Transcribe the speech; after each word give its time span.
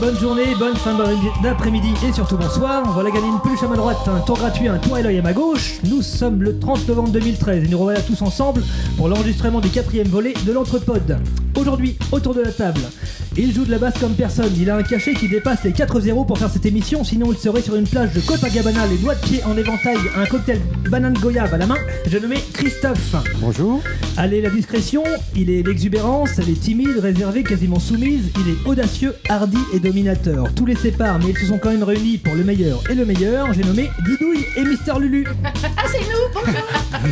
bonne 0.00 0.18
journée, 0.18 0.54
bonne 0.58 0.76
fin 0.76 0.96
d'après-midi 1.42 1.94
et 2.06 2.12
surtout 2.12 2.36
bonsoir. 2.36 2.82
Voilà 2.92 3.10
une 3.10 3.40
peluche 3.40 3.62
à 3.62 3.68
ma 3.68 3.76
droite, 3.76 3.98
un 4.06 4.20
tour 4.20 4.36
gratuit, 4.36 4.68
un 4.68 4.78
tour 4.78 4.96
à 4.96 5.02
l'œil 5.02 5.18
à 5.18 5.22
ma 5.22 5.32
gauche. 5.32 5.74
Nous 5.84 6.02
sommes 6.02 6.42
le 6.42 6.58
30 6.58 6.88
novembre 6.88 7.10
2013 7.10 7.64
et 7.64 7.68
nous 7.68 7.78
revoilà 7.78 8.00
tous 8.00 8.20
ensemble 8.22 8.62
pour 8.96 9.08
l'enregistrement 9.08 9.60
du 9.60 9.68
quatrième 9.68 10.08
volet 10.08 10.34
de 10.44 10.52
l'Entrepode. 10.52 11.18
Aujourd'hui, 11.56 11.96
autour 12.12 12.34
de 12.34 12.42
la 12.42 12.52
table, 12.52 12.80
il 13.38 13.54
joue 13.54 13.64
de 13.64 13.70
la 13.70 13.78
basse 13.78 13.98
comme 13.98 14.14
personne. 14.14 14.52
Il 14.58 14.70
a 14.70 14.76
un 14.76 14.82
cachet 14.82 15.14
qui 15.14 15.28
dépasse 15.28 15.62
les 15.64 15.72
4 15.72 16.00
0 16.00 16.24
pour 16.24 16.38
faire 16.38 16.50
cette 16.50 16.66
émission, 16.66 17.04
sinon 17.04 17.32
il 17.32 17.38
serait 17.38 17.60
sur 17.60 17.76
une 17.76 17.86
plage 17.86 18.12
de 18.12 18.20
Copacabana, 18.20 18.86
les 18.86 18.96
doigts 18.96 19.14
de 19.14 19.20
pied 19.20 19.42
en 19.44 19.56
éventail, 19.56 19.98
un 20.16 20.24
cocktail 20.26 20.60
banane 20.90 21.14
goyave 21.14 21.52
à 21.52 21.56
la 21.58 21.66
main. 21.66 21.76
J'ai 22.06 22.20
nommé 22.20 22.36
Christophe. 22.52 23.16
Bonjour. 23.40 23.82
Allez, 24.16 24.40
la 24.40 24.50
discrétion, 24.50 25.02
il 25.34 25.50
est 25.50 25.62
l'exubérance, 25.62 26.38
elle 26.38 26.48
est 26.48 26.60
timide, 26.60 26.98
réservée, 26.98 27.42
quasiment 27.42 27.78
soumise, 27.78 28.30
il 28.40 28.52
est 28.52 28.66
audacieux, 28.66 29.14
hardi 29.28 29.58
et 29.74 29.80
dominateur. 29.80 30.46
Tous 30.54 30.66
les 30.66 30.76
séparent, 30.76 31.18
mais 31.18 31.30
ils 31.30 31.38
se 31.38 31.46
sont 31.46 31.58
quand 31.58 31.70
même 31.70 31.82
réunis 31.82 32.18
pour 32.18 32.34
le 32.34 32.44
meilleur 32.44 32.82
et 32.90 32.94
le 32.94 33.04
meilleur. 33.04 33.52
J'ai 33.52 33.62
nommé 33.62 33.90
Didouille 34.04 34.44
et 34.56 34.64
Mister 34.64 34.92
Lulu. 34.98 35.26
Ah, 35.78 35.88
c'est 35.90 36.00
nous 36.00 36.16
Bonjour 36.32 36.60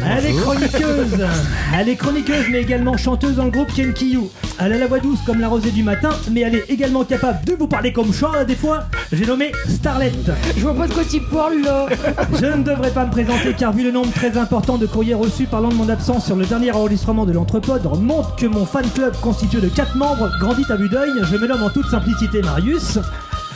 Elle 0.17 0.27
est 0.27 0.33
chroniqueuse, 0.35 1.27
elle 1.79 1.89
est 1.89 1.97
chroniqueuse, 1.97 2.47
mais 2.51 2.63
également 2.63 2.97
chanteuse 2.97 3.37
dans 3.37 3.45
le 3.45 3.51
groupe 3.51 3.73
Kenkiyu. 3.75 4.23
Elle 4.59 4.73
a 4.73 4.79
la 4.79 4.87
voix 4.87 5.01
douce 5.01 5.19
comme 5.27 5.41
la 5.41 5.49
rosée 5.49 5.71
du 5.71 5.83
matin, 5.83 6.11
mais 6.31 6.41
elle 6.41 6.55
est 6.57 6.71
également 6.71 7.05
capable 7.05 7.45
de 7.45 7.55
vous 7.55 7.67
parler 7.67 7.93
comme 7.93 8.13
chat 8.13 8.45
des 8.45 8.57
fois. 8.57 8.85
J'ai 9.13 9.27
nommé 9.27 9.53
Starlet. 9.69 10.13
Je 10.57 10.63
vois 10.63 10.75
pas 10.75 10.87
de 10.87 10.93
quoi 10.93 11.05
tu 11.05 11.21
parles 11.21 11.63
là 11.63 11.87
Je 12.41 12.47
ne 12.47 12.63
devrais 12.63 12.91
pas 12.91 13.07
me 13.07 13.11
présenter 13.11 13.55
car 13.59 13.73
vu 13.73 13.85
le 13.85 13.91
nombre 13.91 14.13
très 14.13 14.37
important 14.37 14.79
de 14.79 14.87
courriers 14.87 15.15
reçus 15.15 15.47
parlant 15.47 15.69
de 15.69 15.75
mon 15.75 15.89
absence 15.89 16.27
sur 16.27 16.37
le 16.37 16.47
dernier 16.47 16.73
enregistrement 16.73 17.25
de 17.25 17.33
l'Entrepode 17.33 17.83
montre 18.01 18.37
que 18.37 18.47
mon 18.47 18.67
fan 18.67 18.85
club 18.95 19.15
constitué 19.21 19.61
de 19.61 19.69
4 19.69 19.97
membres 19.97 20.31
grandit 20.41 20.65
à 20.69 20.77
vue 20.77 20.89
d'œil. 20.89 21.11
Je 21.23 21.37
me 21.37 21.47
nomme 21.47 21.63
en 21.63 21.71
toute 21.71 21.87
simplicité 21.87 22.43
Marius. 22.43 22.99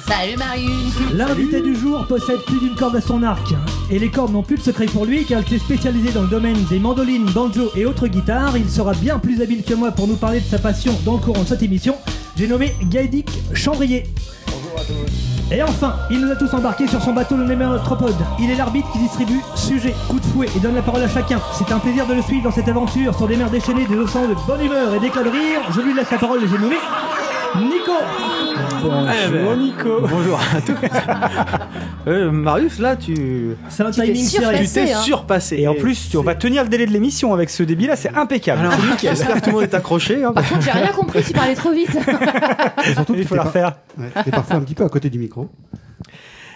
Salut 0.09 0.37
Marius 0.39 0.95
L'invité 1.13 1.61
du 1.61 1.77
jour 1.77 2.07
possède 2.07 2.41
plus 2.47 2.59
d'une 2.59 2.75
corde 2.75 2.97
à 2.97 3.01
son 3.01 3.23
arc. 3.23 3.55
Et 3.91 3.99
les 3.99 4.11
cordes 4.11 4.33
n'ont 4.33 4.43
plus 4.43 4.57
de 4.57 4.63
secret 4.63 4.87
pour 4.87 5.05
lui 5.05 5.25
car 5.27 5.43
il 5.43 5.49
s'est 5.49 5.65
spécialisé 5.65 6.13
dans 6.13 6.23
le 6.23 6.29
domaine 6.29 6.57
des 6.71 6.79
mandolines, 6.79 7.27
banjo 7.27 7.71
et 7.77 7.85
autres 7.85 8.09
guitares. 8.09 8.57
Il 8.57 8.71
sera 8.71 8.93
bien 8.95 9.19
plus 9.19 9.43
habile 9.43 9.63
que 9.63 9.75
moi 9.75 9.91
pour 9.91 10.09
nous 10.09 10.17
parler 10.17 10.41
de 10.41 10.47
sa 10.47 10.59
passion 10.59 10.99
dans 11.05 11.15
le 11.15 11.19
courant 11.19 11.43
de 11.43 11.49
cette 11.49 11.63
émission. 11.63 11.95
J'ai 12.39 12.47
nommé 12.47 12.73
Gaëdic 12.85 13.29
Chambrier. 13.53 14.05
Bonjour 14.47 14.79
à 14.79 14.85
tous. 14.85 15.53
Et 15.53 15.61
enfin, 15.61 15.97
il 16.09 16.21
nous 16.21 16.31
a 16.31 16.37
tous 16.37 16.55
embarqués 16.55 16.87
sur 16.87 17.03
son 17.03 17.13
bateau 17.13 17.37
le 17.37 17.43
Némétropode. 17.43 18.15
Il 18.39 18.49
est 18.49 18.55
l'arbitre 18.55 18.89
qui 18.93 19.01
distribue 19.01 19.41
sujet, 19.57 19.93
coup 20.09 20.21
de 20.21 20.25
fouet 20.25 20.47
et 20.57 20.61
donne 20.61 20.77
la 20.77 20.83
parole 20.83 21.03
à 21.03 21.09
chacun. 21.09 21.41
C'est 21.53 21.73
un 21.73 21.81
plaisir 21.81 22.07
de 22.07 22.15
le 22.15 22.23
suivre 22.23 22.45
dans 22.45 22.53
cette 22.53 22.69
aventure 22.69 23.13
sur 23.17 23.27
des 23.27 23.37
mers 23.37 23.51
déchaînées, 23.51 23.87
des 23.87 23.97
océans 23.97 24.29
de 24.29 24.37
bonne 24.47 24.65
humeur 24.65 24.95
et 24.95 25.01
d'éclats 25.01 25.25
de 25.25 25.31
rire. 25.31 25.63
Je 25.75 25.81
lui 25.81 25.93
laisse 25.95 26.13
la 26.13 26.19
parole 26.19 26.45
et 26.45 26.47
j'ai 26.47 26.59
nommé 26.59 26.77
Nico. 27.57 27.93
Bonjour 28.83 29.57
Nico. 29.57 30.01
Bonjour 30.03 30.39
à 30.57 30.61
tous. 30.61 30.75
Euh, 32.07 32.31
Marius, 32.31 32.79
là, 32.79 32.97
tu 32.97 33.55
C'est 33.69 33.83
un 33.83 33.91
Tu 33.91 34.01
timing 34.01 34.25
surpassé. 34.25 34.65
serré. 34.67 34.67
tu 34.67 34.73
t'es 34.89 34.93
hein. 34.95 35.01
surpassé. 35.03 35.57
Et 35.59 35.69
en 35.69 35.75
plus, 35.75 36.09
tu, 36.09 36.17
on 36.17 36.23
va 36.23 36.35
tenir 36.35 36.63
le 36.63 36.71
délai 36.71 36.87
de 36.87 36.91
l'émission 36.91 37.35
avec 37.35 37.51
ce 37.51 37.63
débit 37.63 37.87
là, 37.87 37.97
c'est 37.97 38.17
impeccable. 38.17 38.61
Alors, 38.61 38.73
j'espère 38.99 39.35
que 39.35 39.41
tout 39.41 39.47
le 39.51 39.53
monde 39.57 39.63
est 39.65 39.75
accroché. 39.75 40.25
hein, 40.25 40.33
parce 40.35 40.49
que- 40.49 40.59
J'ai 40.61 40.71
rien 40.71 40.87
compris, 40.93 41.23
tu 41.23 41.35
parlais 41.35 41.55
trop 41.55 41.71
vite 41.71 41.91
Et 42.87 42.95
surtout, 42.95 43.15
il 43.15 43.27
faut 43.27 43.35
la 43.35 43.43
refaire. 43.43 43.75
T'es 44.25 44.31
parfois 44.31 44.57
un 44.57 44.61
petit 44.61 44.75
peu 44.75 44.85
à 44.85 44.89
côté 44.89 45.11
du 45.11 45.19
micro. 45.19 45.51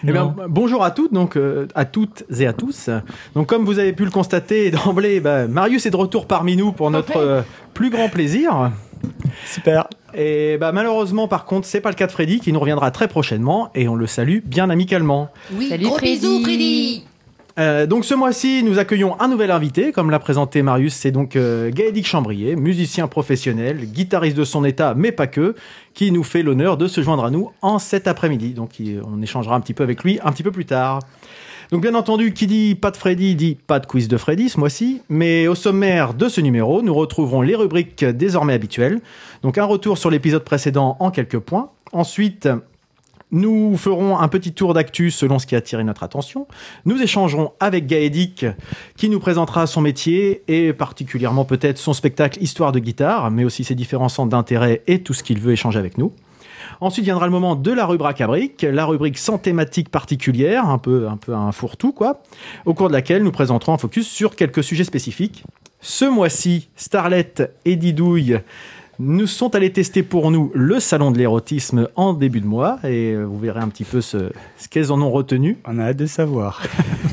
Eh 0.05 0.11
bien, 0.11 0.35
bonjour 0.49 0.83
à 0.83 0.91
toutes, 0.91 1.13
donc 1.13 1.37
euh, 1.37 1.67
à 1.75 1.85
toutes 1.85 2.23
et 2.37 2.45
à 2.45 2.53
tous. 2.53 2.89
Donc, 3.35 3.47
comme 3.47 3.63
vous 3.65 3.79
avez 3.79 3.93
pu 3.93 4.03
le 4.03 4.11
constater 4.11 4.69
d'emblée, 4.85 5.19
bah, 5.19 5.47
Marius 5.47 5.85
est 5.85 5.91
de 5.91 5.95
retour 5.95 6.27
parmi 6.27 6.57
nous 6.57 6.71
pour 6.71 6.91
notre 6.91 7.17
euh, 7.17 7.41
plus 7.73 7.89
grand 7.89 8.09
plaisir. 8.09 8.71
Super. 9.45 9.87
Et 10.13 10.57
bah, 10.59 10.71
malheureusement, 10.71 11.27
par 11.27 11.45
contre, 11.45 11.67
c'est 11.67 11.81
pas 11.81 11.89
le 11.89 11.95
cas 11.95 12.07
de 12.07 12.11
Freddy 12.11 12.39
qui 12.39 12.51
nous 12.53 12.59
reviendra 12.59 12.91
très 12.91 13.07
prochainement 13.07 13.69
et 13.75 13.87
on 13.87 13.95
le 13.95 14.07
salue 14.07 14.39
bien 14.43 14.69
amicalement. 14.69 15.29
Oui, 15.53 15.69
Salut, 15.69 15.85
gros 15.85 15.97
Freddy. 15.97 16.15
bisous 16.19 16.43
Freddy 16.43 17.05
Euh, 17.59 17.85
donc 17.85 18.03
ce 18.03 18.15
mois-ci, 18.15 18.63
nous 18.63 18.79
accueillons 18.79 19.19
un 19.21 19.27
nouvel 19.27 19.51
invité, 19.51 19.91
comme 19.91 20.09
l'a 20.09 20.17
présenté 20.17 20.63
Marius, 20.63 20.95
c'est 20.95 21.11
donc 21.11 21.35
euh, 21.35 21.69
Gaëdic 21.71 22.07
Chambrier, 22.07 22.55
musicien 22.55 23.07
professionnel, 23.07 23.85
guitariste 23.85 24.35
de 24.35 24.43
son 24.43 24.65
état, 24.65 24.95
mais 24.95 25.11
pas 25.11 25.27
que, 25.27 25.53
qui 25.93 26.11
nous 26.11 26.23
fait 26.23 26.41
l'honneur 26.41 26.77
de 26.77 26.87
se 26.87 27.01
joindre 27.01 27.25
à 27.25 27.29
nous 27.29 27.51
en 27.61 27.77
cet 27.77 28.07
après-midi. 28.07 28.53
Donc 28.53 28.81
on 29.05 29.21
échangera 29.21 29.55
un 29.55 29.59
petit 29.59 29.75
peu 29.75 29.83
avec 29.83 30.03
lui 30.03 30.19
un 30.23 30.31
petit 30.31 30.41
peu 30.41 30.51
plus 30.51 30.65
tard. 30.65 30.99
Donc 31.71 31.81
bien 31.81 31.93
entendu, 31.93 32.33
qui 32.33 32.47
dit 32.47 32.75
pas 32.75 32.89
de 32.89 32.97
Freddy 32.97 33.35
dit 33.35 33.55
pas 33.55 33.79
de 33.79 33.85
quiz 33.85 34.07
de 34.07 34.17
Freddy 34.17 34.49
ce 34.49 34.59
mois-ci, 34.59 35.01
mais 35.09 35.47
au 35.47 35.55
sommaire 35.55 36.15
de 36.15 36.29
ce 36.29 36.41
numéro, 36.41 36.81
nous 36.81 36.93
retrouverons 36.93 37.41
les 37.41 37.55
rubriques 37.55 38.03
désormais 38.03 38.53
habituelles. 38.53 38.99
Donc 39.43 39.59
un 39.59 39.65
retour 39.65 39.99
sur 39.99 40.09
l'épisode 40.09 40.43
précédent 40.43 40.97
en 40.99 41.11
quelques 41.11 41.39
points. 41.39 41.69
Ensuite, 41.91 42.49
nous 43.33 43.75
ferons 43.77 44.19
un 44.19 44.27
petit 44.27 44.53
tour 44.53 44.75
d'actu 44.75 45.09
selon 45.11 45.39
ce 45.39 45.47
qui 45.47 45.55
a 45.55 45.57
attiré 45.57 45.83
notre 45.83 46.03
attention. 46.03 46.47
Nous 46.85 47.01
échangerons 47.01 47.51
avec 47.59 47.87
Gaëdic 47.87 48.45
qui 48.95 49.09
nous 49.09 49.19
présentera 49.19 49.65
son 49.65 49.81
métier 49.81 50.43
et 50.47 50.71
particulièrement 50.71 51.43
peut-être 51.43 51.79
son 51.79 51.93
spectacle 51.93 52.41
Histoire 52.41 52.71
de 52.71 52.79
guitare, 52.79 53.31
mais 53.31 53.43
aussi 53.43 53.63
ses 53.63 53.73
différents 53.73 54.07
centres 54.07 54.29
d'intérêt 54.29 54.83
et 54.85 55.01
tout 55.01 55.13
ce 55.13 55.23
qu'il 55.23 55.39
veut 55.39 55.51
échanger 55.51 55.79
avec 55.79 55.97
nous. 55.97 56.13
Ensuite 56.79 57.05
viendra 57.05 57.25
le 57.25 57.31
moment 57.31 57.55
de 57.55 57.71
la 57.71 57.87
rubrique 57.87 58.21
à 58.21 58.27
briques, 58.27 58.61
la 58.61 58.85
rubrique 58.85 59.17
sans 59.17 59.39
thématique 59.39 59.89
particulière, 59.89 60.69
un 60.69 60.77
peu, 60.77 61.07
un 61.07 61.17
peu 61.17 61.33
un 61.33 61.51
fourre-tout 61.51 61.91
quoi, 61.91 62.21
au 62.65 62.75
cours 62.75 62.87
de 62.87 62.93
laquelle 62.93 63.23
nous 63.23 63.31
présenterons 63.31 63.73
un 63.73 63.77
focus 63.77 64.07
sur 64.07 64.35
quelques 64.35 64.63
sujets 64.63 64.83
spécifiques. 64.83 65.43
Ce 65.81 66.05
mois-ci, 66.05 66.69
Starlet 66.77 67.33
et 67.65 67.75
Didouille 67.75 68.39
nous 68.99 69.27
sont 69.27 69.55
allés 69.55 69.71
tester 69.71 70.03
pour 70.03 70.31
nous 70.31 70.51
le 70.53 70.79
salon 70.79 71.11
de 71.11 71.17
l'érotisme 71.17 71.87
en 71.95 72.13
début 72.13 72.41
de 72.41 72.45
mois 72.45 72.79
et 72.83 73.13
euh, 73.13 73.23
vous 73.23 73.39
verrez 73.39 73.59
un 73.59 73.69
petit 73.69 73.83
peu 73.83 74.01
ce, 74.01 74.31
ce 74.57 74.67
qu'elles 74.67 74.91
en 74.91 75.01
ont 75.01 75.11
retenu. 75.11 75.57
On 75.65 75.79
a 75.79 75.85
hâte 75.85 75.97
de 75.97 76.05
savoir. 76.05 76.61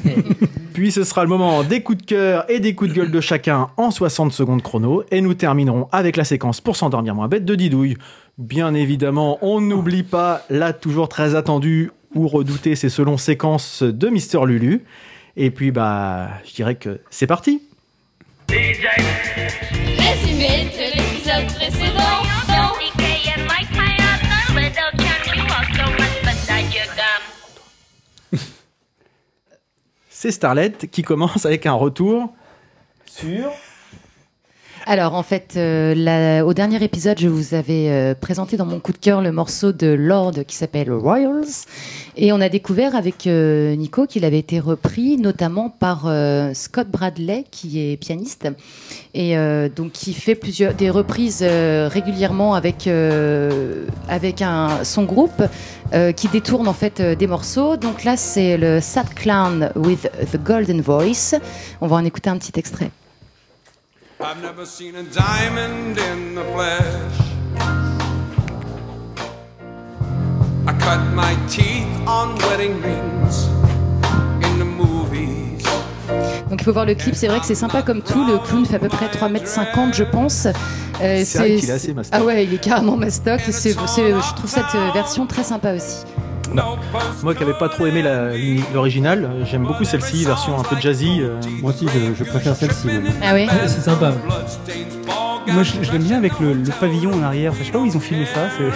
Puis 0.73 0.93
ce 0.93 1.05
sera 1.05 1.23
le 1.25 1.29
moment 1.29 1.63
des 1.63 1.83
coups 1.83 1.99
de 1.99 2.07
cœur 2.07 2.51
et 2.51 2.61
des 2.61 2.75
coups 2.75 2.91
de 2.91 2.97
gueule 2.97 3.11
de 3.11 3.21
chacun 3.21 3.69
en 3.77 3.91
60 3.91 4.33
secondes 4.33 4.63
chrono. 4.63 5.05
Et 5.11 5.21
nous 5.21 5.35
terminerons 5.35 5.89
avec 5.93 6.17
la 6.17 6.25
séquence 6.25 6.61
pour 6.61 6.77
s'endormir 6.77 7.15
moins 7.15 7.29
bête 7.29 7.45
de 7.45 7.55
Didouille. 7.55 7.97
Bien 8.39 8.75
évidemment, 8.75 9.39
on 9.43 9.61
n'oublie 9.61 10.03
pas 10.03 10.43
la 10.49 10.73
toujours 10.73 11.09
très 11.09 11.35
attendue 11.35 11.91
ou 12.15 12.29
redoutée, 12.29 12.75
c'est 12.77 12.89
selon 12.89 13.17
séquence 13.17 13.83
de 13.83 14.09
Mister 14.09 14.41
Lulu. 14.47 14.83
Et 15.37 15.51
puis 15.51 15.71
bah, 15.71 16.29
je 16.47 16.55
dirais 16.55 16.75
que 16.77 17.01
c'est 17.11 17.27
parti. 17.27 17.63
Résumé 19.99 20.71
précédent. 21.55 22.21
C'est 30.09 30.33
Starlet 30.33 30.73
qui 30.73 31.03
commence 31.03 31.47
avec 31.47 31.65
un 31.65 31.73
retour 31.73 32.35
sur 33.07 33.51
Alors 34.91 35.15
en 35.15 35.23
fait, 35.23 35.53
euh, 35.57 36.41
au 36.41 36.53
dernier 36.53 36.83
épisode, 36.83 37.17
je 37.21 37.29
vous 37.29 37.55
avais 37.55 37.91
euh, 37.91 38.15
présenté 38.21 38.57
dans 38.57 38.67
mon 38.67 38.81
coup 38.81 38.91
de 38.91 38.99
cœur 38.99 39.23
le 39.23 39.31
morceau 39.31 39.71
de 39.71 39.87
Lord 39.87 40.45
qui 40.49 40.57
s'appelle 40.57 40.93
Royals, 40.93 41.47
et 42.17 42.33
on 42.33 42.41
a 42.41 42.49
découvert 42.49 42.97
avec 42.97 43.29
euh, 43.29 43.77
Nico 43.77 44.07
qu'il 44.07 44.25
avait 44.25 44.41
été 44.41 44.59
repris 44.59 45.17
notamment 45.17 45.71
par 45.71 46.13
Scott 46.55 46.89
Bradley, 46.89 47.45
qui 47.53 47.79
est 47.79 47.97
pianiste, 47.99 48.49
et 49.15 49.37
donc 49.77 49.93
qui 49.93 50.13
fait 50.13 50.35
plusieurs 50.35 50.75
des 50.75 50.91
reprises 50.91 51.45
régulièrement 51.45 52.55
avec 52.55 52.89
avec 54.09 54.43
un 54.43 54.83
son 54.83 55.05
groupe. 55.05 55.43
qui 56.17 56.29
détourne 56.29 56.67
en 56.67 56.73
fait 56.73 57.01
des 57.01 57.27
morceaux. 57.27 57.77
Donc 57.77 58.05
là, 58.05 58.17
c'est 58.17 58.57
le 58.57 58.81
Sad 58.81 59.13
Clown 59.15 59.71
with 59.77 60.09
the 60.33 60.37
Golden 60.37 60.81
Voice. 60.81 61.35
On 61.81 61.87
va 61.87 61.97
en 61.97 62.05
écouter 62.05 62.31
un 62.31 62.39
petit 62.39 62.59
extrait. 62.59 62.91
I've 64.23 64.43
never 64.43 64.67
seen 64.67 64.95
a 64.97 65.03
diamond 65.03 65.99
in 65.99 66.35
the 66.35 66.45
flesh. 66.55 67.21
I 70.67 70.73
cut 70.79 71.01
my 71.15 71.35
teeth 71.49 71.87
on 72.07 72.37
wedding 72.49 72.81
rings 72.83 73.47
in 74.45 74.59
the 74.59 74.65
movies. 74.65 75.63
Donc 76.51 76.61
il 76.61 76.65
faut 76.65 76.73
voir 76.73 76.85
le 76.87 76.95
clip, 76.95 77.15
c'est 77.15 77.29
vrai 77.29 77.41
que 77.41 77.47
c'est 77.47 77.55
sympa 77.55 77.83
comme 77.83 78.03
tout. 78.03 78.25
Le 78.27 78.39
clown 78.39 78.67
fait 78.67 78.77
à 78.77 78.79
peu 78.79 78.89
près 78.89 79.07
3m50, 79.09 79.95
je 79.95 80.05
pense. 80.05 80.47
Euh, 81.01 81.23
C'est 81.25 81.39
vrai 81.39 81.57
qu'il 81.57 81.71
est 81.71 81.73
assez 81.73 81.95
mastoc. 81.95 82.19
Ah 82.21 82.25
ouais, 82.25 82.45
il 82.45 82.53
est 82.55 82.59
carrément 82.63 82.97
mastoc. 82.97 83.41
C'est, 83.47 83.53
c'est- 83.53 83.75
je 83.75 84.35
trouve 84.35 84.51
cette 84.51 84.75
euh, 84.75 84.91
version 84.93 85.27
très 85.27 85.45
sympa 85.45 85.73
aussi. 85.75 86.05
No 86.55 86.77
post 86.93 87.23
moi 87.23 87.35
qui 87.35 87.41
n'avais 87.45 87.57
pas 87.59 87.69
trop 87.69 87.87
aimé 87.87 88.03
l'original, 88.75 89.25
euh, 89.25 89.45
j'aime 89.45 89.65
beaucoup 89.65 89.85
celle-ci, 89.85 90.25
version 90.25 90.59
un 90.59 90.63
peu 90.63 90.77
jazzy. 90.81 91.21
euh, 91.21 91.39
Moi 91.63 91.71
aussi, 91.73 91.87
je, 91.87 92.15
je 92.25 92.29
préfère 92.29 92.57
celle-ci. 92.57 92.89
Ah 93.23 93.35
oui 93.35 93.47
C'est 93.67 93.81
sympa. 93.83 94.13
Moi, 95.47 95.63
je, 95.63 95.73
je 95.83 95.93
l'aime 95.93 96.03
bien 96.03 96.19
avec 96.19 96.39
le, 96.41 96.53
le 96.53 96.71
pavillon 96.81 97.13
en 97.15 97.23
arrière. 97.23 97.53
Enfin, 97.53 97.61
je 97.63 97.67
sais 97.67 97.73
pas 97.73 97.79
où 97.79 97.87
ils 97.87 97.97
ont 97.97 98.01
filmé 98.01 98.25
ça. 98.27 98.41
c'est- 98.57 98.71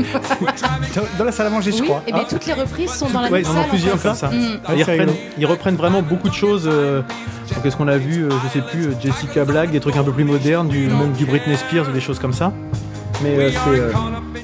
dans, 0.96 1.02
dans 1.18 1.24
la 1.24 1.32
salle 1.32 1.46
à 1.46 1.50
manger, 1.50 1.72
je 1.72 1.78
Oui, 1.80 1.84
crois. 1.88 2.02
et 2.06 2.12
bien 2.12 2.24
toutes 2.28 2.46
les 2.46 2.52
reprises 2.52 2.90
sont 2.92 3.08
dans 3.10 3.20
la 3.20 3.30
Ouais, 3.30 3.42
même 3.42 3.42
ils 3.42 3.48
en 3.50 3.54
salle. 3.54 3.64
ont 3.64 3.68
plusieurs 3.68 3.94
en 3.94 3.98
fait. 3.98 4.08
comme 4.08 4.16
ça. 4.16 4.28
Mm. 4.28 4.60
Ah, 4.66 4.72
ils, 4.76 4.82
reprennent, 4.82 5.14
ils 5.38 5.46
reprennent 5.46 5.76
vraiment 5.76 6.02
beaucoup 6.02 6.28
de 6.28 6.34
choses. 6.34 6.64
euh, 6.70 7.02
Qu'est-ce 7.62 7.76
qu'on 7.76 7.88
a 7.88 7.96
vu 7.98 8.24
euh, 8.24 8.30
Je 8.44 8.48
sais 8.58 8.64
plus, 8.64 8.86
euh, 8.86 8.92
Jessica 9.00 9.44
Black, 9.44 9.70
des 9.70 9.80
trucs 9.80 9.96
un 9.96 10.02
peu 10.04 10.12
plus 10.12 10.24
modernes, 10.24 10.68
du, 10.68 10.86
même 10.86 11.12
du 11.12 11.24
Britney 11.26 11.56
Spears 11.56 11.88
ou 11.88 11.92
des 11.92 12.00
choses 12.00 12.18
comme 12.18 12.32
ça. 12.32 12.52
Mais 13.22 13.36
euh, 13.38 13.50
c'est. 13.50 13.78
euh, 13.80 13.92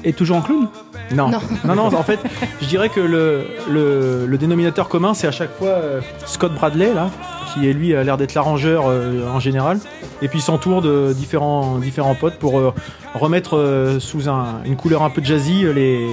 Et 0.03 0.13
toujours 0.13 0.37
en 0.37 0.41
clown? 0.41 0.67
Non. 1.15 1.29
Non. 1.29 1.39
non, 1.65 1.75
non, 1.75 1.85
en 1.95 2.03
fait, 2.03 2.19
je 2.61 2.67
dirais 2.67 2.89
que 2.89 2.99
le, 2.99 3.45
le, 3.69 4.25
le 4.25 4.37
dénominateur 4.37 4.89
commun, 4.89 5.13
c'est 5.13 5.27
à 5.27 5.31
chaque 5.31 5.55
fois 5.57 5.69
euh, 5.69 6.01
Scott 6.25 6.53
Bradley, 6.53 6.93
là, 6.93 7.09
qui 7.53 7.67
est 7.67 7.73
lui 7.73 7.95
a 7.95 8.03
l'air 8.03 8.17
d'être 8.17 8.33
l'arrangeur 8.33 8.85
euh, 8.87 9.27
en 9.33 9.39
général, 9.39 9.79
et 10.21 10.27
puis 10.27 10.39
il 10.39 10.41
s'entoure 10.41 10.81
de 10.81 11.13
différents, 11.13 11.77
différents 11.77 12.15
potes 12.15 12.35
pour 12.35 12.59
euh, 12.59 12.73
remettre 13.13 13.97
sous 13.99 14.27
un- 14.29 14.61
une 14.65 14.75
couleur 14.75 15.03
un 15.03 15.09
peu 15.09 15.23
jazzy 15.23 15.63
les, 15.73 16.07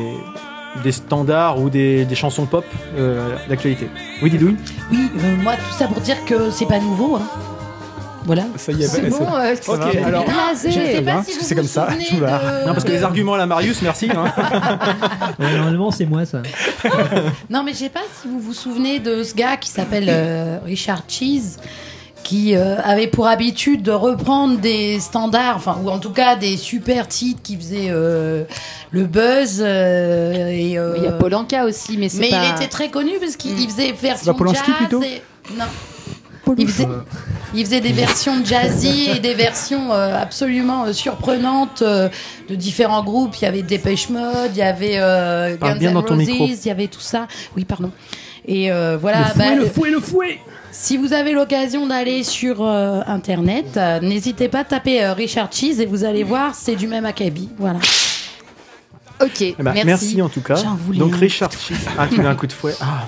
des 0.82 0.93
standards 0.93 1.61
ou 1.61 1.70
des, 1.70 2.05
des 2.05 2.14
chansons 2.14 2.46
pop 2.46 2.64
d'actualité. 3.49 3.88
Oui, 4.23 4.31
Didouille 4.31 4.56
Oui, 4.93 5.08
moi, 5.43 5.55
tout 5.55 5.75
ça 5.76 5.87
pour 5.88 6.00
dire 6.00 6.25
que 6.25 6.50
c'est 6.50 6.67
pas 6.67 6.79
nouveau. 6.79 7.17
Hein. 7.17 7.23
Voilà. 8.25 8.44
Ça 8.56 8.73
y 8.73 8.82
est, 8.82 8.87
C'est 8.87 9.03
bon, 9.11 9.26
euh, 9.35 9.55
Ok, 9.69 9.81
c'est 9.93 10.03
alors, 10.03 10.25
blasé. 10.25 10.71
Je 10.71 10.81
sais 10.81 11.03
pas 11.03 11.12
hein, 11.12 11.23
si 11.26 11.26
parce 11.26 11.26
que 11.26 11.32
vous 11.41 11.44
c'est 11.44 11.55
vous 11.55 11.61
comme 11.61 11.69
ça, 11.69 11.88
souvenez 11.91 12.06
tout 12.06 12.21
là. 12.21 12.38
de- 12.62 12.67
Non, 12.67 12.73
parce 12.73 12.85
que 12.85 12.91
les 12.93 13.03
arguments 13.03 13.35
à 13.35 13.38
la 13.38 13.47
Marius, 13.47 13.82
merci. 13.82 14.09
hein. 14.15 14.32
Ouais, 15.38 15.53
normalement, 15.56 15.91
c'est 15.91 16.06
moi 16.06 16.25
ça. 16.25 16.43
Non, 17.50 17.62
mais 17.62 17.73
je 17.73 17.79
sais 17.79 17.88
pas 17.91 18.00
si 18.23 18.29
vous 18.29 18.41
vous 18.41 18.55
souvenez 18.55 18.99
de 18.99 19.23
ce 19.23 19.35
gars 19.35 19.56
qui 19.56 19.69
s'appelle 19.71 20.06
euh, 20.09 20.59
Richard 20.65 21.03
Cheese, 21.09 21.59
qui 22.23 22.55
euh, 22.56 22.76
avait 22.82 23.09
pour 23.09 23.26
habitude 23.26 23.82
de 23.82 23.91
reprendre 23.91 24.59
des 24.59 24.99
standards, 25.00 25.56
enfin, 25.56 25.77
ou 25.85 25.91
en 25.91 25.99
tout 25.99 26.11
cas 26.12 26.37
des 26.37 26.56
super 26.56 27.06
titres 27.06 27.43
qui 27.43 27.56
faisaient 27.56 27.88
euh, 27.91 28.44
le 28.93 29.05
buzz. 29.05 29.59
euh, 29.61 30.49
et, 30.49 30.79
euh, 30.79 30.94
Il 30.97 31.05
y 31.05 31.06
a 31.06 31.12
Polanka 31.12 31.65
aussi, 31.67 31.99
mais 31.99 32.09
c'est 32.09 32.20
mais 32.20 32.31
pas... 32.31 32.43
il 32.43 32.50
était 32.55 32.69
très 32.70 32.88
connu 32.88 33.12
parce 33.20 33.37
qu'il 33.37 33.61
il 33.61 33.69
faisait 33.69 33.93
version 33.93 34.32
pas 34.32 34.38
Polanski, 34.38 34.70
jazz. 34.70 34.77
plutôt 34.79 35.03
et- 35.03 35.23
Non. 35.59 35.65
Il 36.58 36.69
faisait, 36.69 36.88
il 37.55 37.64
faisait 37.64 37.81
des 37.81 37.93
versions 37.93 38.44
jazzy 38.44 39.11
et 39.14 39.19
des 39.19 39.35
versions 39.35 39.93
euh, 39.93 40.20
absolument 40.20 40.85
euh, 40.85 40.93
surprenantes 40.93 41.82
euh, 41.82 42.08
de 42.49 42.55
différents 42.55 43.02
groupes. 43.02 43.37
Il 43.37 43.44
y 43.44 43.49
avait 43.49 43.62
Dépêche 43.62 44.08
Mode, 44.11 44.50
il 44.52 44.58
y 44.58 44.62
avait 44.62 44.99
euh, 44.99 45.56
Parle 45.56 45.79
Guns 45.79 45.91
N' 45.91 45.96
Roses, 45.96 46.64
il 46.64 46.69
y 46.69 46.70
avait 46.70 46.88
tout 46.88 47.00
ça. 47.00 47.26
Oui, 47.56 47.64
pardon. 47.64 47.91
Et 48.46 48.70
euh, 48.70 48.99
voilà. 49.00 49.20
le 49.20 49.25
fouet, 49.25 49.38
bah, 49.38 49.55
le 49.55 49.67
fouet, 49.67 49.91
le 49.91 50.00
fouet 50.00 50.41
si 50.75 50.96
vous 50.96 51.12
avez 51.12 51.32
l'occasion 51.32 51.87
d'aller 51.87 52.25
sur 52.25 52.56
euh, 52.61 53.00
internet, 53.06 53.76
euh, 53.76 54.00
n'hésitez 54.00 54.49
pas 54.49 54.61
à 54.61 54.64
taper 54.64 55.05
euh, 55.05 55.14
Richard 55.14 55.50
Cheese 55.52 55.81
et 55.81 55.87
vous 55.87 56.05
allez 56.05 56.25
voir, 56.25 56.55
c'est 56.55 56.75
du 56.75 56.88
même 56.88 57.06
acabit. 57.06 57.49
Voilà. 57.58 57.79
Ok, 59.23 59.41
Eh 59.41 59.55
ben, 59.56 59.73
merci. 59.73 59.85
merci. 59.87 60.23
en 60.23 60.29
tout 60.29 60.41
cas. 60.41 60.61
Donc. 60.88 61.14
Richard 61.14 61.52
Cheese. 61.52 61.76
Ah, 61.96 62.08
tu 62.12 62.20
mets 62.20 62.26
un 62.26 62.35
coup 62.35 62.49
de 62.49 62.52
fouet? 62.52 62.75
Ah. 62.81 63.06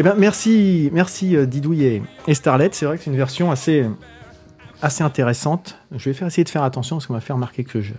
Eh 0.00 0.02
ben 0.02 0.14
merci, 0.16 0.88
merci 0.94 1.36
euh, 1.36 1.44
Didouille 1.44 1.84
et, 1.84 2.02
et 2.26 2.32
Starlet. 2.32 2.70
C'est 2.72 2.86
vrai 2.86 2.96
que 2.96 3.04
c'est 3.04 3.10
une 3.10 3.18
version 3.18 3.50
assez, 3.50 3.84
assez 4.80 5.02
intéressante. 5.04 5.76
Je 5.94 6.08
vais 6.08 6.14
faire 6.14 6.26
essayer 6.26 6.42
de 6.42 6.48
faire 6.48 6.62
attention 6.62 6.96
parce 6.96 7.06
qu'on 7.06 7.12
m'a 7.12 7.20
fait 7.20 7.34
remarquer 7.34 7.64
que 7.64 7.82
je 7.82 7.92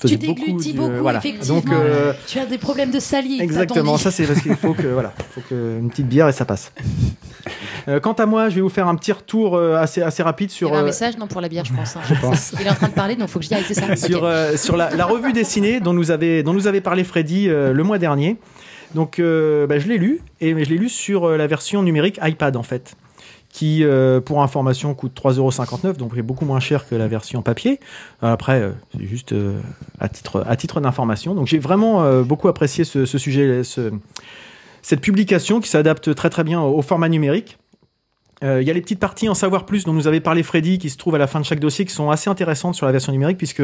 faisais 0.00 0.16
tu 0.16 0.26
déglutis 0.26 0.72
du- 0.72 0.78
beaucoup, 0.78 0.90
voilà. 1.02 1.18
effectivement. 1.18 1.56
Donc 1.60 1.70
euh, 1.70 2.14
Tu 2.26 2.38
as 2.38 2.46
des 2.46 2.56
problèmes 2.56 2.90
de 2.90 2.98
salive. 2.98 3.42
exactement, 3.42 3.98
ça 3.98 4.10
c'est 4.10 4.24
parce 4.24 4.40
qu'il 4.40 4.56
faut 4.56 4.72
que 4.72 4.86
voilà, 4.86 5.12
faut 5.34 5.42
que 5.50 5.78
une 5.80 5.90
petite 5.90 6.08
bière 6.08 6.28
et 6.28 6.32
ça 6.32 6.46
passe. 6.46 6.72
Euh, 7.88 8.00
quant 8.00 8.12
à 8.14 8.24
moi, 8.24 8.48
je 8.48 8.54
vais 8.54 8.60
vous 8.62 8.70
faire 8.70 8.88
un 8.88 8.94
petit 8.94 9.12
retour 9.12 9.54
euh, 9.56 9.76
assez 9.76 10.00
assez 10.00 10.22
rapide 10.22 10.48
Il 10.50 10.54
y 10.54 10.56
sur 10.56 10.68
avait 10.68 10.76
un 10.78 10.80
euh, 10.80 10.84
message, 10.86 11.18
non, 11.18 11.26
pour 11.26 11.42
la 11.42 11.50
bière, 11.50 11.66
je 11.66 11.74
pense. 11.74 11.94
hein. 11.94 12.00
je 12.08 12.14
pense. 12.14 12.54
Il 12.58 12.66
est 12.66 12.70
en 12.70 12.74
train 12.74 12.88
de 12.88 12.94
parler, 12.94 13.16
donc 13.16 13.28
faut 13.28 13.38
que 13.38 13.44
je 13.44 13.50
dise, 13.50 13.64
c'est 13.68 13.74
ça. 13.74 13.96
sur, 13.96 14.24
euh, 14.24 14.56
sur 14.56 14.78
la, 14.78 14.94
la 14.94 15.04
revue 15.04 15.34
dessinée 15.34 15.78
dont 15.80 15.92
nous 15.92 16.10
avait, 16.10 16.42
dont 16.42 16.54
nous 16.54 16.68
avait 16.68 16.80
parlé 16.80 17.04
Freddy 17.04 17.50
euh, 17.50 17.74
le 17.74 17.82
mois 17.82 17.98
dernier. 17.98 18.38
Donc, 18.94 19.18
euh, 19.18 19.66
bah, 19.66 19.78
je 19.78 19.88
l'ai 19.88 19.98
lu, 19.98 20.20
et 20.40 20.50
je 20.50 20.70
l'ai 20.70 20.78
lu 20.78 20.88
sur 20.88 21.24
euh, 21.24 21.36
la 21.36 21.46
version 21.46 21.82
numérique 21.82 22.18
iPad 22.22 22.56
en 22.56 22.62
fait, 22.62 22.96
qui, 23.48 23.84
euh, 23.84 24.20
pour 24.20 24.42
information, 24.42 24.94
coûte 24.94 25.12
3,59€, 25.14 25.96
donc 25.96 26.16
est 26.16 26.22
beaucoup 26.22 26.44
moins 26.44 26.60
cher 26.60 26.88
que 26.88 26.94
la 26.94 27.08
version 27.08 27.42
papier. 27.42 27.80
Après, 28.20 28.70
c'est 28.92 29.06
juste 29.06 29.34
à 29.98 30.08
titre, 30.08 30.80
d'information. 30.80 31.34
Donc, 31.34 31.46
j'ai 31.46 31.58
vraiment 31.58 32.22
beaucoup 32.22 32.48
apprécié 32.48 32.84
ce, 32.84 33.04
sujet, 33.04 33.62
ce- 33.64 33.92
cette 34.80 35.00
publication 35.00 35.60
qui 35.60 35.68
s'adapte 35.68 36.14
très 36.14 36.30
très 36.30 36.44
bien 36.44 36.60
au, 36.60 36.82
format 36.82 37.08
numérique. 37.08 37.58
Il 38.42 38.62
y 38.62 38.70
a 38.70 38.72
les 38.72 38.80
petites 38.80 38.98
parties 38.98 39.28
en 39.28 39.34
savoir 39.34 39.66
plus 39.66 39.84
dont 39.84 39.92
nous 39.92 40.08
avait 40.08 40.20
parlé 40.20 40.42
Freddy 40.42 40.78
qui 40.78 40.90
se 40.90 40.96
trouvent 40.96 41.14
à 41.14 41.18
la 41.18 41.28
fin 41.28 41.38
de 41.38 41.44
chaque 41.44 41.60
dossier 41.60 41.84
qui 41.84 41.92
sont 41.92 42.10
assez 42.10 42.28
intéressantes 42.28 42.74
sur 42.74 42.86
la 42.86 42.92
version 42.92 43.12
numérique 43.12 43.38
puisque 43.38 43.62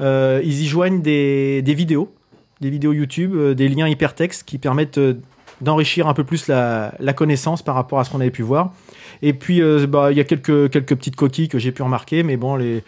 ils 0.00 0.62
y 0.62 0.66
joignent 0.66 1.02
des 1.02 1.74
vidéos, 1.76 2.10
des 2.60 2.70
vidéos 2.70 2.92
YouTube, 2.92 3.32
euh, 3.34 3.54
des 3.54 3.68
liens 3.68 3.88
hypertextes 3.88 4.44
qui 4.44 4.58
permettent 4.58 4.98
euh, 4.98 5.14
d'enrichir 5.60 6.08
un 6.08 6.14
peu 6.14 6.24
plus 6.24 6.48
la, 6.48 6.92
connaissance 7.16 7.62
par 7.62 7.74
rapport 7.74 7.98
à 7.98 8.04
ce 8.04 8.10
qu'on 8.10 8.20
avait 8.20 8.30
pu 8.30 8.42
voir. 8.42 8.72
Et 9.22 9.32
puis 9.32 9.62
euh, 9.62 9.86
bah, 9.86 10.10
il 10.10 10.16
y 10.16 10.20
a 10.20 10.24
quelques, 10.24 10.70
quelques 10.70 10.94
petites 10.94 11.16
coquilles 11.16 11.48
que 11.48 11.58
j'ai 11.58 11.72
pu 11.72 11.82
remarquer, 11.82 12.22
mais 12.22 12.36
bon 12.36 12.56
les 12.56 12.82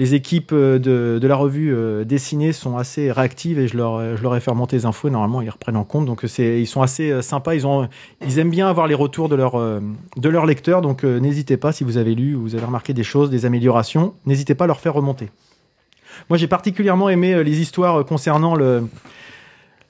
les 0.00 0.14
équipes 0.14 0.52
de, 0.52 0.78
de 1.22 1.26
la 1.28 1.36
revue 1.36 1.72
dessinée 2.04 2.52
sont 2.52 2.76
assez 2.76 3.12
réactives 3.12 3.60
et 3.60 3.68
je 3.68 3.76
leur, 3.76 4.16
je 4.16 4.22
leur 4.24 4.34
ai 4.34 4.40
fait 4.40 4.50
remonter 4.50 4.76
les 4.76 4.86
infos 4.86 5.06
et 5.06 5.10
normalement 5.12 5.40
ils 5.40 5.50
reprennent 5.50 5.76
en 5.76 5.84
compte. 5.84 6.06
Donc 6.06 6.24
ils 6.24 6.66
sont 6.66 6.82
assez 6.82 7.22
sympas. 7.22 7.54
Ils, 7.54 7.64
ont, 7.64 7.88
ils 8.26 8.40
aiment 8.40 8.50
bien 8.50 8.66
avoir 8.66 8.88
les 8.88 8.94
retours 8.96 9.28
de, 9.28 9.36
leur, 9.36 9.54
euh, 9.54 9.78
de 10.16 10.28
leurs 10.28 10.46
lecteurs. 10.46 10.82
Donc 10.82 11.04
n'hésitez 11.04 11.56
pas 11.56 11.70
si 11.70 11.84
vous 11.84 11.96
avez 11.96 12.16
lu 12.16 12.34
ou 12.34 12.42
vous 12.42 12.54
avez 12.56 12.64
remarqué 12.64 12.92
des 12.92 13.04
choses, 13.04 13.30
des 13.30 13.46
améliorations, 13.46 14.14
n'hésitez 14.26 14.56
pas 14.56 14.64
à 14.64 14.66
leur 14.66 14.80
faire 14.80 14.94
remonter. 14.94 15.30
Moi 16.30 16.38
j'ai 16.38 16.46
particulièrement 16.48 17.08
aimé 17.08 17.34
euh, 17.34 17.42
les 17.42 17.60
histoires 17.60 18.00
euh, 18.00 18.04
concernant 18.04 18.54
le, 18.54 18.86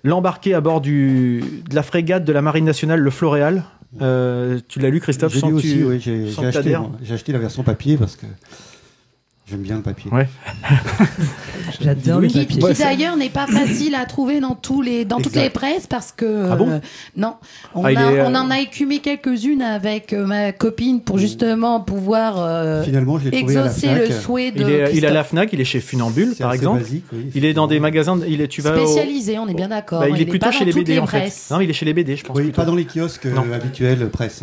l'embarqué 0.03 0.55
à 0.55 0.61
bord 0.61 0.81
du, 0.81 1.43
de 1.69 1.75
la 1.75 1.83
frégate 1.83 2.25
de 2.25 2.33
la 2.33 2.43
Marine 2.43 2.65
nationale, 2.65 3.01
le 3.01 3.11
Floréal. 3.11 3.65
Euh, 4.03 4.59
tu 4.69 4.81
l'as 4.81 4.91
lu 4.91 5.01
Christophe 5.01 5.33
J'ai 5.35 5.41
lu 5.47 5.53
aussi, 5.55 5.77
tu- 5.79 5.85
oui, 5.85 6.01
j'ai 6.01 6.25
acheté, 6.49 6.71
j'ai 7.03 7.15
acheté 7.15 7.33
la 7.33 7.39
version 7.39 7.63
papier 7.63 7.97
parce 7.97 8.17
que 8.17 8.27
j'aime 9.51 9.61
bien 9.61 9.77
le 9.77 9.83
papier. 9.83 10.11
Ouais. 10.11 10.27
J'adore 11.81 12.21
le 12.21 12.29
Qui, 12.29 12.39
papier. 12.45 12.63
qui 12.63 12.79
d'ailleurs 12.83 13.17
n'est 13.17 13.29
pas 13.31 13.47
facile 13.47 13.95
à 13.95 14.05
trouver 14.07 14.41
dans 14.41 14.55
tous 14.55 14.81
les 14.83 15.05
dans 15.05 15.21
toutes 15.21 15.35
les 15.37 15.51
presses 15.51 15.87
parce 15.87 16.13
que 16.13 16.49
Ah 16.51 16.57
bon 16.57 16.69
euh, 16.71 16.79
non 17.17 17.35
on, 17.75 17.85
Ah, 17.85 17.89
a- 17.89 17.93
est, 17.93 17.97
euh, 17.99 18.25
on 18.27 18.35
en 18.35 18.51
a 18.51 18.61
écumé 18.61 19.01
quelques-unes 19.01 19.61
avec 19.63 20.13
euh, 20.13 20.25
ma 20.27 20.53
copine 20.53 21.01
pour 21.01 21.19
justement 21.19 21.81
pouvoir 21.81 22.37
euh, 22.39 22.83
Finalement, 22.85 23.19
je 23.19 23.29
l'ai 23.29 23.39
trouvé 23.39 23.57
à 23.57 23.61
la 23.61 23.67
exaucer 23.67 23.89
FNAC. 23.89 24.09
le 24.09 24.15
souhait 24.15 24.51
de 24.53 24.61
Il 24.61 24.63
est, 24.63 24.67
il 24.67 24.75
est 24.75 24.83
à 24.83 24.87
Christophe. 24.89 25.13
la 25.13 25.25
Fnac, 25.25 25.53
il 25.53 25.61
est 25.61 25.65
chez 25.65 25.81
Funambule 25.81 26.35
par 26.39 26.53
exemple. 26.53 26.81
basique, 26.81 27.05
oui, 27.13 27.31
Il 27.35 27.45
est 27.45 27.53
dans 27.55 27.67
des 27.67 27.81
magasins, 27.81 28.19
il 28.27 28.41
est, 28.41 28.49
tu 28.49 28.63
vas 28.63 28.73
au- 28.81 28.87
spécialisé 28.87 29.39
on 29.39 29.49
est 29.49 29.55
bien 29.55 29.69
d'accord 29.69 30.01
Bah, 30.01 30.09
il, 30.09 30.21
est 30.21 30.27
plutôt 30.27 30.47
pas 30.47 30.53
chez 30.53 30.65
les 30.65 30.73
BD 30.73 30.99
en 30.99 31.07
fait. 31.07 31.33
Non, 31.51 31.61
il 31.61 31.69
est 31.69 31.75
chez 31.75 31.85
les 31.85 31.93
BD, 31.95 32.17
je 32.17 32.25
pense. 32.25 32.37
Oui, 32.37 32.45
plutôt. 32.45 32.57
pas 32.63 32.65
dans 32.67 32.75
les 32.77 32.85
kiosques 32.87 33.27
Non. 33.27 33.45
habituels 33.53 34.09
presse. 34.11 34.43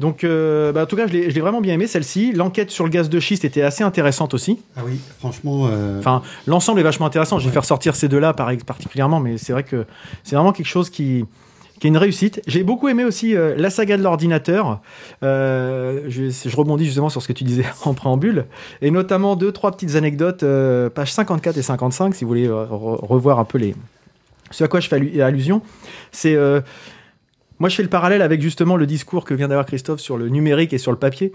Donc, 0.00 0.24
euh, 0.24 0.72
bah, 0.72 0.82
en 0.82 0.86
tout 0.86 0.96
cas, 0.96 1.06
je 1.06 1.12
l'ai 1.12 1.40
vraiment 1.40 1.60
bien 1.60 1.74
aimé 1.74 1.86
celle-ci. 1.86 2.32
L'enquête 2.32 2.70
sur 2.70 2.84
le 2.84 2.90
gaz 2.90 3.08
de 3.08 3.20
schiste 3.20 3.44
était 3.44 3.62
assez 3.62 3.84
intéressante 3.84 4.34
aussi. 4.34 4.58
Ah 4.76 4.80
oui, 4.84 4.98
franchement. 5.18 5.68
euh, 5.70 5.98
Enfin, 5.98 6.22
l'ensemble 6.46 6.80
est 6.80 6.84
vachement 6.84 7.06
intéressant. 7.06 7.38
Je 7.38 7.46
vais 7.46 7.52
faire 7.52 7.64
sortir 7.64 7.94
ces 7.94 8.08
deux-là 8.08 8.32
par- 8.32 8.50
particulièrement, 8.66 9.20
mais 9.20 9.38
c'est 9.38 9.52
vrai 9.52 9.62
que 9.62 9.84
c'est 10.24 10.34
vraiment 10.34 10.52
quelque 10.52 10.66
chose 10.66 10.90
qui, 10.90 11.24
qui 11.78 11.86
est 11.86 11.90
une 11.90 11.96
réussite. 11.96 12.40
J'ai 12.46 12.62
beaucoup 12.64 12.88
aimé 12.88 13.04
aussi 13.04 13.36
euh, 13.36 13.54
la 13.56 13.70
saga 13.70 13.96
de 13.96 14.02
l'ordinateur. 14.02 14.80
Euh, 15.22 16.00
je, 16.08 16.30
je 16.30 16.56
rebondis 16.56 16.86
justement 16.86 17.08
sur 17.08 17.22
ce 17.22 17.28
que 17.28 17.32
tu 17.32 17.44
disais 17.44 17.64
en 17.84 17.94
préambule, 17.94 18.46
et 18.80 18.90
notamment 18.90 19.36
deux, 19.36 19.52
trois 19.52 19.70
petites 19.72 19.94
anecdotes, 19.94 20.42
euh, 20.42 20.90
pages 20.90 21.12
54 21.12 21.56
et 21.58 21.62
55, 21.62 22.14
si 22.14 22.24
vous 22.24 22.28
voulez 22.28 22.48
re- 22.48 22.66
revoir 23.04 23.38
un 23.38 23.44
peu 23.44 23.58
les 23.58 23.74
ce 24.50 24.64
à 24.64 24.68
quoi 24.68 24.80
je 24.80 24.88
fais 24.88 24.96
allu- 24.96 25.20
allusion. 25.22 25.62
C'est 26.10 26.34
euh, 26.34 26.60
moi, 27.62 27.68
je 27.68 27.76
fais 27.76 27.82
le 27.84 27.88
parallèle 27.88 28.22
avec 28.22 28.42
justement 28.42 28.74
le 28.76 28.86
discours 28.86 29.24
que 29.24 29.34
vient 29.34 29.46
d'avoir 29.46 29.64
Christophe 29.66 30.00
sur 30.00 30.16
le 30.16 30.28
numérique 30.28 30.72
et 30.72 30.78
sur 30.78 30.90
le 30.90 30.98
papier, 30.98 31.30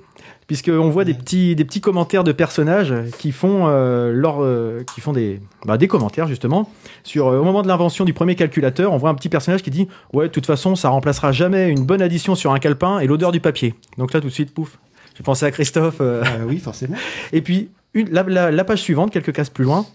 puisqu'on 0.46 0.89
voit 0.89 1.05
des 1.05 1.13
petits, 1.13 1.55
des 1.55 1.63
petits 1.63 1.79
commentaires 1.79 2.25
de 2.25 2.34
personnages 2.34 2.93
qui 3.17 3.31
font, 3.31 3.67
euh, 3.67 4.12
leur, 4.12 4.43
euh, 4.43 4.84
qui 4.93 5.00
font 5.00 5.13
des, 5.13 5.39
bah, 5.65 5.77
des 5.77 5.88
commentaires 5.88 6.27
justement 6.27 6.69
sur 7.03 7.27
euh, 7.27 7.39
au 7.39 7.43
moment 7.46 7.62
de 7.62 7.69
l'invention 7.69 8.03
du 8.03 8.13
premier 8.13 8.36
calculateur, 8.36 8.91
on 8.91 8.98
voit 8.98 9.10
un 9.10 9.15
petit 9.15 9.29
personnage 9.29 9.63
qui 9.63 9.69
dit 9.72 9.88
ouais, 10.12 10.27
de 10.27 10.31
toute 10.34 10.46
façon, 10.46 10.75
ça 10.75 10.89
remplacera 10.89 11.31
jamais 11.31 11.69
une 11.69 11.86
bonne 11.86 12.01
addition 12.01 12.36
sur 12.36 12.51
un 12.51 12.60
calepin 12.60 13.00
et 13.00 13.07
l'odeur 13.07 13.31
du 13.31 13.39
papier. 13.39 13.74
Donc 13.98 14.13
là, 14.13 14.19
tout 14.19 14.27
de 14.27 14.34
suite, 14.34 14.53
pouf. 14.53 14.77
J'ai 15.15 15.24
pensé 15.24 15.46
à 15.46 15.51
Christophe. 15.51 15.98
euh, 16.01 16.24
oui, 16.46 16.60
forcément. 16.60 16.98
et 17.31 17.41
puis, 17.41 17.69
une- 17.93 18.10
la, 18.12 18.24
la- 18.24 18.51
la 18.51 18.63
page 18.65 18.81
suivante, 18.81 19.12
quelques 19.12 19.31
cases 19.34 19.50
plus 19.50 19.63
loin, 19.63 19.86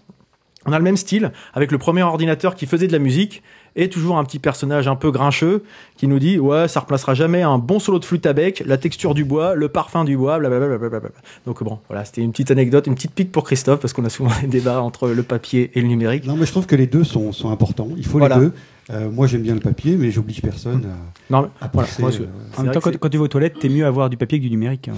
on 0.65 0.71
a 0.71 0.77
le 0.77 0.83
même 0.83 0.95
style, 0.97 1.31
avec 1.53 1.71
le 1.71 1.77
premier 1.77 2.03
ordinateur 2.03 2.55
qui 2.55 2.65
faisait 2.67 2.87
de 2.87 2.93
la 2.93 2.99
musique, 2.99 3.43
et 3.75 3.89
toujours 3.89 4.17
un 4.17 4.23
petit 4.23 4.39
personnage 4.39 4.87
un 4.87 4.95
peu 4.95 5.11
grincheux 5.11 5.63
qui 5.97 6.07
nous 6.07 6.19
dit 6.19 6.39
Ouais, 6.39 6.67
ça 6.67 6.79
replacera 6.79 7.13
jamais 7.13 7.41
un 7.41 7.57
bon 7.57 7.79
solo 7.79 7.99
de 7.99 8.05
flûte 8.05 8.25
à 8.25 8.33
bec, 8.33 8.63
la 8.65 8.77
texture 8.77 9.13
du 9.13 9.23
bois, 9.25 9.55
le 9.55 9.69
parfum 9.69 10.03
du 10.05 10.15
bois, 10.17 10.37
blablabla. 10.39 11.09
Donc 11.45 11.63
bon, 11.63 11.79
voilà, 11.89 12.05
c'était 12.05 12.21
une 12.21 12.31
petite 12.31 12.51
anecdote, 12.51 12.87
une 12.87 12.95
petite 12.95 13.13
pique 13.13 13.31
pour 13.31 13.43
Christophe, 13.43 13.79
parce 13.79 13.93
qu'on 13.93 14.05
a 14.05 14.09
souvent 14.09 14.31
des 14.41 14.47
débats 14.47 14.81
entre 14.81 15.09
le 15.09 15.23
papier 15.23 15.71
et 15.75 15.81
le 15.81 15.87
numérique. 15.87 16.25
Non, 16.25 16.35
mais 16.35 16.45
je 16.45 16.51
trouve 16.51 16.65
que 16.65 16.75
les 16.75 16.87
deux 16.87 17.03
sont, 17.03 17.31
sont 17.31 17.49
importants. 17.51 17.89
Il 17.97 18.05
faut 18.05 18.19
Voilà. 18.19 18.35
les 18.37 18.41
deux. 18.45 18.53
Euh, 18.89 19.09
moi, 19.09 19.27
j'aime 19.27 19.41
bien 19.43 19.53
le 19.53 19.61
papier, 19.61 19.95
mais 19.95 20.11
j'oblige 20.11 20.41
personne 20.41 20.85
à, 20.85 21.33
Non, 21.33 21.43
mais 21.43 21.47
à 21.61 21.69
voilà, 21.71 21.87
moi, 21.99 22.11
je- 22.11 22.23
euh, 22.23 22.25
En 22.57 22.63
même 22.63 22.73
temps, 22.73 22.81
quand, 22.81 23.09
tu 23.09 23.17
vas 23.17 23.23
aux 23.23 23.27
toilettes, 23.29 23.57
t'es 23.59 23.69
mieux 23.69 23.85
à 23.85 23.87
avoir 23.87 24.09
du 24.09 24.17
papier 24.17 24.39
que 24.39 24.43
du 24.43 24.49
numérique. 24.51 24.89
hein. 24.89 24.95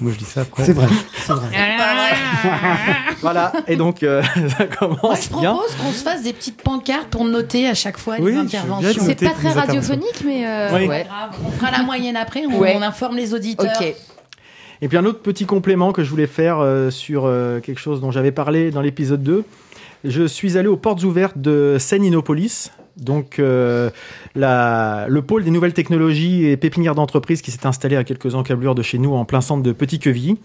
Moi, 0.00 0.10
je 0.12 0.18
dis 0.18 0.24
ça 0.24 0.40
après. 0.40 0.64
C'est 0.64 0.72
vrai, 0.72 0.86
c'est 1.16 1.32
vrai. 1.32 1.46
Voilà, 3.20 3.52
et 3.68 3.76
donc 3.76 4.02
euh, 4.02 4.22
ça 4.48 4.66
Moi, 4.80 4.96
commence 4.98 5.24
je 5.24 5.38
bien. 5.38 5.52
propose 5.54 5.74
qu'on 5.76 5.92
se 5.92 6.02
fasse 6.02 6.22
des 6.22 6.32
petites 6.32 6.62
pancartes 6.62 7.08
pour 7.08 7.24
noter 7.24 7.68
à 7.68 7.74
chaque 7.74 7.98
fois 7.98 8.16
Oui, 8.18 8.30
les 8.32 8.36
je 8.38 8.42
interventions. 8.42 9.02
C'est 9.04 9.14
pas 9.22 9.30
très 9.30 9.50
radiophonique, 9.50 10.22
mais 10.24 10.46
euh, 10.46 10.70
Oui. 10.74 10.86
ouais. 10.88 11.04
Grave. 11.06 11.30
On 11.46 11.50
fera 11.50 11.70
la 11.70 11.82
moyenne 11.82 12.16
après, 12.16 12.44
on, 12.46 12.58
Ouais. 12.58 12.74
on 12.76 12.82
informe 12.82 13.16
les 13.16 13.34
auditeurs. 13.34 13.70
Ok. 13.80 13.94
Et 14.82 14.88
puis 14.88 14.96
un 14.96 15.04
autre 15.04 15.20
petit 15.20 15.44
complément 15.44 15.92
que 15.92 16.02
je 16.02 16.08
voulais 16.10 16.26
faire 16.26 16.58
euh, 16.60 16.88
sur 16.90 17.26
euh, 17.26 17.60
quelque 17.60 17.78
chose 17.78 18.00
dont 18.00 18.10
j'avais 18.10 18.32
parlé 18.32 18.70
dans 18.70 18.80
l'épisode 18.80 19.22
2. 19.22 19.44
Je 20.04 20.26
suis 20.26 20.56
allé 20.56 20.68
aux 20.68 20.78
portes 20.78 21.04
ouvertes 21.04 21.36
de 21.36 21.76
Seine 21.78 22.04
Innopolis, 22.04 22.70
donc 23.00 23.38
euh, 23.38 23.90
le 24.34 25.20
pôle 25.20 25.44
des 25.44 25.50
nouvelles 25.50 25.72
technologies 25.72 26.46
et 26.46 26.56
pépinière 26.56 26.94
d'entreprise 26.94 27.42
qui 27.42 27.50
s'est 27.50 27.66
installé 27.66 27.96
à 27.96 28.04
quelques 28.04 28.34
encablures 28.34 28.74
de 28.74 28.82
chez 28.82 28.98
nous 28.98 29.14
en 29.14 29.24
plein 29.24 29.40
centre 29.40 29.62
de 29.62 29.72
Petit-Quevilly 29.72 30.38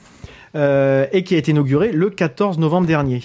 euh, 0.56 1.06
et 1.12 1.24
qui 1.24 1.36
a 1.36 1.38
été 1.38 1.52
inauguré 1.52 1.92
le 1.92 2.10
14 2.10 2.58
novembre 2.58 2.88
dernier. 2.88 3.22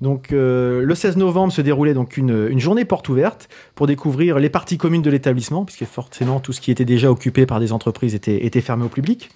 Donc 0.00 0.32
euh, 0.32 0.82
le 0.82 0.94
16 0.94 1.16
novembre 1.16 1.52
se 1.52 1.60
déroulait 1.60 1.94
donc 1.94 2.16
une, 2.16 2.58
journée 2.60 2.84
porte 2.84 3.08
ouverte 3.08 3.48
pour 3.74 3.88
découvrir 3.88 4.38
les 4.38 4.48
parties 4.48 4.78
communes 4.78 5.02
de 5.02 5.10
l'établissement, 5.10 5.64
puisque 5.64 5.84
forcément 5.84 6.38
tout 6.38 6.52
ce 6.52 6.60
qui 6.60 6.70
était 6.70 6.84
déjà 6.84 7.10
occupé 7.10 7.46
par 7.46 7.58
des 7.58 7.72
entreprises 7.72 8.14
était, 8.14 8.60
fermé 8.60 8.84
au 8.84 8.88
public. 8.88 9.30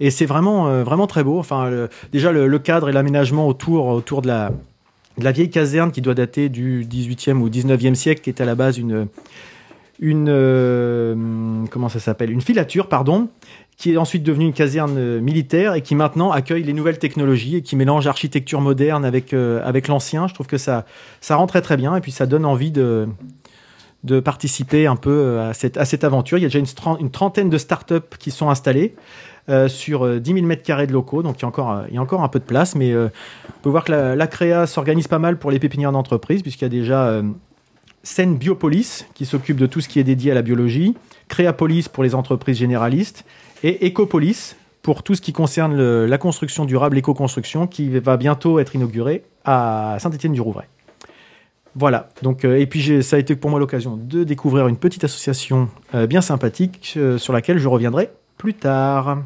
Et 0.00 0.10
c'est 0.10 0.26
vraiment, 0.26 0.82
vraiment 0.82 1.06
très 1.06 1.24
beau. 1.24 1.38
Enfin, 1.38 1.88
déjà 2.12 2.32
le, 2.32 2.46
le 2.46 2.58
cadre 2.58 2.90
et 2.90 2.92
l'aménagement 2.92 3.46
autour, 3.48 3.86
autour 3.86 4.20
de 4.20 4.28
la, 4.28 4.52
la 5.18 5.32
vieille 5.32 5.50
caserne 5.50 5.92
qui 5.92 6.00
doit 6.00 6.14
dater 6.14 6.48
du 6.48 6.84
18e 6.84 7.38
ou 7.38 7.48
19e 7.48 7.94
siècle, 7.94 8.20
qui 8.22 8.30
est 8.30 8.40
à 8.40 8.44
la 8.44 8.54
base 8.54 8.78
une, 8.78 9.08
une 9.98 10.28
euh, 10.28 11.64
comment 11.70 11.88
ça 11.88 12.14
une 12.20 12.40
filature, 12.40 12.88
pardon, 12.88 13.28
qui 13.76 13.92
est 13.92 13.96
ensuite 13.96 14.22
devenue 14.22 14.46
une 14.46 14.52
caserne 14.52 14.96
euh, 14.98 15.20
militaire 15.20 15.74
et 15.74 15.82
qui 15.82 15.94
maintenant 15.94 16.32
accueille 16.32 16.62
les 16.62 16.72
nouvelles 16.72 16.98
technologies 16.98 17.56
et 17.56 17.62
qui 17.62 17.76
mélange 17.76 18.06
architecture 18.06 18.60
moderne 18.60 19.04
avec 19.04 19.32
euh, 19.32 19.60
avec 19.64 19.88
l'ancien. 19.88 20.28
Je 20.28 20.34
trouve 20.34 20.46
que 20.46 20.58
ça 20.58 20.84
ça 21.20 21.36
rend 21.36 21.46
très 21.46 21.62
très 21.62 21.76
bien 21.76 21.96
et 21.96 22.00
puis 22.00 22.12
ça 22.12 22.26
donne 22.26 22.44
envie 22.44 22.70
de 22.70 23.08
de 24.04 24.20
participer 24.20 24.86
un 24.86 24.94
peu 24.94 25.40
à 25.40 25.52
cette, 25.52 25.76
à 25.76 25.84
cette 25.84 26.04
aventure. 26.04 26.38
Il 26.38 26.42
y 26.42 26.44
a 26.44 26.48
déjà 26.48 26.60
une 27.00 27.10
trentaine 27.10 27.50
de 27.50 27.58
startups 27.58 28.16
qui 28.20 28.30
sont 28.30 28.50
installées 28.50 28.94
euh, 29.48 29.68
sur 29.68 30.04
euh, 30.04 30.18
10 30.18 30.34
000 30.34 30.46
mètres 30.46 30.62
carrés 30.62 30.86
de 30.86 30.92
locaux, 30.92 31.22
donc 31.22 31.38
il 31.38 31.42
y 31.42 31.44
a 31.44 31.48
encore, 31.48 31.70
euh, 31.70 32.24
un 32.24 32.28
peu 32.28 32.38
de 32.38 32.44
place, 32.44 32.74
mais 32.74 32.92
euh, 32.92 33.08
on 33.48 33.62
peut 33.62 33.70
voir 33.70 33.84
que 33.84 33.92
la, 33.92 34.16
la 34.16 34.26
créa 34.26 34.66
s'organise 34.66 35.08
pas 35.08 35.18
mal 35.18 35.38
pour 35.38 35.50
les 35.50 35.58
pépinières 35.58 35.92
d'entreprise, 35.92 36.42
puisqu'il 36.42 36.64
y 36.64 36.66
a 36.66 36.70
déjà 36.70 37.06
euh, 37.06 37.22
Biopolis, 38.18 39.06
qui 39.14 39.26
s'occupe 39.26 39.56
de 39.56 39.66
tout 39.66 39.80
ce 39.80 39.88
qui 39.88 39.98
est 39.98 40.04
dédié 40.04 40.32
à 40.32 40.34
la 40.34 40.42
biologie, 40.42 40.94
Créapolis 41.28 41.88
pour 41.88 42.04
les 42.04 42.14
entreprises 42.14 42.58
généralistes, 42.58 43.24
et 43.62 43.86
Ecopolis 43.86 44.56
pour 44.82 45.02
tout 45.02 45.16
ce 45.16 45.20
qui 45.20 45.32
concerne 45.32 46.04
la 46.04 46.18
construction 46.18 46.64
durable, 46.64 46.94
l'éco-construction, 46.94 47.66
qui 47.66 47.88
va 47.98 48.16
bientôt 48.16 48.60
être 48.60 48.76
inaugurée 48.76 49.24
à 49.44 49.96
Saint-Étienne-du-Rouvray. 49.98 50.66
Voilà, 51.78 52.08
donc, 52.22 52.46
euh, 52.46 52.58
et 52.58 52.66
puis 52.66 53.02
ça 53.02 53.16
a 53.16 53.18
été 53.18 53.36
pour 53.36 53.50
moi 53.50 53.60
l'occasion 53.60 53.98
de 53.98 54.24
découvrir 54.24 54.66
une 54.66 54.78
petite 54.78 55.04
association 55.04 55.68
euh, 55.94 56.06
bien 56.06 56.22
sympathique 56.22 56.94
euh, 56.96 57.18
sur 57.18 57.34
laquelle 57.34 57.58
je 57.58 57.68
reviendrai 57.68 58.08
plus 58.36 58.54
tard. 58.54 59.18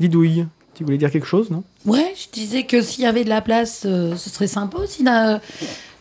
Didouille, 0.00 0.46
tu 0.74 0.84
voulais 0.84 0.98
dire 0.98 1.10
quelque 1.10 1.26
chose, 1.26 1.50
non? 1.50 1.62
Ouais, 1.86 2.12
je 2.16 2.28
disais 2.32 2.64
que 2.64 2.80
s'il 2.82 3.04
y 3.04 3.06
avait 3.06 3.24
de 3.24 3.28
la 3.28 3.40
place, 3.40 3.82
euh, 3.86 4.16
ce 4.16 4.30
serait 4.30 4.46
sympa 4.46 4.78
aussi 4.78 5.02
d'a- 5.04 5.40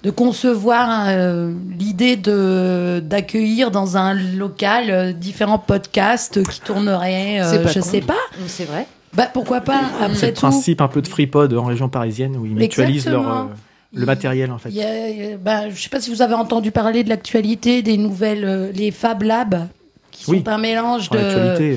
de 0.04 0.10
concevoir 0.10 1.06
euh, 1.10 1.54
l'idée 1.78 2.16
de 2.16 3.02
d'accueillir 3.06 3.70
dans 3.70 3.98
un 3.98 4.14
local 4.14 4.90
euh, 4.90 5.12
différents 5.14 5.60
podcasts 5.60 6.42
qui 6.50 6.62
tourneraient. 6.62 7.42
euh, 7.42 7.68
je 7.68 7.80
con. 7.80 7.86
sais 7.86 8.02
pas. 8.02 8.16
C'est 8.48 8.66
vrai. 8.66 8.88
Bah 9.14 9.28
pourquoi 9.32 9.60
pas 9.62 9.82
C'est 10.16 10.28
le 10.28 10.34
tout, 10.34 10.40
principe 10.42 10.80
un 10.82 10.88
peu 10.88 11.02
de 11.02 11.08
FreePod 11.08 11.54
en 11.54 11.66
région 11.66 11.90
parisienne 11.90 12.38
où 12.38 12.46
ils 12.46 12.56
mutualisent 12.56 13.10
leur, 13.10 13.30
euh, 13.30 13.44
le 13.94 14.06
matériel 14.06 14.52
en 14.52 14.58
fait. 14.58 14.70
il 14.70 14.78
y 14.78 14.82
a, 14.84 14.86
euh, 14.88 15.38
bah, 15.38 15.70
je 15.70 15.80
sais 15.82 15.90
pas 15.90 16.00
si 16.00 16.10
vous 16.10 16.22
avez 16.22 16.34
entendu 16.34 16.72
parler 16.72 17.04
de 17.04 17.10
l'actualité 17.10 17.82
des 17.82 17.98
nouvelles, 17.98 18.46
euh, 18.46 18.72
les 18.72 18.90
Fab 18.92 19.22
Labs, 19.22 19.68
qui 20.22 20.26
sont 20.26 20.32
Oui. 20.34 20.44
un 20.46 20.58
mélange 20.58 21.10
de. 21.10 21.18
euh, 21.20 21.76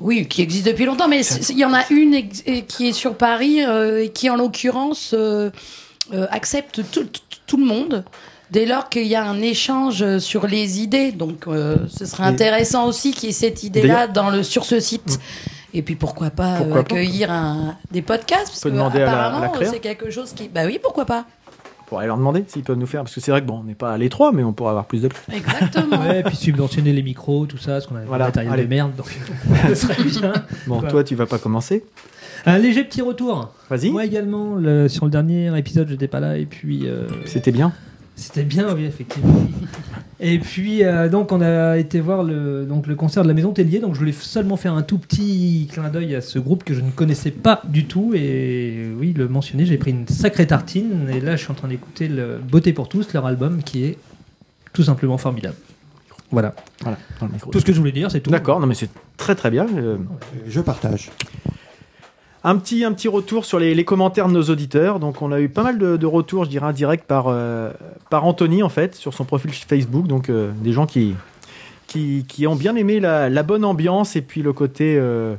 Oui, 0.00 0.26
qui 0.28 0.42
existe 0.42 0.66
depuis 0.66 0.84
longtemps, 0.84 1.08
mais 1.08 1.22
il 1.48 1.58
y 1.58 1.64
en 1.64 1.74
a 1.74 1.82
une 1.90 2.28
qui 2.28 2.88
est 2.88 2.92
sur 2.92 3.14
Paris 3.16 3.64
euh, 3.64 4.04
et 4.04 4.10
qui, 4.10 4.30
en 4.30 4.36
l'occurrence, 4.36 5.12
euh, 5.12 5.50
accepte 6.30 6.82
tout, 6.90 7.04
tout- 7.04 7.20
tout 7.46 7.56
le 7.56 7.64
monde 7.64 8.04
dès 8.50 8.64
lors 8.66 8.88
qu'il 8.88 9.06
y 9.06 9.14
a 9.14 9.24
un 9.24 9.40
échange 9.42 10.18
sur 10.18 10.46
les 10.46 10.80
idées. 10.80 11.12
Donc, 11.12 11.44
ce 11.46 12.04
serait 12.06 12.22
Et- 12.24 12.26
intéressant 12.26 12.86
aussi 12.86 13.12
qu'il 13.12 13.28
y 13.28 13.30
ait 13.30 13.34
cette 13.34 13.62
idée-là 13.64 14.06
dans 14.06 14.30
le 14.30 14.42
sur 14.42 14.64
ce 14.64 14.80
site. 14.80 15.18
Et 15.74 15.82
puis 15.82 15.96
pourquoi 15.96 16.30
pas 16.30 16.56
Pourquoi 16.58 16.80
accueillir 16.80 17.30
un, 17.30 17.76
des 17.90 18.00
podcasts 18.00 18.48
parce 18.48 18.60
que 18.62 18.68
apparemment 19.02 19.52
c'est 19.70 19.80
quelque 19.80 20.10
chose 20.10 20.32
qui 20.34 20.48
bah 20.48 20.62
oui 20.64 20.78
pourquoi 20.82 21.04
pas 21.04 21.26
pour 21.88 21.98
aller 21.98 22.06
leur 22.08 22.18
demander 22.18 22.44
s'ils 22.46 22.62
peuvent 22.62 22.76
nous 22.78 22.86
faire, 22.86 23.02
parce 23.02 23.14
que 23.14 23.20
c'est 23.20 23.30
vrai 23.30 23.40
que 23.40 23.46
bon, 23.46 23.60
on 23.60 23.64
n'est 23.64 23.74
pas 23.74 23.92
à 23.92 23.98
l'étroit, 23.98 24.30
mais 24.32 24.42
on 24.44 24.52
pourra 24.52 24.70
avoir 24.70 24.84
plus 24.86 25.02
de. 25.02 25.08
exactement 25.32 25.98
Ouais, 26.00 26.20
et 26.20 26.22
puis 26.22 26.36
subventionner 26.36 26.92
les 26.92 27.02
micros, 27.02 27.46
tout 27.46 27.56
ça, 27.58 27.72
parce 27.72 27.86
qu'on 27.86 27.96
a 27.96 28.00
Voilà, 28.00 28.26
matériel 28.26 28.52
allez. 28.52 28.64
de 28.64 28.68
merde, 28.68 28.92
donc 28.96 29.06
ce 29.68 29.74
serait 29.74 30.02
bien. 30.04 30.32
Bon, 30.66 30.80
toi, 30.82 31.02
tu 31.04 31.14
vas 31.14 31.26
pas 31.26 31.38
commencer. 31.38 31.84
Un 32.46 32.58
léger 32.58 32.84
petit 32.84 33.02
retour. 33.02 33.52
Vas-y. 33.68 33.90
Moi 33.90 34.04
également, 34.04 34.54
le- 34.54 34.88
sur 34.88 35.04
le 35.06 35.10
dernier 35.10 35.56
épisode, 35.58 35.88
j'étais 35.88 36.08
pas 36.08 36.20
là, 36.20 36.36
et 36.38 36.46
puis 36.46 36.86
euh, 36.86 37.06
C'était 37.24 37.52
bien. 37.52 37.72
C'était 38.18 38.42
bien, 38.42 38.74
oui, 38.74 38.84
effectivement. 38.84 39.46
et 40.20 40.38
puis, 40.38 40.84
euh, 40.84 41.08
donc, 41.08 41.32
on 41.32 41.40
a 41.40 41.78
été 41.78 42.00
voir 42.00 42.22
le, 42.24 42.64
donc, 42.66 42.86
le 42.86 42.94
concert 42.94 43.22
de 43.22 43.28
la 43.28 43.34
Maison 43.34 43.52
Tellier, 43.52 43.78
donc 43.78 43.94
je 43.94 43.98
voulais 44.00 44.12
seulement 44.12 44.56
faire 44.56 44.74
un 44.74 44.82
tout 44.82 44.98
petit 44.98 45.68
clin 45.72 45.88
d'œil 45.88 46.14
à 46.16 46.20
ce 46.20 46.38
groupe 46.38 46.64
que 46.64 46.74
je 46.74 46.80
ne 46.80 46.90
connaissais 46.90 47.30
pas 47.30 47.62
du 47.64 47.86
tout, 47.86 48.12
et 48.14 48.90
oui, 48.98 49.14
le 49.16 49.28
mentionner, 49.28 49.64
j'ai 49.66 49.78
pris 49.78 49.92
une 49.92 50.08
sacrée 50.08 50.46
tartine, 50.46 51.08
et 51.14 51.20
là, 51.20 51.36
je 51.36 51.42
suis 51.42 51.50
en 51.52 51.54
train 51.54 51.68
d'écouter 51.68 52.08
le 52.08 52.38
Beauté 52.38 52.72
pour 52.72 52.88
tous, 52.88 53.12
leur 53.14 53.24
album, 53.26 53.62
qui 53.62 53.84
est 53.84 53.96
tout 54.72 54.82
simplement 54.82 55.16
formidable. 55.18 55.56
Voilà. 56.30 56.54
Voilà, 56.82 56.98
dans 57.20 57.26
le 57.26 57.32
micro. 57.32 57.50
Tout 57.50 57.60
ce 57.60 57.64
que 57.64 57.72
je 57.72 57.78
voulais 57.78 57.92
dire, 57.92 58.10
c'est 58.10 58.20
tout. 58.20 58.30
D'accord, 58.30 58.60
non 58.60 58.66
mais 58.66 58.74
c'est 58.74 58.90
très 59.16 59.34
très 59.34 59.50
bien. 59.50 59.66
euh, 59.76 59.96
Je 60.46 60.60
partage. 60.60 61.10
Un 62.44 62.56
petit, 62.56 62.84
un 62.84 62.92
petit 62.92 63.08
retour 63.08 63.44
sur 63.44 63.58
les, 63.58 63.84
commentaires 63.84 64.28
de 64.28 64.32
nos 64.32 64.44
auditeurs. 64.44 65.00
Donc, 65.00 65.22
on 65.22 65.32
a 65.32 65.40
eu 65.40 65.48
pas 65.48 65.64
mal 65.64 65.78
de, 65.78 66.06
retours, 66.06 66.44
je 66.44 66.50
dirais, 66.50 66.66
indirects 66.66 67.04
par, 67.04 67.26
euh, 67.28 67.72
par 68.10 68.24
Anthony, 68.24 68.62
en 68.62 68.68
fait, 68.68 68.94
sur 68.94 69.12
son 69.12 69.24
profil 69.24 69.50
Facebook. 69.52 70.06
Donc, 70.06 70.28
euh, 70.28 70.52
des 70.62 70.72
gens 70.72 70.86
qui, 70.86 71.14
qui, 71.88 72.24
qui 72.28 72.46
ont 72.46 72.54
bien 72.54 72.76
aimé 72.76 73.00
la, 73.00 73.42
bonne 73.42 73.64
ambiance 73.64 74.14
et 74.14 74.22
puis 74.22 74.42
le 74.42 74.52
côté, 74.52 74.96
euh, 74.96 75.34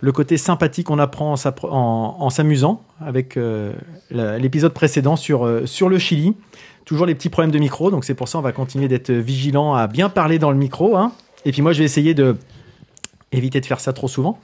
le 0.00 0.12
côté 0.12 0.38
sympathique 0.38 0.86
qu'on 0.86 0.98
apprend 0.98 1.34
en, 1.62 2.30
s'amusant 2.30 2.82
avec 3.04 3.38
l'épisode 4.10 4.72
précédent 4.72 5.16
sur, 5.16 5.46
sur 5.66 5.90
le 5.90 5.98
Chili. 5.98 6.34
Toujours 6.86 7.04
les 7.04 7.14
petits 7.14 7.28
problèmes 7.28 7.52
de 7.52 7.58
micro. 7.58 7.90
Donc, 7.90 8.06
c'est 8.06 8.14
pour 8.14 8.28
ça 8.28 8.38
on 8.38 8.42
va 8.42 8.52
continuer 8.52 8.88
d'être 8.88 9.12
vigilant 9.12 9.74
à 9.74 9.86
bien 9.86 10.08
parler 10.08 10.38
dans 10.38 10.50
le 10.50 10.56
micro. 10.56 10.96
hein. 10.96 11.12
Et 11.44 11.52
puis, 11.52 11.60
moi, 11.60 11.74
je 11.74 11.80
vais 11.80 11.84
essayer 11.84 12.14
de 12.14 12.36
éviter 13.30 13.60
de 13.60 13.66
faire 13.66 13.80
ça 13.80 13.92
trop 13.92 14.08
souvent. 14.08 14.38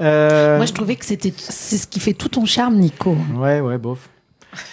Euh, 0.00 0.56
moi 0.56 0.66
je 0.66 0.72
trouvais 0.72 0.96
que 0.96 1.04
c'était 1.04 1.32
c'est 1.36 1.76
ce 1.76 1.86
qui 1.86 2.00
fait 2.00 2.14
tout 2.14 2.28
ton 2.28 2.46
charme 2.46 2.76
Nico 2.76 3.16
Ouais, 3.36 3.60
ouais, 3.60 3.78
bof. 3.78 4.08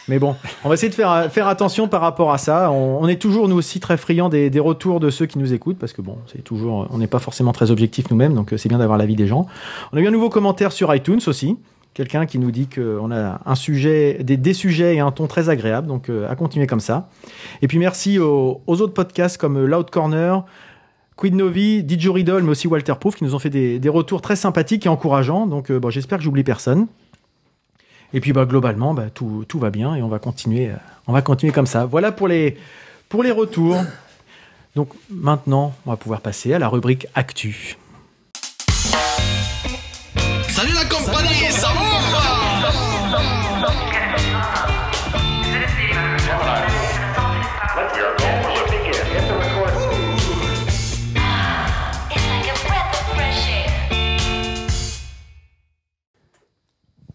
Mais 0.07 0.17
bon, 0.17 0.35
on 0.63 0.69
va 0.69 0.73
essayer 0.73 0.89
de 0.89 0.95
faire, 0.95 1.31
faire 1.31 1.47
attention 1.47 1.87
par 1.87 2.01
rapport 2.01 2.33
à 2.33 2.39
ça. 2.39 2.71
On, 2.71 2.99
on 2.99 3.07
est 3.07 3.21
toujours, 3.21 3.47
nous 3.47 3.57
aussi, 3.57 3.79
très 3.79 3.95
friands 3.95 4.27
des, 4.27 4.49
des 4.49 4.59
retours 4.59 4.99
de 4.99 5.11
ceux 5.11 5.27
qui 5.27 5.37
nous 5.37 5.53
écoutent, 5.53 5.77
parce 5.77 5.93
que 5.93 6.01
bon, 6.01 6.17
c'est 6.31 6.43
toujours, 6.43 6.87
on 6.89 6.97
n'est 6.97 7.05
pas 7.07 7.19
forcément 7.19 7.51
très 7.51 7.69
objectifs 7.69 8.09
nous-mêmes, 8.09 8.33
donc 8.33 8.53
euh, 8.53 8.57
c'est 8.57 8.69
bien 8.69 8.79
d'avoir 8.79 8.97
l'avis 8.97 9.15
des 9.15 9.27
gens. 9.27 9.45
On 9.91 9.97
a 9.97 10.01
eu 10.01 10.07
un 10.07 10.11
nouveau 10.11 10.29
commentaire 10.29 10.71
sur 10.71 10.93
iTunes 10.95 11.19
aussi. 11.27 11.57
Quelqu'un 11.93 12.25
qui 12.25 12.37
nous 12.37 12.51
dit 12.51 12.67
qu'on 12.67 13.11
a 13.11 13.39
un 13.45 13.55
sujet, 13.55 14.19
des, 14.23 14.37
des 14.37 14.53
sujets 14.53 14.95
et 14.95 14.99
un 14.99 15.11
ton 15.11 15.27
très 15.27 15.49
agréable, 15.49 15.87
donc 15.87 16.09
euh, 16.09 16.29
à 16.29 16.35
continuer 16.35 16.67
comme 16.67 16.79
ça. 16.79 17.09
Et 17.61 17.67
puis 17.67 17.77
merci 17.79 18.19
aux, 18.19 18.61
aux 18.65 18.81
autres 18.81 18.93
podcasts 18.93 19.37
comme 19.37 19.57
euh, 19.57 19.67
Loud 19.67 19.89
Corner, 19.89 20.43
Quid 21.17 21.33
Novi, 21.33 21.83
Didgeridoo, 21.83 22.39
mais 22.41 22.49
aussi 22.49 22.67
Walter 22.67 22.93
Proof, 22.99 23.15
qui 23.15 23.23
nous 23.23 23.33
ont 23.33 23.39
fait 23.39 23.49
des, 23.49 23.89
retours 23.89 24.21
très 24.21 24.35
sympathiques 24.35 24.85
et 24.85 24.89
encourageants. 24.89 25.47
Donc 25.47 25.71
euh, 25.71 25.81
j'espère 25.89 26.19
que 26.19 26.23
j'oublie 26.23 26.43
personne. 26.43 26.87
Et 28.13 28.21
puis 28.21 28.31
bah, 28.33 28.45
globalement, 28.45 28.93
bah, 28.93 29.07
tout, 29.13 29.43
tout 29.47 29.59
va 29.59 29.71
bien 29.71 29.95
et 29.95 30.03
on 30.03 30.07
va 30.07 30.19
continuer, 30.19 30.69
euh, 30.69 30.75
on 31.07 31.13
va 31.13 31.21
continuer 31.23 31.51
comme 31.51 31.65
ça. 31.65 31.85
Voilà 31.85 32.11
pour 32.11 32.27
les, 32.27 32.55
pour 33.09 33.23
les 33.23 33.31
retours. 33.31 33.77
Donc 34.75 34.89
maintenant, 35.09 35.73
on 35.87 35.89
va 35.89 35.97
pouvoir 35.97 36.21
passer 36.21 36.53
à 36.53 36.59
la 36.59 36.69
rubrique 36.69 37.07
Actu. 37.15 37.77
Salut 40.49 40.73
la 40.73 40.85
compagnie, 40.85 41.46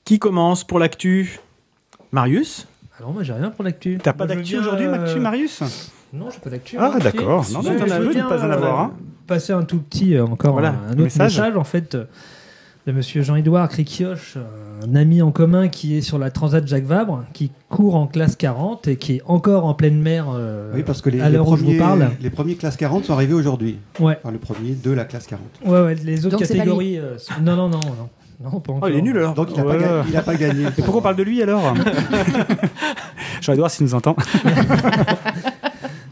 Qui 0.04 0.18
commence 0.18 0.64
pour 0.64 0.78
l'actu? 0.78 1.38
Marius? 2.10 2.66
Alors, 2.98 3.12
moi, 3.12 3.22
j'ai 3.22 3.32
rien 3.32 3.50
pour 3.50 3.64
l'actu. 3.64 3.98
T'as 4.02 4.12
pas 4.12 4.26
d'actu 4.26 4.58
aujourd'hui, 4.58 4.86
euh, 4.86 5.20
Marius? 5.20 5.62
Non, 6.12 6.26
j'ai 6.30 6.40
pas 6.40 6.50
d'actu. 6.50 6.76
Ah, 6.78 6.92
hein, 6.94 6.98
d'accord. 6.98 7.46
Non, 7.52 7.60
mais 7.62 7.76
t'en 7.76 7.86
je 7.86 7.92
as 7.92 8.00
veux 8.00 8.10
bien, 8.12 8.28
pas 8.28 8.44
en 8.44 8.50
avoir 8.50 8.80
euh, 8.80 8.84
un. 8.84 8.92
Passer 9.26 9.52
un 9.52 9.62
tout 9.62 9.78
petit, 9.78 10.14
euh, 10.14 10.24
encore 10.26 10.52
Voilà, 10.52 10.70
un, 10.70 10.88
un 10.88 10.92
autre 10.92 11.02
message. 11.04 11.38
message. 11.38 11.56
en 11.56 11.64
fait, 11.64 11.94
euh, 11.94 12.04
de 12.86 12.92
monsieur 12.92 13.22
Jean-Édouard 13.22 13.68
Créquioche, 13.68 14.36
un 14.84 14.94
ami 14.96 15.22
en 15.22 15.30
commun 15.30 15.68
qui 15.68 15.96
est 15.96 16.00
sur 16.00 16.18
la 16.18 16.30
Transat 16.32 16.66
Jacques 16.66 16.84
Vabre, 16.84 17.24
qui 17.32 17.50
court 17.70 17.94
en 17.94 18.06
classe 18.08 18.34
40 18.36 18.88
et 18.88 18.96
qui 18.96 19.16
est 19.16 19.22
encore 19.24 19.64
en 19.64 19.74
pleine 19.74 20.00
mer 20.02 20.26
euh, 20.34 20.72
Oui, 20.74 20.82
parce 20.82 21.00
que 21.00 21.08
les, 21.08 21.20
à 21.20 21.28
les 21.30 21.36
l'heure 21.36 21.48
où 21.48 21.56
je 21.56 21.60
vous 21.62 21.66
premiers, 21.76 21.78
parle. 21.78 22.10
les 22.20 22.30
premiers 22.30 22.56
classes 22.56 22.76
40 22.76 23.04
sont 23.06 23.14
arrivés 23.14 23.34
aujourd'hui. 23.34 23.78
Ouais. 24.00 24.18
Enfin, 24.22 24.32
le 24.32 24.38
premier 24.38 24.72
de 24.74 24.90
la 24.90 25.04
classe 25.04 25.26
40. 25.28 25.46
Ouais, 25.64 25.80
ouais, 25.80 25.94
les 25.94 26.26
autres 26.26 26.36
Donc, 26.36 26.44
c'est 26.46 26.54
pas 26.54 26.58
catégories. 26.64 26.98
euh, 26.98 27.16
sont- 27.18 27.34
non, 27.40 27.54
non, 27.56 27.68
non, 27.68 27.80
non. 27.86 28.08
Non, 28.42 28.60
pas 28.60 28.72
Oh, 28.72 28.76
encore. 28.76 28.88
il 28.90 28.96
est 28.96 29.02
nul 29.02 29.16
alors. 29.18 29.34
Donc 29.34 29.48
il 29.50 29.56
n'a 29.56 29.64
Ouais. 29.64 29.78
pas, 29.78 29.82
gagné- 29.84 30.02
il 30.08 30.16
a 30.16 30.22
pas 30.22 30.34
gagné. 30.34 30.64
Et 30.66 30.82
pourquoi 30.82 30.98
on 30.98 31.02
parle 31.02 31.16
de 31.16 31.22
lui 31.22 31.42
alors 31.42 31.74
Jean-Edouard, 33.40 33.70
s'il 33.70 33.84
nous 33.86 33.94
entend. 33.94 34.16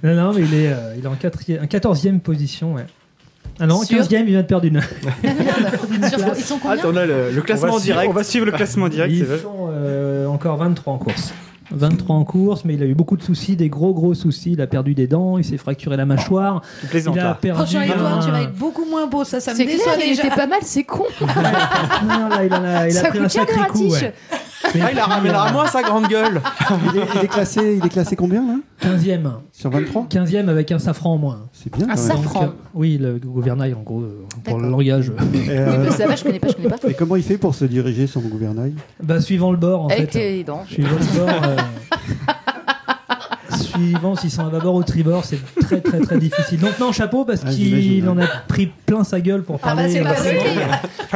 Non, 0.02 0.14
non, 0.14 0.32
mais 0.32 0.40
il 0.40 0.54
est, 0.54 0.72
euh, 0.72 0.94
il 0.96 1.04
est 1.04 1.08
en 1.08 1.14
quatrième, 1.14 1.62
en 1.62 1.66
14e 1.66 2.20
position. 2.20 2.72
Ouais. 2.74 2.86
Ah 3.58 3.66
non, 3.66 3.74
en 3.76 3.82
Sûr 3.82 3.98
15e, 4.02 4.20
il 4.20 4.24
vient 4.26 4.40
de 4.40 4.46
perdre 4.46 4.64
une. 4.66 4.80
Sur- 6.08 6.18
Ils 6.38 6.42
sont 6.42 6.58
Ah, 6.64 6.76
combien 6.82 6.84
on 6.86 6.96
a 6.96 7.04
le, 7.04 7.30
le 7.30 7.30
on, 7.32 7.34
va 7.34 7.40
classement 7.42 7.72
suivre, 7.78 7.82
direct. 7.82 8.08
on 8.10 8.14
va 8.14 8.24
suivre 8.24 8.46
le 8.46 8.52
classement 8.52 8.88
direct. 8.88 9.12
Ils 9.14 9.26
sont 9.26 9.68
euh, 9.70 10.26
encore 10.26 10.56
23 10.56 10.94
en 10.94 10.98
course. 10.98 11.34
23 11.72 12.16
en 12.16 12.24
course, 12.24 12.64
mais 12.64 12.74
il 12.74 12.82
a 12.82 12.86
eu 12.86 12.94
beaucoup 12.94 13.16
de 13.16 13.22
soucis, 13.22 13.56
des 13.56 13.68
gros 13.68 13.92
gros 13.94 14.14
soucis. 14.14 14.52
Il 14.52 14.60
a 14.60 14.66
perdu 14.66 14.94
des 14.94 15.06
dents, 15.06 15.38
il 15.38 15.44
s'est 15.44 15.56
fracturé 15.56 15.96
la 15.96 16.06
mâchoire. 16.06 16.62
Tu 16.80 16.86
plaisantes 16.86 17.14
Il 17.16 17.20
a 17.20 17.24
là. 17.24 17.38
perdu. 17.40 17.62
Prochain 17.62 17.82
Edouard, 17.82 18.18
un- 18.18 18.24
tu 18.24 18.30
vas 18.30 18.42
être 18.42 18.54
beaucoup 18.54 18.84
moins 18.84 19.06
beau, 19.06 19.24
ça, 19.24 19.40
ça 19.40 19.52
me 19.52 19.56
C'est 19.56 19.64
clair, 19.64 19.76
déçoit 19.78 19.94
il 20.04 20.12
était 20.12 20.28
pas 20.30 20.46
mal, 20.46 20.60
c'est 20.62 20.84
con. 20.84 21.04
Non, 21.20 22.28
là, 22.28 22.44
il, 22.44 22.52
en 22.54 22.64
a, 22.64 22.88
il 22.88 22.96
a 22.96 23.00
Ça 23.00 23.08
pris 23.08 23.18
un 23.18 23.22
coûte 23.22 23.32
cher 23.32 23.46
des 23.46 23.52
sacré 23.52 23.68
coup. 23.70 23.88
Ouais. 23.90 24.14
Ah, 24.62 24.92
il 24.92 24.98
a 24.98 25.04
ramené 25.06 25.34
à 25.34 25.50
moi 25.52 25.66
sa 25.68 25.82
grande 25.82 26.06
gueule. 26.08 26.40
Il 26.92 27.00
est, 27.00 27.04
il 27.16 27.24
est 27.24 27.28
classé, 27.28 27.76
il 27.80 27.84
est 27.86 27.88
classé 27.88 28.14
combien 28.14 28.44
là 28.46 28.56
15e. 28.82 29.30
Sur 29.52 29.70
23 29.70 30.06
15e 30.10 30.48
avec 30.48 30.70
un 30.72 30.78
safran 30.78 31.14
en 31.14 31.18
moins. 31.18 31.48
C'est 31.52 31.72
bien. 31.74 31.86
Un 31.86 31.94
quand 31.94 31.96
même. 31.96 32.06
safran. 32.06 32.40
Donc, 32.42 32.50
euh, 32.50 32.54
oui, 32.74 32.98
le 32.98 33.18
gouvernail, 33.18 33.74
en 33.74 33.80
gros, 33.82 34.02
euh, 34.02 34.24
pour 34.44 34.58
le 34.58 34.68
langage. 34.68 35.08
Et, 35.08 35.38
Oui, 35.38 35.76
mais 35.84 35.90
ça 35.90 36.06
va, 36.06 36.14
je 36.14 36.22
connais 36.22 36.38
pas, 36.38 36.48
je 36.48 36.54
connais 36.54 36.68
pas. 36.68 36.76
et 36.88 36.94
comment 36.94 37.16
il 37.16 37.22
fait 37.22 37.38
pour 37.38 37.54
se 37.54 37.64
diriger 37.64 38.06
son 38.06 38.20
gouvernail? 38.20 38.74
Bah, 39.02 39.20
suivant 39.20 39.50
le 39.50 39.56
bord, 39.56 39.84
en 39.84 39.88
Avec 39.88 40.12
fait. 40.12 40.18
les 40.32 40.44
dents. 40.44 40.64
Suivant 40.68 40.90
le 40.98 41.18
bord. 41.18 41.42
euh, 41.44 41.56
Suivant 43.80 44.14
s'ils 44.16 44.30
sont 44.30 44.46
à 44.46 44.50
bâbord 44.50 44.74
ou 44.74 44.82
tribord, 44.82 45.24
c'est 45.24 45.38
très 45.60 45.80
très 45.80 46.00
très 46.00 46.18
difficile. 46.18 46.60
Donc 46.60 46.78
non, 46.78 46.92
chapeau 46.92 47.24
parce 47.24 47.40
Ah, 47.46 47.50
qu'il 47.50 48.08
en 48.08 48.18
a 48.18 48.26
pris 48.48 48.66
plein 48.86 49.04
sa 49.04 49.20
gueule 49.20 49.42
pour 49.42 49.56
Ah 49.62 49.68
bah 49.68 49.74
parler. 49.76 49.92
c'est 49.92 50.00
pas 50.02 50.14
lui. 50.14 50.38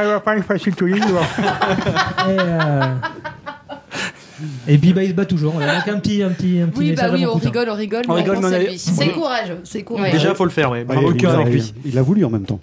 Use. 0.86 1.02
Et, 1.02 2.36
euh, 2.38 2.94
et 4.66 4.78
puis 4.78 4.92
bah, 4.92 5.02
il 5.02 5.10
se 5.10 5.14
bat 5.14 5.24
toujours. 5.26 5.52
Voilà. 5.54 5.76
Donc 5.76 5.88
un 5.88 5.98
petit, 5.98 6.22
un 6.22 6.30
petit, 6.30 6.60
un 6.60 6.66
petit 6.68 6.78
Oui, 6.78 6.92
bah 6.92 7.04
oui, 7.12 7.24
à 7.24 7.30
on 7.30 7.34
cousin. 7.34 7.46
rigole, 7.50 7.68
on 7.70 7.74
rigole. 7.74 8.02
On 8.08 8.14
rigole, 8.14 8.36
on 8.38 8.44
à. 8.44 8.76
C'est 8.78 9.08
courageux, 9.10 9.58
c'est 9.64 9.82
courageux. 9.82 10.12
Déjà, 10.12 10.34
faut 10.34 10.44
le 10.44 10.50
faire, 10.50 10.70
ouais. 10.70 10.84
Bravo 10.84 11.10
le 11.10 11.14
il, 11.16 11.20
cœur 11.20 11.32
a, 11.32 11.40
avec 11.40 11.52
lui. 11.52 11.74
il 11.84 11.98
a 11.98 12.02
voulu 12.02 12.24
en 12.24 12.30
même 12.30 12.44
temps. 12.44 12.60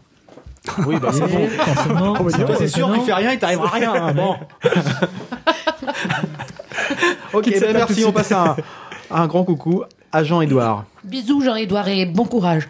Oui, 0.86 0.96
bah 1.01 1.10
c'est 1.12 1.24
Et 1.24 1.27
bon. 1.27 1.48
forcément, 1.48 2.13
Toi, 2.13 2.55
c'est 2.58 2.67
sûr 2.67 2.91
qu'il 2.93 3.01
fait 3.01 3.13
rien, 3.13 3.31
il 3.34 3.39
t'arrivera 3.39 3.67
rien. 3.70 3.93
hein, 3.96 4.13
Bon. 4.13 4.36
ok, 7.34 7.46
tout 7.46 7.65
merci. 7.74 8.05
On 8.05 8.12
passe 8.12 8.31
un, 8.31 8.55
un 9.13 9.27
grand 9.27 9.43
coucou 9.43 9.83
à 10.11 10.23
Jean-Edouard. 10.23 10.85
Bisous 11.03 11.41
Jean-Edouard 11.41 11.87
et 11.87 12.05
bon 12.05 12.25
courage. 12.25 12.69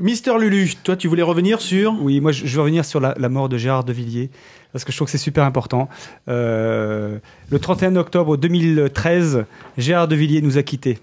Mister 0.00 0.32
Lulu, 0.38 0.74
toi, 0.82 0.96
tu 0.96 1.08
voulais 1.08 1.22
revenir 1.22 1.60
sur 1.60 1.94
Oui, 2.02 2.20
moi 2.20 2.30
je 2.30 2.46
je 2.46 2.54
veux 2.54 2.60
revenir 2.60 2.84
sur 2.84 3.00
la, 3.00 3.14
la 3.16 3.28
mort 3.28 3.48
de 3.48 3.56
Gérard 3.56 3.84
de 3.84 3.92
Villiers 3.92 4.30
parce 4.72 4.84
que 4.84 4.92
je 4.92 4.98
trouve 4.98 5.06
que 5.06 5.12
c'est 5.12 5.18
super 5.18 5.44
important. 5.44 5.88
Euh, 6.28 7.18
le 7.50 7.58
31 7.58 7.96
octobre 7.96 8.36
2013, 8.36 9.44
Gérard 9.78 10.08
de 10.08 10.16
Villiers 10.16 10.42
nous 10.42 10.58
a 10.58 10.62
quittés. 10.62 10.98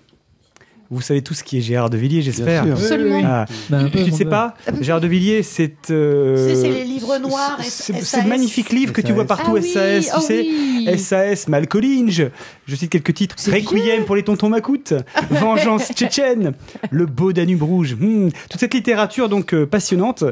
Vous 0.92 1.02
savez 1.02 1.22
tous 1.24 1.42
qui 1.42 1.58
est 1.58 1.62
Gérard 1.62 1.90
de 1.90 1.98
Villiers, 1.98 2.22
j'espère. 2.22 2.64
Absolument. 2.64 3.22
Ah, 3.26 3.46
Bah, 3.70 3.80
un 3.80 3.90
peu, 3.90 4.00
tu 4.04 4.10
ne 4.10 4.14
on 4.14 4.18
sais 4.18 4.26
pas 4.26 4.54
Gérard 4.82 5.02
de 5.02 5.08
Villiers, 5.08 5.42
c'est. 5.44 5.90
euh, 5.92 6.48
C'est 6.50 6.56
c'est 6.62 6.70
les 6.70 6.84
livres 6.84 7.18
noirs. 7.18 7.58
c'est- 7.62 8.22
le 8.22 8.28
magnifique 8.30 8.70
livre 8.72 8.94
que 8.94 9.02
tu 9.02 9.12
vois 9.12 9.26
partout, 9.26 9.56
Ah 9.56 9.60
oui, 9.62 9.68
SAS, 9.68 10.06
tu 10.06 10.12
oh 10.16 10.20
sais. 10.22 10.42
oui. 10.48 11.00
SAS, 11.00 11.48
Malcolinge, 11.48 12.30
je 12.68 12.76
cite 12.76 12.92
quelques 12.92 13.14
titres. 13.16 13.36
Requiem 13.52 14.06
pour 14.06 14.16
les 14.16 14.24
tontons 14.24 14.50
macoutes, 14.50 14.94
Vengeance 15.32 15.92
tchétchène, 15.94 16.54
Le 16.92 17.06
beau 17.08 17.34
Danube 17.34 17.64
rouge. 17.64 17.96
Hmm. 18.00 18.30
Toute 18.50 18.60
cette 18.60 18.74
littérature 18.74 19.28
donc 19.28 19.54
euh, 19.54 19.66
passionnante 19.66 20.24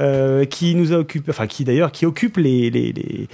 euh, 0.00 0.44
qui 0.44 0.74
nous 0.76 0.92
a 0.92 0.98
occupé, 0.98 1.30
enfin 1.30 1.46
qui 1.48 1.64
d'ailleurs 1.64 1.90
qui 1.90 2.06
occupe 2.06 2.36
les, 2.36 2.70
les, 2.70 2.92
les 2.92 3.28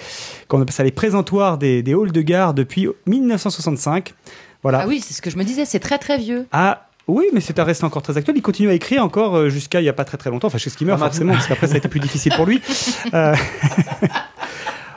on 0.50 0.60
appelle 0.60 0.72
ça, 0.74 0.84
les 0.84 0.90
présentoirs 0.90 1.58
des, 1.58 1.82
des 1.82 1.92
halls 1.94 2.12
de 2.12 2.20
gare 2.22 2.54
depuis 2.54 2.86
1965. 3.06 4.14
Voilà. 4.62 4.80
Ah 4.82 4.86
oui, 4.88 5.00
c'est 5.04 5.14
ce 5.14 5.22
que 5.22 5.30
je 5.30 5.36
me 5.36 5.44
disais, 5.44 5.64
c'est 5.64 5.80
très 5.80 5.98
très 5.98 6.18
vieux. 6.18 6.46
Ah 6.52 6.86
oui, 7.08 7.24
mais 7.32 7.40
c'est 7.40 7.58
un 7.58 7.64
reste 7.64 7.82
encore 7.82 8.02
très 8.02 8.16
actuel. 8.16 8.36
Il 8.36 8.42
continue 8.42 8.68
à 8.68 8.74
écrire 8.74 9.04
encore 9.04 9.36
euh, 9.36 9.48
jusqu'à 9.48 9.80
il 9.80 9.84
y 9.84 9.88
a 9.88 9.92
pas 9.92 10.04
très 10.04 10.16
très 10.18 10.30
longtemps. 10.30 10.46
Enfin, 10.46 10.58
chez 10.58 10.70
ce 10.70 10.76
qui 10.76 10.84
meurt 10.84 11.00
Ah, 11.02 11.06
forcément, 11.06 11.32
parce 11.32 11.48
qu'après 11.48 11.66
ça 11.66 11.74
a 11.74 11.78
été 11.78 11.88
plus 11.88 12.00
difficile 12.00 12.32
pour 12.36 12.46
lui. 12.46 12.60
Euh, 13.14 13.34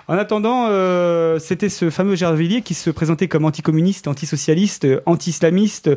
En 0.08 0.19
attendant, 0.19 0.67
euh, 0.69 1.39
c'était 1.39 1.67
ce 1.67 1.89
fameux 1.89 2.15
Gérard 2.15 2.36
Villiers 2.36 2.62
qui 2.62 2.75
se 2.75 2.91
présentait 2.91 3.28
comme 3.28 3.43
anticommuniste, 3.43 4.08
antisocialiste, 4.08 4.86
anti-islamiste, 5.08 5.89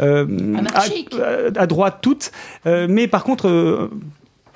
euh, 0.00 0.54
à, 0.54 0.58
Anarchique. 0.60 1.12
à- 1.16 1.60
à 1.60 1.66
droite 1.66 1.98
toute, 2.00 2.30
euh, 2.66 2.86
mais 2.88 3.08
par 3.08 3.24
contre 3.24 3.90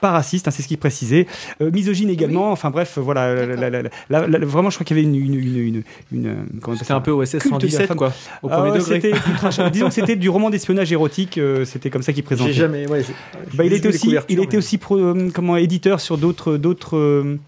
euh, 0.02 0.08
pas 0.08 0.10
raciste, 0.12 0.48
hein, 0.48 0.50
c'est 0.50 0.62
ce 0.62 0.68
qu'il 0.68 0.78
précisait, 0.78 1.26
euh, 1.60 1.70
misogyne 1.70 2.10
également. 2.10 2.50
Enfin 2.50 2.70
bref, 2.70 2.98
voilà, 2.98 3.34
la- 3.46 3.70
la- 3.70 3.70
la- 3.70 3.82
la- 4.10 4.26
la- 4.26 4.38
vraiment, 4.44 4.68
je 4.70 4.76
crois 4.76 4.84
qu'il 4.84 4.96
y 4.96 5.00
avait 5.00 5.08
une, 5.08 5.14
une, 5.14 5.34
une, 5.34 5.56
une, 5.56 5.82
une- 6.12 6.26
euh, 6.26 6.74
C'était 6.76 6.92
un 6.92 7.00
peu 7.00 7.12
OSS 7.12 7.38
Culte 7.38 7.44
de 7.44 7.50
la 7.50 7.60
117, 7.60 7.86
femme. 7.86 7.96
quoi. 7.96 8.12
Au 8.42 8.48
Ah 8.50 8.56
premier 8.58 8.70
ouais, 8.72 8.78
degré. 8.78 9.12
ultra. 9.30 9.70
Disons 9.70 9.88
que 9.88 9.94
c'était 9.94 10.16
du 10.16 10.28
roman 10.28 10.50
d'espionnage 10.50 10.92
érotique, 10.92 11.38
euh, 11.38 11.64
c'était 11.64 11.90
comme 11.90 12.02
ça 12.02 12.12
qu'il 12.12 12.24
présentait. 12.24 12.52
J'ai 12.52 12.60
jamais. 12.60 12.86
Ouais, 12.88 13.02
Bah, 13.54 13.64
il 13.64 13.72
était 13.72 13.88
aussi, 13.88 14.16
il 14.28 14.38
était 14.40 14.48
mais- 14.52 14.58
aussi 14.58 14.78
pro- 14.78 14.98
euh, 14.98 15.30
comment 15.32 15.56
éditeur 15.56 16.00
sur 16.00 16.18
d'autres 16.18 16.56
d'autres 16.56 16.96
euh, 16.96 17.38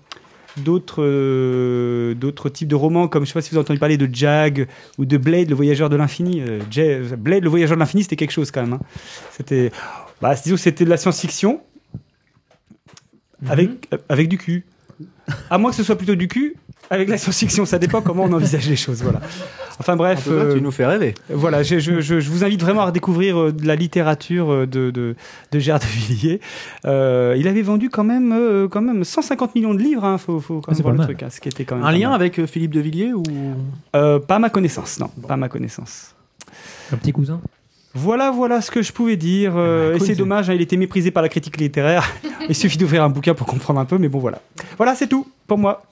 d'autres 0.56 1.02
euh, 1.02 2.14
d'autres 2.14 2.48
types 2.48 2.68
de 2.68 2.74
romans 2.76 3.08
comme 3.08 3.24
je 3.24 3.28
sais 3.30 3.34
pas 3.34 3.40
si 3.42 3.50
vous 3.50 3.56
avez 3.56 3.64
entendu 3.64 3.80
parler 3.80 3.96
de 3.96 4.08
Jag 4.12 4.68
ou 4.98 5.04
de 5.04 5.16
Blade 5.16 5.48
le 5.48 5.54
voyageur 5.56 5.90
de 5.90 5.96
l'infini 5.96 6.40
Euh, 6.46 6.60
Blade 7.18 7.42
le 7.42 7.50
voyageur 7.50 7.76
de 7.76 7.80
l'infini 7.80 8.04
c'était 8.04 8.14
quelque 8.16 8.30
chose 8.30 8.52
quand 8.52 8.60
même 8.62 8.74
hein. 8.74 8.80
c'était 9.36 9.72
bah 10.22 10.34
disons 10.36 10.54
que 10.54 10.60
c'était 10.62 10.84
de 10.84 10.90
la 10.90 10.96
science-fiction 10.96 11.60
avec 13.48 13.88
euh, 13.92 13.98
avec 14.09 14.28
du 14.28 14.38
cul 14.38 14.64
à 15.50 15.59
moins 15.59 15.70
que 15.70 15.76
ce 15.76 15.83
soit 15.83 15.96
plutôt 15.96 16.14
du 16.14 16.28
cul 16.28 16.54
avec 16.90 17.09
la 17.09 17.16
science-fiction 17.18 17.64
ça 17.64 17.78
dépend 17.78 18.02
comment 18.02 18.24
on 18.24 18.33
envisage 18.33 18.68
les 18.68 18.76
choses 18.76 19.02
voilà 19.02 19.20
enfin 19.80 19.94
En 19.94 19.96
bref 19.96 20.24
cas, 20.24 20.30
euh, 20.30 20.54
tu 20.54 20.61
nous 20.61 20.70
fais 20.70 20.87
rêver. 20.87 21.14
voilà, 21.30 21.62
je, 21.64 21.78
je, 21.80 22.00
je, 22.00 22.20
je 22.20 22.30
vous 22.30 22.44
invite 22.44 22.61
vraiment 22.61 22.83
à 22.83 22.87
redécouvrir 22.87 23.37
euh, 23.40 23.52
de 23.52 23.66
la 23.66 23.74
littérature 23.74 24.66
de, 24.68 24.90
de, 24.92 25.16
de 25.50 25.59
Gérard 25.59 25.80
de 25.80 25.87
Villiers. 25.87 26.40
Euh, 26.85 27.35
il 27.37 27.48
avait 27.48 27.62
vendu 27.62 27.90
quand 27.90 28.04
même, 28.04 28.33
euh, 28.33 28.68
quand 28.68 28.83
même 28.83 29.02
150 29.02 29.54
millions 29.57 29.74
de 29.74 29.80
livres, 29.83 30.04
hein, 30.04 30.16
faut, 30.18 30.38
faut 30.38 30.61
quand 30.61 30.68
Ah, 30.68 30.70
même 30.72 30.76
c'est 30.76 30.83
voir 30.83 30.92
le 30.92 30.98
mal. 30.98 31.07
truc, 31.09 31.22
hein, 31.24 31.28
ce 31.30 31.40
qui 31.40 31.48
était 31.48 31.64
quand 31.64 31.74
même 31.76 31.85
Un 31.85 31.90
lien 31.90 32.11
mal. 32.11 32.20
avec 32.20 32.44
Philippe 32.46 32.72
de 32.72 32.80
Villiers 32.80 33.14
ou? 33.14 33.24
Euh, 33.96 34.20
Pas 34.20 34.37
à 34.37 34.38
ma 34.38 34.50
connaissance, 34.50 35.00
non, 35.00 35.09
pas 35.26 35.35
à 35.35 35.37
ma 35.37 35.48
connaissance. 35.48 36.14
Un 36.92 36.96
petit 36.98 37.12
cousin. 37.12 37.40
Voilà, 37.94 38.30
voilà 38.33 38.61
ce 38.61 38.70
que 38.70 38.83
je 38.83 38.92
pouvais 38.92 39.16
dire. 39.16 39.52
euh, 39.57 39.87
Ah 39.87 39.90
bah, 39.90 39.96
et 39.96 40.00
c'est 40.00 40.07
c'est- 40.07 40.14
dommage, 40.16 40.50
hein, 40.50 40.54
il 40.54 40.61
était 40.61 40.76
méprisé 40.76 41.11
par 41.11 41.22
la 41.22 41.28
critique 41.28 41.57
littéraire. 41.59 42.04
il 42.48 42.54
suffit 42.54 42.76
d'ouvrir 42.78 43.04
un 43.04 43.09
bouquin 43.09 43.35
pour 43.35 43.46
comprendre 43.46 43.78
un 43.80 43.85
peu, 43.85 43.98
mais 43.98 44.09
bon, 44.09 44.18
voilà. 44.18 44.40
Voilà, 44.76 44.94
c'est 44.94 45.07
tout 45.07 45.26
pour 45.46 45.59
moi. 45.59 45.85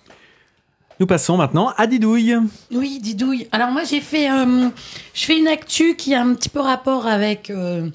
Nous 1.00 1.06
passons 1.06 1.36
maintenant 1.36 1.72
à 1.76 1.86
Didouille. 1.86 2.36
Oui, 2.72 2.98
Didouille. 3.00 3.48
Alors 3.50 3.70
moi 3.70 3.82
j'ai 3.84 4.00
fait, 4.00 4.30
euh, 4.30 4.68
je 5.14 5.24
fais 5.24 5.38
une 5.38 5.48
actu 5.48 5.96
qui 5.96 6.14
a 6.14 6.20
un 6.22 6.34
petit 6.34 6.48
peu 6.48 6.60
rapport 6.60 7.06
avec 7.06 7.50
euh, 7.50 7.88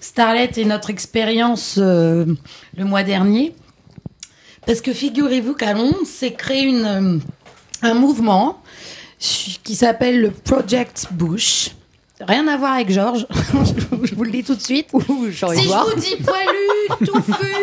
Starlet 0.00 0.50
et 0.56 0.64
notre 0.64 0.88
expérience 0.90 1.76
euh, 1.78 2.24
le 2.76 2.84
mois 2.84 3.02
dernier. 3.02 3.54
Parce 4.66 4.80
que 4.80 4.92
figurez-vous 4.92 5.54
qu'à 5.54 5.74
Londres 5.74 5.98
s'est 6.06 6.32
créé 6.32 6.62
une, 6.64 6.84
euh, 6.84 7.18
un 7.82 7.94
mouvement 7.94 8.62
qui 9.18 9.74
s'appelle 9.74 10.20
le 10.20 10.30
Project 10.30 11.08
Bush. 11.12 11.70
Rien 12.20 12.46
à 12.48 12.56
voir 12.56 12.72
avec 12.74 12.90
Georges, 12.90 13.26
je 14.04 14.14
vous 14.14 14.24
le 14.24 14.30
dis 14.30 14.42
tout 14.42 14.54
de 14.54 14.60
suite. 14.60 14.88
Ouh, 14.92 15.02
Si 15.30 15.32
je 15.36 15.44
vous 15.94 16.00
dis 16.00 16.16
poilu, 16.24 17.06
touffu, 17.06 17.54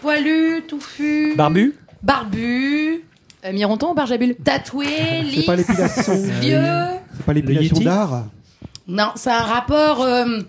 poilu, 0.00 0.62
touffu, 0.66 1.34
Barbu 1.36 1.74
barbu, 2.02 3.04
Euh, 3.44 3.52
Mironton 3.52 3.90
ou 3.90 3.94
Barjabul 3.94 4.34
tatoué, 4.36 5.22
lisse, 5.22 5.40
C'est 5.40 5.46
pas 5.46 5.56
l'épilation. 5.56 6.14
vieux. 6.40 6.62
C'est 7.16 7.24
pas 7.26 7.32
l'épilation 7.32 7.78
d'art 7.80 8.24
Non, 8.88 9.12
ça 9.16 9.34
a 9.36 9.40
un 9.42 9.46
rapport 9.46 10.02
euh, 10.02 10.40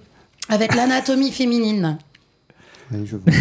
avec 0.50 0.76
l'anatomie 0.76 1.32
féminine. 1.32 1.97
Je 2.91 3.15
vois. 3.15 3.34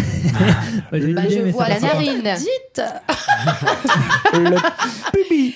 Bah, 0.91 0.99
j'ai 0.99 1.07
une 1.07 1.15
Bah, 1.15 1.21
je 1.29 1.39
vois 1.51 1.67
la 1.69 1.79
narine. 1.79 2.23
Dites 2.37 2.81
Le 4.33 4.55
pubis. 5.11 5.55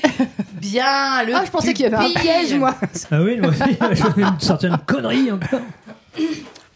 bien 0.59 1.23
le 1.23 1.33
Ah, 1.35 1.43
je 1.45 1.51
pensais 1.51 1.73
qu'il 1.73 1.85
y 1.89 1.93
avait 1.93 2.05
un 2.05 2.19
piège, 2.19 2.53
moi. 2.55 2.75
Ah 3.11 3.21
oui, 3.21 3.37
moi 3.37 3.49
aussi, 3.51 3.61
je 3.91 4.21
vais 4.21 4.23
me 4.23 4.39
sortir 4.39 4.71
une 4.71 4.77
connerie 4.79 5.31
encore. 5.31 5.61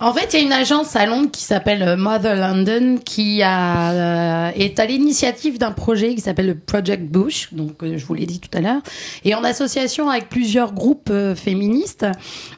En 0.01 0.13
fait, 0.13 0.29
il 0.31 0.39
y 0.39 0.43
a 0.43 0.45
une 0.45 0.53
agence 0.53 0.95
à 0.95 1.05
Londres 1.05 1.29
qui 1.29 1.43
s'appelle 1.43 1.83
euh, 1.83 1.97
Mother 1.97 2.33
London 2.37 2.97
qui 3.03 3.41
a, 3.43 3.91
euh, 3.91 4.51
est 4.55 4.79
à 4.79 4.85
l'initiative 4.85 5.57
d'un 5.57 5.71
projet 5.73 6.15
qui 6.15 6.21
s'appelle 6.21 6.47
le 6.47 6.55
Project 6.55 7.03
Bush, 7.03 7.49
donc 7.51 7.83
euh, 7.83 7.97
je 7.97 8.05
vous 8.05 8.13
l'ai 8.13 8.25
dit 8.25 8.39
tout 8.39 8.57
à 8.57 8.61
l'heure, 8.61 8.81
et 9.25 9.35
en 9.35 9.43
association 9.43 10.09
avec 10.09 10.29
plusieurs 10.29 10.71
groupes 10.71 11.09
euh, 11.11 11.35
féministes, 11.35 12.05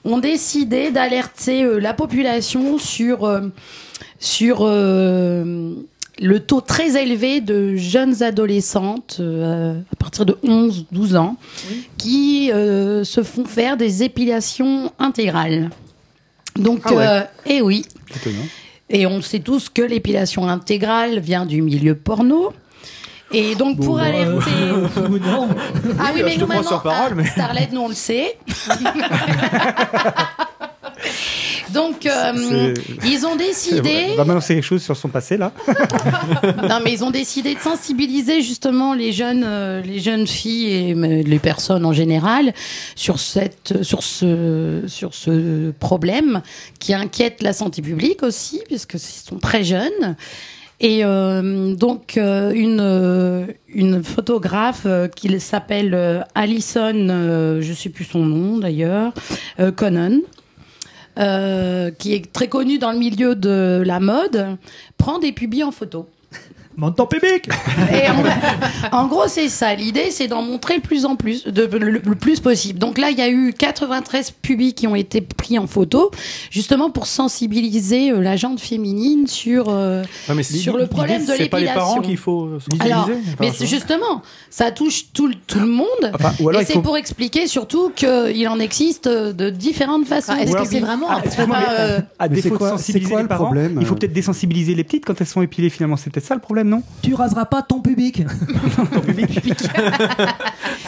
ont 0.05 0.19
décidé 0.19 0.91
d'alerter 0.91 1.63
euh, 1.63 1.79
la 1.79 1.95
population 1.95 2.77
sur 2.77 3.23
euh, 3.23 3.41
sur 4.21 4.59
euh, 4.61 5.73
le 6.19 6.39
taux 6.39 6.61
très 6.61 7.01
élevé 7.01 7.41
de 7.41 7.75
jeunes 7.75 8.21
adolescentes 8.23 9.17
euh, 9.19 9.79
à 9.91 9.95
partir 9.97 10.25
de 10.25 10.37
11-12 10.45 11.17
ans 11.17 11.35
qui 11.97 12.51
euh, 12.53 13.03
se 13.03 13.23
font 13.23 13.43
faire 13.45 13.75
des 13.77 14.03
épilations 14.03 14.93
intégrales. 14.99 15.71
Donc, 16.55 16.81
Ah 16.85 16.93
ouais. 16.93 17.07
euh, 17.07 17.21
eh 17.47 17.61
oui. 17.61 17.83
Étonnant. 18.15 18.45
Et 18.89 19.07
on 19.07 19.21
sait 19.21 19.39
tous 19.39 19.69
que 19.69 19.81
l'épilation 19.81 20.47
intégrale 20.47 21.19
vient 21.19 21.45
du 21.45 21.61
milieu 21.61 21.95
porno. 21.95 22.53
Et 23.33 23.55
donc 23.55 23.77
pour 23.77 23.95
Bon, 23.95 24.01
alerter. 24.03 24.51
non. 25.09 25.47
Ah 25.97 26.11
oui, 26.13 26.21
mais 26.25 26.35
nous 26.35 26.45
maintenant, 26.45 26.79
parole, 26.79 27.15
mais- 27.15 27.25
Starlet, 27.25 27.69
nous 27.71 27.79
on 27.81 27.87
le 27.87 27.93
sait. 27.95 28.37
Donc 31.73 32.05
euh, 32.05 32.73
ils 33.05 33.25
ont 33.25 33.35
décidé. 33.35 34.07
On 34.13 34.17
va 34.17 34.23
balancer 34.25 34.55
quelque 34.55 34.63
chose 34.63 34.83
sur 34.83 34.97
son 34.97 35.09
passé 35.09 35.37
là. 35.37 35.51
Non, 36.69 36.79
mais 36.83 36.93
ils 36.93 37.03
ont 37.03 37.11
décidé 37.11 37.55
de 37.55 37.59
sensibiliser 37.59 38.41
justement 38.41 38.93
les 38.93 39.11
jeunes, 39.11 39.43
euh, 39.45 39.81
les 39.81 39.99
jeunes 39.99 40.27
filles 40.27 40.71
et 40.71 40.93
les 41.23 41.39
personnes 41.39 41.85
en 41.85 41.93
général 41.93 42.53
sur 42.95 43.19
cette, 43.19 43.83
sur 43.83 44.03
ce, 44.03 44.83
sur 44.87 45.13
ce 45.13 45.71
problème 45.71 46.41
qui 46.79 46.93
inquiète 46.93 47.41
la 47.41 47.53
santé 47.53 47.81
publique 47.81 48.23
aussi, 48.23 48.61
puisque 48.67 48.95
ils 48.95 48.99
sont 48.99 49.39
très 49.39 49.63
jeunes. 49.63 50.15
Et 50.81 51.05
euh, 51.05 51.75
donc 51.75 52.17
euh, 52.17 52.51
une 52.55 53.53
une 53.67 54.03
photographe 54.03 54.83
euh, 54.87 55.07
qui 55.07 55.39
s'appelle 55.39 56.25
Alison, 56.33 57.07
euh, 57.09 57.61
je 57.61 57.71
sais 57.73 57.89
plus 57.89 58.03
son 58.03 58.25
nom 58.25 58.57
d'ailleurs, 58.57 59.13
Conan, 59.75 60.21
euh, 61.19 61.91
qui 61.91 62.13
est 62.13 62.31
très 62.31 62.47
connue 62.47 62.77
dans 62.77 62.91
le 62.91 62.97
milieu 62.97 63.35
de 63.35 63.83
la 63.85 63.99
mode, 63.99 64.57
prend 64.97 65.19
des 65.19 65.31
pubis 65.31 65.63
en 65.63 65.71
photo. 65.71 66.07
Monte 66.77 66.95
ton 66.97 67.05
public 67.05 67.47
Et 67.93 68.09
en, 68.09 68.97
en 69.03 69.07
gros, 69.07 69.27
c'est 69.27 69.49
ça. 69.49 69.75
L'idée, 69.75 70.09
c'est 70.11 70.27
d'en 70.27 70.41
montrer 70.41 70.75
le 70.75 70.81
plus 70.81 71.05
en 71.05 71.15
plus, 71.15 71.45
de, 71.45 71.63
le, 71.77 71.91
le 71.91 72.15
plus 72.15 72.39
possible. 72.39 72.79
Donc 72.79 72.97
là, 72.97 73.09
il 73.09 73.17
y 73.17 73.21
a 73.21 73.29
eu 73.29 73.53
93 73.53 74.31
pubis 74.41 74.73
qui 74.73 74.87
ont 74.87 74.95
été 74.95 75.21
pris 75.21 75.59
en 75.59 75.67
photo, 75.67 76.11
justement 76.49 76.89
pour 76.89 77.07
sensibiliser 77.07 78.11
euh, 78.11 78.21
la 78.21 78.35
jante 78.37 78.59
féminine 78.59 79.27
sur 79.27 79.65
euh, 79.69 80.03
Ouais, 80.29 80.35
mais 80.35 80.43
sur 80.43 80.77
le 80.77 80.87
problème 80.87 81.25
de 81.25 81.31
C'est 81.33 81.49
pas 81.49 81.59
les 81.59 81.65
parents 81.67 81.95
l'épilation. 81.95 82.01
qu'il 82.01 82.17
faut 82.17 82.45
euh, 82.45 82.59
Alors, 82.79 83.05
sensibiliser 83.07 83.35
mais 83.61 83.67
justement, 83.67 84.21
ça 84.49 84.71
touche 84.71 85.05
tout, 85.13 85.27
le- 85.27 85.35
tout 85.47 85.59
le 85.59 85.67
monde. 85.67 85.87
Enfin, 86.13 86.33
ou 86.39 86.49
alors 86.49 86.61
et 86.61 86.65
c'est 86.65 86.73
faut- 86.73 86.81
pour 86.81 86.97
expliquer 86.97 87.47
surtout 87.47 87.91
qu'il 87.95 88.47
en 88.47 88.59
existe 88.59 89.07
de 89.07 89.49
différentes 89.49 90.05
façons. 90.07 90.35
Est-ce 90.35 90.55
que 90.55 90.65
c'est 90.65 90.79
vraiment 90.79 91.07
Ah, 91.09 91.21
un 91.37 91.51
euh, 91.79 91.99
à 92.19 92.27
défaut 92.29 92.57
de 92.57 92.59
sensibiliser 92.63 93.09
quoi 93.11 93.19
les 93.19 93.23
le 93.23 93.29
parents, 93.29 93.45
problème, 93.45 93.77
il 93.79 93.85
faut 93.85 93.95
peut-être 93.95 94.13
désensibiliser 94.13 94.73
les 94.75 94.83
petites 94.83 95.05
quand 95.05 95.19
elles 95.19 95.27
sont 95.27 95.41
épilées 95.41 95.69
finalement. 95.69 95.97
C'est 95.97 96.09
peut-être 96.11 96.25
ça 96.25 96.35
le 96.35 96.41
problème, 96.41 96.60
non 96.69 96.83
Tu 97.01 97.13
raseras 97.13 97.45
pas 97.45 97.61
ton 97.61 97.81
public. 97.81 98.23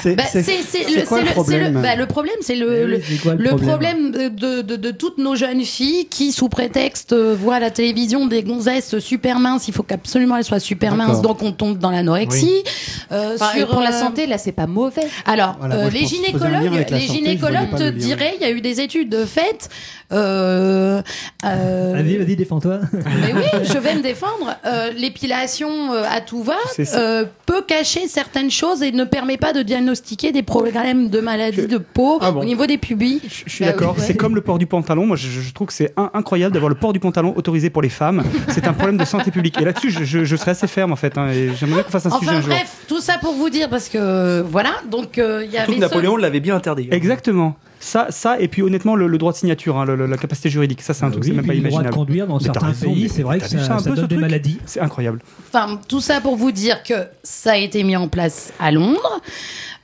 C'est- 0.02 0.16
c'est 0.20 0.42
c'est 0.44 0.84
le, 1.00 1.06
quoi 1.06 1.20
c'est 1.20 1.24
le 1.24 1.30
le- 1.30 1.44
c'est 1.46 1.60
le- 1.60 1.72
problème 1.72 1.82
bah, 1.82 1.96
le 1.96 2.06
problème, 2.08 2.36
c'est 2.42 2.56
le, 2.56 2.96
Oui, 2.96 3.18
problème 3.20 3.58
problème 3.58 4.12
de, 4.12 4.62
de, 4.62 4.76
de 4.76 4.92
toutes 4.92 5.18
nos 5.18 5.36
jeunes 5.36 5.64
filles 5.64 6.08
qui, 6.10 6.32
sous 6.34 6.50
prétexte, 6.50 7.14
euh, 7.14 7.36
voient 7.40 7.56
à 7.56 7.60
la 7.60 7.72
télévision 7.72 8.26
des 8.28 8.44
gonzesses 8.44 8.98
super 9.00 9.40
minces. 9.40 9.68
Il 9.68 9.74
faut 9.74 9.84
qu'absolument 9.84 10.36
elles 10.38 10.44
soient 10.44 10.60
super 10.60 10.96
minces, 10.96 11.22
donc 11.22 11.42
on 11.42 11.52
tombe 11.54 11.78
dans 11.78 11.92
l'anorexie. 11.92 12.64
Euh, 13.12 13.36
Enfin, 13.36 13.52
sur, 13.56 13.68
pour 13.70 13.82
la 13.82 13.94
euh, 13.96 14.00
santé, 14.00 14.28
là, 14.28 14.38
c'est 14.38 14.52
pas 14.52 14.68
mauvais. 14.68 15.08
Alors, 15.26 15.56
Voilà, 15.60 15.76
euh, 15.76 15.82
moi, 15.84 15.90
je 15.90 15.96
les 15.98 16.06
gynécologues, 16.06 16.90
les 16.92 17.08
santé, 17.08 17.78
te 17.78 17.90
diraient, 17.90 18.34
il 18.40 18.42
y 18.42 18.46
a 18.46 18.52
eu 18.52 18.62
des 18.62 18.82
études 18.82 19.10
de 19.10 19.26
fait. 19.26 19.70
Euh, 20.12 21.02
euh, 21.46 21.94
Vas-y, 21.96 22.18
vas-y, 22.18 22.36
défends-toi. 22.36 22.80
mais 22.94 23.34
oui, 23.34 23.60
je 23.64 23.78
vais 23.78 23.96
me 23.96 24.02
défendre. 24.04 24.56
Euh, 24.66 24.92
L'épilation 24.96 25.63
euh, 25.70 26.04
à 26.10 26.22
tout 26.22 26.44
va 26.44 26.56
euh, 26.96 27.26
peut 27.46 27.62
cacher 27.62 28.08
certaines 28.08 28.52
choses 28.52 28.82
et 28.84 28.92
ne 28.92 29.04
permet 29.04 29.38
pas 29.38 29.54
de 29.54 29.62
diagnostiquer 29.62 30.32
des 30.32 30.44
problèmes 30.44 31.10
de 31.10 31.20
maladie 31.20 31.68
de 31.68 31.78
peau 31.78 32.18
Ah 32.22 32.32
bon 32.32 32.42
au 32.42 32.44
niveau 32.46 32.66
des 32.66 32.78
pubis. 32.78 33.22
Je 33.24 33.44
je 33.46 33.50
suis 33.52 33.66
Bah 33.66 33.72
d'accord. 33.72 33.96
oui, 33.98 34.04
C'est 34.06 34.16
comme 34.16 34.36
le 34.36 34.42
port 34.42 34.58
du 34.58 34.66
pantalon. 34.66 35.06
Moi, 35.06 35.16
je, 35.18 35.28
je 35.30 35.54
trouve 35.54 35.68
que 35.68 35.74
c'est 35.74 35.94
un- 35.98 36.10
incroyable 36.14 36.54
d'avoir 36.54 36.70
le 36.70 36.76
port 36.76 36.94
du 36.94 37.00
pantalon 37.00 37.34
autorisé 37.36 37.70
pour 37.70 37.82
les 37.82 37.90
femmes. 37.90 38.24
C'est 38.50 38.68
un 38.68 38.74
problème 38.74 38.98
de 38.98 39.06
santé 39.06 39.32
publique. 39.32 39.60
Et 39.62 39.66
là-dessus, 39.66 39.92
je, 39.92 40.04
je, 40.04 40.24
je 40.24 40.36
serais 40.36 40.52
assez 40.52 40.68
ferme 40.68 40.92
en 40.92 40.96
fait. 40.96 41.18
hein, 41.18 41.30
et 41.30 41.50
J'aimerais 41.60 41.76
bien 41.76 41.84
qu'on 41.84 41.92
fasse 41.92 42.06
un 42.06 42.12
sujet 42.12 42.26
Enfin 42.30 42.38
un 42.38 42.42
jour. 42.42 42.50
bref, 42.50 42.72
tout 42.88 43.00
ça 43.02 43.18
pour 43.22 43.34
vous 43.34 43.50
dire 43.50 43.70
parce 43.70 43.90
que 43.90 43.98
euh, 44.00 44.44
voilà, 44.44 44.72
donc 44.90 45.18
euh, 45.18 45.42
il 45.46 45.50
y 45.52 45.56
Surtout 45.56 45.72
avait 45.72 45.80
Napoléon 45.80 46.18
l'avait 46.18 46.40
bien 46.40 46.56
interdit. 46.56 46.88
hein. 46.92 46.96
Exactement. 46.96 47.56
Ça, 47.86 48.08
ça, 48.12 48.40
et 48.40 48.48
puis 48.48 48.62
honnêtement, 48.62 48.96
le, 48.96 49.08
le 49.08 49.18
droit 49.18 49.34
de 49.34 49.38
signature, 49.38 49.78
hein, 49.78 49.84
le- 49.84 49.98
le- 49.98 50.06
la 50.06 50.16
capacité 50.16 50.50
juridique, 50.50 50.82
ça, 50.82 50.94
c'est 50.94 51.04
un 51.04 51.12
truc, 51.12 51.24
Oui, 51.24 51.32
c'est 51.32 51.36
même 51.36 51.46
pas 51.46 51.52
le 51.52 51.60
droit 51.60 51.70
de 51.70 51.74
imaginable. 51.74 51.94
conduire 51.96 52.28
dans 52.28 52.38
Mais 52.38 52.44
certains 52.46 52.68
raison, 52.68 52.94
pays, 52.94 53.10
c'est 53.10 53.24
vrai 53.24 53.40
que 53.40 53.46
ça, 53.50 53.60
ça 53.62 53.74
un 53.76 53.80
ça 53.80 53.92
donne 53.92 54.08
des 54.08 54.16
maladies. 54.16 54.58
C'est 54.66 54.80
incroyable. 54.80 55.20
Enfin, 55.50 55.82
tout 55.90 56.00
ça 56.00 56.22
pour 56.22 56.38
vous 56.38 56.54
dire 56.54 56.82
que 56.84 56.94
ça 57.24 57.52
a 57.52 57.58
été 57.58 57.84
mis 57.84 57.98
en 57.98 58.08
place 58.08 58.54
à 58.58 58.72
Londres. 58.72 59.22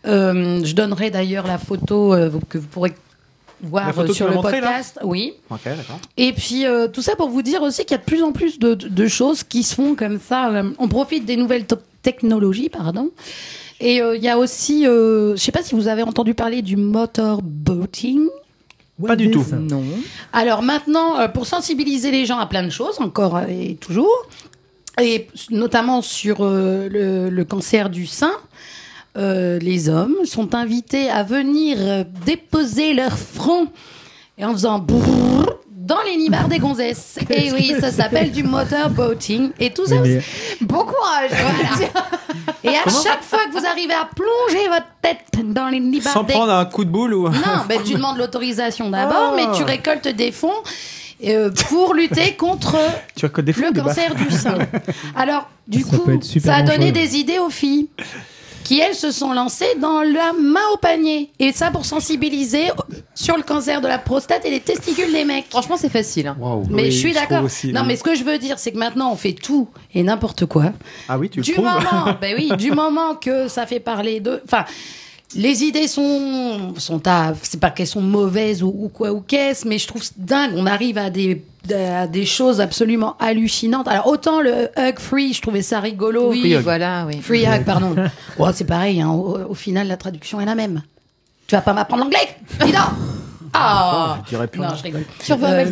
Euh, 0.07 0.63
je 0.63 0.73
donnerai 0.75 1.09
d'ailleurs 1.11 1.45
la 1.45 1.57
photo 1.57 2.13
euh, 2.13 2.31
que 2.47 2.57
vous 2.57 2.67
pourrez 2.67 2.93
voir 3.61 3.89
euh, 3.99 4.07
sur 4.13 4.29
le 4.29 4.35
là 4.35 4.41
podcast. 4.41 4.97
Oui. 5.03 5.33
Et 6.15 6.31
puis 6.31 6.65
euh, 6.65 6.87
tout 6.87 7.01
ça 7.01 7.17
pour 7.17 7.27
vous 7.29 7.41
dire 7.41 7.61
aussi 7.61 7.83
qu'il 7.83 7.91
y 7.91 7.95
a 7.95 7.97
de 7.97 8.05
plus 8.05 8.23
en 8.23 8.31
plus 8.31 8.59
de, 8.59 8.75
de 8.75 9.07
choses 9.07 9.43
qui 9.43 9.63
se 9.63 9.75
font 9.75 9.95
comme 9.95 10.19
ça. 10.19 10.49
Euh, 10.51 10.71
On 10.79 10.87
profite 10.87 11.25
des 11.25 11.35
nouvelles 11.35 11.65
technologies, 12.01 12.69
pardon. 12.69 13.09
Et 13.79 14.01
euh, 14.01 14.15
il 14.17 14.23
y 14.23 14.27
a 14.27 14.37
aussi, 14.37 14.85
euh, 14.87 15.35
je 15.35 15.41
sais 15.41 15.51
pas 15.51 15.63
si 15.63 15.73
vous 15.75 15.87
avez 15.87 16.03
entendu 16.03 16.33
parler 16.33 16.61
du 16.61 16.75
motorboating. 16.75 18.27
Pas 19.05 19.15
du 19.15 19.31
tout. 19.31 19.45
Non. 19.57 19.83
Alors 20.33 20.61
maintenant, 20.61 21.19
euh, 21.19 21.27
pour 21.29 21.45
sensibiliser 21.45 22.11
les 22.11 22.25
gens 22.25 22.37
à 22.37 22.45
plein 22.47 22.63
de 22.63 22.69
choses, 22.69 22.99
encore 22.99 23.39
et 23.47 23.77
toujours, 23.79 24.27
et 25.01 25.27
notamment 25.51 26.01
sur 26.01 26.37
euh, 26.41 26.89
le, 26.89 27.29
le 27.29 27.45
cancer 27.45 27.89
du 27.89 28.05
sein, 28.05 28.33
euh, 29.17 29.57
les 29.59 29.89
hommes 29.89 30.15
sont 30.25 30.53
invités 30.53 31.09
à 31.09 31.23
venir 31.23 31.77
euh, 31.79 32.03
déposer 32.25 32.93
leur 32.93 33.17
front 33.17 33.67
et 34.37 34.45
en 34.45 34.51
faisant 34.51 34.79
brrr 34.79 35.58
dans 35.89 36.01
les 36.05 36.15
nibards 36.15 36.47
des 36.47 36.59
gonzesses. 36.59 37.17
Et 37.31 37.51
oui, 37.51 37.73
ça 37.81 37.91
s'appelle 37.91 38.31
du 38.31 38.43
motorboating. 38.43 39.51
Et 39.59 39.71
tout 39.73 39.85
ça, 39.87 39.95
bon 40.61 40.85
courage. 40.85 41.31
voilà. 41.31 41.89
Et 42.63 42.77
à 42.77 42.83
chaque 42.83 43.23
fois 43.23 43.39
que 43.51 43.57
vous 43.59 43.65
arrivez 43.65 43.93
à 43.95 44.07
plonger 44.15 44.67
votre 44.67 44.85
tête 45.01 45.53
dans 45.53 45.67
les 45.67 45.79
nibards 45.79 46.13
Sans 46.13 46.23
des 46.23 46.33
prendre 46.33 46.53
un 46.53 46.65
coup 46.65 46.85
de 46.85 46.91
boule 46.91 47.13
ou. 47.15 47.27
non, 47.29 47.65
ben, 47.67 47.81
tu 47.83 47.93
demandes 47.95 48.17
l'autorisation 48.17 48.89
d'abord, 48.89 49.33
Ah. 49.33 49.35
mais 49.35 49.57
tu 49.57 49.63
récoltes 49.63 50.07
des 50.07 50.31
fonds 50.31 50.53
euh, 51.25 51.49
pour 51.67 51.95
lutter 51.95 52.35
contre 52.35 52.77
fonds, 52.77 52.79
le 53.17 53.81
cancer 53.81 54.15
du 54.15 54.29
sein. 54.31 54.57
Alors, 55.15 55.49
du 55.67 55.81
Ça 55.81 55.97
coup, 55.97 56.19
ça 56.39 56.55
a 56.55 56.61
donné 56.61 56.91
des 56.91 57.17
idées 57.17 57.39
aux 57.39 57.49
filles 57.49 57.89
qui, 58.69 58.79
elles, 58.79 58.93
se 58.93 59.09
sont 59.09 59.33
lancées 59.33 59.65
dans 59.81 60.03
la 60.03 60.31
main 60.31 60.59
au 60.75 60.77
panier. 60.77 61.31
Et 61.39 61.51
ça 61.51 61.71
pour 61.71 61.85
sensibiliser 61.87 62.65
sur 63.15 63.35
le 63.35 63.41
cancer 63.41 63.81
de 63.81 63.87
la 63.87 63.97
prostate 63.97 64.45
et 64.45 64.51
les 64.51 64.59
testicules 64.59 65.11
des 65.11 65.25
mecs. 65.25 65.47
Franchement, 65.49 65.75
c'est 65.75 65.89
facile. 65.89 66.27
hein. 66.27 66.37
Waouh. 66.39 66.65
Mais 66.69 66.83
Oui, 66.83 66.91
je 66.91 66.97
suis 66.97 67.09
je 67.09 67.15
trouve 67.15 67.27
d'accord. 67.29 67.45
aussi, 67.45 67.73
Non, 67.73 67.81
oui. 67.81 67.87
mais 67.87 67.95
ce 67.95 68.03
que 68.03 68.13
je 68.13 68.23
veux 68.23 68.37
dire, 68.37 68.59
c'est 68.59 68.71
que 68.71 68.77
maintenant, 68.77 69.11
on 69.11 69.15
fait 69.15 69.33
tout 69.33 69.69
et 69.95 70.03
n'importe 70.03 70.45
quoi. 70.45 70.65
Ah 71.07 71.17
oui, 71.17 71.31
tu 71.31 71.39
le 71.39 71.43
Du 71.43 71.53
trouves 71.53 71.65
moment, 71.65 72.15
ben 72.21 72.35
oui, 72.37 72.51
du 72.59 72.71
moment 72.71 73.15
que 73.15 73.47
ça 73.47 73.65
fait 73.65 73.79
parler 73.79 74.19
de, 74.19 74.39
enfin, 74.45 74.65
les 75.35 75.63
idées 75.63 75.87
sont, 75.87 76.73
sont 76.77 77.01
à, 77.07 77.33
c'est 77.43 77.59
pas 77.59 77.69
qu'elles 77.69 77.87
sont 77.87 78.01
mauvaises 78.01 78.63
ou, 78.63 78.67
ou 78.75 78.89
quoi 78.89 79.11
ou 79.11 79.21
qu'est-ce, 79.21 79.67
mais 79.67 79.77
je 79.77 79.87
trouve 79.87 80.01
dingue. 80.17 80.53
On 80.55 80.65
arrive 80.65 80.97
à 80.97 81.09
des, 81.09 81.43
à 81.73 82.07
des 82.07 82.25
choses 82.25 82.59
absolument 82.61 83.15
hallucinantes. 83.19 83.87
Alors 83.87 84.07
autant 84.07 84.41
le 84.41 84.69
hug 84.77 84.97
free, 84.99 85.33
je 85.33 85.41
trouvais 85.41 85.61
ça 85.61 85.79
rigolo. 85.79 86.29
Oui, 86.29 86.39
Free 86.41 86.55
hug. 86.55 86.63
voilà, 86.63 87.05
oui. 87.07 87.19
Free 87.21 87.45
hug, 87.45 87.63
pardon. 87.63 87.95
C'est 88.53 88.65
pareil. 88.65 89.01
Hein, 89.01 89.09
au, 89.11 89.37
au 89.49 89.53
final, 89.55 89.87
la 89.87 89.97
traduction 89.97 90.41
est 90.41 90.45
la 90.45 90.55
même. 90.55 90.81
Tu 91.47 91.55
vas 91.55 91.61
pas 91.61 91.73
m'apprendre 91.73 92.03
l'anglais, 92.03 92.35
dis 92.65 92.71
donc. 92.71 92.81
Ah. 93.53 94.19
je 94.25 94.29
dirais 94.29 94.47
plus 94.47 94.59
Non, 94.61 94.75
je 94.75 94.83
rigole. 94.83 95.05
Sur 95.21 95.37
vos 95.37 95.45
Euh, 95.45 95.65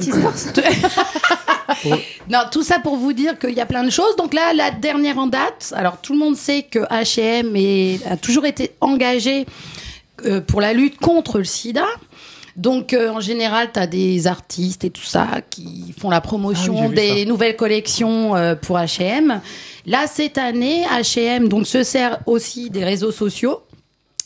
non, 2.29 2.39
tout 2.51 2.63
ça 2.63 2.79
pour 2.79 2.95
vous 2.95 3.13
dire 3.13 3.37
qu'il 3.37 3.53
y 3.53 3.61
a 3.61 3.65
plein 3.65 3.83
de 3.83 3.89
choses. 3.89 4.15
Donc 4.15 4.33
là, 4.33 4.53
la 4.53 4.71
dernière 4.71 5.17
en 5.17 5.27
date, 5.27 5.73
alors 5.75 5.97
tout 6.01 6.13
le 6.13 6.19
monde 6.19 6.35
sait 6.35 6.63
que 6.63 6.79
H&M 6.79 7.99
a 8.09 8.17
toujours 8.17 8.45
été 8.45 8.71
engagé 8.81 9.45
euh, 10.25 10.41
pour 10.41 10.61
la 10.61 10.73
lutte 10.73 10.97
contre 10.99 11.37
le 11.39 11.43
sida. 11.43 11.85
Donc 12.55 12.93
euh, 12.93 13.11
en 13.11 13.19
général, 13.19 13.69
tu 13.71 13.79
as 13.79 13.85
des 13.85 14.25
artistes 14.25 14.83
et 14.83 14.89
tout 14.89 15.03
ça 15.03 15.27
qui 15.49 15.93
font 15.99 16.09
la 16.09 16.17
Ah 16.17 16.21
oui, 16.23 16.27
promotion 16.27 16.87
vu 16.87 16.95
des 16.95 17.19
ça. 17.23 17.25
nouvelles 17.25 17.55
collections 17.55 18.35
euh, 18.35 18.55
pour 18.55 18.77
H&M. 18.77 19.41
Là, 19.85 20.07
cette 20.07 20.39
année, 20.39 20.83
H&M 20.91 21.47
donc 21.47 21.67
se 21.67 21.83
sert 21.83 22.17
aussi 22.25 22.69
des 22.71 22.83
réseaux 22.83 23.11
sociaux. 23.11 23.61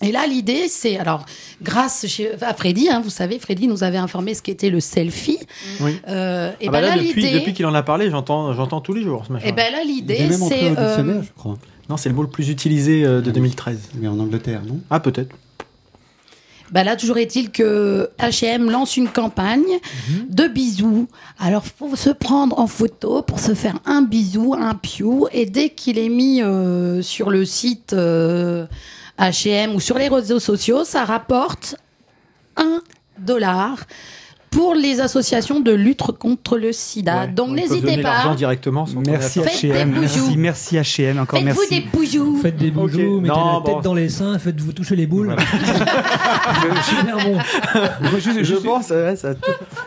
Et 0.01 0.11
là, 0.11 0.25
l'idée, 0.27 0.67
c'est 0.67 0.97
alors 0.97 1.25
grâce 1.61 2.05
chez- 2.07 2.31
à 2.41 2.53
Freddy, 2.53 2.89
hein, 2.89 3.01
vous 3.03 3.09
savez, 3.09 3.37
Freddy 3.39 3.67
nous 3.67 3.83
avait 3.83 3.97
informé 3.97 4.33
ce 4.33 4.41
qu'était 4.41 4.69
le 4.69 4.79
selfie. 4.79 5.39
Oui. 5.79 5.99
Euh, 6.07 6.51
et 6.59 6.67
Ah 6.67 6.71
ben 6.71 6.71
bah 6.71 6.81
là, 6.81 6.95
là, 6.95 7.03
depuis, 7.03 7.21
l'idée, 7.21 7.39
depuis 7.39 7.53
qu'il 7.53 7.65
en 7.65 7.73
a 7.73 7.83
parlé, 7.83 8.09
j'entends, 8.09 8.53
j'entends 8.53 8.81
tous 8.81 8.93
les 8.93 9.03
jours 9.03 9.25
ce 9.27 9.33
machin. 9.33 9.45
et 9.47 9.51
ben 9.51 9.71
là, 9.71 9.83
l'idée, 9.83 10.29
c'est 10.31 10.63
euh, 10.77 11.21
je 11.21 11.31
crois. 11.37 11.57
Non, 11.89 11.97
c'est 11.97 12.09
le 12.09 12.15
mot 12.15 12.21
le 12.23 12.29
plus 12.29 12.49
utilisé 12.49 13.03
euh, 13.03 13.21
de 13.21 13.31
2013. 13.31 13.79
Mais 13.95 14.07
en 14.07 14.17
Angleterre, 14.19 14.61
non? 14.65 14.79
Ah, 14.89 14.99
peut-être. 15.01 15.35
bah 16.71 16.85
là, 16.85 16.95
toujours 16.95 17.17
est-il 17.17 17.51
que 17.51 18.09
H&M 18.17 18.69
lance 18.71 18.95
une 18.95 19.09
campagne 19.09 19.79
de 20.29 20.47
bisous. 20.47 21.09
Alors, 21.37 21.65
faut 21.65 21.97
se 21.97 22.09
prendre 22.11 22.57
en 22.57 22.67
photo 22.67 23.21
pour 23.23 23.39
se 23.39 23.53
faire 23.53 23.75
un 23.85 24.03
bisou, 24.03 24.53
un 24.57 24.73
piou, 24.73 25.27
et 25.33 25.45
dès 25.45 25.69
qu'il 25.71 25.97
est 25.99 26.07
mis 26.09 26.41
euh, 26.41 27.01
sur 27.01 27.29
le 27.29 27.43
site 27.43 27.91
euh, 27.91 28.65
H&M 29.19 29.75
ou 29.75 29.79
sur 29.79 29.97
les 29.97 30.07
réseaux 30.07 30.39
sociaux, 30.39 30.83
ça 30.83 31.03
rapporte 31.05 31.75
un 32.57 32.81
dollar 33.17 33.77
pour 34.49 34.75
les 34.75 34.99
associations 34.99 35.61
de 35.61 35.71
lutte 35.71 36.01
contre 36.19 36.57
le 36.57 36.73
sida. 36.73 37.21
Ouais, 37.21 37.27
Donc 37.29 37.51
n'hésitez 37.51 38.01
pas. 38.01 38.33
directement. 38.35 38.85
Merci 39.07 39.39
Faites 39.41 39.53
H&M, 39.63 39.95
merci, 39.97 40.37
merci 40.37 40.75
H&M, 40.75 41.19
encore 41.19 41.39
Faites-vous 41.39 41.61
merci. 41.61 41.79
des 41.81 41.87
boujoux. 41.87 42.39
Faites 42.41 42.57
des 42.57 42.69
boujoux, 42.71 43.15
Ok. 43.17 43.21
mettez 43.21 43.33
Non, 43.33 43.59
la 43.59 43.73
tête 43.73 43.81
dans 43.83 43.93
les 43.93 44.09
seins, 44.09 44.37
faites-vous 44.39 44.73
toucher 44.73 44.97
les 44.97 45.07
boules. 45.07 45.33
Juste, 45.39 45.83
faire. 47.71 47.99
Je 48.35 48.43
juste- 48.43 48.63
pense, 48.63 48.89
ouais, 48.89 49.15
ça. 49.15 49.29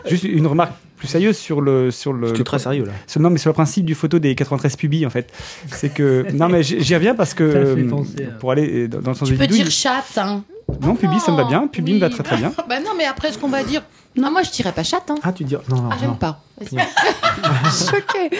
juste 0.07 0.23
une 0.23 0.47
remarque 0.47 0.73
plus 0.97 1.07
sérieuse 1.07 1.37
sur 1.37 1.61
le 1.61 1.91
sur 1.91 2.13
le. 2.13 2.31
Très 2.33 2.59
sérieux 2.59 2.85
là. 2.85 2.93
sur- 3.07 3.19
non, 3.21 3.29
mais 3.29 3.37
sur 3.37 3.49
le 3.49 3.53
principe 3.53 3.85
du 3.85 3.95
photo 3.95 4.17
des 4.19 4.33
93 4.35 4.75
pubis 4.75 5.05
en 5.05 5.09
fait, 5.09 5.31
c'est 5.71 5.89
que 5.93 6.25
non 6.33 6.47
mais 6.49 6.63
j'y 6.63 6.95
reviens 6.95 7.15
parce 7.15 7.33
que 7.33 7.43
euh, 7.43 7.89
penser 7.89 8.27
pour 8.39 8.51
aller 8.51 8.87
dans 8.87 8.99
dans 9.01 9.11
le 9.11 9.15
sens 9.17 9.27
Tu 9.27 9.33
du 9.33 9.37
peux 9.39 9.45
bidouille- 9.45 9.63
dire 9.63 9.71
chatte. 9.71 10.17
Hein. 10.17 10.43
Non, 10.81 10.95
pubis 10.95 11.19
ça 11.19 11.31
me 11.31 11.37
va 11.37 11.43
bien, 11.43 11.61
Non, 11.61 11.67
pubis 11.67 11.91
oui. 11.91 11.95
me 11.97 12.01
va 12.01 12.09
très 12.09 12.23
très 12.23 12.37
bien. 12.37 12.51
Bah 12.69 12.79
non, 12.79 12.91
mais 12.97 13.05
après 13.05 13.31
ce 13.31 13.37
qu'on 13.37 13.49
va 13.49 13.63
dire. 13.63 13.83
Non, 14.17 14.31
moi 14.31 14.41
je 14.43 14.51
dirais 14.51 14.71
pas 14.71 14.83
chatte. 14.83 15.09
Hein. 15.11 15.15
Ah, 15.23 15.31
tu 15.33 15.43
dis. 15.43 15.55
Non, 15.69 15.75
non, 15.75 15.89
Ah, 15.91 15.97
j'aime 15.99 16.15
pas. 16.17 16.41
Vas-y. 16.59 16.77
Choquée. 17.91 18.35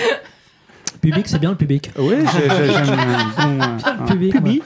Public, 1.01 1.27
c'est 1.27 1.37
bien 1.39 1.51
le 1.51 1.55
public. 1.57 1.91
Oui, 1.99 2.15
j'ai- 2.33 2.49
j'ai- 2.49 2.73
j'aime 2.73 2.99
un 3.85 3.95
bon 3.95 4.05
Public, 4.05 4.31
pubis. 4.33 4.61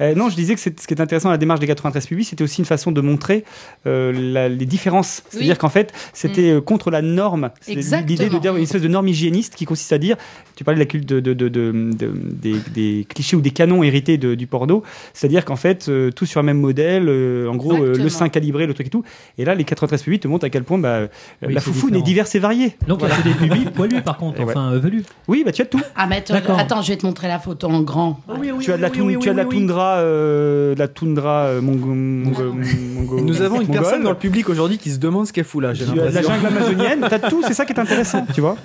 Euh, 0.00 0.14
non, 0.14 0.28
je 0.30 0.36
disais 0.36 0.54
que 0.54 0.60
c'est- 0.60 0.78
ce 0.80 0.86
qui 0.86 0.94
est 0.94 1.00
intéressant 1.00 1.28
à 1.28 1.32
la 1.32 1.38
démarche 1.38 1.60
des 1.60 1.66
93 1.66 2.06
pubis, 2.06 2.24
c'était 2.24 2.44
aussi 2.44 2.60
une 2.60 2.64
façon 2.66 2.92
de 2.92 3.00
montrer 3.00 3.44
euh, 3.86 4.12
la- 4.12 4.48
les 4.48 4.66
différences. 4.66 5.22
C'est-à-dire 5.28 5.52
Oui. 5.54 5.58
qu'en 5.58 5.68
fait, 5.68 5.92
c'était 6.12 6.50
euh, 6.50 6.60
contre 6.60 6.90
la 6.90 7.02
norme. 7.02 7.50
C'est. 7.60 7.74
L'idée 8.06 8.28
de 8.28 8.38
dire 8.38 8.56
une 8.56 8.62
espèce 8.62 8.82
de 8.82 8.88
norme 8.88 9.08
hygiéniste 9.08 9.54
qui 9.54 9.64
consiste 9.64 9.92
à 9.92 9.98
dire, 9.98 10.16
tu 10.56 10.64
parlais 10.64 10.76
de 10.76 10.82
la 10.82 10.86
culte 10.86 11.06
de, 11.08 11.20
de- 11.20 11.34
de- 11.34 11.48
de- 11.48 11.72
de- 11.96 12.12
des, 12.14 12.54
des 12.74 13.06
clichés 13.08 13.36
ou 13.36 13.40
des 13.40 13.50
canons 13.50 13.82
hérités 13.82 14.18
de- 14.18 14.34
du 14.34 14.46
porno, 14.46 14.82
c'est-à-dire 15.14 15.44
qu'en 15.44 15.56
fait, 15.56 15.88
euh, 15.88 16.10
tout 16.10 16.26
sur 16.26 16.40
un 16.40 16.44
même 16.44 16.60
modèle, 16.60 17.06
euh, 17.08 17.48
en 17.48 17.56
gros, 17.56 17.74
euh, 17.74 17.94
le 17.96 18.08
sein 18.08 18.28
calibré, 18.28 18.66
le 18.66 18.74
truc 18.74 18.86
et 18.86 18.90
tout. 18.90 19.04
Et 19.38 19.44
là, 19.44 19.54
les 19.54 19.64
93 19.64 20.02
pubis 20.02 20.18
te 20.20 20.28
montrent 20.28 20.44
à 20.44 20.50
quel 20.50 20.64
point 20.64 20.78
bah, 20.78 21.00
Oui, 21.46 21.54
la 21.54 21.60
c'est 21.60 21.66
foufoune 21.66 21.90
différent. 21.90 22.02
est 22.02 22.06
diverse 22.06 22.34
et 22.34 22.38
variée. 22.38 22.76
Donc 22.86 23.00
il 23.02 23.08
y 23.08 23.12
a 23.12 23.22
des 23.22 23.34
pubis 23.48 23.64
poilus 23.70 24.02
par 24.02 24.16
contre, 24.18 24.40
ouais. 24.44 24.50
enfin 24.50 24.72
velus. 24.78 25.04
Oui, 25.28 25.42
bah 25.44 25.52
tu 25.52 25.62
as 25.62 25.66
tout. 25.66 25.80
Ah, 25.96 26.06
mais 26.06 26.22
attends, 26.58 26.82
je 26.82 26.88
vais 26.88 26.96
te 26.96 27.06
montrer 27.06 27.28
la 27.28 27.38
photo 27.38 27.68
en 27.68 27.80
grand. 27.82 28.20
tu 28.62 28.72
as 28.72 28.76
de 28.76 28.82
la, 28.82 28.90
toun- 28.90 29.18
tu 29.18 29.28
as 29.28 29.32
de 29.32 29.36
la 29.38 29.44
toundra, 29.44 29.87
euh, 29.96 30.74
la 30.76 30.86
toundra 30.88 31.46
euh, 31.46 31.60
mongo- 31.60 31.94
mongo- 31.94 32.52
mongo- 32.54 33.20
Nous 33.20 33.42
avons 33.42 33.60
une 33.60 33.66
mongole. 33.68 33.82
personne 33.82 34.02
dans 34.02 34.10
le 34.10 34.16
public 34.16 34.48
aujourd'hui 34.48 34.78
qui 34.78 34.90
se 34.90 34.98
demande 34.98 35.26
ce 35.26 35.32
qu'elle 35.32 35.44
fout 35.44 35.62
là. 35.62 35.72
La 35.72 36.22
jungle 36.22 36.46
amazonienne, 36.46 37.06
t'as 37.08 37.18
tout, 37.18 37.42
c'est 37.46 37.54
ça 37.54 37.64
qui 37.64 37.72
est 37.72 37.80
intéressant, 37.80 38.26
tu 38.34 38.40
vois. 38.40 38.56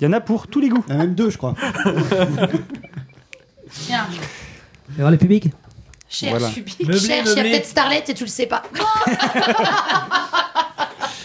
Il 0.00 0.04
y 0.04 0.06
en 0.06 0.12
a 0.12 0.20
pour 0.20 0.46
tous 0.46 0.60
les 0.60 0.68
goûts. 0.68 0.84
Il 0.88 0.94
y 0.94 0.96
en 0.96 1.00
a 1.00 1.02
même 1.04 1.14
deux, 1.14 1.30
je 1.30 1.38
crois. 1.38 1.54
Tiens, 3.72 4.06
Et 4.96 5.00
voir 5.00 5.10
les 5.10 5.16
publics 5.18 5.48
cherche, 6.08 6.30
Voilà. 6.38 6.48
public, 6.48 6.80
Meublé, 6.80 6.98
cherche, 6.98 7.28
il 7.30 7.36
y 7.36 7.40
a 7.40 7.42
peut-être 7.44 7.66
Starlet 7.66 8.02
et 8.08 8.14
tu 8.14 8.24
le 8.24 8.28
sais 8.30 8.46
pas. 8.46 8.62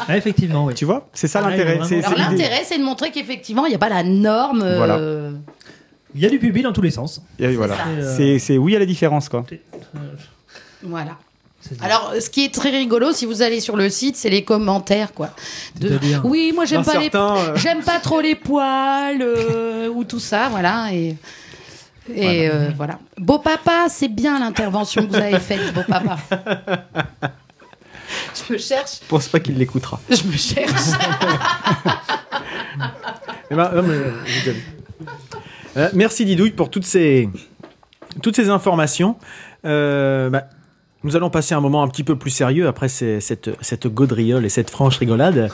Ah, 0.07 0.17
effectivement, 0.17 0.65
oui. 0.65 0.73
Tu 0.75 0.85
vois, 0.85 1.07
c'est 1.13 1.27
ça 1.27 1.41
Ah, 1.43 1.49
l'intérêt. 1.49 1.79
Alors 1.79 2.17
l'intérêt, 2.17 2.61
c'est 2.63 2.77
de 2.77 2.83
montrer 2.83 3.09
qu'effectivement, 3.11 3.65
il 3.65 3.69
n'y 3.69 3.75
a 3.75 3.79
pas 3.79 3.89
la 3.89 4.03
norme. 4.03 4.61
euh, 4.61 4.77
Voilà. 4.77 4.99
Il 6.15 6.21
y 6.21 6.25
a 6.25 6.29
du 6.29 6.39
public 6.39 6.63
dans 6.63 6.71
tous 6.73 6.81
les 6.81 6.91
sens. 6.91 7.21
Et 7.39 7.55
voilà. 7.55 7.75
ça. 7.75 7.83
C'est 8.17 8.39
c'est 8.39 8.57
oui 8.57 8.75
à 8.75 8.79
la 8.79 8.85
différence, 8.85 9.27
quoi. 9.29 9.45
Voilà. 10.81 11.17
C'est- 11.59 11.81
Alors, 11.83 12.13
ce 12.19 12.29
qui 12.29 12.45
est 12.45 12.53
très 12.53 12.69
rigolo, 12.69 13.11
si 13.11 13.25
vous 13.25 13.41
allez 13.41 13.59
sur 13.59 13.75
le 13.75 13.89
site, 13.89 14.15
c'est 14.15 14.29
les 14.29 14.43
commentaires, 14.43 15.13
quoi. 15.13 15.31
De- 15.79 15.87
C'est-à-dire 15.89 16.21
Oui, 16.23 16.51
moi 16.55 16.65
j'aime 16.65 16.83
D'un 16.83 16.91
pas 16.93 16.97
les, 16.99 17.03
certain, 17.05 17.35
euh, 17.37 17.55
j'aime 17.55 17.81
pas 17.83 17.99
trop 17.99 18.21
les 18.21 18.35
poils 18.35 19.21
euh, 19.21 19.89
ou 19.89 20.03
tout 20.03 20.19
ça, 20.19 20.47
voilà. 20.49 20.93
Et 20.93 21.15
et 22.13 22.47
euh, 22.49 22.69
voilà. 22.77 22.99
Beau 23.17 23.39
papa, 23.39 23.87
c'est 23.89 24.07
bien 24.09 24.39
l'intervention 24.39 25.05
que 25.07 25.09
vous 25.09 25.15
avez 25.15 25.39
faite, 25.39 25.73
beau 25.73 25.81
papa. 25.87 26.17
Je 28.47 28.53
me 28.53 28.57
cherche, 28.59 28.99
Je 29.01 29.07
pense 29.07 29.27
pas 29.27 29.39
qu'il 29.39 29.57
l'écoutera. 29.57 29.99
je 30.09 30.23
me 30.23 30.37
cherche. 30.37 30.71
Eh 33.51 33.55
ben, 33.55 33.71
non, 33.75 33.83
mais, 33.83 33.93
euh. 33.93 34.53
Euh, 35.77 35.89
merci 35.93 36.25
Didouille 36.25 36.51
pour 36.51 36.69
toutes 36.69 36.85
ces, 36.85 37.29
toutes 38.21 38.35
ces 38.35 38.49
informations. 38.49 39.17
Euh, 39.65 40.29
bah, 40.29 40.43
nous 41.03 41.15
allons 41.15 41.29
passer 41.29 41.53
un 41.53 41.61
moment 41.61 41.83
un 41.83 41.87
petit 41.87 42.03
peu 42.03 42.15
plus 42.15 42.31
sérieux 42.31 42.67
après 42.67 42.89
ces- 42.89 43.21
cette, 43.21 43.51
cette 43.61 43.87
gaudriole 43.87 44.45
et 44.45 44.49
cette 44.49 44.69
franche 44.69 44.97
rigolade. 44.97 45.49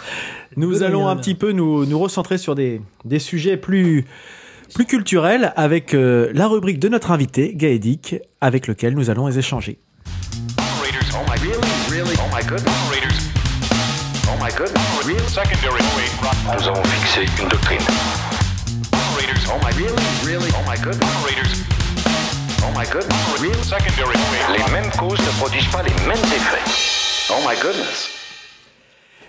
Nous 0.55 0.83
allons 0.83 1.07
un 1.07 1.15
petit 1.15 1.35
peu 1.35 1.51
nous, 1.51 1.85
nous 1.85 1.99
recentrer 1.99 2.37
sur 2.37 2.55
des, 2.55 2.81
des 3.03 3.19
sujets 3.19 3.57
plus, 3.57 4.05
plus 4.73 4.85
culturels 4.85 5.51
avec 5.57 5.93
euh, 5.93 6.31
la 6.33 6.47
rubrique 6.47 6.79
de 6.79 6.87
notre 6.87 7.11
invité, 7.11 7.53
Gaëdic, 7.55 8.15
avec 8.39 8.67
lequel 8.67 8.93
nous 8.95 9.09
allons 9.09 9.27
échanger. 9.29 9.79
Operators, 10.57 11.25
oh 14.27 14.31
oh 15.03 15.03
oh. 15.03 15.07
Nous 16.57 16.67
avons 16.67 16.83
fixé 16.83 17.25
une 17.41 17.49
doctrine. 17.49 17.79
Oh 19.53 19.59
my, 19.61 19.71
really, 19.71 20.01
really, 20.23 20.49
oh 20.55 20.63
my 20.65 20.77
goodness. 20.77 21.03
Operators, 21.17 21.63
oh 22.63 22.71
my 22.73 22.85
goodness, 22.85 23.41
real 23.41 23.61
secondary 23.63 24.15
Les 24.49 24.71
mêmes 24.71 24.89
causes 24.91 25.19
ne 25.19 25.31
produisent 25.39 25.67
pas 25.67 25.83
les 25.83 25.93
mêmes 26.07 26.23
effets. 26.23 26.63
Oh 27.29 27.41
my 27.45 27.55
goodness. 27.61 28.20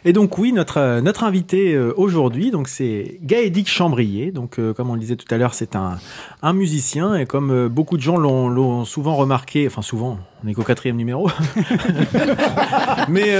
Et 0.05 0.13
donc 0.13 0.37
oui, 0.39 0.53
notre 0.53 0.79
euh, 0.79 1.01
notre 1.01 1.23
invité 1.23 1.75
euh, 1.75 1.93
aujourd'hui, 1.97 2.51
donc 2.51 2.69
c'est 2.69 3.19
Gaëdic 3.23 3.69
Chambrier. 3.69 4.33
Donc 4.33 4.59
euh, 4.59 4.75
comme 4.75 4.91
on 4.91 4.95
le 4.95 5.01
disait 5.01 5.17
tout 5.17 5.33
à 5.33 5.39
l'heure, 5.39 5.55
c'est 5.55 5.77
un 5.77 5.99
un 6.43 6.53
musicien 6.53 7.15
et 7.15 7.27
comme 7.27 7.69
beaucoup 7.69 7.97
de 7.97 8.03
gens 8.03 8.17
l'ont 8.17 8.85
souvent 8.85 9.15
remarqué, 9.15 9.67
enfin 9.67 9.83
souvent, 9.83 10.19
on 10.45 10.49
est 10.49 10.55
qu'au 10.55 10.65
quatrième 10.65 10.97
numéro. 10.97 11.31
Mais 13.09 13.33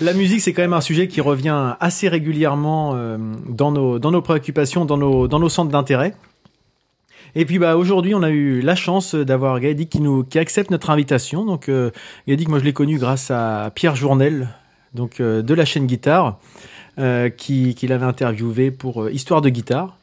la 0.00 0.12
musique, 0.12 0.40
c'est 0.40 0.52
quand 0.52 0.62
même 0.62 0.72
un 0.72 0.80
sujet 0.80 1.08
qui 1.08 1.20
revient 1.20 1.74
assez 1.80 2.08
régulièrement 2.08 2.96
dans 3.48 3.72
nos 3.72 3.98
dans 3.98 4.10
nos 4.12 4.22
préoccupations, 4.22 4.84
dans 4.84 4.96
nos 4.96 5.26
dans 5.26 5.40
nos 5.40 5.48
centres 5.48 5.72
d'intérêt. 5.72 6.14
Et 7.36 7.44
puis 7.44 7.58
bah 7.58 7.76
aujourd'hui, 7.76 8.14
on 8.14 8.22
a 8.22 8.30
eu 8.30 8.60
la 8.60 8.76
chance 8.76 9.14
d'avoir 9.14 9.58
Gaëdic 9.58 9.90
qui 9.90 10.00
nous 10.00 10.22
qui 10.22 10.38
accepte 10.38 10.70
notre 10.70 10.90
invitation. 10.90 11.44
Donc 11.44 11.68
euh, 11.68 11.90
Gaëdic, 12.28 12.48
moi 12.48 12.60
je 12.60 12.64
l'ai 12.64 12.72
connu 12.72 12.98
grâce 12.98 13.30
à 13.30 13.72
Pierre 13.74 13.96
Journel, 13.96 14.48
donc 14.94 15.20
euh, 15.20 15.42
de 15.42 15.54
la 15.54 15.64
chaîne 15.64 15.86
Guitare, 15.86 16.38
euh, 16.98 17.28
qui, 17.28 17.74
qui 17.74 17.86
l'avait 17.86 18.06
interviewé 18.06 18.70
pour 18.70 19.04
euh, 19.04 19.12
Histoire 19.12 19.40
de 19.42 19.48
guitare. 19.48 19.96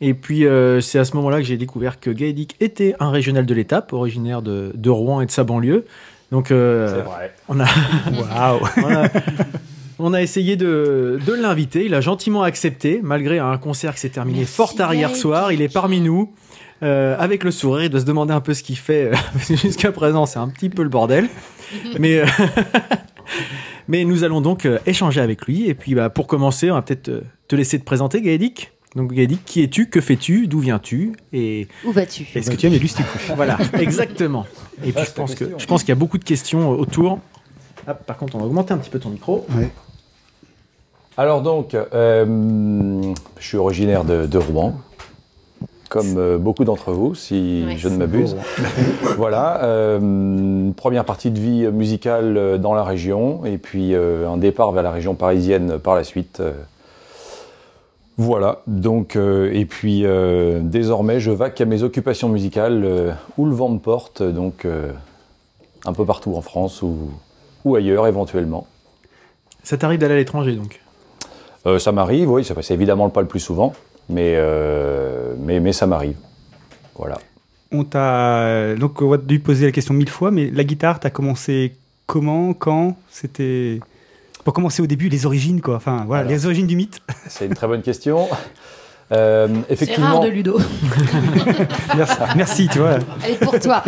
Et 0.00 0.12
puis 0.14 0.44
euh, 0.46 0.80
c'est 0.80 0.98
à 0.98 1.04
ce 1.04 1.16
moment-là 1.16 1.38
que 1.38 1.44
j'ai 1.44 1.56
découvert 1.56 1.98
que 2.00 2.10
Gaëdic 2.10 2.54
était 2.60 2.94
un 3.00 3.10
régional 3.10 3.46
de 3.46 3.54
l'étape, 3.54 3.92
originaire 3.92 4.42
de, 4.42 4.70
de 4.74 4.90
Rouen 4.90 5.20
et 5.22 5.26
de 5.26 5.30
sa 5.30 5.42
banlieue. 5.42 5.86
Donc 6.32 6.50
euh, 6.50 7.02
on 7.48 7.58
a 7.60 7.64
Waouh. 8.12 8.60
on 8.84 8.94
a, 8.94 9.08
on 9.98 10.12
a 10.12 10.20
essayé 10.22 10.56
de, 10.56 11.18
de 11.26 11.32
l'inviter. 11.32 11.86
Il 11.86 11.94
a 11.94 12.00
gentiment 12.02 12.42
accepté, 12.42 13.00
malgré 13.02 13.38
un 13.38 13.56
concert 13.56 13.94
qui 13.94 14.00
s'est 14.00 14.10
terminé 14.10 14.40
Merci, 14.40 14.52
fort 14.54 14.74
tard 14.74 14.92
hier 14.94 15.14
soir. 15.16 15.50
Il 15.52 15.62
est 15.62 15.72
parmi 15.72 16.00
nous. 16.02 16.30
euh, 16.82 17.16
avec 17.18 17.42
le 17.42 17.50
sourire, 17.50 17.84
il 17.84 17.90
doit 17.90 18.00
se 18.00 18.04
demander 18.04 18.34
un 18.34 18.40
peu 18.42 18.52
ce 18.52 18.62
qu'il 18.62 18.76
fait. 18.76 19.10
parce 19.32 19.48
que 19.48 19.56
Jusqu'à 19.56 19.92
présent, 19.92 20.26
c'est 20.26 20.38
un 20.38 20.48
petit 20.48 20.68
peu 20.68 20.82
le 20.82 20.90
bordel. 20.90 21.28
Mais, 21.98 22.18
euh, 22.18 22.26
mais 23.88 24.04
nous 24.04 24.24
allons 24.24 24.40
donc 24.40 24.66
euh, 24.66 24.78
échanger 24.86 25.20
avec 25.20 25.46
lui. 25.46 25.68
Et 25.68 25.74
puis, 25.74 25.94
bah, 25.94 26.10
pour 26.10 26.26
commencer, 26.26 26.70
on 26.70 26.74
va 26.74 26.82
peut-être 26.82 27.08
euh, 27.08 27.22
te 27.48 27.56
laisser 27.56 27.78
te 27.78 27.84
présenter, 27.84 28.20
Gaëdic. 28.22 28.72
Donc, 28.94 29.12
Gaëdic, 29.12 29.44
qui 29.44 29.62
es-tu? 29.62 29.88
Que 29.88 30.00
fais-tu? 30.00 30.46
D'où 30.46 30.60
viens-tu? 30.60 31.12
Et 31.32 31.68
Où 31.84 31.92
vas-tu? 31.92 32.26
Est-ce 32.34 32.50
que 32.50 32.56
tu 32.56 32.66
aimes 32.66 32.72
les 32.72 32.80
voilà, 33.36 33.58
exactement. 33.78 34.46
Et 34.84 34.92
puis, 34.92 35.04
je 35.04 35.12
pense 35.12 35.34
que 35.34 35.44
je 35.58 35.66
pense 35.66 35.82
qu'il 35.82 35.90
y 35.90 35.92
a 35.92 35.96
beaucoup 35.96 36.18
de 36.18 36.24
questions 36.24 36.72
euh, 36.72 36.76
autour. 36.76 37.18
Ah, 37.86 37.94
par 37.94 38.16
contre, 38.16 38.36
on 38.36 38.38
va 38.38 38.46
augmenter 38.46 38.72
un 38.72 38.78
petit 38.78 38.90
peu 38.90 38.98
ton 38.98 39.10
micro. 39.10 39.46
Alors 41.18 41.40
donc, 41.40 41.74
euh, 41.74 43.14
je 43.38 43.46
suis 43.46 43.56
originaire 43.56 44.04
de, 44.04 44.26
de 44.26 44.38
Rouen, 44.38 44.78
comme 45.88 46.16
euh, 46.18 46.38
beaucoup 46.38 46.64
d'entre 46.64 46.92
vous, 46.92 47.14
si 47.14 47.64
Ouais. 47.66 47.76
je 47.76 47.88
ne 47.88 47.96
m'abuse. 47.96 48.36
voilà, 49.16 49.62
euh, 49.64 50.70
première 50.76 51.04
partie 51.04 51.30
de 51.30 51.38
vie 51.38 51.66
musicale 51.68 52.36
euh, 52.36 52.58
dans 52.58 52.74
la 52.74 52.84
région, 52.84 53.44
et 53.44 53.58
puis 53.58 53.94
euh, 53.94 54.28
un 54.28 54.36
départ 54.36 54.72
vers 54.72 54.82
la 54.82 54.90
région 54.90 55.14
parisienne 55.14 55.78
par 55.78 55.94
la 55.94 56.04
suite. 56.04 56.42
voilà, 58.18 58.62
donc, 58.66 59.14
euh, 59.16 59.50
et 59.52 59.66
puis 59.66 60.02
euh, 60.06 60.60
désormais, 60.62 61.20
je 61.20 61.30
vaque 61.30 61.60
à 61.60 61.66
mes 61.66 61.82
occupations 61.82 62.28
musicales 62.28 62.82
euh, 62.84 63.12
où 63.36 63.44
le 63.44 63.54
vent 63.54 63.68
me 63.68 63.78
porte, 63.78 64.22
donc 64.22 64.64
euh, 64.64 64.90
un 65.84 65.92
peu 65.92 66.04
partout 66.06 66.34
en 66.34 66.40
France 66.40 66.80
ou, 66.82 66.96
ou 67.64 67.76
ailleurs 67.76 68.06
éventuellement. 68.06 68.66
Ça 69.62 69.76
t'arrive 69.76 69.98
d'aller 70.00 70.14
à 70.14 70.18
l'étranger, 70.18 70.52
donc? 70.54 70.80
Euh, 71.66 71.78
ça 71.78 71.92
m'arrive, 71.92 72.30
oui, 72.30 72.44
ça- 72.44 72.54
c'est 72.62 72.74
évidemment 72.74 73.10
pas 73.10 73.20
le 73.20 73.26
plus 73.26 73.40
souvent, 73.40 73.72
mais, 74.08 74.34
euh, 74.36 75.34
mais, 75.38 75.60
mais 75.60 75.72
ça 75.72 75.86
m'arrive. 75.86 76.16
Voilà. 76.96 77.18
On 77.72 77.84
t'a 77.84 78.74
donc 78.76 79.02
on 79.02 79.08
va 79.08 79.16
dû 79.16 79.40
poser 79.40 79.66
la 79.66 79.72
question 79.72 79.92
mille 79.92 80.08
fois, 80.08 80.30
mais 80.30 80.50
la 80.50 80.64
guitare, 80.64 81.00
t'as 81.00 81.10
commencé 81.10 81.74
comment, 82.06 82.54
quand 82.54 82.96
C'était 83.10 83.80
pour 84.44 84.52
commencer 84.54 84.80
au 84.80 84.86
début, 84.86 85.08
les 85.08 85.26
origines 85.26 85.60
quoi. 85.60 85.76
Enfin 85.76 86.04
voilà, 86.06 86.20
Alors. 86.20 86.32
les 86.32 86.46
origines 86.46 86.68
du 86.68 86.76
mythe. 86.76 87.00
C'est 87.28 87.46
une 87.46 87.54
très 87.54 87.66
bonne 87.66 87.82
question. 87.82 88.28
Euh, 89.12 89.46
C'est 89.68 89.74
effectivement, 89.74 90.14
rare 90.14 90.20
de 90.22 90.28
Ludo. 90.28 90.58
Merci, 91.96 92.16
merci, 92.34 92.68
tu 92.68 92.80
vois. 92.80 92.98
Elle 93.24 93.34
est 93.34 93.36
pour 93.36 93.56
toi. 93.60 93.84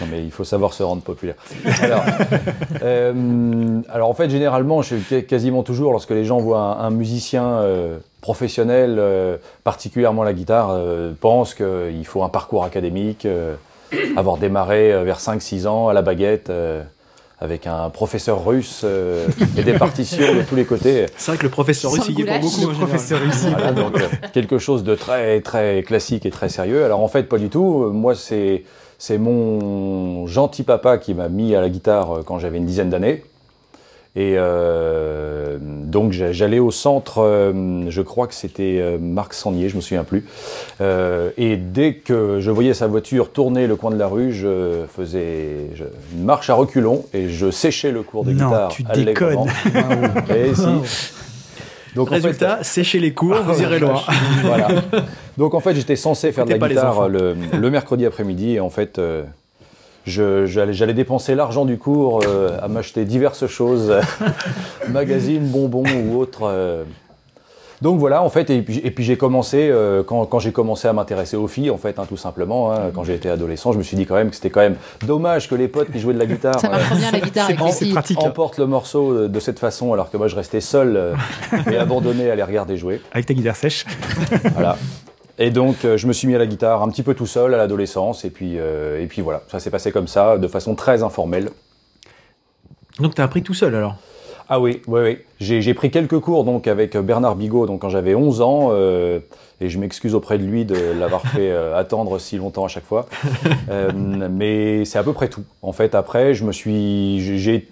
Non, 0.00 0.06
mais 0.10 0.22
il 0.22 0.30
faut 0.30 0.44
savoir 0.44 0.72
se 0.72 0.82
rendre 0.82 1.02
populaire. 1.02 1.34
Alors, 1.82 2.02
euh, 2.82 3.80
alors 3.90 4.08
en 4.08 4.14
fait, 4.14 4.30
généralement, 4.30 4.82
je, 4.82 4.96
quasiment 5.20 5.62
toujours, 5.62 5.92
lorsque 5.92 6.10
les 6.10 6.24
gens 6.24 6.38
voient 6.38 6.60
un, 6.60 6.86
un 6.86 6.90
musicien 6.90 7.44
euh, 7.44 7.98
professionnel, 8.20 8.96
euh, 8.98 9.36
particulièrement 9.64 10.22
la 10.22 10.32
guitare, 10.32 10.68
euh, 10.70 11.12
pensent 11.20 11.54
qu'il 11.54 12.04
faut 12.04 12.22
un 12.22 12.28
parcours 12.28 12.64
académique, 12.64 13.26
euh, 13.26 13.54
avoir 14.16 14.36
démarré 14.36 14.92
euh, 14.92 15.02
vers 15.02 15.18
5-6 15.18 15.66
ans 15.66 15.88
à 15.88 15.92
la 15.92 16.02
baguette. 16.02 16.50
euh, 16.50 16.82
avec 17.40 17.68
un 17.68 17.88
professeur 17.88 18.44
russe 18.44 18.80
euh, 18.82 19.28
et 19.56 19.62
des 19.62 19.72
partitions 19.78 20.34
de 20.34 20.42
tous 20.42 20.56
les 20.56 20.64
côtés. 20.64 21.06
C'est 21.16 21.30
vrai 21.30 21.38
que 21.38 21.44
le 21.44 21.50
professeur 21.50 21.92
russe, 21.92 22.02
il 22.08 22.18
y 22.18 22.22
est 22.22 22.24
pour 22.24 22.40
beaucoup. 22.40 22.72
Voilà, 23.50 23.70
donc, 23.70 23.96
euh, 23.96 24.08
quelque 24.32 24.58
chose 24.58 24.82
de 24.82 24.96
très 24.96 25.40
très 25.40 25.84
classique 25.84 26.26
et 26.26 26.30
très 26.30 26.48
sérieux. 26.48 26.84
Alors 26.84 26.98
en 27.00 27.06
fait, 27.06 27.28
pas 27.28 27.38
du 27.38 27.48
tout. 27.48 27.90
Moi, 27.92 28.16
c'est 28.16 28.64
c'est 28.98 29.18
mon 29.18 30.26
gentil 30.26 30.64
papa 30.64 30.98
qui 30.98 31.14
m'a 31.14 31.28
mis 31.28 31.54
à 31.54 31.60
la 31.60 31.68
guitare 31.68 32.18
euh, 32.18 32.22
quand 32.24 32.38
j'avais 32.38 32.58
une 32.58 32.66
dizaine 32.66 32.90
d'années. 32.90 33.24
Et 34.16 34.34
euh, 34.36 35.58
donc 35.60 36.10
j'a- 36.12 36.32
j'allais 36.32 36.58
au 36.58 36.72
centre, 36.72 37.18
euh, 37.22 37.84
je 37.88 38.02
crois 38.02 38.26
que 38.26 38.34
c'était 38.34 38.78
euh, 38.80 38.98
Marc 38.98 39.32
Sangnier, 39.34 39.68
je 39.68 39.76
me 39.76 39.80
souviens 39.80 40.02
plus. 40.02 40.24
Et 40.80 41.56
dès 41.56 41.94
que 41.94 42.40
je 42.40 42.50
voyais 42.50 42.74
sa 42.74 42.88
voiture 42.88 43.30
tourner 43.30 43.66
le 43.68 43.76
coin 43.76 43.90
de 43.92 43.98
la 43.98 44.08
rue, 44.08 44.32
je 44.32 44.82
faisais 44.92 45.70
je- 45.74 45.84
une 46.16 46.24
marche 46.24 46.50
à 46.50 46.54
reculons 46.54 47.04
et 47.14 47.28
je 47.28 47.50
séchais 47.52 47.92
le 47.92 48.02
cours 48.02 48.24
de 48.24 48.32
Non, 48.32 48.46
guitare. 48.46 48.68
tu. 48.70 48.82
Et 50.34 50.54
si. 50.54 50.62
Donc, 51.94 52.08
en 52.08 52.10
fait, 52.10 52.16
Résultat, 52.20 52.62
séchez 52.62 52.98
les 53.00 53.12
cours, 53.14 53.36
vous 53.42 53.62
irez 53.62 53.78
loin. 53.78 54.02
voilà. 54.42 54.68
Donc 55.36 55.54
en 55.54 55.60
fait, 55.60 55.74
j'étais 55.74 55.96
censé 55.96 56.32
faire 56.32 56.44
de 56.44 56.50
la 56.52 56.58
guitare 56.68 56.98
enfants. 56.98 57.08
le, 57.08 57.34
le 57.58 57.70
mercredi 57.70 58.04
après-midi 58.06 58.54
et 58.56 58.60
en 58.60 58.70
fait, 58.70 58.98
euh, 58.98 59.22
je- 60.06 60.46
j'allais 60.46 60.72
j'allais 60.72 60.94
dépenser 60.94 61.34
l'argent 61.34 61.64
du 61.64 61.78
cours 61.78 62.20
euh, 62.26 62.58
à 62.62 62.68
m'acheter 62.68 63.04
diverses 63.04 63.46
choses, 63.46 63.92
magazines, 64.88 65.46
bonbons 65.48 65.84
ou 66.06 66.18
autres. 66.20 66.42
euh. 66.44 66.84
Donc 67.80 67.98
voilà, 67.98 68.22
en 68.22 68.28
fait, 68.28 68.50
et 68.50 68.62
puis, 68.62 68.78
et 68.78 68.90
puis 68.90 69.04
j'ai 69.04 69.16
commencé, 69.16 69.68
euh, 69.70 70.02
quand, 70.02 70.26
quand 70.26 70.38
j'ai 70.38 70.52
commencé 70.52 70.88
à 70.88 70.92
m'intéresser 70.92 71.36
aux 71.36 71.46
filles, 71.46 71.70
en 71.70 71.78
fait, 71.78 71.98
hein, 71.98 72.06
tout 72.08 72.16
simplement, 72.16 72.72
hein, 72.72 72.90
quand 72.92 73.04
j'ai 73.04 73.14
été 73.14 73.30
adolescent, 73.30 73.72
je 73.72 73.78
me 73.78 73.82
suis 73.82 73.96
dit 73.96 74.04
quand 74.04 74.16
même 74.16 74.30
que 74.30 74.34
c'était 74.34 74.50
quand 74.50 74.60
même 74.60 74.76
dommage 75.06 75.48
que 75.48 75.54
les 75.54 75.68
potes 75.68 75.90
qui 75.92 76.00
jouaient 76.00 76.14
de 76.14 76.18
la 76.18 76.26
guitare 76.26 76.58
Ça 76.58 76.68
marche 76.68 76.90
euh, 76.92 76.96
bien 76.96 77.10
la 77.10 77.20
guitare 77.20 77.46
filles. 77.46 78.16
emportent 78.18 78.58
le 78.58 78.66
morceau 78.66 79.12
euh, 79.12 79.28
de 79.28 79.40
cette 79.40 79.58
façon, 79.58 79.92
alors 79.92 80.10
que 80.10 80.16
moi 80.16 80.28
je 80.28 80.36
restais 80.36 80.60
seul 80.60 80.96
euh, 80.96 81.14
et 81.70 81.76
abandonné 81.76 82.30
à 82.30 82.34
les 82.34 82.42
regarder 82.42 82.76
jouer. 82.76 83.00
Avec 83.12 83.26
ta 83.26 83.34
guitare 83.34 83.56
sèche. 83.56 83.84
Voilà. 84.54 84.76
Et 85.38 85.50
donc, 85.50 85.84
euh, 85.84 85.96
je 85.96 86.08
me 86.08 86.12
suis 86.12 86.26
mis 86.26 86.34
à 86.34 86.38
la 86.38 86.46
guitare 86.46 86.82
un 86.82 86.88
petit 86.88 87.04
peu 87.04 87.14
tout 87.14 87.26
seul 87.26 87.54
à 87.54 87.56
l'adolescence, 87.56 88.24
et 88.24 88.30
puis, 88.30 88.58
euh, 88.58 89.00
et 89.00 89.06
puis 89.06 89.22
voilà, 89.22 89.42
ça 89.48 89.60
s'est 89.60 89.70
passé 89.70 89.92
comme 89.92 90.08
ça, 90.08 90.36
de 90.36 90.48
façon 90.48 90.74
très 90.74 91.04
informelle. 91.04 91.50
Donc, 92.98 93.14
t'as 93.14 93.22
appris 93.22 93.42
tout 93.42 93.54
seul 93.54 93.74
alors? 93.76 93.94
Ah 94.50 94.60
oui, 94.60 94.80
oui, 94.86 95.00
oui. 95.02 95.18
J'ai 95.40 95.60
j'ai 95.60 95.74
pris 95.74 95.90
quelques 95.90 96.18
cours 96.20 96.44
donc 96.44 96.66
avec 96.68 96.96
Bernard 96.96 97.36
Bigot, 97.36 97.66
donc 97.66 97.82
quand 97.82 97.90
j'avais 97.90 98.14
11 98.14 98.40
ans, 98.40 98.68
euh, 98.72 99.20
et 99.60 99.68
je 99.68 99.78
m'excuse 99.78 100.14
auprès 100.14 100.38
de 100.38 100.44
lui 100.44 100.64
de 100.64 100.74
l'avoir 100.98 101.20
fait 101.20 101.50
euh, 101.50 101.76
attendre 101.78 102.18
si 102.18 102.38
longtemps 102.38 102.64
à 102.64 102.68
chaque 102.68 102.84
fois. 102.86 103.06
Euh, 103.70 103.90
mais 104.30 104.86
c'est 104.86 104.98
à 104.98 105.02
peu 105.02 105.12
près 105.12 105.28
tout. 105.28 105.42
En 105.60 105.72
fait, 105.72 105.94
après, 105.94 106.32
je 106.32 106.42
me 106.44 106.52
suis, 106.52 107.20
j'ai, 107.20 107.68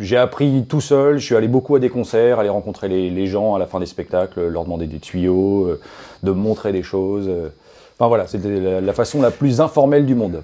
j'ai 0.00 0.16
appris 0.16 0.64
tout 0.66 0.80
seul. 0.80 1.18
Je 1.18 1.24
suis 1.26 1.36
allé 1.36 1.48
beaucoup 1.48 1.74
à 1.74 1.78
des 1.80 1.90
concerts, 1.90 2.38
aller 2.38 2.48
rencontrer 2.48 2.88
les, 2.88 3.10
les 3.10 3.26
gens 3.26 3.54
à 3.54 3.58
la 3.58 3.66
fin 3.66 3.78
des 3.78 3.84
spectacles, 3.86 4.48
leur 4.48 4.64
demander 4.64 4.86
des 4.86 5.00
tuyaux, 5.00 5.66
euh, 5.66 5.80
de 6.22 6.30
montrer 6.30 6.72
des 6.72 6.82
choses. 6.82 7.26
euh. 7.28 7.50
Enfin 7.98 8.08
voilà, 8.08 8.26
c'était 8.26 8.58
la, 8.58 8.80
la 8.80 8.92
façon 8.94 9.20
la 9.20 9.30
plus 9.30 9.60
informelle 9.60 10.06
du 10.06 10.14
monde. 10.14 10.42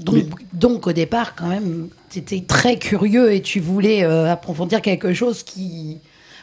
Donc, 0.00 0.26
donc, 0.52 0.86
au 0.86 0.92
départ, 0.92 1.34
quand 1.34 1.48
même, 1.48 1.88
tu 2.10 2.18
étais 2.18 2.42
très 2.46 2.78
curieux 2.78 3.32
et 3.32 3.40
tu 3.40 3.60
voulais 3.60 4.04
euh, 4.04 4.30
approfondir 4.30 4.82
quelque 4.82 5.12
chose 5.12 5.42
qui. 5.42 5.98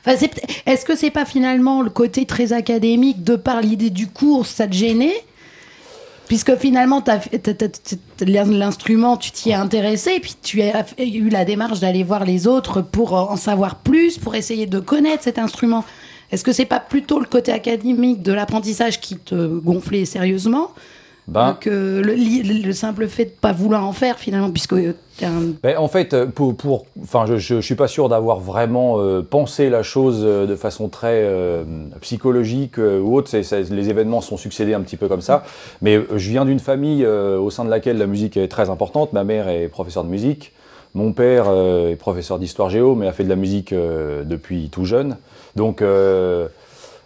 Enfin, 0.05 0.17
Est-ce 0.65 0.85
que 0.85 0.95
c'est 0.95 1.11
pas 1.11 1.25
finalement 1.25 1.81
le 1.81 1.89
côté 1.89 2.25
très 2.25 2.53
académique 2.53 3.23
de 3.23 3.35
par 3.35 3.61
l'idée 3.61 3.89
du 3.89 4.07
cours, 4.07 4.45
ça 4.45 4.67
te 4.67 4.73
gênait? 4.73 5.23
Puisque 6.27 6.57
finalement, 6.57 7.01
l'instrument, 8.21 9.15
tu 9.15 9.31
t'y 9.31 9.51
es 9.51 9.53
intéressé, 9.53 10.15
et 10.15 10.19
puis 10.19 10.35
tu 10.41 10.61
as 10.61 10.85
eu 10.99 11.29
la 11.29 11.45
démarche 11.45 11.79
d'aller 11.79 12.03
voir 12.03 12.25
les 12.25 12.47
autres 12.47 12.81
pour 12.81 13.13
en 13.13 13.37
savoir 13.37 13.75
plus, 13.75 14.17
pour 14.17 14.35
essayer 14.35 14.65
de 14.65 14.79
connaître 14.79 15.23
cet 15.23 15.39
instrument. 15.39 15.85
Est-ce 16.31 16.43
que 16.43 16.51
c'est 16.51 16.65
pas 16.65 16.81
plutôt 16.81 17.19
le 17.19 17.25
côté 17.25 17.53
académique 17.53 18.21
de 18.21 18.33
l'apprentissage 18.33 18.99
qui 18.99 19.17
te 19.17 19.47
gonflait 19.59 20.03
sérieusement? 20.03 20.71
Ben, 21.27 21.57
que 21.59 21.99
le, 21.99 22.13
li- 22.13 22.61
le 22.61 22.71
simple 22.71 23.07
fait 23.07 23.25
de 23.25 23.29
pas 23.31 23.51
vouloir 23.51 23.85
en 23.85 23.91
faire 23.91 24.17
finalement, 24.17 24.49
puisque 24.49 24.75
t'es 25.17 25.25
un 25.25 25.41
Ben, 25.61 25.77
en 25.77 25.89
fait, 25.89 26.23
pour, 26.25 26.55
pour, 26.55 26.85
enfin, 27.03 27.25
je, 27.27 27.35
je, 27.37 27.55
je 27.55 27.59
suis 27.61 27.75
pas 27.75 27.89
sûr 27.89 28.07
d'avoir 28.07 28.39
vraiment 28.39 28.99
euh, 29.01 29.21
pensé 29.29 29.69
la 29.69 29.83
chose 29.83 30.21
euh, 30.23 30.45
de 30.45 30.55
façon 30.55 30.87
très 30.87 31.23
euh, 31.25 31.65
psychologique 31.99 32.79
euh, 32.79 33.01
ou 33.01 33.15
autre. 33.17 33.27
C'est- 33.29 33.43
c'est- 33.43 33.69
les 33.69 33.89
événements 33.89 34.21
sont 34.21 34.37
succédés 34.37 34.73
un 34.73 34.79
petit 34.81 34.95
peu 34.95 35.09
comme 35.09 35.19
ça. 35.21 35.43
Mais 35.81 35.97
euh, 35.97 36.05
je 36.15 36.29
viens 36.29 36.45
d'une 36.45 36.59
famille 36.59 37.03
euh, 37.03 37.37
au 37.37 37.49
sein 37.49 37.65
de 37.65 37.69
laquelle 37.69 37.97
la 37.97 38.07
musique 38.07 38.37
est 38.37 38.47
très 38.47 38.69
importante. 38.69 39.11
Ma 39.11 39.25
mère 39.25 39.49
est 39.49 39.67
professeure 39.67 40.05
de 40.05 40.09
musique. 40.09 40.53
Mon 40.93 41.11
père 41.11 41.47
euh, 41.49 41.91
est 41.91 41.97
professeur 41.97 42.39
d'histoire 42.39 42.69
géo, 42.69 42.95
mais 42.95 43.05
a 43.05 43.11
fait 43.11 43.25
de 43.25 43.29
la 43.29 43.35
musique 43.35 43.73
euh, 43.73 44.23
depuis 44.23 44.69
tout 44.69 44.85
jeune. 44.85 45.17
Donc, 45.57 45.81
euh, 45.81 46.47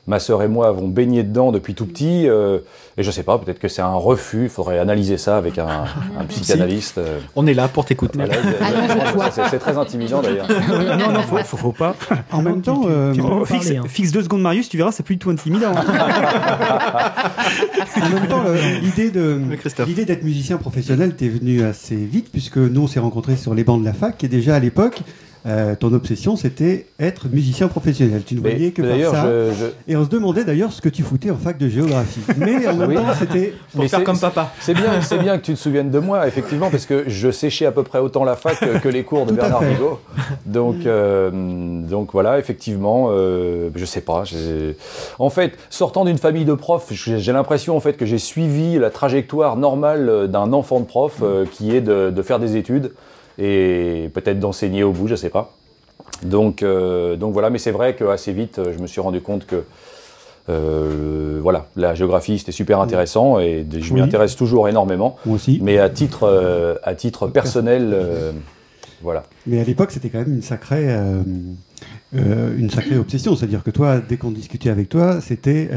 ma 0.08 0.20
sœur 0.20 0.44
et 0.44 0.48
moi 0.48 0.68
avons 0.68 0.88
baigné 0.88 1.24
dedans 1.24 1.52
depuis 1.52 1.74
tout 1.74 1.86
petit. 1.88 2.28
euh, 2.28 2.60
et 2.98 3.04
je 3.04 3.12
sais 3.12 3.24
pas, 3.24 3.38
peut-être 3.38 3.60
que 3.60 3.68
c'est 3.68 3.82
un 3.82 3.94
refus. 3.94 4.44
Il 4.44 4.50
faudrait 4.50 4.80
analyser 4.80 5.18
ça 5.18 5.38
avec 5.38 5.58
un, 5.58 5.86
un 6.20 6.26
psychanalyste. 6.26 6.98
euh. 6.98 7.20
On 7.36 7.48
est 7.48 7.54
là 7.54 7.68
pour 7.68 7.86
t'écouter. 7.86 8.20
Voilà, 9.16 9.32
c'est- 9.50 9.60
très 9.60 9.78
intimidant 9.78 10.22
d'ailleurs. 10.22 10.48
non, 11.00 11.12
non, 11.12 11.22
faut, 11.22 11.38
faut, 11.38 11.58
faut 11.58 11.72
pas. 11.72 11.96
En 12.32 12.42
même 12.42 12.62
temps, 12.62 12.82
euh, 12.88 13.14
Tu- 13.14 13.22
on 13.22 13.40
va 13.40 13.46
fixe, 13.46 13.66
parler, 13.66 13.78
hein. 13.78 13.84
fixe 13.88 14.12
deux 14.12 14.24
secondes, 14.24 14.42
Marius, 14.42 14.68
tu 14.70 14.78
verras, 14.78 14.92
c'est 14.92 15.04
plus 15.04 15.16
du 15.16 15.20
tout 15.20 15.30
intimidant. 15.30 15.72
en 18.02 18.10
même 18.10 18.28
temps, 18.28 18.44
le- 18.44 18.80
l'idée 18.80 19.12
de 19.12 19.40
d'être 20.06 20.24
musicien 20.24 20.58
professionnel 20.58 21.16
t'est 21.16 21.28
venue 21.30 21.64
assez 21.64 21.96
vite 21.96 22.28
puisque 22.32 22.58
nous 22.58 22.82
on 22.84 22.88
s'est 22.88 23.00
rencontrés 23.00 23.36
sur 23.36 23.54
les 23.54 23.64
bancs 23.64 23.80
de 23.80 23.86
la 23.86 23.94
fac 23.94 24.24
et 24.24 24.28
déjà 24.28 24.56
à 24.56 24.60
l'époque. 24.60 25.02
Euh, 25.48 25.76
ton 25.76 25.92
obsession, 25.94 26.36
c'était 26.36 26.86
être 27.00 27.28
musicien 27.28 27.68
professionnel. 27.68 28.22
Tu 28.26 28.36
ne 28.36 28.42
Mais 28.42 28.52
voyais 28.52 28.72
que 28.72 28.82
par 28.82 29.16
ça. 29.16 29.26
je, 29.26 29.52
je- 29.60 29.92
Et 29.92 29.96
on 29.96 30.04
se 30.06 30.10
demandait 30.10 30.44
d'ailleurs 30.44 30.72
ce 30.72 30.82
que 30.82 30.90
tu 30.90 31.02
foutais 31.02 31.32
en 31.32 31.36
fac 31.38 31.58
de 31.58 31.68
géographie. 31.68 32.20
Mais 32.38 32.68
en 32.68 32.76
même 32.76 32.90
Oui. 32.90 32.96
temps, 32.96 33.06
c'était. 33.18 33.54
Pour 33.72 33.82
mais 33.82 33.88
faire 33.88 34.04
comme 34.04 34.20
papa. 34.20 34.52
C'est 34.60 34.74
bien, 34.76 35.02
c'est 35.02 35.18
bien 35.18 35.38
que 35.40 35.44
tu 35.46 35.54
te 35.54 35.58
souviennes 35.60 35.90
de 35.90 36.00
moi, 36.00 36.28
effectivement, 36.28 36.70
parce 36.70 36.86
que 36.86 37.06
je 37.08 37.32
séchais 37.32 37.66
à 37.66 37.72
peu 37.72 37.84
près 37.84 38.00
autant 38.00 38.24
la 38.24 38.36
fac 38.36 38.60
que, 38.82 38.88
les 38.90 39.04
cours 39.04 39.26
de 39.26 39.32
Tout 39.32 39.38
Bernard. 39.38 39.62
Bigot. 39.64 40.00
Donc, 40.46 40.86
euh, 40.86 41.32
donc 41.32 42.10
voilà, 42.14 42.38
effectivement, 42.38 43.08
euh, 43.12 43.70
je 43.76 43.86
sais 43.86 44.02
pas. 44.02 44.24
En 45.20 45.30
fait, 45.30 45.58
sortant 45.70 46.06
d'une 46.06 46.18
famille 46.18 46.46
de 46.46 46.54
profs, 46.54 46.92
j'ai 46.92 47.32
l'impression 47.34 47.76
en 47.76 47.80
fait 47.80 47.94
que 47.94 48.06
j'ai 48.06 48.18
suivi 48.20 48.78
la 48.78 48.90
trajectoire 48.90 49.58
normale 49.58 50.28
d'un 50.30 50.54
enfant 50.54 50.80
de 50.80 50.86
prof, 50.86 51.18
euh, 51.24 51.46
qui 51.52 51.76
est 51.76 51.82
de, 51.82 52.10
de 52.12 52.22
faire 52.22 52.40
des 52.40 52.56
études 52.58 52.92
et 53.38 54.10
peut-être 54.14 54.40
d'enseigner 54.40 54.84
au 54.84 54.92
bout, 54.92 55.08
je 55.08 55.16
sais 55.16 55.30
pas. 55.30 55.56
Donc, 56.24 56.62
euh, 56.62 57.16
donc 57.16 57.34
voilà, 57.34 57.50
mais 57.50 57.58
c'est 57.58 57.72
vrai 57.72 57.96
qu'assez 57.96 58.34
vite, 58.34 58.60
euh, 58.60 58.74
je 58.76 58.82
me 58.82 58.88
suis 58.88 59.02
rendu 59.02 59.22
compte 59.22 59.46
que 59.48 59.64
euh, 60.50 61.40
voilà, 61.42 61.68
la 61.76 61.94
géographie 61.96 62.38
c'était 62.40 62.52
super 62.52 62.80
intéressant 62.80 63.40
et 63.40 63.66
je 63.72 63.94
m'y 63.94 64.00
Oui. 64.00 64.02
intéresse 64.02 64.36
toujours 64.36 64.68
énormément. 64.68 65.18
Moi 65.26 65.36
aussi. 65.36 65.60
Mais 65.62 65.78
à 65.80 65.90
titre, 65.90 66.24
euh, 66.24 66.76
à 66.84 66.96
titre 66.96 67.28
personnel, 67.28 67.96
voilà. 69.02 69.24
Mais 69.48 69.60
à 69.60 69.64
l'époque, 69.64 69.92
c'était 69.92 70.10
quand 70.10 70.20
même 70.20 70.34
une 70.36 70.42
sacrée, 70.44 70.88
une 72.14 72.70
sacrée 72.70 72.98
obsession. 72.98 73.36
C'est-à-dire 73.36 73.64
que 73.64 73.72
toi, 73.72 74.00
dès 74.00 74.18
qu'on 74.18 74.32
discutait 74.32 74.70
avec 74.70 74.90
toi, 74.90 75.22
c'était. 75.22 75.70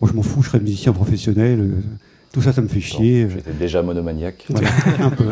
moi, 0.00 0.08
je 0.10 0.16
m'en 0.16 0.22
fous, 0.22 0.42
je 0.42 0.48
serais 0.50 0.60
musicien 0.60 0.92
professionnel. 0.92 1.70
tout 2.32 2.42
ça, 2.42 2.52
ça 2.52 2.62
me 2.62 2.68
fait 2.68 2.80
chier. 2.80 3.28
J'étais 3.28 3.52
déjà 3.52 3.82
monomaniaque. 3.82 4.44
Voilà, 4.50 4.68
un 5.00 5.10
peu. 5.10 5.26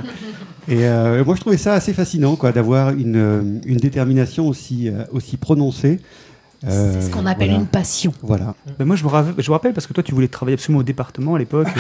Et 0.69 0.87
euh, 0.87 1.25
moi, 1.25 1.35
je 1.35 1.41
trouvais 1.41 1.57
ça 1.57 1.75
assez 1.75 1.93
fascinant, 1.93 2.37
quoi, 2.37 2.53
d'avoir 2.53 2.91
une, 2.91 3.17
euh, 3.17 3.43
une 3.67 3.79
détermination 3.79 4.47
aussi, 4.49 4.89
euh, 4.89 5.05
aussi 5.13 5.37
prononcée. 5.37 5.99
Euh, 6.65 6.93
C'est 6.95 7.09
ce 7.09 7.11
qu'on 7.11 7.27
appelle 7.27 7.49
voilà. 7.49 7.61
une 7.63 7.67
passion. 7.67 8.13
Voilà. 8.23 8.55
Ben 8.79 8.85
moi, 8.85 8.95
je 8.95 9.03
me, 9.03 9.09
rav- 9.09 9.35
je 9.37 9.51
me 9.51 9.53
rappelle 9.53 9.73
parce 9.73 9.89
que 9.89 9.93
toi, 9.93 10.05
tu 10.05 10.15
voulais 10.15 10.29
travailler 10.29 10.55
absolument 10.55 10.79
au 10.81 10.85
département 10.85 11.35
à 11.35 11.39
l'époque. 11.41 11.67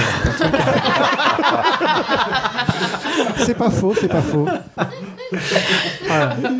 C'est 3.36 3.54
pas 3.57 3.70
faux, 3.70 3.94
c'est 4.00 4.09
pas 4.09 4.22
faux. 4.22 4.48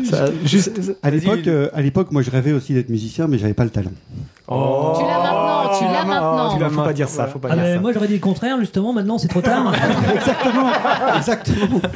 Ça- 0.09 0.25
juste. 0.45 0.71
À 1.01 1.09
l'époque, 1.09 1.47
euh, 1.47 1.69
à 1.73 1.81
l'époque, 1.81 2.11
moi, 2.11 2.21
je 2.21 2.29
rêvais 2.31 2.51
aussi 2.53 2.73
d'être 2.73 2.89
musicien, 2.89 3.27
mais 3.27 3.37
j'avais 3.37 3.53
pas 3.53 3.63
le 3.63 3.69
talent. 3.69 3.91
Oh. 4.47 4.93
Tu 4.99 5.05
l'as 5.05 5.19
maintenant, 5.23 5.77
tu 5.79 5.83
l'as 5.85 6.05
maintenant. 6.05 6.55
Tu 6.55 6.61
l'as- 6.61 6.69
faut 6.69 6.83
pas 6.83 6.93
dire 6.93 7.07
ça, 7.07 7.27
faut 7.27 7.39
pas 7.39 7.47
Ah, 7.51 7.55
dire 7.55 7.63
mais 7.63 7.73
ça. 7.75 7.79
moi 7.79 7.93
j'aurais 7.93 8.07
dit 8.07 8.15
le 8.15 8.19
contraire 8.19 8.59
justement, 8.59 8.91
maintenant 8.91 9.17
c'est 9.17 9.29
trop 9.29 9.41
tard. 9.41 9.73
Exactement, 10.13 10.69
exactement. 11.17 11.81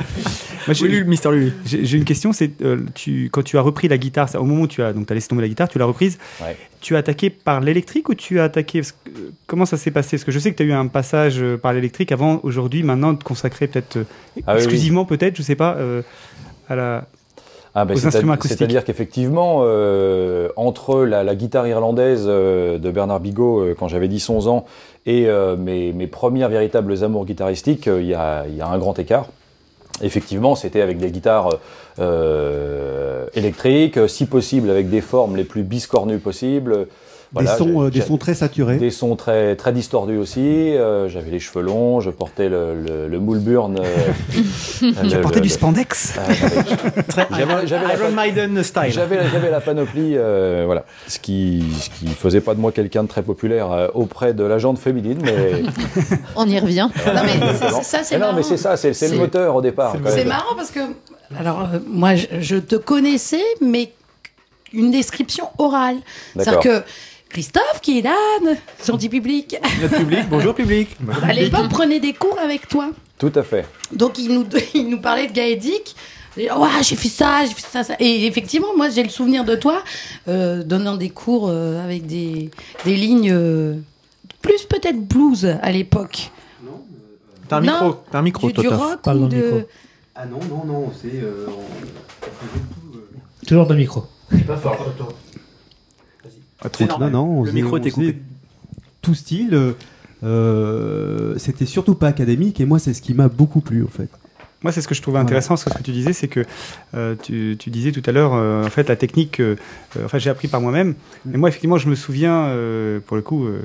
Moi, 0.67 0.73
j'ai- 0.73 0.83
Oui, 0.83 0.91
Lulu, 0.91 1.05
Mister 1.05 1.31
Lulu. 1.31 1.53
J'ai 1.65 1.85
j'ai 1.85 1.97
une 1.97 2.03
question, 2.03 2.33
c'est 2.33 2.61
euh, 2.61 2.79
tu, 2.93 3.29
quand 3.31 3.41
tu 3.41 3.57
as 3.57 3.61
repris 3.61 3.87
la 3.87 3.97
guitare, 3.97 4.27
ça, 4.27 4.41
au 4.41 4.43
moment 4.43 4.63
où 4.63 4.67
tu 4.67 4.81
as 4.83 4.91
donc 4.91 5.09
as 5.09 5.13
laissé 5.13 5.27
tomber 5.29 5.41
la 5.41 5.47
guitare, 5.47 5.69
tu 5.69 5.77
l'as 5.79 5.85
reprise, 5.85 6.17
Ouais. 6.41 6.57
tu 6.81 6.95
as 6.95 6.99
attaqué 6.99 7.29
par 7.29 7.61
l'électrique 7.61 8.09
ou 8.09 8.15
tu 8.15 8.39
as 8.41 8.45
attaqué 8.45 8.79
parce 8.81 8.91
que, 8.91 9.09
euh, 9.09 9.31
comment 9.45 9.65
ça 9.65 9.77
s'est 9.77 9.91
passé? 9.91 10.17
Parce 10.17 10.25
que 10.25 10.31
je 10.33 10.39
sais 10.39 10.51
que 10.51 10.57
tu 10.57 10.63
as 10.63 10.65
eu 10.65 10.73
un 10.73 10.87
passage 10.87 11.41
euh, 11.41 11.57
par 11.57 11.71
l'électrique 11.71 12.11
avant, 12.11 12.41
aujourd'hui, 12.43 12.83
maintenant, 12.83 13.13
de 13.13 13.23
consacrer 13.23 13.67
peut-être 13.67 13.97
Ah 14.45 14.53
oui, 14.53 14.57
exclusivement, 14.57 15.05
peut-être, 15.05 15.37
je 15.37 15.41
sais 15.41 15.55
pas, 15.55 15.75
euh, 15.75 16.01
à 16.69 16.75
la. 16.75 17.05
Ah, 17.79 17.85
ben, 17.85 17.93
aux 17.93 17.97
c'est- 17.97 18.07
instruments 18.07 18.33
acoustiques. 18.33 18.57
C'est-à-dire 18.57 18.83
qu'effectivement, 18.83 19.59
euh, 19.61 20.49
entre 20.55 21.03
la, 21.05 21.23
la 21.23 21.35
guitare 21.35 21.67
irlandaise 21.67 22.23
euh, 22.27 22.79
de 22.79 22.89
Bernard 22.89 23.19
Bigot 23.19 23.59
euh, 23.59 23.75
quand 23.77 23.87
j'avais 23.87 24.07
10-11 24.07 24.47
ans 24.47 24.65
et 25.05 25.27
mes, 25.57 25.93
mes 25.93 26.07
premières 26.07 26.49
véritables 26.49 27.03
amours 27.03 27.25
guitaristiques, 27.25 27.85
il 27.85 28.05
y, 28.07 28.13
a, 28.15 28.45
il 28.47 28.55
y 28.55 28.61
a 28.61 28.67
un 28.67 28.77
grand 28.79 28.97
écart. 28.99 29.27
Effectivement, 30.01 30.55
c'était 30.55 30.81
avec 30.81 30.97
des 30.97 31.11
guitares 31.11 31.49
électriques, 33.35 33.99
si 34.09 34.25
possible 34.25 34.69
avec 34.69 34.89
des 34.89 35.01
formes 35.01 35.35
les 35.37 35.43
plus 35.43 35.63
biscornues 35.63 36.17
possibles. 36.19 36.87
Voilà, 37.33 37.51
des, 37.51 37.57
sons, 37.57 37.65
j'ai- 37.67 37.79
euh, 37.85 37.89
des 37.89 38.01
sons 38.01 38.17
très 38.17 38.33
saturés. 38.33 38.77
des 38.77 38.89
sons 38.91 39.15
très, 39.17 39.55
très 39.57 39.73
distordus 39.73 40.17
aussi. 40.17 40.39
euh, 40.75 41.09
J'avais 41.09 41.29
les 41.31 41.39
cheveux 41.39 41.61
longs, 41.61 41.99
je 41.99 42.09
portais 42.09 42.47
le, 42.49 42.73
le, 42.81 43.07
le 43.07 43.19
moule 43.19 43.39
burn. 43.39 43.77
euh, 43.79 43.83
Tu 44.79 44.85
le- 44.91 45.21
portais 45.21 45.39
le- 45.39 45.41
du 45.43 45.49
spandex 45.49 46.17
Ah, 46.17 47.39
Iron 47.39 48.11
Maiden 48.15 48.63
style. 48.63 48.91
j'avais 48.91 49.19
j'avais 49.31 49.49
la 49.51 49.59
panoplie, 49.61 50.13
euh, 50.15 50.63
voilà. 50.65 50.85
Ce 51.07 51.19
qui, 51.19 51.63
ce 51.79 51.89
qui 51.89 52.07
faisait 52.13 52.41
pas 52.41 52.53
de 52.55 52.59
moi 52.59 52.71
quelqu'un 52.71 53.03
de 53.03 53.07
très 53.09 53.23
populaire 53.23 53.71
euh, 53.71 53.87
auprès 53.93 54.33
de 54.33 54.43
la 54.43 54.57
gente 54.57 54.77
féminine, 54.79 55.19
mais. 55.23 55.63
On 56.35 56.47
y 56.47 56.59
revient. 56.59 56.89
Non, 57.05 57.21
mais 57.23 57.53
c'est- 57.59 57.83
ça, 57.83 58.03
c'est 58.03 58.17
Mais 58.17 58.25
non, 58.25 58.33
mais 58.33 58.43
c'est 58.43 58.57
ça, 58.57 58.77
c'est 58.77 59.09
le 59.11 59.17
moteur 59.17 59.55
au 59.55 59.61
départ. 59.61 59.95
C'est 60.07 60.25
marrant 60.25 60.55
parce 60.55 60.71
que, 60.71 60.79
alors, 61.37 61.61
euh, 61.73 61.79
moi, 61.87 62.15
je, 62.15 62.25
je 62.39 62.55
te 62.55 62.75
connaissais, 62.75 63.43
mais 63.61 63.91
une 64.73 64.91
description 64.91 65.47
orale. 65.57 65.97
C'est-à-dire 66.35 66.59
que 66.59 66.81
Christophe, 67.29 67.81
qui 67.81 67.99
est 67.99 68.01
là, 68.01 68.15
gentil 68.85 69.09
public, 69.09 69.57
Notre 69.81 69.97
public, 69.97 70.19
bonjour 70.29 70.55
public. 70.55 70.95
à 71.23 71.33
l'époque, 71.33 71.69
prenait 71.69 71.99
des 71.99 72.13
cours 72.13 72.37
avec 72.39 72.67
toi. 72.67 72.91
Tout 73.19 73.31
à 73.35 73.43
fait. 73.43 73.65
Donc, 73.91 74.17
il 74.17 74.33
nous, 74.33 74.45
il 74.73 74.89
nous 74.89 75.01
parlait 75.01 75.27
de 75.27 75.33
Gaëdic. 75.33 75.95
Et, 76.37 76.51
Ouais, 76.51 76.69
j'ai 76.83 76.95
fait 76.95 77.09
ça, 77.09 77.43
j'ai 77.45 77.53
fait 77.53 77.65
ça, 77.67 77.83
ça. 77.83 77.95
Et 77.99 78.25
effectivement, 78.27 78.75
moi, 78.77 78.89
j'ai 78.89 79.03
le 79.03 79.09
souvenir 79.09 79.43
de 79.43 79.55
toi 79.55 79.83
euh, 80.27 80.63
donnant 80.63 80.95
des 80.95 81.09
cours 81.09 81.47
euh, 81.49 81.83
avec 81.83 82.05
des, 82.05 82.51
des 82.85 82.95
lignes 82.95 83.31
euh, 83.31 83.75
plus 84.41 84.63
peut-être 84.65 84.99
blues 85.01 85.45
à 85.61 85.71
l'époque. 85.71 86.29
T'as 87.49 87.57
un 87.57 87.61
Non, 87.61 87.71
micro, 87.85 87.95
t'as 88.11 88.19
un 88.19 88.21
micro, 88.21 88.47
Du, 88.47 88.53
du 88.53 88.63
Toto. 88.63 88.75
rock 88.77 89.01
Parle 89.01 89.17
ou 89.17 89.21
dans 89.21 89.27
le 89.27 89.41
de... 89.41 89.45
micro. 89.51 89.61
Ah 90.15 90.25
non, 90.25 90.39
non, 90.49 90.65
non, 90.65 90.91
c'est. 91.01 91.07
euh, 91.15 91.45
on- 91.47 92.27
euh, 92.27 92.99
Toujours 93.47 93.65
dans 93.65 93.73
le 93.73 93.79
micro. 93.79 94.03
Pas 94.45 94.57
fort, 94.57 94.77
Toto. 94.77 95.13
Trop 96.71 96.85
Non, 96.99 97.09
non, 97.09 97.39
on 97.39 97.43
Le 97.43 97.51
micro 97.51 97.77
était 97.77 97.91
coupé. 97.91 98.17
Tout 99.01 99.13
style. 99.15 99.53
euh, 99.53 99.73
euh, 100.23 101.35
C'était 101.37 101.65
surtout 101.65 101.95
pas 101.95 102.07
académique 102.07 102.59
et 102.59 102.65
moi, 102.65 102.79
c'est 102.79 102.93
ce 102.93 103.01
qui 103.01 103.13
m'a 103.13 103.27
beaucoup 103.27 103.61
plu 103.61 103.83
en 103.83 103.87
fait. 103.89 104.09
Moi, 104.63 104.71
c'est 104.71 104.81
ce 104.81 104.87
que 104.87 104.95
je 104.95 105.03
trouvais 105.03 105.19
intéressant, 105.19 105.55
ce 105.55 105.69
que 105.69 105.83
tu 105.83 105.91
disais, 105.91 106.13
c'est 106.13 106.27
que 106.27 106.43
euh, 106.95 107.13
tu, 107.21 107.55
tu 107.59 107.69
disais 107.69 107.91
tout 107.91 108.01
à 108.07 108.11
l'heure, 108.11 108.33
euh, 108.33 108.65
en 108.65 108.69
fait, 108.71 108.89
la 108.89 108.95
technique, 108.95 109.39
euh, 109.39 109.55
enfin, 110.03 110.17
j'ai 110.17 110.31
appris 110.31 110.47
par 110.47 110.61
moi-même. 110.61 110.95
Mais 111.25 111.37
moi, 111.37 111.49
effectivement, 111.49 111.77
je 111.77 111.87
me 111.87 111.93
souviens, 111.93 112.47
euh, 112.47 112.99
pour 112.99 113.15
le 113.17 113.21
coup, 113.21 113.45
euh, 113.45 113.59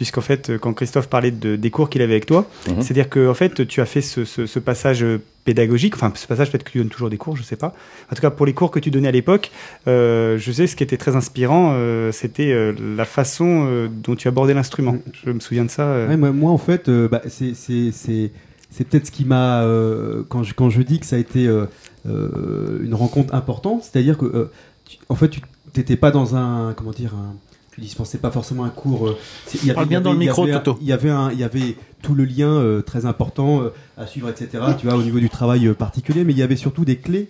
puisqu'en 0.00 0.22
fait, 0.22 0.48
euh, 0.48 0.56
quand 0.58 0.72
Christophe 0.72 1.08
parlait 1.10 1.30
de, 1.30 1.56
des 1.56 1.70
cours 1.70 1.90
qu'il 1.90 2.00
avait 2.00 2.14
avec 2.14 2.24
toi, 2.24 2.48
Mhm. 2.66 2.80
c'est-à-dire 2.80 3.10
que 3.10 3.28
en 3.28 3.34
fait, 3.34 3.66
tu 3.68 3.82
as 3.82 3.84
fait 3.84 4.00
ce, 4.00 4.24
ce- 4.24 4.46
ce 4.46 4.58
passage 4.58 5.04
euh, 5.04 5.20
pédagogique, 5.44 5.94
enfin, 5.94 6.10
ce 6.14 6.26
passage, 6.26 6.50
peut-être 6.50 6.64
que 6.64 6.70
tu 6.70 6.78
donnes 6.78 6.88
toujours 6.88 7.10
des 7.10 7.18
cours, 7.18 7.36
je 7.36 7.42
sais 7.42 7.56
pas. 7.56 7.74
En 8.10 8.14
tout 8.16 8.22
cas, 8.22 8.30
pour 8.30 8.46
les 8.46 8.54
cours 8.54 8.70
que 8.70 8.78
tu 8.78 8.90
donnais 8.90 9.08
à 9.08 9.10
l'époque, 9.10 9.50
euh, 9.88 10.38
je 10.38 10.52
sais, 10.52 10.66
ce 10.66 10.74
qui 10.74 10.82
était 10.84 10.96
très 10.96 11.16
inspirant, 11.16 11.72
euh, 11.74 12.12
c'était 12.12 12.50
euh, 12.50 12.72
la 12.96 13.04
façon 13.04 13.66
euh, 13.68 13.88
dont 13.92 14.14
tu 14.16 14.26
abordais 14.26 14.54
l'instrument. 14.54 14.96
Je 15.22 15.32
me 15.32 15.40
souviens 15.40 15.66
de 15.66 15.70
ça. 15.70 15.82
euh. 15.82 16.08
Ouais, 16.08 16.16
moi, 16.16 16.32
moi, 16.32 16.50
en 16.50 16.56
fait, 16.58 16.88
euh, 16.88 17.06
bah, 17.06 17.20
c'est 17.28 17.52
c'est- 17.54 17.92
c'est- 17.92 18.30
c'est 18.70 18.84
peut-être 18.88 19.04
ce 19.08 19.12
qui 19.12 19.26
m'a. 19.26 19.64
euh, 19.64 20.22
quand, 20.30 20.42
je, 20.44 20.54
quand 20.54 20.70
je 20.70 20.80
dis 20.80 20.98
que 20.98 21.04
ça 21.06 21.16
a 21.16 21.18
été 21.18 21.46
euh, 21.46 21.66
euh, 22.08 22.80
une 22.82 22.94
rencontre 22.94 23.34
importante, 23.34 23.82
c'est-à-dire 23.84 24.16
que, 24.16 24.24
euh, 24.24 24.50
tu- 24.86 24.96
en 25.10 25.14
fait, 25.14 25.28
tu 25.28 25.40
n'étais 25.76 25.96
pas 25.96 26.10
dans 26.10 26.36
un. 26.36 26.72
Comment 26.74 26.92
dire 26.92 27.14
un, 27.14 27.34
Tu 27.80 27.86
dispensais 27.86 28.18
pas 28.18 28.30
forcément 28.30 28.64
un 28.64 28.68
cours. 28.68 29.08
euh, 29.08 29.16
il 29.54 29.60
y 29.60 29.70
avait- 29.70 29.74
Parle 29.74 29.88
bien 29.88 29.98
il 29.98 30.02
y 30.02 30.04
dans 30.04 30.12
le 30.12 30.18
micro, 30.18 30.46
Toto. 30.46 30.78
Il 30.82 30.86
y 30.86 30.92
avait 30.92 31.08
un- 31.08 31.30
il 31.32 31.38
y 31.38 31.44
avait 31.44 31.76
tout 32.02 32.14
le 32.14 32.24
lien 32.24 32.48
euh, 32.50 32.82
très 32.82 33.06
important 33.06 33.62
euh, 33.62 33.72
à 33.96 34.06
suivre, 34.06 34.28
etc. 34.28 34.62
Tu 34.78 34.86
vois, 34.86 34.96
au 34.96 35.02
niveau 35.02 35.18
du 35.18 35.30
travail 35.30 35.66
euh, 35.66 35.72
particulier, 35.74 36.24
mais 36.24 36.32
il 36.34 36.38
y 36.38 36.42
avait 36.42 36.56
surtout 36.56 36.84
des 36.84 36.96
clés 36.96 37.28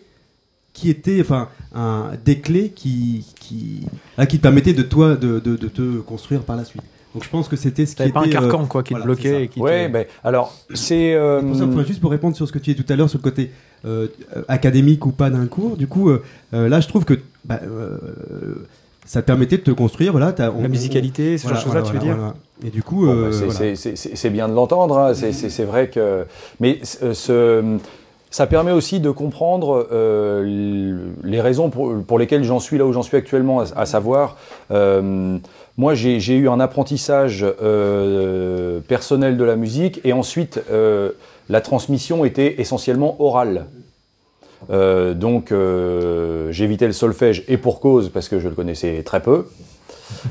qui 0.72 0.90
étaient, 0.90 1.20
enfin, 1.20 1.48
un, 1.74 2.10
des 2.24 2.38
clés 2.40 2.70
qui, 2.74 3.24
qui, 3.38 3.86
ah, 4.18 4.26
qui 4.26 4.38
te 4.38 4.42
permettaient 4.42 4.72
de 4.72 4.82
toi 4.82 5.14
de, 5.16 5.38
de, 5.38 5.54
de 5.56 5.68
te 5.68 5.98
construire 5.98 6.42
par 6.42 6.56
la 6.56 6.64
suite. 6.64 6.82
Donc 7.14 7.22
je 7.24 7.28
pense 7.28 7.46
que 7.48 7.56
c'était 7.56 7.86
ce 7.86 7.94
qui 7.94 8.02
était. 8.02 8.12
pas 8.12 8.22
un 8.22 8.28
carcan, 8.28 8.66
quoi, 8.66 8.82
qui 8.82 8.94
te 8.94 9.00
bloquait 9.02 9.44
et 9.44 9.48
qui 9.48 9.60
Ouais, 9.60 9.88
ben, 9.88 10.04
alors, 10.24 10.52
c'est. 10.74 11.14
euh, 11.14 11.42
Pour 11.42 11.54
ça, 11.56 11.64
enfin, 11.64 11.84
juste 11.84 12.00
pour 12.00 12.10
répondre 12.10 12.34
sur 12.34 12.46
ce 12.48 12.52
que 12.52 12.58
tu 12.58 12.72
disais 12.72 12.82
tout 12.84 12.92
à 12.92 12.96
l'heure 12.96 13.08
sur 13.10 13.18
le 13.18 13.22
côté 13.22 13.50
académique 14.48 15.06
ou 15.06 15.10
pas 15.12 15.30
d'un 15.30 15.46
cours, 15.46 15.76
du 15.76 15.86
coup, 15.86 16.10
là, 16.52 16.80
je 16.80 16.88
trouve 16.88 17.04
que 17.04 17.14
bah, 17.44 17.60
euh, 17.64 17.98
ça 19.10 19.22
te 19.22 19.26
permettait 19.26 19.56
de 19.56 19.62
te 19.62 19.72
construire. 19.72 20.12
Voilà, 20.12 20.32
on- 20.56 20.62
La 20.62 20.68
musicalité, 20.68 21.36
ce 21.36 21.48
genre 21.48 21.56
de 21.56 21.62
choses-là, 21.62 21.82
tu 21.82 21.94
veux 21.94 21.98
dire 21.98 22.16
Et 22.64 22.70
du 22.70 22.80
coup, 22.84 23.06
Bon, 23.06 23.12
euh, 23.12 23.30
bah, 23.48 23.74
c'est- 23.74 24.30
bien 24.30 24.48
de 24.48 24.54
l'entendre, 24.54 24.96
hein, 24.98 25.14
c'est- 25.14 25.64
vrai 25.64 25.88
que. 25.88 26.26
Mais 26.60 26.78
ce- 26.84 27.12
ce- 27.12 27.78
ça 28.30 28.46
permet 28.46 28.70
aussi 28.70 29.00
de 29.00 29.10
comprendre 29.10 29.88
euh, 29.90 31.08
les 31.24 31.40
raisons 31.40 31.70
pour, 31.70 31.92
pour 32.06 32.20
lesquelles 32.20 32.44
j'en 32.44 32.60
suis 32.60 32.78
là 32.78 32.86
où 32.86 32.92
j'en 32.92 33.02
suis 33.02 33.16
actuellement, 33.16 33.58
à, 33.58 33.64
à 33.74 33.84
savoir, 33.84 34.36
euh, 34.70 35.38
moi 35.76 35.94
j'ai 35.94 36.36
eu 36.36 36.48
un 36.48 36.60
apprentissage 36.60 37.44
euh, 37.62 38.78
personnel 38.86 39.36
de 39.36 39.42
la 39.42 39.56
musique 39.56 40.00
et 40.04 40.12
ensuite 40.12 40.62
euh, 40.70 41.10
la 41.48 41.60
transmission 41.60 42.24
était 42.24 42.60
essentiellement 42.60 43.16
orale. 43.20 43.64
Euh, 44.68 45.14
donc 45.14 45.52
euh, 45.52 46.52
j'évitais 46.52 46.86
le 46.86 46.92
solfège 46.92 47.44
et 47.48 47.56
pour 47.56 47.80
cause 47.80 48.10
parce 48.10 48.28
que 48.28 48.38
je 48.38 48.48
le 48.48 48.54
connaissais 48.54 49.02
très 49.02 49.20
peu. 49.20 49.46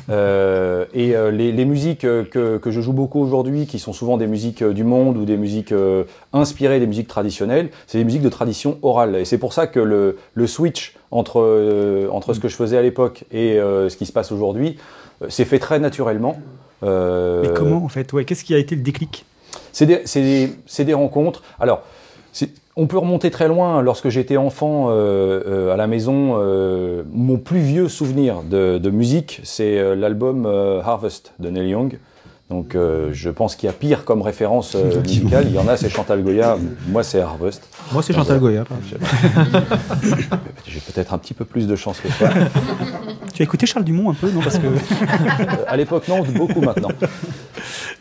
Euh, 0.09 0.85
et 0.93 1.13
les, 1.31 1.51
les 1.51 1.65
musiques 1.65 2.01
que, 2.01 2.57
que 2.57 2.69
je 2.71 2.81
joue 2.81 2.93
beaucoup 2.93 3.19
aujourd'hui, 3.21 3.65
qui 3.65 3.79
sont 3.79 3.93
souvent 3.93 4.17
des 4.17 4.27
musiques 4.27 4.63
du 4.63 4.83
monde 4.83 5.17
ou 5.17 5.25
des 5.25 5.37
musiques 5.37 5.73
inspirées 6.33 6.79
des 6.79 6.87
musiques 6.87 7.07
traditionnelles, 7.07 7.69
c'est 7.87 7.97
des 7.97 8.03
musiques 8.03 8.21
de 8.21 8.29
tradition 8.29 8.77
orale. 8.81 9.15
Et 9.15 9.25
c'est 9.25 9.37
pour 9.37 9.53
ça 9.53 9.67
que 9.67 9.79
le, 9.79 10.17
le 10.33 10.47
switch 10.47 10.95
entre, 11.11 12.07
entre 12.11 12.33
ce 12.33 12.39
que 12.39 12.49
je 12.49 12.55
faisais 12.55 12.77
à 12.77 12.81
l'époque 12.81 13.23
et 13.31 13.55
ce 13.57 13.95
qui 13.95 14.05
se 14.05 14.11
passe 14.11 14.31
aujourd'hui 14.31 14.77
s'est 15.29 15.45
fait 15.45 15.59
très 15.59 15.79
naturellement. 15.79 16.39
Mais 16.81 17.49
comment, 17.55 17.83
en 17.83 17.89
fait? 17.89 18.11
Ouais, 18.13 18.25
Qu'est-ce 18.25 18.43
qui 18.43 18.53
a 18.53 18.57
été 18.57 18.75
le 18.75 18.81
déclic? 18.81 19.25
c'est 19.71 19.85
des, 19.85 20.03
des- 20.13 20.83
des 20.85 20.93
rencontres. 20.93 21.41
Alors, 21.59 21.83
on 22.79 22.87
peut 22.87 22.97
remonter 22.97 23.29
très 23.29 23.49
loin. 23.49 23.81
Lorsque 23.81 24.07
j'étais 24.09 24.37
enfant 24.37 24.87
euh, 24.89 25.43
euh, 25.45 25.73
à 25.73 25.77
la 25.77 25.85
maison, 25.85 26.37
euh, 26.39 27.03
mon 27.11 27.37
plus 27.37 27.59
vieux 27.59 27.89
souvenir 27.89 28.41
de, 28.41 28.77
de 28.77 28.89
musique, 28.89 29.41
c'est 29.43 29.95
l'album 29.95 30.45
Harvest 30.45 31.33
de 31.39 31.49
Neil 31.49 31.69
Young. 31.69 31.99
Donc, 32.49 32.73
euh, 32.73 33.09
je 33.11 33.29
pense 33.29 33.55
qu'il 33.55 33.67
y 33.67 33.69
a 33.69 33.73
pire 33.73 34.03
comme 34.05 34.23
référence 34.23 34.73
euh, 34.75 34.99
musicale. 35.01 35.45
Il 35.49 35.53
y 35.55 35.59
en 35.59 35.67
a, 35.67 35.77
c'est 35.77 35.87
Chantal 35.89 36.23
Goya. 36.23 36.57
Moi, 36.87 37.03
c'est 37.03 37.21
Harvest. 37.21 37.61
Moi, 37.91 38.01
c'est 38.01 38.11
Chantal 38.13 38.39
Goya. 38.39 38.63
J'ai 40.67 40.79
peut-être 40.79 41.13
un 41.13 41.19
petit 41.19 41.35
peu 41.35 41.45
plus 41.45 41.67
de 41.67 41.75
chance 41.75 41.99
que 41.99 42.07
toi. 42.17 42.29
Tu 43.35 43.43
as 43.43 43.45
écouté 43.45 43.67
Charles 43.67 43.85
Dumont 43.85 44.09
un 44.09 44.13
peu, 44.15 44.31
non? 44.31 44.41
Parce 44.41 44.57
que 44.57 44.65
Euh, 44.65 45.63
à 45.67 45.77
l'époque, 45.77 46.07
non, 46.07 46.23
beaucoup 46.23 46.61
maintenant. 46.61 46.89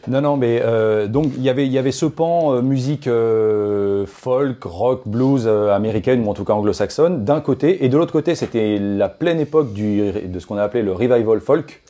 Non, 0.07 0.23
non, 0.23 0.37
mais 0.39 0.63
euh, 0.65 1.07
donc 1.09 1.33
il 1.37 1.43
y 1.43 1.51
avait- 1.51 1.67
il 1.67 1.73
y 1.73 1.77
avait 1.79 1.93
ce 1.93 2.07
pan 2.07 2.55
euh, 2.55 2.63
musique 2.63 3.07
euh, 3.07 4.07
folk, 4.07 4.65
rock, 4.65 5.03
blues 5.07 5.45
euh, 5.47 5.75
américaine 5.75 6.25
ou 6.25 6.31
en 6.31 6.35
tout 6.35 6.45
cas 6.45 6.55
anglo-saxonne 6.55 7.25
d'un 7.25 7.41
côté, 7.41 7.85
et 7.85 7.89
de 7.91 7.99
l'autre 7.99 8.13
côté, 8.13 8.35
c'était 8.35 8.79
la 8.79 9.09
pleine 9.11 9.41
époque 9.41 9.73
du, 9.75 10.11
de 10.11 10.39
ce 10.39 10.47
qu'on 10.47 10.57
a 10.57 10.63
appelé 10.63 10.83
le 10.83 10.93
revival 10.93 11.41
folk. 11.41 11.83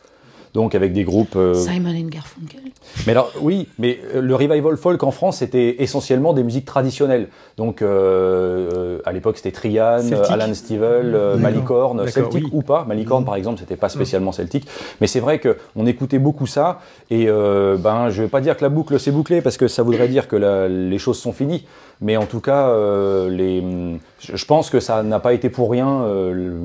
Donc 0.58 0.74
avec 0.74 0.92
des 0.92 1.04
groupes. 1.04 1.36
euh, 1.36 1.54
Simon 1.54 1.90
and 1.90 2.08
Garfunkel. 2.08 2.58
mais 3.06 3.12
alors 3.12 3.30
oui, 3.40 3.68
mais 3.78 4.00
euh, 4.12 4.20
le 4.20 4.34
revival 4.34 4.76
folk 4.76 5.00
en 5.04 5.12
France 5.12 5.36
c'était 5.38 5.76
essentiellement 5.84 6.32
des 6.32 6.42
musiques 6.42 6.64
traditionnelles. 6.64 7.28
Donc 7.56 7.80
euh, 7.80 8.98
à 9.04 9.12
l'époque 9.12 9.36
c'était 9.36 9.52
Trian, 9.52 10.00
Celtic. 10.02 10.30
Alan 10.32 10.52
Stivell. 10.54 11.16
Malicorne, 11.38 12.08
celtique 12.08 12.46
oui. 12.46 12.50
ou 12.52 12.62
pas. 12.62 12.84
Malicorne 12.88 13.24
par 13.24 13.36
exemple 13.36 13.60
c'était 13.60 13.76
pas 13.76 13.88
spécialement 13.88 14.32
celtique, 14.32 14.66
mais 15.00 15.06
c'est 15.06 15.20
vrai 15.20 15.38
que 15.38 15.56
on 15.76 15.86
écoutait 15.86 16.18
beaucoup 16.18 16.48
ça. 16.48 16.80
Et 17.08 17.26
euh, 17.28 17.76
ben 17.76 18.10
je 18.10 18.22
vais 18.22 18.28
pas 18.28 18.40
dire 18.40 18.56
que 18.56 18.64
la 18.64 18.68
boucle 18.68 18.98
s'est 18.98 19.12
bouclée 19.12 19.40
parce 19.42 19.56
que 19.58 19.68
ça 19.68 19.84
voudrait 19.84 20.08
dire 20.08 20.26
que 20.26 20.34
la- 20.34 20.66
les 20.66 20.98
choses 20.98 21.18
sont 21.20 21.32
finies. 21.32 21.64
Mais 22.00 22.16
en 22.16 22.26
tout 22.26 22.40
cas, 22.40 22.68
euh, 22.68 23.28
les, 23.28 23.62
je 24.20 24.44
pense 24.44 24.70
que 24.70 24.78
ça 24.78 25.02
n'a 25.02 25.18
pas 25.18 25.32
été 25.34 25.50
pour 25.50 25.70
rien. 25.70 26.02
euh, 26.04 26.32
le- 26.32 26.56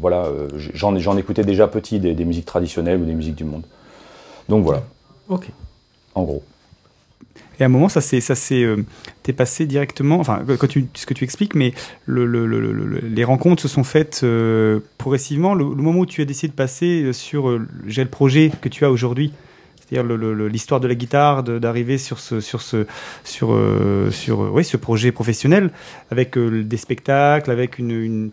voilà, 0.00 0.26
euh, 0.26 0.48
j'en 0.74 0.96
j'en 0.98 1.16
écoutais 1.16 1.42
déjà 1.44 1.66
petit 1.66 1.98
des, 1.98 2.14
des 2.14 2.24
musiques 2.24 2.46
traditionnelles 2.46 3.00
ou 3.00 3.04
des 3.04 3.14
musiques 3.14 3.34
du 3.34 3.44
monde. 3.44 3.64
Donc 4.48 4.64
voilà, 4.64 4.82
Ok. 5.28 5.48
en 6.14 6.22
gros. 6.22 6.42
Et 7.58 7.62
à 7.62 7.66
un 7.66 7.68
moment, 7.68 7.88
ça 7.90 8.00
s'est, 8.00 8.20
ça 8.22 8.34
s'est, 8.34 8.62
euh, 8.62 8.76
t'es 9.22 9.32
passé 9.34 9.66
directement. 9.66 10.18
Enfin, 10.18 10.42
quand 10.58 10.66
tu, 10.66 10.86
ce 10.94 11.04
que 11.04 11.12
tu 11.14 11.24
expliques, 11.24 11.54
mais 11.54 11.74
le, 12.06 12.24
le- 12.24 12.46
le- 12.46 12.60
le- 12.60 12.72
le- 12.72 12.98
les 13.00 13.24
rencontres 13.24 13.60
se 13.60 13.68
sont 13.68 13.84
faites 13.84 14.24
progressivement. 14.98 15.54
Le, 15.54 15.64
moment 15.64 16.00
où 16.00 16.06
tu 16.06 16.22
as 16.22 16.24
décidé 16.24 16.48
de 16.48 16.54
passer 16.56 17.12
sur 17.12 17.58
j'ai 17.86 18.02
le 18.04 18.08
projet 18.08 18.50
que 18.62 18.68
tu 18.70 18.84
as 18.84 18.90
aujourd'hui, 18.90 19.32
c'est-à-dire 19.90 20.16
l'histoire 20.48 20.80
de 20.80 20.88
la 20.88 20.94
guitare, 20.94 21.42
d'arriver 21.42 21.98
sur 21.98 22.18
ce, 22.20 22.40
sur 22.40 22.62
ce, 22.62 22.86
sur, 23.24 23.52
euh, 23.52 24.10
sur, 24.10 24.42
euh, 24.42 24.50
oui, 24.52 24.64
ce 24.64 24.76
projet 24.76 25.12
professionnel 25.12 25.70
avec 26.10 26.36
euh, 26.38 26.62
des 26.62 26.76
spectacles, 26.76 27.50
avec 27.50 27.78
une, 27.78 28.30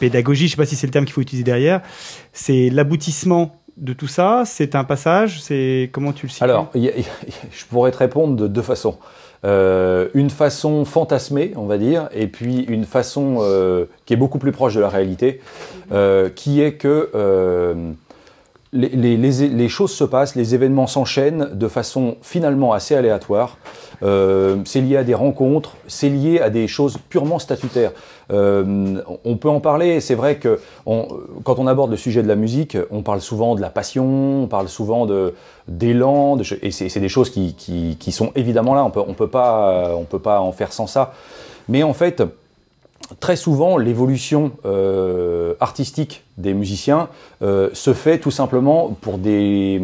pédagogie, 0.00 0.46
je 0.48 0.52
sais 0.52 0.56
pas 0.56 0.66
si 0.66 0.74
c'est 0.74 0.88
le 0.88 0.92
terme 0.92 1.04
qu'il 1.04 1.14
faut 1.14 1.20
utiliser 1.20 1.44
derrière. 1.44 1.80
C'est 2.32 2.68
l'aboutissement 2.70 3.56
de 3.76 3.92
tout 3.92 4.08
ça. 4.08 4.42
C'est 4.44 4.74
un 4.74 4.82
passage. 4.82 5.40
C'est 5.40 5.88
comment 5.92 6.12
tu 6.12 6.26
le 6.26 6.30
situes? 6.30 6.42
Alors, 6.42 6.72
je 6.74 7.64
pourrais 7.70 7.92
te 7.92 7.98
répondre 7.98 8.34
de 8.34 8.48
deux 8.48 8.62
façons. 8.62 8.98
Une 9.44 10.30
façon 10.30 10.84
fantasmée, 10.84 11.52
on 11.54 11.66
va 11.66 11.78
dire, 11.78 12.08
et 12.12 12.26
puis 12.26 12.62
une 12.62 12.86
façon 12.86 13.86
qui 14.06 14.14
est 14.14 14.16
beaucoup 14.16 14.38
plus 14.38 14.52
proche 14.52 14.74
de 14.74 14.80
la 14.80 14.88
réalité, 14.88 15.40
qui 16.34 16.60
est 16.60 16.74
que 16.74 17.94
les, 18.74 19.68
choses 19.68 19.92
se 19.92 20.04
passent, 20.04 20.34
les 20.34 20.54
événements 20.54 20.86
s'enchaînent 20.86 21.50
de 21.52 21.68
façon 21.68 22.16
finalement 22.22 22.72
assez 22.72 22.94
aléatoire. 22.94 23.56
Euh, 24.02 24.56
c'est 24.64 24.80
lié 24.80 24.96
à 24.96 25.04
des 25.04 25.14
rencontres, 25.14 25.76
c'est 25.86 26.08
lié 26.08 26.40
à 26.40 26.50
des 26.50 26.66
choses 26.66 26.98
purement 27.08 27.38
statutaires. 27.38 27.92
Euh, 28.32 29.00
on 29.24 29.36
peut 29.36 29.48
en 29.48 29.60
parler, 29.60 30.00
c'est 30.00 30.16
vrai 30.16 30.36
que 30.36 30.60
quand 30.84 31.58
on 31.58 31.66
aborde 31.66 31.90
le 31.90 31.96
sujet 31.96 32.22
de 32.22 32.28
la 32.28 32.34
musique, 32.34 32.76
on 32.90 33.02
parle 33.02 33.20
souvent 33.20 33.54
de 33.54 33.60
la 33.60 33.70
passion, 33.70 34.42
on 34.42 34.46
parle 34.46 34.68
souvent 34.68 35.06
d'élan, 35.68 36.36
et 36.62 36.70
c'est 36.70 37.00
des 37.00 37.08
choses 37.08 37.30
qui, 37.30 37.96
sont 38.10 38.32
évidemment 38.34 38.74
là. 38.74 38.84
On 38.84 38.90
peut 38.90 39.02
on 39.06 39.14
peut 39.14 39.28
pas 39.28 39.96
peut 40.10 40.18
pas 40.18 40.40
en 40.40 40.52
faire 40.52 40.72
sans 40.72 40.86
ça. 40.86 41.12
Mais 41.68 41.82
en 41.82 41.94
fait, 41.94 42.22
très 43.20 43.36
souvent, 43.36 43.78
l'évolution 43.78 44.52
euh, 44.66 45.54
artistique 45.60 46.23
des 46.38 46.54
musiciens 46.54 47.08
euh, 47.42 47.70
se 47.72 47.92
fait 47.92 48.18
tout 48.18 48.30
simplement 48.30 48.96
pour 49.00 49.18
des, 49.18 49.80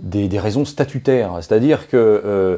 des, 0.00 0.28
des 0.28 0.38
raisons 0.38 0.64
statutaires. 0.64 1.32
C'est-à-dire 1.40 1.88
que 1.88 1.96
euh, 1.96 2.56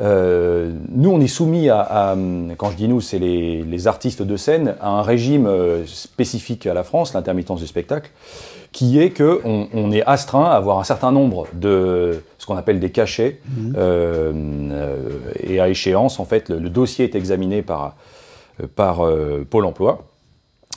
euh, 0.00 0.72
nous, 0.90 1.10
on 1.10 1.20
est 1.20 1.26
soumis 1.26 1.68
à, 1.68 1.80
à, 1.80 2.12
hum, 2.14 2.54
quand 2.56 2.70
je 2.70 2.76
dis 2.76 2.88
nous, 2.88 3.00
c'est 3.00 3.18
les, 3.18 3.62
les 3.62 3.86
artistes 3.86 4.22
de 4.22 4.36
scène, 4.36 4.74
à 4.80 4.88
un 4.88 5.02
régime 5.02 5.48
spécifique 5.86 6.66
à 6.66 6.74
la 6.74 6.82
France, 6.82 7.14
l'intermittence 7.14 7.60
du 7.60 7.66
spectacle, 7.66 8.10
qui 8.72 8.98
est 8.98 9.10
que 9.10 9.40
on, 9.44 9.68
on 9.74 9.92
est 9.92 10.02
astreint 10.04 10.46
à 10.46 10.52
avoir 10.52 10.78
un 10.78 10.84
certain 10.84 11.12
nombre 11.12 11.46
de 11.52 12.22
ce 12.38 12.46
qu'on 12.46 12.56
appelle 12.56 12.80
des 12.80 12.90
cachets, 12.90 13.40
euh, 13.76 14.32
euh, 14.72 14.96
et 15.40 15.60
à 15.60 15.68
échéance, 15.68 16.18
en 16.18 16.24
fait, 16.24 16.48
le, 16.48 16.58
le 16.58 16.70
dossier 16.70 17.04
est 17.04 17.14
examiné 17.14 17.62
par 17.62 17.96
par 18.76 19.00
Pôle 19.50 19.64
Emploi. 19.64 20.04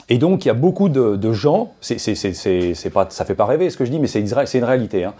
Et 0.08 0.18
donc, 0.18 0.44
il 0.44 0.48
y 0.48 0.50
a 0.50 0.54
beaucoup 0.54 0.88
de, 0.88 1.32
gens, 1.32 1.72
c'est, 1.80 1.98
c'est, 1.98 2.90
pas, 2.90 3.06
ça 3.10 3.24
fait 3.24 3.34
pas 3.34 3.44
rêver 3.44 3.70
ce 3.70 3.76
que 3.76 3.84
je 3.84 3.90
dis, 3.90 3.98
mais 3.98 4.06
c'est, 4.06 4.20
une 4.20 4.64
réalité. 4.64 5.04
hein. 5.04 5.14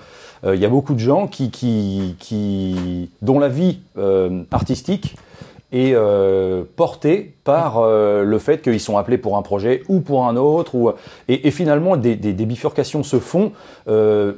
Euh, 0.44 0.54
il 0.54 0.60
y 0.60 0.64
a 0.64 0.68
beaucoup 0.68 0.94
de 0.94 1.00
gens 1.00 1.26
qui, 1.26 3.10
dont 3.22 3.38
la 3.38 3.48
vie 3.48 3.80
euh, 3.98 4.42
artistique 4.50 5.16
est 5.72 5.92
euh, 5.94 6.62
portée 6.76 7.34
par 7.42 7.84
le 7.84 8.38
fait 8.38 8.62
qu'ils 8.62 8.80
sont 8.80 8.96
appelés 8.96 9.18
pour 9.18 9.36
un 9.36 9.42
projet 9.42 9.82
ou 9.88 10.00
pour 10.00 10.26
un 10.26 10.36
autre. 10.36 10.94
Et, 11.28 11.50
finalement, 11.50 11.96
des, 11.96 12.16
bifurcations 12.16 13.02
se 13.02 13.18
font 13.18 13.52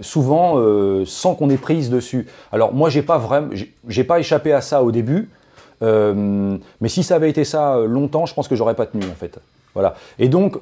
souvent 0.01 1.05
sans 1.05 1.35
qu'on 1.35 1.51
ait 1.51 1.59
prise 1.59 1.91
dessus. 1.91 2.27
Alors 2.53 2.73
moi, 2.73 2.89
j'ai 2.89 3.03
pas 3.03 3.19
vraiment, 3.19 3.49
j'ai, 3.87 4.05
pas 4.05 4.19
échappé 4.19 4.53
à 4.53 4.63
ça 4.63 4.83
au 4.83 4.91
début. 4.91 5.29
Mais 5.83 6.89
si 6.89 7.03
ça 7.03 7.17
avait 7.17 7.31
été 7.31 7.45
ça 7.45 7.79
longtemps, 7.87 8.25
je 8.25 8.35
pense 8.35 8.49
que 8.49 8.57
j'aurais 8.57 8.75
pas 8.75 8.87
tenu 8.87 9.05
en 9.05 9.15
fait. 9.15 9.39
Voilà. 9.75 9.95
Et 10.19 10.29
donc 10.29 10.57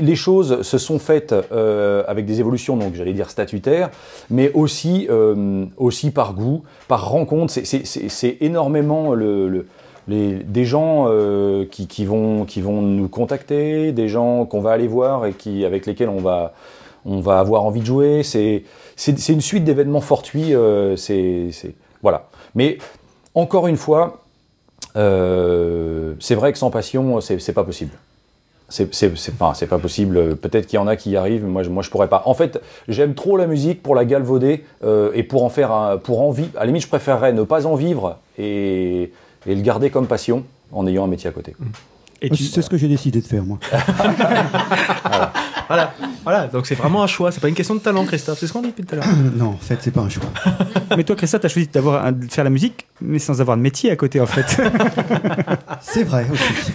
les- 0.00 0.16
choses 0.16 0.62
se 0.62 0.78
sont 0.78 0.98
faites 0.98 1.34
euh, 1.52 2.04
avec 2.06 2.24
des 2.26 2.40
évolutions, 2.40 2.76
donc 2.76 2.94
j'allais 2.94 3.12
dire 3.12 3.28
statutaires, 3.28 3.90
mais 4.30 4.50
aussi 4.52 5.06
euh, 5.10 5.66
aussi 5.76 6.10
par 6.10 6.32
goût, 6.34 6.62
par 6.88 7.10
rencontre. 7.10 7.52
C'est- 7.52 8.36
énormément 8.40 9.14
des 10.08 10.64
gens 10.64 11.06
euh, 11.08 11.64
qui, 11.70 12.04
vont 12.04 12.44
qui 12.44 12.60
vont 12.60 12.80
nous 12.82 13.08
contacter, 13.08 13.92
des 13.92 14.08
gens 14.08 14.46
qu'on 14.46 14.60
va 14.60 14.70
aller 14.72 14.88
voir 14.88 15.26
et 15.26 15.32
qui 15.32 15.64
avec 15.64 15.84
lesquels 15.86 16.08
on 16.08 16.20
va 16.20 16.54
on 17.04 17.20
va 17.20 17.40
avoir 17.40 17.64
envie 17.64 17.80
de 17.80 17.86
jouer. 17.86 18.22
C'est 18.22 18.62
une 19.28 19.40
suite 19.40 19.64
d'événements 19.64 20.00
fortuits. 20.00 20.54
c'est 20.96 21.50
voilà. 22.00 22.28
Mais 22.54 22.78
encore 23.34 23.66
une 23.66 23.76
fois, 23.76 24.20
c'est 24.94 26.34
vrai 26.34 26.52
que 26.52 26.58
sans 26.58 26.70
passion, 26.70 27.20
c'est 27.20 27.52
pas 27.52 27.64
possible. 27.64 27.92
C'est 28.72 29.36
pas, 29.38 29.52
c'est 29.54 29.66
pas 29.66 29.78
possible. 29.78 30.36
Peut-être 30.36 30.66
qu'il 30.66 30.76
y 30.76 30.80
en 30.80 30.86
a 30.86 30.96
qui 30.96 31.10
y 31.10 31.16
arrivent, 31.16 31.44
mais 31.44 31.50
moi, 31.50 31.62
je- 31.62 31.68
moi 31.70 31.82
je 31.82 31.90
pourrais 31.90 32.08
pas. 32.08 32.22
En 32.26 32.34
fait, 32.34 32.60
j'aime 32.88 33.14
trop 33.14 33.36
la 33.36 33.46
musique 33.46 33.82
pour 33.82 33.94
la 33.94 34.04
galvauder 34.04 34.64
euh, 34.84 35.10
et 35.14 35.22
pour 35.22 35.44
en 35.44 35.50
faire 35.50 35.70
un, 35.72 35.98
pour 35.98 36.22
en 36.22 36.30
vivre. 36.30 36.50
À 36.56 36.60
la 36.60 36.66
limite, 36.66 36.82
je 36.82 36.88
préférerais 36.88 37.32
ne 37.32 37.42
pas 37.42 37.66
en 37.66 37.74
vivre 37.74 38.18
et, 38.38 39.12
et 39.46 39.54
le 39.54 39.60
garder 39.62 39.90
comme 39.90 40.06
passion 40.06 40.44
en 40.72 40.86
ayant 40.86 41.04
un 41.04 41.08
métier 41.08 41.28
à 41.28 41.32
côté. 41.32 41.54
Moi, 41.60 41.68
C'est 42.54 42.62
ce 42.62 42.70
que 42.70 42.76
j'ai 42.76 42.86
décidé 42.88 43.20
de 43.20 43.26
faire, 43.26 43.42
moi. 43.44 43.58
Voilà, 45.68 45.94
voilà. 46.24 46.46
Donc 46.48 46.66
c'est 46.66 46.74
vraiment 46.74 47.02
un 47.02 47.06
choix. 47.06 47.32
C'est 47.32 47.40
pas 47.40 47.48
une 47.48 47.54
question 47.54 47.74
de 47.74 47.80
talent, 47.80 48.04
Christophe. 48.04 48.38
C'est 48.38 48.46
ce 48.46 48.52
qu'on 48.52 48.60
dit 48.60 48.68
depuis 48.68 48.84
tout 48.84 48.94
à 48.94 48.96
l'heure. 48.98 49.06
non, 49.36 49.46
en 49.50 49.56
fait, 49.56 49.78
c'est 49.80 49.90
pas 49.90 50.02
un 50.02 50.08
choix. 50.08 50.24
Mais 50.96 51.02
toi, 51.04 51.16
Christophe, 51.16 51.40
tu 51.40 51.46
as 51.46 51.50
choisi 51.50 51.68
d'avoir 51.68 52.12
de 52.12 52.26
faire 52.26 52.44
la 52.44 52.50
musique, 52.50 52.86
mais 53.00 53.18
sans 53.18 53.40
avoir 53.40 53.56
de 53.56 53.62
métier 53.62 53.90
à 53.90 53.96
côté, 53.96 54.20
en 54.20 54.26
fait. 54.26 54.60
c'est 55.80 56.04
vrai 56.04 56.26
aussi. 56.30 56.72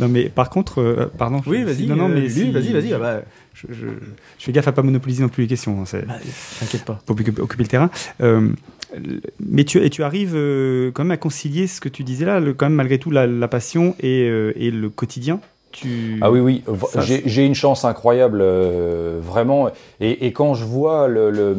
Non, 0.00 0.08
mais 0.08 0.28
par 0.28 0.50
contre, 0.50 0.80
euh, 0.80 1.10
pardon. 1.18 1.40
Oui, 1.46 1.60
je- 1.60 1.64
vas-y, 1.66 1.86
Non, 1.86 1.96
non, 1.96 2.04
euh, 2.08 2.14
mais 2.14 2.20
lui, 2.22 2.30
si- 2.30 2.50
vas-y, 2.50 2.72
vas-y, 2.72 2.92
ah 2.94 2.98
bah. 2.98 3.20
Je, 3.54 3.66
je- 3.72 3.86
je 4.38 4.44
fais 4.44 4.52
gaffe 4.52 4.68
à 4.68 4.72
pas 4.72 4.82
monopoliser 4.82 5.22
non 5.22 5.28
plus 5.28 5.42
les 5.42 5.48
questions. 5.48 5.80
hein, 5.80 5.84
c'est- 5.84 6.04
T'inquiète 6.60 6.84
pas. 6.84 7.00
Pour 7.06 7.14
occuper, 7.18 7.40
occuper 7.42 7.64
le 7.64 7.68
terrain. 7.68 7.90
Euh, 8.20 8.50
mais 9.40 9.64
tu, 9.64 9.78
et 9.84 9.90
tu 9.90 10.02
arrives 10.02 10.34
euh, 10.34 10.90
quand 10.92 11.02
même 11.04 11.10
à 11.10 11.16
concilier 11.16 11.66
ce 11.66 11.80
que 11.80 11.88
tu 11.88 12.04
disais 12.04 12.24
là, 12.24 12.40
le, 12.40 12.54
quand 12.54 12.66
même 12.66 12.74
malgré 12.76 12.98
tout 12.98 13.10
la, 13.10 13.26
la 13.26 13.48
passion 13.48 13.94
et, 14.00 14.28
euh, 14.28 14.52
et 14.56 14.70
le 14.70 14.88
quotidien. 14.90 15.40
Tu... 15.72 16.18
Ah 16.22 16.30
oui, 16.30 16.40
oui, 16.40 16.64
j'ai 17.04 17.22
j'ai 17.26 17.44
une 17.44 17.54
chance 17.54 17.84
incroyable, 17.84 18.38
euh, 18.40 19.18
vraiment. 19.22 19.68
Et, 20.00 20.26
et 20.26 20.32
quand 20.32 20.54
je 20.54 20.64
vois 20.64 21.08
le, 21.08 21.30
le- 21.30 21.56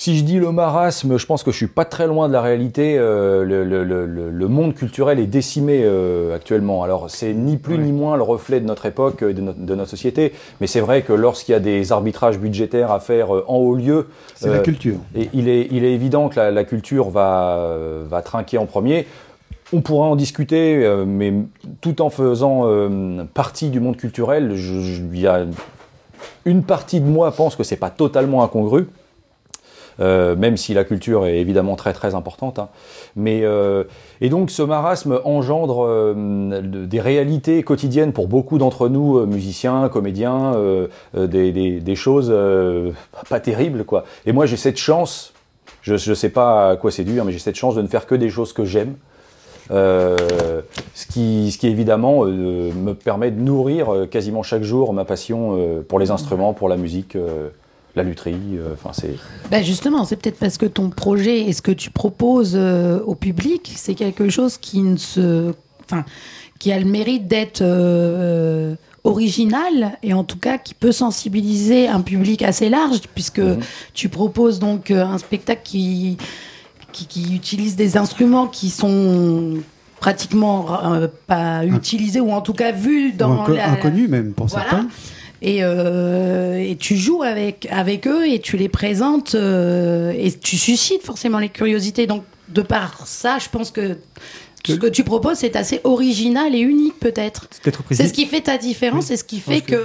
Si 0.00 0.16
je 0.16 0.24
dis 0.24 0.38
le 0.38 0.50
marasme, 0.50 1.18
je 1.18 1.26
pense 1.26 1.42
que 1.42 1.50
je 1.50 1.58
suis 1.58 1.66
pas 1.66 1.84
très 1.84 2.06
loin 2.06 2.26
de 2.26 2.32
la 2.32 2.40
réalité. 2.40 2.96
euh, 2.96 3.44
le, 3.44 3.64
le- 3.64 3.84
le- 3.84 4.06
le- 4.06 4.30
le 4.30 4.48
monde 4.48 4.72
culturel 4.74 5.18
est 5.18 5.26
décimé 5.26 5.82
euh, 5.84 6.34
actuellement. 6.34 6.82
Alors, 6.82 7.10
c'est 7.10 7.34
ni 7.34 7.58
plus 7.58 7.76
ni 7.76 7.92
moins 7.92 8.16
le 8.16 8.22
reflet 8.22 8.60
de 8.60 8.64
notre 8.64 8.86
époque, 8.86 9.22
euh, 9.22 9.34
de 9.34 9.42
notre, 9.42 9.58
de 9.60 9.74
notre 9.74 9.90
société. 9.90 10.32
Mais 10.62 10.66
c'est 10.66 10.80
vrai 10.80 11.02
que 11.02 11.12
lorsqu'il 11.12 11.52
y 11.52 11.54
a 11.54 11.60
des 11.60 11.92
arbitrages 11.92 12.38
budgétaires 12.38 12.90
à 12.92 12.98
faire 12.98 13.36
euh, 13.36 13.44
en 13.46 13.56
haut 13.56 13.74
lieu. 13.74 14.08
C'est 14.36 14.48
la 14.48 14.60
culture. 14.60 14.96
Et 15.14 15.28
il 15.34 15.50
est, 15.50 15.68
il 15.70 15.84
est 15.84 15.92
évident 15.92 16.30
que 16.30 16.36
la, 16.40 16.50
la 16.50 16.64
culture 16.64 17.10
va, 17.10 17.76
va 18.08 18.22
trinquer 18.22 18.56
en 18.56 18.64
premier. 18.64 19.06
On 19.74 19.82
pourra 19.82 20.06
en 20.06 20.16
discuter, 20.16 20.82
mais 21.06 21.34
tout 21.82 22.00
en 22.00 22.08
faisant 22.08 22.66
partie 23.34 23.68
du 23.68 23.80
monde 23.80 23.98
culturel, 23.98 24.56
je- 24.56 24.80
je- 24.80 25.02
il 25.12 25.20
y 25.20 25.26
a 25.26 25.44
une 26.46 26.62
partie 26.62 27.00
de 27.02 27.06
moi 27.06 27.30
pense 27.32 27.54
que 27.54 27.64
c'est 27.64 27.76
pas 27.76 27.90
totalement 27.90 28.42
incongru. 28.42 28.86
Euh, 30.00 30.34
même 30.34 30.56
si 30.56 30.72
la 30.72 30.84
culture 30.84 31.26
est 31.26 31.38
évidemment 31.38 31.76
très 31.76 31.92
très 31.92 32.14
importante. 32.14 32.58
hein. 32.58 32.68
Mais, 33.16 33.40
euh, 33.42 33.84
et 34.20 34.28
donc 34.30 34.50
ce 34.50 34.62
marasme 34.62 35.20
engendre 35.24 35.84
euh, 35.86 36.60
de- 36.62 36.86
des 36.86 37.00
réalités 37.00 37.62
quotidiennes 37.62 38.12
pour 38.12 38.26
beaucoup 38.26 38.56
d'entre 38.58 38.88
nous, 38.88 39.26
musiciens, 39.26 39.88
comédiens, 39.88 40.54
des, 41.14 41.94
choses 41.94 42.34
pas 43.28 43.40
terribles. 43.40 43.84
quoi. 43.84 44.04
Et 44.26 44.32
moi 44.32 44.46
j'ai 44.46 44.56
cette 44.56 44.78
chance, 44.78 45.34
je 45.82 45.92
ne 45.92 46.14
sais 46.14 46.30
pas 46.30 46.70
à 46.70 46.76
quoi 46.76 46.90
c'est 46.90 47.04
dû, 47.04 47.20
mais 47.22 47.32
j'ai 47.32 47.38
cette 47.38 47.56
chance 47.56 47.74
de 47.74 47.82
ne 47.82 47.88
faire 47.88 48.06
que 48.06 48.14
des 48.14 48.30
choses 48.30 48.52
que 48.52 48.64
j'aime. 48.64 48.94
Ce, 49.70 51.06
qui, 51.10 51.56
évidemment 51.62 52.24
me 52.24 52.92
permet 52.92 53.30
de 53.30 53.40
nourrir 53.40 54.06
quasiment 54.10 54.42
chaque 54.42 54.62
jour 54.62 54.92
ma 54.92 55.04
passion 55.04 55.82
pour 55.88 55.98
les 55.98 56.10
instruments, 56.10 56.54
pour 56.54 56.68
la 56.68 56.76
musique, 56.76 57.16
la 57.96 58.02
lutherie. 58.02 58.34
euh, 58.54 58.72
Enfin, 58.74 58.90
c'est. 58.92 59.14
Bah 59.50 59.62
justement, 59.62 60.04
c'est 60.04 60.16
peut-être 60.16 60.38
parce 60.38 60.58
que 60.58 60.66
ton 60.66 60.90
projet 60.90 61.40
et 61.42 61.52
ce 61.52 61.62
que 61.62 61.72
tu 61.72 61.90
proposes 61.90 62.52
euh, 62.54 63.00
au 63.04 63.14
public, 63.14 63.72
c'est 63.76 63.94
quelque 63.94 64.28
chose 64.28 64.58
qui 64.58 64.80
ne 64.80 64.96
se, 64.96 65.52
enfin, 65.84 66.04
qui 66.58 66.70
a 66.72 66.78
le 66.78 66.84
mérite 66.86 67.26
d'être 67.26 67.62
euh, 67.62 68.74
original 69.04 69.92
et 70.02 70.12
en 70.14 70.24
tout 70.24 70.38
cas 70.38 70.58
qui 70.58 70.74
peut 70.74 70.92
sensibiliser 70.92 71.88
un 71.88 72.00
public 72.02 72.42
assez 72.42 72.68
large, 72.68 73.00
puisque 73.14 73.40
tu 73.94 74.08
proposes 74.08 74.58
donc 74.58 74.90
un 74.90 75.18
spectacle 75.18 75.62
qui, 75.64 76.16
qui 76.92 77.06
qui 77.06 77.34
utilise 77.34 77.76
des 77.76 77.96
instruments 77.96 78.46
qui 78.46 78.70
sont 78.70 79.54
pratiquement 80.00 80.92
euh, 80.94 81.08
pas 81.26 81.64
utilisés 81.66 82.20
ou 82.20 82.30
en 82.32 82.40
tout 82.40 82.54
cas 82.54 82.72
vus 82.72 83.12
dans 83.12 83.36
Ou 83.36 83.42
inco- 83.48 83.54
la, 83.56 83.70
inconnu 83.72 84.08
même 84.08 84.32
pour 84.32 84.46
Voilà. 84.46 84.68
certains. 84.70 84.88
Et, 85.42 85.58
euh, 85.62 86.58
et 86.58 86.76
tu 86.76 86.96
joues 86.96 87.22
avec, 87.22 87.66
avec 87.70 88.06
eux 88.06 88.28
et 88.28 88.40
tu 88.40 88.56
les 88.56 88.68
présentes 88.68 89.34
euh, 89.34 90.12
et 90.16 90.32
tu 90.32 90.56
suscites 90.56 91.02
forcément 91.02 91.38
les 91.38 91.48
curiosités. 91.48 92.06
Donc, 92.06 92.24
de 92.48 92.62
par 92.62 93.06
ça, 93.06 93.38
je 93.38 93.48
pense 93.48 93.70
que 93.70 93.96
ce 94.66 94.74
que 94.74 94.86
tu 94.86 95.04
proposes, 95.04 95.38
c'est 95.38 95.56
assez 95.56 95.80
original 95.84 96.54
et 96.54 96.58
unique 96.60 96.98
peut-être. 97.00 97.48
Peut-être. 97.62 97.82
C'est 97.92 98.06
ce 98.08 98.12
qui 98.12 98.26
fait 98.26 98.40
ta 98.42 98.58
différence, 98.58 99.06
c'est 99.06 99.16
ce 99.16 99.24
qui 99.24 99.40
fait 99.40 99.60
que, 99.62 99.82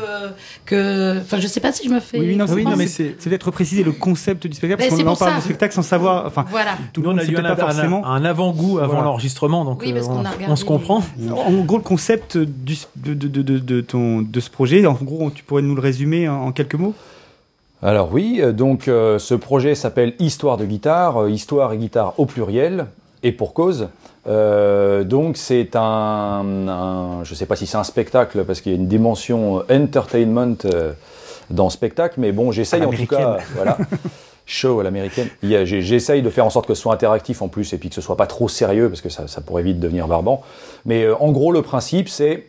que, 0.66 1.20
enfin, 1.22 1.40
je 1.40 1.48
sais 1.48 1.60
pas 1.60 1.72
si 1.72 1.88
je 1.88 1.94
me 1.94 2.00
fais. 2.00 2.20
Oui, 2.20 2.28
oui, 2.30 2.36
non, 2.36 2.46
c'est- 2.48 2.54
comprendre. 2.56 2.78
non, 2.78 2.84
mais 2.84 2.88
c'est 2.88 3.28
d'être 3.30 3.52
précisé 3.52 3.84
le 3.84 3.92
concept 3.92 4.48
du 4.48 4.56
spectacle, 4.56 4.82
Mais 4.84 4.90
parce 4.90 5.02
qu'on 5.02 5.08
en 5.10 5.16
parle 5.16 5.32
ça. 5.32 5.38
du 5.38 5.44
spectacle 5.44 5.74
sans 5.74 5.82
savoir. 5.82 6.26
Enfin, 6.26 6.46
Voilà. 6.50 6.78
tout 6.94 7.02
le 7.02 7.08
monde 7.10 7.20
a 7.20 7.24
eu 7.26 7.36
un, 7.36 7.42
peut-être 7.42 7.60
forcément. 7.60 8.06
un 8.06 8.26
avant-goût 8.26 8.80
avant 8.80 8.88
Voilà. 8.94 9.04
l'enregistrement, 9.06 9.66
donc 9.66 9.82
Oui, 9.82 9.94
parce 9.94 10.06
euh, 10.06 10.10
qu'on 10.10 10.16
a 10.26 10.30
on, 10.30 10.34
regardé 10.34 10.46
on 10.50 10.56
se 10.56 10.66
comprend. 10.66 11.04
En 11.32 11.52
gros, 11.64 11.78
le 11.78 11.84
concept 11.84 12.38
du, 12.38 12.76
de, 12.96 13.14
de, 13.14 13.28
de, 13.28 13.42
de, 13.42 13.60
de 13.60 13.82
ton, 13.82 14.22
de 14.22 14.40
ce 14.40 14.50
projet, 14.50 14.86
en 14.86 14.94
gros, 14.94 15.30
tu 15.34 15.44
pourrais 15.44 15.62
nous 15.62 15.76
le 15.76 15.82
résumer 15.82 16.28
en, 16.28 16.48
en 16.48 16.52
quelques 16.52 16.76
mots? 16.76 16.94
Alors 17.84 18.12
oui, 18.12 18.40
euh, 18.42 18.52
donc 18.52 18.88
euh, 18.88 19.20
ce 19.20 19.36
projet 19.36 19.76
s'appelle 19.76 20.14
Histoire 20.20 20.58
de 20.58 20.66
guitare, 20.66 21.24
euh, 21.24 21.30
histoire 21.30 21.74
et 21.74 21.78
guitare 21.78 22.14
au 22.18 22.26
pluriel, 22.26 22.88
et 23.22 23.32
pour 23.32 23.54
cause. 23.54 23.90
Euh, 24.28 25.04
donc 25.04 25.38
c'est 25.38 25.76
un, 25.76 26.44
un- 26.68 27.24
je 27.24 27.32
ne 27.32 27.36
sais 27.36 27.46
pas 27.46 27.56
si 27.56 27.68
c'est 27.68 27.78
un 27.78 27.84
spectacle 27.84 28.44
parce 28.44 28.62
qu'il 28.62 28.72
y 28.72 28.76
a 28.76 28.78
une 28.78 28.88
dimension 28.88 29.60
euh, 29.70 29.84
entertainment 29.84 30.56
euh, 30.66 30.94
dans 31.52 31.66
le 31.66 31.70
spectacle, 31.70 32.16
mais 32.20 32.32
bon 32.32 32.52
j'essaye 32.52 32.84
en 32.84 32.90
tout 32.92 33.06
cas, 33.06 33.38
voilà, 33.56 33.78
show 34.48 34.80
à 34.80 34.84
l'américaine. 34.84 35.28
J'essaye 35.44 36.24
de 36.24 36.30
faire 36.32 36.46
en 36.46 36.50
sorte 36.50 36.68
que 36.68 36.74
ce 36.74 36.82
soit 36.82 36.94
interactif 36.94 37.42
en 37.44 37.50
plus 37.50 37.72
et 37.74 37.78
puis 37.78 37.90
que 37.90 37.96
ce 37.96 38.02
soit 38.02 38.18
pas 38.18 38.26
trop 38.28 38.48
sérieux 38.50 38.90
parce 38.90 39.02
que 39.02 39.10
ça, 39.10 39.28
ça 39.28 39.42
pourrait 39.42 39.64
vite 39.64 39.80
devenir 39.80 40.08
barbant. 40.08 40.42
Mais 40.86 41.04
euh, 41.04 41.16
en 41.20 41.32
gros 41.32 41.52
le 41.52 41.62
principe 41.62 42.10
c'est 42.10 42.48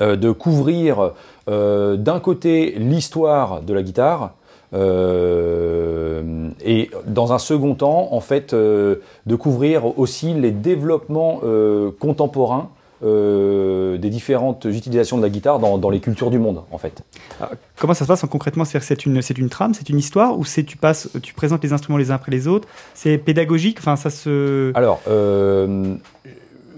de 0.00 0.30
couvrir 0.30 1.12
d'un 1.46 2.20
côté 2.20 2.74
l'histoire 2.76 3.62
de 3.62 3.72
la 3.72 3.82
guitare 3.82 4.32
euh, 4.74 6.48
et 6.64 6.90
dans 7.06 7.32
un 7.32 7.38
second 7.38 7.74
temps 7.74 8.08
en 8.12 8.20
fait 8.20 8.52
euh, 8.52 8.96
de 9.26 9.34
couvrir 9.36 9.98
aussi 9.98 10.34
les 10.34 10.50
développements 10.50 11.40
euh, 11.44 11.90
contemporains 11.98 12.68
euh, 13.04 13.98
des 13.98 14.08
différentes 14.08 14.64
utilisations 14.64 15.18
de 15.18 15.22
la 15.22 15.28
guitare 15.28 15.58
dans, 15.58 15.76
dans 15.76 15.90
les 15.90 16.00
cultures 16.00 16.30
du 16.30 16.38
monde 16.38 16.62
en 16.72 16.78
fait. 16.78 17.02
Alors, 17.38 17.52
Comment 17.78 17.92
ça 17.94 18.04
se 18.04 18.08
passe 18.08 18.24
en 18.24 18.26
concrètement? 18.26 18.64
C'est 18.64 19.04
une, 19.04 19.20
c'est 19.20 19.36
une 19.36 19.50
trame, 19.50 19.74
c'est 19.74 19.90
une 19.90 19.98
histoire, 19.98 20.38
ou 20.38 20.44
c'est 20.46 20.64
tu 20.64 20.78
passes, 20.78 21.10
tu 21.22 21.34
présentes 21.34 21.62
les 21.62 21.74
instruments 21.74 21.98
les 21.98 22.10
uns 22.10 22.14
après 22.14 22.32
les 22.32 22.48
autres? 22.48 22.66
C'est 22.94 23.18
pédagogique? 23.18 23.76
Enfin, 23.80 23.96
ça 23.96 24.08
se. 24.08 24.72
Alors, 24.74 25.00
euh, 25.08 25.94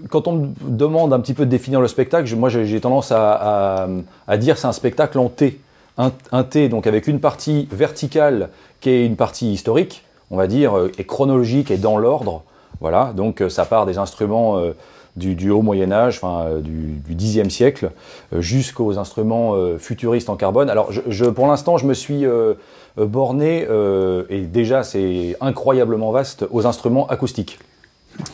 quand 0.09 0.27
on 0.27 0.33
me 0.33 0.47
demande 0.59 1.13
un 1.13 1.21
petit 1.21 1.33
peu 1.33 1.45
de 1.45 1.49
définir 1.51 1.79
le 1.79 1.87
spectacle, 1.87 2.33
moi 2.35 2.49
j'ai 2.49 2.65
j'ai 2.65 2.81
tendance 2.81 3.13
à, 3.13 3.31
à- 3.31 3.87
à 4.27 4.37
dire 4.37 4.57
c'est 4.57 4.67
un 4.67 4.73
spectacle 4.73 5.17
en 5.19 5.29
T. 5.29 5.59
Un, 6.31 6.43
T, 6.43 6.69
donc 6.69 6.87
avec 6.87 7.07
une 7.07 7.19
partie 7.19 7.67
verticale 7.73 8.49
qui 8.79 8.89
est 8.89 9.05
une 9.05 9.17
partie 9.17 9.51
historique, 9.51 10.05
on 10.31 10.37
va 10.37 10.47
dire, 10.47 10.77
euh, 10.77 10.91
et 10.97 11.03
chronologique 11.03 11.71
et 11.71 11.77
dans 11.77 11.97
l'ordre. 11.97 12.43
Voilà, 12.79 13.11
donc 13.13 13.41
euh, 13.41 13.49
ça 13.49 13.65
part 13.65 13.85
des 13.85 13.97
instruments 13.97 14.57
euh, 14.59 14.71
du, 15.17 15.49
haut 15.49 15.61
Moyen 15.61 15.91
Âge, 15.91 16.21
enfin 16.23 16.61
du, 16.61 17.01
Xe 17.13 17.49
siècle, 17.49 17.91
jusqu'aux 18.31 18.97
instruments 18.97 19.55
futuristes 19.77 20.29
en 20.29 20.37
carbone. 20.37 20.69
Alors, 20.69 20.91
pour 21.35 21.47
l'instant, 21.47 21.77
je 21.77 21.85
me 21.85 21.93
suis 21.93 22.23
borné, 22.95 23.67
et 24.29 24.41
déjà 24.41 24.83
c'est 24.83 25.35
incroyablement 25.41 26.11
vaste, 26.11 26.45
aux 26.51 26.65
instruments 26.65 27.05
acoustiques. 27.07 27.59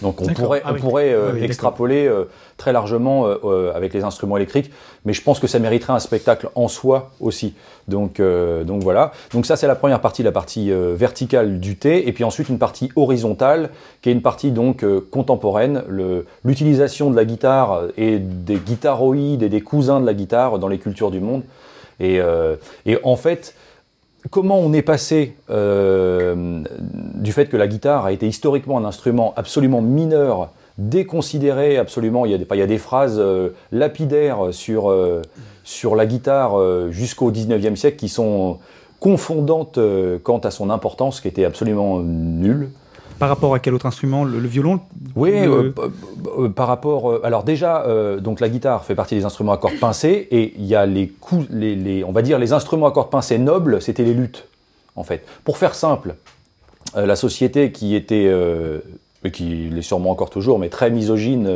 Donc 0.01 0.21
on 0.21 0.25
pourrait, 0.27 0.61
Ah 0.65 0.71
on 0.73 0.75
pourrait 0.79 1.13
euh, 1.13 1.29
Ah 1.29 1.33
oui, 1.35 1.43
extrapoler 1.43 2.07
euh, 2.07 2.25
très 2.57 2.73
largement 2.73 3.27
euh, 3.27 3.35
euh, 3.43 3.73
avec 3.75 3.93
les 3.93 4.03
instruments 4.03 4.35
électriques, 4.37 4.71
mais 5.05 5.13
je 5.13 5.21
pense 5.21 5.39
que 5.39 5.47
ça 5.47 5.59
mériterait 5.59 5.93
un 5.93 5.99
spectacle 5.99 6.49
en 6.55 6.67
soi 6.67 7.11
aussi. 7.19 7.53
Donc, 7.87 8.19
euh, 8.19 8.63
donc 8.63 8.81
voilà. 8.83 9.11
Donc 9.31 9.45
ça 9.45 9.55
c'est 9.55 9.67
la 9.67 9.75
première 9.75 10.01
partie, 10.01 10.23
la 10.23 10.31
partie 10.31 10.71
euh, 10.71 10.93
verticale 10.95 11.59
du 11.59 11.75
T, 11.77 12.07
et 12.07 12.11
puis 12.13 12.23
ensuite 12.23 12.49
une 12.49 12.59
partie 12.59 12.89
horizontale, 12.95 13.69
qui 14.01 14.09
est 14.09 14.13
une 14.13 14.21
partie 14.23 14.51
donc 14.51 14.83
euh, 14.83 14.99
contemporaine, 15.11 15.83
le- 15.87 16.25
l'utilisation 16.43 17.11
de 17.11 17.15
la 17.15 17.25
guitare 17.25 17.83
et 17.97 18.17
des 18.19 18.55
guitaroïdes 18.57 19.43
et 19.43 19.49
des 19.49 19.61
cousins 19.61 20.01
de 20.01 20.05
la 20.05 20.13
guitare 20.13 20.59
dans 20.59 20.67
les 20.67 20.79
cultures 20.79 21.11
du 21.11 21.19
monde. 21.19 21.43
Et, 21.99 22.19
euh, 22.19 22.55
et 22.85 22.97
en 23.03 23.15
fait, 23.15 23.53
comment 24.29 24.59
on 24.59 24.73
est 24.73 24.81
passé 24.81 25.35
euh, 25.49 26.63
du 26.79 27.31
fait 27.31 27.47
que 27.47 27.57
la 27.57 27.67
guitare 27.67 28.05
a 28.05 28.11
été 28.11 28.27
historiquement 28.27 28.77
un 28.77 28.85
instrument 28.85 29.33
absolument 29.35 29.81
mineur, 29.81 30.51
déconsidéré 30.77 31.77
absolument, 31.77 32.25
il 32.25 32.31
y 32.31 32.61
a 32.61 32.67
des, 32.67 32.77
phrases 32.77 33.17
euh, 33.19 33.49
lapidaires 33.71 34.47
sur, 34.51 34.89
euh, 34.89 35.21
sur 35.63 35.95
la 35.95 36.05
guitare 36.05 36.91
jusqu'au 36.91 37.31
19e 37.31 37.75
siècle 37.75 37.97
qui 37.97 38.09
sont 38.09 38.59
confondantes 38.99 39.79
quant 40.23 40.39
à 40.39 40.51
son 40.51 40.69
importance, 40.69 41.21
qui 41.21 41.27
était 41.27 41.45
absolument 41.45 41.99
nulle. 41.99 42.69
Par 43.19 43.29
rapport 43.29 43.53
à 43.53 43.59
quel 43.59 43.73
autre 43.73 43.85
instrument 43.85 44.23
Le, 44.25 44.39
le 44.39 44.47
violon 44.47 44.79
Oui, 45.15 45.31
Le- 45.31 45.51
euh, 45.51 45.71
euh, 46.39 46.49
par 46.49 46.67
rapport. 46.67 47.09
euh, 47.11 47.21
alors 47.23 47.43
déjà, 47.43 47.83
euh, 47.85 48.19
donc 48.19 48.39
la 48.39 48.49
guitare 48.49 48.83
fait 48.83 48.95
partie 48.95 49.15
des 49.15 49.25
instruments 49.25 49.53
à 49.53 49.57
cordes 49.57 49.79
pincées 49.79 50.27
et 50.31 50.53
il 50.57 50.65
y 50.65 50.75
a 50.75 50.85
les 50.85 51.07
coups, 51.07 51.47
les, 51.49 51.75
les- 51.75 52.03
on 52.03 52.11
va 52.11 52.21
dire 52.21 52.39
les 52.39 52.51
instruments 52.53 52.87
à 52.87 52.91
cordes 52.91 53.09
pincées 53.09 53.37
nobles, 53.37 53.81
c'était 53.81 54.03
les 54.03 54.13
luttes, 54.13 54.47
en 54.95 55.03
fait. 55.03 55.25
Pour 55.43 55.57
faire 55.57 55.75
simple, 55.75 56.15
la 56.95 57.15
société 57.15 57.71
qui 57.71 57.95
était, 57.95 58.31
et 59.23 59.31
qui 59.31 59.69
l'est 59.71 59.81
sûrement 59.81 60.11
encore 60.11 60.29
toujours, 60.29 60.59
mais 60.59 60.69
très 60.69 60.89
misogyne 60.91 61.49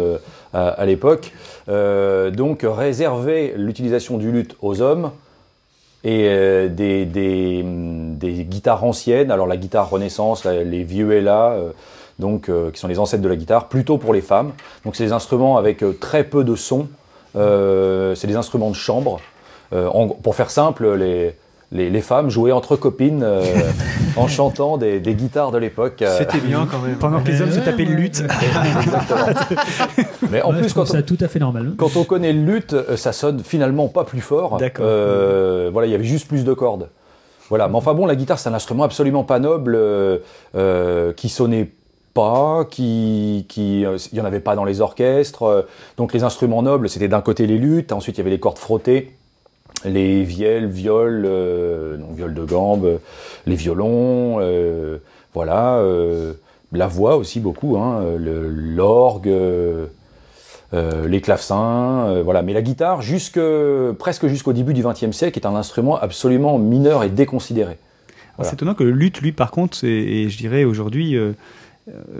à, 0.54 0.70
à 0.70 0.86
l'époque, 0.86 1.32
donc 1.68 2.66
réservait 2.68 3.54
l'utilisation 3.56 4.18
du 4.18 4.32
luth 4.32 4.56
aux 4.62 4.82
hommes 4.82 5.12
et 6.04 6.28
euh, 6.28 6.70
des, 6.70 7.06
des, 7.06 8.44
guitares 8.46 8.84
anciennes, 8.84 9.32
alors 9.32 9.48
la 9.48 9.58
guitare 9.58 9.90
Renaissance, 9.90 10.46
les 10.46 10.84
vihuelas, 10.84 11.52
euh, 11.52 11.72
donc 12.20 12.50
euh, 12.50 12.72
qui 12.72 12.80
sont 12.80 12.88
les 12.88 13.00
ancêtres 13.00 13.24
de 13.24 13.30
la 13.30 13.36
guitare, 13.36 13.68
plutôt 13.68 13.98
pour 13.98 14.14
les 14.14 14.22
femmes. 14.22 14.54
Donc 14.86 14.96
c'est 14.96 15.06
des 15.06 15.12
instruments 15.12 15.58
avec 15.58 15.84
très 16.00 16.24
peu 16.24 16.44
de 16.44 16.56
son, 16.56 16.88
c'est 17.34 18.28
des 18.28 18.36
instruments 18.36 18.70
de 18.70 18.76
chambre. 18.76 19.20
Pour 20.24 20.36
faire 20.36 20.50
simple, 20.50 20.94
les, 20.96 21.36
les, 21.72 21.90
les 21.90 22.02
femmes 22.02 22.30
jouaient 22.30 22.52
entre 22.52 22.76
copines 22.76 23.22
euh, 23.24 23.42
en 24.18 24.28
chantant 24.28 24.78
des, 24.78 25.00
des 25.00 25.14
guitares 25.14 25.52
de 25.52 25.58
l'époque. 25.60 26.02
euh. 26.02 26.18
C'était 26.18 26.40
bien 26.40 26.68
quand 26.70 26.80
même. 26.80 26.96
Pendant 26.98 27.22
que 27.22 27.30
les 27.30 27.42
hommes 27.42 27.52
se 27.52 27.60
tapaient 27.60 27.86
le 27.86 27.94
luth. 27.96 28.24
Mais 30.32 30.42
en 30.42 30.52
Ouais, 30.54 30.60
plus, 30.62 30.74
quand 30.74 30.82
on, 30.82 30.86
ça 30.86 31.02
tout 31.04 31.18
à 31.20 31.28
fait 31.28 31.40
normal. 31.40 31.74
quand 31.78 31.96
on 31.96 32.04
connaît 32.04 32.34
le 32.34 32.42
luth, 32.44 32.74
euh, 32.74 32.98
ça 32.98 33.12
sonne 33.14 33.40
finalement 33.44 33.88
pas 33.88 34.04
plus 34.04 34.22
fort. 34.22 34.58
D'accord. 34.58 34.86
Euh, 34.88 35.70
voilà, 35.72 35.88
il 35.88 35.92
y 35.92 35.96
avait 35.96 36.04
juste 36.04 36.28
plus 36.28 36.44
de 36.44 36.54
cordes. 36.54 36.90
Voilà, 37.50 37.68
mais 37.68 37.76
enfin 37.76 37.94
bon, 37.96 38.06
la 38.06 38.16
guitare, 38.16 38.38
c'est 38.38 38.50
un 38.50 38.54
instrument 38.54 38.84
absolument 38.84 39.24
pas 39.24 39.40
noble, 39.40 39.74
euh, 39.76 40.20
euh, 40.56 41.14
qui 41.14 41.30
sonnait 41.30 41.72
pas, 42.14 42.66
qui, 42.70 43.46
qui, 43.50 43.86
euh, 43.86 43.98
il 44.12 44.18
y 44.18 44.22
en 44.22 44.26
avait 44.26 44.40
pas 44.40 44.56
dans 44.56 44.66
les 44.66 44.82
orchestres. 44.82 45.44
euh, 45.44 45.62
donc 45.98 46.14
les 46.14 46.24
instruments 46.24 46.62
nobles, 46.62 46.90
c'était 46.90 47.08
d'un 47.08 47.22
côté 47.22 47.48
les 47.48 47.58
luttes, 47.58 47.92
ensuite 47.92 48.18
il 48.18 48.20
y 48.20 48.22
avait 48.22 48.30
les 48.30 48.40
cordes 48.40 48.60
frottées, 48.60 49.16
les 49.86 50.24
vielles, 50.24 50.68
viols, 50.68 51.24
euh, 51.26 51.98
donc 51.98 52.16
viols 52.16 52.34
de 52.34 52.44
gambe, 52.44 53.00
les 53.46 53.56
violons, 53.56 54.38
euh, 54.40 54.98
voilà, 55.34 55.78
euh, 55.78 56.34
la 56.72 56.88
voix 56.88 57.16
aussi 57.18 57.40
beaucoup, 57.40 57.78
hein, 57.78 58.04
le- 58.18 58.48
l'orgue. 58.50 59.32
les 60.72 61.22
clavecins, 61.22 62.22
voilà. 62.22 62.44
Mais 62.44 62.54
la 62.54 62.62
guitare, 62.62 63.02
jusque, 63.02 63.40
presque 63.98 64.28
jusqu'au 64.28 64.54
début 64.54 64.74
du 64.76 64.84
XXe 64.84 65.12
siècle, 65.12 65.40
est 65.40 65.48
un 65.48 65.56
instrument 65.56 65.98
absolument 66.00 66.60
mineur 66.60 67.04
et 67.04 67.10
déconsidéré. 67.10 67.78
Voilà. 68.38 68.50
C'est 68.50 68.56
étonnant 68.56 68.76
que 68.76 68.84
le 68.84 68.92
luth, 68.92 69.20
lui, 69.22 69.32
par 69.32 69.50
contre, 69.50 69.84
et, 69.84 70.22
et 70.24 70.30
je 70.30 70.38
dirais 70.38 70.64
aujourd'hui, 70.66 71.18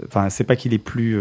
enfin, 0.08 0.28
c'est 0.30 0.42
pas 0.44 0.56
qu'il 0.56 0.74
est 0.74 0.78
plus. 0.78 1.16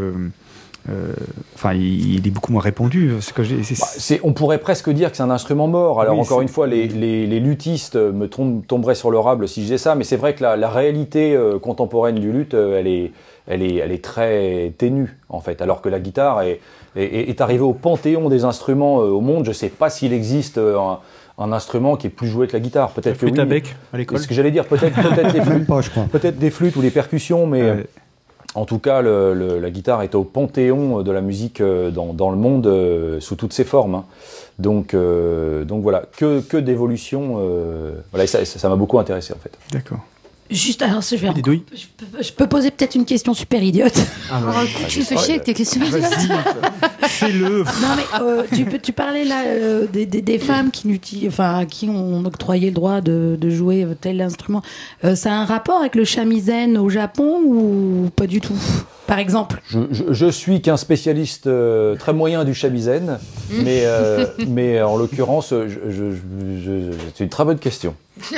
Euh, 0.90 1.14
Enfin, 1.56 1.74
il, 1.74 2.16
il 2.16 2.26
est 2.28 2.32
beaucoup 2.32 2.52
moins 2.54 2.62
répandu. 2.62 3.12
Que 3.36 3.42
Bah, 3.42 3.88
on 4.24 4.34
pourrait 4.34 4.60
presque 4.60 4.90
dire 4.90 5.12
que 5.12 5.18
c'est 5.18 5.24
un 5.24 5.30
instrument 5.30 5.68
mort. 5.68 6.00
Alors 6.02 6.16
Oui, 6.16 6.22
encore 6.22 6.42
une 6.42 6.48
fois, 6.48 6.68
les, 6.68 6.88
les, 6.88 7.28
les 7.28 7.40
luthistes 7.40 7.96
me 7.96 8.28
tom- 8.28 8.62
tomberaient 8.66 8.96
sur 8.96 9.12
le 9.12 9.20
rable 9.20 9.48
si 9.48 9.60
je 9.62 9.66
disais 9.66 9.78
ça, 9.78 9.96
mais 9.96 10.04
c'est 10.06 10.16
vrai 10.16 10.36
que 10.36 10.44
la, 10.44 10.56
la 10.56 10.70
réalité 10.70 11.36
euh, 11.36 11.60
contemporaine 11.60 12.16
du 12.16 12.32
luth, 12.32 12.54
euh, 12.54 12.80
elle 12.80 12.88
est, 12.88 13.12
elle 13.48 13.62
est, 13.62 13.76
elle 13.76 13.92
est 13.92 14.04
très 14.04 14.74
ténue 14.78 15.18
en 15.30 15.42
fait. 15.42 15.62
Alors 15.62 15.82
que 15.82 15.90
la 15.90 16.00
guitare 16.00 16.42
est, 16.44 16.62
est, 16.96 17.30
est 17.30 17.42
arrivée 17.42 17.64
au 17.64 17.74
panthéon 17.74 18.30
des 18.30 18.46
instruments 18.46 19.02
euh, 19.02 19.10
au 19.10 19.20
monde. 19.22 19.44
Je 19.46 19.52
sais 19.52 19.70
pas 19.70 19.90
s'il 19.90 20.14
existe 20.14 20.58
euh, 20.60 20.78
un, 20.80 21.00
un 21.38 21.52
instrument 21.52 21.98
qui 21.98 22.08
est 22.08 22.10
plus 22.10 22.28
joué 22.30 22.48
que 22.48 22.54
la 22.54 22.60
guitare. 22.62 22.92
Peut-être 22.92 23.14
que 23.16 23.20
flûte 23.20 23.34
oui. 23.36 23.42
à 23.42 23.46
bec 23.46 23.76
à 23.94 23.98
l'école. 23.98 24.18
C'est 24.18 24.24
ce 24.24 24.28
que 24.30 24.34
j'allais 24.34 24.52
dire. 24.52 24.66
Peut-être, 24.66 24.96
peut-être 24.96 25.34
les 25.34 25.40
Même 25.40 25.46
flûtes, 25.50 25.68
pas, 25.68 25.82
je 25.82 25.90
crois. 25.90 26.04
peut-être 26.12 26.38
des 26.40 26.52
flûtes 26.52 26.76
ou 26.78 26.82
des 26.82 26.92
percussions, 26.92 27.46
mais 27.48 27.62
Ouais. 27.64 27.86
Euh, 28.56 28.60
en 28.60 28.66
tout 28.66 28.80
cas, 28.80 29.02
la 29.02 29.70
guitare 29.70 30.02
est 30.02 30.16
au 30.16 30.24
panthéon 30.24 31.02
de 31.02 31.12
la 31.12 31.22
musique 31.22 31.62
euh, 31.62 31.91
dans, 31.91 32.32
le 32.32 32.38
monde 32.38 32.68
euh, 32.68 33.20
sous 33.20 33.36
toutes 33.36 33.54
ses 33.54 33.64
formes. 33.64 33.95
hein. 33.95 34.06
Donc, 34.58 34.93
euh, 34.93 35.64
voilà, 35.70 36.04
que, 36.18 36.41
que 36.41 36.58
d'évolution. 36.58 37.38
euh, 37.39 37.93
ça 38.26 38.70
m'a 38.70 38.76
beaucoup 38.76 39.00
intéressé 39.00 39.34
en 39.34 39.38
fait. 39.38 39.52
D'accord. 39.72 40.00
Juste, 40.50 40.82
alors, 40.82 41.02
je, 41.02 41.16
vais 41.16 41.28
je, 41.28 41.86
peux, 41.95 42.24
je 42.24 42.32
peux 42.32 42.47
poser 42.47 42.72
peut-être 42.72 42.95
une 42.95 43.06
question 43.06 43.34
super 43.36 43.62
idiote. 43.62 43.93
Oh, 44.32 44.36
tu 44.88 45.00
me 45.00 45.04
fais 45.06 45.18
chier 45.18 45.34
avec 45.36 45.43
tes 45.43 45.54
questions 45.54 45.80
idiotes. 45.84 46.04
Fais-le 47.02 47.60
Non 47.64 47.95
mais 47.95 48.04
euh, 48.22 48.43
tu, 48.56 48.66
peux- 48.66 48.80
tu 48.80 48.91
parlais 48.91 49.26
là 49.26 49.43
euh, 49.45 49.86
des, 49.91 50.06
des- 50.06 50.22
des 50.24 50.39
femmes 50.39 50.72
qui, 50.72 51.28
enfin, 51.28 51.60
à 51.60 51.66
qui 51.66 51.88
on 51.89 52.26
octroyait 52.26 52.70
le 52.70 52.74
droit 52.74 53.02
de, 53.02 53.38
de 53.39 53.50
jouer 53.50 53.86
tel 54.02 54.22
instrument. 54.22 54.62
Euh, 55.04 55.16
ça 55.16 55.32
a 55.32 55.36
un 55.36 55.45
rapport 55.45 55.80
avec 55.80 55.95
le 55.95 56.04
shamisen 56.06 56.78
au 56.78 56.89
Japon 56.89 57.41
ou 57.45 58.10
pas 58.16 58.26
du 58.28 58.41
tout? 58.41 58.58
Par 59.10 59.20
exemple 59.20 59.60
Je, 59.68 59.80
je- 59.91 60.14
je 60.14 60.26
suis 60.30 60.62
qu'un 60.62 60.78
spécialiste 60.78 61.47
euh, 61.47 61.95
très 61.95 62.14
moyen 62.14 62.45
du 62.45 62.53
shamisen, 62.53 63.18
mais, 63.51 63.82
euh, 63.86 64.26
mais 64.47 64.82
en 64.82 64.95
l'occurrence, 64.95 65.49
je, 65.49 65.68
je- 65.68 66.12
je- 66.12 66.64
je- 66.64 66.91
c'est 67.16 67.24
une 67.24 67.30
très 67.30 67.43
bonne 67.43 67.57
question. 67.60 67.95
Et, 68.32 68.36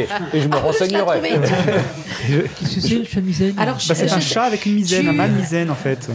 et- 0.00 0.36
et 0.36 0.40
je 0.42 0.46
me 0.48 0.56
renseignerai. 0.56 1.20
Qu'est-ce 1.20 2.74
que 2.76 2.80
c'est 2.80 2.94
le 2.96 3.04
chemisen 3.04 3.54
Alors, 3.58 3.76
Bah, 3.76 3.94
c'est 3.94 4.08
je- 4.08 4.14
un 4.14 4.20
je- 4.20 4.28
chat 4.34 4.42
avec 4.44 4.66
une 4.66 4.74
misaine, 4.74 5.02
tu- 5.02 5.08
un 5.08 5.12
mâle 5.12 5.32
misaine 5.32 5.70
en 5.70 5.74
fait. 5.74 6.08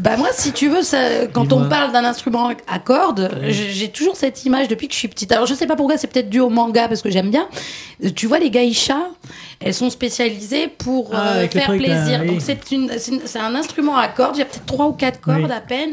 Bah 0.00 0.16
moi, 0.16 0.28
si 0.32 0.52
tu 0.52 0.68
veux, 0.68 0.82
ça, 0.82 1.26
quand 1.32 1.52
on 1.52 1.68
parle 1.68 1.92
d'un 1.92 2.04
instrument 2.04 2.50
à 2.68 2.78
cordes, 2.78 3.30
j'ai 3.48 3.70
j'ai 3.70 3.88
toujours 3.88 4.14
cette 4.16 4.44
image 4.44 4.68
depuis 4.68 4.86
que 4.88 4.94
je 4.94 4.98
suis 4.98 5.08
petite. 5.08 5.32
Alors 5.32 5.46
je 5.46 5.54
sais 5.54 5.66
pas 5.66 5.74
pourquoi, 5.76 5.96
c'est 5.98 6.06
peut-être 6.06 6.30
dû 6.30 6.38
au 6.40 6.48
manga 6.48 6.86
parce 6.88 7.02
que 7.02 7.10
j'aime 7.10 7.30
bien. 7.30 7.48
Tu 8.14 8.26
vois 8.26 8.38
les 8.38 8.50
geishas, 8.52 9.08
elles 9.60 9.74
sont 9.74 9.88
spécialisées 9.90 10.68
pour 10.68 11.10
Ah, 11.14 11.34
euh, 11.36 11.48
faire 11.48 11.64
truc, 11.68 11.78
plaisir. 11.82 12.20
oui. 12.22 12.26
Donc 12.28 12.40
c'est 12.40 13.38
un 13.38 13.54
instrument 13.54 13.96
à 13.96 14.08
cordes. 14.08 14.36
Il 14.36 14.40
y 14.40 14.42
a 14.42 14.44
peut-être 14.44 14.66
trois 14.66 14.86
ou 14.86 14.92
quatre 14.92 15.20
cordes 15.20 15.44
Oui. 15.44 15.50
à 15.52 15.60
peine. 15.60 15.90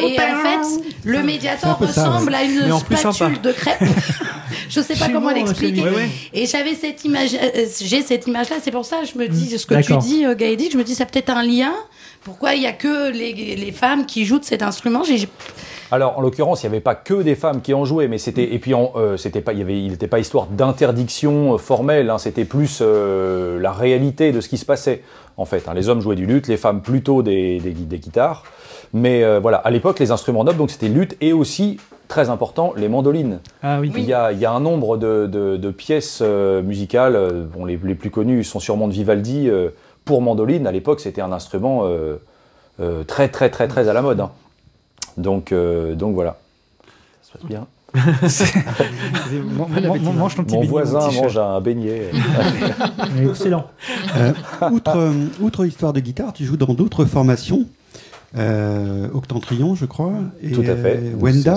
Et 0.00 0.18
en 0.20 0.42
fait, 0.42 0.90
le 1.04 1.22
médiator 1.22 1.78
ça, 1.92 2.02
ressemble 2.08 2.34
à 2.34 2.42
une 2.42 2.78
spatule 2.78 3.40
de 3.40 3.52
crêpes. 3.52 3.78
je 4.68 4.80
sais 4.80 4.94
pas 4.96 5.06
comment 5.06 5.20
moi, 5.20 5.32
l'expliquer. 5.34 5.82
Ouais, 5.82 5.90
ouais. 5.90 6.08
Et 6.32 6.46
j'avais 6.46 6.74
cette 6.74 7.04
image, 7.04 7.30
euh, 7.34 7.66
j'ai 7.80 8.02
cette 8.02 8.26
image-là. 8.26 8.56
C'est 8.62 8.70
pour 8.72 8.84
ça, 8.84 8.96
je 9.04 9.16
me 9.18 9.28
dis 9.28 9.58
ce 9.58 9.66
que 9.66 9.80
tu 9.80 9.96
dis, 9.98 10.24
euh, 10.24 10.34
Gaëdic, 10.34 10.72
je 10.72 10.78
me 10.78 10.84
dis 10.84 10.94
ça 10.94 11.04
a 11.04 11.06
peut-être 11.06 11.30
un 11.30 11.42
lien. 11.44 11.72
Pourquoi 12.24 12.54
il 12.54 12.62
y 12.62 12.66
a 12.66 12.72
que 12.72 13.12
les, 13.12 13.32
les 13.56 13.72
femmes 13.72 14.06
qui 14.06 14.24
jouent 14.24 14.38
de 14.38 14.44
cet 14.44 14.62
instrument 14.62 15.02
J'ai- 15.04 15.28
Alors, 15.90 16.18
en 16.18 16.22
l'occurrence, 16.22 16.62
il 16.62 16.66
n'y 16.66 16.72
avait 16.74 16.80
pas 16.80 16.94
que 16.94 17.22
des 17.22 17.34
femmes 17.34 17.60
qui 17.60 17.74
en 17.74 17.84
jouaient, 17.84 18.08
mais 18.08 18.16
c'était 18.18 18.54
et 18.54 18.58
puis 18.58 18.72
en, 18.74 18.92
euh, 18.96 19.16
c'était 19.18 19.42
pas, 19.42 19.52
il 19.52 19.58
y 19.58 19.62
avait, 19.62 19.78
il 19.82 19.90
n'était 19.90 20.06
pas 20.08 20.18
histoire 20.18 20.46
d'interdiction 20.46 21.54
euh, 21.54 21.58
formelle. 21.58 22.08
hein, 22.10 22.18
c'était 22.18 22.44
plus 22.46 22.78
euh, 22.80 23.60
la 23.60 23.72
réalité 23.72 24.32
de 24.32 24.40
ce 24.40 24.48
qui 24.48 24.56
se 24.58 24.64
passait. 24.64 25.02
En 25.36 25.44
fait, 25.44 25.68
hein. 25.68 25.74
les 25.74 25.88
hommes 25.88 26.00
jouaient 26.00 26.16
du 26.16 26.26
luth, 26.26 26.48
les 26.48 26.56
femmes 26.56 26.80
plutôt 26.80 27.22
des, 27.22 27.58
des, 27.60 27.72
des 27.72 27.98
guitares. 27.98 28.44
Mais 28.94 29.22
euh, 29.24 29.40
voilà, 29.40 29.58
à 29.58 29.70
l'époque, 29.70 29.98
les 29.98 30.10
instruments 30.10 30.44
nobles, 30.44 30.58
donc 30.58 30.70
c'était 30.70 30.88
luth 30.88 31.16
et 31.20 31.32
aussi 31.32 31.78
très 32.08 32.30
important 32.30 32.72
les 32.76 32.88
mandolines. 32.88 33.40
Ah 33.62 33.78
oui. 33.80 33.90
Il, 33.96 34.04
y 34.04 34.12
a, 34.12 34.30
il 34.32 34.38
y 34.38 34.44
a 34.46 34.52
un 34.52 34.60
nombre 34.60 34.96
de, 34.96 35.26
de- 35.26 35.56
de 35.56 35.70
pièces 35.70 36.20
euh, 36.22 36.62
musicales, 36.62 37.16
euh, 37.16 37.44
bon, 37.44 37.64
les, 37.64 37.78
les 37.82 37.94
plus 37.94 38.10
connues 38.10 38.44
sont 38.44 38.60
sûrement 38.60 38.88
de 38.88 38.92
Vivaldi. 38.92 39.48
euh, 39.48 39.70
pour 40.04 40.20
mandoline, 40.22 40.66
à 40.66 40.72
l'époque, 40.72 41.00
c'était 41.00 41.20
un 41.22 41.32
instrument 41.32 41.82
euh, 41.84 42.16
euh, 42.80 43.04
très, 43.04 43.28
très, 43.28 43.50
très, 43.50 43.68
très 43.68 43.88
à 43.88 43.92
la 43.92 44.02
mode. 44.02 44.20
hein. 44.20 44.30
Donc, 45.16 45.52
euh, 45.52 45.94
donc 45.94 46.14
voilà. 46.14 46.36
Ça 47.22 47.32
se 47.32 47.38
passe 47.38 47.46
bien. 47.48 47.66
Mon- 49.56 49.68
mon- 49.68 49.98
mon- 50.00 50.12
mange 50.12 50.34
ton 50.34 50.42
petit 50.42 50.54
Mon 50.54 50.60
beignet, 50.62 50.70
voisin 50.72 51.08
petit 51.08 51.20
mange 51.20 51.38
un 51.38 51.60
beignet. 51.60 52.10
Excellent. 53.28 53.66
Euh, 54.16 54.32
outre, 54.72 54.96
euh, 54.98 55.12
outre 55.40 55.64
histoire 55.64 55.92
de 55.92 56.00
guitare, 56.00 56.32
tu 56.32 56.44
joues 56.44 56.56
dans 56.56 56.74
d'autres 56.74 57.04
formations. 57.04 57.66
Euh, 58.36 59.06
Octentrion, 59.14 59.76
je 59.76 59.86
crois. 59.86 60.12
Et, 60.42 60.50
Tout 60.50 60.62
à 60.62 60.74
fait. 60.74 60.98
euh, 61.02 61.12
Wenda. 61.20 61.56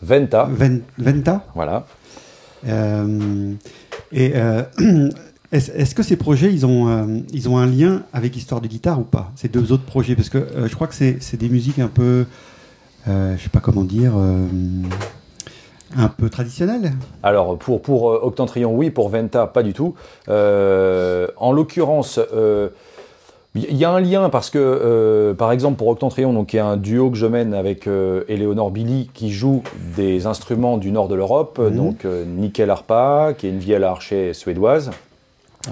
Venta, 0.00 0.48
Ven- 0.50 0.80
Venta. 0.96 1.44
voilà. 1.54 1.84
Euh, 2.66 3.52
et 4.12 4.32
est-ce 5.50 5.94
que 5.94 6.02
ces 6.02 6.16
projets, 6.16 6.52
ils 6.52 6.66
ont, 6.66 6.88
euh, 6.88 7.20
ils 7.32 7.48
ont 7.48 7.56
un 7.56 7.66
lien 7.66 8.02
avec 8.12 8.36
Histoire 8.36 8.60
de 8.60 8.66
guitare 8.66 9.00
ou 9.00 9.04
pas 9.04 9.32
Ces 9.34 9.48
deux 9.48 9.72
autres 9.72 9.84
projets? 9.84 10.14
Parce 10.14 10.28
que 10.28 10.38
euh, 10.38 10.68
je 10.68 10.74
crois 10.74 10.86
que 10.86 10.94
c'est 10.94 11.36
des 11.36 11.48
musiques 11.48 11.78
un 11.78 11.88
peu, 11.88 12.26
euh, 13.08 13.34
je 13.36 13.42
sais 13.42 13.48
pas 13.48 13.60
comment 13.60 13.84
dire, 13.84 14.12
un 15.96 16.08
peu 16.08 16.28
traditionnelles. 16.28 16.92
Alors 17.22 17.56
pour, 17.56 17.80
pour 17.80 18.04
Octentrion, 18.04 18.74
oui, 18.76 18.90
pour 18.90 19.08
Venta, 19.08 19.46
pas 19.46 19.62
du 19.62 19.72
tout. 19.72 19.94
En 20.28 21.52
l'occurrence, 21.52 22.20
il 23.54 23.76
y 23.76 23.84
a 23.86 23.90
un 23.90 24.00
lien 24.00 24.28
parce 24.28 24.50
que, 24.50 25.34
par 25.38 25.50
exemple, 25.50 25.78
pour 25.78 25.88
Octentrion, 25.88 26.34
donc, 26.34 26.48
qui 26.48 26.58
est 26.58 26.60
un 26.60 26.76
duo 26.76 27.10
que 27.10 27.16
je 27.16 27.24
mène 27.26 27.54
avec 27.54 27.86
Eleonore 27.86 28.70
Billy, 28.70 29.08
qui 29.14 29.32
joue 29.32 29.62
des 29.96 30.26
instruments 30.26 30.76
du 30.76 30.92
nord 30.92 31.08
de 31.08 31.14
l'Europe, 31.14 31.58
Mhm. 31.58 31.74
donc 31.74 32.04
nickel 32.36 32.68
harpa, 32.68 33.32
qui 33.38 33.46
est 33.46 33.50
une 33.50 33.58
vielle 33.58 33.84
à 33.84 33.92
archet 33.92 34.34
suédoise, 34.34 34.90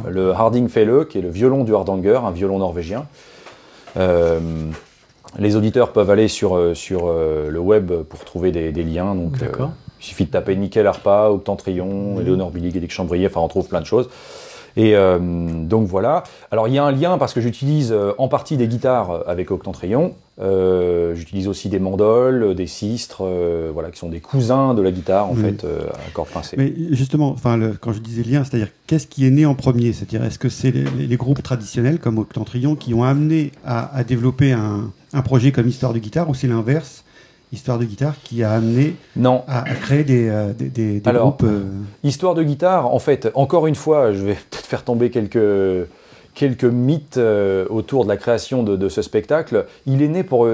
le 0.09 0.33
Harding 0.33 0.69
Felle, 0.69 1.07
qui 1.09 1.19
est 1.19 1.23
le 1.23 1.31
violon 1.31 1.65
du 1.65 1.75
Hardanger, 1.75 2.21
un 2.25 2.31
violon 2.31 2.59
norvégien. 2.59 3.07
Euh, 3.97 4.41
les 5.39 5.57
auditeurs 5.57 5.93
peuvent 5.93 6.11
aller 6.11 6.29
sur, 6.29 6.57
euh, 6.57 6.75
sur 6.75 7.07
euh, 7.07 7.51
le 7.51 7.59
web 7.59 7.93
pour 7.93 8.25
trouver 8.25 8.53
des, 8.53 8.73
des 8.73 8.83
liens. 8.83 9.15
Donc, 9.15 9.43
euh, 9.43 9.67
il 10.01 10.05
suffit 10.05 10.25
de 10.25 10.31
taper 10.31 10.57
Nickel 10.57 10.87
Harpa, 10.87 11.29
Octentrion, 11.31 12.21
Eleonore 12.21 12.51
Billy, 12.51 12.71
Guédic 12.71 12.93
Chambrier, 12.93 13.27
enfin 13.27 13.41
on 13.41 13.49
trouve 13.49 13.69
plein 13.69 13.81
de 13.81 13.87
choses. 13.87 14.09
Et 14.77 14.95
euh, 14.95 15.19
donc 15.65 15.87
voilà. 15.89 16.23
Alors 16.51 16.69
il 16.69 16.75
y 16.75 16.79
a 16.79 16.85
un 16.85 16.93
lien 16.93 17.17
parce 17.19 17.33
que 17.33 17.41
j'utilise 17.41 17.93
euh, 17.93 18.13
en 18.19 18.29
partie 18.29 18.57
des 18.57 18.69
guitares 18.69 19.11
euh, 19.11 19.21
avec 19.27 19.51
Octentrion. 19.51 20.15
Euh, 20.39 21.15
j'utilise 21.15 21.49
aussi 21.49 21.71
des 21.71 21.79
mandoles, 21.79 22.55
des 22.55 22.67
sistres, 22.67 23.23
euh, 23.25 23.71
voilà, 23.73 23.91
qui 23.91 23.99
sont 23.99 24.11
des 24.11 24.21
cousins 24.21 24.75
de 24.75 24.83
la 24.83 24.91
guitare 24.91 25.31
en 25.31 25.35
Oui. 25.35 25.41
fait, 25.41 25.65
euh, 25.65 25.81
à 26.07 26.11
cordes 26.13 26.29
pincées. 26.29 26.57
Mais 26.59 26.75
justement, 26.91 27.31
enfin, 27.31 27.59
quand 27.81 27.95
je 27.95 28.01
disais 28.01 28.23
lien, 28.23 28.45
c'est-à-dire 28.45 28.69
qu'est-ce 28.87 29.07
qui 29.07 29.27
est 29.27 29.31
né 29.31 29.47
en 29.47 29.55
premier? 29.55 29.95
C'est-à-dire 29.95 30.23
est-ce 30.25 30.39
que 30.39 30.51
c'est 30.51 30.73
les, 30.73 31.17
groupes 31.17 31.43
traditionnels 31.43 31.99
comme 31.99 32.19
Octentrion 32.19 32.75
qui 32.77 32.93
ont 32.93 33.03
amené 33.03 33.53
à, 33.65 33.97
à 33.97 34.05
développer 34.05 34.53
un, 34.53 34.91
un 35.15 35.23
projet 35.23 35.53
comme 35.53 35.69
Histoire 35.69 35.95
de 35.95 35.99
guitare 36.01 36.29
ou 36.29 36.35
c'est 36.35 36.49
l'inverse? 36.49 37.03
Histoire 37.53 37.79
de 37.79 37.85
guitare 37.85 38.15
qui 38.25 38.43
a 38.43 38.51
amené 38.53 38.97
Non, 39.15 39.45
à, 39.47 39.61
à 39.63 39.75
créer 39.75 40.03
des, 40.05 40.29
euh, 40.29 40.53
des, 40.53 40.69
des- 40.69 41.01
des 41.01 41.09
Alors, 41.09 41.23
groupes 41.29 41.45
euh, 41.45 41.63
Histoire 42.03 42.35
de 42.35 42.43
guitare, 42.43 42.93
en 42.93 42.99
fait, 42.99 43.31
encore 43.35 43.67
une 43.67 43.77
fois, 43.77 44.13
je 44.13 44.25
vais 44.25 44.35
peut-être 44.51 44.67
faire 44.67 44.83
tomber 44.83 45.11
quelques, 45.11 45.87
quelques 46.35 46.65
mythes 46.65 47.19
euh, 47.19 47.65
autour 47.71 48.03
de 48.05 48.09
la 48.09 48.17
création 48.17 48.63
de, 48.65 48.75
de 48.77 48.89
ce 48.89 49.01
spectacle. 49.01 49.67
Il 49.87 50.03
est 50.03 50.09
né 50.09 50.25
pour, 50.25 50.49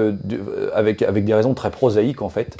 avec, 0.75 1.01
avec 1.01 1.25
des 1.25 1.33
raisons 1.33 1.55
très 1.55 1.71
prosaïques, 1.71 2.21
en 2.21 2.29
fait, 2.29 2.57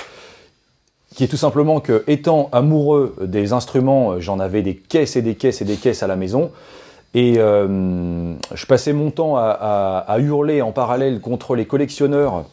qui 1.16 1.24
est 1.24 1.28
tout 1.28 1.38
simplement 1.38 1.80
que, 1.80 2.04
étant 2.08 2.50
amoureux 2.52 3.16
des 3.22 3.54
instruments, 3.54 4.20
j'en 4.20 4.40
avais 4.40 4.64
des 4.64 4.76
caisses 4.76 5.16
et 5.16 5.22
des 5.22 5.36
caisses 5.36 5.62
et 5.62 5.66
des 5.66 5.76
caisses 5.78 6.02
à 6.02 6.08
la 6.08 6.16
maison. 6.16 6.50
Et 7.14 7.36
euh, 7.38 8.34
je 8.56 8.66
passais 8.66 8.94
mon 8.94 9.12
temps 9.12 9.38
à, 9.38 9.44
à- 9.44 9.98
à 10.12 10.18
hurler 10.18 10.64
en 10.64 10.72
parallèle 10.72 11.22
contre 11.22 11.56
les 11.56 11.66
collectionneurs 11.68 12.46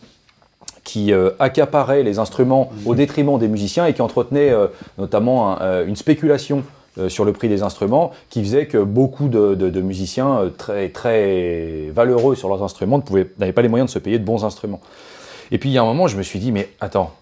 qui 0.90 1.12
euh, 1.12 1.30
accaparaient 1.38 2.02
les 2.02 2.18
instruments 2.18 2.64
au 2.84 2.94
détriment 2.96 3.38
des 3.38 3.46
musiciens 3.48 3.86
et 3.86 3.92
qui 3.94 4.02
entretenaient 4.02 4.50
euh, 4.50 4.66
notamment 4.98 5.38
un- 5.52 5.60
euh, 5.62 5.86
une 5.86 5.94
spéculation 5.94 6.64
euh, 6.98 7.08
sur 7.08 7.24
le 7.24 7.32
prix 7.32 7.48
des 7.48 7.62
instruments 7.62 8.10
qui 8.30 8.42
faisait 8.42 8.66
que 8.66 8.78
beaucoup 8.78 9.28
de, 9.28 9.54
de- 9.54 9.70
de 9.70 9.80
musiciens 9.80 10.50
très, 10.58 10.88
très 10.88 11.90
valeureux 11.94 12.34
sur 12.34 12.48
leurs 12.48 12.62
instruments 12.64 13.00
n'avaient 13.38 13.52
pas 13.52 13.62
les 13.62 13.68
moyens 13.68 13.88
de 13.90 13.94
se 13.94 14.00
payer 14.00 14.18
de 14.18 14.24
bons 14.24 14.44
instruments. 14.44 14.80
Et 15.52 15.58
puis 15.58 15.68
il 15.68 15.72
y 15.74 15.78
a 15.78 15.82
un 15.82 15.86
moment, 15.92 16.08
je 16.08 16.16
me 16.16 16.24
suis 16.24 16.40
dit, 16.40 16.50
mais 16.50 16.68
attends, 16.80 17.12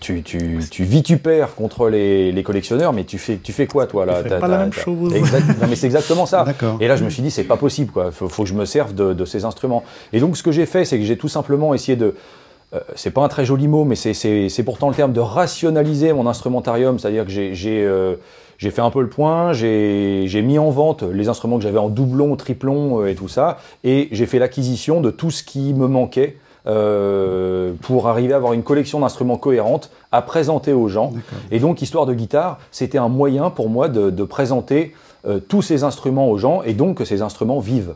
tu, 0.00 0.22
tu, 0.22 0.58
tu 0.70 0.84
vitupères 0.84 1.54
contre 1.54 1.88
les, 1.88 2.32
les 2.32 2.42
collectionneurs, 2.42 2.92
mais 2.92 3.04
tu 3.04 3.18
fais, 3.18 3.38
tu 3.42 3.52
fais 3.52 3.66
quoi 3.66 3.86
toi 3.86 4.04
là? 4.06 4.14
T'as- 4.28 4.28
pas 4.40 4.48
la 4.48 4.58
même 4.58 4.72
chose. 4.72 4.84
Exact- 5.14 5.60
non, 5.60 5.66
mais 5.68 5.76
c'est 5.76 5.86
exactement 5.86 6.26
ça. 6.26 6.44
Et 6.80 6.88
là, 6.88 6.96
je 6.96 7.04
me 7.04 7.10
suis 7.10 7.22
dit, 7.22 7.30
c'est 7.30 7.44
pas 7.44 7.56
possible, 7.56 7.90
quoi. 7.92 8.10
Faut, 8.12 8.28
faut 8.28 8.42
que 8.44 8.48
je 8.48 8.54
me 8.54 8.64
serve 8.64 8.94
de, 8.94 9.12
de 9.14 9.24
ces 9.24 9.44
instruments. 9.44 9.82
Et 10.12 10.20
donc, 10.20 10.36
ce 10.36 10.42
que 10.42 10.52
j'ai 10.52 10.66
fait, 10.66 10.84
c'est 10.84 10.98
que 10.98 11.04
j'ai 11.04 11.16
tout 11.16 11.28
simplement 11.28 11.74
essayé 11.74 11.96
de. 11.96 12.14
euh, 12.74 12.80
c'est 12.94 13.10
pas 13.12 13.22
un 13.22 13.28
très 13.28 13.44
joli 13.44 13.68
mot, 13.68 13.84
mais 13.84 13.94
c'est- 13.96 14.14
c'est 14.14 14.48
c'est 14.48 14.62
pourtant 14.64 14.88
le 14.88 14.94
terme 14.94 15.12
de 15.12 15.20
rationaliser 15.20 16.12
mon 16.12 16.26
instrumentarium. 16.26 16.98
C'est-à-dire 16.98 17.24
que 17.24 17.30
j'ai 17.30 17.54
j'ai, 17.54 17.84
euh, 17.84 18.16
fait 18.58 18.80
un 18.80 18.90
peu 18.90 19.00
le 19.02 19.08
point, 19.08 19.52
j'ai 19.52 20.24
j'ai 20.26 20.42
mis 20.42 20.58
en 20.58 20.70
vente 20.70 21.02
les 21.04 21.28
instruments 21.28 21.56
que 21.58 21.62
j'avais 21.62 21.78
en 21.78 21.88
doublon, 21.88 22.34
triplon 22.36 23.00
euh, 23.02 23.06
et 23.08 23.14
tout 23.14 23.28
ça, 23.28 23.58
et 23.84 24.08
j'ai 24.12 24.26
fait 24.26 24.38
l'acquisition 24.40 25.00
de 25.00 25.10
tout 25.10 25.30
ce 25.30 25.42
qui 25.44 25.74
me 25.74 25.86
manquait. 25.86 26.36
Euh, 26.66 27.72
pour 27.82 28.08
arriver 28.08 28.32
à 28.32 28.36
avoir 28.36 28.52
une 28.52 28.62
collection 28.62 29.00
d'instruments 29.00 29.36
cohérente 29.36 29.90
à 30.12 30.22
présenter 30.22 30.72
aux 30.72 30.88
gens. 30.88 31.12
Et 31.50 31.58
donc, 31.60 31.82
Histoire 31.82 32.06
de 32.06 32.14
guitare, 32.14 32.58
c'était 32.70 32.98
un 32.98 33.08
moyen 33.08 33.50
pour 33.50 33.68
moi 33.68 33.88
de, 33.88 34.10
de 34.10 34.24
présenter 34.24 34.94
euh, 35.26 35.40
tous 35.40 35.62
ces 35.62 35.84
instruments 35.84 36.28
aux 36.30 36.38
gens 36.38 36.62
et 36.62 36.74
donc 36.74 36.98
que 36.98 37.04
ces 37.04 37.22
instruments 37.22 37.60
vivent. 37.60 37.94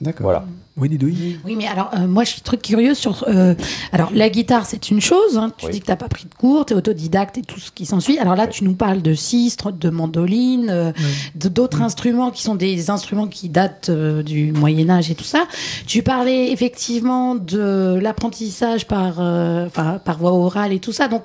D'accord. 0.00 0.24
Voilà. 0.24 0.44
Oui, 0.78 0.90
Didouille. 0.90 1.38
Oui, 1.46 1.56
mais 1.56 1.66
alors, 1.66 1.90
euh, 1.96 2.06
moi, 2.06 2.22
je 2.24 2.32
suis 2.32 2.42
très 2.42 2.58
curieux 2.58 2.92
sur. 2.92 3.24
euh, 3.28 3.54
alors, 3.92 4.10
la 4.12 4.28
guitare, 4.28 4.66
c'est 4.66 4.90
une 4.90 5.00
chose. 5.00 5.38
hein. 5.38 5.50
tu 5.56 5.64
Oui. 5.64 5.72
dis 5.72 5.80
que 5.80 5.86
tu 5.86 5.90
n'as 5.90 5.96
pas 5.96 6.08
pris 6.08 6.26
de 6.26 6.34
cours, 6.34 6.66
tu 6.66 6.74
es 6.74 6.76
autodidacte 6.76 7.38
et 7.38 7.42
tout 7.42 7.58
ce 7.58 7.70
qui 7.70 7.86
s'ensuit. 7.86 8.18
Alors 8.18 8.36
là, 8.36 8.42
Oui. 8.44 8.50
tu 8.52 8.64
nous 8.64 8.74
parles 8.74 9.00
de 9.00 9.14
sistre, 9.14 9.72
de 9.72 9.88
mandoline, 9.88 10.68
euh, 10.68 10.92
d'autres 11.34 11.80
instruments 11.80 12.30
qui 12.30 12.42
sont 12.42 12.56
des 12.56 12.90
instruments 12.90 13.26
qui 13.26 13.48
datent 13.48 13.88
euh, 13.88 14.22
du 14.22 14.52
Moyen-Âge 14.52 15.10
et 15.10 15.14
tout 15.14 15.24
ça. 15.24 15.44
Tu 15.86 16.02
parlais 16.02 16.52
effectivement 16.52 17.34
de 17.34 17.98
l'apprentissage 17.98 18.86
par, 18.86 19.14
euh, 19.18 19.64
enfin, 19.64 19.98
par 20.04 20.18
voie 20.18 20.32
orale 20.34 20.74
et 20.74 20.78
tout 20.78 20.92
ça. 20.92 21.08
Donc, 21.08 21.24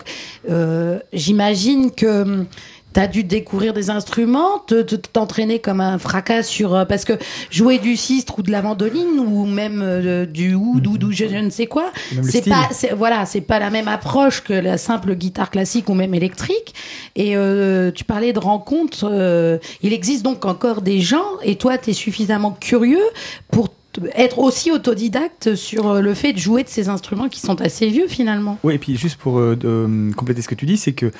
euh, 0.50 0.98
j'imagine 1.12 1.92
que. 1.92 2.46
Tu 2.94 3.00
as 3.00 3.08
dû 3.08 3.24
découvrir 3.24 3.74
des 3.74 3.90
instruments, 3.90 4.60
te- 4.68 4.82
te- 4.82 4.96
t'entraîner 4.96 5.60
comme 5.60 5.80
un 5.82 5.98
fracas 5.98 6.44
sur 6.44 6.76
euh, 6.76 6.86
parce 6.86 7.06
que 7.06 7.14
jouer 7.50 7.80
du 7.80 7.96
sistre 7.96 8.40
ou 8.40 8.42
de 8.44 8.52
la 8.52 8.62
mandoline 8.62 9.20
ou 9.20 9.46
même 9.46 9.82
euh, 9.82 10.26
du 10.26 10.54
oud 10.56 10.86
ou 10.88 10.98
du 10.98 11.14
je, 11.14 11.28
je 11.28 11.36
ne 11.38 11.50
sais 11.50 11.68
quoi, 11.68 11.92
c'est 12.24 12.42
pas 12.50 12.70
voilà, 12.96 13.26
c'est 13.26 13.42
pas 13.42 13.60
la 13.60 13.70
même 13.70 13.88
approche 13.88 14.42
que 14.44 14.54
la 14.54 14.78
simple 14.78 15.16
guitare 15.16 15.50
classique 15.52 15.90
ou 15.90 15.94
même 15.94 16.14
électrique. 16.14 16.74
Et 17.16 17.36
euh, 17.38 17.92
tu 17.92 18.04
parlais 18.04 18.34
de 18.34 18.40
rencontres, 18.40 19.10
euh, 19.12 19.58
il 19.82 19.94
existe 19.94 20.24
donc 20.24 20.46
encore 20.46 20.82
des 20.82 21.00
gens 21.02 21.26
et 21.44 21.56
toi 21.56 21.78
tu 21.78 21.92
es 21.92 21.94
suffisamment 21.94 22.52
curieux 22.52 23.00
pour 23.52 23.70
être 24.16 24.40
aussi 24.40 24.72
autodidacte 24.72 25.56
sur 25.56 25.88
euh, 25.90 26.02
le 26.02 26.14
fait 26.14 26.34
de 26.34 26.38
jouer 26.38 26.64
de 26.64 26.70
ces 26.70 26.90
instruments 26.90 27.30
qui 27.30 27.40
sont 27.40 27.60
assez 27.62 27.88
vieux 27.88 28.08
finalement. 28.08 28.58
Oui, 28.64 28.76
et 28.76 28.78
puis 28.78 28.96
juste 28.98 29.18
pour 29.20 29.40
euh, 29.40 29.56
de, 29.56 29.68
euh, 29.68 30.12
compléter 30.16 30.42
ce 30.42 30.48
que 30.48 30.56
tu 30.56 30.66
dis, 30.66 30.78
c'est 30.78 30.94
que 30.94 31.12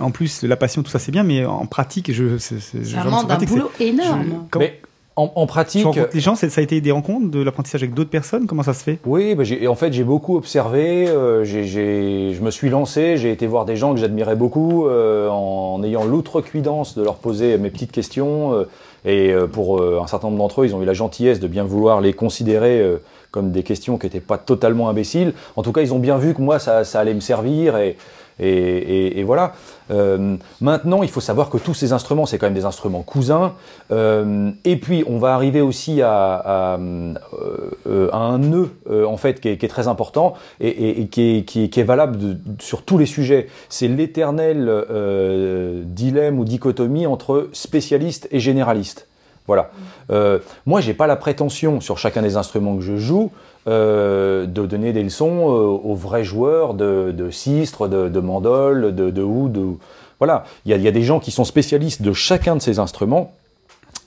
en 0.00 0.10
plus 0.10 0.42
la 0.42 0.56
passion, 0.56 0.82
tout 0.82 0.90
ça 0.90 0.98
c'est 0.98 1.12
bien, 1.12 1.22
mais 1.22 1.44
en 1.44 1.66
pratique, 1.66 2.12
je, 2.12 2.38
c'est- 2.38 2.60
c'est- 2.60 2.84
Ça 2.84 3.02
demande 3.04 3.30
un 3.30 3.38
boulot 3.38 3.70
énorme. 3.80 4.24
je- 4.26 4.50
quand- 4.50 4.58
Mais 4.60 4.80
en, 5.16 5.32
en 5.34 5.46
tu 5.46 5.48
pratique, 5.48 5.84
rencontres 5.84 6.10
les 6.14 6.20
gens, 6.20 6.36
ça 6.36 6.46
a 6.56 6.60
été 6.60 6.80
des 6.80 6.92
rencontres, 6.92 7.28
de 7.28 7.42
l'apprentissage 7.42 7.82
avec 7.82 7.92
d'autres 7.92 8.08
personnes, 8.10 8.46
comment 8.46 8.62
ça 8.62 8.72
se 8.72 8.84
fait? 8.84 8.98
Oui, 9.04 9.34
bah, 9.34 9.42
j'ai- 9.42 9.66
en 9.66 9.74
fait, 9.74 9.92
j'ai 9.92 10.04
beaucoup 10.04 10.36
observé. 10.36 11.08
euh, 11.08 11.42
j'ai- 11.44 11.64
j'ai- 11.64 12.34
je 12.34 12.40
me 12.42 12.52
suis 12.52 12.68
lancé. 12.68 13.16
J'ai 13.16 13.32
été 13.32 13.46
voir 13.48 13.64
des 13.64 13.74
gens 13.74 13.94
que 13.94 13.98
j'admirais 14.00 14.36
beaucoup 14.36 14.86
euh, 14.86 15.28
en 15.28 15.82
ayant 15.82 16.04
l'outrecuidance 16.04 16.96
de 16.96 17.02
leur 17.02 17.16
poser 17.16 17.58
mes 17.58 17.70
petites 17.70 17.90
questions. 17.90 18.52
euh, 18.54 18.64
et 19.04 19.32
euh, 19.32 19.46
pour 19.46 19.80
euh, 19.80 20.00
un 20.02 20.06
certain 20.06 20.28
nombre 20.28 20.38
d'entre 20.38 20.62
eux, 20.62 20.66
ils 20.66 20.74
ont 20.74 20.82
eu 20.82 20.84
la 20.84 20.94
gentillesse 20.94 21.40
de 21.40 21.48
bien 21.48 21.64
vouloir 21.64 22.00
les 22.00 22.12
considérer 22.12 22.80
euh, 22.80 22.98
comme 23.30 23.52
des 23.52 23.62
questions 23.62 23.98
qui 23.98 24.06
n'étaient 24.06 24.20
pas 24.20 24.38
totalement 24.38 24.88
imbéciles. 24.88 25.34
En 25.56 25.62
tout 25.62 25.72
cas, 25.72 25.82
ils 25.82 25.94
ont 25.94 25.98
bien 25.98 26.18
vu 26.18 26.34
que 26.34 26.40
moi, 26.40 26.58
ça, 26.58 26.84
ça 26.84 27.00
allait 27.00 27.14
me 27.14 27.20
servir. 27.20 27.76
Et, 27.76 27.96
et, 28.40 29.22
voilà. 29.24 29.52
Euh, 29.90 30.36
maintenant, 30.60 31.02
il 31.02 31.08
faut 31.08 31.20
savoir 31.20 31.50
que 31.50 31.58
tous 31.58 31.74
ces 31.74 31.92
instruments, 31.92 32.26
c'est 32.26 32.38
quand 32.38 32.46
même 32.46 32.54
des 32.54 32.64
instruments 32.64 33.02
cousins. 33.02 33.54
Euh, 33.90 34.50
et 34.64 34.76
puis, 34.76 35.04
on 35.06 35.18
va 35.18 35.34
arriver 35.34 35.60
aussi 35.60 36.02
à, 36.02 36.78
euh, 36.78 38.10
un 38.12 38.38
nœud, 38.38 38.70
en 39.06 39.16
fait, 39.16 39.40
qui 39.40 39.48
est, 39.48 39.68
très 39.68 39.88
important 39.88 40.34
et, 40.60 41.08
qui, 41.08 41.70
est, 41.76 41.82
valable 41.82 42.38
sur 42.60 42.82
tous 42.82 42.98
les 42.98 43.06
sujets. 43.06 43.48
C'est 43.68 43.88
l'éternel 43.88 44.84
dilemme 45.86 46.38
ou 46.38 46.44
dichotomie 46.44 47.06
entre 47.06 47.48
spécialiste 47.52 48.28
et 48.30 48.40
généraliste. 48.40 49.08
Voilà. 49.46 49.70
Moi, 50.66 50.80
j'ai 50.80 50.94
pas 50.94 51.06
la 51.06 51.16
prétention 51.16 51.80
sur 51.80 51.98
chacun 51.98 52.22
des 52.22 52.36
instruments 52.36 52.76
que 52.76 52.82
je 52.82 52.96
joue 52.96 53.32
euh, 53.68 54.46
de 54.46 54.66
donner 54.66 54.92
des 54.92 55.02
leçons 55.02 55.50
euh, 55.50 55.88
aux 55.90 55.94
vrais 55.94 56.24
joueurs 56.24 56.74
de, 56.74 57.12
de 57.16 57.30
sistre, 57.30 57.86
de, 57.86 58.08
de 58.08 58.20
mandole, 58.20 58.94
de, 58.94 59.10
de 59.10 59.22
oud. 59.22 59.52
de- 59.52 59.66
Voilà. 60.18 60.44
Il 60.64 60.70
y, 60.70 60.74
a, 60.74 60.76
il 60.76 60.82
y 60.82 60.88
a 60.88 60.92
des 60.92 61.02
gens 61.02 61.20
qui 61.20 61.30
sont 61.30 61.44
spécialistes 61.44 62.02
de 62.02 62.12
chacun 62.12 62.56
de 62.56 62.62
ces 62.62 62.78
instruments. 62.78 63.32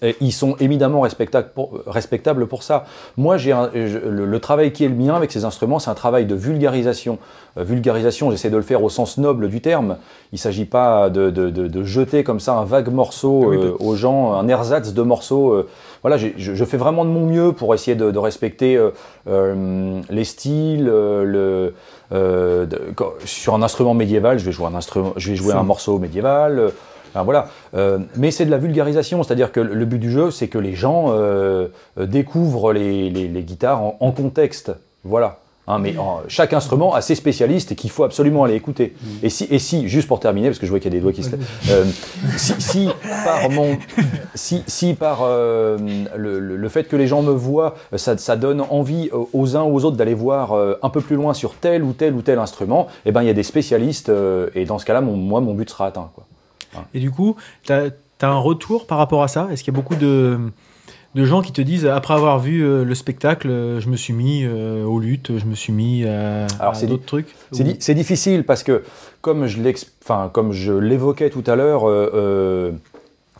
Et 0.04 0.16
ils 0.20 0.32
sont 0.32 0.56
évidemment 0.60 1.02
respectables 1.02 1.50
pour, 1.54 1.74
respectables 1.86 2.48
pour 2.48 2.64
ça. 2.64 2.86
Moi, 3.18 3.38
j'ai 3.38 3.54
le, 3.76 4.26
le 4.26 4.40
travail 4.40 4.74
qui 4.74 4.84
est 4.84 4.90
le 4.90 4.96
mien 4.96 5.14
avec 5.14 5.32
ces 5.32 5.46
instruments, 5.46 5.78
c'est 5.78 5.92
un 5.92 5.96
travail 5.96 6.26
de 6.26 6.34
vulgarisation. 6.34 7.20
Euh, 7.58 7.64
vulgarisation, 7.64 8.32
j'essaie 8.32 8.50
de 8.50 8.58
le 8.58 8.64
faire 8.64 8.84
au 8.84 8.90
sens 8.90 9.20
noble 9.20 9.48
du 9.48 9.62
terme. 9.62 9.98
Il 10.32 10.36
ne 10.36 10.40
s'agit 10.40 10.66
pas 10.66 11.12
de, 11.12 11.84
jeter 11.84 12.24
comme 12.24 12.40
ça 12.40 12.56
un 12.56 12.66
vague 12.66 12.92
morceau 12.92 13.44
Oui, 13.50 13.58
euh, 13.58 13.74
aux 13.80 13.96
gens, 13.96 14.34
un 14.34 14.48
ersatz 14.48 14.92
de 14.94 15.02
morceaux. 15.04 15.68
Voilà, 16.02 16.18
je, 16.18 16.28
je 16.38 16.66
fais 16.66 16.78
vraiment 16.78 17.06
de 17.06 17.10
mon 17.10 17.26
mieux 17.28 17.52
pour 17.52 17.74
essayer 17.74 17.96
de, 17.96 18.12
de 18.12 18.18
respecter 18.20 18.76
euh, 18.76 18.90
euh, 19.28 20.02
les 20.10 20.24
styles. 20.26 20.90
euh, 20.90 21.24
le, 21.24 21.74
de- 22.12 22.92
quand- 22.96 23.14
sur 23.26 23.54
un 23.56 23.62
instrument 23.62 23.94
médiéval, 23.94 24.38
je 24.40 24.46
vais 24.46 24.52
jouer 24.52 24.68
un 24.68 24.76
instrument, 24.76 25.14
je 25.18 25.30
vais 25.30 25.36
jouer 25.36 25.54
Ça. 25.54 25.60
un 25.60 25.64
morceau 25.64 25.98
médiéval. 26.00 26.72
Enfin, 27.14 27.24
voilà, 27.24 27.48
Euh, 27.76 28.00
mais 28.16 28.32
c'est 28.32 28.46
de 28.46 28.52
la 28.52 28.58
vulgarisation, 28.58 29.22
c'est-à-dire 29.24 29.52
que 29.52 29.60
le 29.60 29.86
but 29.86 30.00
du 30.00 30.10
jeu, 30.12 30.32
c'est 30.32 30.48
que 30.48 30.58
les 30.58 30.74
gens 30.76 31.08
euh, 31.10 31.68
découvrent 31.98 32.74
les, 32.74 33.10
les- 33.10 33.28
les 33.28 33.44
guitares 33.44 33.82
en, 33.82 33.98
en 34.00 34.12
contexte. 34.12 34.72
Voilà. 35.04 35.40
Hein, 35.72 35.80
mais 35.80 35.98
en- 35.98 36.20
chaque 36.28 36.52
instrument 36.52 36.94
a 36.94 37.00
ses 37.02 37.16
spécialistes 37.16 37.72
et 37.72 37.76
qu'il 37.76 37.90
faut 37.90 38.04
absolument 38.04 38.44
aller 38.44 38.56
écouter. 38.56 38.94
Et 39.24 39.30
si, 39.30 39.48
et 39.50 39.58
si, 39.58 39.88
juste 39.88 40.08
pour 40.10 40.20
terminer, 40.20 40.50
parce 40.50 40.60
que 40.60 40.66
je 40.66 40.72
vois 40.72 40.80
qu'il 40.82 40.92
y 40.92 40.96
a 40.96 40.98
des 40.98 41.02
doigts 41.02 41.14
qui 41.14 41.24
se 41.24 41.32
lèvent, 41.32 41.48
euh, 41.70 41.86
si, 42.36 42.54
si 42.60 42.90
par 43.24 43.50
mon, 43.50 43.78
si, 44.36 44.64
si 44.68 44.94
par 44.94 45.20
euh, 45.22 45.78
le, 46.18 46.40
le- 46.40 46.70
fait 46.70 46.84
que 46.84 46.98
les 46.98 47.08
gens 47.08 47.22
me 47.22 47.32
voient, 47.32 47.76
ça, 47.96 48.18
ça 48.18 48.36
donne 48.36 48.60
envie 48.70 49.10
aux 49.34 49.56
uns 49.56 49.64
ou 49.64 49.76
aux 49.76 49.86
autres 49.86 49.96
d'aller 49.96 50.14
voir 50.14 50.52
euh, 50.52 50.76
un 50.84 50.90
peu 50.90 51.00
plus 51.00 51.16
loin 51.16 51.34
sur 51.34 51.54
tel 51.56 51.84
ou 51.84 51.94
tel 51.94 52.16
ou 52.16 52.22
tel 52.22 52.38
instrument, 52.38 52.88
et 53.06 53.14
ben 53.14 53.22
il 53.22 53.28
y 53.28 53.30
a 53.30 53.34
des 53.34 53.44
spécialistes 53.44 54.12
et 54.56 54.66
dans 54.66 54.78
ce 54.78 54.86
cas-là, 54.86 55.00
mon, 55.02 55.16
moi 55.16 55.40
mon 55.40 55.54
but 55.54 55.70
sera 55.70 55.88
atteint. 55.88 56.10
Quoi. 56.14 56.26
Et 56.94 57.00
du 57.00 57.12
coup, 57.12 57.36
tu 57.64 57.72
as, 57.72 57.92
un 58.24 58.38
retour 58.38 58.86
par 58.88 58.98
rapport 58.98 59.24
à 59.24 59.28
ça? 59.28 59.48
Est-ce 59.52 59.64
qu'il 59.64 59.74
y 59.74 59.76
a 59.76 59.80
beaucoup 59.80 59.96
de, 59.96 60.38
de 61.16 61.26
gens 61.26 61.42
qui 61.42 61.52
te 61.52 61.62
disent, 61.62 61.86
après 61.86 62.14
avoir 62.14 62.40
vu 62.40 62.62
euh, 62.64 62.84
le 62.86 62.96
spectacle, 62.96 63.50
euh, 63.50 63.80
je 63.82 63.90
me 63.90 63.98
suis 63.98 64.14
mis 64.14 64.44
euh, 64.46 64.84
aux 64.86 65.00
luttes, 65.00 65.38
je 65.38 65.46
me 65.46 65.56
suis 65.56 65.74
mis 65.74 66.06
à, 66.06 66.48
Alors, 66.60 66.72
à 66.72 66.76
c'est 66.76 66.88
d'autres 66.88 67.06
trucs 67.06 67.36
C'est 67.52 67.64
Ou- 67.64 67.68
di- 67.68 67.76
c'est 67.80 67.94
difficile 67.96 68.44
parce 68.46 68.64
que, 68.64 68.84
comme 69.22 69.46
je 69.48 70.74
l'évoquais 70.74 71.30
tout 71.30 71.44
à 71.48 71.56
l'heure, 71.56 71.84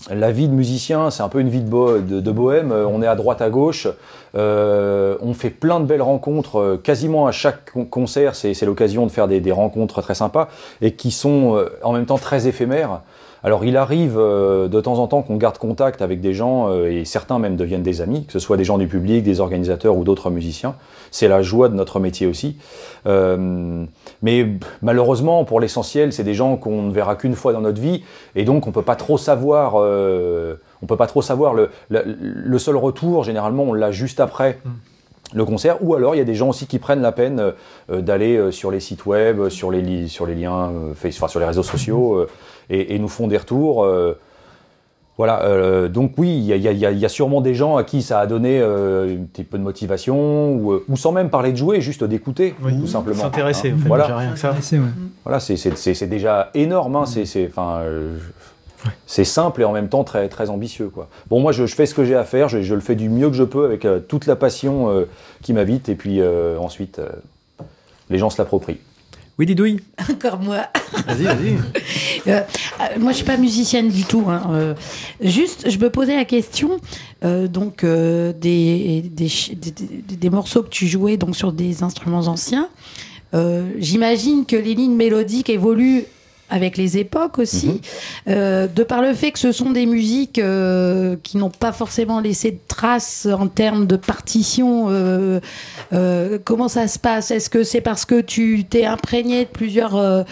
la 0.10 0.32
vie 0.32 0.48
de 0.48 0.54
musicien, 0.54 1.12
c'est 1.12 1.22
un 1.22 1.30
peu 1.30 1.40
une 1.40 1.50
vie 1.50 1.62
de, 1.62 1.70
bo- 1.70 2.00
de- 2.00 2.20
de 2.22 2.32
bohème. 2.32 2.72
On 2.72 3.04
est 3.04 3.08
à 3.08 3.16
droite, 3.16 3.40
à 3.42 3.50
gauche. 3.52 3.88
Euh, 4.36 5.16
on 5.22 5.34
fait 5.36 5.52
plein 5.52 5.80
de 5.80 5.86
belles 5.86 6.02
rencontres. 6.02 6.80
Quasiment 6.84 7.28
à 7.28 7.32
chaque 7.32 7.72
con- 7.72 7.86
concert, 7.86 8.34
c'est 8.34 8.54
c'est 8.56 8.66
l'occasion 8.66 9.06
de 9.06 9.12
faire 9.12 9.28
des, 9.28 9.40
des 9.42 9.52
rencontres 9.52 10.02
très 10.02 10.16
sympas 10.16 10.48
et 10.82 10.94
qui 10.94 11.12
sont 11.12 11.56
euh, 11.56 11.70
en 11.84 11.94
même 11.94 12.06
temps 12.08 12.18
très 12.18 12.48
éphémères. 12.48 13.02
Alors 13.44 13.66
il 13.66 13.76
arrive 13.76 14.18
euh, 14.20 14.68
de 14.68 14.80
temps 14.82 15.00
en 15.00 15.08
temps 15.08 15.24
qu'on 15.24 15.36
garde 15.38 15.58
contact 15.58 16.02
avec 16.04 16.22
des 16.22 16.34
gens 16.34 16.70
euh, 16.70 16.92
et 16.92 17.06
certains 17.06 17.40
même 17.40 17.56
deviennent 17.56 17.82
des 17.82 18.02
amis, 18.02 18.26
que 18.26 18.34
ce 18.34 18.40
soit 18.40 18.56
des 18.56 18.64
gens 18.64 18.78
du 18.78 18.88
public, 18.88 19.24
des 19.24 19.40
organisateurs 19.40 19.96
ou 19.98 20.04
d'autres 20.04 20.30
musiciens. 20.30 20.76
C'est 21.10 21.28
la 21.28 21.42
joie 21.42 21.68
de 21.68 21.74
notre 21.74 22.00
métier 22.00 22.28
aussi. 22.28 22.58
Euh, 23.08 23.84
mais 24.22 24.48
malheureusement, 24.84 25.44
pour 25.44 25.60
l'essentiel, 25.60 26.14
c'est 26.14 26.24
des 26.24 26.36
gens 26.36 26.56
qu'on 26.56 26.84
ne 26.84 26.92
verra 26.92 27.16
qu'une 27.16 27.36
fois 27.36 27.52
dans 27.52 27.62
notre 27.62 27.82
vie 27.82 28.04
et 28.36 28.44
donc 28.44 28.68
on 28.68 28.72
peut 28.72 28.84
pas 28.84 28.96
trop 28.96 29.18
savoir. 29.18 29.74
on 29.76 30.86
peut 30.86 30.98
pas 30.98 31.08
trop 31.08 31.24
savoir 31.24 31.54
le, 31.56 31.70
le, 31.90 32.04
le 32.06 32.60
seul 32.60 32.76
retour. 32.78 33.24
Généralement, 33.24 33.64
on 33.64 33.74
l'a 33.74 33.92
juste 33.92 34.20
après 34.20 34.60
le 35.34 35.46
concert, 35.46 35.78
ou 35.82 35.96
alors 35.96 36.14
il 36.14 36.18
y 36.18 36.22
a 36.22 36.26
des 36.26 36.36
gens 36.36 36.50
aussi 36.50 36.68
qui 36.68 36.78
prennent 36.78 37.02
la 37.02 37.14
peine 37.14 37.54
euh, 37.90 38.02
d'aller 38.02 38.36
euh, 38.36 38.52
sur 38.52 38.70
les 38.70 38.82
sites 38.82 39.06
web, 39.06 39.48
sur 39.48 39.72
les, 39.72 39.82
li- 39.82 40.10
sur 40.10 40.26
les 40.26 40.36
liens, 40.36 40.72
euh, 40.72 40.94
face- 40.94 41.16
enfin, 41.16 41.30
sur 41.30 41.40
les 41.40 41.46
réseaux 41.46 41.64
sociaux, 41.64 42.28
et, 42.72 42.96
et 42.96 43.00
nous 43.00 43.08
font 43.08 43.28
des 43.28 43.38
retours. 43.38 43.84
euh, 43.84 44.18
voilà, 45.18 45.44
euh, 45.44 45.88
donc 45.88 46.14
oui, 46.18 46.30
il 46.36 46.44
y 46.46 46.54
a, 46.54 46.56
il 46.56 46.64
y 46.64 46.68
a- 46.68 46.72
il 46.72 46.80
y 46.80 46.86
a- 46.86 46.92
il 46.92 46.98
y 46.98 47.06
a 47.06 47.10
sûrement 47.10 47.42
des 47.42 47.54
gens 47.54 47.76
à 47.78 47.84
qui 47.84 48.02
ça 48.02 48.20
a 48.22 48.26
donné 48.26 48.60
euh, 48.60 49.14
un 49.22 49.26
petit 49.26 49.44
peu 49.44 49.60
de 49.60 49.64
motivation, 49.64 50.54
ou, 50.56 50.80
ou 50.88 50.98
sans 50.98 51.12
même 51.12 51.30
parler 51.30 51.52
de 51.52 51.58
jouer, 51.58 51.80
juste 51.82 52.04
d'écouter, 52.04 52.56
Oui. 52.64 52.80
tout 52.80 52.88
simplement. 52.88 53.22
S'intéresser, 53.22 53.70
Hein, 53.70 53.76
en 53.78 53.82
fait, 53.82 53.88
voilà. 53.88 54.04
déjà 54.06 54.18
rien 54.18 54.32
que 54.32 54.40
ça. 54.40 54.52
Ouais. 54.52 54.80
Voilà, 55.24 55.40
c'est- 55.40 56.08
déjà 56.08 56.50
énorme, 56.56 56.96
hein, 56.96 57.06
c'est- 57.06 57.26
c'est 57.26 57.46
enfin, 57.48 57.82
euh, 57.84 58.18
c'est 59.06 59.26
simple 59.26 59.62
et 59.62 59.66
en 59.66 59.74
même 59.74 59.90
temps 59.90 60.04
très, 60.04 60.28
très 60.28 60.50
ambitieux. 60.50 60.90
Quoi. 60.90 61.08
Bon, 61.30 61.40
moi, 61.40 61.52
je, 61.52 61.68
je 61.68 61.76
fais 61.76 61.86
ce 61.86 61.94
que 61.94 62.04
j'ai 62.04 62.16
à 62.16 62.24
faire, 62.24 62.50
je, 62.50 62.62
je 62.64 62.74
le 62.74 62.82
fais 62.82 62.96
du 62.96 63.10
mieux 63.10 63.30
que 63.30 63.36
je 63.36 63.44
peux 63.44 63.66
avec 63.66 63.86
euh, 63.86 64.00
toute 64.00 64.26
la 64.26 64.36
passion 64.36 64.90
euh, 64.90 65.06
qui 65.44 65.54
m'habite, 65.54 65.88
et 65.90 65.96
puis 65.96 66.20
euh, 66.20 66.58
ensuite, 66.58 66.98
euh, 66.98 67.10
les 68.10 68.18
gens 68.18 68.32
se 68.32 68.42
l'approprient. 68.42 68.80
Oui, 69.42 69.48
Didouille 69.48 69.80
Encore 70.08 70.38
moi. 70.40 70.68
Vas-y, 71.08 71.24
vas-y. 71.24 71.58
Euh, 72.28 72.42
euh, 72.80 73.00
moi, 73.00 73.12
je 73.14 73.16
suis 73.18 73.26
pas 73.26 73.38
musicienne 73.38 73.90
du 73.90 74.04
tout. 74.04 74.26
hein. 74.30 74.44
Euh, 74.52 74.74
juste, 75.22 75.68
je 75.68 75.80
me 75.80 75.90
posais 75.90 76.16
la 76.16 76.26
question 76.26 76.80
euh, 77.24 77.48
donc 77.48 77.84
des, 77.84 79.02
des, 79.02 79.02
des, 79.10 79.72
des- 79.72 80.16
des 80.18 80.30
morceaux 80.30 80.62
que 80.62 80.70
tu 80.70 80.86
jouais 80.86 81.18
donc 81.18 81.36
sur 81.36 81.52
des 81.52 81.82
instruments 81.82 82.28
anciens. 82.28 82.70
J'imagine 83.80 84.46
que 84.46 84.56
les 84.56 84.76
lignes 84.76 84.96
mélodiques 84.96 85.50
évoluent 85.50 86.04
avec 86.52 86.78
les 86.78 86.98
époques 86.98 87.40
aussi, 87.40 87.82
Euh, 88.28 88.68
de 88.68 88.84
par 88.84 89.02
le 89.02 89.14
fait 89.14 89.32
que 89.32 89.40
ce 89.40 89.52
sont 89.52 89.72
des 89.72 89.86
musiques 89.88 90.38
euh, 90.40 91.16
qui 91.24 91.38
n'ont 91.38 91.50
pas 91.50 91.72
forcément 91.72 92.20
laissé 92.20 92.52
de 92.52 92.60
traces 92.68 93.28
en 93.32 93.48
termes 93.48 93.88
de 93.88 93.96
partition. 93.96 94.88
euh, 94.90 95.40
euh, 95.94 96.38
comment 96.44 96.68
ça 96.68 96.88
se 96.88 97.00
passe? 97.00 97.32
Est-ce 97.32 97.50
que 97.50 97.64
c'est 97.64 97.82
parce 97.82 98.06
que 98.06 98.22
tu 98.22 98.64
t'es 98.70 98.86
imprégné 98.86 99.46
de 99.46 99.50
plusieurs 99.50 99.96
euh, 99.96 100.24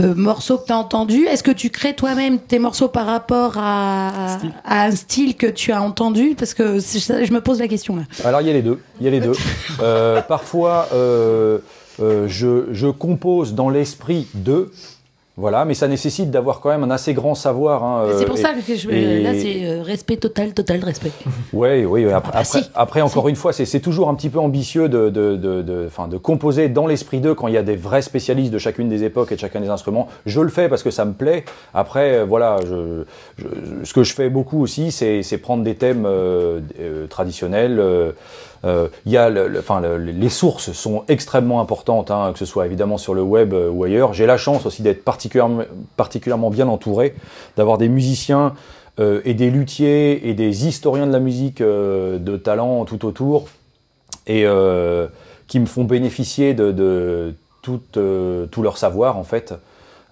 euh, 0.00 0.14
morceaux 0.14 0.58
que 0.58 0.66
tu 0.66 0.72
as 0.72 0.78
entendus? 0.78 1.24
Est-ce 1.26 1.42
que 1.42 1.50
tu 1.50 1.70
crées 1.70 1.94
toi-même 1.94 2.38
tes 2.38 2.58
morceaux 2.58 2.88
par 2.88 3.06
rapport 3.06 3.54
à, 3.56 4.38
à 4.64 4.84
un 4.86 4.90
style 4.90 5.36
que 5.36 5.46
tu 5.46 5.72
as 5.72 5.80
entendu? 5.82 6.34
Parce 6.38 6.52
que 6.54 6.78
je 6.80 7.32
me 7.32 7.40
pose 7.40 7.58
la 7.60 7.68
question 7.68 7.96
là. 7.96 8.02
Alors 8.24 8.40
il 8.42 8.46
y 8.48 8.50
a 8.50 8.52
les 8.52 8.62
deux, 8.62 8.78
il 9.00 9.04
y 9.04 9.08
a 9.08 9.10
les 9.10 9.20
deux. 9.20 9.32
Euh, 9.82 10.20
parfois, 10.20 10.88
euh, 10.92 11.58
euh, 12.02 12.26
je, 12.28 12.66
je 12.72 12.86
compose 12.88 13.54
dans 13.54 13.70
l'esprit 13.70 14.26
de, 14.34 14.70
voilà, 15.40 15.64
mais 15.64 15.74
ça 15.74 15.88
nécessite 15.88 16.30
d'avoir 16.30 16.60
quand 16.60 16.68
même 16.68 16.84
un 16.84 16.90
assez 16.90 17.14
grand 17.14 17.34
savoir. 17.34 17.82
hein, 17.82 18.04
c'est 18.16 18.24
euh, 18.24 18.26
pour 18.26 18.36
et- 18.36 18.42
ça 18.42 18.52
que 18.52 18.76
je, 18.76 18.90
et- 18.90 19.22
là 19.22 19.32
c'est 19.34 19.64
euh, 19.66 19.82
respect 19.82 20.16
total, 20.18 20.52
total 20.52 20.84
respect. 20.84 21.10
Oui, 21.52 21.84
oui. 21.84 22.04
oui. 22.06 22.12
Après, 22.12 22.32
bah, 22.32 22.42
après, 22.74 23.00
si. 23.00 23.04
encore 23.06 23.28
une 23.28 23.36
fois, 23.36 23.52
c'est 23.52 23.80
toujours 23.80 24.08
un 24.08 24.14
petit 24.14 24.28
peu 24.28 24.38
ambitieux 24.38 24.88
de, 24.88 25.08
de, 25.08 25.36
de, 25.36 25.62
de, 25.62 25.84
enfin, 25.86 26.06
de 26.08 26.16
composer 26.18 26.68
dans 26.68 26.86
l'esprit 26.86 27.20
d'eux 27.20 27.34
quand 27.34 27.48
il 27.48 27.54
y 27.54 27.58
a 27.58 27.62
des 27.62 27.76
vrais 27.76 28.02
spécialistes 28.02 28.52
de 28.52 28.58
chacune 28.58 28.88
des 28.88 29.02
époques 29.04 29.32
et 29.32 29.34
de 29.34 29.40
chacun 29.40 29.60
des 29.60 29.68
instruments. 29.70 30.06
Je 30.26 30.40
le 30.40 30.48
fais 30.48 30.68
parce 30.68 30.82
que 30.82 30.90
ça 30.90 31.04
me 31.04 31.12
plaît. 31.12 31.44
Après, 31.74 32.18
euh, 32.18 32.24
voilà, 32.24 32.58
je, 32.66 33.02
je- 33.38 33.44
ce 33.84 33.92
que 33.94 34.04
je 34.04 34.12
fais 34.14 34.28
beaucoup 34.30 34.60
aussi, 34.62 34.92
c'est 34.92 35.38
prendre 35.38 35.64
des 35.64 35.74
thèmes 35.74 36.04
euh, 36.06 36.60
euh, 36.80 37.06
traditionnels. 37.06 37.78
euh, 37.80 37.90
euh, 38.00 38.12
il 38.64 39.12
y 39.12 39.16
a 39.16 39.30
enfin, 39.58 39.80
le- 39.80 39.96
les 39.96 40.28
sources 40.28 40.72
sont 40.72 41.04
extrêmement 41.08 41.60
importantes, 41.60 42.10
hein, 42.10 42.30
que 42.32 42.38
ce 42.38 42.44
soit 42.44 42.66
évidemment 42.66 42.98
sur 42.98 43.14
le 43.14 43.22
web 43.22 43.54
euh, 43.54 43.70
ou 43.70 43.84
ailleurs. 43.84 44.12
J'ai 44.12 44.26
la 44.26 44.36
chance 44.36 44.66
aussi 44.66 44.82
d'être 44.82 45.04
particulièrement, 45.04 45.62
particulièrement 45.96 46.50
bien 46.50 46.68
entouré, 46.68 47.14
d'avoir 47.56 47.78
des 47.78 47.88
musiciens 47.88 48.54
euh, 48.98 49.20
et 49.24 49.34
des 49.34 49.50
luthiers 49.50 50.28
et 50.28 50.34
des 50.34 50.66
historiens 50.66 51.06
de 51.06 51.12
la 51.12 51.20
musique 51.20 51.60
euh, 51.62 52.18
de 52.18 52.36
talent 52.36 52.84
tout 52.84 53.04
autour. 53.06 53.48
et 54.26 54.44
euh, 54.46 55.06
qui 55.46 55.58
me 55.58 55.66
font 55.66 55.84
bénéficier 55.84 56.54
de, 56.54 57.34
tout, 57.62 57.80
euh, 57.96 58.46
leur 58.62 58.76
savoir 58.78 59.16
en 59.16 59.24
fait. 59.24 59.54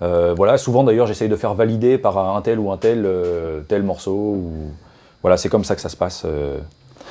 Euh, 0.03 0.33
voilà, 0.37 0.59
souvent 0.59 0.85
d'ailleurs 0.85 1.07
j'essaye 1.07 1.29
de 1.29 1.37
faire 1.37 1.55
valider 1.55 1.99
par 1.99 2.19
un 2.19 2.41
tel 2.43 2.59
ou 2.59 2.73
un 2.73 2.77
tel 2.77 3.05
euh, 3.05 3.61
tel 3.69 3.83
morceau. 3.83 4.39
Voilà, 5.23 5.37
c'est 5.37 5.49
comme 5.49 5.65
ça 5.65 5.75
que 5.75 5.81
ça 5.81 5.89
se 5.89 5.97
passe. 5.97 6.25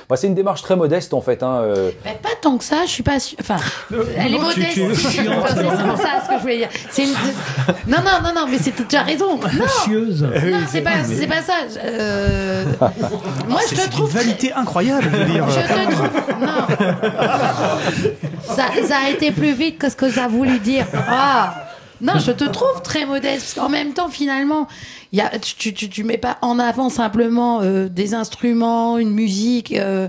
Euh. 0.07 0.09
Bah, 0.09 0.15
c'est 0.15 0.27
une 0.27 0.35
démarche 0.35 0.61
très 0.61 0.75
modeste 0.77 1.13
en 1.13 1.19
fait. 1.21 1.43
Hein, 1.43 1.59
euh. 1.63 1.91
Mais 2.05 2.17
pas 2.21 2.29
tant 2.41 2.57
que 2.57 2.63
ça, 2.63 2.85
je 2.85 2.91
suis 2.91 3.03
pas 3.03 3.19
sûre. 3.19 3.37
Enfin, 3.41 3.57
elle 4.17 4.33
est 4.33 4.37
non, 4.37 4.43
modeste. 4.43 4.73
tu- 4.73 4.95
c'est 4.95 5.07
c'est 5.09 5.25
ça 5.25 6.21
ce 6.23 6.29
que 6.29 6.35
je 6.37 6.41
voulais 6.41 6.57
dire. 6.59 6.69
C'est 6.89 7.03
une... 7.03 7.13
Non, 7.87 7.97
non, 7.97 8.21
non, 8.23 8.33
non, 8.33 8.47
mais 8.49 8.57
c'est 8.57 8.71
tu 8.87 8.95
as 8.95 9.03
raison. 9.03 9.35
Non, 9.37 9.65
Chieuse. 9.85 10.23
non 10.23 10.59
c'est 10.69 10.81
pas, 10.81 11.03
c'est 11.03 11.27
pas 11.27 11.41
ça. 11.41 11.53
Euh, 11.83 12.63
Moi, 13.49 13.59
je 13.63 13.67
C'est 13.67 13.75
te 13.75 13.81
c'est 13.81 13.87
d'une 13.89 13.91
trouve. 13.97 14.13
vanité 14.13 14.53
incroyable. 14.53 15.03
Je 15.11 15.17
veux 15.17 15.25
dire. 15.25 15.45
Je 15.49 15.59
te 15.59 15.91
trouve. 15.91 16.09
Non. 16.41 16.67
Ça, 18.55 18.63
ça 18.87 18.95
a 19.05 19.09
été 19.09 19.31
plus 19.31 19.53
vite 19.53 19.77
que 19.77 19.89
ce 19.89 19.95
que 19.95 20.09
ça 20.09 20.23
a 20.25 20.27
voulu 20.27 20.57
dire. 20.59 20.85
Ah. 21.09 21.66
Non, 22.01 22.13
je 22.19 22.31
te 22.31 22.43
trouve 22.43 22.81
très 22.83 23.05
modeste. 23.05 23.39
Parce 23.41 23.53
qu'en 23.55 23.69
même 23.69 23.93
temps, 23.93 24.09
finalement, 24.09 24.67
il 25.11 25.19
y 25.19 25.21
a, 25.21 25.31
tu, 25.39 25.73
tu, 25.73 25.89
tu 25.89 26.03
mets 26.03 26.17
pas 26.17 26.37
en 26.41 26.59
avant 26.59 26.89
simplement 26.89 27.61
euh, 27.61 27.89
des 27.89 28.13
instruments, 28.13 28.97
une 28.97 29.11
musique. 29.11 29.73
euh, 29.75 30.07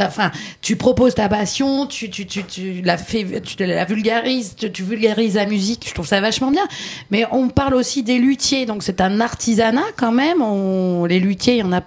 Enfin, 0.00 0.30
tu 0.62 0.76
proposes 0.76 1.14
ta 1.14 1.28
passion, 1.28 1.86
tu, 1.86 2.10
tu, 2.10 2.26
tu, 2.26 2.44
tu 2.44 2.80
la 2.82 2.96
fais, 2.96 3.40
tu 3.40 3.64
la 3.64 3.84
vulgarises, 3.84 4.54
tu, 4.56 4.70
tu 4.72 4.82
vulgarises 4.82 5.34
la 5.34 5.46
musique. 5.46 5.86
Je 5.88 5.94
trouve 5.94 6.06
ça 6.06 6.20
vachement 6.20 6.50
bien. 6.50 6.66
Mais 7.10 7.24
on 7.30 7.48
parle 7.48 7.74
aussi 7.74 8.02
des 8.02 8.18
luthiers, 8.18 8.66
donc 8.66 8.82
c'est 8.82 9.00
un 9.00 9.20
artisanat 9.20 9.82
quand 9.96 10.12
même. 10.12 10.40
On, 10.42 11.04
les 11.04 11.20
luthiers, 11.20 11.54
il 11.54 11.60
y 11.60 11.62
en 11.62 11.72
a 11.72 11.82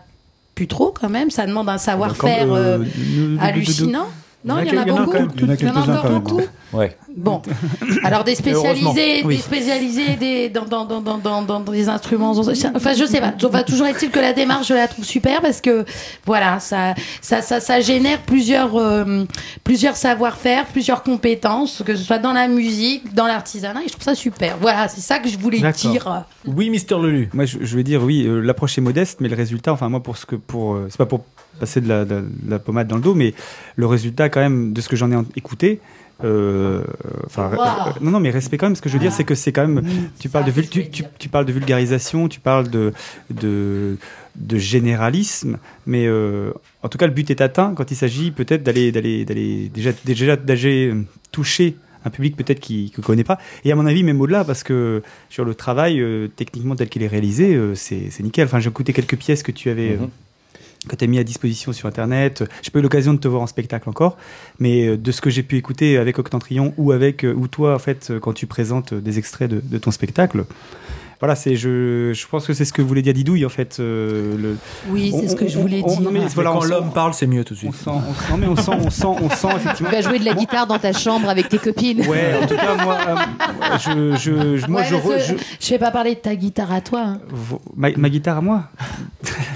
plus 0.56 0.68
trop 0.68 0.94
quand 1.00 1.10
même. 1.10 1.32
Ça 1.32 1.46
demande 1.46 1.70
un 1.70 1.78
savoir-faire. 1.78 2.52
Euh, 2.52 2.80
hallucinant. 3.40 4.08
Non, 4.46 4.56
il 4.60 4.74
y 4.74 4.78
en 4.78 4.82
a 4.82 4.86
beaucoup. 4.86 5.18
Il 5.36 5.42
y 5.42 5.46
en 5.46 5.50
a 5.50 5.56
Il 5.60 5.66
y 5.66 5.70
en 5.70 5.74
a 5.74 5.74
quelques-uns 5.76 5.98
encore 5.98 6.24
quand 6.24 6.36
même. 6.36 6.48
Ouais. 6.72 6.96
Bon, 7.18 7.42
alors 8.04 8.24
des 8.24 8.36
spécialisés, 8.36 9.24
des 9.24 9.38
spécialisés 9.38 10.16
des, 10.16 10.50
dans, 10.50 10.66
dans, 10.66 10.86
dans, 10.86 11.02
dans, 11.02 11.18
dans, 11.18 11.42
dans 11.42 11.60
des 11.60 11.90
instruments. 11.90 12.32
Enfin, 12.32 12.94
je 12.94 13.06
sais 13.06 13.20
pas. 13.20 13.34
Enfin, 13.44 13.64
toujours 13.64 13.88
est-il 13.88 14.12
que 14.12 14.20
la 14.20 14.34
démarche, 14.34 14.68
je 14.68 14.76
la 14.76 14.88
trouve 14.88 15.04
super 15.04 15.42
parce 15.42 15.60
que 15.60 15.84
voilà, 16.26 16.60
ça, 16.60 16.94
ça, 17.22 17.42
ça, 17.42 17.60
ça 17.60 17.82
génère 17.82 18.20
plusieurs, 18.20 18.76
euh, 18.78 19.26
plusieurs 19.64 19.98
savoir-faire, 19.98 20.66
plusieurs 20.68 21.04
compétences, 21.04 21.84
que 21.86 21.96
ce 21.96 22.04
soit 22.04 22.20
dans 22.20 22.34
la 22.34 22.48
musique, 22.48 23.14
dans 23.14 23.26
l'artisanat. 23.28 23.82
Et 23.82 23.88
je 23.88 23.94
trouve 23.94 24.04
ça 24.04 24.16
super. 24.16 24.58
Voilà, 24.62 24.88
c'est 24.88 25.02
ça 25.02 25.20
que 25.20 25.28
je 25.28 25.38
voulais 25.38 25.60
dire. 25.60 26.24
Oui, 26.46 26.70
Mister 26.70 26.96
Lelu. 26.96 27.30
Moi, 27.34 27.46
je, 27.46 27.58
je 27.62 27.76
vais 27.76 27.84
dire 27.84 28.04
oui, 28.04 28.26
euh, 28.26 28.40
l'approche 28.40 28.78
est 28.78 28.82
modeste, 28.82 29.20
mais 29.22 29.28
le 29.28 29.36
résultat, 29.36 29.74
enfin 29.74 29.90
moi 29.90 30.02
pour 30.02 30.16
ce 30.18 30.26
que 30.26 30.36
pour, 30.36 30.76
euh, 30.76 30.88
c'est 30.90 30.98
pas 30.98 31.06
pour 31.08 31.26
passer 31.60 31.82
de 31.82 31.88
la, 31.88 32.06
de, 32.06 32.22
de 32.22 32.50
la 32.50 32.60
pommade 32.60 32.88
dans 32.88 32.96
le 32.98 33.02
dos, 33.02 33.16
mais 33.16 33.34
le 33.76 33.86
résultat 33.86 34.30
quand 34.30 34.40
même 34.42 34.74
de 34.74 34.82
ce 34.82 34.90
que 34.90 34.96
j'en 34.96 35.12
ai 35.12 35.16
écouté. 35.36 35.80
euh, 36.24 36.84
enfin, 37.26 37.50
Wow. 37.52 37.60
euh, 37.62 37.92
non, 38.02 38.12
non, 38.12 38.20
mais 38.20 38.30
respect 38.30 38.58
quand 38.58 38.66
même. 38.68 38.76
Ce 38.76 38.82
que 38.82 38.90
je 38.90 38.96
veux 38.96 39.00
dire, 39.00 39.12
c'est 39.14 39.24
que 39.24 39.36
c'est 39.36 39.52
quand 39.54 39.66
même. 39.68 39.82
Tu 40.20 40.28
parles 40.30 40.46
de 40.46 40.52
vul- 40.52 40.68
tu, 40.70 40.90
tu, 40.90 41.04
tu 41.18 41.30
parles 41.30 41.46
de 41.46 41.54
vulgarisation, 41.54 42.28
tu 42.28 42.40
parles 42.42 42.70
de 42.70 42.92
de, 43.30 43.98
de 44.36 44.58
généralisme, 44.58 45.58
mais 45.86 46.06
euh, 46.08 46.52
en 46.84 46.90
tout 46.90 46.98
cas, 46.98 47.08
le 47.08 47.14
but 47.14 47.30
est 47.30 47.42
atteint 47.42 47.74
quand 47.76 47.92
il 47.92 47.96
s'agit 47.96 48.32
peut-être 48.32 48.64
d'aller 48.64 48.92
d'aller 48.92 49.24
d'aller 49.26 49.70
déjà 49.74 49.92
déjà 50.06 50.36
d'aller 50.36 50.94
toucher 51.32 51.78
un 52.06 52.10
public 52.10 52.36
peut-être 52.38 52.60
qui 52.62 52.92
ne 52.98 53.04
connaît 53.04 53.24
pas. 53.26 53.38
Et 53.66 53.72
à 53.72 53.76
mon 53.76 53.86
avis, 53.86 54.04
même 54.04 54.20
au-delà, 54.22 54.44
parce 54.46 54.64
que 54.64 55.02
sur 55.30 55.44
le 55.46 55.54
travail, 55.56 56.00
euh, 56.02 56.28
techniquement 56.34 56.76
tel 56.76 56.88
qu'il 56.90 57.04
est 57.04 57.08
réalisé, 57.08 57.56
euh, 57.56 57.76
c'est 57.76 58.10
c'est 58.10 58.24
nickel. 58.24 58.46
Enfin, 58.46 58.60
j'ai 58.60 58.70
écouté 58.70 58.94
quelques 58.94 59.18
pièces 59.18 59.44
que 59.44 59.52
tu 59.52 59.70
avais. 59.70 59.92
euh, 59.92 59.98
Mhm. 60.02 60.10
Que 60.88 60.96
tu 60.96 61.04
as 61.04 61.08
mis 61.08 61.20
à 61.20 61.24
disposition 61.24 61.74
sur 61.74 61.88
internet. 61.88 62.44
J'ai 62.62 62.72
pas 62.72 62.80
eu 62.80 62.82
l'occasion 62.82 63.14
de 63.14 63.20
te 63.20 63.28
voir 63.28 63.42
en 63.42 63.48
spectacle 63.48 63.90
encore, 63.90 64.18
mais 64.60 64.88
euh, 64.88 64.98
de 64.98 65.12
ce 65.12 65.22
que 65.22 65.30
j'ai 65.30 65.44
pu 65.44 65.58
écouter 65.58 65.98
avec 65.98 66.20
Octantrion 66.20 66.74
ou 66.78 66.92
avec 66.92 67.26
euh, 67.26 67.34
ou 67.34 67.48
toi 67.48 67.76
en 67.76 67.80
fait 67.80 68.10
euh, 68.10 68.20
quand 68.20 68.34
tu 68.34 68.48
présentes 68.48 68.94
des 68.94 69.20
extraits 69.20 69.50
de 69.50 69.78
ton 69.78 69.92
spectacle. 69.92 70.46
Voilà, 71.22 71.36
c'est 71.36 71.58
je, 71.58 72.14
je 72.14 72.28
pense 72.28 72.48
que 72.48 72.54
c'est 72.54 72.64
ce 72.64 72.72
que 72.72 72.82
voulait 72.82 73.02
dire 73.02 73.14
Didouille 73.14 73.46
en 73.46 73.50
fait. 73.50 73.78
euh, 73.82 74.38
le, 74.38 74.58
Oui, 74.90 75.14
c'est 75.20 75.28
ce 75.28 75.36
que 75.36 75.44
on- 75.44 75.48
je 75.50 75.60
voulais 75.60 75.82
on- 75.84 75.88
dire. 75.88 76.00
non, 76.02 76.12
mais 76.12 76.20
Mais 76.22 76.26
voilà, 76.28 76.52
quand 76.54 76.64
l'homme 76.64 76.92
parle, 76.94 77.14
c'est 77.14 77.28
mieux 77.28 77.44
tout 77.44 77.54
de 77.56 77.60
on 77.68 77.74
suite. 77.74 77.76
sent, 77.76 77.90
on 77.90 78.14
sent, 78.14 78.38
mais 78.40 78.48
on 78.48 78.56
sent, 78.56 78.72
on 78.86 78.90
sent, 78.90 79.06
on 79.06 79.30
sent 79.30 79.48
Tu 79.50 79.56
effectivement. 79.58 79.90
vas 79.92 80.02
jouer 80.02 80.20
de 80.20 80.24
la 80.26 80.34
guitare 80.34 80.66
dans 80.66 80.80
ta 80.80 80.94
chambre 80.94 81.28
avec 81.28 81.50
tes 81.50 81.58
copines. 81.58 82.08
Ouais, 82.08 82.36
en 82.42 82.48
tout 82.48 82.56
cas 82.56 82.82
moi, 82.82 82.98
euh, 83.06 83.78
je, 83.80 84.16
je, 84.16 84.58
je- 84.60 84.68
moi 84.68 84.80
Ouais, 84.80 84.88
je, 84.90 84.96
re- 84.96 85.20
je- 85.28 85.34
je 85.60 85.70
vais 85.72 85.78
pas 85.80 85.92
parler 85.92 86.16
de 86.16 86.20
ta 86.22 86.36
guitare 86.36 86.72
à 86.72 86.80
toi, 86.80 87.02
hein, 87.02 87.20
ma, 87.76 87.90
ma 87.98 88.10
guitare 88.10 88.38
à 88.38 88.42
moi? 88.42 88.64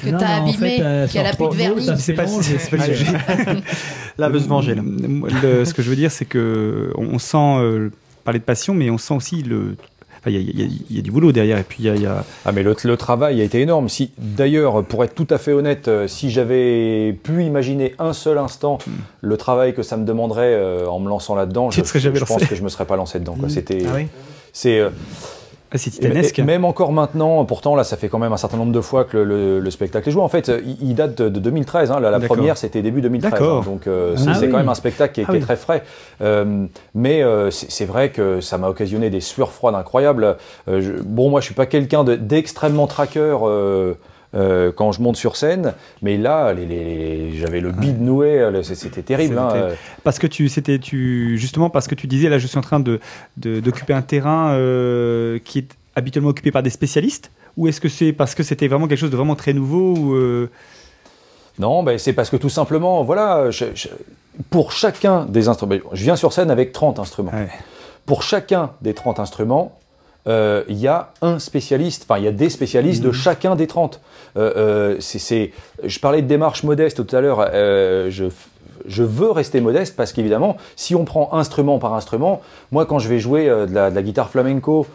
que 0.03 0.09
t'as 0.09 0.11
non, 0.11 0.17
en 0.17 0.49
abîmée, 0.49 0.77
fait, 0.77 0.81
euh, 0.83 1.07
qu'elle 1.07 1.25
a 1.27 1.33
plus 1.33 1.47
de 1.47 1.53
vernis. 1.55 1.89
C'est 1.97 2.11
pas, 2.13 2.25
mélange. 2.25 2.43
c'est- 2.43 2.57
c'est 2.59 2.75
pas 2.77 2.87
le 2.87 2.93
sujet. 2.93 3.13
La 4.17 4.27
veut 4.27 4.39
se 4.39 4.47
venger, 4.49 4.75
là. 4.75 4.81
Le- 5.41 5.63
ce 5.63 5.73
que 5.73 5.81
je 5.81 5.89
veux 5.89 5.95
dire, 5.95 6.11
c'est 6.11 6.25
que 6.25 6.91
on, 6.97 7.05
on 7.13 7.19
sent 7.19 7.37
euh, 7.37 7.89
parler 8.25 8.39
de 8.39 8.43
passion, 8.43 8.73
mais 8.73 8.89
on 8.89 8.97
sent 8.97 9.13
aussi 9.13 9.43
le. 9.43 9.75
Il 10.25 10.35
y, 10.35 10.39
y 10.39 10.95
y 10.95 10.99
a 10.99 11.01
du 11.01 11.11
boulot 11.11 11.31
derrière, 11.31 11.57
et 11.57 11.63
puis 11.63 11.83
il 11.83 11.95
y 11.95 12.01
y 12.01 12.05
a- 12.05 12.23
Ah 12.45 12.51
mais 12.51 12.63
le, 12.63 12.75
le 12.83 12.97
travail 12.97 13.41
a 13.41 13.43
été 13.43 13.59
énorme. 13.61 13.89
Si 13.89 14.11
d'ailleurs, 14.17 14.83
pour 14.83 15.03
être 15.03 15.15
tout 15.15 15.27
à 15.29 15.37
fait 15.37 15.51
honnête, 15.53 15.87
euh, 15.87 16.07
si 16.07 16.29
j'avais 16.29 17.13
pu 17.23 17.43
imaginer 17.43 17.93
un 17.99 18.13
seul 18.13 18.37
instant 18.37 18.77
le 19.21 19.37
travail 19.37 19.73
que 19.73 19.83
ça 19.83 19.97
me 19.97 20.05
demanderait 20.05 20.53
euh, 20.53 20.87
en 20.87 20.99
me 20.99 21.09
lançant 21.09 21.35
là-dedans, 21.35 21.71
je, 21.71 21.81
pense 21.81 22.45
que 22.45 22.55
je 22.55 22.63
me 22.63 22.69
serais 22.69 22.85
pas 22.85 22.95
lancé 22.95 23.19
dedans. 23.19 23.35
quoi. 23.37 23.47
Mm. 23.47 23.51
C'était, 23.51 23.83
Ah 23.87 23.93
oui 23.95 24.07
c'est, 24.53 24.79
euh, 24.79 24.89
ah, 25.73 25.77
c'est 25.77 25.89
et- 25.89 25.93
titanesque. 25.93 26.37
et 26.39 26.43
même 26.43 26.65
encore 26.65 26.91
maintenant. 26.91 27.43
Pourtant 27.45 27.75
là, 27.75 27.83
ça 27.83 27.97
fait 27.97 28.07
quand 28.09 28.19
même 28.19 28.31
un 28.33 28.37
certain 28.37 28.57
nombre 28.57 28.71
de 28.71 28.81
fois 28.81 29.03
que 29.03 29.17
le, 29.17 29.23
le- 29.23 29.59
le 29.59 29.71
spectacle 29.71 30.07
est 30.07 30.11
joué. 30.11 30.21
En 30.21 30.27
fait, 30.29 30.51
il, 30.65 30.77
il 30.89 30.95
date 30.95 31.17
de, 31.21 31.29
de 31.29 31.39
2013. 31.39 31.91
hein. 31.91 31.99
La, 31.99 32.19
première, 32.19 32.57
c'était 32.57 32.81
début 32.81 33.01
2013. 33.01 33.31
D'accord. 33.31 33.59
hein. 33.61 33.65
donc 33.65 33.87
euh, 33.87 34.15
c'est, 34.15 34.29
Ah 34.29 34.33
c'est 34.35 34.45
oui. 34.45 34.51
quand 34.51 34.57
même 34.57 34.69
un 34.69 34.75
spectacle 34.75 35.13
qui 35.13 35.21
Ah 35.21 35.25
qui 35.25 35.31
est 35.31 35.35
oui. 35.35 35.41
très 35.41 35.55
frais. 35.55 35.83
Euh, 36.21 36.65
mais 36.93 37.23
euh, 37.23 37.49
c'est, 37.51 37.85
vrai 37.85 38.09
que 38.09 38.39
ça 38.41 38.57
m'a 38.57 38.69
occasionné 38.69 39.09
des 39.09 39.21
sueurs 39.21 39.51
froides 39.51 39.75
incroyables. 39.75 40.37
Je- 40.67 41.01
bon, 41.03 41.29
moi, 41.29 41.39
je 41.41 41.45
suis 41.45 41.55
pas 41.55 41.65
quelqu'un 41.65 42.03
de- 42.03 42.15
d'extrêmement 42.15 42.87
traqueur. 42.87 43.41
Euh, 44.35 44.71
quand 44.71 44.91
je 44.91 45.01
monte 45.01 45.15
sur 45.15 45.35
scène, 45.35 45.73
mais 46.01 46.17
là, 46.17 46.53
les, 46.53 46.65
les- 46.65 46.83
les- 47.31 47.37
j'avais 47.37 47.59
le 47.61 47.71
bide 47.71 48.01
noué, 48.01 48.39
euh, 48.39 48.63
c'était 48.63 49.01
terrible. 49.03 49.37
hein, 49.37 49.49
euh. 49.53 49.73
Parce 50.03 50.17
que 50.19 50.27
tu, 50.27 50.49
c'était, 50.49 50.79
tu, 50.79 51.37
justement, 51.37 51.69
parce 51.69 51.87
que 51.87 51.95
tu 51.95 52.07
disais, 52.07 52.29
là, 52.29 52.37
je 52.39 52.47
suis 52.47 52.57
en 52.57 52.61
train 52.61 52.79
de, 52.79 52.99
de- 53.37 53.59
d'occuper 53.59 53.93
un 53.93 54.01
terrain 54.01 54.53
euh, 54.53 55.39
qui 55.43 55.59
est 55.59 55.67
habituellement 55.95 56.29
occupé 56.31 56.51
par 56.51 56.63
des 56.63 56.69
spécialistes, 56.71 57.29
ou 57.57 57.67
est-ce 57.67 57.79
que 57.79 57.89
c'est 57.89 58.13
parce 58.13 58.33
que 58.33 58.41
c'était 58.43 58.67
vraiment 58.67 58.87
quelque 58.87 58.99
chose 58.99 59.11
de 59.11 59.15
vraiment 59.17 59.35
très 59.35 59.53
nouveau 59.53 59.95
ou, 59.95 60.15
euh, 60.15 60.49
Non, 61.59 61.83
ben, 61.83 61.99
c'est 61.99 62.13
parce 62.13 62.29
que 62.31 62.37
tout 62.37 62.49
simplement, 62.49 63.03
voilà, 63.03 63.51
je- 63.51 63.65
je- 63.75 63.89
pour 64.49 64.71
chacun 64.71 65.25
des 65.25 65.47
instruments, 65.47 65.75
je 65.91 66.03
viens 66.03 66.15
sur 66.15 66.33
scène 66.33 66.49
avec 66.49 66.71
30 66.71 66.97
instruments. 66.97 67.31
Ouais. 67.31 67.49
Pour 68.07 68.23
chacun 68.23 68.71
des 68.81 68.95
30 68.95 69.19
instruments, 69.19 69.77
euh, 70.27 70.63
il 70.69 70.77
y 70.77 70.87
a 70.87 71.11
un 71.21 71.37
spécialiste, 71.39 72.05
enfin 72.07 72.19
il 72.19 72.25
y 72.25 72.27
a 72.27 72.31
des 72.31 72.49
spécialistes 72.49 73.03
de 73.03 73.11
chacun 73.11 73.55
des 73.55 73.67
30. 73.67 73.99
Euh, 74.37 74.53
euh, 74.55 74.95
c'est, 74.99 75.19
c'est- 75.19 75.51
je 75.83 75.99
parlais 75.99 76.21
de 76.21 76.27
démarche 76.27 76.63
modeste 76.63 77.05
tout 77.05 77.15
à 77.15 77.21
l'heure, 77.21 77.45
euh, 77.53 78.09
je, 78.09 78.25
je 78.85 79.03
veux 79.03 79.31
rester 79.31 79.61
modeste 79.61 79.95
parce 79.95 80.13
qu'évidemment, 80.13 80.57
si 80.75 80.95
on 80.95 81.05
prend 81.05 81.33
instrument 81.33 81.79
par 81.79 81.93
instrument, 81.93 82.41
moi 82.71 82.85
quand 82.85 82.99
je 82.99 83.07
vais 83.07 83.19
jouer 83.19 83.49
euh, 83.49 83.65
de, 83.65 83.73
la, 83.73 83.89
de 83.89 83.95
la 83.95 84.01
guitare 84.01 84.29
flamenco, 84.29 84.85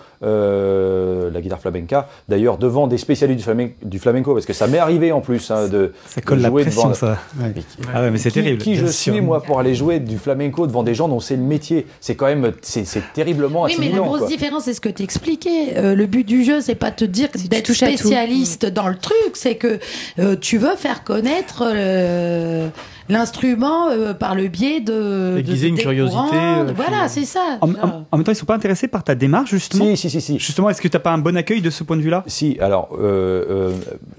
euh, 0.43 1.31
la 1.31 1.41
guitare 1.41 1.61
flamenca, 1.61 2.09
d'ailleurs 2.29 2.59
devant 2.59 2.87
des 2.87 2.99
spécialistes 2.99 3.39
du, 3.39 3.45
flamen- 3.45 3.73
du 3.83 3.99
flamenco, 3.99 4.35
parce 4.35 4.47
que 4.47 4.53
ça 4.53 4.67
m'est 4.67 4.79
arrivé 4.79 5.13
en 5.13 5.21
plus 5.21 5.51
hein, 5.51 5.69
de, 5.69 5.93
ça 6.07 6.21
colle 6.21 6.39
de 6.39 6.43
la 6.43 6.49
jouer 6.49 6.63
pression, 6.63 6.83
devant- 6.85 6.95
ça. 6.95 7.19
Ouais. 7.41 7.53
mais- 7.55 7.63
Ah 7.95 8.01
ouais, 8.03 8.11
mais 8.11 8.19
c'est 8.19 8.31
terrible. 8.31 8.59
Qui 8.63 8.75
je 8.77 8.87
sûr. 8.87 9.13
suis 9.15 9.21
moi 9.21 9.43
pour 9.43 9.59
aller 9.61 9.75
jouer 9.75 10.01
du 10.01 10.19
flamenco 10.19 10.67
devant 10.67 10.83
des 10.83 10.95
gens 10.95 11.09
dont 11.09 11.21
c'est 11.21 11.37
le 11.37 11.43
métier? 11.43 11.87
C'est 12.01 12.15
quand 12.15 12.27
même, 12.27 12.53
c'est 12.63 12.85
c'est 12.85 13.03
terriblement 13.15 13.63
Oui, 13.65 13.77
mais 13.79 13.91
la 13.91 13.99
grosse 13.99 14.21
quoi. 14.21 14.29
différence, 14.29 14.65
c'est 14.65 14.75
ce 14.75 14.81
que 14.81 14.89
tu 14.89 15.03
expliquais. 15.03 15.77
Euh, 15.77 15.95
le 15.95 16.07
but 16.07 16.25
du 16.25 16.45
jeu, 16.45 16.61
c'est 16.61 16.75
pas 16.75 16.91
te 16.91 17.05
dire 17.05 17.29
d'être 17.49 17.73
spécialiste 17.73 18.67
dans 18.67 18.89
le 18.89 18.97
truc, 18.97 19.15
c'est 19.35 19.55
que 19.57 19.79
euh, 20.19 20.37
tu 20.41 20.59
veux 20.59 20.77
faire 20.77 21.05
connaître 21.05 21.63
euh, 21.67 22.69
l'instrument 23.09 23.89
euh, 23.91 24.15
par 24.15 24.35
le 24.35 24.49
biais 24.49 24.81
de. 24.81 25.37
Aiguiser 25.39 25.65
de- 25.67 25.71
une 25.71 25.75
des 25.77 25.83
curiosité, 25.83 26.17
courants. 26.19 26.65
euh, 26.67 26.73
voilà, 26.75 27.09
c'est 27.09 27.25
ça. 27.25 27.59
En, 27.61 27.71
en- 27.73 28.07
en 28.11 28.17
même 28.17 28.25
temps, 28.25 28.33
ils 28.33 28.37
sont 28.37 28.47
pas 28.47 28.55
intéressés 28.55 28.89
par 28.89 29.05
ta 29.05 29.15
démarche, 29.15 29.51
justement. 29.51 29.85
Si, 29.85 29.97
si, 29.97 30.11
si, 30.11 30.21
si. 30.21 30.39
Justement, 30.39 30.71
est-ce 30.71 30.81
que 30.81 30.89
t'as 30.89 30.99
pas 30.99 31.13
un 31.13 31.19
bon 31.19 31.37
accueil 31.37 31.61
de 31.61 31.71
ce 31.71 31.85
point 31.85 31.97
de 31.97 32.03
vue-là? 32.03 32.25
Si, 32.27 32.57
alors, 32.61 32.91
euh, 33.01 33.45
euh, 33.51 33.73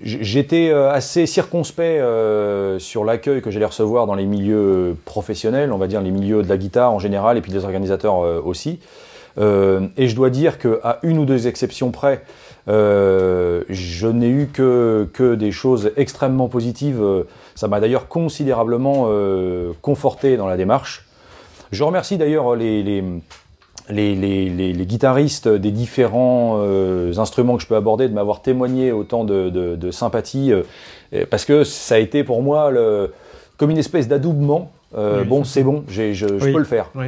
j'étais 0.04 0.72
assez 0.72 1.26
circonspect 1.26 2.00
euh, 2.02 2.80
sur 2.80 3.04
l'accueil 3.06 3.42
que 3.42 3.52
j'allais 3.52 3.66
recevoir 3.66 4.06
dans 4.08 4.16
les 4.16 4.26
milieux 4.26 4.96
professionnels, 5.06 5.72
on 5.72 5.78
va 5.78 5.88
dire 5.88 6.02
les 6.02 6.12
milieux 6.12 6.44
de 6.44 6.50
la 6.50 6.58
guitare 6.58 6.92
en 6.92 7.00
général, 7.00 7.38
et 7.38 7.42
puis 7.42 7.52
des 7.52 7.64
organisateurs 7.66 8.24
euh, 8.24 8.42
aussi. 8.44 8.80
Euh, 9.38 9.88
et 9.96 10.08
je 10.08 10.16
dois 10.16 10.30
dire 10.30 10.58
qu'à 10.58 11.00
une 11.04 11.18
ou 11.20 11.26
deux 11.26 11.48
exceptions 11.48 11.92
près, 11.92 12.24
euh, 12.70 13.64
je 13.70 14.08
n'ai 14.08 14.30
eu 14.30 14.48
que, 14.54 15.08
que 15.14 15.36
des 15.36 15.52
choses 15.52 15.92
extrêmement 15.98 16.48
positives. 16.48 17.04
Ça 17.56 17.68
m'a 17.68 17.80
d'ailleurs 17.80 18.08
considérablement 18.08 19.08
euh, 19.08 19.72
conforté 19.82 20.38
dans 20.38 20.48
la 20.48 20.56
démarche. 20.56 21.06
Je 21.72 21.84
remercie 21.84 22.18
d'ailleurs 22.18 22.56
les, 22.56 22.84
les, 22.84 23.04
les, 23.90 24.50
les- 24.50 24.86
guitaristes 24.86 25.48
des 25.48 25.72
différents 25.72 26.58
euh, 26.60 27.14
instruments 27.18 27.58
que 27.58 27.64
je 27.64 27.68
peux 27.68 27.76
aborder 27.76 28.08
de 28.08 28.14
m'avoir 28.14 28.42
témoigné 28.42 28.92
autant 28.92 29.24
de, 29.24 29.92
sympathie, 29.92 30.52
parce 31.30 31.46
que 31.46 31.64
ça 31.64 31.96
a 31.96 31.98
été 31.98 32.24
pour 32.24 32.42
moi 32.42 32.72
comme 33.58 33.72
une 33.72 33.78
espèce 33.78 34.08
d'adoubement 34.08 34.72
euh, 34.98 35.22
Oui, 35.22 35.28
bon, 35.28 35.44
c'est 35.44 35.62
bon, 35.64 35.84
j'ai- 35.88 36.14
je, 36.14 36.28
je 36.40 36.46
Oui. 36.46 36.52
peux 36.52 36.58
le 36.60 36.64
faire. 36.66 36.90
Oui. 36.96 37.08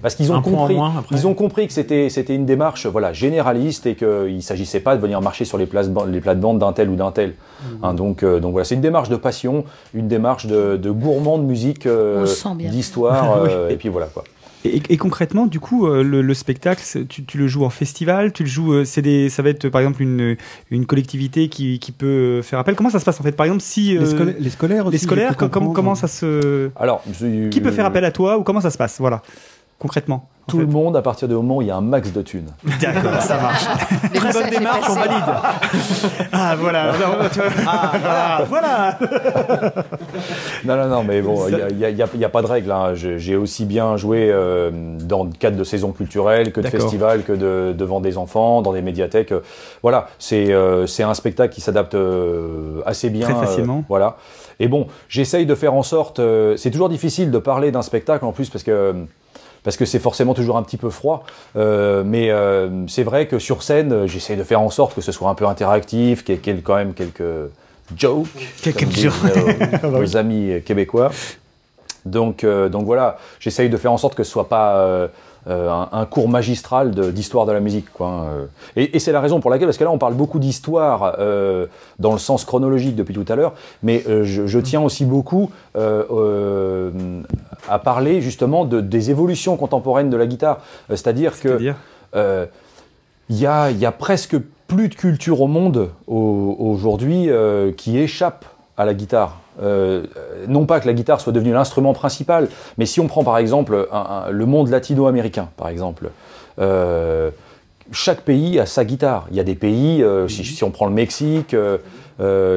Parce 0.00 0.14
qu'ils 0.14 0.32
ont 0.32 0.36
Un 0.36 0.42
compris, 0.42 0.76
ils 1.10 1.26
ont 1.26 1.34
compris 1.34 1.66
que 1.66 1.72
c'était 1.72 2.08
c'était 2.08 2.34
une 2.34 2.46
démarche 2.46 2.86
voilà 2.86 3.12
généraliste 3.12 3.86
et 3.86 3.94
qu'il 3.94 4.36
ne 4.36 4.40
s'agissait 4.40 4.80
pas 4.80 4.96
de 4.96 5.00
venir 5.00 5.20
marcher 5.20 5.44
sur 5.44 5.58
les, 5.58 5.66
places, 5.66 5.90
les 6.08 6.20
plates-bandes 6.20 6.58
d'un 6.58 6.72
tel 6.72 6.88
ou 6.88 6.96
d'un 6.96 7.12
tel. 7.12 7.30
Mmh. 7.30 7.84
Hein, 7.84 7.94
donc 7.94 8.22
euh, 8.22 8.40
donc 8.40 8.52
voilà, 8.52 8.64
c'est 8.64 8.74
une 8.76 8.80
démarche 8.80 9.08
de 9.10 9.16
passion, 9.16 9.64
une 9.94 10.08
démarche 10.08 10.46
de, 10.46 10.76
de 10.76 10.90
gourmand 10.90 11.38
de 11.38 11.44
musique, 11.44 11.86
euh, 11.86 12.26
d'histoire, 12.56 13.40
Oui. 13.44 13.48
euh, 13.52 13.68
et 13.68 13.76
puis 13.76 13.88
voilà 13.90 14.06
quoi. 14.06 14.24
Et, 14.64 14.80
et 14.90 14.96
concrètement, 14.96 15.46
du 15.46 15.58
coup, 15.58 15.86
euh, 15.88 16.04
le, 16.04 16.22
le 16.22 16.34
spectacle, 16.34 16.82
tu, 17.08 17.24
tu 17.24 17.36
le 17.36 17.48
joues 17.48 17.64
en 17.64 17.70
festival, 17.70 18.32
tu 18.32 18.44
le 18.44 18.48
joues, 18.48 18.72
euh, 18.74 18.84
c'est 18.84 19.02
des, 19.02 19.28
ça 19.28 19.42
va 19.42 19.48
être 19.48 19.68
par 19.68 19.80
exemple 19.80 20.02
une, 20.02 20.36
une 20.70 20.86
collectivité 20.86 21.48
qui, 21.48 21.80
qui 21.80 21.90
peut 21.90 22.42
faire 22.42 22.60
appel. 22.60 22.76
Comment 22.76 22.90
ça 22.90 23.00
se 23.00 23.04
passe 23.04 23.18
en 23.20 23.24
fait? 23.24 23.32
Par 23.32 23.46
exemple, 23.46 23.62
si 23.62 23.90
Les, 23.94 23.96
euh, 23.98 24.06
scolaires- 24.06 24.34
les 24.38 24.50
scolaires 24.50 24.86
aussi. 24.86 24.92
les 24.92 24.98
scolaires, 24.98 25.36
com- 25.36 25.50
com- 25.50 25.72
comment 25.72 25.96
ça 25.96 26.06
se, 26.06 26.70
Alors, 26.76 27.02
je- 27.12 27.48
qui 27.48 27.60
peut 27.60 27.72
faire 27.72 27.86
appel 27.86 28.04
à 28.04 28.12
toi 28.12 28.38
ou 28.38 28.44
comment 28.44 28.60
ça 28.60 28.70
se 28.70 28.78
passe? 28.78 28.98
Voilà, 29.00 29.22
concrètement. 29.82 30.28
en 30.46 30.50
Tout 30.50 30.58
fait. 30.58 30.64
le 30.64 30.68
monde 30.70 30.96
à 30.96 31.02
partir 31.02 31.26
du 31.28 31.34
moment 31.34 31.56
où 31.56 31.62
il 31.62 31.68
y 31.68 31.70
a 31.70 31.76
un 31.76 31.80
max 31.80 32.12
de 32.12 32.22
thunes. 32.22 32.50
D'accord, 32.80 33.20
ça 33.20 33.36
marche. 33.40 33.64
Très 34.14 34.32
bonne 34.32 34.50
démarche, 34.50 34.86
on 34.88 34.94
valide. 34.94 35.24
Ah 36.32 36.54
voilà, 36.56 36.92
vois. 36.92 37.16
Ah, 37.66 38.44
voilà. 38.48 38.98
Non, 40.64 40.76
non, 40.76 40.86
non, 40.88 41.02
mais 41.04 41.20
bon, 41.22 41.46
il 41.48 41.76
n'y 42.16 42.24
a, 42.24 42.28
pas 42.28 42.42
de 42.42 42.46
règle. 42.46 42.70
hein. 42.70 42.92
J'ai 42.94 43.36
aussi 43.36 43.64
bien 43.64 43.96
joué 43.96 44.30
euh, 44.30 44.70
dans 45.00 45.24
le 45.24 45.30
cadre 45.30 45.56
de 45.56 45.64
saisons 45.64 45.92
culturelles 45.92 46.52
que 46.52 46.60
de 46.60 46.68
festivals, 46.68 47.22
que 47.24 47.32
de, 47.32 47.72
devant 47.76 48.00
des 48.00 48.16
enfants, 48.18 48.62
dans 48.62 48.72
des 48.72 48.82
médiathèques. 48.82 49.34
Voilà, 49.82 50.06
c'est 50.18 50.52
euh, 50.52 50.86
c'est 50.86 51.02
un 51.02 51.14
spectacle 51.14 51.52
qui 51.54 51.60
s'adapte 51.60 51.94
euh, 51.94 52.80
assez 52.86 53.10
bien. 53.10 53.28
Très 53.28 53.46
facilement. 53.46 53.78
euh, 53.78 53.86
voilà. 53.88 54.16
Et 54.60 54.68
bon, 54.68 54.86
j'essaye 55.08 55.46
de 55.46 55.54
faire 55.54 55.74
en 55.74 55.82
sorte. 55.82 56.18
euh, 56.20 56.56
c'est 56.56 56.70
toujours 56.70 56.88
difficile 56.88 57.30
de 57.30 57.38
parler 57.38 57.72
d'un 57.72 57.82
spectacle 57.82 58.24
en 58.24 58.32
plus 58.32 58.48
parce 58.50 58.62
que. 58.64 58.94
Parce 59.64 59.76
que 59.76 59.84
c'est 59.84 59.98
forcément 60.00 60.34
toujours 60.34 60.56
un 60.56 60.62
petit 60.62 60.76
peu 60.76 60.90
froid, 60.90 61.24
Euh, 61.56 62.02
mais 62.04 62.30
euh, 62.30 62.68
c'est 62.88 63.04
vrai 63.04 63.26
que 63.28 63.38
sur 63.38 63.62
scène, 63.62 63.92
euh, 63.92 64.06
j'essaye 64.08 64.36
de 64.36 64.42
faire 64.44 64.60
en 64.60 64.70
sorte 64.70 64.94
que 64.94 65.00
ce 65.00 65.12
soit 65.12 65.28
un 65.30 65.34
peu 65.34 65.46
interactif, 65.46 66.24
qu'il 66.24 66.34
y 66.34 66.50
ait 66.50 66.56
quand 66.62 66.74
même 66.76 66.94
quelques 66.94 67.22
jokes, 67.96 68.26
Quelques 68.62 68.80
comme 68.80 68.88
disent 68.88 69.04
jokes. 69.34 69.82
nos- 69.84 70.00
nos 70.00 70.16
amis 70.16 70.62
québécois. 70.64 71.10
Donc, 72.04 72.42
euh, 72.42 72.68
donc 72.68 72.84
voilà, 72.86 73.18
j'essaye 73.38 73.68
de 73.70 73.76
faire 73.76 73.92
en 73.92 73.98
sorte 73.98 74.14
que 74.16 74.24
ce 74.24 74.30
soit 74.32 74.48
pas 74.48 74.74
euh, 74.78 75.06
euh, 75.06 75.08
un, 75.46 75.88
un 75.90 76.06
cours 76.06 76.28
magistral 76.28 76.92
de- 76.92 77.10
d'histoire 77.10 77.46
de, 77.46 77.52
la 77.52 77.60
musique. 77.60 77.92
Quoi, 77.92 78.06
hein, 78.06 78.24
euh. 78.24 78.46
Et, 78.76 78.96
et 78.96 78.98
c'est 79.00 79.12
la 79.12 79.20
raison 79.20 79.40
pour 79.40 79.50
laquelle, 79.50 79.66
parce 79.66 79.76
que 79.78 79.84
là 79.84 79.90
on 79.90 79.98
parle 79.98 80.14
beaucoup 80.14 80.38
d'histoire 80.38 81.16
euh, 81.18 81.66
dans 81.98 82.12
le 82.12 82.18
sens 82.18 82.44
chronologique 82.44 82.94
depuis 82.94 83.14
tout 83.14 83.24
à 83.28 83.34
l'heure, 83.36 83.52
mais 83.82 84.04
euh, 84.08 84.22
je, 84.24 84.46
je 84.46 84.58
tiens 84.60 84.80
aussi 84.80 85.04
beaucoup 85.04 85.50
euh, 85.76 86.04
euh, 86.12 86.90
à 87.68 87.78
parler 87.78 88.20
justement 88.20 88.64
de, 88.64 88.80
des 88.80 89.10
évolutions 89.10 89.56
contemporaines 89.56 90.10
de 90.10 90.16
la 90.16 90.26
guitare. 90.26 90.58
Euh, 90.90 90.96
C'est-à-dire 90.96 91.40
que 91.40 91.58
euh, 92.14 92.46
il 93.28 93.36
y, 93.38 93.46
a, 93.46 93.70
il 93.70 93.78
y 93.78 93.86
a 93.86 93.92
presque 93.92 94.36
plus 94.68 94.88
de 94.88 94.94
culture 94.94 95.40
au 95.40 95.46
monde 95.48 95.90
au- 96.06 96.56
aujourd'hui 96.58 97.28
euh, 97.28 97.72
qui 97.72 97.98
échappe 97.98 98.44
à 98.76 98.84
la 98.84 98.94
guitare. 98.94 99.41
Euh, 99.62 100.04
non 100.48 100.64
pas 100.64 100.80
que 100.80 100.86
la 100.86 100.94
guitare 100.94 101.20
soit 101.20 101.32
devenue 101.32 101.52
l'instrument 101.52 101.92
principal, 101.92 102.48
mais 102.78 102.86
si 102.86 103.00
on 103.00 103.06
prend 103.06 103.22
par 103.24 103.36
exemple 103.38 103.86
un- 103.92 104.24
un- 104.26 104.30
le 104.30 104.46
monde 104.46 104.68
latino-américain, 104.70 105.48
par 105.56 105.68
exemple, 105.68 106.10
euh, 106.58 107.30
chaque 107.90 108.22
pays 108.22 108.58
a 108.58 108.64
sa 108.66 108.84
guitare. 108.84 109.26
Il 109.30 109.36
y 109.36 109.40
a 109.40 109.44
des 109.44 109.54
pays, 109.54 110.02
euh, 110.02 110.26
si, 110.28 110.44
si 110.44 110.64
on 110.64 110.70
prend 110.70 110.86
le 110.86 110.92
Mexique, 110.94 111.54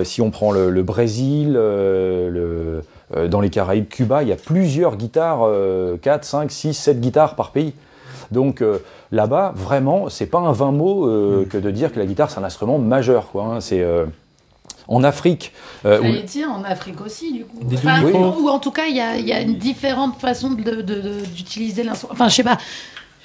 si 0.03 0.21
on 0.21 0.29
prend 0.31 0.51
le, 0.51 0.69
le 0.69 0.83
Brésil, 0.83 1.53
le- 1.53 2.81
dans 3.29 3.39
les 3.41 3.49
Caraïbes, 3.49 3.87
Cuba, 3.87 4.23
il 4.23 4.29
y 4.29 4.31
a 4.31 4.35
plusieurs 4.35 4.95
guitares, 4.95 5.41
euh, 5.43 5.95
4, 6.01 6.23
5, 6.23 6.51
6, 6.51 6.73
7 6.73 6.99
guitares 7.01 7.35
par 7.35 7.51
pays. 7.51 7.73
Donc 8.31 8.61
euh, 8.61 8.79
là-bas, 9.11 9.53
vraiment, 9.55 10.09
c'est 10.09 10.25
pas 10.25 10.39
un 10.39 10.51
vain 10.51 10.71
mot 10.71 11.07
euh, 11.07 11.45
que 11.49 11.57
de 11.57 11.69
dire 11.71 11.91
que 11.93 11.99
la 11.99 12.05
guitare 12.05 12.31
c'est 12.31 12.39
un 12.39 12.43
instrument 12.43 12.79
majeur. 12.79 13.27
Quoi, 13.31 13.43
hein. 13.43 13.59
C'est 13.61 13.81
euh, 13.81 14.05
en 14.87 15.03
Afrique. 15.03 15.51
euh, 15.85 15.99
où- 15.99 16.03
J'allais 16.03 16.23
dire 16.23 16.49
en 16.51 16.63
Afrique 16.63 17.01
aussi, 17.01 17.31
du 17.33 17.45
coup. 17.45 17.59
Enfin, 17.89 18.01
ou 18.39 18.49
en 18.49 18.59
tout 18.59 18.71
cas, 18.71 18.85
il 18.87 18.95
y 18.95 19.01
a, 19.01 19.17
il 19.17 19.27
y 19.27 19.33
a 19.33 19.41
une 19.41 19.55
différente 19.57 20.19
façon 20.19 20.51
de- 20.51 20.61
de- 20.63 20.81
de- 20.81 21.25
d'utiliser 21.35 21.83
l'instrument. 21.83 22.13
Enfin, 22.13 22.29
je 22.29 22.35
sais 22.35 22.43
pas. 22.43 22.57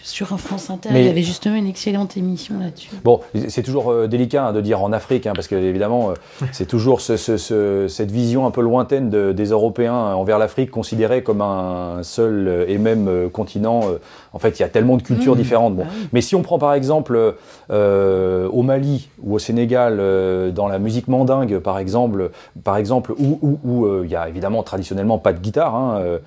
Sur 0.03 0.33
un 0.33 0.39
France 0.39 0.71
Inter, 0.71 0.89
Mais- 0.93 1.03
il 1.03 1.07
y 1.07 1.11
avait 1.11 1.23
justement 1.23 1.57
une 1.57 1.67
excellente 1.67 2.17
émission 2.17 2.55
là-dessus. 2.59 2.89
Bon, 3.05 3.21
c'est 3.49 3.63
toujours 3.63 3.93
euh, 3.93 4.07
délicat 4.07 4.47
hein, 4.47 4.53
de 4.55 4.63
dire 4.63 4.83
en 4.83 4.93
Afrique, 4.93 5.27
hein, 5.27 5.33
parce 5.35 5.47
que 5.47 5.55
évidemment, 5.55 6.11
euh, 6.11 6.15
c'est 6.53 6.65
toujours 6.67 7.03
ce- 7.03 7.19
ce- 7.19 7.37
ce- 7.37 7.87
cette 7.87 8.11
vision 8.11 8.47
un 8.47 8.51
peu 8.51 8.63
lointaine 8.63 9.11
de- 9.11 9.33
des 9.33 9.45
Européens 9.51 9.95
envers 10.15 10.39
l'Afrique, 10.39 10.71
considérée 10.71 11.23
comme 11.23 11.43
un 11.43 12.03
seul 12.03 12.49
euh, 12.49 12.65
et 12.67 12.79
même 12.79 13.09
euh, 13.09 13.29
continent. 13.29 13.81
euh, 13.85 13.99
en 14.33 14.39
fait, 14.39 14.59
il 14.59 14.63
y 14.63 14.65
a 14.65 14.69
tellement 14.69 14.97
de 14.97 15.03
cultures 15.03 15.35
Mmh, 15.35 15.39
différentes. 15.39 15.77
Bon. 15.77 15.83
bah 15.83 15.89
oui. 15.95 16.09
Mais 16.15 16.21
si 16.23 16.35
on 16.35 16.41
prend 16.43 16.59
par 16.59 16.73
exemple 16.73 17.35
euh, 17.71 18.49
au 18.49 18.63
Mali 18.63 19.09
ou 19.23 19.35
au 19.35 19.39
Sénégal, 19.39 19.99
euh, 20.01 20.51
dans 20.51 20.67
la 20.69 20.79
musique 20.79 21.09
mandingue, 21.09 21.59
par 21.59 21.79
exemple, 21.79 22.31
par 22.65 22.77
exemple, 22.79 23.13
où 23.19 23.39
où- 23.43 23.59
où, 23.65 23.85
euh, 23.87 24.03
il 24.07 24.11
y 24.11 24.17
a 24.17 24.29
évidemment 24.29 24.63
traditionnellement 24.63 25.19
pas 25.19 25.33
de 25.35 25.41
guitare. 25.41 25.75
hein, 25.75 25.99
euh, 26.01 26.19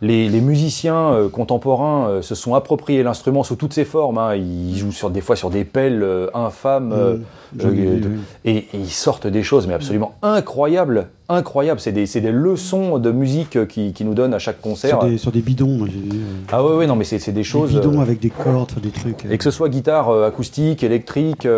les, 0.00 0.40
musiciens 0.40 1.12
euh, 1.12 1.28
contemporains 1.28 2.08
euh, 2.08 2.22
se 2.22 2.34
sont 2.34 2.54
appropriés 2.54 3.02
l'instrument 3.02 3.42
sous 3.42 3.56
toutes 3.56 3.72
ses 3.72 3.84
formes. 3.84 4.18
hein. 4.18 4.34
Ils 4.34 4.76
jouent 4.76 4.92
sur, 4.92 5.10
des 5.10 5.20
fois 5.20 5.36
sur 5.36 5.50
des 5.50 5.64
pelles 5.64 6.02
euh, 6.02 6.28
infâmes 6.34 6.92
euh, 6.92 7.16
Mmh, 7.64 7.68
euh, 7.68 8.00
et, 8.44 8.56
et 8.56 8.66
ils 8.74 8.90
sortent 8.90 9.26
des 9.26 9.42
choses 9.42 9.66
mais 9.66 9.74
absolument 9.74 10.14
incroyables. 10.22 11.08
Incroyables. 11.28 11.80
C'est 11.80 11.90
des, 11.90 12.06
des 12.06 12.30
leçons 12.30 12.98
de 12.98 13.10
musique 13.10 13.66
qui, 13.66 13.92
qui 13.92 14.04
nous 14.04 14.14
donnent 14.14 14.34
à 14.34 14.38
chaque 14.38 14.60
concert. 14.60 15.00
Sur 15.00 15.08
des, 15.08 15.18
sur 15.18 15.32
des 15.32 15.40
bidons, 15.40 15.66
moi, 15.78 15.88
euh, 15.88 16.16
Ah 16.52 16.64
ouais, 16.64 16.76
ouais, 16.76 16.86
non, 16.86 16.94
mais 16.94 17.02
c'est 17.04 17.32
des 17.32 17.42
choses. 17.42 17.72
Des 17.72 17.80
bidons 17.80 17.98
euh, 17.98 18.02
avec 18.02 18.20
des 18.20 18.30
cordes, 18.30 18.72
des 18.80 18.90
trucs. 18.90 19.24
euh. 19.26 19.30
et 19.32 19.36
que 19.38 19.42
ce 19.42 19.50
soit 19.50 19.68
guitare 19.68 20.08
acoustique, 20.24 20.84
électrique, 20.84 21.48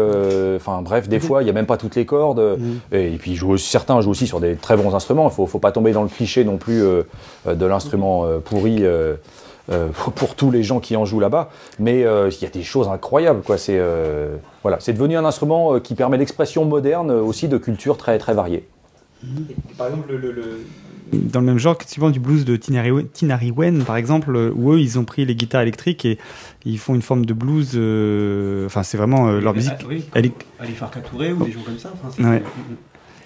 enfin 0.57 0.81
bref, 0.83 1.09
des 1.09 1.21
fois 1.21 1.43
il 1.43 1.45
n'y 1.45 1.51
a 1.51 1.55
même 1.55 1.67
pas 1.67 1.77
toutes 1.77 1.97
les 1.97 2.07
cordes. 2.07 2.39
euh, 2.39 2.57
Mm. 2.59 2.95
Et, 2.95 3.09
puis 3.19 3.35
jouent 3.37 3.59
certains 3.59 4.01
jouent 4.01 4.11
aussi 4.11 4.27
sur 4.27 4.41
des 4.41 4.55
très 4.55 4.77
bons 4.77 4.95
instruments. 4.95 5.29
Il 5.29 5.35
faut, 5.35 5.47
faut 5.47 5.59
pas 5.59 5.73
tomber 5.73 5.93
dans 5.93 6.03
le 6.03 6.09
cliché 6.09 6.45
non 6.45 6.57
plus 6.57 6.83
de 7.47 7.67
l'instrument 7.67 8.25
pourri. 8.45 8.83
Euh, 9.71 9.89
pour, 10.17 10.35
tous 10.35 10.51
les 10.51 10.63
gens 10.63 10.81
qui 10.81 10.97
en 10.97 11.05
jouent 11.05 11.21
là-bas, 11.21 11.51
mais 11.79 12.05
euh, 12.05 12.31
il 12.31 12.43
y 12.43 12.47
a 12.47 12.51
des 12.51 12.63
choses 12.63 12.89
incroyables, 12.89 13.43
quoi. 13.43 13.59
C'est 13.59 13.79
euh, 13.79 14.37
voilà, 14.63 14.79
c'est 14.81 14.93
devenu 14.93 15.17
un 15.17 15.25
instrument 15.25 15.75
euh, 15.75 15.81
qui 15.81 15.95
permet 15.95 16.17
l'expression 16.19 16.65
moderne 16.65 17.11
euh, 17.11 17.21
aussi 17.23 17.49
de 17.49 17.59
cultures 17.59 17.97
très 17.97 18.19
très 18.19 18.35
variées. 18.35 18.65
Par 19.77 19.89
exemple, 19.89 20.11
le, 20.13 20.17
le- 20.19 20.33
le- 20.33 20.61
dans 21.13 21.41
le 21.41 21.47
même 21.47 21.59
genre 21.59 21.77
que 21.79 21.89
souvent 21.89 22.11
du 22.11 22.21
blues 22.21 22.45
de 22.45 22.55
Tinari 22.57 23.51
Wen, 23.51 23.83
par 23.83 23.97
exemple, 23.97 24.37
où 24.55 24.73
eux, 24.73 24.79
ils 24.81 24.99
ont 24.99 25.05
pris 25.05 25.25
les 25.25 25.35
guitares 25.35 25.63
électriques 25.63 26.05
et 26.05 26.19
ils 26.67 26.79
font 26.79 26.95
une 26.95 27.01
forme 27.03 27.25
de 27.25 27.33
blues. 27.33 27.73
euh, 27.77 28.67
Enfin, 28.67 28.83
c'est 28.83 28.99
vraiment 28.99 29.29
euh, 29.29 29.41
leur 29.41 29.55
musique. 29.55 29.73
Elle 30.15 30.27
est- 30.27 30.33
Ali 30.61 30.73
Farka 30.75 31.01
Touré 31.01 31.33
ou 31.33 31.43
des 31.45 31.53
gens 31.53 31.63
comme 31.65 31.79
ça. 31.79 31.91
enfin. 31.95 32.23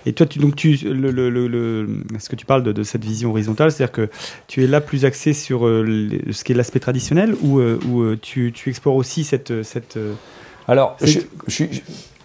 Et 0.07 0.13
toi, 0.13 0.27
tu, 0.27 0.39
donc 0.39 0.57
tu, 0.57 0.73
le, 0.85 1.11
le, 1.11 1.31
le, 1.31 1.47
le- 1.49 1.89
ce 2.19 2.29
que 2.29 2.37
tu 2.37 2.45
parles 2.47 2.63
de, 2.63 2.73
de 2.73 2.83
cette 2.83 3.05
vision 3.05 3.31
horizontale, 3.31 3.71
c'est-à-dire 3.71 3.93
que 3.93 4.09
tu 4.49 4.65
es 4.65 4.67
là 4.67 4.81
plus 4.81 5.05
axé 5.05 5.33
sur 5.33 5.67
euh, 5.67 6.09
ce 6.31 6.43
qui 6.45 6.53
est 6.53 6.55
l'aspect 6.55 6.81
traditionnel 6.81 7.35
ou, 7.43 7.59
euh, 7.61 7.79
ou 7.89 8.03
euh, 8.03 8.19
tu, 8.21 8.53
tu 8.53 8.71
explores 8.71 8.97
aussi 8.97 9.25
cette. 9.25 9.63
cette 9.63 9.99
Alors, 10.69 10.97
je, 11.03 11.21
je 11.47 11.53
suis- 11.53 11.83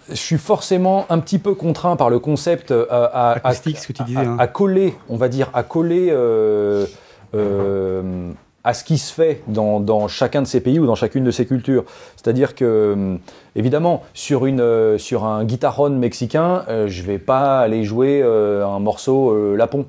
je 0.09 0.15
suis 0.15 0.37
forcément 0.37 1.05
un 1.09 1.19
petit 1.19 1.37
peu 1.37 1.53
contraint 1.53 1.97
par 1.97 2.09
le 2.09 2.17
concept 2.19 2.71
à, 2.71 2.83
à- 2.83 3.31
à- 3.31 3.31
Acoustique, 3.49 3.77
ce 3.77 3.87
que 3.87 3.93
tu 3.93 4.03
disais, 4.03 4.19
à- 4.19 4.21
hein. 4.21 4.37
à 4.39 4.47
coller, 4.47 4.93
on 5.09 5.17
va 5.17 5.27
dire, 5.27 5.49
à 5.53 5.63
coller 5.63 6.07
euh, 6.09 6.85
à 8.67 8.73
ce 8.73 8.83
qui 8.83 8.97
se 8.97 9.13
fait 9.13 9.43
dans, 9.47 10.09
chacun 10.09 10.41
de 10.41 10.47
ces 10.47 10.59
pays 10.59 10.77
ou 10.77 10.85
dans 10.85 10.95
chacune 10.95 11.23
de 11.23 11.31
ces 11.31 11.45
cultures. 11.45 11.85
C'est-à-dire 12.17 12.53
que, 12.53 12.65
euh, 12.65 13.15
évidemment, 13.55 14.03
sur, 14.13 14.41
euh, 14.43 14.97
un 15.23 15.45
guitaron 15.45 15.91
mexicain, 15.91 16.65
euh, 16.67 16.89
je 16.89 17.01
vais 17.01 17.17
pas 17.17 17.61
aller 17.61 17.85
jouer 17.85 18.21
un 18.21 18.79
morceau 18.79 19.55
lapon. 19.55 19.85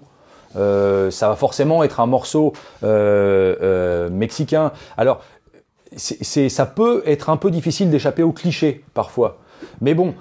Ça 0.54 1.28
va 1.28 1.34
forcément 1.34 1.82
être 1.82 1.98
un 1.98 2.06
morceau 2.06 2.52
mexicain. 4.12 4.70
Alors, 4.96 5.22
ça 5.96 6.66
peut 6.66 7.02
être 7.04 7.30
un 7.30 7.36
peu 7.36 7.50
difficile 7.50 7.90
d'échapper 7.90 8.22
au 8.22 8.30
cliché 8.30 8.84
parfois. 8.94 9.38
Mais 9.80 9.94
bon, 9.94 10.14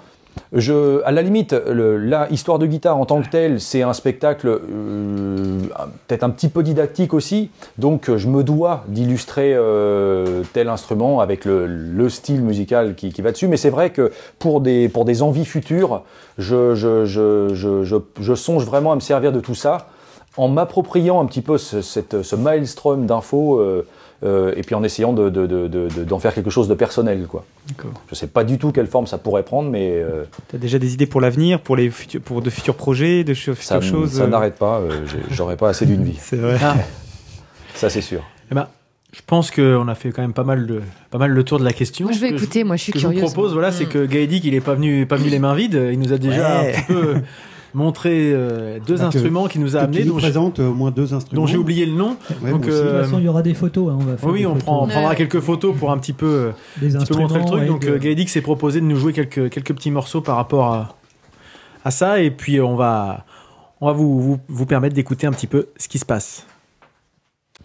je, 0.54 1.02
à 1.04 1.12
la 1.12 1.22
limite, 1.22 1.54
la 1.54 2.30
histoire 2.32 2.60
de 2.60 2.66
guitare 2.66 2.98
en 2.98 3.06
tant 3.06 3.22
que 3.22 3.30
telle, 3.30 3.60
c'est 3.60 3.82
un 3.82 3.94
spectacle 3.94 4.48
euh, 4.48 5.60
peut-être 6.08 6.24
un 6.24 6.30
petit 6.30 6.50
peu 6.50 6.64
didactique 6.64 7.14
aussi. 7.14 7.50
Donc, 7.78 8.10
euh, 8.10 8.18
je 8.18 8.28
me 8.28 8.44
dois 8.44 8.84
d'illustrer 8.88 9.54
euh, 9.54 10.44
tel 10.54 10.70
instrument 10.70 11.20
avec 11.20 11.46
le, 11.46 11.66
le 11.68 12.10
style 12.10 12.42
musical 12.42 12.96
qui, 12.96 13.22
va 13.22 13.32
dessus. 13.32 13.48
Mais 13.48 13.58
c'est 13.58 13.70
vrai 13.70 13.92
que 13.92 14.12
pour 14.40 14.62
des, 14.62 15.22
envies 15.22 15.46
futures, 15.46 16.04
je, 16.38 16.74
songe 18.36 18.66
vraiment 18.66 18.92
à 18.92 18.96
me 18.96 19.02
servir 19.02 19.32
de 19.32 19.40
tout 19.40 19.56
ça 19.56 19.88
en 20.38 20.50
m'appropriant 20.50 21.20
un 21.20 21.26
petit 21.26 21.42
peu 21.42 21.58
ce, 21.58 21.82
ce 21.82 22.36
maelstrom 22.36 23.08
d'infos 23.08 23.60
euh, 24.24 24.54
et 24.56 24.62
puis 24.64 24.74
en 24.76 24.84
essayant 24.84 25.14
de- 25.14 25.30
de- 25.30 25.46
de- 25.46 25.68
de- 25.68 25.88
de- 25.90 26.04
d'en 26.04 26.20
faire 26.20 26.34
quelque 26.34 26.50
chose 26.50 26.68
de 26.68 26.74
personnel. 26.74 27.28
Quoi. 27.28 27.46
Je 28.10 28.16
sais 28.16 28.28
pas 28.28 28.44
du 28.44 28.58
tout 28.58 28.72
quelle 28.72 28.88
forme 28.88 29.06
ça 29.08 29.18
pourrait 29.18 29.44
prendre, 29.44 29.70
mais 29.70 29.92
euh, 29.94 30.24
Tu 30.50 30.56
as 30.56 30.60
déjà 30.60 30.80
des 30.80 30.94
idées 30.94 31.06
pour 31.06 31.22
l'avenir, 31.22 31.60
pour, 31.62 31.76
les 31.76 31.90
futurs, 31.90 32.22
pour 32.22 32.42
de 32.42 32.50
futurs 32.50 32.76
projets, 32.76 33.24
de 33.24 33.34
ça, 33.34 33.80
choses 33.82 34.12
ça 34.14 34.24
euh, 34.24 34.28
n'arrête 34.28 34.56
pas. 34.56 34.80
euh, 34.80 35.06
J'aurais 35.32 35.58
pas 35.58 35.70
assez 35.70 35.86
d'une 35.86 36.04
vie. 36.04 36.18
C'est 36.20 36.38
vrai. 36.38 36.58
Ah. 36.62 36.76
Ça, 37.76 37.92
c'est 37.92 38.02
sûr. 38.02 38.22
Eh 38.52 38.56
ben, 38.56 38.68
je 39.14 39.22
pense 39.26 39.52
qu'on 39.52 39.88
a 39.88 39.94
fait 39.94 40.10
quand 40.12 40.24
même 40.24 40.34
pas 40.34 40.44
mal, 40.44 40.66
de, 40.66 40.82
pas 41.12 41.20
mal 41.20 41.30
le 41.30 41.44
tour 41.44 41.60
de 41.60 41.64
la 41.64 41.74
question. 41.74 42.06
Moi, 42.08 42.14
je 42.16 42.20
vais 42.20 42.30
écouter, 42.30 42.64
moi, 42.64 42.76
je 42.76 42.82
suis 42.84 42.92
ce 42.92 42.98
que 42.98 43.02
curieuse. 43.02 43.20
Je 43.22 43.26
vous 43.28 43.32
propose, 43.32 43.54
voilà, 43.54 43.72
c'est 43.72 43.86
Mm. 43.86 43.90
que 43.90 44.06
Gaëdic, 44.08 44.44
il 44.46 44.56
est 44.56 44.62
pas 44.62 44.74
venu, 44.74 45.06
pas 45.06 45.16
venu 45.18 45.30
les 45.30 45.38
mains 45.38 45.54
vides. 45.54 45.80
Il 45.92 46.00
nous 46.00 46.12
a 46.12 46.18
déjà 46.18 46.62
Ouais. 46.62 46.70
un 46.76 46.80
petit 46.82 46.86
peu 46.94 47.14
montré 47.78 48.32
euh, 48.34 48.80
deux 48.86 48.98
Bah, 48.98 49.06
instruments 49.06 49.48
qu'il 49.48 49.62
nous 49.62 49.78
a 49.78 49.86
nous 49.88 50.04
dont 50.06 50.18
présentes 50.18 50.60
euh, 50.60 50.70
au 50.70 50.74
moins 50.74 50.92
deux 50.92 51.14
instruments. 51.14 51.42
dont 51.44 51.48
j'ai 51.48 51.58
oublié 51.58 51.86
le 51.86 51.94
nom. 51.94 52.18
Ouais, 52.42 52.52
Donc, 52.52 52.62
aussi. 52.62 52.70
De 52.70 52.74
euh, 52.74 52.92
toute 53.00 53.06
façon, 53.06 53.20
il 53.20 53.26
y 53.26 53.28
aura 53.30 53.42
des 53.44 53.54
photos. 53.54 53.90
hein, 53.92 53.98
on 54.02 54.04
va 54.04 54.18
faire 54.18 54.30
oui, 54.30 54.46
on, 54.46 54.50
photos. 54.56 54.64
prend, 54.64 54.84
on 54.84 54.88
prendra 54.88 55.16
quelques 55.16 55.40
photos 55.40 55.76
pour 55.78 55.92
un 55.92 55.98
petit 55.98 56.14
peu, 56.14 56.26
euh, 56.26 56.52
Des 56.82 56.96
un 56.96 57.00
petit 57.00 57.14
peu 57.14 57.20
montrer 57.20 57.40
le 57.40 57.46
truc. 57.46 57.60
ouais, 57.62 57.68
Donc, 57.68 57.86
de- 57.86 57.92
euh, 57.92 57.98
Gaëdic 58.00 58.30
s'est 58.30 58.42
proposé 58.42 58.82
de 58.82 58.86
nous 58.86 58.96
jouer 58.98 59.14
quelques, 59.14 59.50
quelques 59.50 59.74
petits 59.74 59.92
morceaux 59.92 60.22
par 60.22 60.36
rapport 60.38 60.74
à, 60.74 60.96
à 61.86 61.92
ça. 61.92 62.20
Et 62.22 62.32
puis, 62.32 62.58
euh, 62.58 62.66
on 62.66 62.76
va, 62.76 63.26
on 63.80 63.88
va 63.88 63.94
vous, 63.94 64.20
vous, 64.22 64.40
vous 64.48 64.66
permettre 64.66 64.96
d'écouter 64.96 65.28
un 65.28 65.32
petit 65.32 65.48
peu 65.48 65.68
ce 65.78 65.88
qui 65.88 66.00
se 66.00 66.06
passe. 66.06 66.46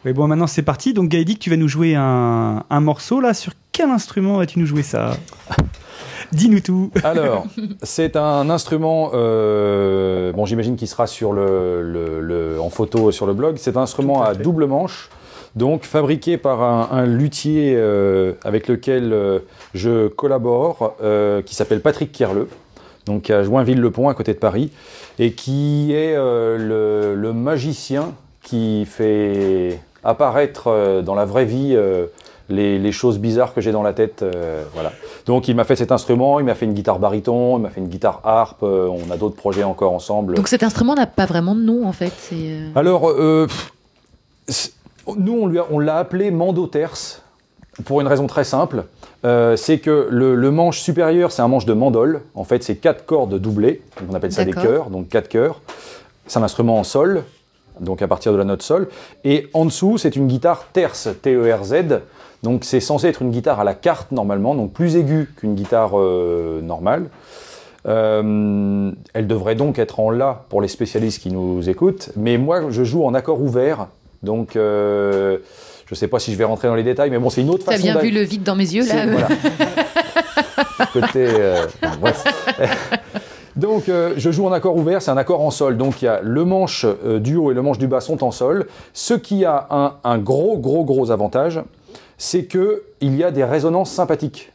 Oui, 0.05 0.13
bon, 0.13 0.27
maintenant 0.27 0.49
c'est 0.49 0.63
parti. 0.63 0.93
Donc, 0.95 1.09
Gaëdic, 1.09 1.39
tu 1.39 1.49
vas 1.49 1.57
nous 1.57 1.69
jouer 1.69 1.95
un, 1.95 2.65
un 2.69 2.81
morceau 2.81 3.21
là. 3.21 3.35
Sur 3.35 3.53
quel 3.71 3.89
instrument 3.89 4.37
vas-tu 4.39 4.59
nous 4.59 4.67
jouer 4.67 4.83
ça? 4.83 5.17
Dis-nous 6.33 6.61
tout. 6.61 6.91
Alors, 7.05 7.45
c'est 7.83 8.17
un 8.17 8.49
instrument, 8.51 9.11
euh, 9.15 10.33
bon, 10.33 10.47
j'imagine 10.47 10.77
qu'il 10.77 10.89
sera 10.89 11.07
sur 11.07 11.33
le, 11.33 11.83
le- 11.83 12.21
le- 12.21 12.61
en 12.61 12.71
photo 12.71 13.11
sur 13.13 13.27
le 13.27 13.35
blog. 13.35 13.57
C'est 13.59 13.77
un 13.77 13.83
instrument 13.83 14.23
à, 14.23 14.35
double 14.35 14.67
manche, 14.67 15.11
donc 15.57 15.85
fabriqué 15.85 16.39
par 16.39 16.63
un, 16.63 16.89
un 16.91 17.07
luthier 17.07 17.75
euh, 17.77 18.33
avec 18.45 18.69
lequel 18.69 19.13
euh, 19.13 19.41
je 19.75 20.09
collabore, 20.09 20.97
qui 21.45 21.55
s'appelle 21.55 21.81
Patrick 21.81 22.13
Kierleux, 22.13 22.49
donc 23.07 23.29
à 23.31 23.43
Joinville-le-Pont, 23.43 24.09
à 24.09 24.15
côté 24.15 24.33
de 24.33 24.39
Paris, 24.39 24.71
et 25.19 25.33
qui 25.33 25.93
est 25.93 26.15
le, 26.17 27.15
le 27.15 27.33
magicien 27.33 28.15
qui 28.43 28.87
fait 28.87 29.79
apparaître 30.05 31.03
dans 31.03 31.15
la 31.15 31.25
vraie 31.25 31.45
vie 31.45 31.77
les, 32.49 32.79
les 32.79 32.93
choses 32.93 33.19
bizarres 33.19 33.55
que 33.55 33.61
j'ai 33.61 33.73
dans 33.73 33.83
la 33.83 33.93
tête. 33.93 34.23
euh, 34.23 34.63
voilà. 34.75 34.93
Donc 35.27 35.49
il 35.49 35.57
m'a 35.57 35.65
fait 35.65 35.77
cet 35.77 35.93
instrument, 35.93 36.39
il 36.41 36.45
m'a 36.47 36.55
fait 36.55 36.67
une 36.67 36.75
guitare 36.75 36.99
baryton, 36.99 37.59
il 37.59 37.63
m'a 37.63 37.71
fait 37.71 37.81
une 37.81 37.89
guitare 37.89 38.21
harpe, 38.25 38.63
euh, 38.63 38.89
on 38.89 39.11
a 39.11 39.17
d'autres 39.17 39.37
projets 39.37 39.63
encore 39.65 39.93
ensemble. 39.93 40.35
Donc 40.35 40.49
cet 40.49 40.63
instrument 40.63 40.95
n'a 40.95 41.07
pas 41.07 41.27
vraiment 41.27 41.55
de 41.55 41.61
nom 41.63 41.87
en 41.87 41.93
fait. 41.93 42.13
Euh, 42.33 42.69
Alors, 42.75 43.11
nous, 45.17 45.33
on 45.33 45.47
lui 45.47 45.59
a- 45.59 45.67
on 45.71 45.79
l'a 45.79 45.97
appelé 45.99 46.31
Mando 46.31 46.67
Terce 46.67 47.23
pour 47.85 48.01
une 48.01 48.07
raison 48.07 48.27
très 48.27 48.45
simple. 48.45 48.85
Euh, 49.25 49.57
c'est 49.57 49.79
que 49.79 50.09
le, 50.11 50.35
le 50.35 50.51
manche 50.51 50.81
supérieur, 50.81 51.31
c'est 51.33 51.43
un 51.43 51.49
manche 51.49 51.65
de 51.65 51.73
mandole. 51.73 52.23
En 52.35 52.45
fait, 52.45 52.63
c'est 52.65 52.77
quatre 52.77 53.07
cordes 53.07 53.39
doublées. 53.39 53.83
On 54.11 54.15
appelle 54.15 54.33
ça 54.33 54.45
des 54.45 54.53
chœurs, 54.63 54.91
donc 54.91 55.09
quatre 55.09 55.29
chœurs. 55.29 55.61
C'est 56.27 56.39
un 56.39 56.43
instrument 56.43 56.79
en 56.79 56.85
sol, 56.85 57.23
donc 57.81 58.03
à 58.03 58.09
partir 58.09 58.33
de 58.33 58.37
la 58.39 58.45
note 58.45 58.63
sol. 58.63 58.89
Et 59.25 59.49
en 59.55 59.65
dessous, 59.65 59.97
c'est 59.99 60.17
une 60.17 60.27
guitare 60.27 60.67
terce, 60.73 61.09
T-E-R-Z. 61.23 62.01
Donc 62.43 62.65
c'est 62.65 62.81
censé 62.81 63.07
être 63.09 63.23
une 63.23 63.31
guitare 63.31 63.61
à 63.61 63.65
la 63.65 63.75
carte 63.75 64.11
normalement, 64.13 64.55
donc 64.55 64.73
plus 64.73 64.97
aiguë 64.97 65.31
qu'une 65.37 65.55
guitare 65.55 65.99
euh, 65.99 66.61
normale. 66.61 67.05
Euh, 67.87 68.93
elle 69.15 69.27
devrait 69.27 69.55
donc 69.57 69.79
être 69.79 69.99
en 70.01 70.11
La 70.11 70.45
pour 70.49 70.61
les 70.61 70.69
spécialistes 70.69 71.21
qui 71.23 71.31
nous 71.31 71.69
écoutent, 71.69 72.11
mais 72.17 72.39
moi 72.39 72.71
je 72.71 72.85
joue 72.85 73.05
en 73.05 73.15
accord 73.15 73.41
ouvert, 73.41 73.89
donc 74.23 74.55
euh, 74.57 75.39
je 75.87 75.95
ne 75.95 75.97
sais 75.97 76.07
pas 76.09 76.19
si 76.21 76.33
je 76.33 76.37
vais 76.39 76.45
rentrer 76.45 76.69
dans 76.69 76.75
les 76.77 76.85
détails, 76.85 77.11
mais 77.11 77.19
bon 77.19 77.29
c'est 77.31 77.41
une 77.41 77.51
autre 77.51 77.65
T'as 77.65 77.73
façon. 77.73 77.83
bien 77.85 77.95
d'a- 77.95 78.01
vu 78.01 78.11
le 78.11 78.23
vide 78.23 78.43
dans 78.45 78.55
mes 78.57 78.73
yeux 78.73 78.87
là. 78.87 79.07
voilà. 79.07 79.29
Côté, 80.93 81.27
bref. 82.01 82.25
Donc, 83.57 83.89
euh, 83.91 84.15
je 84.17 84.31
joue 84.31 84.47
en 84.47 84.53
accord 84.53 84.77
ouvert, 84.77 85.03
c'est 85.03 85.11
un 85.11 85.17
accord 85.19 85.43
en 85.43 85.51
sol. 85.51 85.77
Donc, 85.77 86.01
il 86.01 86.07
y 86.07 86.09
a 86.09 86.21
le 86.23 86.45
manche 86.47 86.87
euh, 87.05 87.19
du 87.19 87.37
haut 87.37 87.51
et 87.51 87.55
le 87.55 87.61
manche 87.61 87.77
du 87.79 87.87
bas 87.87 88.01
sont 88.01 88.25
en 88.25 88.31
sol. 88.31 88.67
Ce 88.95 89.13
qui 89.13 89.45
a 89.45 89.67
un, 89.71 89.93
un 90.05 90.17
gros, 90.19 90.57
gros, 90.57 90.85
gros 90.85 91.11
avantage, 91.11 91.61
c'est 92.25 92.45
que 92.45 92.85
il 93.01 93.17
y 93.17 93.25
a 93.25 93.33
des 93.33 93.43
résonances 93.43 93.91
sympathiques. 93.91 94.53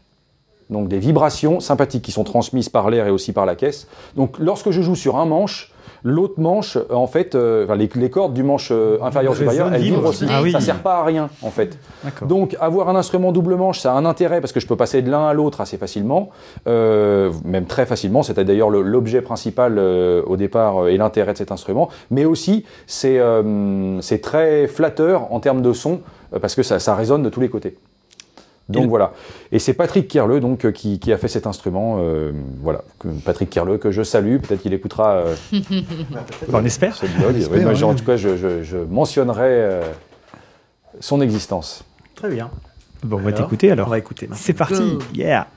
Donc, 0.69 0.87
des 0.87 0.99
vibrations 0.99 1.59
sympathiques 1.59 2.01
qui 2.01 2.13
sont 2.13 2.23
transmises 2.23 2.69
par 2.69 2.89
l'air 2.89 3.07
et 3.07 3.11
aussi 3.11 3.33
par 3.33 3.45
la 3.45 3.55
caisse. 3.55 3.87
Donc, 4.15 4.37
lorsque 4.39 4.71
je 4.71 4.81
joue 4.81 4.95
sur 4.95 5.17
un 5.17 5.25
manche, 5.25 5.73
l'autre 6.03 6.35
manche, 6.39 6.77
euh, 6.77 6.93
en 6.93 7.07
fait, 7.07 7.35
euh, 7.35 7.65
enfin, 7.65 7.75
les, 7.75 7.89
les 7.95 8.09
cordes 8.09 8.33
du 8.33 8.41
manche 8.43 8.69
euh, 8.71 8.97
inférieur 9.01 9.35
supérieur, 9.35 9.73
elles 9.73 9.81
vibrent. 9.81 10.05
aussi. 10.07 10.25
Ah 10.29 10.41
oui. 10.41 10.53
Ça 10.53 10.61
sert 10.61 10.79
pas 10.81 10.99
à 10.99 11.03
rien, 11.03 11.29
en 11.41 11.49
fait. 11.49 11.77
Donc, 12.25 12.55
avoir 12.61 12.87
un 12.87 12.95
instrument 12.95 13.33
double 13.33 13.55
manche, 13.55 13.79
ça 13.79 13.91
a 13.91 13.95
un 13.97 14.05
intérêt 14.05 14.39
parce 14.39 14.53
que 14.53 14.61
je 14.61 14.67
peux 14.67 14.77
passer 14.77 15.01
de 15.01 15.11
l'un 15.11 15.27
à 15.27 15.33
l'autre 15.33 15.59
assez 15.59 15.77
facilement, 15.77 16.29
euh, 16.69 17.31
même 17.43 17.65
très 17.65 17.85
facilement. 17.85 18.23
C'était 18.23 18.45
d'ailleurs 18.45 18.69
le- 18.69 18.81
l'objet 18.81 19.21
principal 19.21 19.77
au 19.79 20.37
départ 20.37 20.87
et 20.87 20.95
l'intérêt 20.95 21.33
de 21.33 21.37
cet 21.37 21.51
instrument. 21.51 21.89
Mais 22.11 22.23
aussi, 22.23 22.63
c'est 22.85 23.19
très 24.21 24.67
flatteur 24.67 25.33
en 25.33 25.41
termes 25.41 25.61
de 25.61 25.73
son 25.73 25.99
parce 26.41 26.55
que 26.55 26.63
ça, 26.63 26.79
ça 26.79 26.95
résonne 26.95 27.23
de 27.23 27.29
tous 27.29 27.39
les 27.41 27.49
côtés. 27.49 27.77
Donc 28.69 28.83
Et- 28.83 28.87
voilà. 28.87 29.13
Et 29.53 29.59
c'est 29.59 29.73
Patrick 29.73 30.09
Kierleux 30.09 30.41
donc 30.41 30.65
euh, 30.65 30.71
qui, 30.71 30.99
qui 30.99 31.13
a 31.13 31.17
fait 31.17 31.29
cet 31.29 31.47
instrument. 31.47 31.97
euh, 31.99 32.33
voilà, 32.61 32.81
Que- 32.99 33.07
Patrick 33.23 33.49
Kierleux 33.49 33.77
que 33.77 33.91
je 33.91 34.03
salue. 34.03 34.39
Peut-être 34.39 34.61
qu'il 34.61 34.73
écoutera 34.73 35.11
euh, 35.13 35.35
on 36.53 36.65
espère. 36.65 36.95
ce 36.95 37.05
blog. 37.05 37.31
On 37.33 37.37
espère, 37.37 37.57
Oui, 37.59 37.65
ouais. 37.73 37.83
En 37.83 37.95
tout 37.95 38.03
cas, 38.03 38.17
je, 38.17 38.35
je- 38.35 38.63
je 38.63 38.77
mentionnerai 38.77 39.43
euh, 39.47 39.81
son 40.99 41.21
existence. 41.21 41.85
Très 42.15 42.29
bien. 42.29 42.49
Bon, 43.03 43.17
on 43.17 43.21
va 43.21 43.31
t'écouter 43.31 43.71
alors. 43.71 43.87
On 43.87 43.91
va 43.91 43.99
écouter. 43.99 44.27
maintenant. 44.27 44.41
C'est 44.43 44.53
parti. 44.53 44.73
Go. 44.97 44.99
Yeah. 45.13 45.47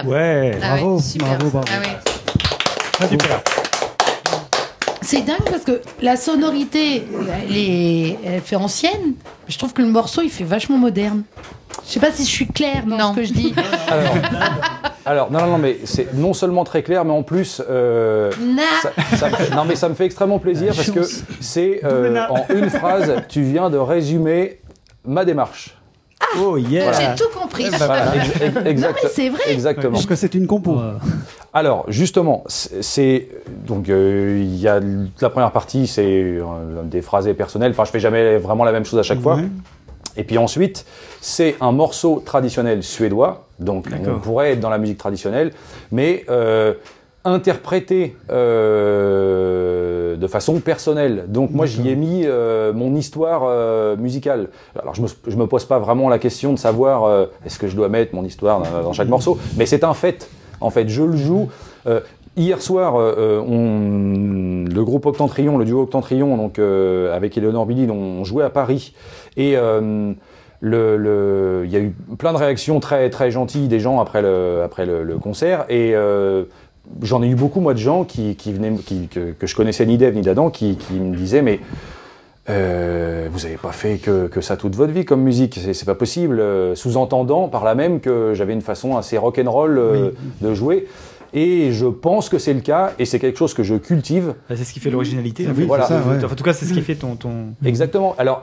Superbe. 0.00 0.08
Ouais. 0.08 0.50
Ah 0.62 0.74
ouais, 0.74 0.80
Bravo, 0.80 1.00
super. 1.00 1.28
bravo, 1.28 1.50
bravo. 1.50 1.66
Ah 1.74 1.80
ouais. 1.80 3.08
Super. 3.08 3.40
C'est 5.00 5.22
dingue 5.22 5.38
parce 5.50 5.62
que 5.64 5.80
la 6.02 6.16
sonorité, 6.16 7.06
elle, 7.48 7.56
est, 7.56 8.18
elle 8.24 8.40
fait 8.42 8.56
ancienne. 8.56 9.14
mais 9.24 9.48
Je 9.48 9.56
trouve 9.58 9.72
que 9.72 9.80
le 9.82 9.88
morceau, 9.88 10.20
il 10.22 10.30
fait 10.30 10.44
vachement 10.44 10.76
moderne. 10.76 11.22
Je 11.86 11.92
sais 11.92 12.00
pas 12.00 12.10
si 12.12 12.24
je 12.24 12.28
suis 12.30 12.46
claire 12.46 12.84
dans 12.86 13.14
ce 13.14 13.20
que 13.20 13.24
je 13.24 13.32
dis. 13.32 13.54
Alors, 13.88 14.14
alors, 15.06 15.30
non, 15.32 15.40
non, 15.40 15.46
non, 15.52 15.58
mais 15.58 15.78
c'est 15.84 16.12
non 16.12 16.34
seulement 16.34 16.64
très 16.64 16.82
clair, 16.82 17.02
mais 17.06 17.12
en 17.14 17.22
plus, 17.22 17.62
euh, 17.70 18.30
ça- 18.82 18.92
ça 19.16 19.30
me- 19.30 19.54
non, 19.56 19.64
mais 19.64 19.74
ça 19.74 19.88
me 19.88 19.94
fait 19.94 20.04
extrêmement 20.04 20.38
plaisir 20.38 20.74
parce 20.74 20.90
que 20.90 21.00
c'est 21.40 21.80
euh, 21.84 22.26
en 22.28 22.44
une 22.54 22.68
phrase, 22.68 23.14
tu 23.30 23.40
viens 23.40 23.70
de 23.70 23.78
résumer 23.78 24.58
ma 25.06 25.24
démarche. 25.24 25.77
Oh 26.40 26.56
yeah 26.56 26.92
J'ai 26.92 27.14
tout 27.16 27.30
compris. 27.38 27.68
Voilà, 27.70 28.14
ex- 28.16 28.40
ex- 28.66 28.80
Non, 28.82 28.88
mais 29.02 29.08
c'est 29.10 29.28
vrai. 29.30 29.42
Exactement. 29.48 29.92
Parce 29.92 30.06
que 30.06 30.14
c'est 30.16 30.34
une 30.34 30.46
compo. 30.46 30.76
Alors, 31.54 31.84
justement, 31.88 32.44
c'est- 32.46 32.82
c'est. 32.82 33.28
Donc, 33.66 33.88
euh, 33.88 34.38
il 34.40 34.56
y 34.56 34.68
a 34.68 34.80
la 35.20 35.30
première 35.30 35.50
partie, 35.52 35.86
c'est 35.86 36.04
euh, 36.04 36.42
des 36.84 37.00
phrases 37.02 37.28
personnelles. 37.36 37.70
Enfin, 37.72 37.84
je 37.84 37.90
fais 37.90 38.00
jamais 38.00 38.36
vraiment 38.38 38.64
la 38.64 38.72
même 38.72 38.84
chose 38.84 38.98
à 38.98 39.02
chaque 39.02 39.20
fois. 39.20 39.38
Et 40.16 40.24
puis 40.24 40.36
ensuite, 40.36 40.84
c'est 41.20 41.54
un 41.60 41.70
morceau 41.72 42.22
traditionnel 42.24 42.82
suédois. 42.82 43.46
Donc, 43.60 43.86
on 44.06 44.18
pourrait 44.18 44.52
être 44.52 44.60
dans 44.60 44.70
la 44.70 44.78
musique 44.78 44.98
traditionnelle, 44.98 45.52
mais 45.92 46.24
euh, 46.28 46.74
interprété 47.24 48.16
euh, 48.30 50.16
de 50.16 50.26
façon 50.26 50.60
personnelle. 50.60 51.24
Donc, 51.28 51.50
moi, 51.50 51.66
j'y 51.66 51.88
ai 51.88 51.94
mis 51.96 52.22
euh, 52.24 52.72
mon 52.72 52.94
histoire 52.94 53.42
euh, 53.44 53.96
musicale. 53.96 54.48
Alors, 54.80 54.94
je 54.94 55.02
me, 55.02 55.08
je 55.26 55.36
me 55.36 55.46
pose 55.46 55.64
pas 55.64 55.78
vraiment 55.78 56.08
la 56.08 56.18
question 56.18 56.52
de 56.52 56.58
savoir 56.58 57.28
est-ce 57.44 57.58
que 57.58 57.68
je 57.68 57.76
dois 57.76 57.88
mettre 57.88 58.14
mon 58.14 58.24
histoire 58.24 58.60
dans, 58.62 58.82
dans 58.82 58.92
chaque 58.92 59.08
morceau, 59.08 59.38
mais 59.56 59.66
c'est 59.66 59.84
un 59.84 59.94
fait. 59.94 60.28
En 60.60 60.70
fait, 60.70 60.88
je 60.88 61.02
le 61.02 61.16
joue. 61.16 61.48
Hier 62.36 62.62
soir, 62.62 62.94
on, 62.94 64.64
le 64.72 64.82
groupe 64.84 65.06
Octantrion, 65.06 65.58
le 65.58 65.64
duo 65.64 65.82
Octantrion, 65.82 66.36
donc 66.36 66.58
avec 66.58 67.36
Eleonore 67.36 67.66
Billy, 67.66 67.90
on 67.90 68.22
jouait 68.24 68.44
à 68.44 68.50
Paris 68.50 68.94
et 69.36 69.56
le, 70.60 70.96
le- 70.96 71.62
il 71.64 71.70
y 71.70 71.76
a 71.76 71.80
eu 71.80 71.94
plein 72.18 72.32
de 72.32 72.38
réactions 72.38 72.80
très 72.80 73.10
très 73.10 73.30
gentilles 73.30 73.68
des 73.68 73.78
gens 73.78 74.00
après 74.00 74.22
le 74.22 74.62
après 74.64 74.86
le, 74.86 75.04
le 75.04 75.16
concert 75.18 75.64
et 75.68 75.92
euh, 75.94 76.44
J'en 77.02 77.22
ai 77.22 77.28
eu 77.28 77.34
beaucoup, 77.34 77.60
moi, 77.60 77.74
de 77.74 77.78
gens 77.78 78.04
qui, 78.04 78.34
qui 78.36 78.52
venaient, 78.52 78.72
qui, 78.74 79.08
que, 79.08 79.32
que 79.32 79.46
je 79.46 79.54
connaissais 79.54 79.86
ni 79.86 79.96
d'Ève 79.98 80.14
ni 80.14 80.22
d'Adam, 80.22 80.50
qui, 80.50 80.76
qui 80.76 80.94
me 80.94 81.14
disaient, 81.14 81.42
mais 81.42 81.60
euh, 82.50 83.28
vous 83.30 83.40
n'avez 83.40 83.56
pas 83.58 83.72
fait 83.72 83.98
que, 83.98 84.26
que 84.26 84.40
ça 84.40 84.56
toute 84.56 84.74
votre 84.74 84.92
vie 84.92 85.04
comme 85.04 85.20
musique, 85.22 85.60
c'est 85.72 85.84
pas 85.84 85.94
possible. 85.94 86.40
euh, 86.40 86.74
Sous-entendant 86.74 87.48
par 87.48 87.62
là 87.64 87.74
même 87.74 88.00
que 88.00 88.32
j'avais 88.34 88.54
une 88.54 88.62
façon 88.62 88.96
assez 88.96 89.18
rock'n'roll 89.18 89.78
euh, 89.78 90.10
de 90.40 90.54
jouer. 90.54 90.86
Et 91.34 91.72
je 91.72 91.84
pense 91.84 92.30
que 92.30 92.38
c'est 92.38 92.54
le 92.54 92.60
cas, 92.60 92.92
et 92.98 93.04
c'est 93.04 93.18
quelque 93.18 93.38
chose 93.38 93.52
que 93.52 93.62
je 93.62 93.74
cultive. 93.74 94.32
Ah, 94.48 94.54
C'est 94.56 94.64
ce 94.64 94.72
qui 94.72 94.80
fait 94.80 94.88
l'originalité. 94.88 95.46
Oui, 95.54 95.64
voilà. 95.64 95.84
C'est 95.84 95.92
ça, 95.92 96.00
ouais. 96.00 96.24
En 96.24 96.34
tout 96.34 96.42
cas, 96.42 96.54
c'est 96.54 96.64
ce 96.64 96.72
qui 96.72 96.80
fait 96.80 96.94
ton. 96.94 97.16
ton... 97.16 97.48
Exactement. 97.66 98.14
Alors, 98.16 98.40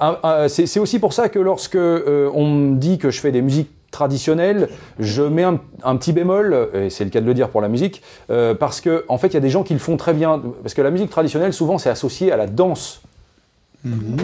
c'est 0.50 0.68
c'est 0.68 0.80
aussi 0.80 1.00
pour 1.00 1.12
ça 1.12 1.28
que 1.30 1.40
lorsque 1.40 1.76
euh, 1.78 2.30
on 2.36 2.48
me 2.48 2.76
dit 2.78 3.00
que 3.00 3.10
je 3.10 3.20
fais 3.20 3.32
des 3.32 3.42
musiques 3.42 3.72
traditionnelles, 3.96 4.70
je 5.00 5.24
mets 5.24 5.44
un, 5.44 5.60
un 5.84 5.96
petit 5.96 6.14
bémol, 6.14 6.70
et 6.74 6.90
c'est 6.90 7.04
le 7.04 7.10
cas 7.10 7.22
de 7.22 7.26
le 7.26 7.34
dire 7.34 7.50
pour 7.50 7.62
la 7.62 7.68
musique, 7.70 8.02
euh, 8.30 8.54
parce 8.54 8.80
que 8.82 9.04
en 9.08 9.18
fait, 9.18 9.28
il 9.28 9.34
y 9.34 9.38
a 9.38 9.42
des 9.42 9.50
gens 9.50 9.64
qui 9.64 9.74
le 9.74 9.80
font 9.80 9.98
très 9.98 10.14
bien. 10.14 10.42
Parce 10.62 10.74
que 10.76 10.82
la 10.84 10.92
musique 10.92 11.10
traditionnelle, 11.10 11.54
souvent, 11.54 11.78
c'est 11.78 11.90
associé 11.90 12.32
à 12.32 12.38
la 12.38 12.46
danse, 12.48 13.02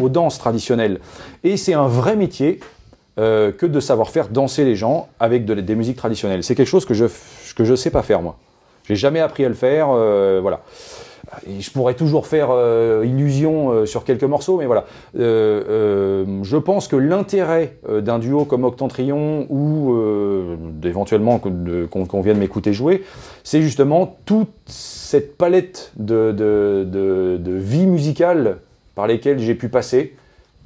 aux 0.02 0.10
danses 0.10 0.38
traditionnelles, 0.40 1.00
et 1.44 1.58
c'est 1.58 1.74
un 1.74 1.88
vrai 1.88 2.16
métier. 2.16 2.60
euh, 3.20 3.52
que 3.52 3.66
de 3.66 3.80
savoir 3.82 4.10
faire 4.10 4.30
danser 4.30 4.64
les 4.64 4.78
gens 4.78 5.10
avec 5.20 5.44
de- 5.44 5.54
des 5.56 5.76
musiques 5.76 5.98
traditionnelles. 5.98 6.46
C'est 6.46 6.56
quelque 6.56 6.70
chose 6.70 6.86
que 6.86 6.94
je 6.94 7.06
que 7.58 7.66
je 7.66 7.76
sais 7.76 7.90
pas 7.92 8.04
faire 8.04 8.22
moi. 8.22 8.38
J'ai 8.88 8.96
jamais 8.96 9.20
appris 9.20 9.44
à 9.44 9.50
le 9.50 9.54
faire. 9.54 9.88
euh, 9.92 10.40
voilà. 10.42 10.62
Je 11.48 11.70
pourrais 11.72 11.94
toujours 11.94 12.28
faire 12.28 12.50
euh, 12.52 13.06
illusion 13.06 13.72
euh, 13.72 13.86
sur 13.86 14.04
quelques 14.04 14.24
morceaux, 14.26 14.58
mais 14.58 14.66
voilà. 14.66 14.86
Euh, 15.18 16.26
je 16.44 16.58
pense 16.58 16.88
que 16.88 16.96
l'intérêt 16.96 17.78
d'un 17.90 18.20
duo 18.20 18.46
comme 18.46 18.64
Octantrion 18.66 19.46
ou 19.50 19.94
euh, 19.94 20.56
éventuellement 20.84 21.40
qu'on 21.40 22.06
qu'on 22.06 22.22
vienne 22.22 22.38
m'écouter 22.38 22.74
jouer, 22.74 23.04
c'est 23.44 23.62
justement 23.62 24.18
toute 24.26 24.50
cette 24.68 25.38
palette 25.38 25.92
de, 25.98 26.32
de, 26.32 26.86
de- 26.88 27.38
de 27.40 27.52
vie 27.54 27.86
musicale 27.88 28.58
par 28.96 29.08
lesquelles 29.08 29.40
j'ai 29.40 29.56
pu 29.56 29.70
passer, 29.70 30.16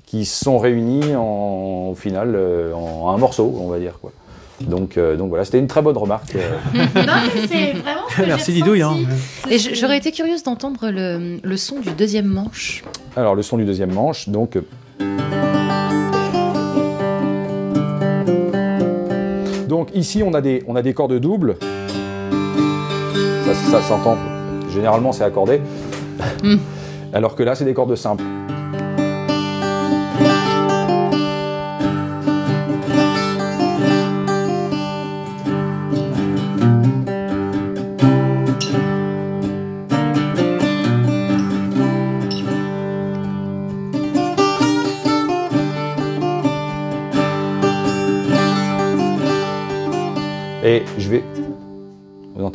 qui 0.06 0.26
sont 0.26 0.58
réunies 0.58 1.16
en, 1.16 1.90
au 1.92 1.96
final 1.96 2.38
en 2.76 3.10
un 3.10 3.18
morceau, 3.18 3.54
on 3.60 3.68
va 3.70 3.80
dire 3.80 4.00
quoi. 4.02 4.12
Donc, 4.62 4.98
euh, 4.98 5.18
donc 5.18 5.30
voilà, 5.30 5.44
c'était 5.46 5.60
une 5.60 5.68
très 5.68 5.82
bonne 5.82 5.98
remarque. 5.98 6.36
euh. 6.36 6.52
non, 6.74 6.82
mais 6.96 7.48
c'est 7.48 7.74
vraiment. 7.74 8.02
ce 8.10 8.16
que 8.16 8.22
j'ai 8.22 8.26
Merci, 8.28 8.54
Didouille, 8.54 8.84
ressenti. 8.84 9.08
Et 9.50 9.58
j'aurais 9.76 9.98
été 9.98 10.12
curieuse 10.12 10.44
d'entendre 10.44 10.90
le, 10.92 11.40
le 11.44 11.58
son 11.58 11.80
du 11.80 11.90
deuxième 11.92 12.26
manche. 12.28 12.84
Alors, 13.18 13.36
le 13.36 13.42
son 13.44 13.58
du 13.58 13.66
deuxième 13.66 13.94
manche, 13.94 14.30
donc. 14.30 14.56
euh, 14.56 14.62
Donc 19.68 19.90
ici, 19.94 20.24
on 20.24 20.34
a 20.34 20.42
des, 20.42 20.64
on 20.68 20.76
a 20.76 20.82
des 20.82 20.94
cordes 20.94 21.20
doubles. 21.20 21.58
Ça, 23.46 23.54
ça 23.72 23.82
s'entend. 23.82 24.18
Généralement, 24.74 25.12
c'est 25.12 25.24
accordé. 25.24 25.62
Alors 27.14 27.36
que 27.36 27.44
là, 27.44 27.56
c'est 27.56 27.66
des 27.66 27.74
cordes 27.74 27.96
simples. 27.96 28.24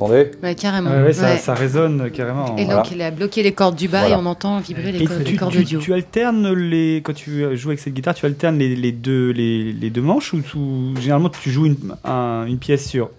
Entendez 0.05 0.31
Ouais, 0.43 0.55
carrément. 0.55 0.91
Ouais, 0.91 1.03
ouais, 1.03 1.13
ça, 1.13 1.33
Ouais. 1.33 1.37
ça 1.39 1.55
résonne 1.55 2.11
carrément. 2.11 2.57
Et 2.57 2.65
donc, 2.67 2.91
il 2.91 3.01
a 3.03 3.11
bloqué 3.11 3.43
les 3.43 3.53
cordes 3.53 3.77
du 3.77 3.89
bas 3.89 4.01
Voilà. 4.01 4.17
et 4.17 4.19
on 4.19 4.27
entend 4.27 4.59
vibrer 4.61 4.93
les, 4.93 5.05
cordes 5.37 5.53
tu- 5.53 5.65
du 5.65 5.77
haut. 5.77 5.81
tu 5.81 5.93
alternes 5.93 6.53
les 6.53 7.03
quand 7.05 7.13
tu 7.15 7.57
joues 7.57 7.69
avec 7.69 7.79
cette 7.81 7.95
guitare, 7.95 8.15
tu 8.15 8.27
alternes 8.27 8.59
les, 8.59 8.75
les 8.77 8.93
deux 8.93 9.31
les, 9.31 9.73
les 9.73 9.91
deux 9.91 10.03
manches 10.03 10.33
ou 10.33 10.41
tu- 10.41 11.01
généralement 11.01 11.29
tu 11.29 11.51
joues 11.51 11.67
une, 11.67 11.77
un- 12.05 12.45
une 12.47 12.59
pièce 12.59 12.89
sur? 12.89 13.11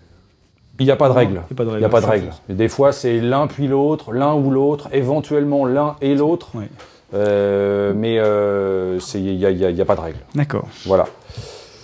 Il 0.79 0.85
n'y 0.85 0.91
a 0.91 0.95
pas 0.95 1.09
de 1.09 1.13
règle. 1.13 1.41
Il 1.51 1.65
n'y 1.77 1.83
a 1.85 1.89
pas 1.89 2.01
de 2.01 2.05
règle. 2.07 2.29
Des 2.49 2.67
fois, 2.67 2.91
c'est 2.91 3.19
l'un 3.19 3.45
puis 3.45 3.67
l'autre, 3.67 4.13
l'un 4.13 4.33
ou 4.33 4.49
l'autre, 4.49 4.89
éventuellement 4.91 5.65
l'un 5.65 5.95
et 6.01 6.15
l'autre. 6.15 6.49
Euh, 7.13 7.93
mais 7.95 8.15
euh, 8.19 8.97
il 9.15 9.21
n'y 9.37 9.45
a, 9.45 9.51
il 9.51 9.57
y 9.59 9.65
a- 9.65 9.69
il 9.69 9.75
y 9.75 9.81
a 9.81 9.85
pas 9.85 9.95
de 9.95 10.01
règle. 10.01 10.17
D'accord. 10.33 10.67
Voilà. 10.85 11.05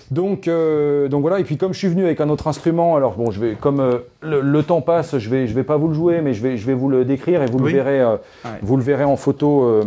Donc, 0.09 0.47
euh, 0.47 1.09
donc 1.09 1.21
voilà, 1.21 1.39
et 1.39 1.43
puis 1.43 1.57
comme 1.57 1.73
je 1.73 1.79
suis 1.79 1.89
venu 1.89 2.05
avec 2.05 2.21
un 2.21 2.29
autre 2.29 2.47
instrument, 2.47 2.95
alors 2.95 3.15
bon, 3.15 3.29
je 3.29 3.41
vais, 3.41 3.57
comme 3.59 3.81
euh, 3.81 3.97
le, 4.21 4.39
le 4.39 4.63
temps 4.63 4.79
passe, 4.79 5.17
je 5.17 5.29
vais, 5.29 5.47
je 5.47 5.53
vais 5.53 5.63
pas 5.65 5.75
vous 5.75 5.89
le 5.89 5.93
jouer, 5.93 6.21
mais 6.21 6.33
je 6.33 6.41
vais, 6.41 6.55
je 6.57 6.65
vais 6.65 6.73
vous 6.73 6.87
le 6.87 7.03
décrire 7.03 7.43
et 7.43 7.47
vous 7.47 7.57
Oui. 7.59 7.71
le 7.73 7.77
verrez, 7.77 7.99
euh, 7.99 8.15
vous 8.61 8.77
le 8.77 8.83
verrez 8.83 9.03
en 9.03 9.17
photo. 9.17 9.65
euh, 9.65 9.83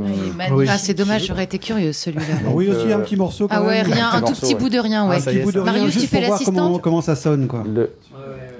Ah, 0.68 0.76
c'est 0.76 0.92
dommage, 0.92 1.26
j'aurais 1.26 1.44
été 1.44 1.58
curieuse 1.58 1.96
celui-là. 1.96 2.24
oui, 2.52 2.66
Donc, 2.66 2.76
aussi 2.76 2.92
euh, 2.92 2.96
un 2.96 3.00
petit 3.00 3.16
morceau. 3.16 3.48
Quand 3.48 3.54
Ah 3.58 3.62
ouais, 3.62 3.82
même. 3.82 3.92
rien, 3.92 4.10
un 4.12 4.20
tout 4.20 4.34
petit 4.34 4.54
bout 4.54 4.68
de 4.68 4.78
rien, 4.78 5.08
ouais. 5.08 5.16
Un 5.16 5.20
petit 5.20 5.38
bout 5.38 5.52
de 5.52 5.60
rien, 5.60 5.72
Marius, 5.72 5.92
juste 5.94 6.04
tu 6.04 6.10
fais 6.10 6.18
pour 6.18 6.26
voir 6.26 6.40
comment, 6.44 6.60
l'assistante 6.60 6.82
comment 6.82 7.00
ça 7.00 7.16
sonne, 7.16 7.46
quoi. 7.46 7.64
Le, 7.66 7.90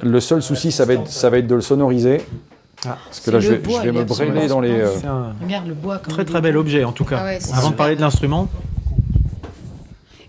le 0.02 0.20
seul 0.20 0.40
souci, 0.42 0.72
ça 0.72 0.86
va 0.86 0.94
être, 0.94 1.08
ça 1.08 1.28
va 1.28 1.36
être 1.38 1.46
de 1.46 1.54
le 1.54 1.60
sonoriser. 1.60 2.22
Parce 2.82 3.20
que 3.20 3.30
là, 3.30 3.40
je 3.40 3.50
vais, 3.50 3.58
bois, 3.58 3.80
je 3.80 3.90
vais 3.90 3.92
il 3.92 3.96
est 3.98 4.00
me 4.00 4.04
brûler 4.06 4.30
absolument 4.30 4.46
dans 4.46 4.60
les. 4.62 4.70
euh, 4.70 4.88
Regarde 5.44 5.66
le 5.68 5.74
bois. 5.74 5.98
comme 5.98 6.14
très 6.14 6.24
très 6.24 6.40
bel 6.40 6.56
objet 6.56 6.82
en 6.84 6.92
tout 6.92 7.04
cas. 7.04 7.18
Ah 7.20 7.24
ouais, 7.26 7.38
Avant 7.54 7.68
de 7.68 7.74
parler 7.74 7.94
de 7.94 8.00
l'instrument, 8.00 8.48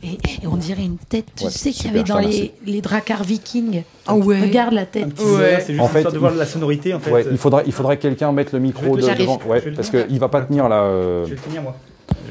Et, 0.04 0.14
et 0.14 0.48
on 0.48 0.56
dirait 0.58 0.84
une 0.84 0.98
tête, 0.98 1.26
tu 1.36 1.44
Ouais, 1.44 1.50
sais, 1.52 1.70
qu'il 1.72 1.86
y 1.86 1.90
avait 1.90 2.04
dans 2.04 2.18
les, 2.18 2.54
les 2.66 2.82
dracars 2.82 3.24
vikings. 3.24 3.84
Ah 4.08 4.16
ouais. 4.16 4.42
Regarde 4.42 4.74
la 4.74 4.86
tête. 4.88 5.10
C'est 5.16 5.68
juste 5.68 5.80
En 5.80 5.88
fait, 5.88 6.00
histoire 6.00 6.14
de 6.14 6.18
voir 6.18 6.32
il- 6.34 6.40
la 6.40 6.46
sonorité 6.48 6.94
en 6.96 7.00
fait. 7.00 7.12
Ouais, 7.12 7.26
il 7.30 7.38
faudrait, 7.38 7.64
il 7.68 7.72
faudrait 7.72 7.98
que 7.98 8.02
quelqu'un 8.02 8.32
mette 8.32 8.52
le 8.52 8.60
micro 8.60 8.98
de, 8.98 9.02
devant. 9.16 9.38
Vais 9.48 9.72
parce 9.72 9.92
qu'il 9.92 10.20
va 10.20 10.28
pas 10.28 10.42
tenir 10.42 10.68
là. 10.70 10.82
euh, 10.84 11.24
Je 11.26 11.30
vais 11.32 11.36
le 11.36 11.42
tenir 11.42 11.62
moi. 11.62 11.76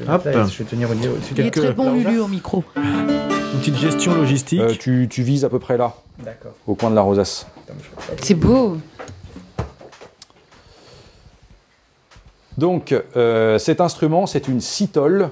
Je, 0.05 0.11
Hop. 0.11 0.25
là, 0.25 0.31
je 0.31 0.57
vais 0.57 0.63
le 0.63 0.65
tenir 0.65 0.91
au 0.91 0.95
niveau. 0.95 1.15
Il 1.37 1.45
est 1.45 1.51
très 1.51 1.71
bon, 1.71 1.93
Lulu, 1.93 2.19
au 2.19 2.27
micro. 2.27 2.63
une 2.75 3.59
petite 3.59 3.77
gestion 3.77 4.15
logistique. 4.15 4.59
euh, 4.59 4.73
tu, 4.77 5.07
tu 5.09 5.23
vises 5.23 5.45
à 5.45 5.49
peu 5.49 5.59
près 5.59 5.77
là, 5.77 5.95
D'accord. 6.25 6.51
au 6.67 6.75
coin 6.75 6.89
de 6.89 6.95
la 6.95 7.01
rosace. 7.01 7.47
C'est 8.21 8.33
beau. 8.35 8.77
Donc, 12.57 12.93
euh, 13.15 13.57
cet 13.57 13.79
instrument, 13.81 14.25
c'est 14.27 14.47
une 14.47 14.59
citole. 14.61 15.29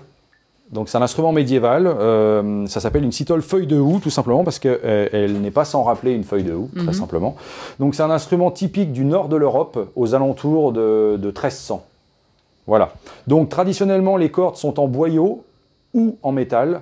Donc, 0.72 0.88
c'est 0.90 0.98
un 0.98 1.02
instrument 1.02 1.32
médiéval. 1.32 1.88
euh, 1.88 2.66
ça 2.68 2.80
s'appelle 2.80 3.04
une 3.04 3.12
citole 3.12 3.42
feuille 3.42 3.66
de 3.68 3.80
houx, 3.80 4.00
tout 4.02 4.12
simplement, 4.12 4.44
parce 4.44 4.60
qu'elle 4.60 4.80
elle 5.12 5.42
n'est 5.42 5.50
pas 5.52 5.66
sans 5.66 5.82
rappeler 5.84 6.12
une 6.14 6.24
feuille 6.24 6.44
de 6.44 6.54
houx, 6.54 6.70
très 6.76 6.86
Mhm. 6.88 6.94
simplement. 6.94 7.36
Donc, 7.80 7.96
c'est 7.96 8.04
un 8.04 8.12
instrument 8.12 8.52
typique 8.52 8.92
du 8.92 9.04
nord 9.04 9.30
de 9.30 9.36
l'Europe, 9.36 9.90
aux 9.96 10.14
alentours 10.14 10.72
de, 10.72 11.18
de 11.18 11.28
1300. 11.28 11.84
Voilà. 12.68 12.92
Donc, 13.26 13.50
traditionnellement, 13.50 14.16
les 14.16 14.30
cordes 14.30 14.58
sont 14.58 14.80
en 14.80 14.88
boyau 14.88 15.44
ou 15.96 16.18
en 16.22 16.32
métal. 16.32 16.82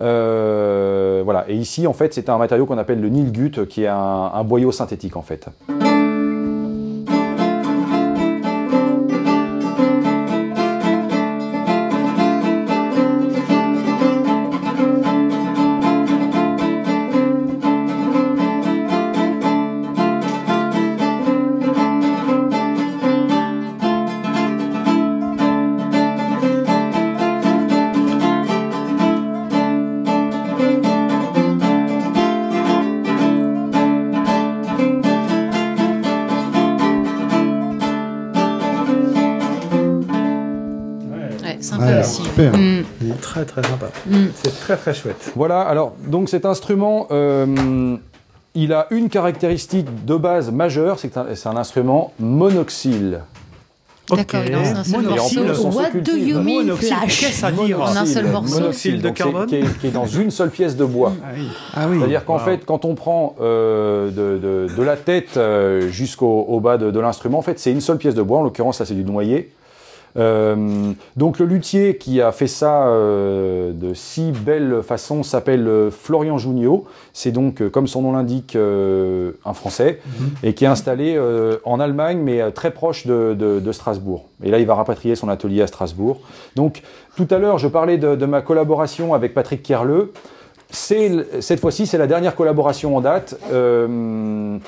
Euh, 0.00 1.20
voilà. 1.24 1.44
Et 1.48 1.54
ici, 1.56 1.86
en 1.86 1.92
fait, 1.92 2.14
c'est 2.14 2.30
un 2.30 2.38
matériau 2.38 2.64
qu'on 2.64 2.78
appelle 2.78 3.00
le 3.00 3.08
nilgut, 3.10 3.66
qui 3.68 3.82
est 3.84 3.88
un, 3.88 4.30
un 4.32 4.44
boyau 4.44 4.72
synthétique, 4.72 5.16
en 5.16 5.22
fait. 5.22 5.48
Mm. 44.08 44.26
C'est 44.42 44.60
très 44.60 44.76
très 44.76 44.94
chouette. 44.94 45.32
Voilà, 45.36 45.60
alors, 45.62 45.92
donc 46.06 46.28
cet 46.28 46.44
instrument, 46.46 47.06
euh, 47.10 47.96
il 48.54 48.72
a 48.72 48.86
une 48.90 49.08
caractéristique 49.08 49.86
de 50.06 50.16
base 50.16 50.50
majeure, 50.50 50.98
c'est 50.98 51.08
que 51.08 51.34
c'est 51.34 51.48
un- 51.48 51.56
instrument 51.56 52.12
monoxyle. 52.18 53.20
D'accord, 54.10 54.40
il 54.46 54.52
lance 54.52 54.68
un 54.68 54.84
seul 54.84 55.02
morceau. 55.04 55.66
What 55.78 55.90
do 56.02 56.12
you 56.16 56.38
mean, 56.40 56.74
Flash? 56.76 57.20
qu'est-ce 57.20 57.44
à 57.44 57.52
dire 57.52 57.78
En 57.82 57.94
un 57.94 58.06
seul 58.06 58.24
morceau. 58.28 58.54
Monoxyle 58.60 59.02
de 59.02 59.10
carbone 59.10 59.46
qui, 59.46 59.56
est, 59.56 59.78
qui 59.80 59.86
est 59.88 59.90
dans 59.90 60.06
une 60.06 60.30
seule 60.30 60.48
pièce 60.48 60.76
de 60.76 60.84
bois. 60.86 61.12
Ah 61.22 61.86
oui. 61.88 61.98
C'est-à-dire 61.98 62.24
qu'en 62.24 62.38
Wow. 62.38 62.44
fait, 62.44 62.64
quand 62.64 62.86
on 62.86 62.94
prend 62.94 63.36
euh, 63.42 64.08
de, 64.10 64.38
de- 64.68 64.74
de 64.74 64.82
la 64.82 64.96
tête 64.96 65.36
euh, 65.36 65.88
jusqu'au 65.90 66.46
au 66.48 66.58
bas 66.58 66.78
de, 66.78 66.90
de 66.90 66.98
l'instrument, 67.00 67.38
en 67.38 67.42
fait, 67.42 67.58
c'est 67.60 67.70
une 67.70 67.82
seule 67.82 67.98
pièce 67.98 68.14
de 68.14 68.22
bois. 68.22 68.38
En 68.38 68.42
l'occurrence, 68.44 68.80
là, 68.80 68.86
c'est 68.86 68.94
du 68.94 69.04
noyer. 69.04 69.52
Euh, 70.18 70.92
donc 71.16 71.38
le 71.38 71.46
luthier 71.46 71.96
qui 71.96 72.20
a 72.20 72.32
fait 72.32 72.46
ça 72.48 72.88
euh, 72.88 73.72
de 73.72 73.94
si 73.94 74.32
belle 74.32 74.82
façon 74.82 75.22
s'appelle 75.22 75.66
euh, 75.68 75.90
Florian 75.90 76.38
Junio. 76.38 76.86
C'est 77.12 77.30
donc, 77.30 77.68
comme 77.70 77.86
son 77.86 78.02
nom 78.02 78.12
l'indique, 78.12 78.56
euh, 78.56 79.32
un 79.44 79.52
Français 79.54 80.00
et 80.42 80.54
qui 80.54 80.64
est 80.64 80.68
installé 80.68 81.18
en 81.64 81.80
Allemagne, 81.80 82.18
mais 82.22 82.50
très 82.52 82.70
proche 82.70 83.06
de, 83.06 83.34
de- 83.38 83.60
de 83.60 83.72
Strasbourg. 83.72 84.26
Et 84.42 84.50
là, 84.50 84.58
il 84.58 84.66
va 84.66 84.74
rapatrier 84.74 85.14
son 85.16 85.28
atelier 85.28 85.62
à 85.62 85.66
Strasbourg. 85.66 86.20
Donc 86.56 86.82
tout 87.16 87.26
à 87.30 87.38
l'heure, 87.38 87.58
je 87.58 87.68
parlais 87.68 87.98
de, 87.98 88.14
de 88.16 88.26
ma 88.26 88.40
collaboration 88.42 89.14
avec 89.14 89.34
Patrick 89.34 89.62
Kerleux. 89.62 90.12
Cette 90.70 91.60
fois-ci, 91.60 91.86
c'est 91.86 91.98
la 91.98 92.06
dernière 92.06 92.34
collaboration 92.34 92.96
en 92.96 93.00
date. 93.00 93.38
Euh, 93.52 94.58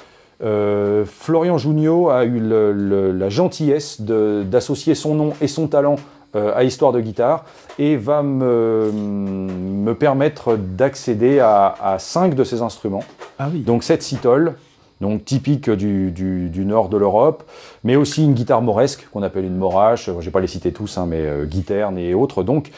euh, 0.43 1.05
Florian 1.05 1.59
Junio 1.59 2.09
a 2.11 2.25
eu 2.25 2.39
le- 2.41 2.73
le- 2.73 3.13
la 3.13 3.29
gentillesse 3.29 4.01
d'associer 4.01 4.95
son 4.95 5.15
nom 5.15 5.33
et 5.41 5.49
son 5.49 5.67
talent 5.69 5.97
euh, 6.37 6.53
à 6.55 6.63
Histoire 6.65 6.93
de 6.93 7.01
guitare 7.01 7.45
et 7.79 7.97
va 7.97 8.23
me, 8.23 8.91
me 8.93 9.95
permettre 9.95 10.57
d'accéder 10.57 11.41
à, 11.41 11.75
à 11.83 11.99
cinq 11.99 12.35
de 12.35 12.45
ces 12.45 12.63
instruments. 12.63 13.05
Ah 13.39 13.49
oui. 13.53 13.61
Donc 13.61 13.83
cette 13.83 14.03
citole, 14.03 14.55
donc 15.01 15.25
typique 15.25 15.69
du, 15.71 16.11
du- 16.13 16.49
du 16.49 16.65
nord 16.65 16.89
de 16.89 16.97
l'Europe, 16.97 17.43
mais 17.85 17.97
aussi 17.97 18.25
une 18.25 18.35
guitare 18.35 18.63
moresque 18.63 19.09
qu'on 19.13 19.23
appelle 19.23 19.45
une 19.45 19.57
morache. 19.57 20.07
Je 20.07 20.13
ne 20.13 20.21
vais 20.21 20.31
pas 20.31 20.41
les 20.41 20.47
citer 20.47 20.73
tous, 20.73 20.99
hein, 20.99 21.07
mais 21.09 21.21
euh, 21.21 21.45
guiterne 21.47 21.99
et 21.99 22.15
autres. 22.15 22.43
Donc 22.43 22.71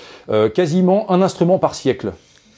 quasiment 0.55 1.11
un 1.11 1.21
instrument 1.21 1.59
par 1.59 1.75
siècle, 1.75 2.13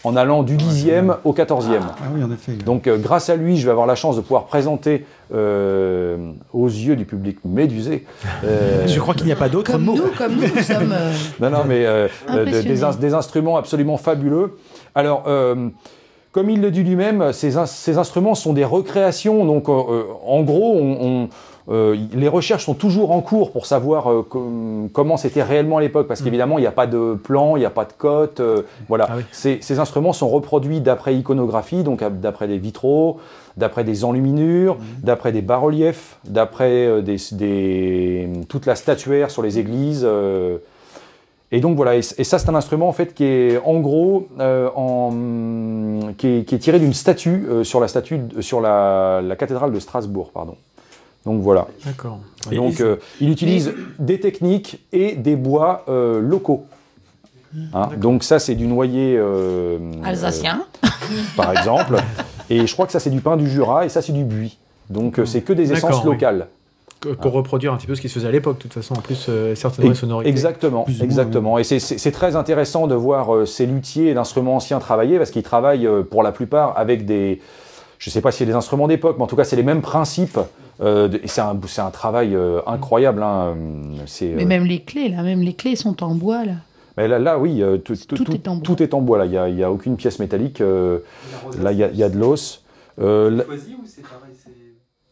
en 0.04 0.16
allant 0.16 0.42
du 0.42 0.56
10e 0.56 1.16
au 1.24 1.32
14e. 1.32 1.80
Ah 1.82 2.02
oui, 2.14 2.22
en 2.22 2.30
effet. 2.30 2.52
Donc 2.52 2.86
euh, 2.86 2.98
grâce 2.98 3.30
à 3.30 3.36
lui, 3.36 3.56
je 3.56 3.64
vais 3.64 3.70
avoir 3.70 3.86
la 3.86 3.94
chance 3.94 4.16
de 4.16 4.20
pouvoir 4.20 4.44
présenter 4.44 5.04
euh, 5.34 6.32
aux 6.52 6.66
yeux 6.68 6.96
du 6.96 7.04
public 7.04 7.38
médusé. 7.44 8.04
euh, 8.44 8.84
Je 8.86 9.00
crois 9.00 9.14
qu'il 9.14 9.26
n'y 9.26 9.32
a 9.32 9.36
pas 9.36 9.48
d'autre 9.48 9.78
mot. 9.78 9.94
nous, 9.96 10.02
comme 10.16 10.34
nous, 10.34 10.42
nous 10.42 10.62
sommes. 10.62 10.92
euh, 10.92 11.12
non, 11.40 11.50
non, 11.50 11.64
mais 11.66 11.84
euh, 11.86 12.08
euh, 12.30 12.44
de- 12.44 12.50
des, 12.62 12.84
des 13.00 13.14
instruments 13.14 13.56
absolument 13.56 13.96
fabuleux. 13.96 14.56
Alors, 14.94 15.24
euh, 15.26 15.68
comme 16.32 16.50
il 16.50 16.60
le 16.60 16.70
dit 16.70 16.82
lui-même, 16.82 17.32
ces, 17.32 17.56
ins- 17.56 17.66
ces 17.66 17.96
instruments 17.98 18.34
sont 18.34 18.52
des 18.52 18.64
recréations. 18.64 19.44
Donc, 19.44 19.68
en 19.68 20.42
gros, 20.42 20.76
on, 20.80 20.98
on- 21.24 21.28
euh, 21.70 21.96
les 22.12 22.28
recherches 22.28 22.66
sont 22.66 22.74
toujours 22.74 23.10
en 23.10 23.20
cours 23.22 23.50
pour 23.50 23.64
savoir 23.64 24.12
euh, 24.12 24.22
com- 24.22 24.88
comment 24.92 25.16
c'était 25.16 25.42
réellement 25.42 25.78
à 25.78 25.80
l'époque, 25.80 26.06
parce 26.06 26.20
qu'évidemment, 26.20 26.58
il 26.58 26.60
n'y 26.60 26.66
a 26.66 26.72
pas 26.72 26.86
de 26.86 27.14
plan, 27.14 27.56
il 27.56 27.60
n'y 27.60 27.64
a 27.64 27.70
pas 27.70 27.86
de 27.86 27.92
cote. 27.96 28.40
euh, 28.40 28.62
voilà. 28.88 29.06
Ah 29.08 29.14
oui. 29.16 29.22
Ces, 29.32 29.58
ces 29.62 29.78
instruments 29.78 30.12
sont 30.12 30.28
reproduits 30.28 30.80
d'après 30.80 31.14
iconographie, 31.16 31.82
donc 31.82 32.04
d'après 32.20 32.48
des 32.48 32.58
vitraux, 32.58 33.18
d'après 33.56 33.82
des 33.84 34.04
enluminures, 34.04 34.76
d'après 35.02 35.32
des 35.32 35.40
bas-reliefs, 35.40 36.18
d'après 36.28 37.00
des, 37.02 37.16
des- 37.32 38.28
toute 38.48 38.66
la 38.66 38.74
statuaire 38.74 39.30
sur 39.30 39.42
les 39.42 39.58
églises. 39.58 40.06
et 41.52 41.60
donc 41.60 41.76
voilà, 41.76 41.96
et, 41.96 42.02
ça 42.02 42.38
c'est 42.38 42.48
un 42.50 42.54
instrument 42.56 42.88
en 42.88 42.92
fait 42.92 43.14
qui 43.14 43.24
est 43.24 43.60
en 43.64 43.78
gros 43.80 44.28
en, 44.76 45.12
qui, 46.18 46.26
est, 46.28 46.44
qui 46.44 46.54
est 46.56 46.58
tiré 46.58 46.78
d'une 46.78 46.92
statue 46.94 47.46
sur 47.62 47.80
la 47.80 47.88
statue 47.88 48.20
sur 48.40 48.60
la, 48.60 49.22
la 49.22 49.36
cathédrale 49.36 49.72
de 49.72 49.78
Strasbourg, 49.78 50.30
pardon. 50.34 50.56
Donc 51.26 51.40
voilà. 51.40 51.66
D'accord. 51.84 52.18
Donc 52.52 52.80
euh, 52.80 52.96
il 53.20 53.30
utilise 53.30 53.72
des 53.98 54.20
techniques 54.20 54.80
et 54.92 55.12
des 55.16 55.36
bois 55.36 55.84
euh, 55.88 56.20
locaux. 56.20 56.64
Hein, 57.72 57.90
donc 57.96 58.24
ça 58.24 58.38
c'est 58.38 58.56
du 58.56 58.66
noyer 58.66 59.16
euh, 59.16 59.78
Alsacien. 60.02 60.64
euh, 60.84 60.88
par 61.36 61.52
exemple. 61.56 61.96
et 62.50 62.66
je 62.66 62.72
crois 62.72 62.84
que 62.86 62.92
ça 62.92 62.98
c'est 63.00 63.10
du 63.10 63.20
pin 63.20 63.36
du 63.36 63.48
Jura 63.48 63.86
et 63.86 63.88
ça 63.88 64.02
c'est 64.02 64.12
du 64.12 64.24
buis. 64.24 64.58
Donc 64.90 65.20
c'est 65.24 65.40
que 65.42 65.52
des 65.52 65.72
essences 65.72 66.00
oui. 66.04 66.10
locales. 66.12 66.48
Que- 67.00 67.10
Pour 67.10 67.32
reproduire 67.32 67.72
un 67.72 67.76
petit 67.76 67.86
peu 67.86 67.94
ce 67.94 68.00
qui 68.00 68.08
se 68.08 68.14
faisait 68.14 68.28
à 68.28 68.30
l'époque, 68.30 68.56
de 68.58 68.62
toute 68.62 68.72
façon, 68.72 68.94
en 68.94 69.00
plus, 69.00 69.26
euh, 69.28 69.54
certainement 69.54 69.90
les 69.90 69.96
sonorités. 69.96 70.30
Exactement, 70.30 70.84
Plus 70.84 70.94
ou 70.94 70.96
moins, 70.98 71.04
exactement. 71.04 71.58
Et 71.58 71.64
c'est- 71.64 72.10
très 72.12 72.34
intéressant 72.34 72.86
de 72.86 72.94
voir 72.94 73.34
euh, 73.34 73.44
ces 73.46 73.66
luthiers 73.66 74.14
d'instruments 74.14 74.56
anciens 74.56 74.78
travailler 74.78 75.18
parce 75.18 75.30
qu'ils 75.30 75.42
travaillent 75.42 75.86
euh, 75.86 76.02
pour 76.02 76.22
la 76.22 76.32
plupart 76.32 76.78
avec 76.78 77.04
des, 77.04 77.40
je 78.04 78.10
sais 78.10 78.20
pas 78.20 78.30
si 78.32 78.38
c'est 78.40 78.44
des 78.46 78.52
instruments 78.52 78.86
d'époque, 78.86 79.16
mais 79.16 79.24
en 79.24 79.26
tout 79.26 79.34
cas 79.36 79.44
c'est 79.44 79.56
les 79.56 79.62
mêmes 79.62 79.80
principes. 79.80 80.38
euh, 80.82 81.08
de- 81.08 81.18
et 81.22 81.26
c'est 81.28 81.40
un, 81.40 81.58
c'est 81.66 81.80
un 81.80 81.90
travail 81.90 82.34
euh, 82.34 82.60
incroyable. 82.66 83.22
hein, 83.22 83.54
euh, 83.56 84.02
c'est, 84.06 84.26
Mais 84.26 84.44
euh, 84.44 84.46
même 84.46 84.64
les 84.66 84.80
clés, 84.82 85.08
là, 85.08 85.22
même 85.22 85.40
les 85.40 85.54
clés 85.54 85.74
sont 85.76 86.02
en 86.02 86.14
bois, 86.14 86.44
là. 86.44 86.52
mais 86.98 87.08
là, 87.08 87.18
là, 87.18 87.38
oui, 87.38 87.62
tout, 87.84 87.94
tout- 87.96 88.16
Tout 88.16 88.24
tout- 88.24 88.34
est 88.34 88.46
en 88.48 88.56
bois. 88.56 88.62
tout 88.62 88.82
est 88.82 88.92
en 88.92 89.00
bois. 89.00 89.16
Là, 89.18 89.24
il 89.24 89.32
y 89.32 89.38
a, 89.38 89.48
y 89.48 89.62
a 89.64 89.70
aucune 89.72 89.96
pièce 89.96 90.18
métallique. 90.18 90.60
euh, 90.60 90.98
là, 91.62 91.72
il 91.72 91.78
y 91.78 91.84
a, 91.84 91.88
y 91.92 92.02
a 92.02 92.08
de 92.10 92.18
l'os. 92.18 92.62
Euh, 93.00 93.30
là- 93.30 93.44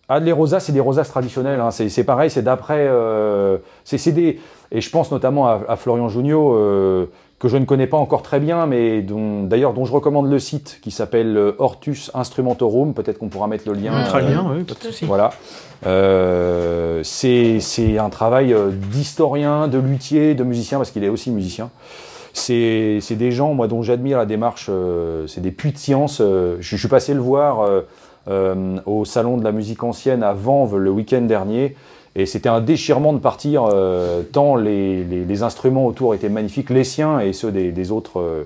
ah, 0.09 0.19
les 0.21 0.33
rosaces, 0.33 0.67
c'est 0.67 0.73
des 0.73 0.81
rosaces 0.81 1.09
traditionnelles. 1.09 1.61
hein. 1.61 1.71
C'est 1.71 1.89
c'est 1.89 2.05
pareil, 2.05 2.29
c'est 2.29 2.43
d'après. 2.43 2.87
euh, 2.89 3.57
c'est 3.85 3.99
c'est 3.99 4.13
des. 4.13 4.41
Et 4.71 4.81
je 4.81 4.91
pense 4.91 5.11
notamment 5.11 5.47
à, 5.47 5.61
à 5.69 5.77
Florian 5.77 6.09
Junio, 6.09 6.55
euh, 6.55 7.07
que 7.43 7.49
je 7.49 7.57
ne 7.57 7.65
connais 7.65 7.89
pas 7.89 7.97
encore 7.97 8.23
très 8.23 8.39
bien, 8.39 8.67
mais 8.67 9.03
d'ailleurs 9.03 9.73
dont 9.73 9.85
je 9.85 9.93
recommande 9.93 10.31
le 10.31 10.39
site 10.39 10.79
qui 10.81 10.93
s'appelle 10.93 11.37
euh, 11.37 11.57
Hortus 11.59 12.09
Instrumentorum. 12.15 12.95
Peut-être 12.95 13.19
qu'on 13.19 13.29
pourra 13.29 13.49
mettre 13.49 13.69
le 13.69 13.75
lien. 13.75 13.99
Mettra 13.99 14.21
le 14.21 14.27
euh, 14.27 14.31
lien, 14.31 14.47
oui, 14.49 14.63
pas 14.63 14.75
de 14.75 14.79
souci. 14.79 15.07
voilà. 15.07 15.33
Euh, 15.85 17.01
c'est 17.03 17.59
c'est 17.59 17.99
un 17.99 18.11
travail 18.11 18.55
d'historien, 18.93 19.67
de 19.67 19.79
luthier, 19.79 20.37
de 20.37 20.45
musicien, 20.45 20.79
parce 20.79 20.93
qu'il 20.93 21.03
est 21.03 21.09
aussi 21.09 21.33
musicien. 21.33 21.71
C'est 22.33 22.99
c'est 23.01 23.17
des 23.17 23.33
gens, 23.33 23.55
moi, 23.55 23.67
dont 23.67 23.83
j'admire 23.83 24.19
la 24.19 24.27
démarche. 24.27 24.69
euh, 24.71 25.27
c'est 25.27 25.41
des 25.41 25.51
puits 25.51 25.73
de 25.73 25.79
science. 25.79 26.21
euh, 26.21 26.59
je, 26.61 26.77
je 26.77 26.77
suis 26.77 26.89
passé 26.89 27.13
le 27.13 27.21
voir 27.21 27.63
euh, 27.63 27.81
euh, 28.29 28.77
au 28.87 29.05
Salon 29.05 29.37
de 29.37 29.43
la 29.43 29.51
musique 29.51 29.83
ancienne 29.83 30.23
à 30.23 30.33
Vanves 30.33 30.77
le 30.79 30.91
week-end 30.91 31.23
dernier. 31.23 31.75
Et 32.15 32.27
c'était 32.27 32.49
un 32.51 32.61
déchirement 32.61 33.13
de 33.15 33.19
partir, 33.19 33.65
euh, 33.73 34.23
tant 34.23 34.55
les, 34.57 35.03
les- 35.05 35.25
les 35.25 35.43
instruments 35.43 35.87
autour 35.87 36.15
étaient 36.15 36.29
magnifiques, 36.29 36.69
les 36.71 36.85
siens 36.85 37.21
et 37.21 37.33
ceux 37.33 37.51
des, 37.51 37.73
des 37.73 37.91
autres 37.91 38.21
euh, 38.21 38.45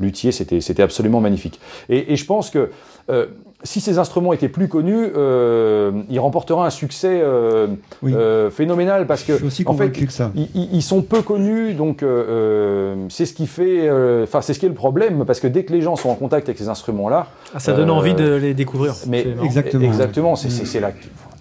luthiers, 0.00 0.32
c'était 0.32 0.60
c'était 0.60 0.82
absolument 0.82 1.20
magnifique. 1.20 1.60
Et, 1.88 2.12
et 2.12 2.16
je 2.16 2.26
pense 2.26 2.50
que 2.50 2.70
euh, 3.10 3.26
si 3.62 3.80
ces 3.80 3.98
instruments 3.98 4.32
étaient 4.32 4.48
plus 4.48 4.66
connus, 4.68 5.06
euh, 5.16 5.92
ils 6.10 6.18
remporteraient 6.18 6.66
un 6.66 6.70
succès 6.70 7.20
euh, 7.22 7.68
Oui. 8.02 8.12
euh, 8.14 8.50
phénoménal 8.50 9.06
parce 9.06 9.22
que 9.22 9.34
Je 9.34 9.38
suis 9.38 9.46
aussi 9.46 9.62
en 9.66 9.74
fait, 9.74 9.90
que 9.92 10.10
ça. 10.10 10.32
ils, 10.34 10.48
ils- 10.72 10.82
sont 10.82 11.00
peu 11.00 11.22
connus, 11.22 11.72
donc 11.74 12.02
euh, 12.02 12.24
euh, 12.28 12.94
c'est 13.10 13.26
ce 13.26 13.32
qui 13.32 13.46
fait, 13.46 13.88
euh, 13.88 14.24
enfin 14.24 14.40
c'est 14.42 14.52
ce 14.54 14.58
qui 14.58 14.66
est 14.66 14.70
le 14.70 14.74
problème, 14.74 15.24
parce 15.24 15.38
que 15.40 15.46
dès 15.46 15.64
que 15.64 15.72
les 15.72 15.80
gens 15.82 15.94
sont 15.96 16.10
en 16.10 16.14
contact 16.16 16.48
avec 16.48 16.58
ces 16.58 16.68
instruments-là, 16.68 17.28
Ah, 17.54 17.60
ça 17.60 17.72
donne 17.74 17.88
Euh, 17.90 17.92
envie 17.92 18.14
de 18.14 18.34
les 18.34 18.54
découvrir. 18.54 18.94
mais. 19.06 19.24
Exactement. 19.44 19.84
exactement, 19.84 20.36
c'est 20.36 20.50
c'est- 20.50 20.66
c'est 20.66 20.80
la 20.80 20.90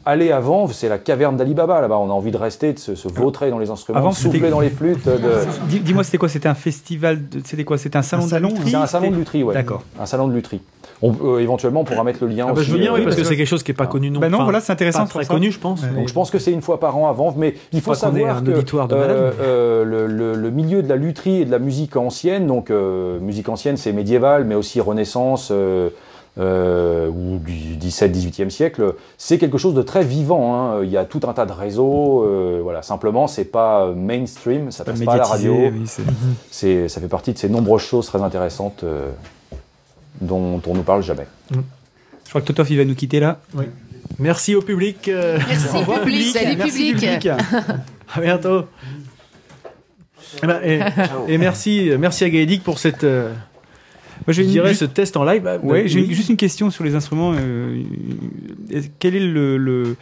aller 0.05 0.31
à 0.31 0.39
Vanves, 0.39 0.73
c'est 0.73 0.89
la 0.89 0.97
caverne 0.97 1.37
d'Alibaba 1.37 1.81
là-bas. 1.81 1.97
On 1.97 2.09
a 2.09 2.13
envie 2.13 2.31
de 2.31 2.37
rester, 2.37 2.73
de 2.73 2.79
se, 2.79 2.95
se 2.95 3.07
vautrer 3.07 3.49
dans 3.49 3.59
les 3.59 3.69
instruments, 3.69 3.99
Avant, 3.99 4.09
de 4.09 4.15
souffler 4.15 4.49
dans 4.49 4.59
les 4.59 4.69
flûtes. 4.69 5.05
De... 5.05 5.19
Dis-moi, 5.79 6.03
c'était 6.03 6.17
quoi? 6.17 6.29
C'était 6.29 6.49
un 6.49 6.53
festival 6.55 7.27
de... 7.29 7.41
C'était 7.45 7.63
quoi? 7.63 7.77
C'était 7.77 7.97
un 7.97 8.01
salon 8.01 8.23
Un 8.23 8.25
de 8.25 8.29
salon, 8.31 8.49
lutherie 8.49 8.69
C'est 8.71 8.75
un 8.77 8.85
salon 8.87 9.11
de 9.11 9.15
lutherie, 9.15 9.43
ouais. 9.43 9.53
D'accord. 9.53 9.83
Un 9.99 10.05
salon 10.05 10.27
de 10.27 10.33
lutherie. 10.33 10.61
On, 11.01 11.13
euh, 11.23 11.39
éventuellement, 11.39 11.81
on 11.81 11.83
pourra 11.83 12.03
mettre 12.03 12.19
le 12.23 12.29
lien 12.29 12.45
Ah 12.47 12.53
bah, 12.53 12.59
aussi. 12.61 12.67
je 12.69 12.71
veux 12.73 12.79
bien, 12.79 12.93
euh, 12.93 12.97
oui, 12.97 13.03
parce 13.03 13.15
que 13.17 13.23
c'est 13.23 13.31
que- 13.31 13.35
quelque 13.37 13.47
chose 13.47 13.63
qui 13.63 13.71
n'est 13.71 13.75
pas 13.77 13.87
connu 13.87 14.09
non 14.09 14.19
Bah 14.19 14.29
non, 14.29 14.35
enfin, 14.37 14.43
voilà, 14.45 14.61
c'est 14.61 14.71
intéressant 14.71 15.05
très 15.05 15.25
connu, 15.25 15.51
je 15.51 15.59
pense. 15.59 15.81
Donc 15.81 16.07
je 16.07 16.13
pense 16.13 16.31
que 16.31 16.39
c'est 16.39 16.51
une 16.51 16.61
fois 16.61 16.79
par 16.79 16.97
an 16.97 17.09
à 17.09 17.13
Vanves, 17.13 17.35
mais 17.37 17.55
il 17.73 17.81
faut 17.81 17.93
savoir 17.93 18.37
un 18.37 18.41
que 18.41 18.45
de 18.45 18.53
euh, 18.93 19.31
euh, 19.41 19.83
le, 19.83 20.07
le- 20.07 20.35
le 20.35 20.49
milieu 20.49 20.81
de 20.81 20.87
la 20.89 20.95
lutherie 20.95 21.41
et 21.41 21.45
de 21.45 21.51
la 21.51 21.59
musique 21.59 21.95
ancienne, 21.97 22.47
donc 22.47 22.71
euh, 22.71 23.19
musique 23.19 23.49
ancienne 23.49 23.75
c'est 23.77 23.91
médiéval, 23.93 24.45
mais 24.45 24.55
aussi 24.55 24.79
Renaissance 24.79 25.51
euh, 26.39 27.07
euh, 27.07 27.07
ou 27.09 27.37
du 27.37 27.75
17-18e 27.77 28.49
siècle, 28.49 28.95
c'est 29.17 29.37
quelque 29.37 29.57
chose 29.59 29.73
de 29.75 29.81
très 29.83 30.03
vivant. 30.03 30.55
hein. 30.55 30.83
Il 30.83 30.89
y 30.89 30.97
a 30.97 31.05
tout 31.05 31.21
un 31.27 31.33
tas 31.33 31.45
de 31.45 31.51
réseaux, 31.51 32.23
euh, 32.23 32.59
voilà. 32.63 32.81
Simplement 32.81 33.27
c'est 33.27 33.45
pas 33.45 33.91
mainstream, 33.93 34.71
ça 34.71 34.83
passe 34.83 34.99
pas 35.01 35.13
à 35.13 35.17
la 35.17 35.23
radio. 35.25 35.53
oui, 35.71 35.83
c'est- 36.51 36.87
ça 36.87 36.99
fait 37.01 37.07
partie 37.07 37.33
de 37.33 37.37
ces 37.37 37.49
nombreuses 37.49 37.83
choses 37.83 38.07
très 38.07 38.21
intéressantes 38.21 38.83
euh, 38.83 39.11
dont 40.21 40.61
on 40.65 40.73
nous 40.73 40.83
parle 40.83 41.03
jamais. 41.03 41.27
Je 41.51 42.29
crois 42.29 42.41
que 42.41 42.47
Totov, 42.47 42.71
il 42.71 42.77
va 42.77 42.85
nous 42.85 42.95
quitter 42.95 43.19
là. 43.19 43.39
Merci 44.19 44.55
au 44.55 44.61
public. 44.61 45.07
euh, 45.09 45.37
Merci, 45.47 45.67
au 45.75 45.79
revoir, 45.79 46.01
public. 46.01 46.33
Salut, 46.35 46.55
Merci, 46.57 46.93
public. 46.93 47.27
À 48.15 48.21
bientôt. 48.21 48.63
Eh 50.41 50.47
ben, 50.47 50.59
et, 50.63 50.79
et 51.33 51.37
merci, 51.37 51.91
merci 51.99 52.23
à 52.23 52.29
Gaëdic 52.29 52.63
pour 52.63 52.79
cette, 52.79 53.03
euh, 53.03 53.31
Moi, 54.27 54.33
je 54.33 54.41
une- 54.41 54.47
dirais, 54.49 54.73
ce 54.73 54.85
test 54.85 55.17
en 55.17 55.23
live. 55.23 55.41
Bah, 55.43 55.57
Ouais, 55.61 55.81
bah, 55.81 55.87
j'ai 55.87 56.01
oui. 56.01 56.13
juste 56.13 56.29
une 56.29 56.37
question 56.37 56.69
sur 56.69 56.83
les 56.83 56.95
instruments. 56.95 57.33
euh, 57.35 57.81
quel 58.99 59.15
est 59.15 59.19
le, 59.19 59.57
le- 59.57 59.95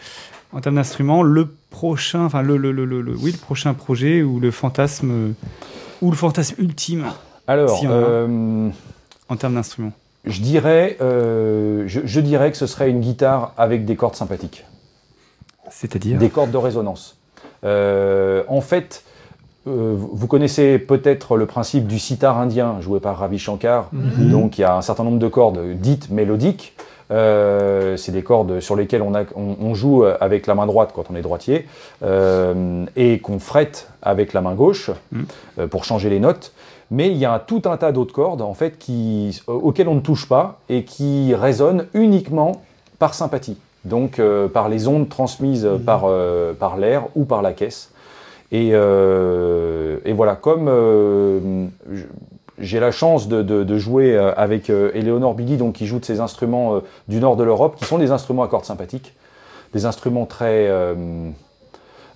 en 0.53 0.61
termes 0.61 0.75
d'instruments, 0.75 1.23
le 1.23 1.47
prochain, 1.69 2.25
enfin 2.25 2.41
le, 2.41 2.57
le, 2.57 2.71
le, 2.71 2.85
oui, 3.17 3.31
le 3.31 3.37
prochain 3.37 3.73
projet 3.73 4.21
ou 4.21 4.39
le 4.39 4.51
fantasme 4.51 5.33
ou 6.01 6.09
le 6.11 6.17
fantasme 6.17 6.55
ultime 6.61 7.05
Alors, 7.47 7.77
Si 7.79 7.85
euh, 7.89 8.69
en 9.29 9.35
termes 9.37 9.55
d'instruments? 9.55 9.93
je 10.25 10.41
dirais, 10.41 10.97
euh, 11.01 11.85
je, 11.87 12.01
je 12.03 12.19
dirais 12.19 12.51
que 12.51 12.57
ce 12.57 12.67
serait 12.67 12.89
une 12.89 12.99
guitare 12.99 13.53
avec 13.57 13.85
des 13.85 13.95
cordes 13.95 14.15
sympathiques. 14.15 14.65
C'est-à-dire? 15.71 16.19
Des 16.19 16.29
cordes 16.29 16.51
de 16.51 16.57
résonance. 16.57 17.17
Euh, 17.63 18.43
en 18.47 18.61
fait, 18.61 19.03
euh, 19.67 19.95
vous 19.97 20.27
connaissez 20.27 20.79
peut-être 20.79 21.37
le 21.37 21.45
principe 21.45 21.87
du 21.87 21.99
sitar 21.99 22.37
indien 22.39 22.81
joué 22.81 22.99
par 22.99 23.17
Ravi 23.17 23.37
Shankar. 23.39 23.89
Mhm. 23.91 24.31
Donc 24.31 24.57
il 24.57 24.61
y 24.61 24.63
a 24.63 24.75
un 24.75 24.81
certain 24.81 25.03
nombre 25.03 25.19
de 25.19 25.27
cordes 25.27 25.59
dites 25.75 26.09
mélodiques. 26.09 26.73
Euh, 27.11 27.97
c'est 27.97 28.13
des 28.13 28.23
cordes 28.23 28.61
sur 28.61 28.75
lesquelles 28.77 29.01
on, 29.01 29.13
a- 29.13 29.23
on- 29.35 29.57
on 29.61 29.73
joue 29.73 30.05
avec 30.21 30.47
la 30.47 30.55
main 30.55 30.65
droite 30.65 30.91
quand 30.95 31.03
on 31.11 31.15
est 31.15 31.21
droitier 31.21 31.67
euh, 32.03 32.85
et 32.95 33.19
qu'on 33.19 33.37
frette 33.39 33.89
avec 34.01 34.31
la 34.33 34.41
main 34.41 34.53
gauche 34.55 34.91
Mhm. 35.11 35.25
euh, 35.59 35.67
pour 35.67 35.83
changer 35.83 36.09
les 36.09 36.19
notes. 36.19 36.53
Mais 36.89 37.09
il 37.09 37.17
y 37.17 37.25
a 37.25 37.33
un- 37.33 37.39
tout 37.39 37.61
un 37.65 37.77
tas 37.77 37.91
d'autres 37.91 38.13
cordes 38.13 38.41
en 38.41 38.53
fait 38.53 38.77
qui, 38.79 39.41
auxquelles 39.47 39.87
on 39.89 39.95
ne 39.95 39.99
touche 40.01 40.27
pas 40.27 40.59
et 40.69 40.83
qui 40.83 41.33
résonnent 41.35 41.85
uniquement 41.93 42.61
par 42.99 43.13
sympathie. 43.13 43.57
Donc 43.85 44.19
euh, 44.19 44.47
par 44.47 44.69
les 44.69 44.87
ondes 44.87 45.09
transmises 45.09 45.67
par, 45.85 46.03
euh, 46.05 46.53
par 46.53 46.77
l'air 46.77 47.03
ou 47.15 47.25
par 47.25 47.41
la 47.41 47.51
caisse. 47.53 47.91
Et, 48.51 48.71
euh, 48.73 49.97
et 50.03 50.13
voilà, 50.13 50.35
comme 50.35 50.67
euh, 50.67 51.67
je- 51.91 52.03
j'ai 52.59 52.79
la 52.79 52.91
chance 52.91 53.27
de, 53.27 53.41
de- 53.41 53.63
de 53.63 53.77
jouer 53.77 54.15
euh, 54.15 54.33
avec 54.35 54.69
euh, 54.69 54.91
Eleonore 54.93 55.33
Billy, 55.35 55.57
donc 55.57 55.73
qui 55.75 55.87
joue 55.87 55.99
de 55.99 56.05
ces 56.05 56.19
instruments 56.19 56.75
euh, 56.75 56.79
du 57.07 57.19
nord 57.19 57.35
de 57.37 57.43
l'Europe, 57.43 57.75
qui 57.77 57.85
sont 57.85 57.97
des 57.97 58.11
instruments 58.11 58.43
à 58.43 58.47
cordes 58.49 58.65
sympathiques, 58.65 59.15
des 59.73 59.85
instruments 59.85 60.25
très 60.25 60.67
euh, 60.67 60.93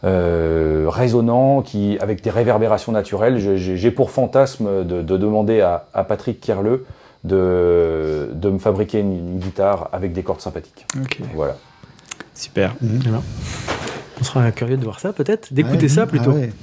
euh, 0.04 0.86
résonnants, 0.90 1.62
qui, 1.62 1.98
avec 2.02 2.22
des 2.22 2.30
réverbérations 2.30 2.92
naturelles. 2.92 3.38
J'ai 3.58 3.92
pour 3.92 4.12
fantasme 4.12 4.84
de, 4.84 5.02
de 5.02 5.18
demander 5.18 5.62
à, 5.62 5.86
à 5.94 6.04
Patrick 6.04 6.42
Kierleux 6.42 6.86
de, 7.24 8.30
de 8.34 8.50
me 8.52 8.60
fabriquer 8.60 9.00
une, 9.00 9.14
une 9.14 9.40
guitare 9.40 9.90
avec 9.94 10.14
des 10.14 10.22
cordes 10.22 10.42
sympathiques. 10.42 10.86
Ok. 11.02 11.20
Voilà. 11.34 11.56
Super. 12.36 12.76
On 14.20 14.24
sera 14.24 14.52
curieux 14.52 14.78
de 14.78 14.84
voir 14.84 15.00
ça 15.00 15.14
peut-être, 15.14 15.54
d'écouter 15.54 15.84
Ouais. 15.84 15.88
ça 15.90 16.06
plutôt. 16.08 16.32
Ah 16.32 16.36
ouais. 16.40 16.54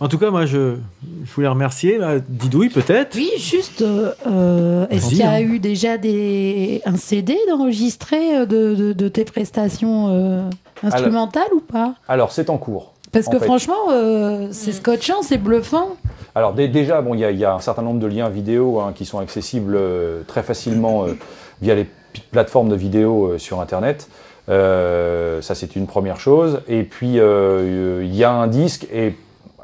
En 0.00 0.08
tout 0.08 0.18
cas, 0.18 0.30
moi, 0.30 0.46
je, 0.46 0.76
je 1.24 1.32
voulais 1.32 1.46
remercier 1.48 1.96
là, 1.98 2.18
Didouille 2.18 2.70
peut-être. 2.70 3.14
Oui, 3.14 3.30
juste, 3.38 3.82
euh, 3.82 4.12
euh, 4.26 4.86
est-ce 4.90 5.08
qu'il 5.10 5.18
y 5.18 5.22
a 5.22 5.30
hein. 5.32 5.40
eu 5.40 5.60
déjà 5.60 5.96
des, 5.96 6.82
un 6.86 6.96
CD 6.96 7.36
d'enregistré 7.48 8.36
euh, 8.38 8.46
de, 8.46 8.74
de, 8.74 8.92
de 8.92 9.08
tes 9.08 9.24
prestations 9.24 10.08
euh, 10.10 10.50
instrumentales 10.82 11.52
ou 11.54 11.60
pas? 11.60 11.94
Alors, 12.08 12.32
c'est 12.32 12.50
en 12.50 12.58
cours. 12.58 12.94
Parce 13.12 13.28
en 13.28 13.30
que 13.32 13.38
fait. 13.38 13.44
franchement, 13.44 13.90
euh, 13.92 14.48
c'est 14.50 14.72
scotchant, 14.72 15.22
c'est 15.22 15.38
bluffant. 15.38 15.90
Alors 16.34 16.54
dé- 16.54 16.66
déjà, 16.68 17.00
bon, 17.02 17.14
il 17.14 17.20
y, 17.20 17.24
a- 17.24 17.30
il 17.30 17.38
y 17.38 17.44
a 17.44 17.54
un 17.54 17.60
certain 17.60 17.82
nombre 17.82 18.00
de 18.00 18.06
liens 18.06 18.28
vidéo 18.30 18.80
hein, 18.80 18.92
qui 18.94 19.04
sont 19.04 19.18
accessibles 19.20 19.74
euh, 19.76 20.22
très 20.26 20.42
facilement 20.42 21.04
euh, 21.04 21.16
via 21.60 21.74
les 21.74 21.86
plateformes 22.32 22.70
de 22.70 22.74
vidéo 22.74 23.26
euh, 23.32 23.38
sur 23.38 23.60
Internet. 23.60 24.08
Euh, 24.48 25.40
ça, 25.40 25.54
c'est 25.54 25.76
une 25.76 25.86
première 25.86 26.18
chose. 26.20 26.60
Et 26.68 26.82
puis, 26.82 27.18
euh, 27.18 28.02
il 28.04 28.14
y 28.14 28.24
a 28.24 28.32
un 28.32 28.46
disque 28.48 28.86
et 28.92 29.14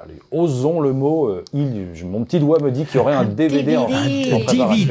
allez, 0.00 0.14
osons 0.30 0.80
le 0.80 0.92
mot. 0.92 1.26
euh, 1.26 1.44
il- 1.52 1.88
mon 2.06 2.22
petit 2.24 2.38
doigt 2.38 2.58
me 2.62 2.70
dit 2.70 2.84
qu'il 2.84 2.96
y 2.96 2.98
aurait 3.00 3.14
un, 3.14 3.24
DVD, 3.24 3.76
en, 3.76 3.82
en 3.82 4.40
préparation. 4.40 4.86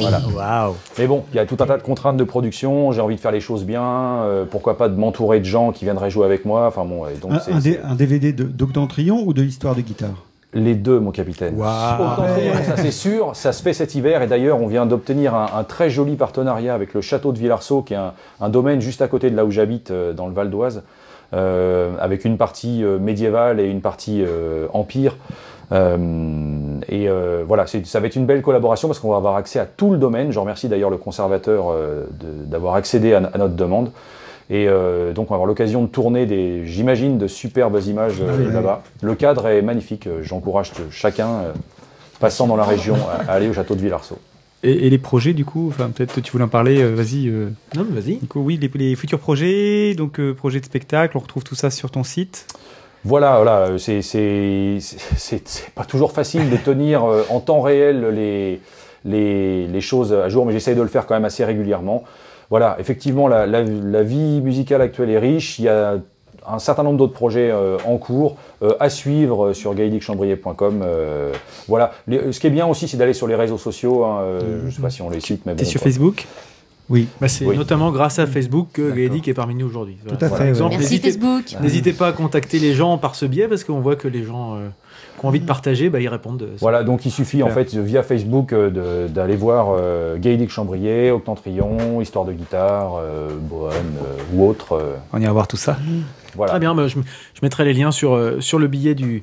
Voilà. 0.00 0.20
Waouh. 0.34 0.74
Mais 0.98 1.06
bon, 1.06 1.24
il 1.32 1.36
y 1.36 1.38
a 1.38 1.46
tout 1.46 1.56
un 1.60 1.66
tas 1.66 1.76
de 1.76 1.82
contraintes 1.82 2.16
de 2.16 2.24
production. 2.24 2.90
J'ai 2.92 3.00
envie 3.02 3.16
de 3.16 3.20
faire 3.20 3.32
les 3.32 3.40
choses 3.40 3.64
bien. 3.64 3.82
euh, 4.22 4.44
pourquoi 4.50 4.78
pas 4.78 4.88
de 4.88 4.96
m'entourer 4.96 5.40
de 5.40 5.44
gens 5.44 5.72
qui 5.72 5.84
viendraient 5.84 6.10
jouer 6.10 6.24
avec 6.24 6.44
moi. 6.44 6.66
Enfin 6.66 6.84
bon, 6.84 7.06
et 7.06 7.14
donc 7.20 7.32
Un, 7.32 7.38
c'est 7.60 7.80
un 7.82 7.90
un 7.90 7.94
DVD 7.94 8.32
de 8.32 8.44
d'Octantrion 8.44 9.22
ou 9.26 9.34
de 9.34 9.42
l'histoire 9.42 9.74
de 9.74 9.82
guitare 9.82 10.24
les 10.54 10.74
deux, 10.74 11.00
mon 11.00 11.12
capitaine. 11.12 11.54
Autant 11.98 12.24
Trion, 12.34 12.52
ça 12.64 12.76
c'est 12.76 12.90
sûr, 12.90 13.34
ça 13.34 13.52
se 13.52 13.62
fait 13.62 13.72
cet 13.72 13.94
hiver 13.94 14.20
et 14.22 14.26
d'ailleurs 14.26 14.60
on 14.60 14.66
vient 14.66 14.84
d'obtenir 14.84 15.34
un, 15.34 15.46
un 15.56 15.64
très 15.64 15.88
joli 15.88 16.16
partenariat 16.16 16.74
avec 16.74 16.92
le 16.92 17.00
château 17.00 17.32
de 17.32 17.38
Villarceau 17.38 17.82
qui 17.82 17.94
est 17.94 17.96
un, 17.96 18.12
un 18.40 18.48
domaine 18.50 18.80
juste 18.80 19.00
à 19.00 19.08
côté 19.08 19.30
de 19.30 19.36
là 19.36 19.44
où 19.44 19.50
j'habite 19.50 19.90
euh, 19.90 20.12
dans 20.12 20.26
le 20.26 20.34
Val 20.34 20.50
d'Oise 20.50 20.82
euh, 21.32 21.92
avec 22.00 22.26
une 22.26 22.36
partie 22.36 22.84
euh, 22.84 22.98
médiévale 22.98 23.60
et 23.60 23.64
une 23.66 23.80
partie 23.80 24.22
euh, 24.22 24.66
empire. 24.74 25.16
Euh, 25.72 25.96
et 26.90 27.08
euh, 27.08 27.44
voilà, 27.48 27.64
ça 27.66 28.00
va 28.00 28.06
être 28.06 28.16
une 28.16 28.26
belle 28.26 28.42
collaboration 28.42 28.88
parce 28.88 28.98
qu'on 29.00 29.10
va 29.10 29.16
avoir 29.16 29.36
accès 29.36 29.58
à 29.58 29.64
tout 29.64 29.90
le 29.90 29.96
domaine. 29.96 30.30
Je 30.30 30.38
remercie 30.38 30.68
d'ailleurs 30.68 30.90
le 30.90 30.98
conservateur 30.98 31.74
d'avoir 32.20 32.74
accédé 32.74 33.14
à, 33.14 33.22
à 33.32 33.38
notre 33.38 33.54
demande. 33.54 33.90
Et 34.50 34.66
euh, 34.68 35.12
donc 35.12 35.30
on 35.30 35.34
va 35.34 35.36
avoir 35.36 35.46
l'occasion 35.46 35.82
de 35.82 35.88
tourner 35.88 36.26
des, 36.26 36.66
j'imagine, 36.66 37.16
de 37.18 37.26
superbes 37.26 37.80
images 37.86 38.20
euh, 38.20 38.52
là-bas. 38.52 38.82
Le 39.02 39.14
cadre 39.14 39.46
est 39.48 39.62
magnifique. 39.62 40.06
Euh, 40.06 40.22
J'encourage 40.22 40.72
chacun 40.90 41.28
euh, 41.28 41.52
passant 42.20 42.46
dans 42.46 42.56
la 42.56 42.64
région 42.64 42.96
à, 42.96 43.30
à 43.30 43.34
aller 43.34 43.48
au 43.48 43.52
château 43.52 43.74
de 43.74 43.80
Villarceau. 43.80 44.18
Et, 44.64 44.86
et 44.86 44.90
les 44.90 44.98
projets, 44.98 45.32
du 45.32 45.44
coup, 45.44 45.66
enfin, 45.68 45.90
peut-être 45.90 46.14
que 46.14 46.20
tu 46.20 46.30
voulais 46.30 46.44
en 46.44 46.48
parler, 46.48 46.80
euh, 46.82 46.94
vas-y. 46.94 47.28
euh. 47.28 47.48
Non, 47.74 47.84
mais 47.88 48.00
vas-y. 48.00 48.12
Nico, 48.14 48.40
oui, 48.40 48.58
les, 48.60 48.70
les 48.74 48.94
futurs 48.94 49.18
projets, 49.18 49.94
donc 49.96 50.20
euh, 50.20 50.34
projets 50.34 50.60
de 50.60 50.64
spectacle, 50.64 51.16
on 51.16 51.20
retrouve 51.20 51.42
tout 51.42 51.56
ça 51.56 51.70
sur 51.70 51.90
ton 51.90 52.04
site. 52.04 52.46
Voilà, 53.04 53.36
voilà, 53.38 53.78
c'est 53.78 54.02
c'est 54.02 54.76
c'est 54.80 55.48
c'est 55.48 55.70
pas 55.74 55.84
toujours 55.84 56.12
facile 56.12 56.48
de 56.48 56.56
tenir 56.56 57.04
euh, 57.04 57.24
en 57.30 57.40
temps 57.40 57.60
réel 57.60 58.06
les 58.14 58.60
les, 59.04 59.66
les 59.66 59.80
choses 59.80 60.12
à 60.12 60.28
jour, 60.28 60.46
mais 60.46 60.52
j'essaye 60.52 60.76
de 60.76 60.82
le 60.82 60.86
faire 60.86 61.06
quand 61.06 61.14
même 61.14 61.24
assez 61.24 61.44
régulièrement. 61.44 62.04
Voilà, 62.52 62.76
effectivement, 62.78 63.28
la, 63.28 63.46
la, 63.46 63.62
la 63.62 64.02
vie 64.02 64.42
musicale 64.42 64.82
actuelle 64.82 65.08
est 65.08 65.18
riche. 65.18 65.58
Il 65.58 65.64
y 65.64 65.68
a 65.68 65.94
un 66.46 66.58
certain 66.58 66.82
nombre 66.82 66.98
d'autres 66.98 67.14
projets 67.14 67.50
euh, 67.50 67.78
en 67.86 67.96
cours 67.96 68.36
euh, 68.62 68.74
à 68.78 68.90
suivre 68.90 69.46
euh, 69.46 69.54
sur 69.54 69.72
gaelicchambrier.com. 69.74 70.82
euh, 70.84 71.32
voilà, 71.66 71.92
Les- 72.06 72.30
ce 72.30 72.38
qui 72.40 72.48
est 72.48 72.50
bien 72.50 72.66
aussi, 72.66 72.88
c'est 72.88 72.98
d'aller 72.98 73.14
sur 73.14 73.26
les 73.26 73.36
réseaux 73.36 73.56
sociaux. 73.56 74.04
hein, 74.04 74.18
euh, 74.20 74.60
Je 74.66 74.70
sais 74.74 74.82
pas 74.82 74.90
si 74.90 75.00
on 75.00 75.08
les 75.08 75.20
cite, 75.20 75.46
mais 75.46 75.54
T'es 75.54 75.64
bon, 75.64 75.70
sur 75.70 75.80
quoi. 75.80 75.90
Facebook? 75.90 76.26
Oui. 76.90 77.08
Bah, 77.22 77.28
c'est 77.28 77.46
Oui. 77.46 77.56
notamment 77.56 77.90
grâce 77.90 78.18
à 78.18 78.26
Facebook 78.26 78.68
que 78.74 78.90
Gaëdic 78.90 79.28
est 79.28 79.34
parmi 79.34 79.54
nous 79.54 79.66
aujourd'hui. 79.66 79.96
Tout 80.06 80.14
à 80.22 80.28
fait, 80.28 80.52
ouais. 80.52 80.68
Merci 80.68 80.98
Facebook. 80.98 81.44
N'hésitez 81.62 81.94
pas 81.94 82.08
à 82.08 82.12
contacter 82.12 82.58
les 82.58 82.74
gens 82.74 82.98
par 82.98 83.14
ce 83.14 83.24
biais 83.24 83.48
parce 83.48 83.64
qu'on 83.64 83.80
voit 83.80 83.96
que 83.96 84.08
les 84.08 84.24
gens 84.24 84.56
euh, 84.56 84.68
qui 85.18 85.24
ont 85.24 85.28
envie 85.28 85.40
de 85.40 85.46
partager, 85.46 85.90
bah, 85.90 86.00
ils 86.00 86.08
répondent. 86.08 86.42
euh, 86.42 86.56
Voilà, 86.60 86.82
donc 86.82 87.04
il 87.06 87.10
suffit 87.10 87.42
en 87.42 87.48
fait 87.50 87.74
via 87.74 88.02
Facebook 88.02 88.52
euh, 88.52 89.08
d'aller 89.08 89.36
voir 89.36 89.68
euh, 89.76 90.16
Chambrier, 90.48 91.10
Octantrion, 91.10 92.00
Histoire 92.00 92.24
de 92.24 92.32
guitare, 92.32 92.96
euh, 93.00 93.28
Bohème 93.40 93.74
euh, 94.02 94.22
ou 94.34 94.48
autre. 94.48 94.72
euh, 94.72 94.94
On 95.12 95.20
ira 95.20 95.32
voir 95.32 95.46
tout 95.48 95.56
ça. 95.56 95.76
voilà. 96.34 96.50
Très 96.52 96.60
bien, 96.60 96.74
bah, 96.74 96.86
je, 96.88 96.94
je 96.98 97.40
mettrai 97.42 97.64
les 97.64 97.72
liens 97.74 97.92
sur, 97.92 98.14
euh, 98.14 98.40
sur 98.40 98.58
le 98.58 98.66
billet 98.66 98.94
du, 98.94 99.22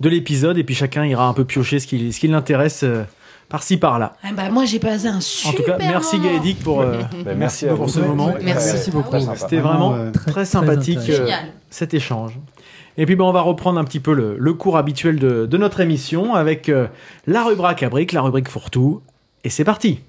de 0.00 0.08
l'épisode 0.08 0.58
et 0.58 0.64
puis 0.64 0.74
chacun 0.74 1.04
ira 1.04 1.26
un 1.28 1.32
peu 1.34 1.44
piocher 1.44 1.78
ce 1.78 1.86
qui, 1.86 2.12
ce 2.12 2.20
qui 2.20 2.28
l'intéresse 2.28 2.82
euh, 2.82 3.04
par-ci 3.48 3.76
par-là. 3.76 4.14
Ah 4.24 4.28
bah, 4.36 4.50
moi, 4.50 4.64
j'ai 4.64 4.80
passé 4.80 5.06
un 5.06 5.18
En 5.18 5.20
super 5.20 5.54
tout 5.54 5.62
cas, 5.62 5.76
merci. 5.78 6.18
Gaëdic 6.18 6.62
pour, 6.64 6.80
euh, 6.80 6.96
Ben, 7.24 7.38
merci 7.38 7.66
pour 7.66 7.76
vous. 7.84 7.88
ce 7.88 8.00
moment. 8.00 8.34
Merci. 8.42 8.90
beaucoup. 8.90 9.16
C'était 9.36 9.58
Vraiment, 9.58 9.94
euh, 9.94 10.10
très, 10.10 10.30
très 10.32 10.44
sympathique 10.44 11.08
euh, 11.10 11.28
cet 11.70 11.94
échange. 11.94 12.38
Et 12.98 13.04
puis 13.04 13.14
ben, 13.14 13.24
on 13.24 13.32
va 13.32 13.42
reprendre 13.42 13.78
un 13.78 13.84
petit 13.84 14.00
peu 14.00 14.14
le, 14.14 14.36
le 14.38 14.54
cours 14.54 14.78
habituel 14.78 15.18
de, 15.18 15.44
de 15.46 15.56
notre 15.58 15.80
émission 15.80 16.34
avec 16.34 16.68
euh, 16.68 16.86
la 17.26 17.44
rubrique 17.44 17.82
à 17.82 17.90
briques, 17.90 18.12
la 18.12 18.22
rubrique 18.22 18.48
fourre-tout. 18.48 19.02
Et 19.44 19.50
c'est 19.50 19.64
parti 19.64 20.00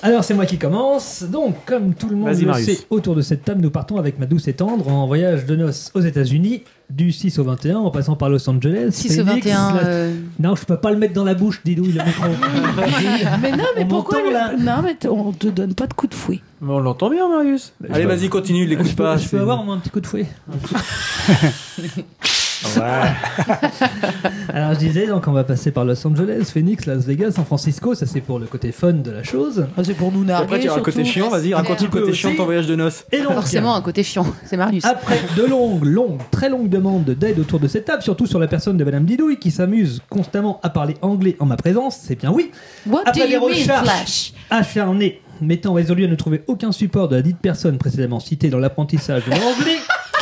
Alors 0.00 0.24
c'est 0.24 0.34
moi 0.34 0.46
qui 0.46 0.58
commence. 0.58 1.22
Donc 1.22 1.64
comme 1.64 1.94
tout 1.94 2.08
le 2.08 2.16
monde 2.16 2.36
le 2.36 2.46
Marius. 2.46 2.78
sait, 2.78 2.86
autour 2.90 3.14
de 3.14 3.20
cette 3.20 3.44
table, 3.44 3.60
nous 3.60 3.70
partons 3.70 3.98
avec 3.98 4.18
ma 4.18 4.26
douce 4.26 4.48
et 4.48 4.54
tendre 4.54 4.88
en 4.88 5.06
voyage 5.06 5.44
de 5.44 5.54
noces 5.54 5.92
aux 5.94 6.00
États-Unis 6.00 6.62
du 6.90 7.12
6 7.12 7.38
au 7.38 7.44
21 7.44 7.78
en 7.78 7.90
passant 7.90 8.16
par 8.16 8.30
Los 8.30 8.48
Angeles. 8.48 8.88
6 8.92 9.20
au 9.20 9.24
Phoenix, 9.26 9.46
21. 9.46 9.74
la- 9.74 9.80
euh, 9.86 10.14
Non, 10.40 10.54
je 10.56 10.64
peux 10.64 10.76
pas 10.78 10.90
le 10.90 10.96
mettre 10.96 11.12
dans 11.14 11.24
la 11.24 11.34
bouche, 11.34 11.60
Didouille, 11.64 11.92
le 11.92 12.02
micro. 12.04 12.24
Mais 13.42 13.50
non, 13.52 13.64
mais 13.76 13.84
On 13.84 13.88
pourquoi 13.88 14.22
le- 14.22 14.32
là 14.32 14.52
Non, 14.58 14.82
mais 14.82 14.96
on 15.08 15.32
te 15.32 15.48
donne 15.48 15.74
pas 15.74 15.86
de 15.86 15.92
coup 15.94 16.06
de 16.06 16.14
fouet. 16.14 16.40
Mais 16.60 16.72
On 16.72 16.78
l'entend 16.78 17.10
bien, 17.10 17.28
Marius. 17.28 17.72
Allez, 17.92 18.06
vas-y, 18.06 18.28
continue, 18.28 18.64
je 18.64 18.70
l'écoute 18.70 18.96
pas. 18.96 19.16
je 19.16 19.28
peux 19.28 19.38
avoir 19.40 19.60
au 19.60 19.64
moins 19.64 19.76
un 19.76 19.78
petit 19.78 19.90
coup 19.90 20.00
de 20.00 20.06
fouet. 20.06 20.26
Ouais. 22.76 22.82
Alors 24.52 24.74
je 24.74 24.78
disais, 24.78 25.06
donc 25.06 25.26
on 25.28 25.32
va 25.32 25.44
passer 25.44 25.70
par 25.70 25.84
Los 25.84 26.04
Angeles, 26.06 26.50
Phoenix, 26.52 26.86
Las 26.86 27.04
Vegas, 27.04 27.32
San 27.32 27.44
Francisco, 27.44 27.94
ça 27.94 28.06
c'est 28.06 28.20
pour 28.20 28.38
le 28.38 28.46
côté 28.46 28.72
fun 28.72 28.92
de 28.94 29.10
la 29.10 29.22
chose. 29.22 29.66
Ah, 29.76 29.82
c'est 29.84 29.94
pour 29.94 30.10
nous 30.12 30.24
narguer. 30.24 30.44
Après, 30.44 30.60
tu 30.60 30.68
as 30.68 30.74
un 30.74 30.80
côté 30.80 31.04
chiant, 31.04 31.28
vas-y, 31.28 31.54
raconte 31.54 31.82
le 31.82 31.88
côté 31.88 32.12
chiant 32.12 32.32
de 32.32 32.36
ton 32.36 32.44
voyage 32.44 32.66
de 32.66 32.74
noces. 32.76 33.04
Et 33.12 33.20
donc, 33.22 33.32
Forcément, 33.34 33.74
un 33.74 33.82
côté 33.82 34.02
chiant. 34.02 34.26
C'est 34.44 34.56
Marius. 34.56 34.84
Après 34.84 35.20
de 35.36 35.44
longues, 35.44 35.84
longues, 35.84 36.20
très 36.30 36.48
longues 36.48 36.68
demandes 36.68 37.04
d'aide 37.04 37.38
autour 37.38 37.60
de 37.60 37.68
cette 37.68 37.84
table, 37.84 38.02
surtout 38.02 38.26
sur 38.26 38.38
la 38.38 38.48
personne 38.48 38.76
de 38.76 38.84
Madame 38.84 39.04
Didouille 39.04 39.38
qui 39.38 39.50
s'amuse 39.50 40.02
constamment 40.08 40.60
à 40.62 40.70
parler 40.70 40.94
anglais 41.02 41.36
en 41.40 41.46
ma 41.46 41.56
présence, 41.56 41.98
c'est 42.02 42.16
bien 42.18 42.30
oui. 42.32 42.50
What 42.86 43.04
do 43.04 43.10
Après 43.10 43.26
des 43.28 43.34
you 43.34 43.40
mean, 43.40 43.48
recherches 43.48 43.82
Flash? 43.84 44.32
acharnées, 44.50 45.20
m'étant 45.40 45.74
résolu 45.74 46.04
à 46.04 46.08
ne 46.08 46.14
trouver 46.16 46.42
aucun 46.46 46.72
support 46.72 47.08
de 47.08 47.16
la 47.16 47.22
dite 47.22 47.38
personne 47.40 47.78
précédemment 47.78 48.20
citée 48.20 48.48
dans 48.50 48.58
l'apprentissage 48.58 49.24
de 49.26 49.30
l'anglais, 49.30 49.76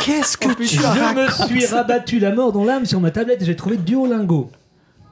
Qu'est-ce 0.07 0.37
que 0.37 0.53
tu 0.53 0.63
je 0.65 1.15
me 1.15 1.29
suis 1.29 1.65
rabattu 1.67 2.19
la 2.19 2.31
mort 2.31 2.51
dans 2.53 2.63
l'âme 2.63 2.85
sur 2.85 2.99
ma 3.01 3.11
tablette 3.11 3.41
et 3.41 3.45
j'ai 3.45 3.55
trouvé 3.55 3.77
Duolingo. 3.77 4.49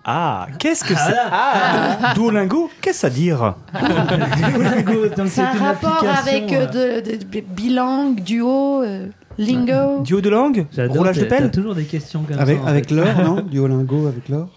Ah, 0.05 0.47
qu'est-ce 0.59 0.83
que 0.83 0.93
Ah, 0.95 1.03
c'est 1.05 1.11
là. 1.15 1.29
Ah, 1.31 2.13
Duolingo, 2.13 2.69
qu'est-ce 2.81 3.05
à 3.07 3.09
dire 3.09 3.55
Duolingo, 3.73 5.07
donc 5.17 5.27
C'est 5.29 5.41
un 5.41 5.53
une 5.53 5.59
rapport 5.61 6.03
avec 6.19 6.53
euh, 6.53 6.67
euh, 6.73 7.01
de, 7.01 7.11
de- 7.11 7.17
de- 7.23 7.41
bilingue, 7.41 8.21
duo, 8.21 8.83
euh, 8.83 9.07
lingo. 9.37 10.01
Duo 10.03 10.21
de 10.21 10.29
langue 10.29 10.65
Roulage 10.89 11.17
de 11.17 11.25
pelle 11.25 11.51
toujours 11.51 11.75
des 11.75 11.85
questions 11.85 12.21
comme 12.23 12.39
Avec, 12.39 12.59
ça. 12.61 12.67
avec 12.69 12.91
l'or, 12.91 13.07
non 13.23 13.41
Duolingo 13.51 14.07
avec 14.07 14.29
l'or. 14.29 14.47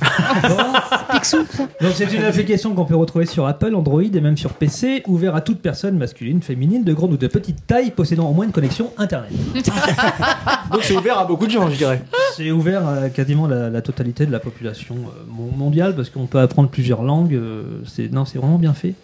Donc 1.80 1.92
c'est 1.94 2.12
une 2.12 2.22
application 2.24 2.74
qu'on 2.74 2.84
peut 2.84 2.96
retrouver 2.96 3.26
sur 3.26 3.46
Apple, 3.46 3.74
Android 3.74 4.02
et 4.02 4.20
même 4.20 4.36
sur 4.36 4.50
PC, 4.52 5.02
ouvert 5.06 5.34
à 5.34 5.40
toute 5.40 5.60
personne 5.60 5.96
masculine, 5.96 6.42
féminine, 6.42 6.84
de 6.84 6.92
grande 6.92 7.12
ou 7.12 7.16
de 7.16 7.26
petite 7.26 7.66
taille, 7.66 7.90
possédant 7.90 8.28
au 8.28 8.32
moins 8.32 8.44
une 8.46 8.52
connexion 8.52 8.90
Internet. 8.98 9.30
Donc 10.72 10.82
c'est 10.82 10.96
ouvert 10.96 11.18
à 11.18 11.24
beaucoup 11.24 11.46
de 11.46 11.50
gens, 11.52 11.68
je 11.70 11.76
dirais. 11.76 12.02
C'est 12.36 12.50
ouvert 12.50 12.86
à 12.86 13.08
quasiment 13.08 13.46
la, 13.46 13.70
la 13.70 13.82
totalité 13.82 14.26
de 14.26 14.32
la 14.32 14.40
population 14.40 14.94
euh, 14.96 15.22
mon- 15.28 15.56
mondiale 15.56 15.94
parce 15.94 16.10
qu'on 16.10 16.26
peut 16.26 16.38
apprendre 16.40 16.68
plusieurs 16.68 17.02
langues. 17.02 17.34
euh, 17.34 17.62
c'est 17.86 18.12
non, 18.12 18.24
c'est 18.24 18.38
vraiment 18.38 18.58
bien 18.58 18.74
fait. 18.74 18.94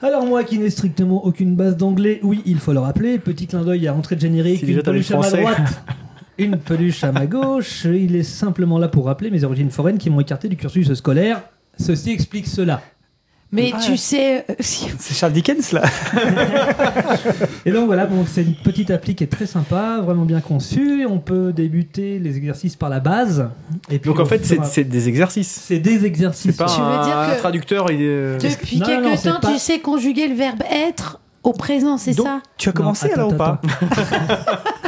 Alors 0.00 0.26
moi 0.26 0.42
qui 0.42 0.58
n'ai 0.58 0.70
strictement 0.70 1.24
aucune 1.24 1.54
base 1.54 1.76
d'anglais, 1.76 2.18
oui, 2.24 2.42
il 2.44 2.58
faut 2.58 2.72
le 2.72 2.80
rappeler. 2.80 3.18
Petit 3.18 3.46
clin 3.46 3.62
d'œil 3.62 3.86
à 3.86 3.92
l'entrée 3.92 4.16
de 4.16 4.20
générique, 4.20 4.64
déjà 4.64 4.78
une 4.78 4.82
peluche 4.84 5.10
à 5.12 5.14
français. 5.14 5.40
droite. 5.40 5.56
Une 6.44 6.56
peluche 6.58 7.04
à 7.04 7.12
ma 7.12 7.26
gauche, 7.26 7.84
il 7.84 8.16
est 8.16 8.22
simplement 8.22 8.78
là 8.78 8.88
pour 8.88 9.06
rappeler 9.06 9.30
mes 9.30 9.44
origines 9.44 9.70
foraines 9.70 9.98
qui 9.98 10.10
m'ont 10.10 10.20
écarté 10.20 10.48
du 10.48 10.56
cursus 10.56 10.92
scolaire. 10.94 11.42
Ceci 11.78 12.10
explique 12.10 12.46
cela. 12.46 12.82
Mais 13.54 13.70
Ah. 13.74 13.80
tu 13.84 13.98
sais, 13.98 14.46
euh, 14.48 14.54
si- 14.60 14.88
C'est 14.98 15.14
Charles 15.14 15.32
Dickens 15.34 15.72
là 15.72 15.82
Et 17.66 17.70
donc 17.70 17.86
voilà, 17.86 18.06
bon, 18.06 18.24
c'est 18.26 18.42
une 18.42 18.54
petite 18.54 18.90
appli 18.90 19.14
qui 19.14 19.24
est 19.24 19.28
très 19.28 19.46
sympa, 19.46 20.00
vraiment 20.02 20.24
bien 20.24 20.40
conçue. 20.40 21.04
On 21.06 21.18
peut 21.18 21.52
débuter 21.52 22.18
les 22.18 22.36
exercices 22.38 22.76
par 22.76 22.88
la 22.88 23.00
base. 23.00 23.50
Et 23.90 23.98
puis 23.98 24.08
Donc 24.10 24.20
en 24.20 24.24
fait, 24.24 24.44
c'est 24.44 24.84
des 24.84 25.08
exercices. 25.08 25.50
c'est 25.66 25.78
des 25.78 26.04
exercices. 26.06 26.52
C'est 26.52 26.56
pas 26.64 26.66
Tu 26.72 26.80
veux 26.80 26.86
un, 26.86 27.04
dire 27.06 27.16
un 27.18 27.34
que- 27.34 27.38
traducteur. 27.40 27.90
Il 27.90 28.00
est... 28.02 28.38
depuis 28.38 28.78
Non, 28.78 28.86
quelque 28.86 29.02
non, 29.04 29.16
temps, 29.34 29.40
pas- 29.40 29.52
tu 29.52 29.58
sais 29.58 29.80
conjuguer 29.80 30.28
le 30.28 30.34
verbe 30.34 30.62
être 30.70 31.20
au 31.42 31.52
présent, 31.52 31.96
c'est 31.98 32.12
ça 32.12 32.40
tu 32.56 32.68
as 32.68 32.72
commencé 32.72 33.08
Non, 33.08 33.14
alors 33.14 33.30
ou 33.32 33.34
attends, 33.34 33.56
pas 33.56 33.60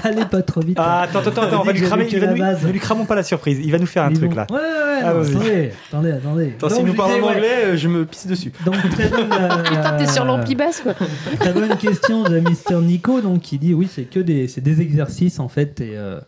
Allez 0.05 0.25
pas 0.27 0.43
trop 0.43 0.61
vite. 0.61 0.77
Ah, 0.79 1.03
attends, 1.03 1.21
attends, 1.21 1.43
attends, 1.43 1.61
on 1.63 1.65
va 1.65 1.73
lui 1.73 1.81
cramer. 1.81 2.07
Il 2.11 2.21
va 2.21 2.55
ne 2.55 2.73
lui 2.73 2.79
cramons 2.79 3.07
pas 3.07 3.15
la 3.15 3.23
surprise. 3.23 3.59
Il 3.63 3.73
va 3.73 3.79
nous 3.79 3.87
faire 3.87 4.05
un 4.05 4.13
truc 4.13 4.35
là. 4.35 4.47
Ouais, 4.51 4.57
ouais, 4.57 4.61
ouais. 4.61 5.01
Ah, 5.03 5.15
non, 5.15 5.23
attendez, 5.23 5.73
attendez, 5.89 6.13
attendez. 6.13 6.53
Attends, 6.57 6.69
si 6.71 6.85
nous 6.85 6.95
parlons 6.95 7.15
ouais, 7.27 7.35
anglais, 7.35 7.65
euh, 7.65 7.77
je 7.77 7.89
me 7.89 8.05
pisse 8.05 8.27
dessus. 8.27 8.53
Donc 8.65 8.77
très 8.91 9.09
bonne. 9.09 9.33
euh, 9.33 9.63
Putain, 9.63 9.97
t'es 9.97 10.07
sur 10.07 10.25
l'ampli 10.25 10.55
basse, 10.55 10.81
quoi. 10.83 10.95
Très 11.41 11.53
bonne 11.53 11.77
question 11.77 12.23
de 12.23 12.39
Mister 12.41 12.77
Nico, 12.77 13.21
donc 13.21 13.41
qui 13.41 13.59
dit 13.59 13.75
oui, 13.75 13.89
c'est 13.93 14.05
que 14.05 14.21
des, 14.21 14.47
c'est 14.47 14.61
des 14.61 14.81
exercices 14.81 15.41
en 15.41 15.49
fait 15.49 15.81
et 15.81 15.97
euh, 15.97 16.21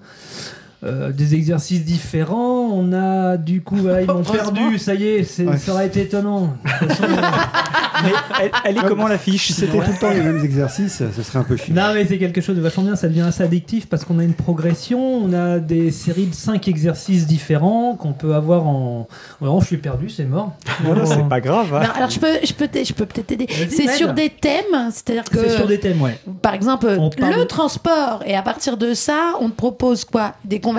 euh, 0.86 1.12
des 1.12 1.34
exercices 1.34 1.84
différents. 1.84 2.68
On 2.72 2.92
a 2.92 3.36
du 3.36 3.60
coup, 3.62 3.76
voilà, 3.76 4.02
ils 4.02 4.06
m'ont 4.06 4.22
perdu. 4.22 4.78
Ça 4.78 4.94
y 4.94 5.04
est, 5.06 5.24
c'est- 5.24 5.46
Ouais. 5.46 5.56
ça 5.58 5.72
aurait 5.72 5.86
été 5.86 6.02
étonnant. 6.02 6.54
De 6.64 6.78
toute 6.86 6.88
façon, 6.96 7.02
Mais 8.04 8.10
elle, 8.42 8.50
elle 8.66 8.76
est 8.76 8.86
comment 8.88 9.08
la 9.08 9.16
fiche 9.16 9.46
Si 9.46 9.52
c'était 9.54 9.78
tout 9.78 9.90
le 9.90 9.98
temps 9.98 10.10
les 10.10 10.20
mêmes 10.20 10.44
exercices, 10.44 11.02
ce 11.16 11.22
serait 11.22 11.38
un 11.38 11.44
peu 11.44 11.56
chiant. 11.56 11.74
Non 11.74 11.94
mais 11.94 12.04
c'est 12.04 12.18
quelque 12.18 12.42
chose 12.42 12.54
de 12.54 12.60
vachement 12.60 12.82
bien, 12.82 12.94
ça 12.94 13.08
devient 13.08 13.22
assez 13.22 13.42
addictif 13.42 13.86
parce 13.88 14.04
qu'on 14.04 14.18
a 14.18 14.22
une 14.22 14.34
progression, 14.34 15.00
on 15.00 15.32
a 15.32 15.58
des 15.58 15.90
séries 15.90 16.26
de 16.26 16.34
5 16.34 16.68
exercices 16.68 17.26
différents 17.26 17.94
qu'on 17.96 18.12
peut 18.12 18.34
avoir 18.34 18.66
en... 18.66 19.08
Vraiment 19.40 19.60
je 19.60 19.66
suis 19.66 19.76
perdu, 19.78 20.10
c'est 20.10 20.26
mort. 20.26 20.52
Voilà, 20.84 21.06
c'est 21.06 21.26
pas 21.26 21.40
grave. 21.40 21.74
hein. 21.74 21.80
Non, 21.84 21.90
alors 21.96 22.10
je 22.10 22.18
peux, 22.20 22.26
je 22.44 22.52
peux, 22.52 22.68
je 22.84 22.92
peux 22.92 23.06
peut-être 23.06 23.28
t'aider. 23.28 23.46
Vas-y, 23.46 23.70
C'est 23.70 23.88
sur 23.96 24.12
des 24.12 24.28
thèmes, 24.28 24.90
c'est-à-dire 24.90 25.24
que 25.24 25.38
C'est 25.38 25.56
sur 25.56 25.66
des 25.66 25.80
thèmes, 25.80 26.02
ouais. 26.02 26.18
par 26.42 26.52
exemple 26.52 26.88
On 26.98 27.08
parle- 27.08 27.34
le 27.34 27.44
transport 27.46 28.22
et 28.26 28.34
à 28.36 28.42
partir 28.42 28.76
de 28.76 28.92
ça, 28.92 29.32
on 29.40 29.48
te 29.48 29.54
propose 29.56 30.04
quoi? 30.04 30.34
Des 30.44 30.60
conversations, 30.60 30.75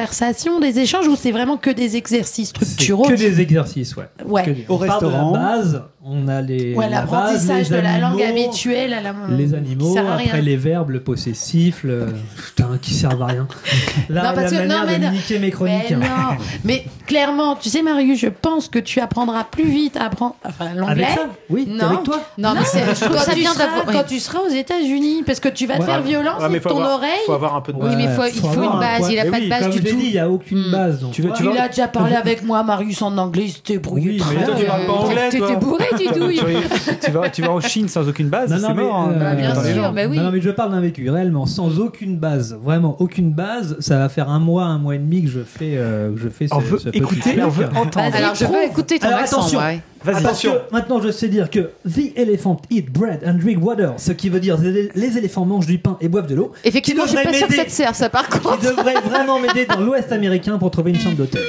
des 0.60 0.80
échanges 0.80 1.08
ou 1.08 1.16
c'est 1.16 1.32
vraiment 1.32 1.58
que 1.58 1.70
des 1.70 1.96
exercices 1.98 2.50
structuraux 2.50 3.08
que 3.08 3.14
des 3.16 3.42
exercices, 3.42 3.96
ouais. 3.96 4.06
Ouais. 4.26 4.46
Que 4.46 4.52
des- 4.52 4.66
Au 4.70 4.76
on 4.76 4.78
part 4.80 5.00
de 5.02 5.06
restaurant. 5.06 5.32
La 5.34 5.40
base, 5.40 5.84
on 6.10 6.28
a 6.28 6.42
les... 6.42 6.74
Ouais, 6.74 6.90
la 6.90 7.02
base, 7.02 7.12
l'apprentissage 7.12 7.70
les 7.70 7.78
de 7.78 7.82
la 7.82 7.98
langue 8.00 8.22
animaux, 8.22 8.48
habituelle 8.50 8.94
à 8.94 9.02
la 9.02 9.14
Les 9.30 9.48
qui 9.48 9.56
animaux, 9.56 9.94
sert 9.94 10.06
à 10.10 10.14
après 10.14 10.24
rien. 10.32 10.42
les 10.42 10.56
verbes, 10.56 10.90
le 10.92 11.00
possessif, 11.02 11.84
le... 11.84 12.08
Putain, 12.38 12.78
qui 12.82 12.94
servent 12.94 13.22
à 13.22 13.26
rien. 13.28 13.48
La, 14.10 14.24
Non, 14.24 14.30
parce 14.36 14.52
la 14.52 14.60
que- 14.62 14.68
manière 14.68 14.80
non, 14.80 14.86
mais 14.88 15.00
de 15.00 15.06
non. 15.06 15.12
niquer 15.12 15.40
mes 15.40 15.52
chroniques. 15.52 15.90
Mais 15.90 15.96
non, 15.96 16.38
mais 16.64 16.86
clairement, 17.06 17.56
tu 17.56 17.68
sais, 17.70 17.82
Marius, 17.82 18.20
je 18.20 18.28
pense 18.28 18.70
que 18.70 18.80
tu 18.80 19.00
apprendras 19.02 19.44
plus 19.44 19.66
vite 19.68 19.98
à 19.98 20.06
apprendre 20.06 20.36
enfin, 20.46 20.74
l'anglais. 20.76 21.04
Avec 21.04 21.16
ça 21.18 21.26
Oui, 21.50 21.68
Non. 21.70 21.86
avec 21.88 22.04
toi 22.04 22.22
Non, 22.38 22.54
mais 22.56 22.64
c'est- 22.64 22.80
quand 23.08 23.18
ça 23.20 23.34
tu 23.34 23.44
seras- 23.44 23.58
d'avoir. 23.58 23.86
quand 23.88 24.04
tu 24.08 24.20
seras 24.20 24.40
aux 24.40 24.50
États-Unis, 24.54 25.24
parce 25.26 25.40
que 25.42 25.50
tu 25.50 25.66
vas 25.66 25.76
te 25.76 25.82
Ouais. 25.82 25.86
faire 25.88 26.02
violence 26.02 26.36
Ouais, 26.42 26.48
mais 26.50 26.56
avec 26.58 26.64
ton 26.64 26.78
avoir, 26.78 26.96
oreille. 27.00 27.10
faut 27.26 27.34
avoir 27.34 27.56
un 27.56 27.62
peu 27.62 27.74
de 27.74 27.78
Oui, 27.80 27.96
mais 27.98 28.04
il 28.06 28.10
faut- 28.10 28.24
il 28.26 28.40
faut 28.40 28.48
avoir 28.48 28.78
une 28.78 28.78
un 28.78 28.80
base, 29.00 29.10
il 29.12 29.20
a 29.20 29.24
Mais 29.26 29.30
pas 29.32 29.40
de 29.42 29.50
base 29.50 29.70
du 29.72 29.82
tout. 29.84 29.98
il 30.00 30.12
n'y 30.12 30.18
a 30.20 30.30
aucune 30.30 30.68
Hmm. 30.68 30.72
base. 30.72 31.06
Tu 31.12 31.22
Il 31.24 31.58
a 31.58 31.68
déjà 31.68 31.88
parlé 31.88 32.16
avec 32.16 32.44
moi, 32.44 32.64
Marius, 32.64 33.02
en 33.02 33.18
anglais, 33.18 33.44
il 33.46 33.52
s'était 33.52 33.78
brouillé 33.78 34.18
tu 34.18 34.24
parles 34.66 34.86
pas 34.86 34.94
anglais, 34.94 35.30
T'étais 35.30 35.46
toi. 35.46 35.56
bourré, 35.56 35.86
tu, 35.98 36.98
tu 37.06 37.12
vas, 37.12 37.30
tu 37.30 37.42
vas 37.42 37.52
en 37.52 37.60
Chine 37.62 37.88
sans 37.88 38.08
aucune 38.08 38.30
base, 38.30 38.50
Non, 38.52 38.58
c'est 38.58 38.68
non, 38.70 38.74
mais, 38.76 38.84
mort. 38.84 38.96
hein. 38.96 39.12
euh, 39.16 39.20
Bah, 39.20 39.36
bien 39.36 39.56
sûr, 39.56 39.92
bah 39.94 40.02
oui. 40.10 40.18
Non, 40.18 40.24
non, 40.24 40.32
mais 40.32 40.42
je 40.42 40.50
parle 40.50 40.72
d'un 40.72 40.82
vécu 40.82 41.10
réellement, 41.10 41.46
sans 41.46 41.80
aucune 41.80 42.18
base, 42.18 42.58
vraiment 42.62 42.96
aucune 43.00 43.32
base. 43.32 43.76
Ça 43.80 43.98
va 43.98 44.10
faire 44.10 44.30
un 44.30 44.40
mois, 44.40 44.64
un 44.66 44.78
mois 44.78 44.96
et 44.96 45.00
demi 45.00 45.24
que 45.24 45.30
je 45.30 45.40
fais, 45.40 45.74
euh, 45.78 46.14
que 46.14 46.20
je 46.20 46.30
fais 46.30 46.48
ce, 46.48 46.56
On 46.56 46.60
veut 46.60 46.78
ce 46.80 46.90
petit 46.90 46.98
écouter, 47.00 47.22
truc. 47.32 47.44
on 47.46 47.50
veut 47.50 47.66
entendre. 47.76 48.16
Alors, 48.16 48.36
je 48.36 48.46
veux 48.46 48.64
écouter 48.64 49.00
ton 49.00 49.08
Alors, 49.08 49.20
accent, 49.20 49.38
attention. 49.40 49.60
ouais. 49.60 49.82
Vas-y. 50.04 50.24
Parce 50.24 50.42
que 50.44 50.48
maintenant 50.72 51.02
je 51.02 51.10
sais 51.10 51.28
dire 51.28 51.50
que 51.50 51.72
the 51.90 52.16
elephant 52.16 52.62
eat 52.70 52.92
bread 52.94 53.22
and 53.26 53.40
drink 53.42 53.66
water, 53.66 53.94
ce 53.98 54.12
qui 54.12 54.30
veut 54.30 54.40
dire 54.40 54.56
les, 54.62 54.92
les 54.94 55.18
éléphants 55.18 55.44
mangent 55.44 55.66
du 55.66 55.80
pain 55.80 55.98
et 56.02 56.08
boivent 56.08 56.28
de 56.28 56.36
l'eau. 56.36 56.52
Effectivement, 56.64 57.04
je 57.06 57.16
suis 57.16 57.24
pas 57.24 57.34
sûr 57.34 57.48
que 57.48 57.54
ça 57.54 57.58
m'aider. 57.58 57.70
te 57.70 57.74
serve, 57.76 57.96
ça, 57.96 58.08
par 58.08 58.30
Qui 58.30 58.40
contre. 58.40 58.60
devrait 58.62 59.02
vraiment 59.04 59.40
m'aider 59.40 59.66
dans 59.66 59.80
l'Ouest 59.82 60.12
américain 60.12 60.60
pour 60.60 60.70
trouver 60.70 60.92
une 60.92 61.00
chambre 61.00 61.16
d'hôtel. 61.18 61.42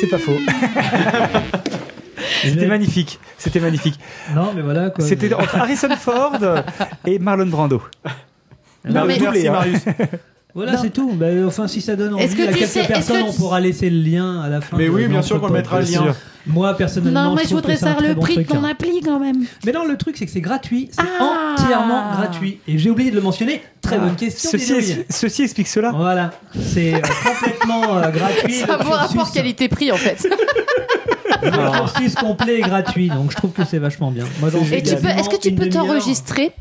C'est 0.00 0.08
pas 0.08 0.18
faux. 0.18 0.32
C'était 2.42 2.66
magnifique. 2.66 3.18
C'était 3.38 3.60
magnifique. 3.60 3.98
Non, 4.34 4.52
mais 4.54 4.62
voilà 4.62 4.90
quoi. 4.90 5.04
C'était 5.04 5.32
entre 5.34 5.56
Harrison 5.56 5.88
Ford 5.96 6.36
et 7.06 7.18
Marlon 7.18 7.46
Brando. 7.46 7.82
Non, 8.84 9.04
mais- 9.06 9.16
doublé, 9.18 9.44
Merci, 9.44 9.48
hein. 9.48 9.52
Marius. 9.52 9.80
Voilà, 10.54 10.76
c'est 10.76 10.90
tout. 10.90 11.12
Bah, 11.14 11.28
enfin, 11.46 11.66
si 11.66 11.80
ça 11.80 11.96
donne 11.96 12.14
Est-ce 12.18 12.34
envie 12.34 12.42
que 12.44 12.48
à 12.50 12.52
quelques 12.52 12.66
sais- 12.68 12.80
est-ce 12.80 12.88
personnes, 12.88 13.22
que 13.22 13.28
on 13.28 13.32
tu- 13.32 13.38
pourra 13.38 13.58
laisser 13.58 13.88
le 13.88 13.96
lien 14.02 14.42
à 14.42 14.50
la 14.50 14.60
fin. 14.60 14.76
Mais 14.76 14.90
oui, 14.90 15.06
bien 15.08 15.22
sûr 15.22 15.40
qu'on 15.40 15.48
mettra 15.48 15.80
le 15.80 15.86
bien 15.86 16.04
lien. 16.04 16.14
Moi, 16.46 16.76
personnellement, 16.76 17.30
Non, 17.30 17.34
mais 17.34 17.44
je 17.48 17.54
voudrais 17.54 17.76
savoir 17.76 18.02
le 18.02 18.12
bon 18.12 18.20
prix 18.20 18.36
de 18.36 18.42
ton 18.42 18.62
hein. 18.62 18.68
appli 18.72 19.00
quand 19.00 19.18
même. 19.18 19.46
Mais 19.64 19.72
non, 19.72 19.86
le 19.86 19.96
truc, 19.96 20.14
c'est 20.18 20.26
que 20.26 20.30
c'est 20.30 20.42
gratuit. 20.42 20.90
C'est 20.92 21.00
Ah. 21.18 21.54
entièrement 21.58 22.12
gratuit. 22.18 22.60
Et 22.68 22.76
j'ai 22.76 22.90
oublié 22.90 23.10
de 23.10 23.16
le 23.16 23.22
mentionner. 23.22 23.62
Très 23.80 23.96
bonne 23.96 24.14
question. 24.14 24.50
Ceci, 24.50 24.96
ceci 25.08 25.42
explique 25.44 25.68
cela. 25.68 25.90
Voilà, 25.96 26.32
c'est 26.60 26.96
euh, 26.96 26.98
complètement 27.24 27.96
euh, 27.96 28.10
gratuit. 28.10 28.52
C'est 28.52 28.68
un 28.70 28.76
bon 28.76 28.90
rapport 28.90 29.32
qualité-prix, 29.32 29.90
en 29.90 29.96
fait. 29.96 30.28
Le 31.42 31.72
cursus 31.72 32.14
complet 32.14 32.58
est 32.58 32.62
gratuit, 32.62 33.08
donc 33.08 33.30
je 33.30 33.36
trouve 33.36 33.52
que 33.52 33.64
c'est 33.64 33.78
vachement 33.78 34.10
bien. 34.10 34.24
Moi, 34.40 34.50
j'en 34.50 34.64
fais 34.64 34.78
Et 34.78 34.82
tu 34.82 34.96
peux, 34.96 35.08
est-ce 35.08 35.28
que 35.28 35.36
tu 35.36 35.52
peux 35.52 35.68
t'enregistrer 35.68 36.52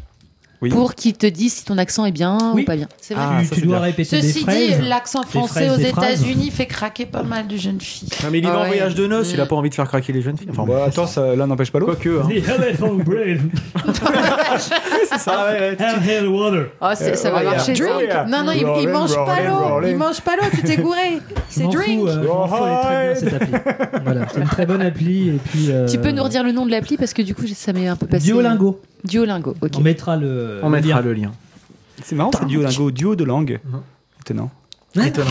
Oui. 0.62 0.70
pour 0.70 0.94
qu'ils 0.94 1.14
te 1.14 1.26
disent 1.26 1.54
si 1.54 1.66
ton 1.66 1.78
accent 1.80 2.06
est 2.06 2.12
bien 2.12 2.38
Oui. 2.54 2.62
ou 2.62 2.66
pas 2.66 2.76
bien 2.76 2.88
C'est 3.02 3.16
vrai 3.16 3.24
Ah, 3.28 3.38
Tu, 3.42 3.48
ça, 3.48 3.56
tu 3.56 3.62
dois 3.62 3.78
bien. 3.78 3.86
répéter 3.86 4.22
des 4.22 4.28
Ceci 4.32 4.42
phrases. 4.44 4.56
dit, 4.58 4.74
l'accent 4.88 5.22
Des 5.22 5.28
français 5.28 5.66
phrases, 5.66 5.74
aux 5.74 5.82
des. 5.82 5.90
États-Unis 5.90 6.52
fait 6.52 6.66
craquer 6.68 7.06
pas 7.08 7.24
mal 7.24 7.48
de 7.48 7.58
jeunes 7.58 7.82
filles. 7.82 8.10
Non, 8.24 8.30
mais 8.32 8.38
il 8.40 8.46
est 8.46 8.48
Ah 8.48 8.58
en 8.58 8.62
ouais. 8.62 8.68
voyage 8.68 8.94
de 8.96 9.08
noces, 9.08 9.32
il 9.34 9.42
a 9.42 9.46
Mm. 9.46 9.48
pas 9.48 9.56
envie 9.56 9.70
de 9.70 9.76
faire 9.76 9.88
craquer 9.88 10.14
les 10.14 10.22
jeunes 10.22 10.38
filles. 10.38 10.50
Enfin, 10.52 10.66
Bah, 10.68 10.84
attends, 10.88 11.08
ça- 11.08 11.36
l'un 11.36 11.48
n'empêche 11.48 11.72
pas 11.72 11.80
l'autre. 11.80 11.96
quoique. 11.96 12.22
Hein. 12.22 12.28
The 12.30 12.48
elephant 12.60 12.94
brain 12.94 13.38
c'est 15.10 15.18
ça, 15.20 15.48
ouais, 15.52 15.78
ouais. 15.80 16.28
water. 16.28 16.66
Oh, 16.82 16.88
c'est- 16.96 17.16
ça 17.16 17.32
va 17.32 17.40
Oh, 17.42 17.46
marcher. 17.50 17.76
ça. 17.76 17.84
Drink. 17.84 18.10
Non, 18.30 18.44
non, 18.44 18.52
il, 18.52 18.66
il 18.84 18.88
mange 18.90 19.16
pas 19.16 19.42
l'eau. 19.42 19.82
Il 19.88 19.96
mange 19.98 20.22
pas 20.22 20.36
l'eau, 20.36 20.48
tu 20.52 20.62
t'es 20.62 20.78
gouré. 20.78 21.20
C'est 21.50 21.64
drink. 21.68 22.08
euh. 22.08 22.24
Voilà, 24.04 24.28
c'est 24.34 24.40
une 24.40 24.48
très 24.48 24.66
bonne 24.66 24.82
appli. 24.82 25.30
Et 25.30 25.40
puis, 25.44 25.68
euh, 25.70 25.86
Tu 25.88 25.98
peux 25.98 26.12
nous 26.12 26.24
redire 26.24 26.44
le 26.44 26.52
nom 26.54 26.66
de 26.66 26.72
l'appli 26.72 26.96
parce 26.98 27.14
que 27.14 27.22
du 27.22 27.36
coup, 27.36 27.44
ça 27.54 27.74
m'est 27.74 27.88
un 27.88 27.96
peu 27.96 28.08
passé. 28.08 28.26
Duolingo. 28.28 28.80
Duolingo, 29.04 29.56
ok. 29.62 29.72
On 29.78 29.82
mettra 29.82 30.16
le. 30.18 30.60
On 30.64 30.70
mettra 30.70 31.02
lien. 31.02 31.02
le 31.02 31.14
lien. 31.14 31.32
C'est 32.04 32.16
marrant, 32.16 32.32
c'est 32.38 32.46
Duolingo, 32.48 32.92
duo 32.92 33.16
de 33.16 33.24
langue. 33.24 33.60
Étonnant. 34.22 34.50
Étonnant. 34.96 35.30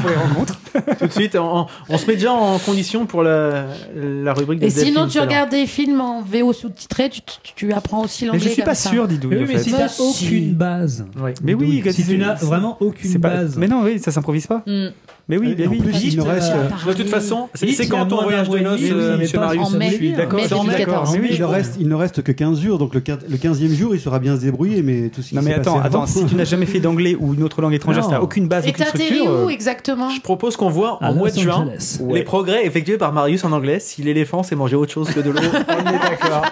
Pour 0.00 0.10
les 0.10 0.16
rencontres. 0.16 0.58
Tout 0.98 1.06
de 1.06 1.12
suite, 1.12 1.36
on, 1.36 1.66
on 1.88 1.98
se 1.98 2.06
met 2.06 2.14
déjà 2.14 2.32
en 2.32 2.58
condition 2.58 3.06
pour 3.06 3.22
la, 3.22 3.66
la 3.94 4.32
rubrique 4.34 4.58
de 4.60 4.66
Et 4.66 4.70
sinon, 4.70 5.06
tu 5.06 5.20
regardes 5.20 5.50
des 5.50 5.66
films 5.66 6.00
en 6.00 6.22
VO 6.22 6.52
sous-titré, 6.52 7.08
tu, 7.08 7.20
tu, 7.22 7.52
tu 7.54 7.72
apprends 7.72 8.02
aussi 8.02 8.24
Mais 8.24 8.32
l'anglais. 8.32 8.48
je 8.48 8.54
suis 8.54 8.62
pas 8.62 8.74
sûr, 8.74 9.06
Didouille. 9.06 9.30
Mais 9.36 9.42
oui, 9.44 9.50
mais 9.54 9.58
si 9.62 9.70
t'as 9.72 9.94
aucune 10.00 10.54
base. 10.54 11.06
Ouais. 11.20 11.34
Mais 11.42 11.54
oui, 11.54 11.76
Didouille, 11.82 11.92
si 11.92 12.04
tu- 12.04 12.18
n'as 12.18 12.34
vraiment 12.34 12.76
aucune 12.80 13.20
pas- 13.20 13.28
base. 13.30 13.56
Mais 13.56 13.68
non, 13.68 13.82
oui, 13.84 14.00
ça 14.00 14.10
s'improvise 14.10 14.48
pas. 14.48 14.62
Hmm. 14.66 14.88
Mais 15.30 15.38
oui, 15.38 15.52
Et 15.52 15.54
mais 15.56 15.66
en 15.66 15.70
oui. 15.70 15.78
plus, 15.78 16.02
il 16.04 16.16
ne 16.18 16.22
reste, 16.22 16.52
De 16.86 16.92
toute 16.92 17.08
façon, 17.08 17.48
c'est 17.54 17.86
quand 17.88 18.04
ton 18.06 18.16
moins 18.16 18.24
voyage 18.24 18.48
de 18.50 18.58
noces, 18.58 18.80
euh, 18.90 19.16
pas 19.32 19.40
Marius 19.40 19.62
en 19.66 19.70
mai. 19.70 19.88
Je 19.90 19.94
suis 19.94 20.12
d'accord. 20.12 20.38
Mais 20.40 20.48
c'est 20.48 20.54
en 20.54 20.64
mai. 20.64 20.72
2014. 20.72 21.12
Mais 21.12 21.20
oui, 21.20 21.28
il, 21.32 21.40
ne 21.40 21.44
reste, 21.44 21.74
il 21.80 21.88
ne 21.88 21.94
reste 21.94 22.22
que 22.22 22.32
15 22.32 22.60
jours, 22.60 22.78
donc 22.78 22.94
le, 22.94 23.00
quin- 23.00 23.18
le 23.28 23.36
15e 23.36 23.74
jour, 23.74 23.94
il 23.94 24.00
saura 24.00 24.18
bien 24.18 24.36
se 24.36 24.42
débrouiller, 24.42 24.82
mais 24.82 25.08
tout 25.08 25.22
ce 25.22 25.28
qui 25.30 25.34
Non 25.36 25.42
mais 25.42 25.52
s'est 25.54 25.60
attends, 25.60 25.80
attends, 25.80 26.06
si 26.06 26.26
tu 26.26 26.34
n'as 26.34 26.44
jamais 26.44 26.66
fait 26.66 26.80
d'anglais 26.80 27.16
ou 27.18 27.34
une 27.34 27.42
autre 27.42 27.62
langue 27.62 27.74
étrangère, 27.74 28.02
si 28.02 28.08
tu 28.10 28.14
n'as 28.14 28.20
aucune 28.20 28.48
base, 28.48 28.66
Et 28.66 28.70
aucune 28.70 28.84
t'atterris 28.84 29.04
structure. 29.06 29.30
où 29.30 29.46
euh, 29.46 29.48
exactement 29.48 30.10
Je 30.10 30.20
propose 30.20 30.56
qu'on 30.56 30.68
voit 30.68 30.98
en 31.02 31.14
mois 31.14 31.30
de 31.30 31.38
juin 31.38 31.68
les 32.10 32.22
progrès 32.22 32.66
effectués 32.66 32.98
par 32.98 33.12
Marius 33.12 33.44
en 33.44 33.52
anglais 33.52 33.78
si 33.80 34.02
l'éléphant 34.02 34.42
sait 34.42 34.56
manger 34.56 34.76
autre 34.76 34.92
chose 34.92 35.08
que 35.10 35.20
de 35.20 35.30
l'eau. 35.30 35.40
On 35.68 35.80
est 35.88 35.92
d'accord. 36.10 36.42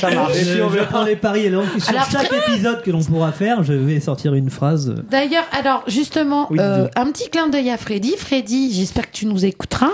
Ça 0.00 0.10
marche. 0.10 0.34
Je, 0.38 0.44
je 0.58 0.84
prends 0.88 1.04
les 1.04 1.16
paris 1.16 1.46
et 1.46 1.50
sur 1.50 1.90
Alors- 1.90 2.10
chaque 2.10 2.30
épisode 2.48 2.82
que 2.82 2.90
l'on 2.90 3.02
pourra 3.02 3.32
faire, 3.32 3.62
je 3.62 3.72
vais 3.72 4.00
sortir 4.00 4.34
une 4.34 4.50
phrase. 4.50 4.94
D'ailleurs, 5.10 5.44
alors 5.58 5.82
justement, 5.86 6.48
euh, 6.58 6.88
un 6.96 7.06
petit 7.06 7.28
clin 7.30 7.48
d'œil 7.48 7.70
à 7.70 7.76
Freddy. 7.86 8.16
Freddy, 8.18 8.74
j'espère 8.74 9.06
que 9.10 9.16
tu 9.16 9.26
nous 9.26 9.44
écouteras. 9.44 9.90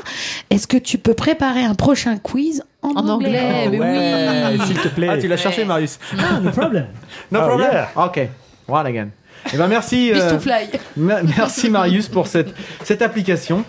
Est-ce 0.49 0.67
que 0.67 0.79
tu 0.79 0.97
peux 0.97 1.13
préparer 1.13 1.63
un 1.63 1.75
prochain 1.75 2.17
quiz 2.17 2.63
en, 2.81 2.89
En 2.97 3.09
anglais, 3.09 3.69
mais 3.71 3.79
Ouais, 3.79 4.57
oui. 4.59 4.67
s'il 4.67 4.79
te 4.79 4.89
plaît. 4.89 5.09
Ah, 5.11 5.19
tu 5.19 5.29
l'as 5.29 5.37
cherché, 5.37 5.65
Marius. 5.67 5.99
Ah, 6.19 6.41
no 6.41 6.51
problem. 6.53 6.87
No 7.31 7.41
Oh, 7.43 7.47
problem? 7.49 7.71
yeah. 7.71 7.89
Ok. 7.97 8.21
One 8.69 8.87
again. 8.87 9.09
Eh 9.53 9.57
ben 9.59 9.67
merci. 9.69 10.11
Euh, 10.15 10.39
merci 10.97 11.69
Marius 11.69 12.09
pour 12.09 12.29
cette, 12.29 12.55
cette 12.83 13.03
application. 13.03 13.65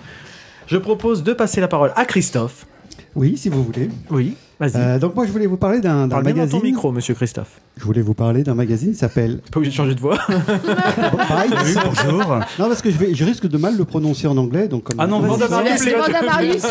Je 0.67 0.77
propose 0.77 1.21
de 1.23 1.33
passer 1.33 1.59
la 1.59 1.67
parole 1.67 1.91
à 1.97 2.05
Christophe. 2.05 2.65
Oui, 3.15 3.37
si 3.37 3.49
vous 3.49 3.63
voulez. 3.63 3.89
Oui, 4.09 4.35
vas-y. 4.59 4.71
Euh, 4.75 4.97
donc 4.99 5.15
moi, 5.15 5.25
je 5.27 5.31
voulais 5.31 5.45
vous 5.45 5.57
parler 5.57 5.79
d'un 5.81 6.07
Parle 6.07 6.23
bien 6.23 6.31
dans 6.33 6.39
magazine. 6.39 6.59
ton 6.59 6.65
micro, 6.65 6.91
monsieur 6.91 7.13
Christophe. 7.13 7.59
Je 7.77 7.83
voulais 7.83 8.01
vous 8.01 8.15
parler 8.15 8.41
d'un 8.43 8.55
magazine 8.55 8.91
qui 8.91 8.97
s'appelle 8.97 9.39
Pas 9.51 9.57
obligé 9.59 9.71
de 9.71 9.75
changer 9.75 9.93
de 9.95 9.99
voix. 9.99 10.17
Bytes. 10.27 11.77
bonjour. 11.85 12.35
Non, 12.59 12.67
parce 12.67 12.81
que 12.81 12.89
je, 12.89 12.97
vais, 12.97 13.13
je 13.13 13.23
risque 13.23 13.47
de 13.47 13.57
mal 13.57 13.77
le 13.77 13.85
prononcer 13.85 14.25
en 14.27 14.35
anglais. 14.37 14.67
Donc 14.67 14.85
comme 14.85 14.99
Ah 14.99 15.05
non, 15.07 15.19
vas-y. 15.19 15.47
Marius. 15.49 16.63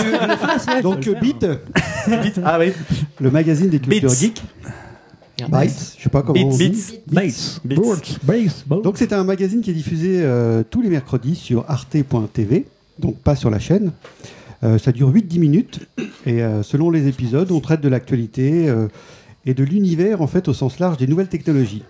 Donc 0.83 1.07
euh, 1.07 1.15
Beat, 1.21 1.47
Ah 2.45 2.59
oui. 2.59 2.73
le 3.21 3.31
magazine 3.31 3.69
des 3.69 3.79
cultures 3.79 4.11
geeks. 4.11 4.43
Bytes, 5.49 5.95
je 5.99 6.03
sais 6.05 6.09
pas 6.11 6.23
comment 6.23 6.41
on 6.41 6.57
Beats. 6.57 6.69
dit. 6.71 7.01
Beats. 7.09 7.23
Bates. 7.23 7.61
Beats. 7.65 7.81
Bates. 8.23 8.65
Bates. 8.67 8.83
Donc 8.83 8.99
c'est 8.99 9.13
un 9.13 9.25
magazine 9.25 9.61
qui 9.61 9.71
est 9.71 9.75
diffusé 9.75 10.21
euh, 10.23 10.63
tous 10.69 10.83
les 10.83 10.89
mercredis 10.89 11.35
sur 11.35 11.65
arte.tv, 11.69 12.67
donc 12.99 13.17
pas 13.19 13.35
sur 13.35 13.51
la 13.51 13.59
chaîne. 13.59 13.91
Euh, 14.65 14.79
ça 14.79 14.93
dure 14.93 15.11
8-10 15.11 15.39
minutes 15.41 15.81
et 16.25 16.43
euh, 16.43 16.63
selon 16.63 16.91
les 16.91 17.09
épisodes, 17.09 17.51
on 17.51 17.61
traite 17.61 17.81
de 17.81 17.89
l'actualité 17.89 18.69
euh, 18.69 18.87
et 19.45 19.55
de 19.55 19.65
l'univers 19.65 20.23
en 20.23 20.29
fait 20.29 20.47
au 20.47 20.55
sens 20.55 20.79
large 20.79 20.99
des 20.99 21.09
nouvelles 21.09 21.29
technologies. 21.29 21.83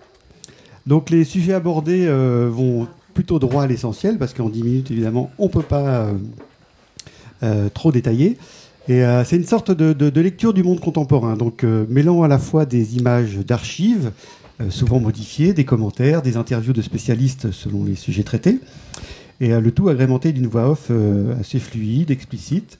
Donc 0.87 1.11
les 1.11 1.23
sujets 1.23 1.53
abordés 1.53 2.07
vont 2.49 2.87
plutôt 3.13 3.39
droit 3.39 3.63
à 3.63 3.67
l'essentiel 3.67 4.17
parce 4.17 4.33
qu'en 4.33 4.49
10 4.49 4.63
minutes 4.63 4.91
évidemment 4.91 5.31
on 5.37 5.47
peut 5.47 5.61
pas 5.61 6.09
trop 7.73 7.93
détailler. 7.93 8.37
Et 8.89 9.01
c'est 9.23 9.37
une 9.37 9.45
sorte 9.45 9.71
de, 9.71 10.19
lecture 10.19 10.53
du 10.53 10.61
monde 10.61 10.81
contemporain, 10.81 11.37
donc 11.37 11.63
mêlant 11.63 12.23
à 12.23 12.27
la 12.27 12.37
fois 12.37 12.65
des 12.65 12.97
images 12.97 13.37
d'archives, 13.37 14.11
souvent 14.67 14.99
modifiées, 14.99 15.53
des 15.53 15.63
commentaires, 15.63 16.21
des 16.21 16.35
interviews 16.35 16.73
de 16.73 16.81
spécialistes 16.81 17.51
selon 17.51 17.85
les 17.85 17.95
sujets 17.95 18.23
traités, 18.23 18.59
et 19.39 19.53
euh, 19.53 19.59
le 19.59 19.71
tout 19.71 19.89
agrémenté 19.89 20.31
d'une 20.31 20.47
voix 20.47 20.69
off 20.69 20.87
euh, 20.89 21.39
assez 21.39 21.59
fluide, 21.59 22.11
explicite. 22.11 22.79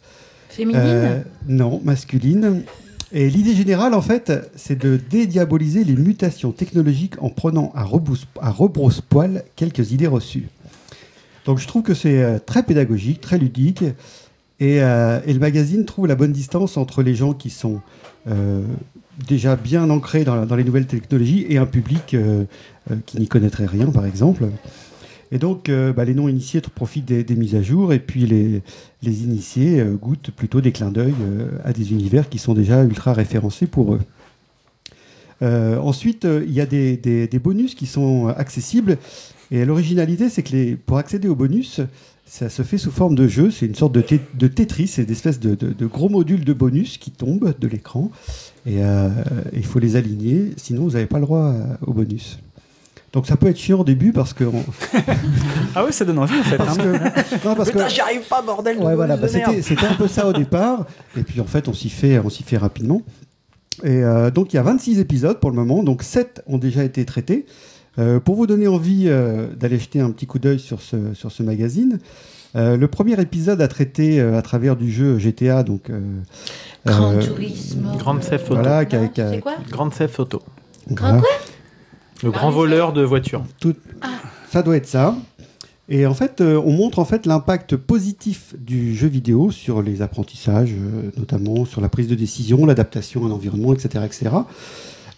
Féminine? 0.50 0.82
Euh, 0.84 1.20
non, 1.48 1.82
masculine. 1.84 2.64
Et 3.12 3.30
l'idée 3.30 3.56
générale, 3.56 3.94
en 3.94 4.02
fait, 4.02 4.32
c'est 4.56 4.80
de 4.80 5.00
dédiaboliser 5.10 5.84
les 5.84 5.96
mutations 5.96 6.52
technologiques 6.52 7.22
en 7.22 7.30
prenant 7.30 7.72
à, 7.76 7.82
à 8.42 8.50
rebrousse-poil 8.52 9.44
quelques 9.56 9.92
idées 9.92 10.08
reçues. 10.08 10.48
Donc 11.46 11.60
je 11.60 11.68
trouve 11.68 11.84
que 11.84 11.94
c'est 11.94 12.40
très 12.46 12.64
pédagogique, 12.64 13.20
très 13.22 13.38
ludique, 13.38 13.84
et, 14.60 14.82
euh, 14.82 15.20
et 15.26 15.34
le 15.34 15.40
magazine 15.40 15.84
trouve 15.84 16.08
la 16.08 16.16
bonne 16.16 16.32
distance 16.32 16.78
entre 16.78 17.04
les 17.04 17.16
gens 17.16 17.34
qui 17.34 17.50
sont 17.50 17.82
euh, 18.28 18.62
déjà 19.28 19.56
bien 19.56 19.90
ancrés 19.90 20.24
dans, 20.24 20.46
dans 20.46 20.56
les 20.56 20.64
nouvelles 20.64 20.88
technologies 20.88 21.46
et 21.50 21.58
un 21.58 21.66
public 21.66 22.14
euh, 22.14 22.46
qui 23.06 23.20
n'y 23.20 23.28
connaîtrait 23.28 23.66
rien, 23.66 23.88
par 23.88 24.06
exemple. 24.06 24.46
Et 25.34 25.40
donc, 25.40 25.68
euh, 25.68 25.92
bah, 25.94 26.06
les 26.06 26.14
non-initiés 26.14 26.62
profitent 26.62 27.06
des, 27.06 27.36
mises 27.36 27.56
à 27.56 27.64
jour, 27.64 27.92
et 27.92 27.98
puis 27.98 28.28
les, 28.28 28.62
initiés 29.04 29.80
euh, 29.80 29.96
goûtent 29.96 30.30
plutôt 30.30 30.62
des 30.62 30.72
clins 30.72 30.92
d'œil 30.92 31.16
euh, 31.22 31.50
à 31.64 31.74
des 31.74 31.92
univers 31.92 32.30
qui 32.30 32.38
sont 32.38 32.54
déjà 32.54 32.84
ultra 32.84 33.14
référencés 33.14 33.66
pour 33.66 33.96
eux. 33.96 34.02
Ensuite, 35.42 36.26
il 36.26 36.54
y 36.54 36.62
a 36.62 36.66
des, 36.66 37.40
bonus 37.44 37.76
qui 37.76 37.86
sont 37.86 38.28
accessibles, 38.28 38.98
et 39.52 39.66
l'originalité, 39.66 40.30
c'est 40.30 40.42
que 40.44 40.76
pour 40.76 41.00
accéder 41.00 41.28
aux 41.28 41.36
bonus, 41.36 41.82
ça 42.26 42.48
se 42.48 42.62
fait 42.62 42.78
sous 42.78 42.92
forme 42.92 43.16
de 43.16 43.28
jeu, 43.28 43.52
c'est 43.52 43.66
une 43.66 43.76
sorte 43.76 43.92
de, 43.92 44.48
Tetris, 44.48 44.88
c'est 44.88 45.04
des 45.04 45.12
espèces 45.12 45.42
de, 45.42 45.86
gros 45.86 46.08
modules 46.08 46.46
de 46.46 46.54
bonus 46.54 46.98
qui 46.98 47.12
tombent 47.12 47.54
de 47.60 47.68
l'écran, 47.68 48.10
et 48.66 48.78
il 49.52 49.66
faut 49.66 49.80
les 49.80 49.98
aligner, 49.98 50.52
sinon 50.56 50.84
vous 50.84 50.92
n'avez 50.92 51.08
pas 51.08 51.20
le 51.20 51.26
droit 51.26 51.54
aux 51.82 51.92
bonus. 51.92 52.40
Donc 53.14 53.28
ça 53.28 53.38
peut 53.38 53.48
être 53.48 53.58
chiant 53.60 53.80
au 53.80 53.84
début 53.84 54.12
parce 54.12 54.34
que 54.34 54.44
on- 54.44 54.66
Ah 55.76 55.84
oui, 55.86 55.94
ça 55.94 56.04
donne 56.04 56.20
envie 56.20 56.40
en 56.40 56.44
fait. 56.44 56.58
parce 56.58 56.78
hein. 56.80 56.82
que, 56.82 57.48
non, 57.48 57.56
parce 57.56 57.70
que 57.70 57.76
Putain, 57.78 57.88
j'y 57.88 58.02
arrive 58.02 58.22
pas, 58.28 58.42
bordel. 58.42 58.80
de 58.80 58.84
Ouais, 58.84 58.96
voilà, 58.96 59.18
bah, 59.18 59.28
de 59.28 59.34
merde. 59.34 59.52
c'était 59.52 59.62
c'était 59.62 59.86
un 59.86 59.94
peu 59.94 60.08
ça 60.08 60.28
au 60.28 60.34
départ, 60.34 60.86
et 61.18 61.22
puis 61.24 61.40
en 61.40 61.46
fait, 61.46 61.68
on 61.68 61.74
s'y 61.74 61.90
fait, 61.90 62.20
on 62.20 62.30
s'y 62.30 62.44
fait 62.44 62.58
rapidement. 62.58 63.02
Et 63.84 64.04
euh, 64.04 64.30
donc, 64.32 64.54
il 64.54 64.56
y 64.56 64.60
a 64.60 64.64
26 64.64 65.00
épisodes 65.00 65.40
pour 65.40 65.50
le 65.52 65.56
moment, 65.56 65.84
donc 65.84 66.04
7 66.04 66.44
ont 66.48 66.58
déjà 66.58 66.84
été 66.84 67.06
traités. 67.06 67.46
Euh, 68.00 68.20
pour 68.20 68.36
vous 68.36 68.48
donner 68.48 68.68
envie 68.68 69.04
euh, 69.08 69.48
d'aller 69.56 69.78
jeter 69.78 70.00
un 70.00 70.10
petit 70.10 70.26
coup 70.26 70.40
d'œil 70.40 70.60
sur 70.60 70.82
ce, 70.82 71.14
sur 71.14 71.32
ce 71.32 71.44
magazine, 71.44 72.00
euh, 72.56 72.78
le 72.78 72.88
premier 72.88 73.20
épisode 73.22 73.62
a 73.62 73.68
traité 73.68 74.20
euh, 74.20 74.38
à 74.38 74.42
travers 74.42 74.76
du 74.76 74.92
jeu 74.92 75.20
GTA, 75.20 75.62
donc. 75.64 75.90
euh, 75.92 76.00
Grand 76.86 77.14
euh, 77.14 77.22
Turismo. 77.22 77.96
Grande 77.98 78.22
Theft 78.22 78.46
Auto. 78.46 78.56
Voilà, 78.56 78.86
qui 78.86 78.96
a- 78.96 79.08
qui 79.08 79.22
a- 79.22 79.30
C'est 79.32 79.40
quoi 79.40 79.54
Grande 79.70 79.94
Theft 79.94 80.20
Auto. 80.20 80.42
voilà. 80.88 81.22
Le 82.24 82.32
grand 82.32 82.52
voleur 82.52 82.94
de 82.94 83.04
voitures. 83.04 83.44
Tout- 83.60 83.76
Ça 84.50 84.62
doit 84.64 84.78
être 84.78 84.88
ça. 84.88 85.16
Et 85.90 86.06
en 86.06 86.14
fait, 86.14 86.40
euh, 86.40 86.62
on 86.66 86.72
montre 86.72 87.00
en 87.00 87.06
fait 87.06 87.26
l'impact 87.26 87.76
positif 87.76 88.56
du 88.58 88.96
jeu 88.96 89.08
vidéo 89.08 89.52
sur 89.52 89.82
les 89.82 90.02
apprentissages, 90.02 90.72
euh, 90.74 91.10
notamment 91.18 91.66
sur 91.66 91.82
la 91.82 91.90
prise 91.90 92.08
de 92.08 92.16
décision, 92.16 92.66
l'adaptation 92.66 93.26
à 93.26 93.30
l'environnement, 93.30 93.74
etc. 93.74 94.04
etc. 94.06 94.30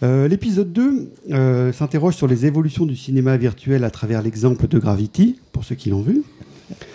Euh, 0.02 0.26
L'épisode 0.28 0.72
2 0.72 1.10
euh, 1.30 1.72
s'interroge 1.72 2.16
sur 2.16 2.26
les 2.26 2.46
évolutions 2.46 2.84
du 2.84 2.96
cinéma 2.96 3.36
virtuel 3.36 3.84
à 3.84 3.90
travers 3.90 4.22
l'exemple 4.22 4.66
de 4.66 4.78
Gravity, 4.78 5.38
pour 5.52 5.64
ceux 5.64 5.76
qui 5.76 5.90
l'ont 5.90 6.02
vu. 6.02 6.22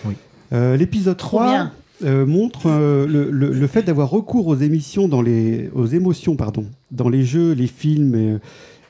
Oui. 0.04 0.14
Euh, 0.52 0.76
L'épisode 0.76 1.16
Trop 1.16 1.38
3 1.38 1.46
bien. 1.52 1.72
euh, 2.04 2.26
montre 2.26 2.66
euh, 2.66 3.06
le, 3.06 3.30
le- 3.30 3.52
le 3.52 3.66
fait 3.66 3.82
d'avoir 3.84 4.10
recours 4.10 4.46
aux 4.48 4.56
émissions 4.56 5.08
dans 5.08 5.22
les 5.22 5.70
aux 5.74 5.86
émotions 5.86 6.36
pardon 6.36 6.66
dans 6.90 7.08
les 7.08 7.24
jeux, 7.24 7.52
les 7.52 7.66
films 7.68 8.14
et, 8.14 8.36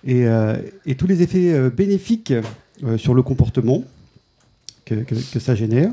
et, 0.05 0.27
euh, 0.27 0.57
et 0.87 0.95
tous 0.95 1.07
les 1.07 1.23
effets 1.23 1.53
euh, 1.53 1.71
bénéfiques 1.71 2.33
euh, 2.85 2.97
sur 2.99 3.15
le 3.15 3.23
comportement 3.23 3.85
que, 4.85 4.95
que- 4.97 5.15
que 5.33 5.39
ça 5.41 5.55
génère. 5.55 5.91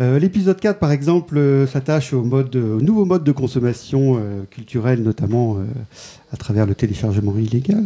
Euh, 0.00 0.18
L'épisode 0.18 0.58
4, 0.58 0.78
par 0.80 0.90
exemple, 0.90 1.38
euh, 1.38 1.66
s'attache 1.68 2.12
au, 2.12 2.22
mode, 2.22 2.56
au 2.56 2.80
nouveau 2.80 3.04
mode 3.04 3.22
de 3.24 3.32
consommation 3.32 4.16
euh, 4.18 4.42
culturelle, 4.50 5.02
notamment 5.02 5.56
euh, 5.56 5.64
à 6.32 6.36
travers 6.36 6.66
le 6.66 6.74
téléchargement 6.74 7.36
illégal. 7.38 7.84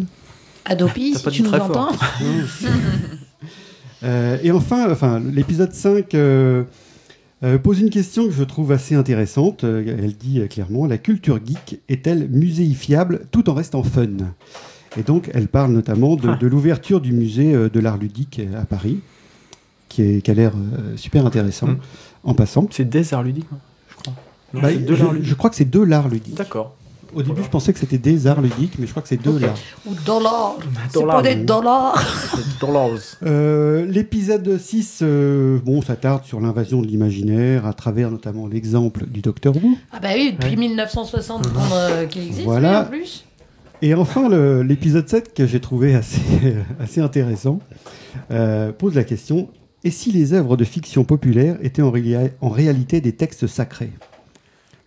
Adopi, 0.65 1.15
si 1.15 1.23
tu 1.31 1.43
nous 1.43 1.51
entends. 1.52 1.90
Euh, 4.05 4.39
et 4.44 4.52
enfin, 4.52 4.90
enfin 4.93 5.20
l'épisode 5.20 5.73
5 5.74 6.15
euh, 6.15 6.62
euh, 7.43 7.59
pose 7.59 7.81
une 7.81 7.90
question 7.90 8.27
que 8.28 8.32
je 8.32 8.44
trouve 8.44 8.70
assez 8.70 8.94
intéressante. 8.94 9.65
Elle 9.65 10.15
dit 10.16 10.39
euh, 10.39 10.47
clairement 10.47 10.86
La 10.86 10.98
culture 10.98 11.40
geek 11.44 11.81
est-elle 11.89 12.28
muséifiable 12.28 13.23
tout 13.32 13.51
en 13.51 13.55
restant 13.55 13.82
fun? 13.82 14.06
Et 14.97 15.02
donc, 15.02 15.31
elle 15.35 15.48
parle 15.48 15.73
notamment 15.73 16.16
de, 16.16 16.35
de 16.35 16.47
l'ouverture 16.47 17.01
du 17.01 17.12
musée 17.12 17.55
euh, 17.55 17.69
de 17.69 17.81
l'art 17.81 17.98
ludique 17.98 18.40
euh, 18.40 18.60
à 18.60 18.65
Paris, 18.65 19.01
qui, 19.89 20.02
est, 20.02 20.23
qui 20.23 20.31
a 20.31 20.35
l'air 20.35 20.52
euh, 20.55 20.97
super 20.97 21.27
intéressant 21.27 21.66
Mm. 21.69 21.78
en 22.24 22.35
passant. 22.35 22.66
C'est 22.70 22.89
des 22.89 23.12
arts 23.15 23.23
ludiques, 23.23 23.51
non 23.52 23.59
je 23.90 23.94
crois. 23.97 24.15
Non, 24.55 24.60
Bah, 24.62 24.73
de 24.73 24.94
je, 24.94 25.02
l'art 25.05 25.12
ludique. 25.12 25.28
je 25.28 25.35
crois 25.35 25.51
que 25.51 25.56
c'est 25.56 25.69
de 25.70 25.81
l'art 25.81 26.09
ludique. 26.09 26.35
D'accord. 26.36 26.74
Au 27.15 27.23
début, 27.23 27.43
je 27.43 27.48
pensais 27.48 27.73
que 27.73 27.78
c'était 27.78 27.97
des 27.97 28.27
arts 28.27 28.43
ludiques, 28.43 28.74
mais 28.78 28.85
je 28.86 28.90
crois 28.90 29.01
que 29.02 29.09
c'est 29.09 29.23
de 29.23 29.39
l'art. 29.39 29.55
Ou 29.86 29.94
dollars. 30.05 30.56
C'est 30.90 31.01
Dollars. 31.01 31.16
pas 31.16 31.23
des 31.23 31.36
dollars. 31.36 32.05
Dollars. 32.60 32.90
Euh, 33.24 33.86
L'épisode 33.86 34.59
6, 34.59 34.98
euh, 35.02 35.59
bon, 35.65 35.81
ça 35.81 35.97
tarde 35.97 36.24
sur 36.24 36.39
l'invasion 36.39 36.82
de 36.82 36.86
l'imaginaire, 36.86 37.65
à 37.66 37.73
travers 37.73 38.10
notamment 38.10 38.47
l'exemple 38.47 39.06
du 39.06 39.23
Docteur 39.23 39.56
Who. 39.56 39.78
Ah 39.90 40.01
bah 40.02 40.09
oui, 40.15 40.35
depuis 40.39 40.56
1960 40.56 41.47
Mhm. 41.47 41.52
qu'on, 41.55 41.60
euh, 41.74 42.05
qu'il 42.06 42.23
existe, 42.27 42.44
Voilà. 42.44 42.82
en 42.82 42.85
plus. 42.85 43.24
Et 43.81 43.95
enfin, 43.95 44.29
l'épisode 44.63 45.09
7, 45.09 45.35
que 45.35 45.47
j'ai 45.47 45.61
trouvé 45.61 45.95
assez, 45.95 46.21
assez 46.81 47.01
intéressant, 47.01 47.61
euh, 48.31 48.73
pose 48.73 48.95
la 48.95 49.05
question 49.05 49.49
et 49.85 49.91
si 49.93 50.11
les 50.11 50.33
œuvres 50.33 50.57
de 50.57 50.65
fiction 50.65 51.05
populaire 51.05 51.57
étaient 51.63 51.83
en, 51.83 51.93
réa- 51.93 52.33
en 52.41 52.49
réalité 52.49 53.01
des 53.01 53.13
textes 53.13 53.47
sacrés? 53.47 53.93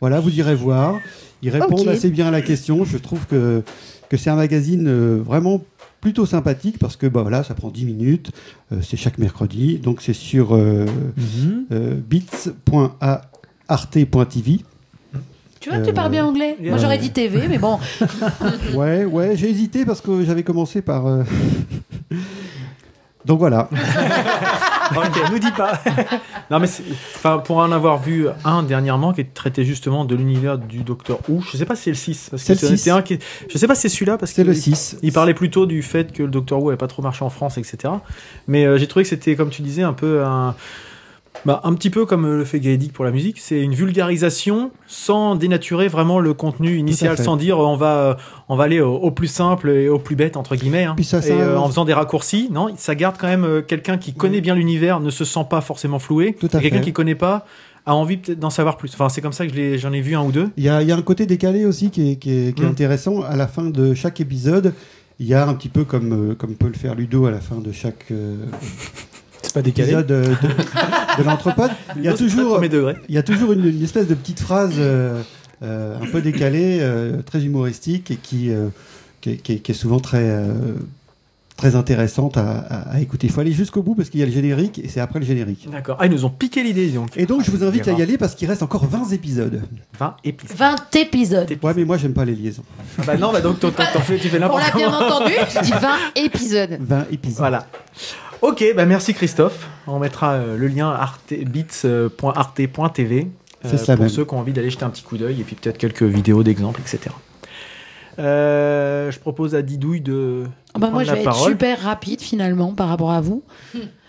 Voilà, 0.01 0.19
vous 0.19 0.37
irez 0.37 0.55
voir. 0.55 0.99
Ils 1.41 1.49
répondent 1.49 1.87
assez 1.87 2.09
bien 2.09 2.27
à 2.27 2.31
la 2.31 2.41
question. 2.41 2.83
Je 2.83 2.97
trouve 2.97 3.25
que, 3.27 3.63
que 4.09 4.17
c'est 4.17 4.29
un 4.29 4.35
magazine 4.35 4.87
euh, 4.87 5.21
vraiment 5.23 5.63
plutôt 6.01 6.25
sympathique 6.25 6.77
parce 6.79 6.97
que 6.97 7.07
bah, 7.07 7.21
voilà, 7.21 7.43
ça 7.43 7.53
prend 7.53 7.69
10 7.69 7.85
minutes. 7.85 8.31
Euh, 8.73 8.81
c'est 8.81 8.97
chaque 8.97 9.17
mercredi. 9.19 9.77
Donc 9.77 10.01
c'est 10.01 10.13
sur 10.13 10.55
euh, 10.55 10.85
bits.arte.tv. 13.69 14.59
Tu 15.61 15.69
vois, 15.69 15.79
tu 15.79 15.93
parles 15.93 16.11
bien 16.11 16.25
anglais. 16.25 16.57
Moi, 16.61 16.77
j'aurais 16.77 16.97
dit 16.97 17.11
TV, 17.11 17.47
mais 17.47 17.57
bon. 17.59 17.79
Ouais, 18.73 19.05
ouais, 19.05 19.37
j'ai 19.37 19.49
hésité 19.49 19.85
parce 19.85 20.01
que 20.01 20.23
j'avais 20.25 20.43
commencé 20.43 20.81
par. 20.81 21.05
euh, 21.07 21.23
Donc 23.25 23.37
voilà. 23.39 23.69
ok, 24.95 25.31
nous 25.31 25.37
dis 25.39 25.51
pas. 25.51 25.79
Non 26.49 26.59
mais 26.59 26.67
enfin 27.15 27.37
pour 27.37 27.57
en 27.57 27.71
avoir 27.71 28.01
vu 28.01 28.25
un 28.43 28.63
dernièrement 28.63 29.13
qui 29.13 29.23
traitait 29.25 29.63
justement 29.63 30.05
de 30.05 30.15
l'univers 30.15 30.57
du 30.57 30.79
Docteur 30.79 31.19
Who, 31.29 31.41
je 31.51 31.55
sais 31.55 31.65
pas 31.65 31.75
si 31.75 31.83
c'est 31.83 31.89
le 31.91 31.95
6 31.95 32.27
parce 32.31 32.41
que 32.43 32.47
C'est 32.47 32.53
le 32.63 32.67
c'était 32.75 32.77
6. 32.77 32.89
un 32.89 33.01
qui 33.03 33.19
je 33.47 33.57
sais 33.59 33.67
pas 33.67 33.75
si 33.75 33.81
c'est 33.81 33.89
celui-là 33.89 34.17
parce 34.17 34.31
que 34.31 34.37
C'est 34.37 34.43
le 34.43 34.53
il- 34.53 34.61
6. 34.75 34.97
Il 35.03 35.13
parlait 35.13 35.35
plutôt 35.35 35.67
du 35.67 35.83
fait 35.83 36.11
que 36.11 36.23
le 36.23 36.29
Docteur 36.29 36.61
Who 36.63 36.69
avait 36.69 36.77
pas 36.77 36.87
trop 36.87 37.03
marché 37.03 37.23
en 37.23 37.29
France 37.29 37.59
etc. 37.59 37.93
Mais 38.47 38.65
euh, 38.65 38.77
j'ai 38.79 38.87
trouvé 38.87 39.03
que 39.03 39.09
c'était 39.09 39.35
comme 39.35 39.51
tu 39.51 39.61
disais 39.61 39.83
un 39.83 39.93
peu 39.93 40.23
un 40.25 40.55
bah, 41.45 41.61
un 41.63 41.73
petit 41.73 41.89
peu 41.89 42.05
comme 42.05 42.25
euh, 42.25 42.37
le 42.37 42.45
fait 42.45 42.59
Gaëdic 42.59 42.93
pour 42.93 43.03
la 43.05 43.11
musique, 43.11 43.39
c'est 43.39 43.61
une 43.61 43.73
vulgarisation 43.73 44.71
sans 44.87 45.35
dénaturer 45.35 45.87
vraiment 45.87 46.19
le 46.19 46.33
contenu 46.33 46.77
initial, 46.77 47.17
sans 47.17 47.35
dire 47.37 47.57
euh, 47.59 47.65
on 47.65 47.75
va 47.77 47.95
euh, 47.97 48.13
on 48.49 48.55
va 48.55 48.65
aller 48.65 48.79
au, 48.81 48.93
au 48.95 49.11
plus 49.11 49.27
simple 49.27 49.69
et 49.69 49.89
au 49.89 49.97
plus 49.97 50.15
bête 50.15 50.37
entre 50.37 50.55
guillemets, 50.55 50.83
hein. 50.83 50.93
Puis 50.95 51.05
ça, 51.05 51.19
et 51.19 51.31
euh, 51.31 51.57
en 51.57 51.67
faisant 51.67 51.85
des 51.85 51.93
raccourcis. 51.93 52.49
Non, 52.51 52.69
ça 52.77 52.93
garde 52.95 53.15
quand 53.19 53.27
même 53.27 53.63
quelqu'un 53.67 53.97
qui 53.97 54.13
connaît 54.13 54.41
bien 54.41 54.53
l'univers, 54.55 54.99
ne 54.99 55.09
se 55.09 55.25
sent 55.25 55.45
pas 55.49 55.61
forcément 55.61 55.99
floué. 55.99 56.33
Quelqu'un 56.51 56.79
qui 56.81 56.93
connaît 56.93 57.15
pas 57.15 57.45
a 57.87 57.95
envie 57.95 58.17
peut-être 58.17 58.39
d'en 58.39 58.51
savoir 58.51 58.77
plus. 58.77 58.91
Enfin, 58.93 59.09
c'est 59.09 59.21
comme 59.21 59.33
ça 59.33 59.47
que 59.47 59.77
j'en 59.77 59.91
ai 59.91 60.01
vu 60.01 60.15
un 60.15 60.21
ou 60.21 60.31
deux. 60.31 60.49
Il 60.57 60.63
y 60.63 60.69
a, 60.69 60.83
y 60.83 60.91
a 60.91 60.95
un 60.95 61.01
côté 61.01 61.25
décalé 61.25 61.65
aussi 61.65 61.89
qui 61.89 62.11
est, 62.11 62.15
qui 62.17 62.29
est- 62.31 62.55
qui 62.55 62.61
est 62.61 62.65
Mm. 62.67 62.69
intéressant. 62.69 63.21
À 63.23 63.35
la 63.35 63.47
fin 63.47 63.63
de 63.63 63.95
chaque 63.95 64.19
épisode, 64.21 64.73
il 65.19 65.25
y 65.25 65.33
a 65.33 65.47
un 65.47 65.53
petit 65.55 65.69
peu 65.69 65.83
comme, 65.83 66.35
comme 66.35 66.53
peut 66.53 66.67
le 66.67 66.73
faire 66.77 66.93
Ludo 66.93 67.25
à 67.25 67.31
la 67.31 67.39
fin 67.39 67.55
de 67.57 67.71
chaque 67.71 68.05
euh, 68.11 68.35
C'est 69.51 69.59
pas 69.59 69.61
décalé. 69.63 69.89
épisode 69.89 70.11
euh, 70.11 70.23
de, 70.25 71.21
de 71.23 71.27
l'entrepode. 71.27 71.71
Il 71.97 72.03
y 72.03 72.07
a 72.07 72.13
toujours, 72.13 72.53
premier 72.53 72.69
degré. 72.69 72.95
il 73.09 73.15
y 73.15 73.17
a 73.17 73.23
toujours 73.23 73.51
une, 73.51 73.65
une 73.65 73.83
espèce 73.83 74.07
de 74.07 74.15
petite 74.15 74.39
phrase 74.39 74.73
euh, 74.77 75.21
euh, 75.63 75.97
un 76.01 76.05
peu 76.07 76.21
décalée, 76.21 76.77
euh, 76.81 77.21
très 77.21 77.43
humoristique 77.43 78.11
et 78.11 78.15
qui, 78.15 78.49
euh, 78.49 78.67
qui, 79.19 79.31
est- 79.31 79.37
qui 79.37 79.53
est- 79.53 79.57
qui 79.59 79.71
est 79.71 79.75
souvent 79.75 79.99
très, 79.99 80.23
euh, 80.23 80.53
très 81.57 81.75
intéressante 81.75 82.37
à, 82.37 82.59
à- 82.59 82.91
à 82.95 82.99
écouter. 83.01 83.27
Il 83.27 83.33
faut 83.33 83.41
aller 83.41 83.51
jusqu'au 83.51 83.83
bout 83.83 83.93
parce 83.93 84.09
qu'il 84.09 84.19
y 84.19 84.23
a 84.23 84.25
le 84.25 84.31
générique 84.31 84.79
et 84.79 84.87
c'est 84.87 84.99
après 85.01 85.19
le 85.19 85.25
générique. 85.25 85.67
D'accord. 85.69 85.97
Ah, 85.99 86.05
ils 86.07 86.11
nous 86.11 86.23
ont 86.25 86.29
piqué 86.31 86.63
l'idée 86.63 86.87
donc. 86.87 87.09
Et 87.17 87.25
donc, 87.25 87.43
je 87.43 87.51
vous 87.51 87.63
invite 87.63 87.87
à 87.87 87.91
y 87.91 88.01
aller 88.01 88.17
parce 88.17 88.33
qu'il 88.35 88.47
reste 88.47 88.63
encore 88.63 88.85
20 88.87 89.11
épisodes. 89.11 89.61
20 89.99 90.15
épisodes. 90.23 90.57
20 90.57 90.75
épisodes. 90.95 91.51
Ouais, 91.61 91.73
mais 91.75 91.83
moi, 91.85 91.97
j'aime 91.97 92.13
pas 92.13 92.25
les 92.25 92.33
liaisons. 92.35 92.63
Ah 92.97 93.03
bah 93.05 93.17
non, 93.17 93.31
bah 93.33 93.41
donc 93.41 93.59
t'en- 93.59 93.69
fais, 93.71 94.17
tu 94.17 94.29
fais 94.29 94.37
On 94.37 94.39
n'importe 94.39 94.63
l'a 94.63 94.71
quoi. 94.71 94.79
bien 94.79 94.93
entendu. 94.93 95.33
Je 95.53 95.59
dis 95.61 95.71
20 95.71 95.79
épisodes. 96.23 96.77
20 96.79 97.05
épisodes. 97.11 97.37
Voilà. 97.37 97.67
Ok, 98.41 98.63
bah 98.75 98.85
merci 98.85 99.13
Christophe. 99.13 99.67
On 99.87 99.99
mettra 99.99 100.33
euh, 100.33 100.57
le 100.57 100.67
lien 100.67 100.97
bits.arte.tv 101.29 103.27
C'est 103.63 103.77
cela 103.77 103.95
pour 103.95 104.05
même. 104.05 104.09
ceux 104.13 104.25
qui 104.25 104.33
ont 104.33 104.39
envie 104.39 104.53
d'aller 104.53 104.69
jeter 104.69 104.83
un 104.83 104.89
petit 104.89 105.03
coup 105.03 105.17
d'œil 105.17 105.41
et 105.41 105.43
puis 105.43 105.55
peut-être 105.55 105.77
quelques 105.77 106.03
vidéos 106.03 106.43
d'exemples, 106.43 106.81
etc. 106.81 107.13
Euh, 108.19 109.11
je 109.11 109.19
propose 109.19 109.55
à 109.55 109.61
Didouille 109.61 110.01
de, 110.01 110.43
de 110.75 110.79
bah 110.79 110.89
moi, 110.91 111.03
je 111.03 111.09
la 111.09 111.15
vais 111.15 111.21
être 111.21 111.35
super 111.35 111.81
rapide 111.81 112.21
finalement 112.21 112.73
par 112.73 112.87
rapport 112.89 113.11
à 113.11 113.21
vous. 113.21 113.43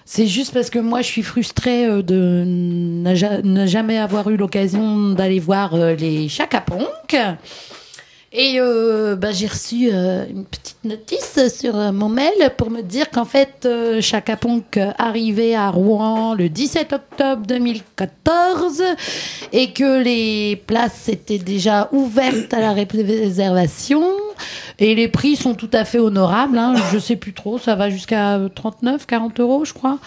C'est 0.05 0.27
juste 0.27 0.53
parce 0.53 0.71
que 0.71 0.79
moi, 0.79 1.01
je 1.01 1.07
suis 1.07 1.23
frustrée 1.23 1.87
euh, 1.87 2.03
de 2.03 2.45
ne 2.45 3.67
jamais 3.67 3.99
avoir 3.99 4.29
eu 4.31 4.37
l'occasion 4.37 5.11
d'aller 5.11 5.39
voir 5.39 5.75
euh, 5.75 5.95
les 5.95 6.29
Chaka 6.29 6.61
Ponk. 6.61 7.17
Et 8.35 8.55
euh, 8.59 9.15
bah, 9.15 9.31
j'ai 9.31 9.47
reçu 9.47 9.91
euh, 9.93 10.25
une 10.27 10.47
petite 10.47 10.83
notice 10.85 11.39
sur 11.55 11.77
euh, 11.77 11.93
mon 11.93 12.09
mail 12.09 12.33
pour 12.57 12.71
me 12.71 12.81
dire 12.81 13.11
qu'en 13.11 13.27
fait, 13.27 13.67
euh, 13.67 14.01
Chaka 14.01 14.39
Ponk 14.39 14.79
arrivait 14.97 15.55
à 15.55 15.69
Rouen 15.69 16.35
le 16.35 16.49
17 16.49 16.95
octobre 16.95 17.43
2014 17.47 18.83
et 19.53 19.73
que 19.75 20.03
les 20.03 20.57
places 20.57 21.11
étaient 21.11 21.39
déjà 21.39 21.91
ouvertes 21.93 22.55
à 22.55 22.61
la 22.61 22.73
réservation. 22.73 24.03
Et 24.85 24.95
les 24.97 25.07
prix 25.09 25.37
sont 25.37 25.55
tout 25.55 25.71
à 25.73 25.85
fait 25.85 25.99
honorables. 25.99 26.59
Hein. 26.59 26.75
Je 26.93 26.99
sais 26.99 27.15
plus 27.17 27.33
trop, 27.33 27.59
ça 27.59 27.75
va 27.77 27.89
jusqu'à 27.89 28.39
39, 28.55 29.07
40 29.07 29.39
euros, 29.41 29.65
je 29.65 29.73
crois. 29.73 29.99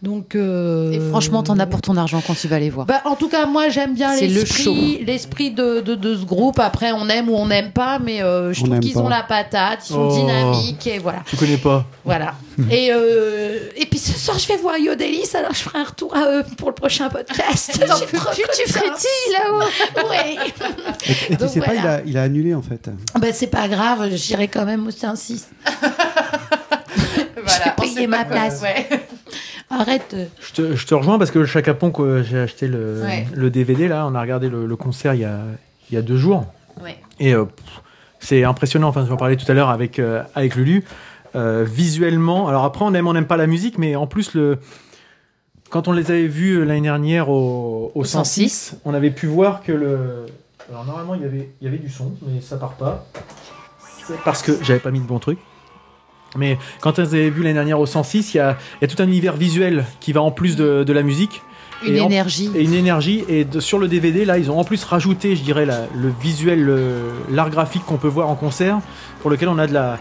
Donc, 0.00 0.34
euh, 0.34 0.90
Et 0.90 0.98
franchement, 1.10 1.42
t'en 1.42 1.58
as 1.58 1.66
pour 1.66 1.80
ton 1.82 1.96
argent 1.96 2.20
quand 2.26 2.34
tu 2.34 2.48
vas 2.48 2.58
les 2.58 2.70
voir. 2.70 2.86
bah, 2.86 3.02
en 3.04 3.14
tout 3.14 3.28
cas, 3.28 3.46
moi, 3.46 3.68
j'aime 3.68 3.94
bien 3.94 4.14
le 4.18 4.26
l'esprit, 4.26 5.04
l'esprit 5.04 5.50
de, 5.50 5.80
de, 5.80 5.94
de 5.94 6.16
ce 6.16 6.24
groupe. 6.24 6.58
Après, 6.58 6.92
on 6.92 7.08
aime 7.08 7.28
ou 7.28 7.34
on 7.36 7.46
n'aime 7.46 7.72
pas, 7.72 7.98
mais 7.98 8.22
euh, 8.22 8.52
je 8.52 8.62
On 8.62 8.66
trouve 8.66 8.80
qu'ils 8.80 8.98
ont 8.98 9.08
la 9.08 9.22
patate, 9.22 9.80
ils 9.88 9.92
sont 9.92 10.08
Oh. 10.10 10.16
dynamiques 10.16 10.86
et 10.86 10.98
voilà. 10.98 11.20
Tu 11.26 11.36
connais 11.36 11.56
pas 11.58 11.84
Voilà. 12.04 12.34
et, 12.70 12.90
euh, 12.92 13.58
et 13.76 13.86
puis 13.86 13.98
ce 13.98 14.18
soir, 14.18 14.38
je 14.38 14.46
vais 14.48 14.56
voir 14.56 14.76
Yodelis, 14.78 15.30
alors 15.34 15.52
je 15.54 15.60
ferai 15.60 15.78
un 15.78 15.84
retour 15.84 16.14
à 16.16 16.30
eux 16.38 16.44
pour 16.58 16.68
le 16.68 16.74
prochain 16.74 17.08
podcast. 17.08 17.72
J'ai 17.98 18.06
peux 18.06 18.18
plus, 18.18 18.44
tu 18.64 18.72
frétilles 18.72 19.32
là-haut. 19.32 20.08
Ouais. 20.08 20.36
Et, 21.06 21.10
et 21.32 21.36
tu 21.36 21.36
Donc 21.36 21.48
sais 21.50 21.60
pas, 21.60 21.72
voilà. 21.74 21.80
il 21.80 21.86
a, 21.86 22.00
il 22.06 22.18
a 22.18 22.22
annulé 22.22 22.54
en 22.54 22.62
fait. 22.62 22.88
bah, 23.18 23.28
c'est 23.32 23.46
pas 23.48 23.68
grave, 23.68 24.08
j'irai 24.14 24.48
quand 24.48 24.64
même 24.64 24.86
au 24.86 24.90
6 24.90 25.48
Voilà, 27.44 27.74
J'ai 27.82 27.94
payé 27.94 28.06
ma 28.06 28.24
place. 28.24 28.62
Arrête. 29.70 30.12
euh, 30.14 30.26
Je 30.40 30.52
te, 30.52 30.76
je 30.76 30.86
te 30.86 30.94
rejoins 30.94 31.18
parce 31.18 31.30
que 31.30 31.38
le 31.38 31.46
Chaka 31.46 31.72
Ponk, 31.74 31.98
euh, 32.00 32.22
j'ai 32.22 32.38
acheté 32.38 32.66
le, 32.68 33.00
Ouais. 33.02 33.26
le 33.34 33.48
DVD 33.50 33.88
là. 33.88 34.06
On 34.06 34.14
a 34.14 34.20
regardé 34.20 34.48
le, 34.48 34.66
le 34.66 34.76
concert 34.76 35.14
il 35.14 35.20
y 35.20 35.24
a, 35.24 35.38
il 35.90 35.94
y 35.94 35.96
a 35.96 36.02
deux 36.02 36.18
jours. 36.18 36.44
Ouais. 36.82 36.96
Et 37.18 37.34
euh, 37.34 37.46
c'est 38.20 38.44
impressionnant. 38.44 38.88
Enfin, 38.88 39.06
j'en 39.08 39.16
parlais 39.16 39.36
tout 39.36 39.50
à 39.50 39.54
l'heure 39.54 39.70
avec, 39.70 39.98
euh, 39.98 40.22
avec 40.34 40.54
Lulu. 40.56 40.84
Euh, 41.34 41.64
visuellement, 41.68 42.48
alors 42.48 42.64
après, 42.64 42.84
on 42.84 42.92
aime, 42.94 43.06
on 43.06 43.12
n'aime 43.14 43.26
pas 43.26 43.36
la 43.38 43.46
musique, 43.46 43.78
mais 43.78 43.96
en 43.96 44.06
plus, 44.06 44.34
le, 44.34 44.58
quand 45.70 45.88
on 45.88 45.92
les 45.92 46.10
avait 46.10 46.26
vus 46.26 46.56
euh, 46.58 46.64
l'année 46.64 46.82
dernière 46.82 47.30
au, 47.30 47.90
au 47.94 48.04
106, 48.04 48.76
on 48.84 48.92
avait 48.94 49.10
pu 49.10 49.26
voir 49.26 49.62
que 49.62 49.72
le. 49.72 50.26
Alors, 50.70 50.84
normalement, 50.84 51.14
il 51.14 51.22
y 51.22 51.24
avait, 51.24 51.48
il 51.60 51.64
y 51.64 51.68
avait 51.68 51.78
du 51.78 51.90
son, 51.90 52.12
mais 52.26 52.40
ça 52.40 52.56
part 52.56 52.74
pas. 52.74 53.06
Parce 54.24 54.42
que 54.42 54.52
j'avais 54.62 54.78
pas 54.80 54.90
mis 54.90 55.00
de 55.00 55.06
bon 55.06 55.18
truc. 55.18 55.38
Mais 56.36 56.58
quand 56.80 56.98
on 56.98 57.02
les 57.02 57.08
avait 57.14 57.30
vus 57.30 57.42
l'année 57.42 57.54
dernière 57.54 57.78
au 57.80 57.86
106, 57.86 58.34
il 58.34 58.36
y 58.38 58.40
a, 58.40 58.56
il 58.80 58.88
y 58.88 58.90
a 58.90 58.94
tout 58.94 59.00
un 59.02 59.06
univers 59.06 59.36
visuel 59.36 59.84
qui 60.00 60.12
va 60.12 60.22
en 60.22 60.30
plus 60.30 60.56
de, 60.56 60.82
de 60.84 60.92
la 60.92 61.02
musique. 61.02 61.42
Une 61.86 61.96
Et 61.96 62.00
en- 62.00 62.06
énergie. 62.06 62.50
et 62.54 62.62
une 62.62 62.74
énergie. 62.74 63.24
Et 63.28 63.44
de- 63.44 63.60
sur 63.60 63.78
le 63.78 63.88
DVD, 63.88 64.24
là, 64.24 64.38
ils 64.38 64.50
ont 64.50 64.58
en 64.58 64.64
plus 64.64 64.82
rajouté, 64.84 65.36
je 65.36 65.42
dirais, 65.42 65.66
la- 65.66 65.86
le 65.94 66.12
visuel, 66.20 66.70
l'art 67.30 67.50
graphique 67.50 67.84
qu'on 67.84 67.96
peut 67.98 68.08
voir 68.08 68.28
en 68.30 68.34
concert, 68.34 68.78
pour 69.20 69.30
lequel 69.30 69.48
on 69.48 69.58
a 69.58 69.66
de 69.66 69.74
la, 69.74 69.98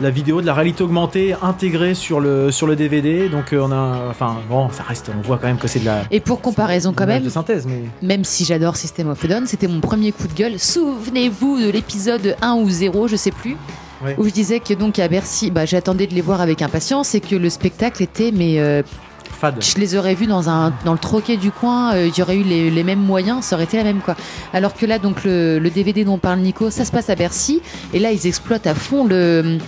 la 0.00 0.10
vidéo, 0.10 0.40
de 0.40 0.46
la 0.46 0.54
réalité 0.54 0.82
augmentée 0.82 1.34
intégrée 1.42 1.94
sur 1.94 2.20
le, 2.20 2.50
sur 2.50 2.66
le 2.66 2.76
DVD. 2.76 3.28
Donc, 3.28 3.52
euh, 3.52 3.60
on 3.62 3.70
a. 3.72 4.08
Enfin, 4.10 4.36
bon, 4.48 4.68
ça 4.70 4.82
reste, 4.82 5.10
on 5.16 5.20
voit 5.26 5.38
quand 5.38 5.46
même 5.46 5.58
que 5.58 5.68
c'est 5.68 5.80
de 5.80 5.84
la. 5.86 6.02
Et 6.10 6.20
pour 6.20 6.40
comparaison 6.40 6.92
quand 6.94 7.06
même, 7.06 7.22
de 7.22 7.28
synthèse, 7.28 7.66
mais. 7.66 7.82
même 8.06 8.24
si 8.24 8.44
j'adore 8.44 8.76
System 8.76 9.08
of 9.10 9.24
a 9.24 9.28
Down, 9.28 9.46
c'était 9.46 9.68
mon 9.68 9.80
premier 9.80 10.12
coup 10.12 10.26
de 10.26 10.32
gueule. 10.34 10.58
Souvenez-vous 10.58 11.60
de 11.60 11.70
l'épisode 11.70 12.36
1 12.42 12.54
ou 12.54 12.68
0, 12.70 13.08
je 13.08 13.16
sais 13.16 13.30
plus, 13.30 13.56
Ouais. 14.04 14.14
où 14.16 14.24
je 14.24 14.30
disais 14.30 14.60
que 14.60 14.72
donc 14.72 14.98
à 14.98 15.08
Bercy, 15.08 15.50
bah, 15.50 15.66
j'attendais 15.66 16.06
de 16.06 16.14
les 16.14 16.22
voir 16.22 16.40
avec 16.40 16.62
impatience 16.62 17.14
et 17.14 17.20
que 17.20 17.36
le 17.36 17.50
spectacle 17.50 18.02
était, 18.02 18.32
mais 18.32 18.58
euh, 18.58 18.82
Fade. 19.38 19.62
je 19.62 19.78
les 19.78 19.94
aurais 19.94 20.14
vus 20.14 20.26
dans, 20.26 20.48
un, 20.48 20.72
dans 20.86 20.92
le 20.92 20.98
troquet 20.98 21.36
du 21.36 21.50
coin, 21.50 21.92
euh, 21.94 22.08
j'aurais 22.16 22.36
eu 22.36 22.42
les, 22.42 22.70
les 22.70 22.82
mêmes 22.82 22.98
moyens, 23.00 23.44
ça 23.44 23.56
aurait 23.56 23.64
été 23.64 23.76
la 23.76 23.84
même 23.84 24.00
quoi. 24.00 24.16
Alors 24.54 24.72
que 24.72 24.86
là, 24.86 24.98
donc 24.98 25.22
le, 25.24 25.58
le 25.58 25.68
DVD 25.68 26.04
dont 26.04 26.16
parle 26.16 26.38
Nico, 26.40 26.70
ça 26.70 26.86
se 26.86 26.90
passe 26.92 27.10
à 27.10 27.14
Bercy, 27.14 27.60
et 27.92 27.98
là 27.98 28.10
ils 28.10 28.26
exploitent 28.26 28.66
à 28.66 28.74
fond 28.74 29.04
le. 29.06 29.58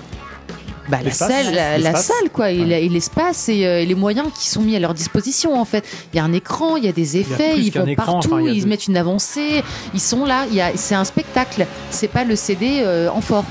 Bah, 0.88 0.98
la 1.04 1.10
salle, 1.12 1.54
la, 1.80 1.94
salle 1.94 2.30
quoi, 2.32 2.50
et, 2.50 2.64
la- 2.64 2.78
et 2.78 2.88
l'espace 2.88 3.48
et, 3.48 3.64
euh, 3.66 3.80
et 3.82 3.86
les 3.86 3.94
moyens 3.94 4.26
qui 4.34 4.48
sont 4.48 4.62
mis 4.62 4.74
à 4.74 4.80
leur 4.80 4.94
disposition 4.94 5.58
en 5.60 5.64
fait. 5.64 5.84
Il 6.12 6.16
y 6.16 6.20
a 6.20 6.24
un 6.24 6.32
écran, 6.32 6.76
il 6.76 6.84
y 6.84 6.88
a 6.88 6.92
des 6.92 7.16
effets, 7.18 7.56
ils 7.56 7.70
vont 7.70 7.86
écran, 7.86 8.14
partout, 8.14 8.32
enfin, 8.34 8.42
ils 8.42 8.64
de- 8.64 8.68
mettent 8.68 8.88
une 8.88 8.96
avancée, 8.96 9.62
ils 9.94 10.00
sont 10.00 10.24
là, 10.24 10.44
c'est 10.74 10.96
un 10.96 11.04
spectacle, 11.04 11.66
c'est 11.90 12.08
pas 12.08 12.24
le 12.24 12.34
CD 12.34 12.80
euh, 12.84 13.08
en 13.10 13.20
fort. 13.20 13.44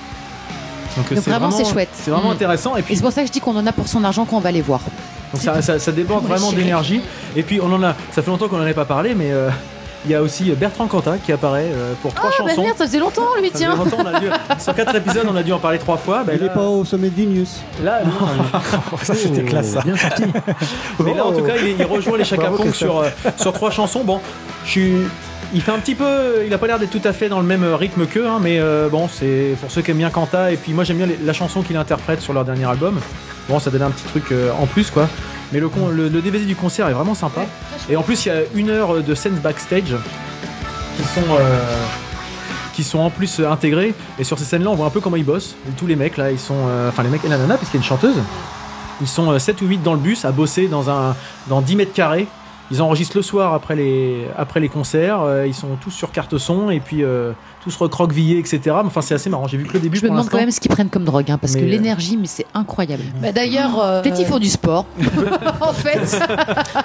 Donc, 0.97 1.13
Donc 1.13 1.23
vraiment, 1.23 1.51
c'est 1.51 1.63
chouette. 1.63 1.87
C'est 1.93 2.11
vraiment 2.11 2.29
Mm. 2.29 2.33
intéressant. 2.33 2.75
Et 2.75 2.81
puis, 2.81 2.97
c'est 2.97 3.01
pour 3.01 3.13
ça 3.13 3.21
que 3.21 3.27
je 3.27 3.31
dis 3.31 3.39
qu'on 3.39 3.55
en 3.55 3.65
a 3.65 3.71
pour 3.71 3.87
son 3.87 4.03
argent 4.03 4.25
quand 4.25 4.35
on 4.35 4.41
va 4.41 4.51
les 4.51 4.61
voir. 4.61 4.81
Donc 5.33 5.41
ça, 5.41 5.61
ça, 5.61 5.79
ça 5.79 5.91
déborde 5.93 6.25
vraiment 6.27 6.51
d'énergie. 6.51 6.99
Et 7.37 7.43
puis 7.43 7.61
on 7.61 7.71
en 7.71 7.81
a, 7.81 7.95
ça 8.11 8.21
fait 8.21 8.29
longtemps 8.29 8.49
qu'on 8.49 8.57
n'en 8.57 8.67
a 8.69 8.73
pas 8.73 8.83
parlé, 8.83 9.15
mais 9.15 9.31
euh, 9.31 9.49
il 10.05 10.11
y 10.11 10.15
a 10.15 10.21
aussi 10.21 10.51
Bertrand 10.51 10.87
Cantat 10.87 11.17
qui 11.19 11.31
apparaît 11.31 11.69
euh, 11.71 11.93
pour 12.01 12.13
trois 12.13 12.29
Ah 12.33 12.43
bah 12.43 12.49
chansons. 12.49 12.63
merde, 12.63 12.77
ça 12.77 12.85
faisait 12.85 12.99
longtemps 12.99 13.27
lui, 13.39 13.49
Ça 13.49 13.57
tiens. 13.57 13.75
longtemps, 13.75 13.97
on 13.99 14.05
a 14.05 14.19
dû- 14.19 14.29
sur 14.59 14.73
quatre 14.73 14.95
épisodes, 14.95 15.27
on 15.31 15.35
a 15.35 15.43
dû 15.43 15.51
en 15.53 15.59
parler 15.59 15.77
trois 15.79 15.97
fois. 15.97 16.23
Ben 16.25 16.33
il 16.39 16.45
là, 16.45 16.51
est 16.51 16.55
pas 16.55 16.67
au 16.67 16.83
sommet 16.85 17.09
de 17.09 17.21
Genius. 17.21 17.61
là, 17.83 18.01
ça 19.03 19.13
c'était 19.15 19.43
classe 19.43 19.67
ça. 19.73 19.81
Bien 19.81 19.95
sorti. 19.95 20.23
Mais 21.03 21.13
là, 21.13 21.25
en 21.25 21.31
tout 21.33 21.43
cas, 21.43 21.53
il, 21.61 21.75
il 21.79 21.85
rejoint 21.85 22.17
les 22.17 22.23
Christophe. 22.23 22.75
sur, 22.75 22.99
euh, 22.99 23.09
sur 23.37 23.53
trois 23.53 23.69
chansons. 23.71 24.03
Bon, 24.03 24.19
je 24.65 24.69
suis. 24.71 24.93
Il 25.53 25.61
fait 25.61 25.71
un 25.71 25.79
petit 25.79 25.95
peu. 25.95 26.43
Il 26.47 26.53
a 26.53 26.57
pas 26.57 26.67
l'air 26.67 26.79
d'être 26.79 26.91
tout 26.91 27.05
à 27.07 27.11
fait 27.13 27.27
dans 27.27 27.39
le 27.39 27.45
même 27.45 27.65
rythme 27.73 28.05
qu'eux, 28.05 28.25
hein, 28.27 28.39
mais 28.41 28.59
euh, 28.59 28.87
bon, 28.89 29.09
c'est 29.11 29.55
pour 29.59 29.69
ceux 29.69 29.81
qui 29.81 29.91
aiment 29.91 29.97
bien 29.97 30.09
Kanta. 30.09 30.51
Et 30.51 30.55
puis 30.57 30.71
moi, 30.73 30.83
j'aime 30.85 30.97
bien 30.97 31.07
les- 31.07 31.19
la 31.23 31.33
chanson 31.33 31.61
qu'il 31.61 31.75
interprète 31.77 32.21
sur 32.21 32.31
leur 32.33 32.45
dernier 32.45 32.65
album. 32.65 32.99
Bon, 33.49 33.59
ça 33.59 33.69
donne 33.69 33.81
un 33.81 33.89
petit 33.91 34.05
truc 34.05 34.31
euh, 34.31 34.49
en 34.61 34.65
plus, 34.65 34.89
quoi. 34.89 35.07
Mais 35.51 35.59
le, 35.59 36.09
DVD 36.21 36.45
du 36.45 36.55
concert 36.55 36.87
est 36.87 36.93
vraiment 36.93 37.15
sympa. 37.15 37.41
Et 37.89 37.95
en 37.95 38.03
plus, 38.03 38.25
il 38.25 38.29
y 38.29 38.31
a 38.31 38.41
une 38.55 38.69
heure 38.69 39.03
de 39.03 39.15
scènes 39.15 39.35
backstage 39.35 39.95
qui 40.97 41.03
sont. 41.03 41.35
euh, 41.39 41.59
qui 42.73 42.83
sont 42.85 42.99
en 42.99 43.09
plus 43.09 43.41
euh, 43.41 43.51
intégrés 43.51 43.93
et 44.17 44.23
sur 44.23 44.39
ces 44.39 44.45
scènes 44.45 44.63
là 44.63 44.69
on 44.69 44.75
voit 44.75 44.85
un 44.85 44.89
peu 44.91 45.01
comment 45.01 45.17
ils 45.17 45.25
bossent 45.25 45.55
tous 45.75 45.87
les 45.87 45.97
mecs 45.97 46.15
là 46.15 46.31
ils 46.31 46.39
sont 46.39 46.55
euh, 46.69 46.87
enfin 46.87 47.03
les 47.03 47.09
mecs 47.09 47.25
et 47.25 47.27
la 47.27 47.37
nana 47.37 47.55
parce 47.57 47.69
qu'il 47.69 47.73
y 47.77 47.83
a 47.83 47.83
une 47.83 47.87
chanteuse 47.87 48.15
ils 49.01 49.07
sont 49.09 49.37
7 49.37 49.61
ou 49.61 49.65
8 49.67 49.83
dans 49.83 49.93
le 49.93 49.99
bus 49.99 50.23
à 50.23 50.31
bosser 50.31 50.69
dans 50.69 50.89
un 50.89 51.13
dans 51.49 51.59
10 51.59 51.75
mètres 51.75 51.93
carrés 51.93 52.27
ils 52.71 52.81
enregistrent 52.81 53.17
le 53.17 53.23
soir 53.23 53.53
après 53.53 53.75
les, 53.75 54.25
après 54.37 54.61
les 54.61 54.69
concerts. 54.69 55.21
euh, 55.21 55.45
ils 55.45 55.53
sont 55.53 55.75
tous 55.81 55.91
sur 55.91 56.11
carte 56.11 56.37
son 56.37 56.71
et 56.71 56.79
puis 56.79 57.03
euh, 57.03 57.33
tous 57.63 57.75
recroquevillés, 57.75 58.37
etc. 58.39 58.59
Mais 58.65 58.71
Enfin, 58.85 59.01
c'est 59.01 59.13
assez 59.13 59.29
marrant. 59.29 59.47
J'ai 59.47 59.57
vu 59.57 59.65
que 59.65 59.73
le 59.73 59.79
début 59.79 59.97
Je 59.97 60.03
me 60.05 60.09
demande 60.09 60.29
quand 60.29 60.37
même 60.37 60.51
ce 60.51 60.59
qu'ils 60.59 60.71
prennent 60.71 60.89
comme 60.89 61.03
drogue, 61.05 61.29
hein, 61.31 61.37
parce 61.39 61.53
Mais, 61.53 61.61
que 61.61 61.65
euh, 61.65 61.69
l'énergie, 61.69 62.17
mais 62.17 62.27
c'est 62.27 62.45
incroyable. 62.53 63.03
Bah, 63.21 63.31
D'ailleurs, 63.31 63.79
euh, 63.81 64.01
Peut-être 64.01 64.15
qu'ils 64.15 64.25
font 64.25 64.39
du 64.39 64.49
sport. 64.49 64.85
en 65.61 65.73
fait, 65.73 65.99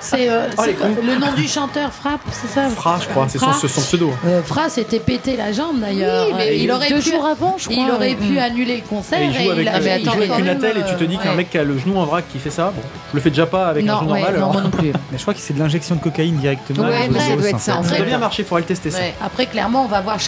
c'est 0.00 0.28
euh, 0.30 0.46
Oh, 0.58 0.62
le 1.04 1.18
nom 1.18 1.32
du 1.34 1.46
chanteur 1.48 1.92
Frappe, 1.92 2.20
c'est 2.32 2.48
ça 2.48 2.68
Fra, 2.68 2.98
je 3.02 3.08
crois, 3.08 3.26
c'est 3.28 3.38
son, 3.38 3.52
son 3.52 3.80
pseudo. 3.80 4.10
Euh, 4.26 4.42
Fra 4.42 4.68
s'était 4.68 5.00
pété 5.00 5.36
la 5.36 5.52
jambe 5.52 5.80
d'ailleurs. 5.80 6.26
Oui, 6.28 6.34
mais 6.36 6.48
Euh, 6.48 6.54
il 6.54 6.70
aurait 6.70 6.88
deux 6.88 7.00
pu, 7.00 7.10
jours 7.10 7.24
avant, 7.26 7.56
je 7.58 7.68
il 7.70 7.76
crois. 7.84 7.94
aurait 7.96 8.14
pu 8.14 8.38
annuler 8.38 8.76
le 8.76 8.82
concert. 8.88 9.20
Et 9.20 9.26
il 9.26 9.32
joue 9.34 9.50
avec, 9.50 9.66
a- 9.68 9.78
il 9.78 9.84
il 10.00 10.04
joue 10.04 10.10
a 10.10 10.14
avec 10.14 10.38
une 10.38 10.48
attelle 10.48 10.76
et 10.78 10.84
tu 10.88 10.94
te 10.96 11.04
dis 11.04 11.18
qu'un 11.18 11.34
mec 11.34 11.50
qui 11.50 11.58
a 11.58 11.64
le 11.64 11.78
genou 11.78 11.98
en 11.98 12.04
vrac 12.04 12.24
qui 12.30 12.38
fait 12.38 12.50
ça, 12.50 12.72
bon, 12.74 12.82
je 13.10 13.16
le 13.16 13.20
fais 13.22 13.30
déjà 13.30 13.46
pas 13.46 13.68
avec 13.68 13.86
un 13.88 13.98
genou 14.00 14.12
ouais, 14.12 14.20
normal. 14.20 14.40
non, 14.40 14.52
moi 14.52 14.62
non 14.62 14.70
plus. 14.70 14.92
Mais 15.12 15.18
je 15.18 15.22
crois 15.22 15.34
que 15.34 15.40
c'est 15.40 15.54
de 15.54 15.58
l'injection 15.58 15.94
de 15.96 16.00
cocaïne 16.00 16.36
directement. 16.36 16.84
Ouais, 16.84 17.08
au 17.08 17.14
ça 17.14 17.36
doit 17.36 17.48
être 17.48 17.60
ça, 17.60 17.82
Ça 17.82 17.96
doit 17.96 18.04
bien 18.06 18.18
marcher, 18.18 18.44
faudrait 18.44 18.62
le 18.62 18.66
tester 18.66 18.90
ça. 18.90 18.98
Après, 19.24 19.46
clairement, 19.46 19.84
on 19.84 19.88
va 19.88 20.00
voir 20.00 20.18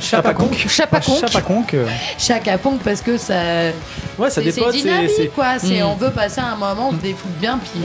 Chapaconk. 0.00 0.54
Chapaconk. 0.56 1.18
Chapaconk. 1.18 1.30
Chapaconk. 1.70 1.74
euh, 1.74 1.86
Chapaconk 2.18 2.80
parce 2.82 3.00
que 3.00 3.16
ça. 3.16 3.34
Ouais, 4.18 4.30
ça 4.30 4.40
dépote, 4.42 4.72
c'est- 4.72 4.78
dynamique, 4.78 5.10
c'est- 5.16 5.26
quoi. 5.28 5.58
C'est, 5.58 5.80
Mm. 5.80 5.86
On 5.86 5.94
veut 5.94 6.10
passer 6.10 6.40
un 6.40 6.56
moment, 6.56 6.88
on 6.88 6.92
se 6.92 6.96
défoule 6.96 7.30
bien, 7.40 7.58
puis. 7.58 7.80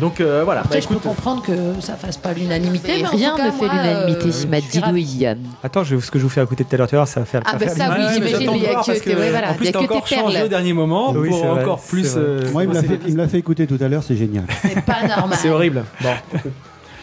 Donc 0.00 0.20
euh, 0.20 0.42
voilà, 0.44 0.60
Après, 0.60 0.76
bah, 0.76 0.80
je 0.82 0.88
peux 0.88 0.98
comprendre 1.00 1.42
que 1.42 1.52
ça 1.80 1.94
fasse 1.96 2.18
pas 2.18 2.34
l'unanimité. 2.34 3.02
Rien 3.10 3.32
ne 3.34 3.50
fait 3.50 3.66
l'unanimité, 3.66 4.28
euh, 4.28 4.48
m'a 4.50 4.60
dit. 4.60 4.82
Louis. 4.90 5.26
Attends, 5.64 5.84
je, 5.84 5.98
ce 5.98 6.10
que 6.10 6.18
je 6.18 6.24
vous 6.24 6.28
fais 6.28 6.42
de 6.42 6.64
tout 6.64 6.74
à 6.74 6.76
l'heure, 6.76 6.88
à 6.92 6.96
l'heure, 6.96 7.08
ça 7.08 7.20
va 7.20 7.24
faire. 7.26 7.40
Ah, 7.46 7.52
ça 7.52 7.56
bah 7.58 7.68
ça, 7.68 7.84
du 7.88 7.90
oui, 7.92 7.96
mais 8.20 8.26
j'imagine, 8.28 8.50
il 8.56 8.62
y 8.62 8.66
a 8.66 8.74
que 8.74 9.04
tes- 9.04 9.14
ouais, 9.16 9.30
voilà, 9.30 9.48
en 9.48 9.52
il 9.52 9.56
plus 9.56 9.64
y 9.66 9.68
a 9.70 9.72
t'as 9.72 9.78
que 9.78 9.84
encore 9.84 10.06
changé 10.06 10.42
au 10.42 10.48
dernier 10.48 10.74
moment 10.74 11.12
Oui, 11.12 11.30
pour 11.30 11.38
c'est 11.40 11.46
vrai, 11.46 11.62
encore 11.62 11.80
plus. 11.80 12.12
euh, 12.14 12.42
Moi, 12.52 12.64
il 12.64 12.68
me 12.68 12.74
l'a 12.74 12.82
fait, 12.82 13.00
il 13.06 13.14
me 13.14 13.18
l'a 13.22 13.28
fait 13.28 13.38
écouter 13.38 13.66
tout 13.66 13.78
à 13.80 13.88
l'heure, 13.88 14.02
c'est 14.02 14.16
génial. 14.16 14.44
C'est 14.62 14.82
pas 14.84 15.02
normal. 15.08 15.38
C'est 15.40 15.48
horrible. 15.50 15.84
Bon. 16.02 16.10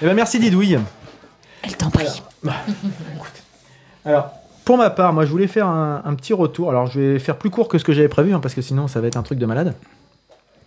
Eh 0.02 0.06
ben 0.06 0.14
merci 0.16 0.38
Didouille. 0.38 0.78
Elle 1.64 1.76
t'en 1.78 1.90
prie. 1.90 2.06
Alors, 4.06 4.32
pour 4.66 4.78
ma 4.78 4.90
part, 4.90 5.14
moi 5.14 5.26
je 5.26 5.32
voulais 5.32 5.48
faire 5.48 5.68
un, 5.68 6.02
un 6.06 6.16
petit 6.16 6.34
retour. 6.34 6.70
Alors, 6.70 6.88
je 6.88 7.00
vais 7.00 7.20
faire 7.20 7.38
plus 7.38 7.50
court 7.50 7.68
que 7.68 7.78
ce 7.78 7.84
que 7.84 7.94
j'avais 7.94 8.08
prévu, 8.08 8.34
hein, 8.34 8.40
parce 8.40 8.54
que 8.54 8.62
sinon 8.62 8.88
ça 8.88 9.02
va 9.02 9.08
être 9.08 9.18
un 9.18 9.24
truc 9.24 9.40
de 9.40 9.46
malade. 9.46 9.74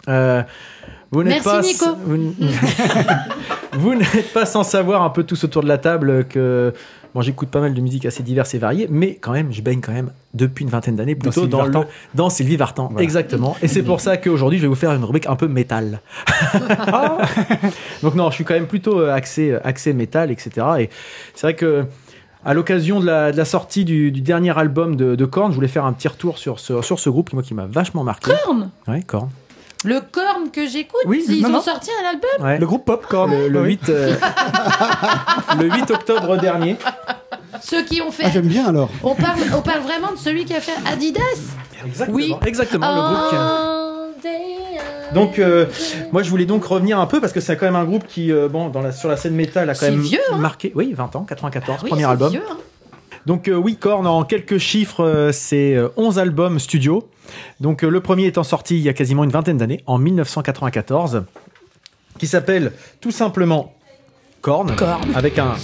Euh, 0.08 0.42
vous 1.10 1.22
n'êtes 1.22 1.44
Merci, 1.44 1.78
pas, 1.78 1.96
Nico. 2.16 2.44
Vous, 3.72 3.94
n'êtes 3.94 4.32
pas 4.32 4.46
sans 4.46 4.62
savoir 4.62 5.02
un 5.02 5.10
peu 5.10 5.22
tous 5.22 5.44
autour 5.44 5.62
de 5.62 5.68
la 5.68 5.76
table 5.76 6.24
que 6.28 6.72
bon, 7.14 7.20
j'écoute 7.20 7.50
pas 7.50 7.60
mal 7.60 7.74
de 7.74 7.80
musique 7.80 8.06
assez 8.06 8.22
diverse 8.22 8.54
et 8.54 8.58
variée, 8.58 8.86
mais 8.90 9.16
quand 9.16 9.32
même, 9.32 9.52
je 9.52 9.60
baigne 9.60 9.80
quand 9.80 9.92
même 9.92 10.10
depuis 10.34 10.64
une 10.64 10.70
vingtaine 10.70 10.96
d'années 10.96 11.14
plutôt 11.14 11.40
Sylvie 11.40 11.48
dans, 11.48 11.64
le, 11.64 11.70
Vartan. 11.70 11.88
dans 12.14 12.30
Sylvie 12.30 12.56
Vartan. 12.56 12.88
Voilà. 12.88 13.02
Exactement. 13.02 13.54
Et 13.62 13.68
c'est 13.68 13.82
pour 13.82 14.00
ça 14.00 14.16
qu'aujourd'hui, 14.16 14.58
je 14.58 14.62
vais 14.62 14.68
vous 14.68 14.74
faire 14.74 14.92
une 14.92 15.04
rubrique 15.04 15.26
un 15.26 15.36
peu 15.36 15.46
métal. 15.46 16.00
Donc 18.02 18.14
non, 18.14 18.30
je 18.30 18.36
suis 18.36 18.44
quand 18.44 18.54
même 18.54 18.66
plutôt 18.66 19.00
euh, 19.00 19.12
axé, 19.12 19.52
euh, 19.52 19.60
axé 19.62 19.92
métal, 19.92 20.30
etc. 20.30 20.66
Et 20.80 20.90
c'est 21.34 21.46
vrai 21.46 21.54
que 21.54 21.84
à 22.46 22.54
l'occasion 22.54 23.00
de 23.00 23.06
la, 23.06 23.32
de 23.32 23.36
la 23.36 23.44
sortie 23.44 23.84
du, 23.84 24.10
du 24.12 24.20
dernier 24.22 24.56
album 24.58 24.96
de, 24.96 25.14
de 25.16 25.24
Korn, 25.26 25.50
je 25.50 25.56
voulais 25.56 25.68
faire 25.68 25.84
un 25.84 25.92
petit 25.92 26.08
retour 26.08 26.38
sur 26.38 26.60
ce, 26.60 26.80
sur 26.80 26.98
ce 27.00 27.10
groupe 27.10 27.28
qui, 27.30 27.34
moi, 27.36 27.42
qui 27.44 27.52
m'a 27.54 27.66
vachement 27.66 28.04
marqué. 28.04 28.32
Korn 28.44 28.70
Ouais, 28.88 29.02
Korn. 29.02 29.28
Le 29.84 30.00
corn 30.00 30.50
que 30.50 30.66
j'écoute, 30.66 31.02
Oui, 31.06 31.22
ils 31.28 31.42
non, 31.42 31.50
ont 31.50 31.52
non. 31.52 31.60
sorti 31.60 31.90
un 32.02 32.08
album. 32.08 32.46
Ouais. 32.46 32.58
Le 32.58 32.66
groupe 32.66 32.84
Popcorn. 32.86 33.30
Le, 33.30 33.48
le 33.48 33.62
8, 33.64 33.88
euh, 33.90 34.14
le 35.58 35.64
8 35.70 35.90
octobre 35.90 36.36
dernier. 36.38 36.76
Ceux 37.62 37.82
qui 37.84 38.00
ont 38.00 38.10
fait. 38.10 38.24
Ah, 38.26 38.30
j'aime 38.30 38.46
bien 38.48 38.66
alors. 38.68 38.88
on, 39.02 39.14
parle, 39.14 39.38
on 39.56 39.62
parle 39.62 39.80
vraiment 39.80 40.12
de 40.12 40.18
celui 40.18 40.44
qui 40.44 40.54
a 40.54 40.60
fait 40.60 40.72
Adidas. 40.90 41.20
Exactement, 41.84 42.16
Oui. 42.16 42.34
exactement 42.46 42.94
le 42.94 43.00
groupe. 43.02 43.28
qui 43.30 43.36
a- 43.36 43.85
Donc, 45.14 45.38
euh, 45.38 45.66
moi, 46.12 46.22
je 46.22 46.30
voulais 46.30 46.46
donc 46.46 46.64
revenir 46.64 46.98
un 46.98 47.06
peu 47.06 47.20
parce 47.20 47.32
que 47.32 47.40
c'est 47.40 47.56
quand 47.56 47.66
même 47.66 47.76
un 47.76 47.84
groupe 47.84 48.06
qui, 48.06 48.32
euh, 48.32 48.48
bon, 48.48 48.68
dans 48.68 48.82
la, 48.82 48.92
sur 48.92 49.08
la 49.08 49.16
scène 49.16 49.34
métal, 49.34 49.70
a 49.70 49.74
quand 49.74 49.86
même 49.86 50.00
vieux, 50.00 50.18
hein. 50.32 50.38
marqué. 50.38 50.72
Oui, 50.74 50.92
20 50.92 51.16
ans, 51.16 51.24
94, 51.24 51.82
oui, 51.82 51.90
premier 51.90 52.04
album. 52.04 52.30
vieux, 52.30 52.42
hein. 52.50 52.56
Donc, 53.24 53.48
euh, 53.48 53.54
oui, 53.54 53.76
Korn, 53.76 54.06
en 54.06 54.24
quelques 54.24 54.58
chiffres, 54.58 55.30
c'est 55.32 55.74
euh, 55.74 55.88
11 55.96 56.18
albums 56.18 56.58
studio. 56.58 57.08
Donc, 57.60 57.82
le 57.82 58.00
premier 58.00 58.26
étant 58.26 58.44
sorti 58.44 58.76
il 58.76 58.82
y 58.82 58.88
a 58.88 58.92
quasiment 58.92 59.24
une 59.24 59.30
vingtaine 59.30 59.56
d'années, 59.56 59.82
en 59.86 59.98
1994, 59.98 61.24
qui 62.18 62.26
s'appelle 62.26 62.72
tout 63.00 63.10
simplement 63.10 63.74
Korn, 64.42 64.74
Korn. 64.76 65.08
avec 65.14 65.38
un. 65.38 65.54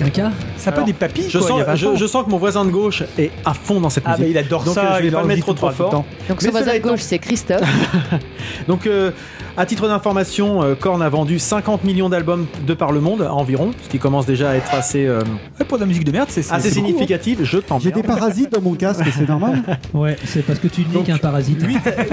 Avec 0.00 0.18
un 0.18 0.32
Ça 0.56 0.70
peut 0.72 0.76
Alors, 0.78 0.86
des 0.86 0.92
papilles, 0.92 1.28
Je 1.28 1.38
quoi, 1.38 1.48
sens, 1.48 1.58
y 1.58 1.62
a 1.62 1.64
20 1.74 1.96
je, 1.96 2.06
sens 2.06 2.24
que 2.24 2.30
mon 2.30 2.36
voisin 2.38 2.64
de 2.64 2.70
gauche 2.70 3.02
est 3.18 3.30
à 3.44 3.54
fond 3.54 3.80
dans 3.80 3.90
cette 3.90 4.04
Ah, 4.06 4.12
musique. 4.16 4.26
il 4.30 4.38
adore 4.38 4.64
Donc, 4.64 4.74
ça. 4.74 4.80
euh, 4.92 4.96
je 4.96 5.02
vais 5.02 5.08
il 5.08 5.12
pas 5.12 5.22
le 5.22 5.28
mettre 5.28 5.40
trop 5.42 5.54
trop 5.54 5.70
fort. 5.70 6.04
Donc 6.28 6.42
son 6.42 6.50
voisin 6.50 6.74
de 6.74 6.78
gauche, 6.82 7.00
c'est 7.00 7.18
Christophe. 7.18 7.60
Donc, 8.68 8.86
euh, 8.86 9.10
à 9.56 9.64
titre 9.64 9.88
d'information, 9.88 10.62
euh, 10.62 10.74
Korn 10.74 11.00
a 11.02 11.08
vendu 11.08 11.38
50 11.38 11.84
millions 11.84 12.08
d'albums 12.08 12.46
de 12.66 12.74
par 12.74 12.92
le 12.92 13.00
monde 13.00 13.22
environ, 13.22 13.70
ce 13.82 13.88
qui 13.88 13.98
commence 13.98 14.26
déjà 14.26 14.50
à 14.50 14.54
être 14.54 14.74
assez, 14.74 15.06
euh, 15.06 15.20
Ouais, 15.58 15.64
pour 15.66 15.78
de 15.78 15.82
la 15.82 15.86
musique 15.86 16.04
de 16.04 16.12
merde, 16.12 16.28
c'est 16.30 16.40
assez 16.52 16.68
hein. 16.68 16.72
significatif. 16.72 17.38
Je 17.42 17.58
t'en 17.58 17.78
J'ai 17.78 17.90
des 17.90 18.02
parasites 18.02 18.52
dans 18.52 18.60
mon 18.60 18.74
casque, 18.74 19.04
c'est 19.16 19.28
normal? 19.28 19.62
Ouais, 19.94 20.16
c'est 20.24 20.44
parce 20.44 20.58
que 20.58 20.68
tu 20.68 20.82
dis 20.82 21.02
qu'un 21.04 21.16
parasite. 21.16 21.64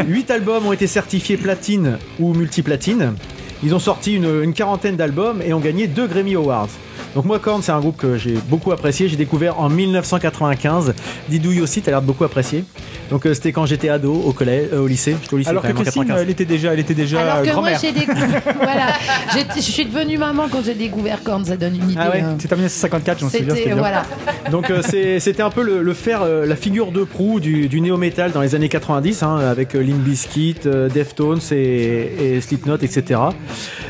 8, 0.08 0.32
albums 0.32 0.66
ont 0.68 0.74
été 0.74 0.88
certifiés 0.88 1.38
platine 1.38 1.98
ou 2.20 2.34
multiplatine. 2.34 3.14
Ils 3.62 3.76
ont 3.76 3.80
sorti 3.80 4.16
une, 4.16 4.44
une 4.44 4.54
quarantaine 4.54 4.96
d'albums 4.96 5.42
et 5.46 5.54
ont 5.54 5.60
gagné 5.60 5.88
deux 5.88 6.08
Grammy 6.08 6.36
Awards. 6.36 6.70
Donc 7.16 7.26
moi, 7.26 7.38
Korn, 7.40 7.62
c'est 7.62 7.72
un 7.72 7.80
groupe 7.80 7.98
que 7.98 8.18
j'ai 8.18 8.34
beaucoup 8.50 8.72
apprécié. 8.72 9.08
J'ai 9.08 9.16
découvert 9.18 9.60
en 9.60 9.70
1995. 9.70 10.94
Didouille 11.30 11.62
aussi, 11.62 11.82
t'as 11.82 11.92
l'air 11.92 12.02
de 12.02 12.08
beaucoup 12.08 12.24
apprécier. 12.24 12.64
Donc 13.12 13.26
euh, 13.26 13.34
c'était 13.34 13.52
quand 13.52 13.66
j'étais 13.66 13.90
ado 13.90 14.14
au 14.14 14.32
collège, 14.32 14.70
euh, 14.74 14.82
au 14.82 14.88
lycée. 14.88 15.16
J'étais 15.22 15.34
au 15.34 15.38
lycée 15.38 15.50
Alors 15.52 15.62
quand 15.62 15.68
que 15.70 15.74
même 15.74 15.82
en 15.82 15.84
Christine, 15.84 16.04
95. 16.04 16.24
elle 16.24 16.30
était 16.32 16.46
déjà, 16.46 16.74
elle 16.74 16.80
était 16.80 16.94
déjà 16.96 17.22
Alors 17.22 17.38
que 17.42 17.44
moi, 17.46 17.54
grand-mère. 17.54 17.80
j'ai 17.82 17.92
découvert. 17.92 18.42
voilà. 18.56 18.88
J'ai- 19.34 19.46
Je 19.56 19.62
suis 19.62 19.86
devenue 19.86 20.18
maman 20.18 20.48
quand 20.52 20.64
j'ai 20.64 20.74
découvert 20.74 21.22
Korn, 21.24 21.46
ça 21.46 21.56
donne 21.58 21.76
une 21.76 21.90
idée. 21.92 22.00
Ah 22.02 22.10
ouais, 22.10 22.22
hein. 22.22 22.36
C'était 22.40 22.54
en 22.54 22.58
1954, 22.58 23.20
j'en 23.20 23.30
souviens. 23.30 23.42
C'était. 23.46 23.56
c'était 23.56 23.66
bien. 23.74 23.78
Voilà. 23.78 24.04
Donc 24.52 24.70
euh, 24.72 24.82
c'est- 24.88 25.20
c'était 25.20 25.44
un 25.44 25.50
peu 25.52 25.62
le, 25.64 25.84
le 25.84 25.94
faire, 25.94 26.22
euh, 26.24 26.46
la 26.46 26.56
figure 26.56 26.92
de 26.92 27.04
proue 27.04 27.40
du, 27.40 27.68
du 27.70 27.82
néo-metal 27.82 28.32
dans 28.32 28.42
les 28.42 28.56
années 28.56 28.70
90, 28.70 29.22
hein, 29.24 29.38
avec 29.38 29.76
euh, 29.76 29.84
Limp 29.84 30.00
Bizkit, 30.00 30.56
euh, 30.66 30.90
Deftones 30.90 31.40
et, 31.52 32.36
et 32.38 32.42
Slipknot, 32.42 32.78
etc. 32.78 33.20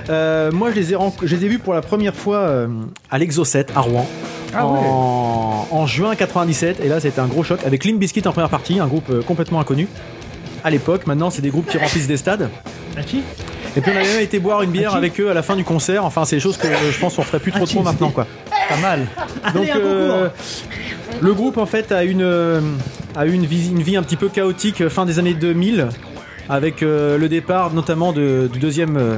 Euh, 0.09 0.51
moi, 0.51 0.71
je 0.71 0.75
les, 0.75 0.91
ai 0.91 0.95
renc- 0.95 1.13
je 1.23 1.35
les 1.35 1.45
ai 1.45 1.47
vus 1.47 1.59
pour 1.59 1.73
la 1.73 1.81
première 1.81 2.15
fois 2.15 2.37
euh, 2.39 2.67
à 3.13 3.17
l'Exo 3.19 3.45
7 3.45 3.71
à 3.75 3.81
Rouen. 3.81 4.05
Ah 4.55 4.67
ouais. 4.67 4.79
en, 4.83 5.87
juin 5.87 6.15
97 6.15 6.79
et 6.83 6.87
là 6.87 6.99
c'était 6.99 7.19
un 7.19 7.25
gros 7.25 7.43
choc 7.43 7.59
avec 7.65 7.85
Limp 7.85 7.99
Bizkit 7.99 8.27
en 8.27 8.31
première 8.31 8.49
partie 8.49 8.79
un 8.79 8.85
groupe 8.87 9.09
euh, 9.09 9.21
complètement 9.21 9.59
inconnu. 9.59 9.87
À 10.63 10.69
l'époque 10.69 11.07
maintenant 11.07 11.29
c'est 11.29 11.41
des 11.41 11.49
groupes 11.49 11.67
qui 11.67 11.77
remplissent 11.77 12.07
des 12.07 12.17
stades. 12.17 12.49
Et 13.75 13.81
puis 13.81 13.91
on 13.91 13.97
a 13.97 14.03
même 14.03 14.19
été 14.21 14.39
boire 14.39 14.61
une 14.61 14.71
bière 14.71 14.95
avec 14.95 15.19
eux 15.19 15.29
à 15.29 15.33
la 15.33 15.41
fin 15.41 15.55
du 15.55 15.63
concert. 15.63 16.05
Enfin 16.05 16.25
c'est 16.25 16.35
des 16.35 16.39
choses 16.39 16.57
que 16.57 16.67
euh, 16.67 16.91
je 16.91 16.99
pense 16.99 17.15
qu'on 17.15 17.23
ferait 17.23 17.39
plus 17.39 17.51
trop 17.51 17.65
trop 17.65 17.83
maintenant 17.83 18.09
quoi. 18.09 18.27
Pas 18.69 18.77
mal. 18.77 19.07
donc 19.53 19.69
euh, 19.75 20.29
le 21.21 21.33
groupe 21.33 21.57
en 21.57 21.65
fait 21.65 21.91
a 21.91 22.03
une 22.03 22.27
a 23.15 23.25
eu 23.27 23.31
une 23.31 23.45
vie, 23.45 23.69
une 23.69 23.83
vie 23.83 23.95
un 23.95 24.03
petit 24.03 24.17
peu 24.17 24.29
chaotique 24.29 24.87
fin 24.89 25.05
des 25.05 25.19
années 25.19 25.35
2000 25.35 25.89
avec 26.49 26.83
euh, 26.83 27.17
le 27.17 27.29
départ 27.29 27.73
notamment 27.73 28.11
de, 28.11 28.49
du 28.51 28.59
deuxième 28.59 28.97
euh, 28.97 29.17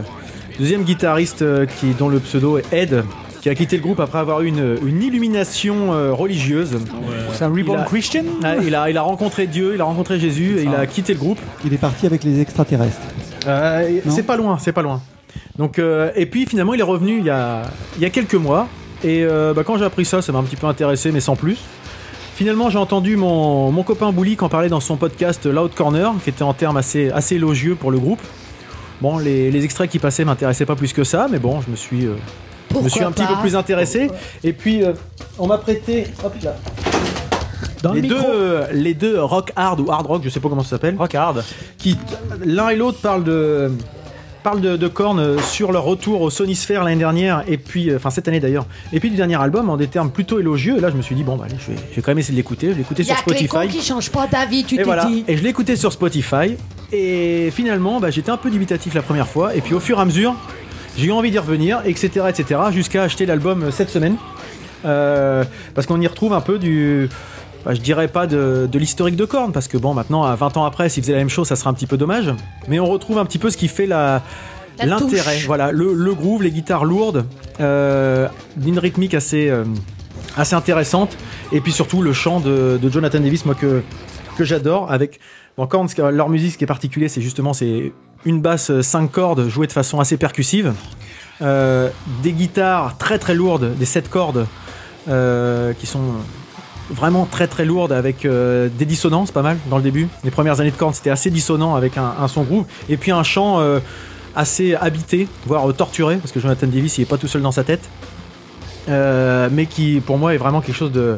deuxième 0.59 0.83
guitariste 0.83 1.43
qui 1.79 1.87
dont 1.93 2.09
le 2.09 2.19
pseudo 2.19 2.57
est 2.57 2.73
Ed 2.73 3.03
qui 3.45 3.49
a 3.51 3.53
quitté 3.53 3.77
le 3.77 3.83
groupe 3.83 3.99
après 3.99 4.17
avoir 4.17 4.41
eu 4.41 4.47
une, 4.47 4.75
une 4.83 5.03
illumination 5.03 5.93
euh, 5.93 6.11
religieuse. 6.11 6.79
C'est 7.33 7.43
un 7.43 7.49
reborn 7.49 7.77
Il 7.77 7.81
a- 7.83 7.85
Christian 7.85 8.23
Ah, 8.43 8.55
il, 8.59 8.73
a, 8.73 8.89
il 8.89 8.97
a 8.97 9.03
rencontré 9.03 9.45
Dieu, 9.45 9.73
il 9.75 9.81
a 9.81 9.83
rencontré 9.83 10.19
Jésus 10.19 10.57
et 10.57 10.63
il 10.63 10.73
a 10.73 10.87
quitté 10.87 11.13
le 11.13 11.19
groupe. 11.19 11.37
Il 11.63 11.71
est 11.71 11.77
parti 11.77 12.07
avec 12.07 12.23
les 12.23 12.41
extraterrestres. 12.41 12.97
Euh, 13.45 13.99
c'est 14.09 14.23
pas 14.23 14.35
loin, 14.35 14.57
c'est 14.59 14.71
pas 14.71 14.81
loin. 14.81 14.99
Donc, 15.59 15.77
euh, 15.77 16.09
et 16.15 16.25
puis 16.25 16.47
finalement, 16.47 16.73
il 16.73 16.79
est 16.79 16.83
revenu 16.83 17.19
il 17.19 17.25
y 17.25 17.29
a, 17.29 17.61
il 17.97 18.01
y 18.01 18.05
a 18.05 18.09
quelques 18.09 18.33
mois. 18.33 18.67
Et 19.03 19.23
euh, 19.23 19.53
bah, 19.53 19.61
quand 19.63 19.77
j'ai 19.77 19.85
appris 19.85 20.05
ça, 20.05 20.23
ça 20.23 20.31
m'a 20.31 20.39
un 20.39 20.43
petit 20.43 20.55
peu 20.55 20.65
intéressé, 20.65 21.11
mais 21.11 21.19
sans 21.19 21.35
plus. 21.35 21.59
Finalement, 22.33 22.71
j'ai 22.71 22.79
entendu 22.79 23.15
mon, 23.15 23.71
mon 23.71 23.83
copain 23.83 24.11
Boulik 24.11 24.41
en 24.41 24.49
parler 24.49 24.69
dans 24.69 24.79
son 24.79 24.97
podcast 24.97 25.45
Loud 25.45 25.75
Corner, 25.75 26.11
qui 26.23 26.31
était 26.31 26.41
en 26.41 26.55
termes 26.55 26.77
assez, 26.77 27.11
assez 27.11 27.35
élogieux 27.35 27.75
pour 27.75 27.91
le 27.91 27.99
groupe. 27.99 28.21
Bon, 29.01 29.19
les, 29.19 29.51
les 29.51 29.63
extraits 29.65 29.87
qui 29.87 29.99
passaient 29.99 30.25
m'intéressaient 30.25 30.65
pas 30.65 30.75
plus 30.75 30.93
que 30.93 31.03
ça, 31.03 31.27
mais 31.29 31.37
bon, 31.37 31.61
je 31.61 31.69
me 31.69 31.75
suis, 31.75 32.07
je 32.73 32.79
me 32.79 32.89
suis 32.89 33.03
un 33.03 33.11
petit 33.11 33.25
peu 33.25 33.35
plus 33.41 33.55
intéressé. 33.55 34.09
Et 34.43 34.53
puis, 34.53 34.83
euh, 34.83 34.93
on 35.37 35.47
m'a 35.47 35.57
prêté 35.57 36.07
hop 36.23 36.33
là, 36.43 36.55
Dans 37.83 37.93
le 37.93 38.01
les, 38.01 38.07
deux, 38.07 38.17
euh, 38.23 38.65
les 38.71 38.93
deux 38.93 39.21
rock 39.21 39.51
hard 39.55 39.79
ou 39.79 39.91
hard 39.91 40.05
rock, 40.05 40.21
je 40.23 40.29
sais 40.29 40.39
pas 40.39 40.49
comment 40.49 40.63
ça 40.63 40.71
s'appelle. 40.71 40.95
Rock 40.97 41.15
hard. 41.15 41.43
qui 41.77 41.97
l'un 42.43 42.69
et 42.69 42.75
l'autre 42.75 42.99
parlent 42.99 43.23
de 43.23 43.71
parlent 44.43 44.61
de, 44.61 44.77
de 44.77 44.87
Korn 44.87 45.41
sur 45.41 45.71
leur 45.71 45.83
retour 45.85 46.21
au 46.21 46.29
Sonisphere 46.29 46.83
l'année 46.83 46.97
dernière 46.99 47.43
et 47.47 47.57
puis 47.57 47.89
euh, 47.89 47.95
enfin 47.95 48.11
cette 48.11 48.27
année 48.27 48.39
d'ailleurs. 48.39 48.67
Et 48.93 48.99
puis 48.99 49.09
du 49.09 49.15
dernier 49.15 49.41
album 49.41 49.71
en 49.71 49.75
des 49.77 49.87
termes 49.87 50.11
plutôt 50.11 50.39
élogieux. 50.39 50.77
Et 50.77 50.81
là 50.81 50.91
je 50.91 50.95
me 50.95 51.01
suis 51.01 51.15
dit 51.15 51.23
bon 51.23 51.35
bah 51.35 51.45
allez 51.47 51.55
je 51.59 51.71
vais, 51.71 51.77
je 51.89 51.95
vais 51.95 52.01
quand 52.03 52.11
même 52.11 52.19
essayer 52.19 52.33
de 52.33 52.37
l'écouter. 52.37 52.69
Je 52.69 52.75
l'ai 52.75 52.81
écouté 52.81 53.01
Il 53.01 53.05
y 53.05 53.09
sur 53.09 53.17
a 53.17 53.21
que 53.23 53.31
les 53.31 53.47
cons 53.47 53.57
Spotify. 53.57 53.77
qui 53.79 53.83
changent 53.83 54.11
pas 54.11 54.27
d'avis, 54.27 54.63
tu 54.63 54.75
et 54.75 54.77
t'es 54.77 54.83
voilà. 54.83 55.05
dit. 55.05 55.25
et 55.27 55.35
je 55.35 55.41
l'ai 55.41 55.49
écouté 55.49 55.75
sur 55.75 55.91
Spotify. 55.91 56.57
Et 56.91 57.49
finalement 57.51 57.99
bah, 57.99 58.11
j'étais 58.11 58.29
un 58.29 58.37
peu 58.37 58.51
dubitatif 58.51 58.93
la 58.93 59.01
première 59.01 59.27
fois. 59.27 59.55
Et 59.55 59.61
puis 59.61 59.73
au 59.73 59.79
fur 59.79 59.97
et 59.97 60.01
à 60.01 60.05
mesure 60.05 60.35
j'ai 60.97 61.07
eu 61.07 61.11
envie 61.11 61.31
d'y 61.31 61.39
revenir 61.39 61.81
etc 61.85 62.27
etc 62.29 62.61
jusqu'à 62.71 63.03
acheter 63.03 63.25
l'album 63.25 63.63
euh, 63.63 63.71
cette 63.71 63.89
semaine. 63.89 64.17
Euh, 64.83 65.43
parce 65.73 65.87
qu'on 65.87 65.99
y 65.99 66.05
retrouve 66.05 66.33
un 66.33 66.41
peu 66.41 66.59
du 66.59 67.09
bah, 67.65 67.73
je 67.73 67.81
dirais 67.81 68.07
pas 68.07 68.27
de, 68.27 68.69
de 68.71 68.79
l'historique 68.79 69.15
de 69.15 69.25
Korn 69.25 69.51
parce 69.51 69.67
que 69.67 69.77
bon 69.77 69.95
maintenant 69.95 70.23
à 70.23 70.35
20 70.35 70.57
ans 70.57 70.65
après 70.65 70.89
s'ils 70.89 71.01
faisaient 71.01 71.13
la 71.13 71.19
même 71.19 71.29
chose 71.29 71.47
ça 71.47 71.55
serait 71.55 71.69
un 71.69 71.73
petit 71.73 71.87
peu 71.87 71.97
dommage. 71.97 72.33
Mais 72.67 72.79
on 72.79 72.85
retrouve 72.85 73.17
un 73.17 73.25
petit 73.25 73.39
peu 73.39 73.49
ce 73.49 73.57
qui 73.57 73.67
fait 73.67 73.87
la 73.87 74.21
l'intérêt, 74.83 75.39
voilà, 75.45 75.71
le, 75.71 75.93
le 75.93 76.13
groove, 76.13 76.43
les 76.43 76.51
guitares 76.51 76.85
lourdes, 76.85 77.25
euh, 77.59 78.27
d'une 78.57 78.79
rythmique 78.79 79.13
assez, 79.13 79.49
euh, 79.49 79.63
assez 80.35 80.55
intéressante, 80.55 81.17
et 81.51 81.61
puis 81.61 81.71
surtout 81.71 82.01
le 82.01 82.13
chant 82.13 82.39
de, 82.39 82.77
de 82.81 82.89
Jonathan 82.89 83.19
Davis, 83.19 83.45
moi 83.45 83.55
que, 83.55 83.81
que 84.37 84.43
j'adore, 84.43 84.91
avec 84.91 85.19
bon, 85.57 85.67
Korn, 85.67 85.87
leur 86.11 86.29
musique, 86.29 86.53
ce 86.53 86.57
qui 86.57 86.63
est 86.63 86.67
particulier, 86.67 87.07
c'est 87.07 87.21
justement 87.21 87.53
c'est 87.53 87.93
une 88.25 88.41
basse 88.41 88.81
5 88.81 89.11
cordes 89.11 89.47
jouée 89.47 89.67
de 89.67 89.71
façon 89.71 89.99
assez 89.99 90.17
percussive, 90.17 90.73
euh, 91.41 91.89
des 92.23 92.31
guitares 92.31 92.97
très 92.97 93.19
très 93.19 93.35
lourdes, 93.35 93.75
des 93.77 93.85
7 93.85 94.09
cordes 94.09 94.47
euh, 95.07 95.73
qui 95.73 95.85
sont 95.85 96.13
vraiment 96.89 97.25
très 97.25 97.47
très 97.47 97.65
lourdes 97.65 97.91
avec 97.91 98.25
euh, 98.25 98.69
des 98.69 98.85
dissonances 98.85 99.31
pas 99.31 99.41
mal 99.41 99.57
dans 99.69 99.77
le 99.77 99.83
début. 99.83 100.07
Les 100.23 100.31
premières 100.31 100.59
années 100.59 100.71
de 100.71 100.75
Korn 100.75 100.93
c'était 100.93 101.09
assez 101.09 101.29
dissonant 101.29 101.75
avec 101.75 101.97
un, 101.97 102.27
son 102.27 102.43
groove. 102.43 102.65
Et 102.89 102.97
puis 102.97 103.11
un 103.11 103.23
chant 103.23 103.59
euh, 103.59 103.79
assez 104.35 104.75
habité, 104.75 105.27
voire 105.45 105.69
euh, 105.69 105.73
torturé 105.73 106.17
parce 106.17 106.31
que 106.31 106.39
Jonathan 106.39 106.67
Davis 106.67 106.97
il 106.97 107.01
est 107.01 107.05
pas 107.05 107.17
tout 107.17 107.27
seul 107.27 107.41
dans 107.41 107.51
sa 107.51 107.63
tête, 107.63 107.89
Euh, 108.87 109.49
mais 109.51 109.65
qui 109.65 109.99
pour 109.99 110.19
moi 110.19 110.35
est 110.35 110.37
vraiment 110.37 110.61
quelque 110.61 110.75
chose 110.75 110.91
de 110.91 111.17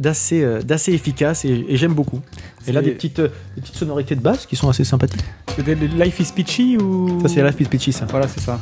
d'assez 0.00 0.42
euh, 0.42 0.60
d'assez 0.62 0.92
efficace 0.92 1.44
et, 1.44 1.64
et 1.68 1.76
j'aime 1.76 1.92
beaucoup. 1.94 2.20
Et 2.66 2.72
là 2.72 2.82
des 2.82 2.90
petites 2.90 3.20
euh, 3.20 3.28
des 3.54 3.60
petites 3.62 3.76
sonorités 3.76 4.16
de 4.16 4.20
basse 4.20 4.46
qui 4.46 4.56
sont 4.56 4.68
assez 4.68 4.82
sympathiques. 4.84 5.22
C'est 5.54 5.62
des- 5.62 5.76
des 5.76 5.86
Life 5.88 6.18
is 6.18 6.32
Peachy 6.34 6.76
ou? 6.78 7.20
Ça 7.22 7.28
c'est 7.28 7.42
Life 7.44 7.60
is 7.60 7.64
Peachy 7.66 7.92
ça. 7.92 8.06
Voilà, 8.10 8.26
c'est 8.26 8.40
ça. 8.40 8.58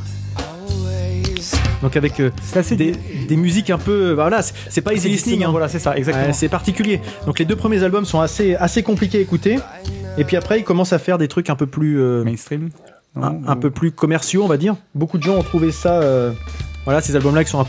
Donc 1.81 1.97
avec 1.97 2.19
euh, 2.19 2.31
des, 2.73 2.93
des 3.29 3.37
musiques 3.37 3.71
un 3.71 3.79
peu, 3.79 4.15
bah 4.17 4.25
voilà, 4.25 4.43
c'est- 4.43 4.81
pas 4.81 4.93
easy 4.95 5.09
listening. 5.09 5.45
hein. 5.45 5.51
voilà, 5.53 5.69
c'est 5.69 5.79
ça, 5.79 5.97
exactement. 5.97 6.27
Ouais, 6.27 6.33
c'est 6.33 6.49
particulier. 6.49 7.01
Donc 7.25 7.39
les 7.39 7.45
deux 7.45 7.55
premiers 7.55 7.83
albums 7.85 8.05
sont 8.05 8.21
assez 8.21 8.57
assez 8.57 8.83
compliqués 8.83 9.19
à 9.19 9.21
écouter. 9.21 9.59
Et 10.17 10.25
puis 10.25 10.37
après, 10.37 10.59
ils 10.59 10.65
commencent 10.65 10.93
à 10.93 10.99
faire 10.99 11.19
des 11.19 11.29
trucs 11.29 11.49
un 11.51 11.55
peu 11.55 11.67
plus 11.67 11.99
mainstream, 12.25 12.71
un, 13.15 13.37
un 13.47 13.55
peu 13.57 13.71
plus 13.71 13.93
commerciaux, 13.93 14.43
on 14.43 14.49
va 14.49 14.57
dire. 14.57 14.75
Beaucoup 14.97 15.19
de 15.19 15.23
gens 15.23 15.37
ont 15.37 15.43
trouvé 15.45 15.71
ça, 15.71 16.01
euh, 16.03 16.33
voilà, 16.85 17.01
ces 17.01 17.15
albums-là 17.15 17.45
qui 17.45 17.51
sont 17.51 17.61
un 17.61 17.67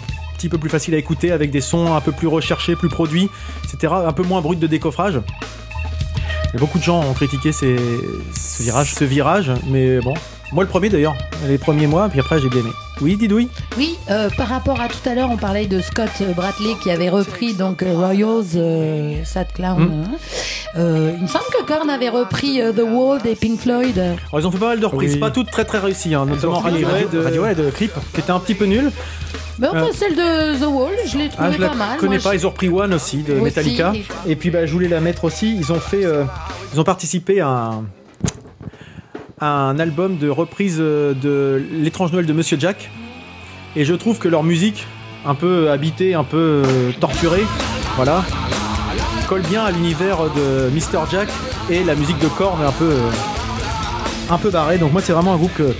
peu 0.47 0.57
plus 0.57 0.69
faciles 0.69 0.93
à 0.93 0.97
écouter, 0.97 1.31
avec 1.31 1.51
des 1.51 1.61
sons 1.61 1.93
un 1.93 2.01
peu 2.01 2.11
plus 2.11 2.27
recherchés, 2.27 2.75
plus 2.75 2.89
produits, 2.89 3.29
etc. 3.65 3.93
Un 4.05 4.13
peu 4.13 4.23
moins 4.23 4.41
brut 4.41 4.59
de 4.59 4.67
décoffrage. 4.67 5.19
Et 6.53 6.57
beaucoup 6.57 6.79
de 6.79 6.83
gens 6.83 7.03
ont 7.03 7.13
critiqué 7.13 7.51
ce 7.51 7.75
virage, 8.61 8.93
ce 8.93 9.03
virage, 9.03 9.51
mais 9.67 9.99
bon. 9.99 10.13
Moi 10.51 10.63
le 10.63 10.69
premier 10.69 10.89
d'ailleurs, 10.89 11.15
les 11.47 11.57
premiers 11.59 11.85
mois, 11.88 12.09
puis 12.09 12.19
après 12.19 12.39
j'ai 12.41 12.49
bien 12.49 12.61
aimé. 12.61 12.71
Oui, 13.01 13.15
Didouille 13.15 13.47
Oui, 13.77 13.95
euh, 14.09 14.30
par 14.35 14.47
rapport 14.47 14.81
à 14.81 14.88
tout 14.88 15.07
à 15.07 15.13
l'heure, 15.15 15.30
on 15.31 15.38
parlait 15.38 15.67
de 15.67 15.80
Scott 15.80 16.09
Bradley 16.35 16.73
qui 16.81 16.89
avait 16.91 17.09
repris 17.09 17.53
donc 17.53 17.81
euh, 17.84 17.93
Royals, 17.95 18.43
euh, 18.55 19.23
Sad 19.23 19.47
Clown. 19.53 19.80
Mm. 19.80 20.03
hein. 20.05 20.11
Euh, 20.77 21.11
il 21.15 21.21
me 21.23 21.27
semble 21.27 21.45
que 21.57 21.63
Korn 21.65 21.89
avait 21.89 22.09
repris 22.09 22.61
euh, 22.61 22.73
The 22.73 22.81
Wall 22.81 23.21
des 23.21 23.35
Pink 23.35 23.59
Floyd. 23.59 23.97
Alors, 23.97 24.17
ils 24.39 24.47
ont 24.47 24.51
fait 24.51 24.57
pas 24.57 24.67
mal 24.69 24.80
de 24.80 24.85
reprises, 24.85 25.13
Oui. 25.13 25.19
pas 25.19 25.31
toutes 25.31 25.49
très 25.51 25.65
très 25.65 25.77
réussies, 25.80 26.13
hein, 26.15 26.26
notamment 26.26 26.59
Radiohead, 26.59 27.05
Radio- 27.13 27.23
Radiohead, 27.23 27.73
clip, 27.73 27.91
qui 28.13 28.19
était 28.19 28.31
un 28.31 28.39
petit 28.39 28.55
peu 28.55 28.65
nul. 28.65 28.91
Mais 29.59 29.67
enfin, 29.67 29.77
Euh, 29.88 29.91
celle 29.93 30.15
de 30.15 30.57
The 30.63 30.67
Wall, 30.67 30.91
je 31.07 31.17
l'ai 31.17 31.30
Ah, 31.38 31.43
trouvée 31.43 31.57
je 31.57 31.61
la 31.61 31.69
pas 31.69 31.76
mal. 31.76 31.97
connais 31.99 32.15
Moi, 32.17 32.23
pas, 32.23 32.31
je- 32.31 32.38
ils 32.41 32.47
ont 32.47 32.49
repris 32.49 32.69
One 32.69 32.93
aussi 32.93 33.17
de 33.23 33.34
Aussi, 33.34 33.41
Metallica. 33.43 33.93
et- 34.27 34.35
puis 34.35 34.49
bah, 34.49 34.65
je 34.65 34.71
voulais 34.73 34.88
la 34.88 34.99
mettre 34.99 35.23
aussi. 35.26 35.55
Ils 35.55 35.71
ont 35.71 35.80
fait, 35.80 36.05
euh, 36.05 36.23
ils 36.73 36.80
ont 36.80 36.84
participé 36.84 37.39
à 37.41 37.47
un, 37.47 37.69
à 37.71 37.81
un 39.41 39.79
album 39.79 40.17
de 40.17 40.29
reprise 40.29 40.77
euh, 40.79 41.13
de 41.13 41.63
l'étrange 41.71 42.11
Noël 42.11 42.25
de 42.25 42.33
Monsieur 42.33 42.57
Jack. 42.59 42.89
Et 43.75 43.85
je 43.85 43.93
trouve 43.93 44.17
que 44.19 44.27
leur 44.27 44.43
musique, 44.43 44.85
un 45.25 45.35
peu 45.35 45.69
habitée, 45.69 46.13
un 46.15 46.23
peu 46.23 46.63
euh, 46.65 46.91
torturée, 46.99 47.45
voilà, 47.95 48.23
colle 49.27 49.43
bien 49.43 49.63
à 49.63 49.71
l'univers 49.71 50.17
de 50.35 50.69
Mr 50.73 51.05
Jack 51.11 51.29
et 51.69 51.83
la 51.83 51.95
musique 51.95 52.19
de 52.19 52.27
Korn 52.27 52.61
un 52.63 52.71
peu, 52.71 52.89
euh, 52.89 53.11
un 54.29 54.37
peu 54.37 54.49
barrée. 54.49 54.77
Donc 54.77 54.91
moi 54.91 55.01
c'est 55.01 55.13
vraiment 55.13 55.33
un 55.33 55.37
groupe 55.37 55.53
que 55.55 55.73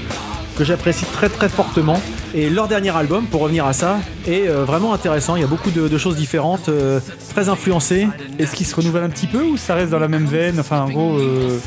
que 0.58 0.66
j'apprécie 0.66 1.06
très 1.06 1.30
très 1.30 1.48
fortement. 1.48 2.02
Et 2.36 2.50
leur 2.50 2.68
dernier 2.68 2.96
album, 2.96 3.26
pour 3.26 3.42
revenir 3.42 3.66
à 3.66 3.74
ça, 3.74 3.98
est 4.28 4.48
euh, 4.48 4.64
vraiment 4.64 4.94
intéressant. 4.94 5.36
Il 5.36 5.42
y 5.42 5.44
a 5.44 5.48
beaucoup 5.48 5.72
de, 5.72 5.88
de 5.88 5.98
choses 5.98 6.16
différentes, 6.16 6.70
euh, 6.70 7.00
très 7.34 7.50
influencées. 7.50 8.08
Est-ce 8.38 8.56
qu'ils 8.56 8.68
se 8.68 8.76
renouvellent 8.76 9.04
un 9.04 9.10
petit 9.10 9.26
peu 9.26 9.42
ou 9.44 9.58
ça 9.58 9.74
reste 9.74 9.90
dans 9.90 9.98
la 10.00 10.08
même 10.08 10.26
veine? 10.26 10.60
Enfin, 10.60 10.82
en 10.82 10.90
gros, 10.90 11.18
euh, 11.18 11.58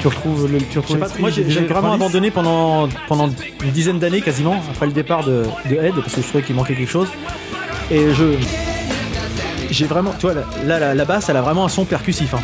tu 0.00 0.08
retrouves 0.08 0.50
le. 0.50 0.58
Tu 0.58 0.64
Je 0.66 0.72
sais 0.72 0.78
retrouves 0.80 0.98
pas, 0.98 1.04
l'esprit 1.06 1.20
moi 1.20 1.30
j'ai 1.30 1.42
vraiment 1.44 1.92
90? 1.92 1.94
abandonné 1.94 2.30
pendant, 2.32 2.88
pendant 3.06 3.30
une 3.62 3.70
dizaine 3.70 4.00
d'années 4.00 4.22
quasiment, 4.22 4.56
après 4.70 4.86
le 4.86 4.92
départ 4.92 5.24
de, 5.24 5.44
de 5.70 5.76
Ed, 5.76 5.94
parce 5.94 6.14
que 6.14 6.20
je 6.20 6.26
trouvais 6.26 6.42
qu'il 6.42 6.56
manquait 6.56 6.74
quelque 6.74 6.90
chose. 6.90 7.08
Et 7.90 8.12
je. 8.12 8.24
J'ai 9.70 9.86
vraiment. 9.86 10.12
Tu 10.18 10.26
vois, 10.26 10.34
là, 10.34 10.78
la, 10.80 10.94
la 10.94 11.04
basse, 11.04 11.28
elle 11.28 11.36
a 11.36 11.42
vraiment 11.42 11.64
un 11.64 11.68
son 11.68 11.84
percussif. 11.84 12.34
Hein. 12.34 12.40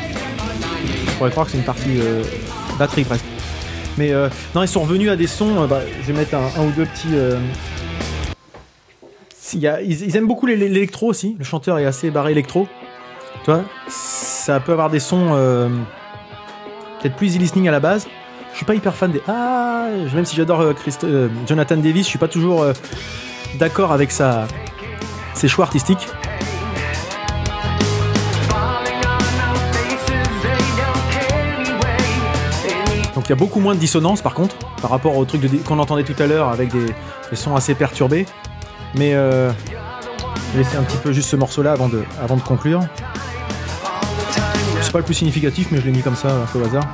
On 1.08 1.18
pourrait 1.18 1.30
croire 1.30 1.46
que 1.46 1.52
c'est 1.52 1.58
une 1.58 1.64
partie 1.64 1.98
batterie 2.78 3.04
presque. 3.04 3.24
Mais 3.98 4.12
euh, 4.12 4.28
non, 4.54 4.62
ils 4.62 4.68
sont 4.68 4.80
revenus 4.80 5.10
à 5.10 5.16
des 5.16 5.26
sons. 5.26 5.62
euh, 5.62 5.66
bah, 5.66 5.80
je 6.00 6.06
vais 6.06 6.18
mettre 6.18 6.34
un, 6.34 6.64
ou 6.64 6.70
deux 6.70 6.86
petits. 6.86 7.14
euh, 7.14 7.38
ils, 9.54 10.16
aiment 10.16 10.26
beaucoup 10.26 10.46
l'électro 10.46 11.08
aussi. 11.08 11.36
Le 11.38 11.44
chanteur 11.44 11.78
est 11.78 11.84
assez 11.84 12.10
barré 12.10 12.32
électro. 12.32 12.66
Tu 13.44 13.50
vois, 13.50 13.64
ça 13.88 14.60
peut 14.60 14.72
avoir 14.72 14.88
des 14.88 15.00
sons 15.00 15.30
euh, 15.32 15.68
peut-être 17.00 17.16
plus 17.16 17.28
easy 17.28 17.38
listening 17.38 17.68
à 17.68 17.72
la 17.72 17.80
base. 17.80 18.06
Je 18.52 18.56
suis 18.58 18.66
pas 18.66 18.74
hyper 18.74 18.94
fan 18.94 19.10
des. 19.10 19.22
Ah, 19.26 19.88
même 20.14 20.24
si 20.24 20.36
j'adore 20.36 20.74
Jonathan 21.46 21.76
Davis, 21.76 22.04
je 22.04 22.10
suis 22.10 22.18
pas 22.18 22.28
toujours 22.28 22.66
d'accord 23.58 23.92
avec 23.92 24.12
ses 24.12 25.48
choix 25.48 25.64
artistiques. 25.64 26.06
Y 33.32 33.34
a 33.34 33.36
beaucoup 33.36 33.60
moins 33.60 33.74
de 33.74 33.80
dissonance 33.80 34.20
par 34.20 34.34
contre, 34.34 34.56
par 34.82 34.90
rapport 34.90 35.16
au 35.16 35.24
truc 35.24 35.40
qu'on 35.64 35.78
entendait 35.78 36.04
tout 36.04 36.20
à 36.22 36.26
l'heure 36.26 36.50
avec 36.50 36.70
des, 36.70 36.86
des 37.30 37.36
sons 37.36 37.56
assez 37.56 37.74
perturbés. 37.74 38.26
Mais 38.94 39.14
euh, 39.14 39.50
je 39.50 40.58
vais 40.58 40.64
laisser 40.64 40.76
un 40.76 40.82
petit 40.82 40.98
peu 40.98 41.12
juste 41.12 41.30
ce 41.30 41.36
morceau-là 41.36 41.72
avant 41.72 41.88
de, 41.88 42.04
avant 42.22 42.36
de 42.36 42.42
conclure. 42.42 42.80
C'est 44.82 44.92
pas 44.92 44.98
le 44.98 45.04
plus 45.04 45.14
significatif, 45.14 45.68
mais 45.70 45.80
je 45.80 45.86
l'ai 45.86 45.92
mis 45.92 46.02
comme 46.02 46.16
ça, 46.16 46.28
un 46.28 46.44
peu 46.52 46.58
au 46.58 46.64
hasard. 46.66 46.84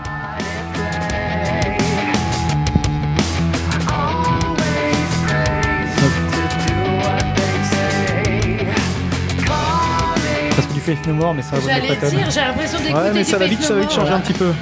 Presque 10.53 10.73
du 10.73 10.81
Faith 10.81 11.07
No 11.07 11.15
More, 11.15 11.35
mais 11.35 11.43
ça 11.43 11.57
va 11.57 11.67
J'allais 11.67 11.97
dire, 11.97 12.31
j'ai 12.31 12.41
l'impression 12.41 12.79
d'écouter 12.79 12.95
Ouais, 12.95 13.11
mais 13.13 13.25
du 13.25 13.31
ça 13.31 13.39
va 13.39 13.47
Faith 13.49 13.59
vite, 13.59 13.61
No 13.63 13.67
ça 13.67 13.75
va 13.75 13.81
vite 13.81 13.93
changer 13.93 14.13
un 14.13 14.21
petit 14.21 14.33
peu. 14.33 14.53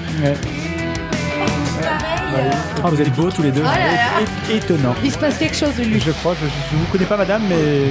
Ah, 2.85 2.89
vous 2.91 3.01
êtes 3.01 3.13
beaux 3.15 3.31
tous 3.31 3.43
les 3.43 3.51
deux. 3.51 3.63
Oh 3.63 3.69
là 3.69 3.79
là. 3.79 4.21
É- 4.51 4.57
Étonnant. 4.57 4.95
Il 5.05 5.11
se 5.13 5.19
passe 5.19 5.37
quelque 5.39 5.57
chose, 5.57 5.77
lui. 5.79 6.01
Je 6.01 6.11
crois, 6.13 6.35
je, 6.41 6.47
je 6.47 6.77
vous 6.77 6.85
connais 6.93 7.05
pas, 7.07 7.17
madame, 7.17 7.43
mais. 7.49 7.89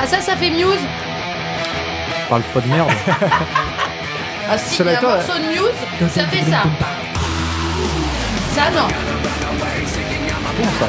Ah, 0.00 0.06
ça, 0.06 0.20
ça 0.20 0.36
fait 0.36 0.50
Muse 0.50 0.80
Parle 2.28 2.42
pas 2.52 2.60
de 2.60 2.68
merde. 2.68 2.90
Ah, 4.46 4.58
si, 4.58 4.74
Ça 4.76 4.84
il 4.84 4.90
y 4.90 4.90
va 4.90 4.90
a 4.90 4.92
un 4.92 4.96
être, 4.98 5.08
morceau 5.26 5.38
de 5.42 5.46
Muse, 5.48 5.78
ça 6.12 6.26
fait 6.26 6.44
ça. 6.50 6.62
Ça, 8.54 8.70
non. 8.72 8.88
Bon, 10.58 10.68
ça. 10.78 10.86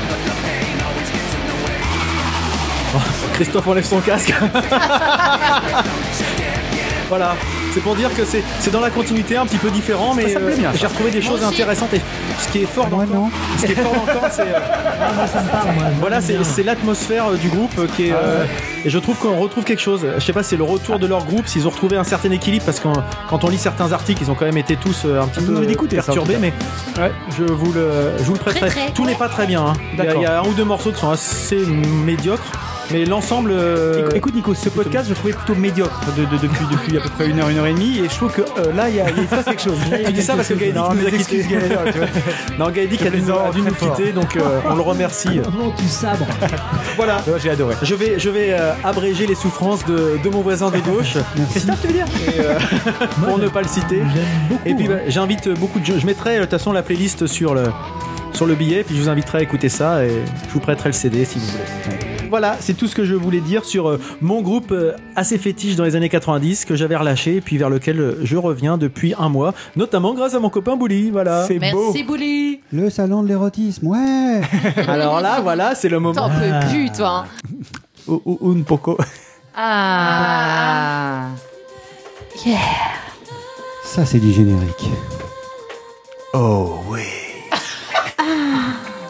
Christophe 3.33 3.67
enlève 3.67 3.85
son 3.85 3.99
casque. 4.01 4.33
voilà, 7.09 7.35
c'est 7.75 7.81
pour 7.81 7.95
dire 7.95 8.09
que 8.15 8.23
c'est 8.25 8.41
c'est 8.61 8.71
dans 8.71 8.79
la 8.79 8.89
continuité, 8.89 9.35
un 9.37 9.45
petit 9.45 9.57
peu 9.57 9.69
différent, 9.69 10.13
mais 10.15 10.35
euh, 10.35 10.51
j'ai 10.79 10.87
retrouvé 10.87 11.11
des 11.11 11.21
choses 11.21 11.43
intéressantes. 11.43 11.93
Et 11.93 12.01
ce 12.39 12.47
qui 12.51 12.59
est 12.63 12.65
fort 12.65 12.87
dans 12.87 13.01
ce 13.59 13.65
qui 13.65 13.73
est 13.73 13.75
fort 13.75 13.91
Korn, 14.05 14.29
c'est 14.31 14.41
euh, 14.43 14.59
voilà, 15.99 16.21
c'est 16.21 16.63
l'atmosphère 16.63 17.27
euh, 17.27 17.35
du 17.37 17.49
groupe 17.49 17.71
qui 17.95 18.07
est. 18.07 18.11
Ah 18.11 18.15
euh, 18.23 18.45
et 18.85 18.89
je 18.89 18.99
trouve 18.99 19.17
qu'on 19.17 19.37
retrouve 19.37 19.63
quelque 19.63 19.81
chose. 19.81 20.05
Je 20.17 20.23
sais 20.23 20.31
pas, 20.33 20.43
c'est 20.43 20.57
le 20.57 20.63
retour 20.63 20.99
de 20.99 21.07
leur 21.07 21.25
groupe, 21.25 21.47
s'ils 21.47 21.67
ont 21.67 21.71
retrouvé 21.71 21.97
un 21.97 22.03
certain 22.03 22.31
équilibre, 22.31 22.63
parce 22.65 22.79
que 22.79 22.87
quand 23.29 23.43
on 23.43 23.49
lit 23.49 23.57
certains 23.57 23.91
articles, 23.91 24.21
ils 24.23 24.29
ont 24.31 24.35
quand 24.35 24.45
même 24.45 24.57
été 24.57 24.75
tous 24.77 25.05
un 25.05 25.27
petit 25.27 25.43
Vous 25.43 25.53
peu 25.53 25.73
ça, 25.89 26.03
perturbés, 26.03 26.37
mais 26.39 26.53
ouais, 27.01 27.11
je 27.37 27.43
vous 27.51 27.73
le, 27.73 28.11
je 28.19 28.23
vous 28.23 28.33
le 28.33 28.39
prêterai. 28.39 28.67
Très, 28.69 28.81
très. 28.85 28.91
Tout 28.93 29.05
n'est 29.05 29.15
pas 29.15 29.27
très 29.29 29.47
bien. 29.47 29.65
hein. 29.65 29.73
Il 29.93 29.97
y, 29.97 30.01
a- 30.01 30.05
D'accord. 30.05 30.21
il 30.21 30.23
y 30.23 30.27
a 30.27 30.39
un 30.39 30.43
ou 30.43 30.53
deux 30.53 30.63
morceaux 30.65 30.91
qui 30.91 30.99
sont 30.99 31.09
assez 31.09 31.57
médiocres, 32.05 32.43
mais 32.91 33.05
l'ensemble. 33.05 33.51
euh, 33.53 34.07
Écoute 34.13 34.35
Nico, 34.35 34.53
ce 34.53 34.69
podcast 34.69 35.05
je 35.05 35.09
le 35.09 35.15
trouvais 35.15 35.33
plutôt 35.33 35.55
médiocre 35.55 35.99
de- 36.15 36.25
de- 36.25 36.37
depuis, 36.41 36.65
depuis 36.71 36.97
à 36.97 37.01
peu 37.01 37.09
près 37.09 37.27
une 37.27 37.39
heure, 37.39 37.49
une 37.49 37.57
heure 37.57 37.64
et 37.65 38.05
et 38.05 38.09
je 38.09 38.15
trouve 38.15 38.31
que 38.31 38.41
euh, 38.41 38.73
là 38.73 38.89
il 38.89 38.95
y 38.95 38.99
a, 38.99 39.09
il 39.09 39.23
se 39.23 39.29
passe 39.29 39.45
quelque 39.45 39.61
chose. 39.61 39.77
Tu 40.05 40.13
dis 40.13 40.21
ça 40.21 40.35
parce 40.35 40.47
que 40.47 40.53
Gaëdic 40.53 40.75
nous 40.75 40.81
a. 40.81 42.57
Non, 42.59 42.69
Gaëdic 42.69 43.01
a 43.01 43.09
dû, 43.09 43.21
nous 43.21 43.73
quitter, 43.73 44.11
donc 44.11 44.35
euh, 44.35 44.59
on 44.69 44.75
le 44.75 44.81
remercie. 44.81 45.39
Tu 45.77 45.85
sabres 45.87 46.27
voilà. 46.95 47.23
J'ai 47.41 47.49
adoré. 47.49 47.75
Je 47.81 47.95
vais, 47.95 48.19
je 48.19 48.29
vais 48.29 48.49
euh, 48.51 48.73
abréger 48.83 49.27
les 49.27 49.35
souffrances 49.35 49.85
de, 49.85 50.19
de 50.23 50.29
mon 50.29 50.41
voisin 50.41 50.69
de 50.69 50.79
gauche. 50.79 51.17
Christophe, 51.51 51.81
tu 51.81 51.87
veux 51.87 51.93
dire 51.93 52.05
Et, 52.27 53.23
pour 53.23 53.37
ne 53.37 53.47
pas 53.47 53.61
le 53.61 53.67
citer. 53.67 54.01
Beaucoup. 54.49 54.61
Et 54.65 54.73
puis 54.73 54.85
hein. 54.85 54.91
bah, 54.91 54.99
j'invite 55.07 55.49
beaucoup 55.49 55.79
de 55.79 55.85
gens. 55.85 55.97
Je 55.97 56.05
mettrai 56.05 56.35
de 56.35 56.41
toute 56.41 56.51
façon 56.51 56.71
la 56.71 56.83
playlist 56.83 57.27
sur 57.27 57.53
le, 57.53 57.63
sur 58.33 58.45
le 58.45 58.55
billet, 58.55 58.83
puis 58.83 58.95
je 58.95 59.01
vous 59.01 59.09
inviterai 59.09 59.39
à 59.39 59.41
écouter 59.41 59.69
ça 59.69 60.05
et 60.05 60.23
je 60.47 60.53
vous 60.53 60.59
prêterai 60.59 60.89
le 60.89 60.93
CD 60.93 61.25
si 61.25 61.39
vous 61.39 61.45
voulez. 61.45 62.14
Voilà, 62.29 62.57
c'est 62.59 62.73
tout 62.73 62.87
ce 62.87 62.95
que 62.95 63.05
je 63.05 63.13
voulais 63.15 63.39
dire 63.39 63.63
sur 63.65 63.87
euh, 63.87 63.99
mon 64.21 64.41
groupe 64.41 64.71
euh, 64.71 64.93
assez 65.15 65.37
fétiche 65.37 65.75
dans 65.75 65.83
les 65.83 65.95
années 65.95 66.09
90 66.09 66.65
que 66.65 66.75
j'avais 66.75 66.95
relâché 66.95 67.35
et 67.37 67.41
puis 67.41 67.57
vers 67.57 67.69
lequel 67.69 67.99
euh, 67.99 68.19
je 68.23 68.35
reviens 68.35 68.77
depuis 68.77 69.13
un 69.17 69.29
mois, 69.29 69.53
notamment 69.75 70.13
grâce 70.13 70.33
à 70.33 70.39
mon 70.39 70.49
copain 70.49 70.75
Bouli. 70.75 71.11
Voilà. 71.11 71.45
C'est 71.47 71.59
beau. 71.59 71.85
Merci 71.91 72.03
Bouli. 72.03 72.59
Le 72.73 72.89
salon 72.89 73.23
de 73.23 73.27
l'érotisme, 73.29 73.87
ouais 73.87 74.41
Alors 74.87 75.21
là, 75.21 75.39
voilà, 75.41 75.75
c'est 75.75 75.87
le 75.89 75.99
moment. 75.99 76.15
T'en 76.15 76.29
peux 76.29 76.67
plus, 76.69 76.91
toi. 76.91 77.25
hein. 77.25 77.45
Ou- 78.07 78.21
ou- 78.25 78.51
Un 78.51 78.61
poco. 78.63 78.97
Ah. 79.55 81.27
Ça, 83.85 84.05
c'est 84.05 84.19
du 84.19 84.31
générique. 84.33 84.89
Oh 86.33 86.79
oui. 86.89 87.01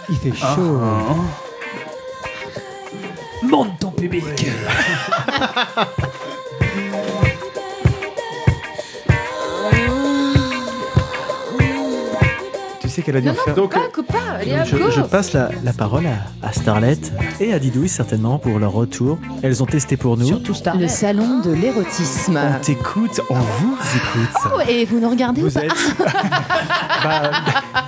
Il 0.09 0.15
fait 0.17 0.35
chaud. 0.35 0.79
Monte 3.47 3.79
ton 3.79 3.91
public. 3.91 4.23
Qu'elle 13.03 13.17
a 13.17 13.21
dû 13.21 13.27
Non, 13.27 13.33
faire. 13.33 13.53
pas. 13.55 13.79
Allez, 14.39 14.53
hop, 14.53 14.91
Je, 14.91 15.01
passe 15.01 15.33
la, 15.33 15.49
la 15.63 15.73
parole 15.73 16.05
à, 16.07 16.47
à 16.47 16.51
Starlet 16.53 16.97
et 17.39 17.53
à 17.53 17.59
Didouille 17.59 17.89
certainement 17.89 18.37
pour 18.39 18.57
leur 18.59 18.71
retour. 18.71 19.17
Elles 19.43 19.61
ont 19.61 19.65
testé 19.65 19.97
pour 19.97 20.17
nous. 20.17 20.25
Surtout 20.27 20.53
Star. 20.53 20.77
Le 20.77 20.87
salon 20.87 21.39
de 21.41 21.51
l'érotisme. 21.51 22.39
On 22.39 22.59
t'écoute, 22.63 23.21
on 23.29 23.35
vous 23.35 23.77
écoute. 23.95 24.51
Oh, 24.55 24.59
et 24.67 24.85
vous 24.85 24.99
nous 24.99 25.09
regardez 25.09 25.41
ou 25.41 25.45
Vous 25.49 25.51
pas 25.51 25.65
êtes. 25.65 25.71
Bah, 27.03 27.31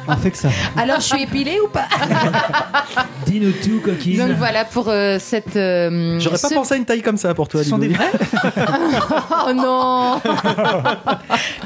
On 0.09 0.15
fait 0.17 0.31
que 0.31 0.38
ça. 0.38 0.49
Alors, 0.77 0.97
je 0.97 1.05
suis 1.05 1.23
épilée 1.23 1.57
ou 1.63 1.67
pas 1.69 1.85
Dis-nous 3.25 3.51
tout, 3.51 3.81
coquine. 3.84 4.19
Donc 4.27 4.38
voilà 4.38 4.63
pour 4.65 4.89
euh, 4.89 5.17
cette. 5.19 5.55
euh, 5.55 6.19
J'aurais 6.19 6.38
pas 6.38 6.49
pensé 6.49 6.73
à 6.75 6.77
une 6.77 6.85
taille 6.85 7.01
comme 7.01 7.17
ça 7.17 7.34
pour 7.34 7.47
toi, 7.47 7.63
ce 7.63 7.69
sont 7.69 7.77
des 7.79 7.88
Didouille. 7.88 8.05
vrais 8.05 8.65
Oh 9.47 9.53
non 9.53 10.21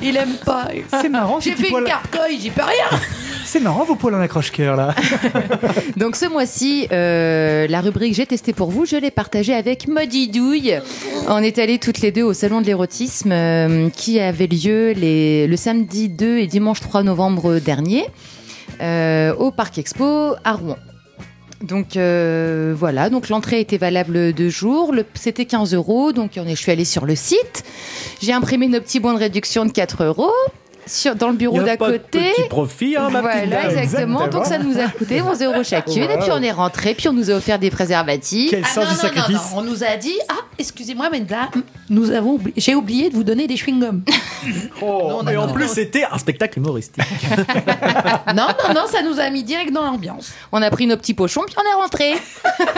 Il 0.02 0.16
aime 0.16 0.36
pas. 0.46 0.68
C'est 1.02 1.10
marrant, 1.10 1.40
J'ai 1.42 1.52
fait 1.52 1.64
une 1.66 1.70
poils. 1.72 1.84
carcoille, 1.84 2.40
j'y 2.40 2.52
peux 2.52 2.64
rien. 2.64 3.00
C'est 3.52 3.60
marrant 3.60 3.84
vos 3.84 3.96
poils 3.96 4.16
en 4.16 4.22
accroche-cœur 4.22 4.78
là. 4.78 4.96
Donc 5.98 6.16
ce 6.16 6.26
mois-ci, 6.26 6.88
euh, 6.94 7.68
la 7.68 7.82
rubrique 7.82 8.14
J'ai 8.14 8.26
testé 8.26 8.54
pour 8.54 8.72
vous, 8.72 8.86
je 8.86 8.96
l'ai 8.96 9.12
partagée 9.12 9.54
avec 9.54 9.90
Maudie 9.90 10.30
Douille. 10.30 10.80
On 11.28 11.40
est 11.40 11.60
allés 11.60 11.78
toutes 11.78 12.00
les 12.00 12.14
deux 12.14 12.24
au 12.24 12.32
salon 12.32 12.62
de 12.62 12.68
l'érotisme 12.68 13.34
euh, 13.34 13.90
qui 13.90 14.22
avait 14.22 14.48
lieu 14.48 14.94
le 14.96 15.56
samedi 15.58 16.08
2 16.08 16.38
et 16.38 16.48
dimanche 16.48 16.80
3 16.80 17.04
novembre 17.04 17.60
dernier 17.60 18.06
euh, 18.80 19.36
au 19.36 19.52
Parc 19.52 19.78
Expo 19.78 20.36
à 20.46 20.54
Rouen. 20.54 20.78
Donc 21.62 21.98
voilà, 21.98 23.10
donc 23.10 23.28
l'entrée 23.28 23.60
était 23.60 23.78
valable 23.78 24.32
deux 24.32 24.48
jours, 24.48 24.96
c'était 25.14 25.44
15 25.44 25.74
euros, 25.74 26.14
donc 26.14 26.40
je 26.42 26.56
suis 26.56 26.72
allée 26.72 26.86
sur 26.86 27.06
le 27.06 27.16
site, 27.16 27.66
j'ai 28.22 28.32
imprimé 28.32 28.70
nos 28.70 28.80
petits 28.80 29.02
bons 29.02 29.12
de 29.12 29.20
réduction 29.20 29.66
de 29.66 29.72
4 29.72 30.06
euros 30.06 30.32
sur, 30.88 31.16
dans 31.16 31.30
le 31.30 31.36
bureau 31.36 31.62
d'à 31.62 31.78
côté. 31.78 32.32
petit 32.36 32.48
profit, 32.50 32.96
hein, 32.98 33.10
ma 33.10 33.22
petite 33.22 33.50
Voilà, 33.50 33.68
dame. 33.70 33.78
exactement. 33.78 34.28
Donc 34.28 34.46
ça 34.46 34.58
nous 34.58 34.78
a 34.80 34.88
coûté 34.88 35.22
11 35.22 35.42
euros 35.44 35.64
chacune. 35.64 36.04
Et 36.04 36.18
puis 36.18 36.32
on 36.32 36.42
est 36.42 36.52
rentré, 36.52 36.94
puis 36.96 37.08
on 37.08 37.14
nous 37.14 37.30
a 37.30 37.34
offert 37.36 37.60
des 37.60 37.70
préservatifs. 37.70 38.50
Quel 38.52 38.64
Ah, 38.64 38.68
sens 38.68 38.78
non, 38.78 38.84
du 38.90 38.96
non, 38.96 39.02
sacrifice. 39.02 39.36
non, 39.36 39.42
non, 39.42 39.58
On 39.58 39.62
nous 39.72 39.84
a 39.84 39.96
dit 39.98 40.16
Ah, 40.30 40.34
excusez-moi, 40.58 41.10
mais 41.12 41.24
là, 41.30 41.50
nous 41.90 42.12
avons 42.12 42.38
oubli- 42.38 42.54
j'ai 42.58 42.76
oublié 42.76 43.10
de 43.10 43.16
vous 43.16 43.24
donner 43.24 43.48
des 43.48 43.56
chewing-gums. 43.56 44.02
Oh, 44.82 45.22
non, 45.24 45.38
en 45.38 45.46
non. 45.48 45.54
plus, 45.54 45.68
c'était 45.68 46.04
un 46.12 46.18
spectacle 46.18 46.58
humoristique. 46.58 47.04
non, 48.36 48.48
non, 48.68 48.74
non, 48.74 48.88
ça 48.88 49.04
nous 49.04 49.20
a 49.20 49.30
mis 49.30 49.44
direct 49.44 49.72
dans 49.72 49.84
l'ambiance. 49.84 50.32
On 50.52 50.60
a 50.64 50.70
pris 50.72 50.88
nos 50.88 50.98
petits 50.98 51.14
pochons, 51.14 51.44
puis 51.46 51.56
on 51.60 51.70
est 51.70 51.80
rentré. 51.80 52.14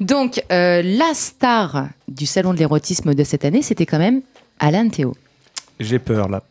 Donc 0.00 0.42
euh, 0.52 0.82
la 0.84 1.12
star 1.14 1.88
du 2.08 2.26
salon 2.26 2.52
de 2.54 2.58
l'érotisme 2.58 3.14
de 3.14 3.24
cette 3.24 3.44
année, 3.44 3.62
c'était 3.62 3.86
quand 3.86 3.98
même 3.98 4.22
Alan 4.60 4.88
Théo. 4.88 5.14
J'ai 5.78 5.98
peur 5.98 6.28
là. 6.28 6.42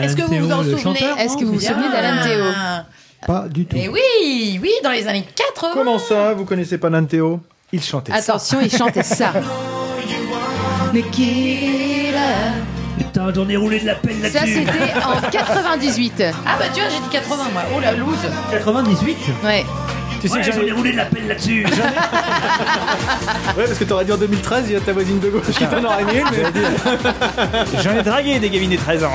Est-ce 0.00 0.14
que 0.16 0.22
vous 0.22 0.46
vous 0.46 0.52
en 0.52 0.62
souvenez 0.62 1.00
Est-ce 1.18 1.36
que 1.36 1.44
vous 1.44 1.54
vous 1.54 1.60
souvenez 1.60 1.88
d'Alan 1.90 2.22
Théo 2.22 2.44
Pas 3.26 3.48
du 3.48 3.66
tout. 3.66 3.76
Eh 3.78 3.88
oui, 3.88 4.58
oui, 4.62 4.70
dans 4.84 4.90
les 4.90 5.06
années 5.08 5.26
80. 5.34 5.72
Comment 5.74 5.98
ça, 5.98 6.32
vous 6.34 6.44
connaissez 6.44 6.78
pas 6.78 6.88
Nanteo 6.90 7.40
Il 7.72 7.82
chantait 7.82 8.12
ça. 8.12 8.18
Attention, 8.18 8.58
il 8.62 8.70
chantait 8.70 9.02
ça. 9.02 9.32
Putain, 12.98 13.32
j'en 13.34 13.48
ai 13.48 13.56
roulé 13.56 13.80
de 13.80 13.86
la 13.86 13.94
pelle 13.96 14.16
Ça 14.30 14.40
là-dessus. 14.40 14.64
c'était 14.66 14.92
en 15.04 15.20
98. 15.30 16.22
Ah 16.46 16.56
bah 16.58 16.64
tu 16.72 16.80
vois, 16.80 16.88
j'ai 16.90 16.98
dit 16.98 17.08
80 17.10 17.36
moi. 17.52 17.62
Oh 17.76 17.80
la 17.80 17.92
loose. 17.92 18.16
98 18.50 19.16
Ouais. 19.44 19.64
Tu 20.22 20.28
sais 20.28 20.34
Ouais, 20.34 20.40
que 20.40 20.52
j'en 20.52 20.62
ai 20.62 20.70
roulé 20.72 20.92
de 20.92 20.96
la 20.96 21.04
pelle 21.06 21.26
là-dessus. 21.26 21.66
Ouais, 23.56 23.64
parce 23.66 23.78
que 23.78 23.84
t'aurais 23.84 24.04
dit 24.04 24.12
en 24.12 24.16
2013, 24.16 24.64
il 24.68 24.72
y 24.72 24.76
a 24.76 24.80
ta 24.80 24.92
voisine 24.92 25.18
de 25.20 25.28
gauche 25.28 25.46
qui 25.46 25.66
t'en 25.66 25.84
aurait 25.84 26.04
mis 26.04 26.12
mais- 26.30 27.82
J'en 27.82 27.94
ai 27.98 28.02
dragué 28.02 28.38
des 28.38 28.48
gamines 28.50 28.70
de 28.70 28.76
13 28.76 29.04
ans. 29.04 29.10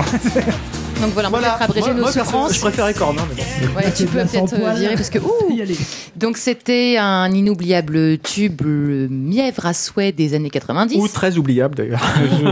Donc 1.01 1.11
voilà, 1.13 1.27
on 1.29 1.31
Voilà, 1.31 1.49
peut-être 1.51 1.61
abréger 1.63 1.85
moi, 1.87 1.93
nos 1.95 2.01
moi, 2.01 2.11
souffrances. 2.11 2.53
je 2.55 2.59
préférais 2.59 2.93
Corne. 2.93 3.17
hein, 3.19 3.27
mais 3.35 3.67
bon. 3.67 3.75
Ouais, 3.75 3.91
tu 3.95 4.05
peux 4.05 4.19
peut-être 4.19 4.53
euh, 4.53 4.73
virer 4.73 4.95
parce 4.95 5.09
que 5.09 5.19
ouh. 5.19 5.51
Y 5.51 5.61
aller. 5.61 5.77
Donc 6.15 6.37
c'était 6.37 6.97
un 6.99 7.31
inoubliable 7.31 8.17
tube 8.19 8.61
le 8.63 9.07
mièvre 9.09 9.65
à 9.65 9.73
souhait 9.73 10.11
des 10.11 10.33
années 10.33 10.49
90. 10.49 10.97
Ou 10.97 11.07
très 11.07 11.37
oubliable 11.37 11.75
d'ailleurs. 11.75 12.01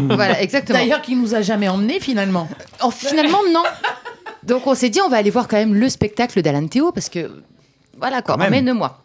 Voilà, 0.09 0.41
exactement. 0.41 0.77
D'ailleurs, 0.79 1.01
qui 1.01 1.15
nous 1.15 1.33
a 1.35 1.41
jamais 1.41 1.67
emmenés 1.67 1.99
finalement. 1.99 2.47
Oh, 2.83 2.91
finalement 2.91 3.39
non. 3.51 3.63
Donc 4.43 4.65
on 4.67 4.75
s'est 4.75 4.89
dit 4.89 5.01
on 5.01 5.09
va 5.09 5.17
aller 5.17 5.31
voir 5.31 5.47
quand 5.47 5.57
même 5.57 5.73
le 5.73 5.89
spectacle 5.89 6.41
d'Alan 6.41 6.67
Théo 6.67 6.91
parce 6.91 7.09
que 7.09 7.31
voilà 7.99 8.21
quoi, 8.21 8.35
Quand 8.35 8.39
même. 8.41 8.53
emmène-moi. 8.53 9.01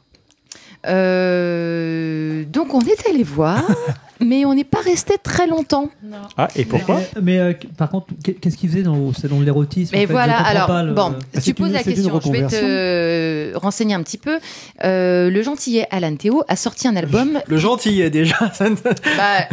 Euh, 0.87 2.45
donc 2.45 2.73
on 2.75 2.81
est 2.81 3.07
allé 3.09 3.23
voir, 3.23 3.63
mais 4.21 4.45
on 4.47 4.55
n'est 4.55 4.65
pas 4.65 4.81
resté 4.81 5.15
très 5.23 5.47
longtemps. 5.47 5.91
Ah, 6.39 6.49
et 6.57 6.65
pourquoi 6.65 7.01
Mais, 7.17 7.21
mais, 7.23 7.39
euh, 7.39 7.53
par 7.77 7.91
contre, 7.91 8.07
qu'est-ce 8.25 8.57
qu'il 8.57 8.71
faisait 8.71 8.83
dans, 8.83 8.97
au 8.97 9.13
salon 9.13 9.41
de 9.41 9.45
l'érotisme 9.45 9.95
Mais 9.95 10.05
en 10.05 10.07
fait? 10.07 10.13
Voilà, 10.13 10.39
alors 10.39 10.83
le- 10.83 10.95
bon, 10.95 11.15
c'est 11.35 11.43
tu 11.43 11.55
poses 11.55 11.69
une- 11.69 11.75
la 11.75 11.83
question, 11.83 12.21
je 12.25 12.31
vais 12.31 12.47
te 12.47 13.57
renseigner 13.59 13.95
un 13.95 14.03
petit 14.03 14.17
peu. 14.19 14.39
Euh, 14.85 15.29
le 15.31 15.43
gentillet 15.43 15.87
Alan 15.91 16.17
Théo 16.17 16.43
a 16.49 16.57
sorti 16.57 16.89
un 16.89 16.97
album 16.97 17.41
Le 17.47 17.57
gentil 17.59 18.01
est 18.01 18.11
déjà. 18.11 18.37
Bah, 19.19 19.49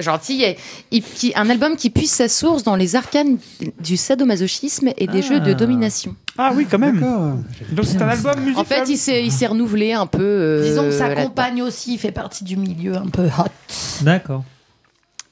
gentillet. 0.00 0.56
Qui- 0.90 1.32
un 1.36 1.48
album 1.50 1.76
qui 1.76 1.90
puise 1.90 2.10
sa 2.10 2.28
source 2.28 2.64
dans 2.64 2.76
les 2.76 2.96
arcanes 2.96 3.38
du 3.80 3.96
sadomasochisme 3.96 4.88
et 4.96 5.06
des 5.06 5.18
Ah. 5.18 5.28
jeux 5.28 5.40
de 5.40 5.52
domination. 5.52 6.16
Ah 6.36 6.52
oui, 6.54 6.66
quand 6.68 6.78
même. 6.78 6.98
D'accord. 7.00 7.36
Donc 7.72 7.84
c'est 7.84 8.02
un 8.02 8.08
album 8.08 8.40
musical. 8.40 8.60
En 8.60 8.64
fait, 8.64 8.90
il 8.90 8.96
s'est, 8.96 9.24
il 9.24 9.30
s'est 9.30 9.46
renouvelé 9.46 9.92
un 9.92 10.06
peu. 10.06 10.20
euh, 10.22 10.62
Disons 10.64 10.82
que 10.84 10.90
sa 10.90 11.08
là-dedans. 11.08 11.28
compagne 11.28 11.62
aussi 11.62 11.96
fait 11.98 12.10
partie 12.12 12.42
du 12.44 12.56
milieu 12.56 12.96
un 12.96 13.06
peu 13.06 13.26
hot. 13.26 13.50
D'accord. 14.02 14.42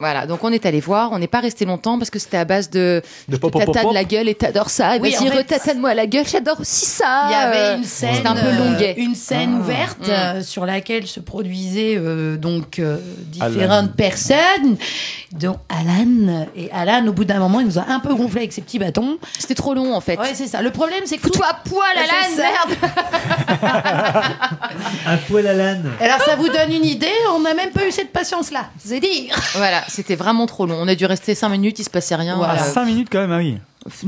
Voilà, 0.03 0.27
donc 0.27 0.43
on 0.43 0.51
est 0.51 0.67
allé 0.67 0.81
voir, 0.81 1.13
on 1.13 1.21
n'est 1.21 1.29
pas 1.29 1.39
resté 1.39 1.65
longtemps 1.65 1.97
parce 1.97 2.11
que 2.11 2.19
c'était 2.19 2.37
à 2.39 2.45
base 2.45 2.69
de, 2.71 3.01
De 3.29 3.37
pop, 3.37 3.53
pop, 3.53 3.65
pop, 3.65 3.93
la 3.95 4.03
gueule 4.03 4.29
et 4.29 4.35
t'adores 4.35 4.69
ça. 4.69 4.97
Oui, 5.01 5.15
Vas-y, 5.15 5.29
retatane-moi 5.31 5.95
la 5.95 6.07
gueule, 6.07 6.27
j'adore 6.27 6.59
aussi 6.61 6.87
ça. 6.87 7.27
Il 7.29 7.33
y 7.33 7.35
avait 7.37 7.77
une 7.77 7.85
scène, 7.85 8.17
C'était 8.17 8.27
un 8.27 8.35
peu 8.35 8.47
euh, 8.49 8.59
longuet. 8.59 8.95
une 8.99 9.15
scène 9.15 9.55
ouverte 9.61 9.99
Mm. 10.01 10.11
euh, 10.11 10.43
sur 10.43 10.67
laquelle 10.67 11.07
se 11.07 11.21
produisaient 11.21 11.95
euh, 11.97 12.37
donc 12.37 12.81
euh, 12.81 12.97
différentes 13.27 13.93
personnes, 13.95 14.77
dont 15.33 15.59
Alan. 15.69 16.47
Et 16.57 16.69
Alan, 16.73 17.07
au 17.07 17.13
bout 17.13 17.25
d'un 17.25 17.39
moment, 17.39 17.61
il 17.61 17.67
nous 17.67 17.79
a 17.79 17.85
un 17.89 18.01
peu 18.01 18.13
gonflé 18.15 18.41
avec 18.41 18.53
ses 18.53 18.63
petits 18.63 18.81
bâtons. 18.81 19.19
C'était 19.39 19.55
trop 19.55 19.75
long 19.75 19.95
en 19.95 20.01
fait. 20.01 20.19
Ouais, 20.19 20.35
c'est 20.35 20.49
ça. 20.49 20.63
Le 20.63 20.71
problème, 20.73 21.03
c'est 21.05 21.17
que 21.19 21.23
Fous-toi 21.23 21.47
à 21.49 21.55
poil, 21.55 21.97
Alan, 21.97 22.37
ça. 22.37 22.43
merde 22.43 22.77
Un 25.07 25.17
poil 25.19 25.47
à 25.47 25.53
l'âne. 25.53 25.91
Alors, 26.01 26.21
ça 26.23 26.35
vous 26.37 26.49
donne 26.49 26.73
une 26.73 26.85
idée 26.85 27.07
On 27.35 27.41
n'a 27.41 27.55
même 27.55 27.71
pas 27.71 27.87
eu 27.87 27.93
cette 27.93 28.13
patience-là. 28.13 28.67
C'est 28.85 29.01
dire. 29.01 29.35
Voilà, 29.55 29.83
c'était 29.93 30.17
vraiment 30.17 30.47
trop 30.47 30.67
long. 30.67 30.77
On 30.81 30.89
a 30.89 30.95
dû 30.95 31.07
rester 31.07 31.35
5 31.35 31.49
minutes, 31.51 31.79
il 31.79 31.85
se 31.85 31.91
passait 31.91 32.15
rien. 32.17 32.37
Voilà. 32.37 32.55
Euh, 32.55 32.73
5 32.73 32.85
minutes 32.87 33.09
quand 33.11 33.21
même, 33.21 33.33
ah 33.33 33.39
oui. 33.39 33.59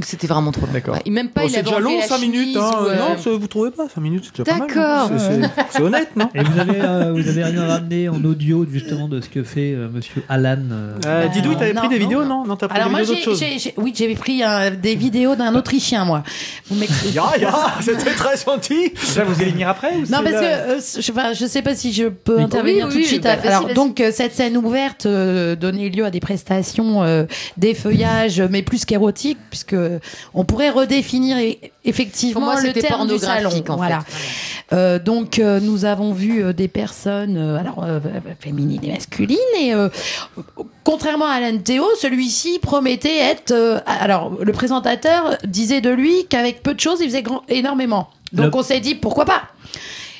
C'était 0.03 0.27
vraiment 0.27 0.53
trop 0.53 0.67
long. 0.67 0.73
D'accord. 0.73 0.95
Ouais, 0.95 1.11
même 1.11 1.29
pas, 1.31 1.43
Bon, 1.43 1.47
il 1.49 1.51
c'est 1.53 1.63
déjà 1.63 1.79
long, 1.81 1.99
la 1.99 2.07
5 2.07 2.19
minutes. 2.21 2.57
Hein. 2.57 2.71
ou, 2.83 2.87
euh, 2.87 2.97
Non, 2.97 3.19
ça, 3.19 3.31
vous 3.31 3.47
trouvez 3.49 3.71
pas 3.71 3.89
5 3.89 4.01
minutes, 4.01 4.25
c'est 4.35 4.45
déjà 4.45 4.53
pas 4.59 4.59
mal. 4.59 4.69
D'accord. 4.69 5.11
hein. 5.13 5.19
C'est- 5.19 5.43
c'est- 5.43 5.65
C'est 5.71 5.83
honnête, 5.83 6.09
non 6.17 6.31
Et 6.35 6.43
vous 6.45 6.59
avez, 6.61 6.81
euh, 6.81 7.13
vous 7.13 7.29
avez 7.29 7.45
rien 7.45 7.67
ramené 7.67 8.09
en 8.09 8.23
audio 8.25 8.65
justement 8.71 9.09
de 9.09 9.21
ce 9.21 9.29
que 9.29 9.43
fait 9.43 9.73
euh, 9.73 9.89
Monsieur 9.93 10.23
Alan 10.29 10.59
euh, 10.71 10.97
Euh, 11.07 11.29
Didouille, 11.29 11.57
t'avais 11.57 11.73
non, 11.73 11.81
pris 11.81 11.89
des 11.89 11.99
non, 11.99 12.05
vidéos, 12.05 12.25
non. 12.25 12.43
non 12.43 12.47
Non, 12.47 12.57
t'as 12.57 12.69
pris 12.69 12.77
Alors 12.77 12.89
des 12.89 12.93
moi, 12.93 13.01
vidéos 13.01 13.15
j'ai, 13.17 13.25
d'autres 13.25 13.39
choses. 13.39 13.49
j'ai- 13.53 13.59
j'ai- 13.59 13.75
oui, 13.77 13.93
j'avais 13.97 14.15
pris 14.15 14.43
euh, 14.45 14.71
des 14.71 14.95
vidéos 14.95 15.35
d'un 15.35 15.55
Autrichien, 15.55 16.05
moi. 16.05 16.23
Vous 16.71 16.77
m'excusez. 16.77 17.11
Ya, 17.15 17.25
ya, 17.41 17.55
c'était 17.81 18.11
très 18.13 18.37
gentil. 18.37 18.93
Là, 19.17 19.25
vous 19.25 19.41
allez 19.41 19.51
venir 19.53 19.69
après 19.69 19.93
ou 19.95 20.01
Non, 20.01 20.05
c'est 20.07 20.11
parce 20.11 20.25
que 20.25 20.31
là 20.31 20.57
euh, 20.69 20.81
je, 21.01 21.13
enfin, 21.13 21.33
je 21.33 21.47
sais 21.47 21.63
pas 21.63 21.75
si 21.75 21.93
je 21.93 22.05
peux 22.07 22.39
intervenir 22.39 22.87
oui, 22.87 22.91
tout 22.93 22.97
de 22.99 23.03
oui, 23.03 23.07
suite. 23.07 23.23
bah, 23.25 23.37
Alors, 23.45 23.73
donc, 23.75 24.03
cette 24.13 24.35
scène 24.35 24.57
ouverte 24.57 25.07
donnait 25.07 25.89
lieu 25.89 26.05
à 26.05 26.11
des 26.11 26.21
prestations 26.21 27.03
euh, 27.03 27.25
d'effeuillage, 27.57 28.41
mais 28.51 28.63
plus 28.63 28.85
qu'érotiques, 28.85 29.39
puisque 29.65 29.81
on 30.35 30.45
pourrait 30.45 30.71
redéfinir 30.71 31.37
e- 31.39 31.57
effectivement 31.85 32.41
Pour 32.41 32.53
moi, 32.53 32.61
le 32.63 32.73
terme 32.73 33.09
du 33.09 33.19
salon. 33.19 33.51
en 33.69 33.77
voilà. 33.77 34.01
fait. 34.01 34.75
Euh, 34.75 34.99
donc, 34.99 35.39
euh, 35.39 35.61
nous 35.61 35.85
avons 35.85 36.13
vu 36.13 36.43
euh, 36.43 36.53
des 36.53 36.69
personnes, 36.69 37.37
euh, 37.37 37.59
alors 37.59 37.85
euh, 37.85 38.01
féminines 38.41 38.81
et 38.83 38.93
masculines, 38.93 39.37
et 39.61 39.75
euh, 39.75 39.89
contrairement 40.85 41.27
à 41.27 41.35
Alan 41.35 41.59
Théo, 41.59 41.85
celui-ci 42.01 42.59
promettait 42.61 43.19
être. 43.19 43.53
euh, 43.53 43.79
alors, 43.87 44.33
le 44.43 44.53
présentateur 44.53 45.37
disait 45.45 45.81
de 45.81 45.91
lui 45.91 46.27
qu'avec 46.29 46.63
peu 46.63 46.75
de 46.75 46.81
choses, 46.81 46.99
il 47.01 47.07
faisait 47.07 47.23
grand, 47.23 47.43
énormément. 47.49 48.09
Donc, 48.33 48.53
Le- 48.55 48.57
on 48.59 48.63
s'est 48.63 48.81
dit 48.81 48.95
pourquoi 48.95 49.25
pas? 49.27 49.43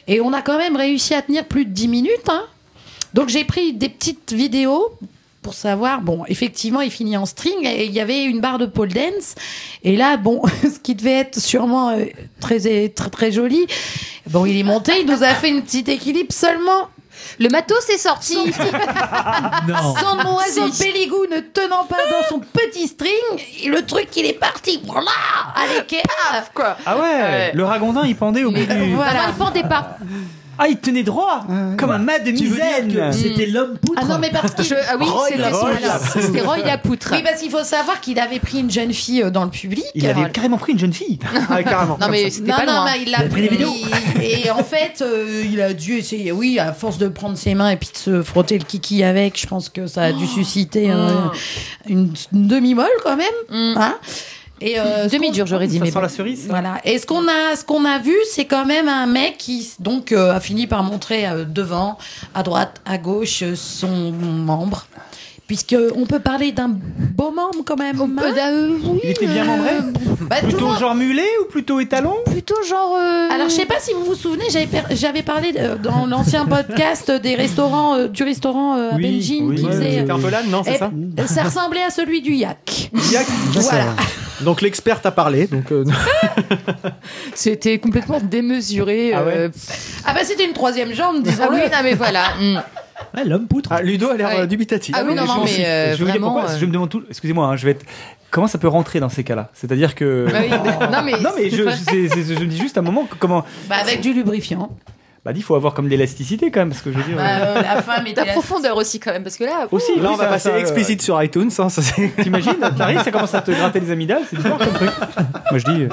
Et 0.07 0.21
on 0.21 0.33
a 0.35 0.43
quand 0.43 0.59
même 0.59 0.77
réussi 0.77 1.15
à 1.15 1.23
tenir 1.23 1.47
plus 1.47 1.65
de 1.65 1.71
10 1.71 1.89
minutes. 1.89 2.29
hein. 2.29 2.45
Donc 3.15 3.29
j'ai 3.29 3.45
pris 3.45 3.73
des 3.73 3.89
petites 3.89 4.33
vidéos 4.33 4.91
pour 5.45 5.55
savoir, 5.55 6.01
bon, 6.01 6.25
effectivement, 6.27 6.81
il 6.81 6.91
finit 6.91 7.19
en 7.19 7.27
string 7.27 7.67
et 7.67 7.85
il 7.85 7.93
y 7.93 8.01
avait 8.01 8.25
une 8.25 8.41
barre 8.41 8.59
de 8.59 8.65
pole 8.65 8.89
dance. 8.89 9.35
Et 9.85 9.95
là, 9.95 10.17
bon, 10.17 10.41
ce 10.63 10.81
qui 10.81 10.95
devait 10.95 11.21
être 11.21 11.39
sûrement 11.39 11.91
euh, 11.91 12.07
très, 12.41 12.89
très, 12.89 13.11
très 13.11 13.31
joli, 13.31 13.67
bon, 14.29 14.47
il 14.47 14.59
est 14.59 14.63
monté, 14.65 14.93
il 15.01 15.07
nous 15.07 15.23
a 15.23 15.35
fait 15.35 15.51
une 15.51 15.63
petite 15.63 15.91
équilibre 15.91 16.33
seulement. 16.33 16.89
Le 17.39 17.49
matos 17.51 17.89
est 17.91 17.99
sorti. 17.99 18.39
Non. 19.69 19.95
Son 19.95 20.19
oiseau 20.35 20.71
Péligou 20.79 21.27
ne 21.31 21.41
tenant 21.41 21.85
pas 21.85 21.97
dans 22.11 22.29
son 22.29 22.39
petit 22.41 22.87
string, 22.87 23.13
et 23.63 23.69
le 23.69 23.85
truc, 23.87 24.09
il 24.17 24.27
est 24.27 24.39
parti, 24.39 24.81
voilà, 24.85 25.11
à 25.55 25.67
l'équerre, 25.73 26.51
quoi. 26.53 26.77
Ah 26.85 26.99
ouais, 26.99 27.53
le 27.55 27.65
ragondin 27.65 28.03
il 28.05 28.17
pendait 28.17 28.45
au 28.45 28.51
bout 28.51 28.65
du. 28.65 28.95
Voilà. 28.95 29.29
il 29.29 29.35
pendait 29.35 29.63
pas. 29.63 29.97
Ah, 30.59 30.69
il 30.69 30.77
tenait 30.79 31.03
droit 31.03 31.45
Comme 31.79 31.91
un 31.91 31.99
mat 31.99 32.19
de 32.21 32.31
Tu 32.31 32.47
veux 32.47 32.57
dire 32.57 32.65
misaine 32.85 33.11
que 33.11 33.17
c'était 33.17 33.47
l'homme 33.47 33.77
poutre 33.79 34.01
Ah 34.03 34.07
non, 34.07 34.19
mais 34.19 34.31
parce 34.31 34.55
qu'il... 34.55 34.65
Je- 34.65 34.75
ah 34.75 34.97
oui, 34.99 35.07
Roy 35.09 35.27
c'était 35.29 35.43
Roy 36.43 36.59
la 36.65 36.79
poutre. 36.79 37.09
Oui, 37.13 37.23
parce 37.25 37.41
qu'il 37.41 37.51
faut 37.51 37.65
savoir 37.65 38.01
qu'il 38.01 38.19
avait 38.19 38.39
pris 38.39 38.61
une 38.61 38.71
jeune 38.71 38.93
fille 38.93 39.23
euh, 39.23 39.31
dans 39.31 39.45
le 39.45 39.51
public. 39.51 39.85
Il 39.95 40.07
avait 40.07 40.31
carrément 40.31 40.59
pris 40.59 40.73
une 40.73 40.79
jeune 40.79 40.93
fille. 40.93 41.19
Ah, 41.51 41.63
carrément. 41.63 41.99
Non 42.01 42.09
mais 42.09 42.31
c'était 42.31 42.51
Non, 42.51 42.57
pas 42.57 42.67
non, 42.67 42.85
mais 42.85 43.03
il 43.03 43.11
l'a 43.11 43.19
Il 43.21 43.25
a 43.27 43.29
pris 43.29 43.43
des 43.43 43.49
vidéos. 43.49 43.73
Et 44.23 44.51
en 44.51 44.63
fait, 44.65 45.03
euh, 45.03 45.45
il 45.51 45.61
a 45.61 45.73
dû 45.75 45.95
essayer, 45.99 46.33
oui, 46.33 46.59
à 46.59 46.73
force 46.73 46.99
de 46.99 47.09
prendre 47.09 47.37
ses 47.37 47.55
mains 47.55 47.71
et 47.71 47.77
puis 47.77 47.91
de 47.93 47.99
se 47.99 48.23
frotter 48.23 48.59
le 48.59 48.65
kiki 48.65 49.03
avec, 49.05 49.39
je 49.41 49.47
pense 49.47 49.69
que 49.69 49.87
ça 49.87 50.03
a 50.03 50.13
dû 50.13 50.27
susciter 50.27 50.91
un- 50.91 51.31
une, 51.89 52.13
une 52.33 52.47
demi-molle 52.49 52.87
quand 53.03 53.17
même. 53.17 53.75
hein. 53.77 53.95
Et 54.61 54.79
euh, 54.79 55.09
ce 55.09 55.15
Demi-dur, 55.17 55.47
j'aurais 55.47 55.67
dit, 55.67 55.79
Ça 55.79 55.85
mais 55.85 55.91
sent 55.91 55.95
bon. 55.97 56.01
la 56.03 56.09
cerise 56.09 56.47
Voilà. 56.49 56.81
Et 56.85 56.99
ce 56.99 57.07
qu'on 57.07 57.27
a, 57.29 57.57
ce 57.57 57.65
qu'on 57.65 57.85
a 57.85 57.99
vu, 57.99 58.15
c'est 58.31 58.45
quand 58.45 58.65
même 58.65 58.89
un 58.89 59.07
mec 59.07 59.37
qui 59.39 59.69
donc 59.81 60.13
euh, 60.13 60.33
a 60.33 60.41
fini 60.41 60.67
par 60.67 60.83
montrer 60.83 61.27
euh, 61.27 61.45
devant, 61.45 61.99
à 62.35 62.43
droite, 62.43 62.81
à 62.87 62.99
gauche 62.99 63.43
son 63.55 64.13
membre, 64.13 64.87
puisque 65.47 65.77
on 65.97 66.07
peut 66.07 66.21
parler 66.21 66.53
d'un 66.53 66.69
beau 66.69 67.31
membre 67.31 67.65
quand 67.65 67.77
même. 67.77 68.01
hein. 68.01 68.09
Euh, 68.37 68.71
oui, 68.85 69.01
Il 69.05 69.11
était 69.11 69.27
bien 69.27 69.45
membré 69.45 69.73
Bah, 70.23 70.37
Plutôt 70.43 70.67
monde- 70.69 70.79
genre 70.79 70.95
mulet 70.95 71.29
ou 71.43 71.51
plutôt 71.51 71.81
étalon 71.81 72.15
Plutôt 72.27 72.63
genre. 72.69 72.97
euh, 72.97 73.29
Alors, 73.31 73.49
je 73.49 73.55
sais 73.55 73.67
pas 73.67 73.79
si 73.81 73.93
vous 73.93 74.05
vous 74.05 74.15
souvenez, 74.15 74.45
j'avais 74.91 75.23
parlé 75.23 75.53
euh, 75.59 75.77
dans 75.77 76.07
l'ancien 76.07 76.47
podcast 76.47 77.11
des 77.11 77.35
restaurants, 77.35 77.95
euh, 77.97 78.09
du 78.09 78.23
restaurant 78.23 78.77
euh, 78.79 78.91
à 78.93 78.95
Oui, 78.97 79.05
oui, 79.43 79.57
qui 79.57 79.63
ouais, 79.65 79.71
faisait. 79.73 79.99
C'était 80.01 80.11
un 80.11 80.19
peu 80.19 80.31
l'âne, 80.31 80.49
non, 80.51 80.63
c'est 80.65 80.75
Eh, 80.77 80.79
ça 80.79 81.27
Ça 81.27 81.43
ressemblait 81.45 81.83
à 81.83 81.91
celui 81.91 82.23
du 82.23 82.33
yak. 82.35 82.91
Yak 83.13 83.27
Voilà. 83.53 83.95
Donc 84.41 84.63
l'expert 84.63 85.01
a 85.05 85.11
parlé. 85.11 85.47
Donc, 85.47 85.71
euh, 85.73 85.85
C'était 87.35 87.79
complètement 87.79 88.21
démesuré. 88.23 89.13
Ah 89.15 89.25
ouais 89.25 89.33
euh, 89.37 89.49
Ah 90.05 90.13
bah 90.15 90.21
c'était 90.25 90.45
une 90.45 90.53
troisième 90.53 90.93
jambe, 90.93 91.23
disons. 91.23 91.45
Ah 91.45 91.51
oui, 91.53 91.61
non 91.71 91.79
mais 91.83 91.95
voilà. 91.95 92.35
mm. 92.41 92.63
Ouais, 93.17 93.25
l'homme 93.25 93.47
poutre. 93.47 93.71
ah, 93.73 93.83
Ludo 93.83 94.11
a 94.11 94.17
l'air 94.17 94.29
Ouais. 94.29 94.41
euh, 94.41 94.47
dubitatif. 94.47 94.95
Ah 94.99 95.03
oui, 95.07 95.15
non, 95.15 95.23
mais 95.45 95.65
euh, 95.67 95.85
je 95.87 95.91
vais 95.91 95.97
vous 95.97 96.05
dire 96.05 96.07
vraiment. 96.21 96.33
pourquoi. 96.35 96.51
euh, 96.51 96.59
Je 96.59 96.67
me 96.67 96.73
demande 96.73 96.89
tout. 96.91 97.03
Excusez-moi, 97.09 97.47
hein, 97.47 97.57
je 97.57 97.65
vais 97.65 97.73
être. 97.73 97.85
Comment 98.31 98.47
ça 98.49 98.59
peut 98.59 98.69
rentrer 98.69 98.99
dans 99.01 99.09
ces 99.09 99.23
cas-là? 99.25 99.51
C'est-à-dire 99.55 99.95
que. 99.95 100.27
bah 100.31 100.39
oui, 100.43 100.51
non 100.93 101.03
mais. 101.05 101.13
Non 101.21 101.31
mais 101.37 101.51
c'est 101.51 101.57
je, 101.57 101.69
c'est- 101.71 102.09
c'est- 102.09 102.41
me 102.41 102.47
dis 102.47 102.59
juste 102.59 102.77
un 102.79 102.83
moment 102.83 103.07
comment. 103.19 103.45
Bah 103.69 103.77
avec 103.81 104.01
du 104.01 104.13
lubrifiant. 104.13 104.71
Bah 105.25 105.33
il 105.35 105.43
faut 105.43 105.55
avoir 105.55 105.73
comme 105.73 105.87
de 105.87 105.91
l'élasticité 105.91 106.51
quand 106.51 106.61
même 106.61 106.69
parce 106.69 106.83
que 106.83 106.93
je 106.93 106.99
veux 106.99 107.03
dire. 107.05 107.17
Bah, 107.17 107.23
euh, 107.27 107.63
la 107.63 107.81
femme 107.81 108.07
était 108.07 108.25
La 108.27 108.33
profondeur 108.33 108.77
aussi 108.77 109.01
quand 109.01 109.11
même 109.13 109.23
parce 109.23 109.37
que 109.37 109.45
là. 109.45 109.67
Aussi, 109.71 109.99
Là, 109.99 110.11
on 110.13 110.17
va 110.17 110.27
passer 110.27 110.51
ça, 110.51 110.55
euh, 110.57 110.61
explicite 110.61 111.01
sur 111.01 111.23
iTunes. 111.23 111.49
hein, 111.59 111.69
ça, 111.71 111.81
c'est- 111.81 112.11
T'imagines, 112.23 112.57
t'arrives, 112.77 113.03
ça 113.03 113.11
commence 113.11 113.35
à 113.35 113.41
te 113.41 113.51
gratter 113.53 113.81
les 113.81 113.91
amygdales, 113.91 114.23
c'est 114.29 114.37
bizarre 114.37 114.59
comme 114.59 114.73
truc. 114.75 114.91
Moi 115.51 115.59
je 115.59 115.65
dis. 115.65 115.89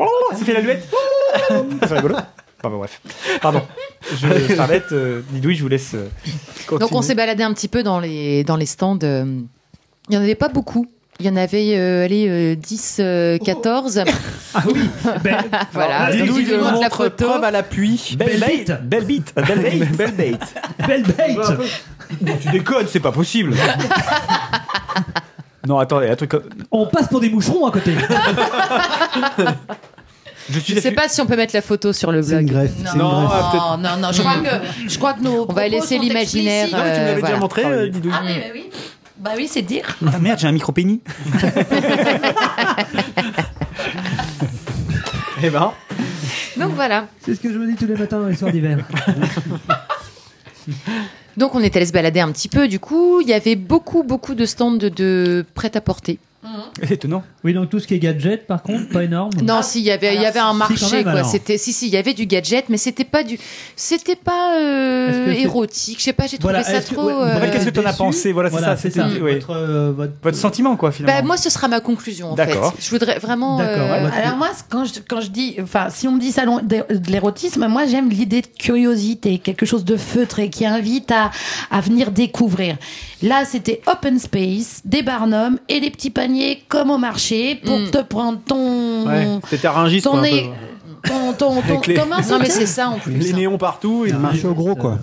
Oh, 0.00 0.06
ça 0.32 0.44
fait 0.44 0.52
la 0.52 0.60
luette. 0.60 0.86
C'est 1.88 1.94
rigolo. 1.94 2.16
Enfin 2.64 2.70
bon, 2.70 2.78
bref. 2.78 3.00
Pardon. 3.42 3.60
Je, 4.16 4.52
Starlet, 4.54 4.82
euh, 4.92 5.20
Didouille, 5.30 5.54
je 5.56 5.62
vous 5.62 5.68
laisse. 5.68 5.92
euh, 5.94 6.08
Donc 6.78 6.92
on 6.92 7.02
s'est 7.02 7.14
baladé 7.14 7.42
un 7.42 7.52
petit 7.52 7.68
peu 7.68 7.82
dans 7.82 8.00
les, 8.00 8.42
dans 8.42 8.56
les 8.56 8.64
stands. 8.64 8.98
euh, 9.02 9.40
Il 10.08 10.14
y 10.14 10.16
en 10.18 10.22
avait 10.22 10.34
pas 10.34 10.48
beaucoup. 10.48 10.86
Il 11.20 11.26
y 11.26 11.28
en 11.28 11.36
avait 11.36 11.76
euh, 11.76 12.04
allez, 12.06 12.26
euh, 12.28 12.56
10, 12.56 12.96
euh, 13.00 13.38
14. 13.38 14.02
Ah 14.56 14.62
oui. 14.66 14.88
Ben, 15.22 15.36
voilà. 15.72 16.04
Alors, 16.04 16.16
Didouille 16.26 16.46
nous 16.56 16.64
montre 16.64 16.80
la 16.80 16.88
photo. 16.90 17.26
preuve 17.26 17.44
à 17.44 17.50
l'appui. 17.50 18.14
Belle 18.16 18.38
Belle 18.38 18.40
bait. 18.40 18.56
bite. 18.56 18.72
Belle 18.82 19.04
bite. 19.04 19.34
Belle 19.34 19.58
bait. 19.60 19.78
Belle 19.96 20.12
bait. 20.14 20.38
belle 20.86 21.02
bait. 21.04 22.36
Tu 22.40 22.48
déconnes, 22.50 22.86
c'est 22.88 23.00
pas 23.00 23.12
possible. 23.12 23.54
Non, 25.66 25.78
attendez, 25.78 26.08
un 26.08 26.14
truc 26.16 26.30
comme. 26.30 26.44
On 26.70 26.86
passe 26.86 27.08
pour 27.08 27.20
des 27.20 27.28
moucherons 27.30 27.66
à 27.66 27.72
côté. 27.72 27.94
Je 30.60 30.74
Je 30.74 30.80
sais 30.80 30.92
pas 30.92 31.08
si 31.08 31.20
on 31.20 31.26
peut 31.26 31.36
mettre 31.36 31.54
la 31.54 31.62
photo 31.62 31.92
sur 31.92 32.12
le 32.12 32.20
une 32.20 32.46
blog. 32.46 32.48
une 32.48 32.98
Non, 32.98 33.26
greffe. 33.26 33.30
Ah, 33.54 33.78
non, 33.80 33.96
non, 34.00 34.12
je 34.12 34.20
crois 34.22 34.36
que, 34.38 34.88
je 34.88 34.98
crois 34.98 35.12
que 35.14 35.22
nos 35.22 35.46
On 35.48 35.52
va 35.52 35.68
laisser 35.68 35.98
l'imaginaire. 35.98 36.68
Non, 36.72 36.78
mais 36.84 36.94
tu 36.94 37.00
me 37.00 37.04
Euh, 37.04 37.06
l'avais 37.06 37.20
voilà. 37.20 37.26
déjà 37.34 37.40
montré, 37.40 37.64
euh, 37.64 37.88
Didouille. 37.88 38.12
Ah 38.14 38.22
oui, 38.24 38.34
bah 38.38 38.46
oui. 38.54 38.64
Bah 39.18 39.30
oui, 39.36 39.48
c'est 39.50 39.62
dire. 39.62 39.96
Ah 40.06 40.18
merde, 40.18 40.38
j'ai 40.38 40.46
un 40.48 40.52
micro 40.52 40.72
pénis. 40.72 41.00
Eh 45.42 45.50
ben, 45.50 45.72
Donc 46.56 46.72
voilà. 46.74 47.06
C'est 47.24 47.34
ce 47.34 47.40
que 47.40 47.52
je 47.52 47.58
me 47.58 47.66
dis 47.66 47.74
tous 47.74 47.86
les 47.86 47.96
matins 47.96 48.18
dans 48.20 48.28
les 48.28 48.36
soirs 48.36 48.50
d'hiver. 48.52 48.78
Donc 51.36 51.54
on 51.54 51.60
est 51.60 51.74
allé 51.76 51.84
se 51.86 51.92
balader 51.92 52.20
un 52.20 52.30
petit 52.32 52.48
peu. 52.48 52.68
Du 52.68 52.78
coup, 52.78 53.20
il 53.20 53.28
y 53.28 53.34
avait 53.34 53.56
beaucoup, 53.56 54.02
beaucoup 54.04 54.34
de 54.34 54.46
stands 54.46 54.72
de, 54.72 54.88
de 54.88 55.44
prêt-à-porter. 55.54 56.18
C'est 56.82 56.92
étonnant. 56.92 57.22
Oui, 57.42 57.54
donc 57.54 57.70
tout 57.70 57.78
ce 57.80 57.86
qui 57.86 57.94
est 57.94 57.98
gadget, 57.98 58.46
par 58.46 58.62
contre, 58.62 58.88
pas 58.90 59.04
énorme. 59.04 59.30
Non, 59.42 59.62
si 59.62 59.80
il 59.80 59.84
y 59.84 59.90
avait, 59.90 60.14
il 60.14 60.20
y 60.22 60.26
avait 60.26 60.40
un 60.40 60.52
marché 60.52 61.02
quoi. 61.02 61.24
C'était, 61.24 61.58
si, 61.58 61.72
si, 61.72 61.86
il 61.86 61.92
y 61.92 61.96
avait 61.96 62.14
du 62.14 62.26
gadget, 62.26 62.68
mais 62.68 62.76
c'était 62.76 63.04
pas 63.04 63.22
du, 63.22 63.38
c'était 63.76 64.16
pas 64.16 64.58
euh, 64.60 65.30
érotique. 65.32 65.98
Je 65.98 66.04
sais 66.04 66.12
pas, 66.12 66.26
j'ai 66.26 66.38
trouvé 66.38 66.54
Voilà, 66.54 66.64
ça 66.64 66.80
trop. 66.82 67.06
ouais, 67.06 67.12
euh, 67.12 67.50
qu'est-ce 67.52 67.64
que 67.66 67.70
t'en 67.70 67.84
as 67.86 67.92
pensé 67.92 68.32
Voilà, 68.32 68.50
c'est 68.50 68.58
ça, 68.60 68.76
c'est 68.76 68.90
c'était- 68.90 69.00
ça. 69.00 69.08
oui. 69.22 69.34
Votre, 69.34 69.50
euh, 69.50 69.92
votre- 69.92 70.12
Votre 70.22 70.36
sentiment, 70.36 70.76
quoi, 70.76 70.92
finalement. 70.92 71.20
Bah, 71.20 71.26
moi, 71.26 71.36
ce 71.36 71.50
sera 71.50 71.68
ma 71.68 71.80
conclusion 71.80 72.32
en 72.32 72.36
fait. 72.36 72.46
D'accord. 72.46 72.74
Je 72.78 72.90
voudrais 72.90 73.18
vraiment. 73.18 73.58
D'accord, 73.58 73.90
euh. 73.90 74.08
Alors 74.14 74.36
moi, 74.36 74.50
quand 74.68 74.84
je, 74.84 74.94
quand 75.08 75.20
je 75.20 75.30
dis, 75.30 75.56
enfin, 75.62 75.88
si 75.90 76.06
on 76.08 76.12
me 76.12 76.20
dit 76.20 76.32
salon 76.32 76.60
de, 76.62 76.84
de 76.94 77.10
l'érotisme, 77.10 77.66
moi 77.68 77.86
j'aime 77.86 78.08
l'idée 78.10 78.42
de 78.42 78.46
curiosité, 78.58 79.38
quelque 79.38 79.66
chose 79.66 79.84
de 79.84 79.96
feutré 79.96 80.50
qui 80.50 80.66
invite 80.66 81.10
à, 81.10 81.30
à 81.70 81.80
venir 81.80 82.10
découvrir. 82.10 82.76
Là, 83.22 83.44
c'était 83.46 83.80
open 83.86 84.18
space, 84.18 84.82
des 84.84 85.02
barnums 85.02 85.58
et 85.68 85.80
des 85.80 85.90
petits 85.90 86.10
paniers 86.10 86.33
comme 86.68 86.90
au 86.90 86.98
marché 86.98 87.54
pour 87.64 87.78
Mm. 87.78 87.90
te 87.90 87.98
prendre 88.02 88.38
ton, 88.46 89.06
ouais, 89.06 89.26
c'était 89.48 89.68
Rungis, 89.68 90.02
ton, 90.02 90.10
quoi, 90.12 90.20
un 90.20 90.22
peu. 90.22 90.28
Ton, 91.06 91.32
ton, 91.62 91.80
les- 91.86 91.94
comment 91.94 92.16
Non, 92.16 92.38
mais 92.38 92.46
c'était 92.46 92.60
c'est 92.60 92.66
ça 92.66 92.88
en 92.90 92.98
plus. 92.98 93.12
Les 93.12 93.32
néons 93.32 93.58
partout. 93.58 94.04
et- 94.06 94.12
Un 94.12 94.18
marché 94.18 94.46
au 94.46 94.54
gros, 94.54 94.74
quoi. 94.74 94.98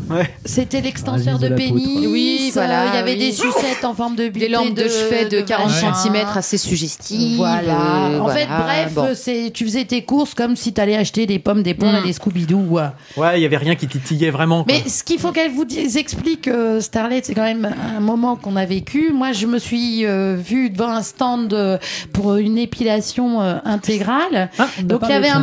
C'était 0.46 0.82
l'extenseur 0.82 1.38
de 1.40 1.48
de 1.50 1.56
pénis. 1.56 2.08
Oui, 2.08 2.48
euh, 2.48 2.52
voilà, 2.54 2.86
Il 2.88 2.96
y 2.96 2.98
avait 2.98 3.14
oui. 3.14 3.20
des 3.20 3.32
sucettes 3.32 3.84
en 3.84 3.94
forme 3.94 4.16
de 4.16 4.24
Des 4.24 4.30
butée 4.30 4.48
lampes 4.50 4.74
de, 4.74 4.88
chevet 4.88 5.26
de 5.30 5.42
40 5.42 5.70
vagin. 5.70 5.94
cm 5.94 6.16
assez 6.36 6.58
suggestives. 6.58 7.38
Voilà. 7.38 8.08
euh, 8.12 8.20
en 8.20 8.28
fait, 8.30 8.48
bref, 8.48 8.94
bon. 8.94 9.08
c'est 9.16 9.52
tu 9.54 9.66
faisais 9.66 9.86
tes 9.86 10.04
courses 10.04 10.34
comme 10.34 10.56
si 10.56 10.74
t'allais 10.74 10.96
acheter 10.96 11.26
des 11.26 11.40
pommes, 11.40 11.64
des 11.64 11.74
pommes 11.74 11.92
Mm. 11.94 12.04
et 12.04 12.08
des 12.08 12.14
Scooby-Doo. 12.14 12.58
ouais. 12.70 12.84
Ouais, 13.18 13.40
il 13.40 13.44
y 13.44 13.46
avait 13.46 13.58
rien 13.58 13.76
qui 13.76 13.88
titillait 13.88 14.32
vraiment. 14.32 14.64
quoi. 14.64 14.74
Mais 14.74 14.90
ce 14.90 15.04
qu'il 15.04 15.20
faut 15.20 15.32
qu'elle 15.32 15.52
vous 15.52 15.66
explique, 15.98 16.48
euh, 16.48 16.80
Starlet, 16.82 17.22
c'est 17.24 17.34
quand 17.34 17.44
même 17.44 17.74
un 17.98 18.00
moment 18.00 18.36
qu'on 18.36 18.56
a 18.56 18.66
vécu. 18.66 19.12
Moi, 19.14 19.32
je 19.34 19.46
me 19.48 19.60
suis 19.60 20.06
euh, 20.06 20.36
vue 20.38 20.70
devant 20.70 20.90
un 20.92 21.02
stand 21.04 21.54
euh, 21.54 21.78
pour 22.14 22.36
une 22.38 22.58
épilation 22.58 23.42
euh, 23.42 23.56
intégrale. 23.66 24.50
Ah, 24.58 24.68
Donc 24.84 25.02
il 25.04 25.10
y 25.10 25.14
avait 25.14 25.28
de 25.28 25.32
un 25.32 25.36
ça. 25.36 25.40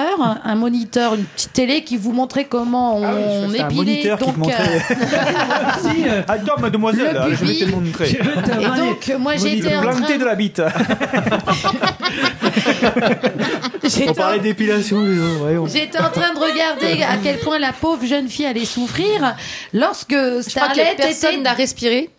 Moniteur, 0.00 0.38
un- 0.44 0.54
moniteur, 0.54 1.14
une 1.14 1.24
petite 1.24 1.52
télé 1.52 1.84
qui 1.84 1.96
vous 1.96 2.12
montrait 2.12 2.44
comment 2.44 2.96
on, 2.98 3.04
Ah 3.04 3.12
oui, 3.48 3.60
un 3.60 3.68
moniteur 3.70 4.18
qui 4.18 4.24
donc, 4.24 4.34
te 4.34 4.38
montrait. 4.40 4.82
Si, 5.80 6.08
euh, 6.08 6.22
Attends, 6.28 6.58
mademoiselle, 6.60 7.08
Le 7.08 7.14
là, 7.14 7.26
je 7.30 7.44
vais 7.44 7.54
te 7.54 7.64
montrer. 7.70 8.18
euh, 8.20 8.60
et 8.60 8.64
donc 8.80 9.08
euh, 9.08 9.18
moi 9.18 9.36
j'ai 9.36 9.58
été 9.58 9.76
en 9.76 9.82
train, 9.82 10.16
de 10.18 10.24
la 10.24 10.34
bite. 10.34 10.62
j'étais 13.84 14.08
On 14.08 14.10
en- 14.10 14.14
parlait 14.14 14.38
d'épilation, 14.40 14.98
ouais, 14.98 15.56
on- 15.58 15.66
J'étais 15.66 15.98
en 15.98 16.10
train 16.10 16.32
de 16.34 16.38
regarder 16.38 17.02
à 17.02 17.16
quel 17.22 17.38
point 17.38 17.58
la 17.58 17.72
pauvre 17.72 18.04
jeune 18.04 18.28
fille 18.28 18.46
allait 18.46 18.64
souffrir 18.64 19.34
lorsque 19.72 20.10
Je 20.12 20.16
crois 20.16 20.42
que 20.42 20.50
Starlet 20.50 20.94
personne 20.96 21.30
était 21.34 21.42
n'a 21.42 21.52
respiré. 21.52 22.10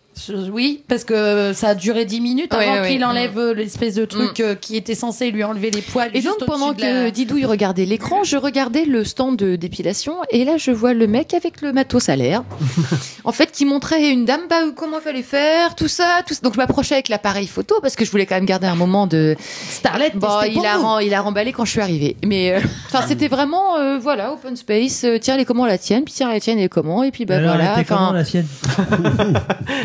Oui, 0.52 0.82
parce 0.88 1.04
que 1.04 1.52
ça 1.54 1.68
a 1.68 1.74
duré 1.74 2.04
10 2.04 2.20
minutes 2.20 2.54
Ouais, 2.54 2.64
avant 2.68 2.82
ouais, 2.82 2.92
qu'il 2.92 3.04
enlève 3.04 3.38
euh, 3.38 3.54
l'espèce 3.54 3.94
de 3.94 4.04
truc 4.04 4.40
euh, 4.40 4.54
qui 4.54 4.76
était 4.76 4.94
censé 4.94 5.30
lui 5.30 5.42
enlever 5.42 5.70
les 5.70 5.80
poils. 5.80 6.10
Et 6.14 6.20
juste 6.20 6.38
donc 6.40 6.48
pendant 6.48 6.72
de 6.72 6.80
la- 6.82 6.86
que 7.06 7.10
Didouille 7.10 7.44
regardait 7.46 7.86
l'écran, 7.86 8.22
je 8.22 8.36
regardais 8.36 8.84
le 8.84 9.04
stand 9.04 9.36
de 9.36 9.56
d'épilation 9.56 10.16
et 10.30 10.44
là 10.44 10.56
je 10.58 10.70
vois 10.70 10.92
le 10.92 11.06
mec 11.06 11.34
avec 11.34 11.60
le 11.62 11.72
matos 11.72 12.08
à 12.08 12.16
l'air. 12.16 12.44
en 13.24 13.32
fait, 13.32 13.50
qui 13.52 13.64
montrait 13.64 14.04
à 14.04 14.08
une 14.10 14.24
dame 14.24 14.42
bah, 14.48 14.60
comment 14.76 14.98
il 14.98 15.02
fallait 15.02 15.22
faire, 15.22 15.74
tout 15.74 15.88
ça, 15.88 16.22
tout 16.26 16.34
ça. 16.34 16.40
Donc 16.42 16.52
je 16.54 16.58
m'approchais 16.58 16.94
avec 16.94 17.08
l'appareil 17.08 17.46
photo 17.46 17.76
parce 17.80 17.96
que 17.96 18.04
je 18.04 18.10
voulais 18.10 18.26
quand 18.26 18.34
même 18.36 18.44
garder 18.46 18.66
un 18.66 18.74
moment 18.76 19.06
de. 19.06 19.34
Starlet, 19.68 20.12
Bon, 20.14 20.28
il 20.46 20.58
a, 20.66 21.02
il 21.02 21.14
a 21.14 21.20
remballé 21.20 21.52
quand 21.52 21.64
je 21.64 21.70
suis 21.72 21.80
arrivée. 21.80 22.16
Mais 22.24 22.52
euh, 22.52 22.60
enfin, 22.86 23.04
c'était 23.08 23.28
vraiment 23.28 23.76
euh, 23.78 23.98
voilà 23.98 24.32
open 24.32 24.56
space. 24.56 25.04
euh, 25.04 25.18
tiens, 25.18 25.34
elle 25.36 25.40
est 25.40 25.44
comment 25.46 25.66
la 25.66 25.78
tienne, 25.78 26.04
puis 26.04 26.12
tiens 26.14 26.30
la 26.30 26.38
tienne 26.38 26.58
elle 26.58 26.66
est 26.66 26.68
comment, 26.68 27.02
et 27.02 27.10
puis 27.10 27.24
bah 27.24 27.36
Alors, 27.38 27.54
elle 27.54 27.60
voilà. 27.62 27.72
était 27.80 27.84
comment 27.88 28.12
la 28.12 28.24
sienne? 28.24 28.46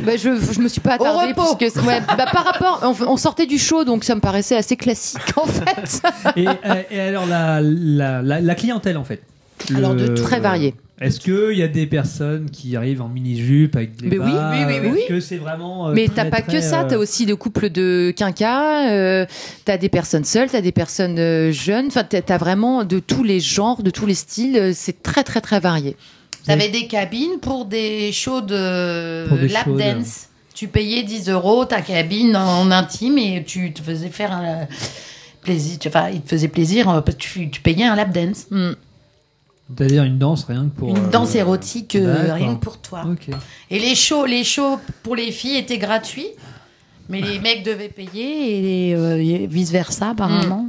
Bah, 0.05 0.16
je 0.17 0.53
je 0.53 0.59
me 0.59 0.67
suis 0.67 0.81
pas 0.81 0.93
attardée 0.95 1.33
repos. 1.33 1.55
puisque 1.55 1.77
ouais, 1.85 2.01
bah, 2.17 2.25
par 2.31 2.43
rapport, 2.43 2.79
on, 2.83 3.07
on 3.13 3.17
sortait 3.17 3.45
du 3.45 3.57
show 3.57 3.83
donc 3.83 4.03
ça 4.03 4.15
me 4.15 4.19
paraissait 4.21 4.57
assez 4.57 4.75
classique 4.75 5.21
en 5.37 5.45
fait. 5.45 6.01
et, 6.35 6.47
euh, 6.47 6.53
et 6.91 6.99
alors 6.99 7.25
la, 7.25 7.61
la, 7.61 8.21
la, 8.21 8.41
la 8.41 8.55
clientèle 8.55 8.97
en 8.97 9.03
fait 9.03 9.21
Alors, 9.75 9.95
de 9.95 10.07
très 10.15 10.39
varié. 10.39 10.73
Est-ce 10.99 11.19
qu'il 11.19 11.55
y 11.55 11.61
a 11.61 11.67
des 11.67 11.85
personnes 11.85 12.49
qui 12.49 12.75
arrivent 12.75 13.03
en 13.03 13.07
mini-jupe 13.07 13.75
avec 13.75 13.97
des 13.97 14.07
Mais 14.07 14.17
oui, 14.17 14.31
bas 14.31 14.51
oui, 14.51 14.63
oui, 14.65 14.73
oui, 14.81 14.87
Est-ce 14.87 14.95
oui. 14.95 15.01
que 15.07 15.19
c'est 15.19 15.37
vraiment. 15.37 15.89
euh, 15.89 15.93
Mais 15.93 16.07
t'as 16.07 16.25
pas 16.25 16.41
très, 16.41 16.53
que 16.53 16.59
ça, 16.61 16.81
euh, 16.81 16.87
t'as 16.89 16.97
aussi 16.97 17.27
des 17.27 17.35
couples 17.35 17.69
de 17.69 18.11
quinquas, 18.17 18.89
euh, 18.89 19.27
t'as 19.63 19.77
des 19.77 19.89
personnes 19.89 20.23
seules, 20.23 20.49
t'as 20.49 20.61
des 20.61 20.71
personnes 20.71 21.19
euh, 21.19 21.51
jeunes, 21.51 21.85
enfin 21.87 22.03
t'as 22.03 22.37
vraiment 22.39 22.83
de 22.83 22.97
tous 22.97 23.23
les 23.23 23.39
genres, 23.39 23.83
de 23.83 23.91
tous 23.91 24.07
les 24.07 24.15
styles, 24.15 24.71
c'est 24.73 25.03
très 25.03 25.23
très 25.23 25.39
très 25.39 25.59
varié. 25.59 25.95
T'avais 26.47 26.69
des 26.69 26.87
cabines 26.87 27.39
pour 27.41 27.65
des 27.65 28.11
shows 28.11 28.41
de 28.41 29.25
Pour 29.27 29.37
des 29.37 29.47
lap 29.49 29.65
shows 29.65 29.75
de- 29.75 29.81
dance. 29.81 30.29
Tu 30.53 30.67
payais 30.67 31.03
10 31.03 31.29
euros 31.29 31.65
ta 31.65 31.81
cabine 31.81 32.35
en 32.35 32.71
intime 32.71 33.17
et 33.19 33.43
tu 33.45 33.71
te 33.73 33.81
faisais 33.81 34.09
faire 34.09 34.31
un 34.31 34.67
plaisir. 35.41 35.77
tu- 35.77 35.87
Enfin, 35.87 36.09
il 36.09 36.21
te 36.21 36.29
faisait 36.29 36.47
plaisir 36.47 36.89
euh, 36.89 37.01
parce 37.01 37.15
que 37.17 37.21
tu, 37.21 37.49
tu 37.51 37.61
payais 37.61 37.83
un 37.85 37.95
lap 37.95 38.11
dance. 38.11 38.47
C'est-à-dire 39.77 40.03
une 40.03 40.17
danse 40.17 40.45
rien 40.45 40.63
que 40.73 40.79
pour. 40.79 40.89
Une 40.89 41.05
euh, 41.05 41.09
danse 41.09 41.35
érotique 41.35 41.95
euh, 41.95 42.33
rien 42.33 42.55
que 42.55 42.61
pour 42.61 42.77
toi. 42.79 43.03
Et 43.69 43.77
les 43.79 43.93
shows, 43.95 44.25
les 44.25 44.43
shows 44.43 44.79
pour 45.03 45.15
les 45.15 45.31
filles 45.31 45.57
étaient 45.57 45.77
gratuits, 45.77 46.29
mais 47.09 47.21
les 47.21 47.37
mecs 47.39 47.63
devaient 47.63 47.89
payer 47.89 48.89
et, 48.89 48.95
euh, 48.95 49.45
vice 49.49 49.69
versa 49.71 50.11
apparemment. 50.11 50.67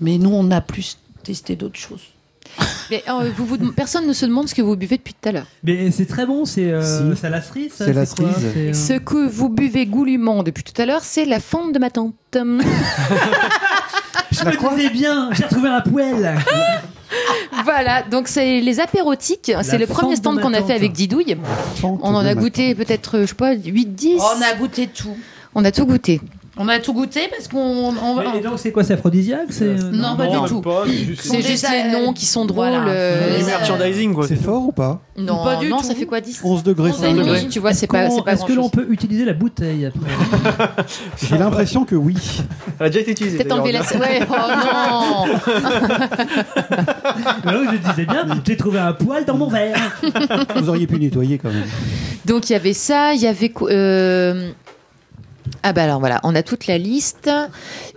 Mais 0.00 0.16
nous, 0.18 0.30
on 0.30 0.50
a 0.50 0.60
plus 0.60 0.96
testé 1.24 1.56
d'autres 1.56 1.78
choses. 1.78 2.02
Mais 2.90 3.02
euh, 3.08 3.30
vous, 3.36 3.46
vous- 3.46 3.72
personne 3.72 4.06
ne 4.06 4.12
se 4.12 4.26
demande 4.26 4.48
ce 4.48 4.54
que 4.54 4.62
vous 4.62 4.76
buvez 4.76 4.96
depuis 4.98 5.14
tout 5.14 5.28
à 5.28 5.32
l'heure. 5.32 5.46
Mais 5.62 5.90
c'est 5.90 6.06
très 6.06 6.26
bon, 6.26 6.44
c'est 6.44 6.70
euh, 6.70 7.14
Si. 7.14 7.22
la 7.22 7.42
cerise. 7.42 7.72
C'est 7.76 7.92
la 7.92 8.06
cerise. 8.06 8.34
Euh, 8.56 8.72
Ce 8.72 8.92
que 8.94 9.26
vous 9.28 9.48
buvez 9.48 9.86
goulûment 9.86 10.42
depuis 10.42 10.64
tout 10.64 10.80
à 10.80 10.86
l'heure, 10.86 11.02
c'est 11.02 11.24
la 11.24 11.40
fente 11.40 11.72
de 11.72 11.78
ma 11.78 11.90
tante. 11.90 12.14
Je 12.34 12.40
me 14.44 14.76
disais 14.76 14.90
bien, 14.90 15.30
j'ai 15.32 15.44
retrouvé 15.44 15.68
un 15.68 15.80
poêle. 15.80 16.36
voilà, 17.64 18.02
donc 18.02 18.28
c'est 18.28 18.60
les 18.60 18.80
apérotiques. 18.80 19.52
C'est 19.62 19.78
le 19.78 19.86
premier 19.86 20.16
stand 20.16 20.40
qu'on 20.40 20.54
a 20.54 20.62
fait 20.62 20.74
avec 20.74 20.92
Didouille. 20.92 21.36
On 21.82 22.14
en 22.14 22.24
a 22.24 22.34
goûté 22.34 22.74
peut-être, 22.74 23.20
je 23.20 23.26
sais 23.26 23.34
pas, 23.34 23.54
8-10. 23.54 24.16
On 24.18 24.42
a 24.42 24.54
goûté 24.58 24.88
tout. 24.88 25.16
On 25.54 25.64
a 25.64 25.70
tout 25.70 25.86
goûté. 25.86 26.20
On 26.56 26.68
a 26.68 26.78
tout 26.78 26.92
goûté 26.94 27.22
parce 27.30 27.48
qu'on. 27.48 27.58
on- 27.58 28.32
Mais 28.32 28.40
donc 28.40 28.58
c'est 28.60 28.70
quoi, 28.70 28.84
c'est 28.84 28.92
aphrodisiaque 28.92 29.48
c'est, 29.50 29.64
euh, 29.64 29.90
Non, 29.92 30.16
pas 30.16 30.28
du 30.28 30.36
tout. 30.48 30.62
C'est 31.18 31.42
juste 31.42 31.66
les 31.68 31.90
noms 31.90 32.12
qui 32.12 32.26
sont 32.26 32.44
drôles. 32.44 32.68
Voilà. 32.68 32.86
euh, 32.90 33.38
Du 33.38 33.44
merchandising, 33.44 34.14
quoi. 34.14 34.28
C'est 34.28 34.36
fort 34.40 34.66
ou 34.68 34.70
pas 34.72 35.00
Non, 35.18 35.42
Pas 35.42 35.56
du 35.56 35.68
non, 35.68 35.78
tout. 35.78 35.84
ça 35.84 35.96
fait 35.96 36.06
quoi 36.06 36.20
10 36.20 36.40
11 36.44 36.62
degrés. 36.62 36.90
11 36.90 37.02
et 37.04 37.12
demi, 37.12 37.48
tu 37.48 37.58
vois, 37.58 37.72
c'est 37.72 37.88
pas, 37.88 38.08
c'est 38.08 38.22
pas 38.22 38.34
Est-ce 38.34 38.44
que 38.44 38.52
l'on 38.52 38.68
peut 38.68 38.86
utiliser 38.88 39.24
la 39.24 39.32
bouteille 39.32 39.86
après 39.86 40.84
J'ai 41.28 41.38
l'impression 41.38 41.84
que 41.84 41.96
oui. 41.96 42.14
Elle 42.78 42.86
a 42.86 42.88
déjà 42.88 43.00
été 43.00 43.10
utilisée. 43.10 43.38
Peut-être 43.38 43.52
enlever 43.58 43.72
la... 43.72 43.80
Ouais, 43.80 44.20
oh 44.30 45.26
non 45.26 45.34
Bah 47.44 47.52
oui, 47.60 47.66
je 47.82 47.90
disais 47.90 48.06
bien, 48.06 48.26
j'ai 48.46 48.56
trouvé 48.56 48.78
un 48.78 48.92
poil 48.92 49.24
dans 49.24 49.36
mon 49.36 49.48
verre. 49.48 49.76
Vous 50.56 50.68
auriez 50.68 50.86
pu 50.86 50.98
nettoyer 51.00 51.38
quand 51.38 51.50
même. 51.50 51.64
Donc 52.26 52.48
il 52.48 52.52
y 52.52 52.56
avait 52.56 52.72
ça, 52.72 53.12
il 53.14 53.20
y 53.20 53.26
avait 53.26 53.48
quoi- 53.50 53.70
euh, 53.70 54.50
ah 55.62 55.72
bah 55.72 55.84
alors 55.84 56.00
voilà, 56.00 56.20
on 56.24 56.34
a 56.34 56.42
toute 56.42 56.66
la 56.66 56.78
liste. 56.78 57.30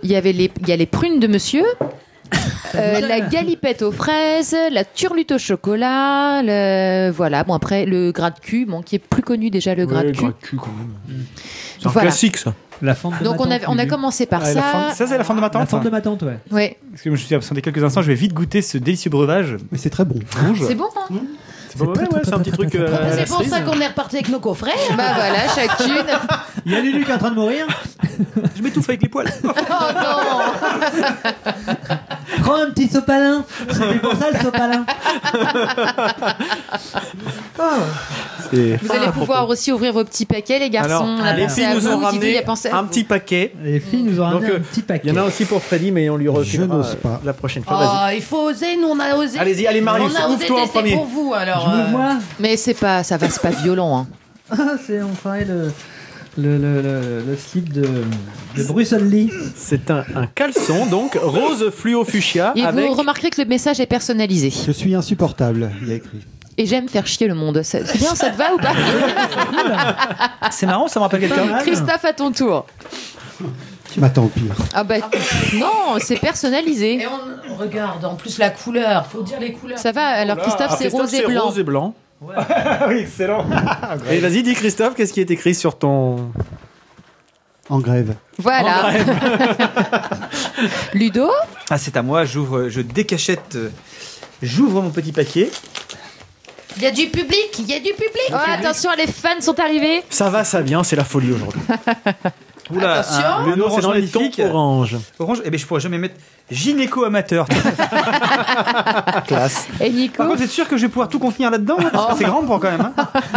Il 0.02 0.10
y 0.10 0.16
avait 0.16 0.32
les, 0.32 0.50
il 0.60 0.68
y 0.68 0.72
a 0.72 0.76
les 0.76 0.86
prunes 0.86 1.18
de 1.20 1.26
Monsieur. 1.26 1.64
euh, 2.74 3.00
la 3.00 3.20
galipette 3.20 3.80
aux 3.82 3.92
fraises, 3.92 4.54
la 4.70 4.84
turlute 4.84 5.32
au 5.32 5.38
chocolat, 5.38 6.42
le... 6.42 7.10
voilà. 7.10 7.42
Bon 7.44 7.54
après 7.54 7.86
le 7.86 8.12
gras 8.12 8.30
de 8.30 8.38
cul, 8.38 8.66
bon 8.66 8.82
qui 8.82 8.96
est 8.96 8.98
plus 8.98 9.22
connu 9.22 9.48
déjà 9.50 9.74
le 9.74 9.86
gras 9.86 10.02
de 10.04 10.10
cul. 10.10 10.26
C'est 11.78 11.86
un 11.86 11.90
Voilà. 11.90 12.08
classique, 12.08 12.36
ça. 12.36 12.52
La 12.82 12.94
fente 12.94 13.18
de 13.18 13.24
Donc 13.24 13.38
ma 13.40 13.46
on 13.46 13.50
a, 13.50 13.58
on 13.68 13.72
a 13.78 13.82
Lulu. 13.82 13.88
commencé 13.90 14.26
par 14.26 14.42
Ah, 14.44 14.48
la 14.48 14.54
ça. 14.54 14.62
fente- 14.62 14.94
ça, 14.94 15.06
c'est 15.08 15.18
la 15.18 15.24
fente 15.24 15.36
de 15.36 15.40
ma 15.40 15.50
tante. 15.50 15.62
La 15.62 15.66
fente 15.66 15.84
de 15.84 15.90
ma 15.90 16.00
tante, 16.00 16.22
ouais. 16.22 16.38
Ouais. 16.52 16.76
Parce 16.90 17.02
que 17.02 17.08
je 17.08 17.12
me 17.12 17.16
suis 17.16 17.34
absenté 17.34 17.60
quelques 17.62 17.82
instants, 17.82 18.02
je 18.02 18.08
vais 18.08 18.14
vite 18.14 18.34
goûter 18.34 18.62
ce 18.62 18.78
délicieux 18.78 19.10
breuvage. 19.10 19.56
Mais 19.72 19.78
c'est 19.78 19.90
très 19.90 20.04
bon. 20.04 20.18
Rouge. 20.46 20.62
C'est 20.66 20.74
bon. 20.76 20.86
Hein 21.10 21.16
C'est 21.68 21.78
pas 21.78 21.84
mauvais, 21.84 22.00
ouais, 22.02 22.20
c'est 22.24 22.32
un 22.34 22.38
petit 22.38 22.50
truc. 22.52 22.74
euh, 22.74 22.86
à 22.96 23.00
la 23.00 23.12
C'est 23.12 23.24
pour 23.26 23.36
cerise. 23.38 23.50
ça 23.50 23.60
qu'on 23.60 23.78
est 23.80 23.86
reparti 23.88 24.16
avec 24.16 24.28
nos 24.28 24.40
coffrets. 24.40 24.72
hein. 24.90 24.94
bah 24.96 25.12
voilà, 25.14 25.48
chacune. 25.54 26.04
Il 26.66 26.72
y 26.72 26.76
a 26.76 26.80
Lulu 26.80 27.04
qui 27.04 27.10
est 27.10 27.14
en 27.14 27.18
train 27.18 27.30
de 27.30 27.34
mourir. 27.36 27.66
Je 28.56 28.62
m'étouffe 28.62 28.88
avec 28.88 29.02
les 29.02 29.08
poils. 29.08 29.28
Oh 29.44 29.52
non 29.94 31.08
Prends 32.42 32.62
un 32.62 32.70
petit 32.70 32.88
sopalin. 32.88 33.44
C'était 33.70 33.98
pour 33.98 34.14
ça 34.14 34.30
le 34.30 34.38
sopalin. 34.38 34.86
Vous 38.52 38.92
allez 38.92 39.12
pouvoir 39.12 39.48
aussi 39.48 39.72
ouvrir 39.72 39.92
vos 39.92 40.04
petits 40.04 40.26
paquets, 40.26 40.58
les 40.58 40.70
garçons. 40.70 40.90
Alors, 40.90 41.04
On 41.04 41.24
a 41.24 41.34
les 41.34 41.48
filles 41.48 41.64
à 41.64 41.74
nous 41.74 41.80
vous, 41.80 41.88
ont 41.88 41.98
ramené 41.98 42.38
a 42.38 42.42
pensé 42.42 42.68
à 42.68 42.78
un 42.78 42.84
petit 42.84 43.04
paquet. 43.04 43.52
Les 43.62 43.80
filles 43.80 44.04
nous 44.04 44.20
ont 44.20 44.30
Donc, 44.30 44.42
ramené 44.42 44.52
euh, 44.52 44.56
un 44.56 44.60
petit 44.60 44.82
paquet. 44.82 45.08
Il 45.08 45.14
y 45.14 45.18
en 45.18 45.22
a 45.22 45.26
aussi 45.26 45.44
pour 45.44 45.62
Freddy, 45.62 45.90
mais 45.90 46.08
on 46.08 46.16
lui 46.16 46.28
refilera 46.28 46.66
n'ose 46.66 46.92
euh, 46.92 46.96
pas. 46.96 47.20
la 47.24 47.32
prochaine 47.32 47.64
fois. 47.64 48.06
Oh, 48.06 48.14
il 48.14 48.22
faut 48.22 48.48
oser, 48.50 48.76
nous 48.76 48.88
on 48.88 49.00
a 49.00 49.14
osé. 49.16 49.38
Allez-y, 49.38 49.66
allez, 49.66 49.80
Marius, 49.80 50.14
on 50.26 50.32
ouvre-toi 50.32 50.62
en 50.62 50.68
premier. 50.68 50.94
pour 50.94 51.06
vous 51.06 51.34
alors. 51.34 51.68
Euh. 51.68 52.14
Mais 52.38 52.56
c'est 52.56 52.74
pas, 52.74 53.02
ça 53.02 53.16
va, 53.16 53.28
c'est 53.28 53.42
pas 53.42 53.50
violent. 53.50 53.98
Hein. 53.98 54.06
Ah, 54.50 54.76
c'est 54.86 55.02
enfin 55.02 55.38
le, 55.40 55.70
le, 56.38 56.56
le, 56.56 56.80
le, 56.82 57.22
le 57.26 57.36
slip 57.36 57.72
de, 57.72 57.82
de 58.56 58.62
Bruxelles 58.64 59.08
Lee. 59.08 59.30
C'est 59.56 59.90
un, 59.90 60.04
un 60.14 60.26
caleçon, 60.26 60.86
donc 60.86 61.18
rose 61.20 61.70
fluo 61.70 62.04
fuchsia 62.04 62.52
Et 62.56 62.62
avec. 62.64 62.86
vous 62.86 62.94
remarquerez 62.94 63.30
que 63.30 63.40
le 63.42 63.46
message 63.48 63.80
est 63.80 63.86
personnalisé. 63.86 64.50
Je 64.66 64.72
suis 64.72 64.94
insupportable, 64.94 65.70
il 65.82 65.88
y 65.88 65.92
a 65.92 65.94
écrit. 65.96 66.18
Et 66.56 66.66
j'aime 66.66 66.88
faire 66.88 67.06
chier 67.06 67.28
le 67.28 67.34
monde. 67.34 67.60
C'est 67.62 67.82
bien, 67.98 68.14
ça 68.14 68.30
te 68.30 68.36
va 68.36 68.52
ou 68.54 68.58
pas 68.58 68.72
C'est 70.50 70.66
marrant, 70.66 70.88
ça 70.88 70.98
me 71.00 71.04
rappelle 71.04 71.20
quelqu'un. 71.20 71.58
Christophe, 71.58 72.04
à 72.04 72.12
ton 72.12 72.32
tour. 72.32 72.66
Tu 73.92 74.00
m'attends 74.00 74.24
au 74.24 74.28
pire. 74.28 74.54
Ah 74.74 74.84
bah 74.84 74.96
non, 75.54 75.98
c'est 76.00 76.18
personnalisé. 76.20 77.02
Et 77.02 77.06
on 77.50 77.56
regarde 77.56 78.04
en 78.04 78.16
plus 78.16 78.38
la 78.38 78.50
couleur, 78.50 79.06
faut 79.06 79.22
dire 79.22 79.40
les 79.40 79.52
couleurs. 79.52 79.78
Ça 79.78 79.92
va, 79.92 80.04
alors 80.06 80.36
Christophe, 80.38 80.70
Ah, 80.72 80.76
c'est 80.78 80.88
rose 80.88 81.14
et 81.14 81.24
blanc. 81.26 81.44
rose 81.46 81.58
et 81.58 81.62
blanc. 81.62 81.94
oui, 82.88 82.98
excellent. 82.98 83.46
Et 84.10 84.18
vas-y, 84.18 84.42
dis 84.42 84.54
Christophe, 84.54 84.94
qu'est-ce 84.94 85.12
qui 85.12 85.20
est 85.20 85.30
écrit 85.30 85.54
sur 85.54 85.78
ton. 85.78 86.32
En 87.68 87.80
grève. 87.80 88.14
Voilà. 88.38 88.92
Ludo? 90.94 91.30
Ah, 91.68 91.76
c'est 91.76 91.96
à 91.96 92.02
moi, 92.02 92.24
j'ouvre, 92.24 92.70
je 92.70 92.80
décachette, 92.80 93.56
euh, 93.56 93.70
j'ouvre 94.42 94.80
mon 94.80 94.90
petit 94.90 95.12
paquet. 95.12 95.50
Il 96.76 96.82
y 96.82 96.86
a 96.86 96.90
du 96.90 97.08
public, 97.08 97.50
il 97.58 97.66
y 97.66 97.74
a 97.74 97.78
du 97.78 97.92
public. 97.92 98.30
Oh, 98.30 98.36
attention, 98.46 98.90
les 98.96 99.06
fans 99.06 99.40
sont 99.40 99.58
arrivés. 99.60 100.02
Ça 100.08 100.30
va, 100.30 100.44
ça 100.44 100.62
vient, 100.62 100.82
c'est 100.82 100.96
la 100.96 101.04
folie 101.04 101.32
aujourd'hui. 101.32 101.60
Oula, 102.70 102.92
Attention. 103.00 103.46
Le 103.46 103.56
nom, 103.56 103.64
orange 103.66 103.76
c'est 103.76 103.82
dans 103.82 103.92
les 103.92 104.06
tons 104.06 104.20
magnifique. 104.20 104.42
orange. 104.44 104.96
Orange, 105.18 105.38
eh 105.44 105.50
ben, 105.50 105.58
je 105.58 105.66
pourrais 105.66 105.80
jamais 105.80 105.98
mettre 105.98 106.16
gynéco 106.50 107.04
amateur. 107.04 107.46
Classe. 109.26 109.66
Et 109.80 109.90
Nico 109.90 110.16
Par 110.18 110.26
contre, 110.26 110.38
vous 110.38 110.44
êtes 110.44 110.50
sûr 110.50 110.68
que 110.68 110.76
je 110.76 110.82
vais 110.82 110.88
pouvoir 110.88 111.08
tout 111.08 111.18
contenir 111.18 111.50
là-dedans 111.50 111.76
Parce 111.92 112.12
que 112.12 112.18
C'est 112.18 112.24
grand 112.24 112.42
pour 112.44 112.60
quand 112.60 112.70
même. 112.70 112.80
Hein 112.82 112.92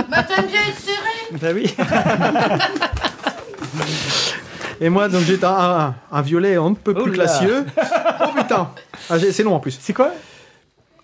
Bah 0.10 0.24
t'aimes 0.24 0.46
bien 0.48 0.62
être 0.68 0.80
serré. 0.80 1.40
bah 1.42 1.48
oui. 1.54 1.74
Et 4.80 4.90
moi, 4.90 5.08
donc 5.10 5.22
j'ai 5.22 5.40
un, 5.44 5.48
un, 5.48 5.96
un 6.12 6.22
violet 6.22 6.56
un 6.56 6.74
peu 6.74 6.94
plus 6.94 7.04
Oh 7.04 7.08
là. 7.08 7.14
classieux. 7.14 7.66
Oh 8.22 8.30
putain 8.36 8.70
Ah, 9.10 9.18
j'ai- 9.20 9.32
C'est 9.32 9.44
long 9.44 9.54
en 9.56 9.60
plus. 9.60 9.78
C'est 9.80 9.94
quoi? 9.94 10.10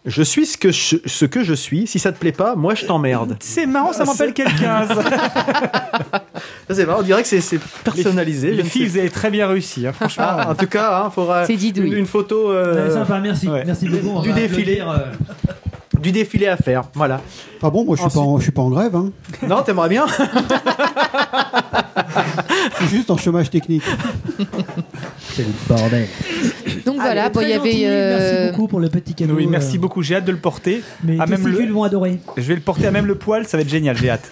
Je 0.09 0.23
suis 0.23 0.45
ce 0.45 0.57
que 0.57 0.71
je, 0.71 0.95
ce 1.05 1.25
que 1.25 1.43
je 1.43 1.53
suis. 1.53 1.85
Si 1.85 1.99
ça 1.99 2.13
te 2.13 2.17
plaît 2.17 2.31
pas, 2.31 2.55
moi 2.55 2.73
je 2.75 2.85
t'emmerde. 2.85 3.35
C'est 3.41 3.65
marrant, 3.65 3.91
ça 3.91 4.05
m'appelle 4.05 4.34
quelqu'un. 4.34 4.88
C'est 6.69 6.84
vrai, 6.85 6.95
on 6.97 7.01
dirait 7.01 7.23
que 7.23 7.27
c'est- 7.27 7.59
personnalisé. 7.84 8.51
Les 8.51 8.63
filles, 8.63 8.85
vous 8.88 8.97
avez 8.97 9.09
très 9.09 9.29
bien 9.29 9.47
réussi, 9.47 9.85
hein, 9.88 9.93
franchement. 9.93 10.25
Ah, 10.27 10.49
en 10.51 10.55
tout 10.55 10.67
cas, 10.67 11.05
il 11.09 11.13
faudra 11.13 11.45
une, 11.47 11.93
une 11.93 12.05
photo 12.05 12.51
euh, 12.51 12.88
Ouais, 12.88 12.93
sympa, 12.93 13.19
merci. 13.19 13.47
ouais. 13.47 13.63
Merci 13.65 13.88
beaucoup. 13.89 14.21
Du 14.21 14.31
défilé. 14.34 14.81
Du 15.99 16.11
défilé 16.11 16.48
à 16.48 16.57
faire. 16.57 16.84
Voilà. 16.94 17.22
Ah 17.61 17.69
bon, 17.69 17.84
moi 17.86 17.95
je 17.95 18.02
suis, 18.02 18.10
pas, 18.11 18.19
en, 18.19 18.38
je 18.38 18.44
suis 18.44 18.52
pas 18.52 18.61
en 18.61 18.69
grève, 18.69 18.95
hein. 18.95 19.11
Non, 19.48 19.61
t'aimerais 19.64 19.90
bien 19.90 20.06
je 22.80 22.86
suis 22.88 22.98
juste 22.98 23.10
en 23.11 23.18
chômage 23.18 23.49
technique. 23.49 23.84
C'est 25.34 25.44
le 25.44 25.49
bordel. 25.68 26.07
Donc 26.86 26.95
voilà, 26.95 27.30
bon, 27.30 27.41
il 27.41 27.49
y 27.49 27.53
avait. 27.53 27.82
euh, 27.86 28.18
Merci 28.19 28.52
beaucoup 28.52 28.68
pour 28.68 28.80
le 28.80 28.90
petit 28.90 29.14
cadeau. 29.14 29.36
Oui, 29.36 29.48
merci 29.48 29.78
euh, 29.78 29.80
beaucoup, 29.80 30.02
j'ai 30.03 30.15
hâte 30.15 30.26
de 30.26 30.32
le 30.32 30.38
porter. 30.38 30.82
Mes 31.03 31.18
Ah, 31.19 31.26
même 31.26 31.41
testicules 31.41 31.68
le- 31.68 31.74
vont 31.74 31.84
adorer. 31.84 32.19
Je 32.36 32.41
vais 32.44 32.56
le 32.56 32.61
porter 32.61 32.88
à 32.88 32.91
même 32.91 33.06
le 33.06 33.15
poil, 33.15 33.48
ça 33.48 33.57
va 33.57 33.61
être 33.64 33.69
génial, 33.69 33.98
j'ai 33.98 34.10
hâte. 34.10 34.30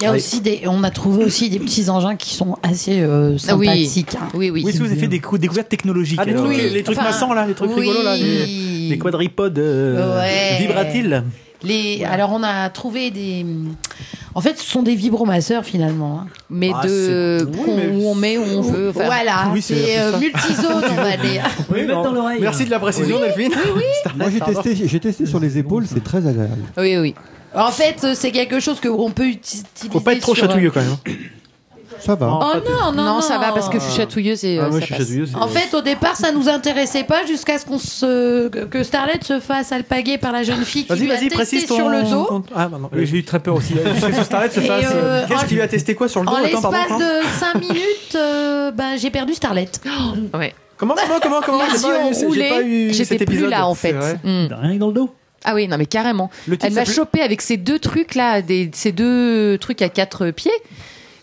Il 0.00 0.04
y 0.04 0.06
a 0.06 0.10
Oui. 0.10 0.16
aussi 0.18 0.40
des, 0.40 0.62
on 0.66 0.82
a 0.82 0.90
trouvé 0.90 1.24
aussi 1.24 1.48
des 1.48 1.60
petits 1.60 1.88
engins 1.88 2.16
qui 2.16 2.34
sont 2.34 2.58
assez 2.64 3.00
euh, 3.00 3.36
Ah 3.48 3.56
oui. 3.56 3.66
sympathiques. 3.66 4.16
hein. 4.20 4.28
Oui, 4.34 4.50
oui. 4.50 4.62
Oui, 4.66 4.72
si 4.72 4.78
vous 4.78 4.86
avez 4.86 4.96
fait 4.96 5.06
des 5.06 5.20
cou- 5.20 5.38
découvertes 5.38 5.68
technologiques. 5.68 6.18
Ah, 6.20 6.24
les, 6.24 6.32
alors, 6.32 6.46
euh, 6.46 6.50
les 6.50 6.82
trucs 6.82 6.98
Enfin, 6.98 7.34
là, 7.34 7.46
les 7.46 7.54
trucs 7.54 7.70
oui. 7.70 7.80
rigolos 7.88 8.02
là, 8.02 8.16
les, 8.16 8.44
les 8.90 8.98
quadripodes 8.98 9.58
euh, 9.58 10.18
Ouais. 10.20 10.58
Les, 11.62 12.04
alors 12.04 12.30
on 12.32 12.42
a 12.42 12.68
trouvé 12.68 13.10
des, 13.10 13.46
en 14.34 14.42
fait, 14.42 14.58
ce 14.58 14.64
sont 14.70 14.82
des 14.82 14.94
vibromasseurs 14.94 15.64
finalement. 15.64 16.20
hein. 16.20 16.26
Mais 16.50 16.70
Ah, 16.74 16.86
de. 16.86 17.48
oui, 17.50 17.58
mais- 17.74 17.88
où 17.96 18.06
on 18.06 18.14
met, 18.14 18.36
où 18.36 18.42
on 18.42 18.60
veut. 18.60 18.90
enfin, 18.90 19.06
voilà, 19.06 19.48
oui, 19.50 19.62
c'est- 19.62 19.98
euh, 19.98 20.18
multizone 20.18 20.82
on 20.90 20.94
va 20.94 21.16
dire. 21.26 21.42
Non. 21.88 22.02
dans 22.02 22.12
l'oreille. 22.12 22.40
Merci 22.42 22.66
de 22.66 22.70
la 22.70 22.78
précision, 22.78 23.18
Delphine. 23.18 23.52
Moi 24.16 24.26
j'ai 24.30 24.40
testé, 24.40 24.86
j'ai 24.86 25.00
testé 25.00 25.24
sur 25.24 25.40
les 25.40 25.56
épaules, 25.56 25.86
c'est 25.86 26.04
très 26.04 26.18
agréable. 26.26 26.64
Oui, 26.76 26.98
oui. 26.98 27.14
En 27.54 27.70
fait, 27.70 27.96
euh, 28.04 28.12
c'est 28.14 28.32
quelque 28.32 28.60
chose 28.60 28.78
que 28.80 28.88
on 28.88 29.10
peut 29.10 29.24
uti- 29.28 29.62
utiliser. 29.62 29.90
Faut 29.92 30.00
pas 30.00 30.12
être 30.12 30.20
trop 30.20 30.34
sur, 30.34 30.44
euh, 30.44 30.48
chatouilleux 30.48 30.70
quand 30.72 30.80
même. 30.82 30.96
Ça 32.04 32.14
va. 32.16 32.26
Oh 32.30 32.58
non, 32.68 32.92
non, 32.92 33.02
non. 33.14 33.20
ça 33.20 33.38
va 33.38 33.52
parce 33.52 33.68
que 33.68 33.78
je 33.78 33.84
suis 33.84 33.94
chatouilleuse 33.96 34.44
et 34.44 34.58
Ah, 34.58 34.64
euh, 34.64 34.70
moi, 34.70 34.80
ça 34.80 34.80
je 34.80 34.84
suis 34.84 34.94
passe. 34.94 34.98
chatouilleuse. 35.06 35.32
En 35.40 35.48
fait, 35.48 35.74
au 35.74 35.80
départ, 35.80 36.16
ça 36.16 36.32
nous 36.32 36.48
intéressait 36.48 37.04
pas 37.04 37.24
jusqu'à 37.26 37.58
ce 37.58 37.64
qu'on 37.64 37.78
se 37.78 38.48
que 38.48 38.82
Starlet 38.82 39.20
se 39.22 39.40
fasse 39.40 39.72
alpaguer 39.72 40.18
par 40.18 40.32
la 40.32 40.42
jeune 40.42 40.64
fille 40.64 40.84
qui 40.86 40.94
lui 40.96 41.10
a 41.12 41.16
testé 41.16 41.64
ton. 41.64 41.76
sur 41.76 41.88
le 41.88 42.02
dos. 42.02 42.44
Ah. 42.54 42.68
Oui, 42.92 43.06
j'ai 43.06 43.18
eu 43.18 43.24
très 43.24 43.38
peur 43.40 43.54
aussi. 43.56 43.74
Starlet 44.24 44.50
se 44.50 44.60
fasse. 44.60 44.84
euh, 44.94 45.24
Qu'est-ce 45.28 45.44
en- 45.44 45.46
qu'il 45.46 45.56
lui 45.56 45.62
a 45.62 45.68
testé 45.68 45.94
quoi 45.94 46.08
sur 46.08 46.20
le 46.20 46.26
dos? 46.26 46.32
En 46.34 46.40
l'espace 46.40 46.98
de 46.98 47.38
5 47.38 47.54
minutes, 47.60 48.14
euh, 48.16 48.70
ben, 48.70 48.96
j'ai 48.98 49.10
perdu 49.10 49.32
Starlet. 49.34 49.68
Ouais. 50.34 50.54
Comment, 50.76 50.94
comment, 50.96 51.20
comment, 51.22 51.40
comment? 51.40 51.64
J'ai 52.34 52.48
pas 52.48 52.62
eu- 52.62 52.92
j'étais 52.92 53.24
plus 53.24 53.46
là 53.48 53.66
en 53.66 53.74
fait. 53.74 53.92
vrai. 53.92 54.18
Mm. 54.24 54.46
Rien 54.60 54.76
dans 54.76 54.88
le 54.88 54.92
dos? 54.92 55.14
Ah 55.44 55.54
oui, 55.54 55.68
non 55.68 55.76
mais 55.78 55.86
carrément. 55.86 56.30
Elle 56.60 56.72
m'a 56.72 56.84
chopé 56.84 57.20
avec 57.20 57.42
ces 57.42 57.56
deux 57.56 57.78
trucs 57.78 58.14
là, 58.14 58.42
des, 58.42 58.70
ces 58.72 58.92
deux 58.92 59.56
trucs 59.58 59.82
à 59.82 59.88
quatre 59.88 60.30
pieds. 60.30 60.50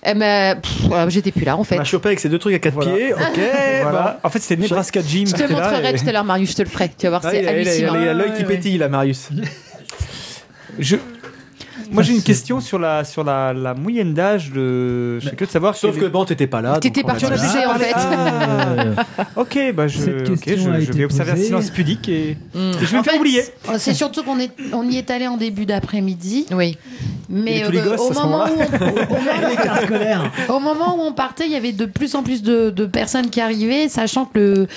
Elle 0.04 0.18
m'a, 0.18 0.56
pff, 0.56 0.92
euh, 0.92 1.10
j'étais 1.10 1.32
plus 1.32 1.46
là 1.46 1.56
en 1.58 1.64
fait. 1.64 1.76
On 1.76 1.80
m'a 1.80 1.84
chopé 1.84 2.08
avec 2.10 2.20
ces 2.20 2.28
deux 2.30 2.40
trucs 2.40 2.56
à 2.56 2.60
quatre 2.60 2.74
Voilà. 2.74 2.92
pieds. 2.92 3.14
Ok, 3.14 3.20
Voilà. 3.84 4.20
En 4.24 4.30
fait, 4.30 4.40
c'était 4.40 4.60
Nebraska 4.62 5.00
Jim. 5.06 5.26
Je 5.28 5.34
te 5.36 5.44
montrerai 5.52 5.90
et- 5.92 5.96
tout 5.96 6.10
à 6.10 6.12
l'heure, 6.12 6.24
Marius, 6.24 6.52
je 6.52 6.56
te 6.56 6.62
le 6.64 6.70
ferai. 6.70 6.90
Tu 6.90 7.06
vas 7.06 7.10
voir, 7.20 7.22
Ah, 7.26 7.30
c'est 7.32 7.46
hallucinant. 7.48 7.94
a- 7.94 8.02
il 8.02 8.08
a 8.08 8.14
l'œil 8.14 8.34
qui 8.34 8.42
ouais. 8.42 8.48
pétille 8.48 8.78
là, 8.80 8.90
Marius. 8.90 9.30
Je... 10.80 10.96
Moi, 11.92 12.04
j'ai 12.04 12.14
une 12.14 12.24
question 12.24 12.60
sur 12.60 12.80
la, 12.80 13.04
sur 13.04 13.24
la, 13.24 13.54
la 13.54 13.74
moyenne 13.74 14.14
d'âge 14.14 14.52
de. 14.52 15.20
Je 15.20 15.28
suis 15.28 15.36
curieux 15.36 15.48
de 15.48 15.52
savoir. 15.52 15.76
Sauf 15.76 15.98
que 15.98 16.06
bon, 16.06 16.26
t'étais 16.26 16.48
pas 16.48 16.62
là. 16.62 16.78
T'étais 16.80 17.02
donc 17.02 17.12
on 17.12 17.16
a 17.16 17.20
parti 17.20 17.26
au 17.26 17.46
lycée 17.46 17.66
en 17.66 17.76
fait. 17.76 17.96
Euh, 17.96 18.96
Ok, 19.36 19.60
bah 19.76 19.88
je, 19.88 20.00
Cette 20.00 20.30
ok, 20.30 20.40
question 20.40 20.74
je, 20.74 20.82
je 20.86 20.92
vais 20.94 21.06
observer 21.06 21.32
un 21.32 21.36
silence 21.36 21.70
pudique 21.70 22.08
et, 22.10 22.38
Mm. 22.54 22.60
et 22.60 22.74
je 22.82 22.86
vais 22.86 22.94
me 22.96 23.00
En 23.00 23.04
faire 23.04 23.14
fait, 23.14 23.20
oublier. 23.20 23.44
C'est 23.78 23.94
surtout 23.94 24.24
qu'on 24.24 24.40
est, 24.40 24.52
on 24.74 24.90
y 24.90 24.98
est 24.98 25.10
allé 25.12 25.28
en 25.28 25.38
début 25.38 25.66
d'après-midi. 25.66 26.46
Oui. 26.52 26.78
Mais 27.30 27.60
Et 27.60 27.64
tous 27.64 27.72
les 27.72 27.80
euh, 27.80 27.96
gosses, 27.96 28.12
au, 28.12 28.14
moment 28.14 28.46
où 28.46 28.60
on, 30.50 30.54
au 30.56 30.60
moment 30.60 30.98
où 30.98 31.02
on 31.02 31.14
partait, 31.14 31.46
il 31.46 31.52
y 31.52 31.56
avait 31.56 31.72
de 31.72 31.86
plus 31.86 32.16
en 32.16 32.24
plus 32.24 32.42
de, 32.44 32.70
de 32.70 32.86
personnes 32.86 33.30
qui 33.30 33.40
arrivaient, 33.40 33.88
sachant 33.88 34.26
que 34.26 34.40
le, 34.40 34.68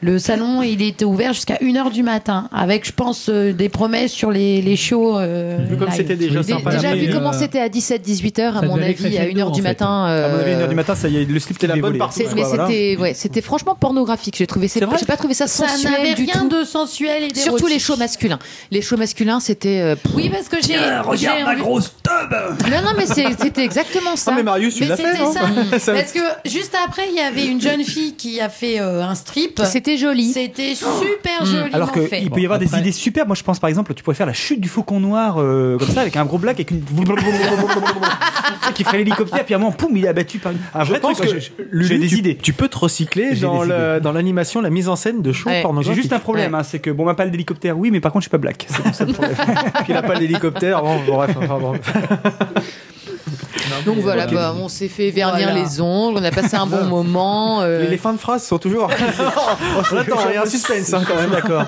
le 0.00 0.18
salon 0.18 0.62
il 0.62 0.82
était 0.82 1.04
ouvert 1.04 1.32
jusqu'à 1.32 1.54
1h 1.56 1.90
du 1.92 2.02
matin, 2.02 2.48
avec 2.52 2.86
je 2.86 2.92
pense 2.92 3.28
euh, 3.28 3.52
des 3.52 3.68
promesses 3.68 4.12
sur 4.12 4.30
les, 4.30 4.60
les 4.62 4.76
shows. 4.76 5.18
euh, 5.18 5.56
Vu 5.68 5.76
comme 5.76 5.88
live. 5.88 5.96
c'était 5.96 6.16
déjà 6.16 6.42
Dé- 6.42 6.52
sympa. 6.52 6.70
Déjà 6.70 6.94
vu 6.94 7.08
euh, 7.08 7.12
comment 7.12 7.32
c'était 7.32 7.60
à 7.60 7.68
17-18 7.68 8.40
heures, 8.40 8.56
à 8.56 8.60
ça 8.60 8.66
mon 8.66 8.74
devait 8.76 8.86
avis, 8.86 9.06
à 9.18 9.24
crescendo, 9.24 9.30
1h 9.30 9.34
du 9.34 9.42
en 9.42 9.54
fait. 9.54 9.62
matin. 9.62 10.04
À 10.04 10.28
mon 10.28 10.38
avis, 10.38 10.50
euh, 10.52 10.66
1h 10.66 10.68
du 10.68 10.74
matin, 10.74 10.94
ça 10.94 11.08
y 11.08 11.16
est, 11.16 11.24
le 11.24 11.38
slip 11.38 11.56
C'était 11.60 11.66
la 11.74 11.80
bonne 11.80 11.96
partie. 11.98 12.18
c'est- 12.18 12.24
quoi, 12.24 12.34
mais 12.34 12.42
voilà. 12.42 12.66
c'était 12.66 12.96
ouais, 12.98 13.14
c'était 13.14 13.40
franchement 13.40 13.74
pornographique. 13.74 14.36
J'ai 14.38 14.46
trouvé 14.46 14.68
ça. 14.68 14.80
C'est 14.80 14.84
vrai 14.86 14.96
J'ai 14.98 15.06
pas 15.06 15.16
trouvé 15.16 15.34
ça 15.34 15.46
Ça 15.46 15.68
sensuel 15.68 15.92
n'avait 15.92 16.14
du 16.14 16.24
rien 16.24 16.46
tout. 16.48 16.58
de 16.60 16.64
sensuel 16.64 17.22
et 17.22 17.28
d'érotique. 17.28 17.42
Surtout 17.42 17.66
les 17.66 17.78
shows 17.78 17.96
masculins. 17.96 18.38
Les 18.70 18.82
shows 18.82 18.96
masculins, 18.96 19.40
c'était. 19.40 19.80
euh, 19.80 19.96
pff. 19.96 20.12
Oui, 20.14 20.28
parce 20.30 20.48
que 20.48 20.56
j'ai. 20.60 20.74
Regarde 20.76 21.16
j'ai 21.18 21.44
ma 21.44 21.52
envie- 21.52 21.60
grosse 21.60 21.92
tube 22.02 22.70
Non, 22.70 22.82
non, 22.82 22.90
mais 22.96 23.06
c'est- 23.06 23.40
c'était 23.40 23.64
exactement 23.64 24.16
ça. 24.16 24.32
Ah, 24.32 24.36
mais 24.36 24.42
Marius, 24.42 24.74
tu 24.74 24.82
Mais 24.82 24.88
l'as 24.88 24.96
fait, 24.96 25.04
c'était 25.12 25.18
non 25.22 25.32
ça. 25.32 25.40
Ça- 25.78 25.92
Parce 25.92 26.12
que 26.12 26.20
juste 26.46 26.74
après, 26.84 27.02
il 27.10 27.16
y 27.16 27.20
avait 27.20 27.46
une 27.46 27.60
jeune 27.60 27.84
fille 27.84 28.14
qui 28.14 28.40
a 28.40 28.48
fait 28.48 28.80
euh, 28.80 29.02
un 29.02 29.14
strip. 29.14 29.60
C'était 29.64 29.93
joli. 29.96 30.32
C'était 30.32 30.74
super 30.74 31.42
Mm. 31.42 31.46
joliment 31.46 31.68
Alors 31.72 31.92
qu'il 31.92 32.30
peut 32.30 32.40
y 32.40 32.44
avoir 32.44 32.58
des 32.58 32.66
après- 32.66 32.80
idées 32.80 32.92
super. 32.92 33.26
Moi, 33.26 33.34
je 33.36 33.42
pense 33.42 33.58
par 33.58 33.68
exemple, 33.68 33.92
tu 33.94 34.02
pourrais 34.02 34.16
faire 34.16 34.26
la 34.26 34.32
chute 34.32 34.60
du 34.60 34.68
faucon 34.68 35.00
noir 35.00 35.36
euh, 35.38 35.78
comme 35.78 35.88
ça, 35.88 36.00
avec 36.02 36.16
un 36.16 36.24
gros 36.24 36.38
black, 36.38 36.56
avec 36.56 36.70
une. 36.70 36.82
qui 38.74 38.84
ferait 38.84 38.98
l'hélicoptère, 38.98 39.44
puis 39.44 39.54
à 39.54 39.56
un 39.56 39.60
moment, 39.60 39.72
poum, 39.72 39.96
il 39.96 40.04
est 40.04 40.08
abattu 40.08 40.38
par 40.38 40.52
une. 40.52 40.58
Un 40.74 40.84
Je 40.84 40.90
vrai 40.90 41.00
pense 41.00 41.16
truc. 41.18 41.30
que 41.30 41.38
j'ai- 41.38 41.98
des 41.98 42.06
tu, 42.08 42.18
idées. 42.18 42.36
tu 42.36 42.52
peux 42.52 42.68
te 42.68 42.78
recycler 42.78 43.34
dans 43.36 43.62
des 43.64 43.68
le- 43.70 44.00
dans 44.00 44.12
l'animation, 44.12 44.60
la 44.60 44.70
mise 44.70 44.88
en 44.88 44.96
scène 44.96 45.22
de 45.22 45.32
shows 45.32 45.48
Ouais. 45.50 45.62
J'ai 45.82 45.94
juste 45.94 46.12
un 46.12 46.18
problème, 46.18 46.54
hein, 46.54 46.62
c'est 46.62 46.78
que 46.78 46.90
bon, 46.90 47.04
ma 47.04 47.14
pas 47.14 47.26
d'hélicoptère, 47.26 47.78
oui, 47.78 47.90
mais 47.90 48.00
par 48.00 48.12
contre, 48.12 48.22
je 48.22 48.28
suis 48.28 48.30
pas 48.30 48.38
black. 48.38 48.66
C'est 48.68 48.82
pour 48.82 48.94
ça 48.94 49.04
le 49.04 49.12
problème. 49.12 49.36
Puis 49.84 49.84
il 49.90 49.96
a 49.96 50.02
pas 50.02 50.14
l'hélicoptère. 50.14 50.82
Bon, 50.82 50.98
bref, 51.06 51.36
enfin, 51.40 51.58
bon. 51.58 51.74
Donc 53.86 53.98
voilà, 53.98 54.26
bah, 54.26 54.54
on 54.58 54.68
s'est 54.68 54.88
fait 54.88 55.10
vernir 55.10 55.48
Voilà. 55.48 55.60
les 55.62 55.80
ongles, 55.80 56.18
on 56.18 56.24
a 56.24 56.30
passé 56.30 56.56
un 56.56 56.66
bon 56.66 56.84
moment. 56.84 57.62
euh, 57.62 57.82
Les, 57.82 57.88
les 57.88 57.98
fins 57.98 58.12
de 58.12 58.18
phrases 58.18 58.44
sont 58.44 58.58
toujours. 58.58 58.88
on 59.92 59.96
attend, 59.96 60.16
il 60.28 60.34
y 60.34 60.36
a 60.38 60.42
un 60.42 60.46
suspense 60.46 60.92
hein, 60.92 61.02
quand 61.06 61.16
même. 61.16 61.30
D'accord. 61.30 61.64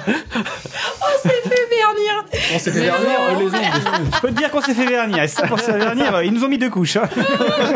fait 1.22 1.68
vernir. 1.70 2.24
On 2.54 2.58
s'est 2.58 2.70
fait 2.72 2.80
vernir 2.80 3.18
euh, 3.20 3.38
les 3.38 3.46
ongles. 3.46 4.10
Je 4.14 4.20
peux 4.20 4.28
te 4.28 4.34
dire 4.34 4.50
qu'on 4.50 4.60
s'est 4.62 4.74
fait 4.74 4.86
vernir. 4.86 5.22
Et 5.22 5.28
ça, 5.28 5.46
pour 5.46 5.58
se 5.58 5.64
faire 5.66 5.76
vernir, 5.78 6.14
euh, 6.14 6.24
ils 6.24 6.32
nous 6.32 6.44
ont 6.44 6.48
mis 6.48 6.58
deux 6.58 6.70
couches. 6.70 6.96
hein. 6.96 7.08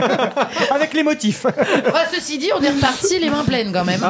Avec 0.75 0.93
les 0.95 1.03
motifs. 1.03 1.45
Bah, 1.45 2.05
ceci 2.13 2.39
dit, 2.39 2.51
on 2.59 2.63
est 2.63 2.71
reparti 2.71 3.19
les 3.19 3.31
mains 3.31 3.45
pleines 3.45 3.73
quand 3.73 3.85
même. 3.85 4.01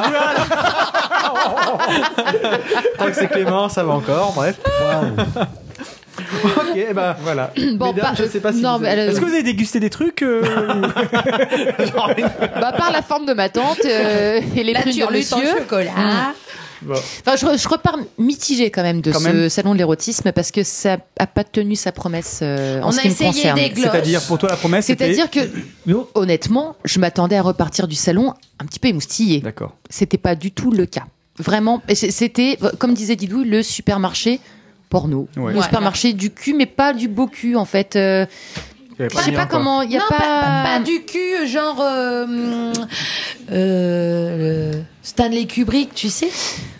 Tant 2.97 3.05
que 3.05 3.13
c'est 3.13 3.27
Clément, 3.27 3.69
ça 3.69 3.83
va 3.83 3.93
encore. 3.93 4.33
Bref. 4.33 4.55
ok, 6.45 6.75
eh 6.75 6.93
ben 6.93 7.15
voilà. 7.23 7.51
Bon, 7.75 7.93
Mesdames, 7.93 8.15
pas- 8.15 8.23
je 8.23 8.29
sais 8.29 8.39
pas 8.39 8.53
si 8.53 8.61
non, 8.61 8.77
vous 8.77 8.83
mais 8.83 8.89
avez- 8.89 9.01
elle- 9.01 9.09
Est-ce 9.09 9.19
que 9.19 9.25
vous 9.25 9.33
avez 9.33 9.43
dégusté 9.43 9.79
des 9.79 9.89
trucs 9.89 10.21
euh, 10.23 10.41
bah, 11.95 12.73
par 12.77 12.91
la 12.91 13.01
forme 13.01 13.25
de 13.25 13.33
ma 13.33 13.49
tante 13.49 13.79
euh, 13.85 14.39
et 14.55 14.63
les 14.63 14.73
La 14.73 14.81
prunes 14.81 14.93
de 14.93 14.97
turlute 14.99 15.33
en 15.33 15.39
monsieur. 15.39 15.57
chocolat. 15.59 16.33
Enfin, 16.83 17.35
je, 17.35 17.45
re- 17.45 17.61
je 17.61 17.67
repars 17.69 17.97
mitigée 18.17 18.71
quand 18.71 18.81
même 18.81 19.01
de 19.01 19.11
Quand 19.11 19.19
ce 19.19 19.23
même. 19.27 19.49
salon 19.49 19.73
de 19.73 19.77
l'érotisme 19.77 20.31
parce 20.31 20.49
que 20.49 20.63
ça 20.63 20.97
a 21.19 21.27
pas 21.27 21.43
tenu 21.43 21.75
sa 21.75 21.91
promesse 21.91 22.39
euh, 22.41 22.81
en 22.81 22.87
On 22.87 22.91
ce 22.91 22.97
a 22.99 23.01
qui 23.03 23.07
me 23.09 23.13
essayé 23.13 23.31
concerne. 23.31 23.59
des 23.59 23.69
glosses. 23.69 23.91
C'est-à-dire, 23.91 24.21
pour 24.23 24.37
toi, 24.39 24.49
la 24.49 24.55
promesse, 24.55 24.85
c'était. 24.87 25.13
C'est-à-dire 25.13 25.29
que, 25.29 25.91
honnêtement, 26.15 26.75
je 26.83 26.99
m'attendais 26.99 27.35
à 27.35 27.43
repartir 27.43 27.87
du 27.87 27.93
salon 27.95 28.33
un 28.59 28.65
petit 28.65 28.79
peu 28.79 28.87
émoustillée. 28.87 29.41
D'accord. 29.41 29.75
C'était 29.91 30.17
pas 30.17 30.33
du 30.33 30.51
tout 30.51 30.71
le 30.71 30.87
cas. 30.87 31.03
Vraiment, 31.37 31.81
et 31.87 31.93
c'est- 31.95 32.09
c'était, 32.11 32.57
comme 32.79 32.93
disait 32.95 33.15
Didou, 33.15 33.43
le 33.43 33.61
supermarché 33.61 34.39
porno. 34.91 35.27
Ouais. 35.37 35.53
Le 35.53 35.57
Ouais. 35.57 35.63
supermarché 35.63 36.13
du 36.13 36.29
cul, 36.31 36.53
mais 36.53 36.67
pas 36.67 36.93
du 36.93 37.07
beau 37.07 37.25
cul 37.25 37.55
en 37.55 37.65
fait. 37.65 37.95
Euh, 37.95 38.27
je 38.99 39.07
sais 39.17 39.31
pas 39.31 39.47
comment. 39.47 39.81
Il 39.81 39.91
y 39.91 39.95
a 39.95 39.99
non, 39.99 40.05
pas. 40.09 40.17
pas, 40.19 40.63
pas 40.63 40.79
du 40.79 41.03
cul, 41.05 41.47
genre 41.47 41.79
euh, 41.81 42.73
euh, 43.51 44.73
Stanley 45.03 45.45
Kubrick, 45.45 45.93
tu 45.95 46.09
sais. 46.09 46.29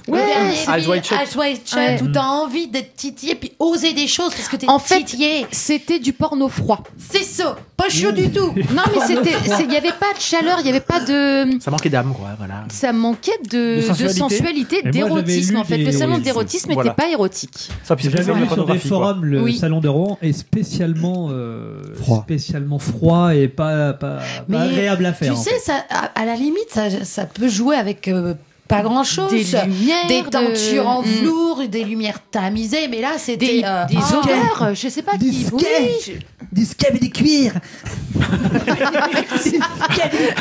Ouais. 0.07 0.19
Dernier 0.26 0.52
Eyes 0.53 0.81
film, 0.81 0.91
Wide 0.91 1.61
Shut. 1.65 1.77
Ouais. 1.77 1.99
où 2.03 2.07
t'as 2.07 2.23
envie 2.26 2.68
d'être 2.68 2.95
titillé 2.95 3.35
puis 3.35 3.52
oser 3.60 3.93
des 3.93 4.07
choses 4.07 4.34
parce 4.34 4.48
que 4.49 4.56
t'es 4.57 4.68
En 4.68 4.80
fait, 4.80 4.98
titillé. 5.03 5.45
C'était 5.52 5.99
du 5.99 6.11
porno 6.11 6.49
froid. 6.49 6.84
C'est 6.98 7.23
ça, 7.23 7.56
pas 7.77 7.88
chaud 7.88 8.11
du 8.11 8.30
tout. 8.31 8.52
Non, 8.76 8.81
mais 8.93 9.06
c'était, 9.06 9.34
il 9.61 9.68
n'y 9.68 9.77
avait 9.77 9.89
pas 9.91 10.14
de 10.15 10.19
chaleur, 10.19 10.57
il 10.60 10.64
n'y 10.64 10.69
avait 10.69 10.80
pas 10.81 10.99
de. 11.02 11.60
Ça 11.61 11.69
manquait 11.72 11.89
d'âme, 11.89 12.14
quoi. 12.18 12.30
Voilà. 12.38 12.65
Ça 12.69 12.91
manquait 12.93 13.38
de, 13.49 13.80
sensualité. 14.11 14.81
d'érotisme 14.84 15.57
en 15.57 15.64
fait. 15.64 15.77
des- 15.77 15.85
Le 15.85 15.91
salon 15.91 16.18
de 16.18 16.23
l'érotisme 16.26 16.69
n'était 16.69 16.76
Voilà. 16.81 16.93
pas 16.93 17.07
érotique. 17.10 17.69
Ça, 17.84 17.95
puis 17.95 18.06
c'est 18.06 18.11
J'avais 18.11 18.39
lu 18.39 18.48
sur 18.48 18.65
des 18.65 18.80
quoi. 18.80 18.89
forums 18.89 19.23
le 19.23 19.41
Oui. 19.41 19.57
salon 19.57 19.80
de 19.81 19.88
Rouen 19.88 20.18
est 20.22 20.34
spécialement 20.34 21.30
euh, 21.31 21.81
Froid. 22.02 22.22
spécialement 22.23 22.80
froid 22.80 23.35
et 23.35 23.48
pas, 23.48 23.93
pas, 23.93 24.18
pas 24.18 24.23
Mais 24.49 24.57
agréable 24.57 25.06
à 25.06 25.14
faire. 25.14 25.34
Tu 25.35 25.39
sais, 25.41 25.60
ça, 25.64 25.85
à, 25.89 26.06
à 26.19 26.26
la 26.26 26.35
limite, 26.35 26.69
ça, 26.69 26.89
ça 27.06 27.26
peut 27.26 27.48
jouer 27.49 27.76
avec 27.76 28.07
euh, 28.14 28.34
pas 28.68 28.82
grand 28.82 29.04
chose. 29.04 29.32
Des 29.32 29.44
lumières, 29.44 30.08
des 30.08 30.22
de- 30.22 30.30
tentures 30.30 30.88
en 30.88 31.02
Mm. 31.02 31.06
velours, 31.06 31.62
des 31.68 31.84
lumières 31.84 32.20
tamisées, 32.32 32.88
mais 32.88 33.02
là, 33.02 33.12
c'était. 33.18 33.46
Des, 33.60 33.64
euh, 33.66 33.86
des 33.86 33.98
odeurs, 33.98 34.72
je 34.74 34.88
sais 34.88 35.02
pas 35.02 35.18
Des 35.18 35.30
qui. 35.30 35.44
skates. 35.44 35.60
Oui, 36.08 36.20
Du 36.52 36.66
scab 36.66 36.96
et 36.96 37.00
des 37.00 37.10
cuirs 37.10 37.54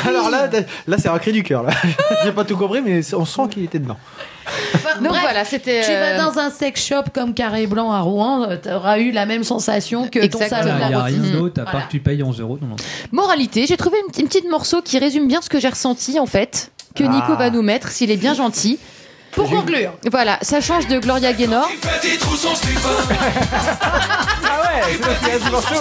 Alors 0.05 0.29
là, 0.29 0.49
là 0.87 0.97
c'est 0.97 1.07
un 1.09 1.19
cri 1.19 1.31
du 1.31 1.43
cœur. 1.43 1.63
Là, 1.63 1.71
j'ai 2.23 2.31
pas 2.31 2.43
tout 2.43 2.57
compris, 2.57 2.81
mais 2.81 3.01
on 3.13 3.25
sent 3.25 3.43
qu'il 3.49 3.63
était 3.63 3.79
dedans. 3.79 3.97
Enfin, 4.75 4.99
Donc 4.99 5.09
bref, 5.09 5.21
voilà, 5.21 5.45
c'était. 5.45 5.81
Tu 5.81 5.91
vas 5.91 5.93
euh, 5.93 6.17
dans 6.17 6.39
un 6.39 6.49
sex 6.49 6.83
shop 6.85 7.03
comme 7.13 7.33
Carré 7.33 7.67
Blanc 7.67 7.91
à 7.91 8.01
Rouen, 8.01 8.43
euh, 8.49 8.57
t'auras 8.57 8.97
eu 8.99 9.11
la 9.11 9.25
même 9.25 9.43
sensation 9.43 10.07
que 10.07 10.19
ton 10.19 10.39
Exactement. 10.39 10.61
salon 10.63 10.73
Voilà, 10.77 11.09
Il 11.09 11.19
n'y 11.19 11.27
a 11.27 11.31
rien 11.31 11.39
d'autre 11.39 11.61
à 11.61 11.63
Voilà. 11.63 11.71
part 11.79 11.87
que 11.87 11.91
tu 11.91 11.99
payes 11.99 12.23
11 12.23 12.39
euros. 12.41 12.57
Non, 12.61 12.69
non. 12.69 12.75
Moralité, 13.11 13.65
j'ai 13.67 13.77
trouvé 13.77 13.97
une, 13.99 14.21
une 14.23 14.27
petite 14.27 14.49
morceau 14.49 14.81
qui 14.81 14.97
résume 14.99 15.27
bien 15.27 15.41
ce 15.41 15.49
que 15.49 15.59
j'ai 15.59 15.69
ressenti 15.69 16.19
en 16.19 16.25
fait, 16.25 16.70
que 16.95 17.03
Nico 17.03 17.33
Ah. 17.33 17.35
va 17.35 17.49
nous 17.49 17.61
mettre 17.61 17.89
s'il 17.89 18.11
est 18.11 18.17
bien 18.17 18.33
gentil. 18.33 18.79
Pour 19.33 19.49
conclure, 19.49 19.93
Voilà, 20.11 20.37
ça 20.41 20.59
change 20.61 20.87
de 20.87 20.99
Gloria 20.99 21.33
Gaynor. 21.33 21.69
Ah 24.43 24.61
ouais, 24.63 24.99
c'est 25.23 25.39
ce 25.45 25.49
morceau. 25.51 25.75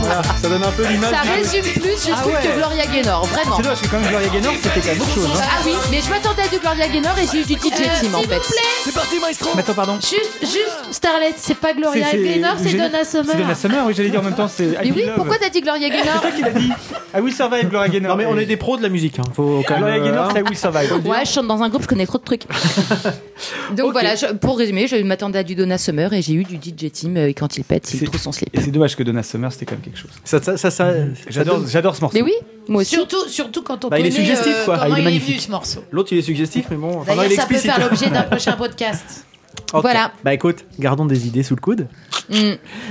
Voilà, 0.00 0.22
ça 0.22 0.48
donne 0.48 0.62
un 0.62 0.70
peu 0.72 0.86
l'image. 0.86 1.10
Ça 1.10 1.20
résume 1.22 1.62
plus, 1.82 2.06
je 2.06 2.12
Ah 2.12 2.20
trouve, 2.20 2.32
ouais. 2.34 2.40
que 2.42 2.56
Gloria 2.56 2.86
Gaynor, 2.86 3.24
vraiment. 3.26 3.56
C'est 3.56 3.62
dommage, 3.62 3.78
parce 3.78 3.80
que 3.80 3.86
quand 3.88 4.00
même, 4.00 4.08
Gloria 4.10 4.28
Gaynor, 4.28 4.52
c'était 4.62 4.80
quand 4.80 4.86
même 4.88 5.00
autre 5.00 5.14
chose. 5.14 5.28
hein. 5.34 5.40
Ah 5.42 5.60
oui, 5.64 5.72
mais 5.90 6.00
je 6.00 6.10
m'attendais 6.10 6.42
à 6.42 6.48
du 6.48 6.58
Gloria 6.58 6.88
Gaynor 6.88 7.18
et 7.18 7.26
j'ai 7.32 7.40
eu 7.40 7.44
du 7.44 7.54
DJ 7.54 7.72
Euh, 7.80 8.00
Team 8.00 8.14
en 8.14 8.18
s'il 8.20 8.28
fait. 8.28 8.34
vous 8.36 8.42
plaît, 8.42 8.68
C'est 8.84 8.94
parti, 8.94 9.18
maestro. 9.20 9.50
Mais 9.54 9.60
attends, 9.62 9.74
pardon. 9.74 9.94
juste, 10.00 10.38
juste 10.42 10.78
Starlet, 10.90 11.34
c'est 11.36 11.56
pas 11.56 11.72
Gloria 11.72 12.10
Gaynor, 12.12 12.54
c'est 12.62 12.74
Donna 12.74 13.04
Summer. 13.04 13.26
C'est 13.30 13.38
Donna 13.38 13.54
Summer, 13.54 13.84
oui, 13.86 13.94
j'allais 13.96 14.10
dire 14.10 14.20
en 14.20 14.24
même 14.24 14.34
temps, 14.34 14.48
c'est. 14.48 14.66
Mais 14.82 14.90
oui, 14.92 15.04
Love. 15.06 15.14
pourquoi 15.16 15.36
t'as 15.38 15.48
dit 15.48 15.60
Gloria 15.60 15.88
Gaynor 15.88 16.14
C'est 16.14 16.20
toi 16.20 16.30
qui 16.30 16.42
l'as 16.42 16.50
dit. 16.50 16.70
I 17.16 17.20
Will 17.20 17.34
Survive, 17.34 17.68
Gloria 17.68 17.88
Gaynor. 17.88 18.10
Non, 18.12 18.16
mais 18.16 18.26
on 18.26 18.36
est 18.38 18.46
des 18.46 18.56
pros 18.56 18.76
de 18.76 18.82
la 18.82 18.88
musique. 18.88 19.18
Hein. 19.18 19.22
Faut 19.34 19.62
quand 19.66 19.74
même. 19.74 19.84
Gloria 19.84 20.00
Gaynor, 20.04 20.24
hein. 20.26 20.28
c'est 20.34 20.40
I 20.40 20.42
Will 20.42 20.58
Survive. 20.58 20.92
Ouais, 21.06 21.24
je 21.24 21.30
chante 21.30 21.46
dans 21.46 21.62
un 21.62 21.68
groupe, 21.68 21.82
je 21.82 21.88
connais 21.88 22.06
trop 22.06 22.18
de 22.18 22.24
trucs. 22.24 22.41
Donc 23.76 23.92
voilà, 23.92 24.14
je- 24.14 24.32
pour 24.34 24.58
résumer, 24.58 24.86
je 24.86 24.96
m'attendais 24.96 25.38
à 25.38 25.42
du 25.42 25.54
Donna 25.54 25.78
Summer 25.78 26.12
et 26.12 26.22
j'ai 26.22 26.34
eu 26.34 26.44
du 26.44 26.56
DJ 26.56 26.90
Team 26.90 27.16
euh, 27.16 27.28
et 27.28 27.34
quand 27.34 27.56
il 27.56 27.64
pète, 27.64 27.92
il 27.92 27.98
C'est- 27.98 28.04
trouve 28.06 28.20
son 28.20 28.32
slip. 28.32 28.48
Et 28.52 28.60
c'est 28.60 28.70
dommage 28.70 28.96
que 28.96 29.02
Donna 29.02 29.22
Summer, 29.22 29.52
c'était 29.52 29.66
quand 29.66 29.74
même 29.74 29.82
quelque 29.82 29.98
chose. 29.98 30.10
Ça, 30.24 30.42
ça, 30.42 30.56
ça, 30.56 30.70
ça- 30.70 30.92
J'adore, 31.28 31.54
ça 31.54 31.60
donne- 31.60 31.68
j'adore 31.70 31.96
ce 31.96 32.00
morceau. 32.00 32.16
Mais 32.16 32.22
oui, 32.22 32.34
moi 32.68 32.82
aussi. 32.82 32.94
Surtout, 32.94 33.28
surtout 33.28 33.62
quand 33.62 33.84
on 33.84 33.88
Bah, 33.88 33.98
il 33.98 34.06
est 34.06 34.10
connaît 34.10 34.20
suggestif, 34.24 34.52
euh, 34.54 34.64
quoi. 34.64 34.78
comment 34.78 34.84
Ah, 34.84 34.88
il 34.88 34.92
est 34.92 34.96
il 34.96 35.00
est 35.00 35.04
magnifique. 35.04 35.28
venu 35.36 35.40
ce 35.40 35.50
morceau. 35.50 35.84
L'autre, 35.90 36.08
il 36.12 36.18
est 36.18 36.22
suggestif, 36.22 36.66
mais 36.70 36.76
bon. 36.76 36.98
Enfin, 37.00 37.14
non, 37.14 37.22
il 37.24 37.32
est 37.32 37.36
ça 37.36 37.46
peut 37.46 37.56
faire 37.56 37.80
l'objet 37.80 38.10
d'un 38.10 38.22
prochain 38.30 38.52
podcast. 38.52 39.26
Voilà. 39.74 40.12
Bah 40.24 40.34
écoute, 40.34 40.64
gardons 40.78 41.06
des 41.06 41.26
idées 41.26 41.42
sous 41.42 41.54
le 41.54 41.60
coude. 41.60 41.86
Mm. 42.30 42.34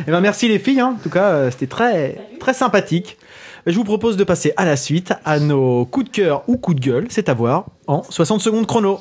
Eh 0.07 0.11
ben 0.11 0.19
merci 0.21 0.47
les 0.47 0.57
filles. 0.59 0.79
hein. 0.79 0.95
En 0.99 1.01
tout 1.03 1.09
cas, 1.09 1.25
euh, 1.29 1.51
c'était 1.51 1.67
très 1.67 2.17
très 2.39 2.53
sympathique. 2.53 3.17
je 3.67 3.75
vous 3.75 3.83
propose 3.83 4.17
de 4.17 4.23
passer 4.23 4.53
à 4.57 4.65
la 4.65 4.75
suite, 4.75 5.13
à 5.23 5.39
nos 5.39 5.85
coups 5.85 6.07
de 6.07 6.11
cœur 6.11 6.43
ou 6.47 6.57
coups 6.57 6.79
de 6.79 6.81
gueule, 6.85 7.05
c'est 7.09 7.29
à 7.29 7.33
voir, 7.35 7.65
en 7.87 8.01
60 8.09 8.41
secondes 8.41 8.65
chrono. 8.65 8.99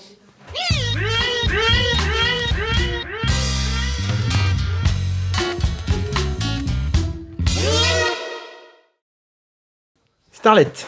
Starlet. 10.40 10.86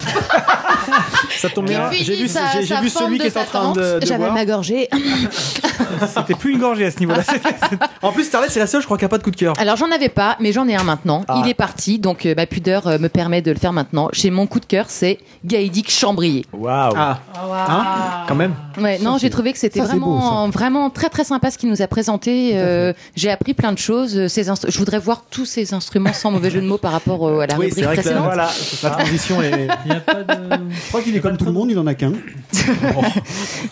Ça 1.40 1.48
tombe 1.48 1.66
bien, 1.66 1.90
j'ai 1.92 2.16
vu, 2.16 2.28
sa- 2.28 2.52
j'ai- 2.52 2.62
j'ai 2.62 2.74
sa 2.74 2.80
vu 2.80 2.90
forme 2.90 3.06
celui 3.06 3.18
qui 3.18 3.26
est 3.26 3.36
en 3.36 3.44
train 3.44 3.72
de, 3.72 3.98
de 4.00 4.06
J'avais 4.06 4.30
ma 4.30 4.44
gorgée. 4.44 4.88
C'était 6.14 6.34
plus 6.34 6.52
une 6.52 6.58
gorgée 6.58 6.86
à 6.86 6.90
ce 6.90 6.98
niveau-là. 7.00 7.22
En 8.02 8.12
plus, 8.12 8.24
Starlet, 8.24 8.48
c'est 8.48 8.60
la 8.60 8.66
seule, 8.66 8.80
je 8.80 8.86
crois, 8.86 8.96
qui 8.98 9.04
a 9.04 9.08
pas 9.08 9.18
de 9.18 9.22
coup 9.22 9.30
de 9.30 9.36
cœur. 9.36 9.54
Alors 9.58 9.76
j'en 9.76 9.90
avais 9.90 10.08
pas, 10.08 10.36
mais 10.40 10.52
j'en 10.52 10.66
ai 10.68 10.74
un 10.74 10.82
maintenant. 10.84 11.24
Ah. 11.28 11.42
Il 11.44 11.50
est 11.50 11.54
parti, 11.54 11.98
donc 11.98 12.24
euh, 12.24 12.34
ma 12.34 12.46
pudeur 12.46 12.86
euh, 12.86 12.98
me 12.98 13.08
permet 13.08 13.42
de 13.42 13.50
le 13.50 13.58
faire 13.58 13.72
maintenant. 13.72 14.08
Chez 14.12 14.30
mon 14.30 14.46
coup 14.46 14.58
de 14.60 14.64
cœur, 14.66 14.86
c'est 14.88 15.18
Gaïdic 15.44 15.90
Chambrier. 15.90 16.46
Waouh. 16.52 16.92
Ah, 16.96 17.18
hein, 17.34 18.24
quand 18.26 18.34
même. 18.34 18.54
Ouais, 18.80 18.98
non, 19.00 19.18
j'ai 19.18 19.28
trouvé 19.30 19.52
que 19.52 19.58
c'était 19.58 19.80
ça, 19.80 19.86
c'est 19.90 19.98
beau, 19.98 20.16
vraiment, 20.16 20.48
vraiment 20.48 20.90
très 20.90 21.08
très 21.10 21.24
sympa 21.24 21.50
ce 21.50 21.58
qu'il 21.58 21.68
nous 21.68 21.82
a 21.82 21.86
présenté. 21.86 22.52
Euh, 22.54 22.92
j'ai 23.16 23.30
appris 23.30 23.52
plein 23.54 23.72
de 23.72 23.78
choses. 23.78 24.26
Ces 24.28 24.48
instru- 24.48 24.70
je 24.70 24.78
voudrais 24.78 24.98
voir 24.98 25.24
tous 25.30 25.44
ces 25.44 25.74
instruments 25.74 26.12
sans 26.12 26.30
mauvais 26.30 26.50
jeu 26.50 26.60
de 26.62 26.66
mots 26.66 26.78
par 26.78 26.92
rapport 26.92 27.28
euh, 27.28 27.40
à 27.40 27.46
la 27.46 27.56
Oui, 27.58 27.70
c'est 27.74 27.80
rubrique 27.82 28.00
précédente. 28.00 28.24
voilà, 28.24 28.48
la 28.82 28.90
transition 28.90 29.42
est. 29.42 29.68
Il 29.86 29.92
y 29.92 29.94
a 29.94 30.00
pas 30.00 30.14
de. 30.22 30.34
Je 30.70 30.88
crois 30.88 31.02
qu'il 31.02 31.14
est 31.16 31.20
comme 31.30 31.38
tout 31.38 31.44
le 31.44 31.52
monde, 31.52 31.70
il 31.70 31.78
en 31.78 31.86
a 31.86 31.94
qu'un. 31.94 32.12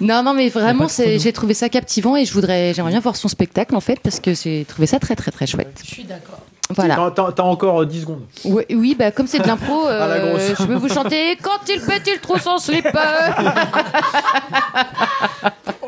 Non, 0.01 0.23
non, 0.23 0.33
mais 0.33 0.49
vraiment, 0.49 0.87
j'ai 0.89 1.33
trouvé 1.33 1.55
ça 1.55 1.69
captivant 1.69 2.17
et 2.17 2.25
je 2.25 2.33
voudrais, 2.33 2.73
j'aimerais 2.73 2.93
bien 2.93 3.01
voir 3.01 3.17
son 3.17 3.29
spectacle 3.29 3.75
en 3.75 3.81
fait 3.81 3.99
parce 4.01 4.21
que 4.21 4.33
j'ai 4.35 4.65
trouvé 4.65 4.87
ça 4.87 5.01
très 5.01 5.17
très 5.17 5.31
très 5.33 5.47
chouette. 5.47 5.83
Je 5.85 5.91
suis 5.91 6.05
d'accord. 6.05 6.41
Voilà. 6.71 6.97
T'as- 6.97 7.11
T'as 7.11 7.33
t'as 7.33 7.43
encore 7.45 7.81
euh, 7.83 7.87
10 7.87 8.01
secondes. 8.03 8.23
Oui, 8.45 8.65
oui, 8.71 8.95
bah 8.99 9.11
comme 9.11 9.27
c'est 9.27 9.39
de 9.39 9.47
l'impro, 9.47 9.87
euh, 9.89 10.39
je 10.59 10.65
peux 10.65 10.75
vous 10.75 10.89
chanter 10.89 11.37
quand 11.43 11.59
il 11.69 11.81
pète, 11.81 12.03
il 12.07 12.21
trouve 12.21 12.41
son 12.41 12.59
slipper. 12.59 12.91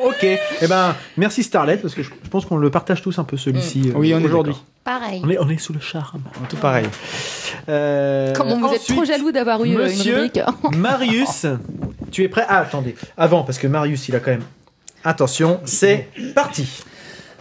Ok. 0.02 0.24
Eh 0.24 0.66
ben, 0.66 0.94
merci 1.18 1.42
Starlet, 1.42 1.76
parce 1.76 1.94
que 1.94 2.02
je, 2.02 2.10
je 2.24 2.28
pense 2.30 2.46
qu'on 2.46 2.56
le 2.56 2.70
partage 2.70 3.02
tous 3.02 3.18
un 3.18 3.24
peu 3.24 3.36
celui-ci 3.36 3.90
euh, 3.90 3.92
Oui, 3.96 4.14
on 4.14 4.20
est 4.20 4.24
aujourd'hui. 4.24 4.56
Pareil. 4.82 5.20
On 5.24 5.28
est, 5.28 5.38
on 5.38 5.48
est 5.50 5.58
sous 5.58 5.74
le 5.74 5.80
charme. 5.80 6.22
Tout 6.48 6.56
pareil. 6.56 6.86
Euh, 7.68 8.32
Comment 8.34 8.56
vous 8.58 8.68
êtes 8.74 8.80
ensuite, 8.80 8.96
trop 8.96 9.04
jaloux 9.04 9.30
d'avoir 9.30 9.62
eu 9.64 9.68
euh, 9.68 9.72
une 9.72 9.78
Monsieur 9.92 10.14
rubrique 10.14 10.40
Marius, 10.74 11.46
tu 12.10 12.24
es 12.24 12.28
prêt? 12.28 12.46
Ah, 12.48 12.60
attendez. 12.60 12.96
Avant, 13.18 13.42
parce 13.44 13.58
que 13.58 13.66
Marius, 13.66 14.08
il 14.08 14.16
a 14.16 14.20
quand 14.20 14.30
même. 14.30 14.42
Attention, 15.04 15.60
c'est 15.64 16.08
parti. 16.34 16.82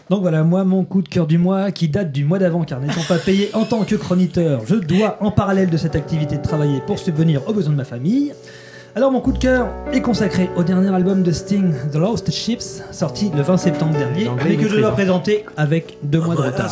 Donc 0.10 0.22
voilà, 0.22 0.44
moi, 0.44 0.64
mon 0.64 0.86
coup 0.86 1.04
de 1.04 1.08
cœur 1.08 1.28
du 1.28 1.38
mois, 1.38 1.72
qui 1.72 1.88
date 1.88 2.12
du 2.12 2.26
mois 2.26 2.40
d'avant, 2.40 2.64
car 2.64 2.80
n'étant 2.80 3.04
pas 3.08 3.20
payé 3.20 3.52
en 3.54 3.64
tant 3.64 3.84
que 3.84 3.96
chroniqueur, 3.96 4.62
je 4.66 4.76
dois, 4.76 5.18
en 5.22 5.30
parallèle 5.30 5.70
de 5.70 5.78
cette 5.78 5.96
activité, 5.96 6.42
travailler 6.42 6.82
pour 6.88 6.98
subvenir 6.98 7.48
aux 7.48 7.54
besoins 7.54 7.74
de 7.74 7.78
ma 7.78 7.84
famille. 7.84 8.34
Alors, 9.00 9.14
mon 9.14 9.22
coup 9.22 9.32
de 9.32 9.38
cœur 9.38 9.70
est 9.94 10.02
consacré 10.02 10.50
au 10.58 10.64
dernier 10.64 10.94
album 10.94 11.24
de 11.24 11.32
Sting, 11.32 11.72
The 11.94 11.96
Lost 11.96 12.30
Ships, 12.32 12.84
sorti 12.92 13.32
le 13.34 13.42
20 13.44 13.56
septembre 13.56 13.98
dernier, 13.98 14.30
mais 14.44 14.58
que 14.58 14.68
je 14.68 14.76
dois 14.76 14.90
hein. 14.90 14.92
présenter 14.92 15.46
avec 15.56 15.98
deux 16.04 16.20
mois 16.20 16.36
de 16.36 16.42
retard. 16.42 16.70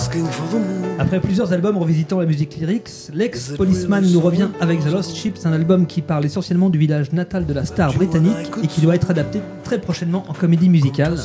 Après 1.00 1.22
plusieurs 1.22 1.54
albums 1.54 1.78
revisitant 1.78 2.20
la 2.20 2.26
musique 2.26 2.58
lyrique, 2.58 2.90
l'ex-policeman 3.14 4.06
nous 4.12 4.20
revient 4.20 4.50
avec 4.60 4.82
The 4.82 4.92
Lost 4.92 5.16
Ships, 5.16 5.46
un 5.46 5.54
album 5.54 5.88
qui 5.88 6.02
parle 6.02 6.26
essentiellement 6.26 6.70
du 6.70 6.78
village 6.78 7.14
natal 7.14 7.46
de 7.46 7.54
la 7.54 7.64
star 7.64 7.94
britannique 7.94 8.52
et 8.62 8.68
qui 8.68 8.82
doit 8.82 8.96
être 8.96 9.10
adapté 9.10 9.40
très 9.64 9.80
prochainement 9.80 10.26
en 10.28 10.34
comédie 10.34 10.68
musicale. 10.68 11.16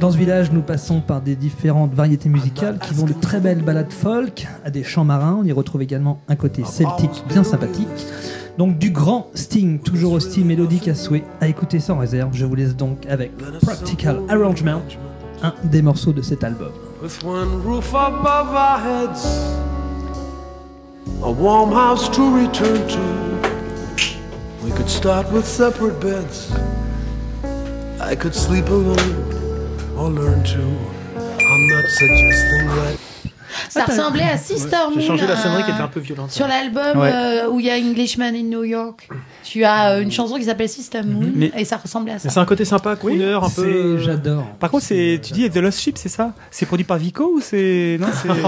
Dans 0.00 0.10
ce 0.10 0.18
village, 0.18 0.52
nous 0.52 0.60
passons 0.60 1.00
par 1.00 1.22
des 1.22 1.34
différentes 1.34 1.94
variétés 1.94 2.28
musicales 2.28 2.78
qui 2.78 2.92
vont 2.92 3.06
de 3.06 3.14
très 3.14 3.40
belles 3.40 3.62
ballades 3.62 3.90
folk 3.90 4.46
à 4.66 4.70
des 4.70 4.84
chants 4.84 5.04
marins. 5.04 5.38
On 5.40 5.46
y 5.46 5.52
retrouve 5.52 5.80
également 5.80 6.20
un 6.28 6.36
côté 6.36 6.62
celtique 6.66 7.24
bien 7.26 7.42
sympathique. 7.42 7.88
Donc 8.60 8.76
du 8.76 8.90
grand 8.90 9.30
Sting, 9.34 9.78
toujours 9.78 10.12
au 10.12 10.20
style 10.20 10.44
mélodique 10.44 10.86
à 10.86 10.94
souhait, 10.94 11.24
à 11.40 11.48
écouter 11.48 11.80
sans 11.80 11.96
réserve. 11.96 12.28
Je 12.34 12.44
vous 12.44 12.54
laisse 12.54 12.76
donc 12.76 13.06
avec 13.06 13.32
Practical 13.62 14.20
Arrangement, 14.28 14.82
un 15.42 15.54
des 15.64 15.80
morceaux 15.80 16.12
de 16.12 16.20
cet 16.20 16.44
album. 16.44 16.68
with 17.00 17.24
one 17.24 17.62
roof 17.62 17.94
above 17.94 18.54
our 18.54 18.78
heads, 18.78 19.24
a 21.22 21.30
warm 21.30 21.72
house 21.72 22.10
to 22.10 22.20
return 22.36 22.86
to. 22.86 23.00
We 24.62 24.72
could 24.72 24.90
start 24.90 25.32
with 25.32 25.46
separate 25.46 25.98
beds. 25.98 26.52
I 27.98 28.14
could 28.14 28.34
sleep 28.34 28.68
alone 28.68 29.24
or 29.96 30.10
learn 30.10 30.44
to. 30.44 30.60
I'm 31.16 31.66
not 31.68 31.88
suggesting 31.88 32.66
that. 32.76 33.09
Ça 33.68 33.84
ressemblait 33.84 34.24
à 34.24 34.36
Sister 34.36 34.76
Moon. 34.90 35.00
J'ai 35.00 35.06
changé 35.06 35.26
la 35.26 35.36
sonnerie 35.36 35.62
euh, 35.62 35.64
qui 35.64 35.70
était 35.72 35.80
un 35.80 35.88
peu 35.88 36.00
violente. 36.00 36.30
Sur 36.30 36.46
l'album 36.46 36.98
Ouais. 36.98 37.10
euh, 37.12 37.48
où 37.50 37.60
il 37.60 37.66
y 37.66 37.70
a 37.70 37.76
Englishman 37.76 38.26
in 38.34 38.44
New 38.44 38.64
York, 38.64 39.08
tu 39.44 39.64
as 39.64 39.90
euh, 39.92 40.00
une 40.02 40.12
chanson 40.12 40.36
qui 40.36 40.44
s'appelle 40.44 40.68
Sister 40.68 41.02
Moon 41.02 41.30
Mais- 41.34 41.50
et 41.56 41.64
ça 41.64 41.76
ressemblait 41.76 42.12
à 42.12 42.18
ça. 42.18 42.28
C'est 42.28 42.40
un 42.40 42.44
côté 42.44 42.64
sympa, 42.64 42.96
crooner, 42.96 43.32
un 43.32 43.48
C'est- 43.48 43.62
peu. 43.62 43.98
J'adore. 43.98 44.46
Par 44.58 44.70
contre, 44.70 44.84
c'est, 44.84 45.20
tu 45.22 45.32
dis 45.32 45.48
The 45.50 45.56
Lost 45.56 45.80
Ship, 45.80 45.96
c'est 45.98 46.08
ça? 46.08 46.32
C'est 46.50 46.66
produit 46.66 46.84
par 46.84 46.98
Vico 46.98 47.32
ou 47.36 47.40
c'est. 47.40 47.96
Non, 48.00 48.08
c'est. 48.12 48.28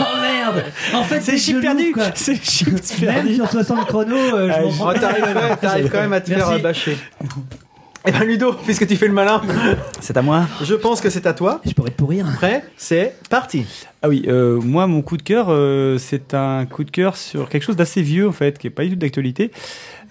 Oh 0.00 0.16
merde 0.20 0.64
En 0.94 1.02
fait, 1.04 1.20
c'est 1.20 1.36
Chip 1.38 1.60
perdu. 1.60 1.94
C'est 2.14 2.42
Chip 2.42 2.68
Même 3.02 3.14
perdu 3.14 3.34
sur 3.36 3.50
60 3.50 3.86
chronos, 3.86 4.16
euh, 4.16 4.48
je 4.48 4.54
Ah, 4.54 4.60
m'en 4.84 4.90
Oh, 4.90 4.92
T'arrives 5.60 5.90
quand 5.90 6.00
même 6.00 6.12
à 6.12 6.20
te 6.20 6.30
faire 6.32 6.48
euh, 6.50 6.58
bâcher. 6.58 6.96
Eh 8.06 8.12
ben 8.12 8.24
Ludo, 8.24 8.52
puisque 8.52 8.86
tu 8.86 8.96
fais 8.96 9.06
le 9.08 9.14
malin, 9.14 9.40
C'est 10.00 10.14
à 10.18 10.20
moi 10.20 10.46
je 10.62 10.74
pense 10.74 11.00
que 11.00 11.08
c'est 11.08 11.26
à 11.26 11.32
toi. 11.32 11.62
Je 11.64 11.72
pourrais 11.72 11.88
te 11.88 11.96
pourrir. 11.96 12.26
Prêt 12.36 12.62
C'est 12.76 13.14
parti. 13.30 13.64
Ah 14.02 14.10
oui, 14.10 14.24
euh, 14.28 14.60
moi, 14.60 14.86
mon 14.86 15.00
coup 15.00 15.16
de 15.16 15.22
cœur, 15.22 15.46
euh, 15.48 15.96
c'est 15.96 16.34
un 16.34 16.66
coup 16.66 16.84
de 16.84 16.90
cœur 16.90 17.16
sur 17.16 17.48
quelque 17.48 17.62
chose 17.62 17.76
d'assez 17.76 18.02
vieux, 18.02 18.28
en 18.28 18.32
fait, 18.32 18.58
qui 18.58 18.66
n'est 18.66 18.70
pas 18.72 18.82
du 18.84 18.90
tout 18.90 18.96
d'actualité, 18.96 19.50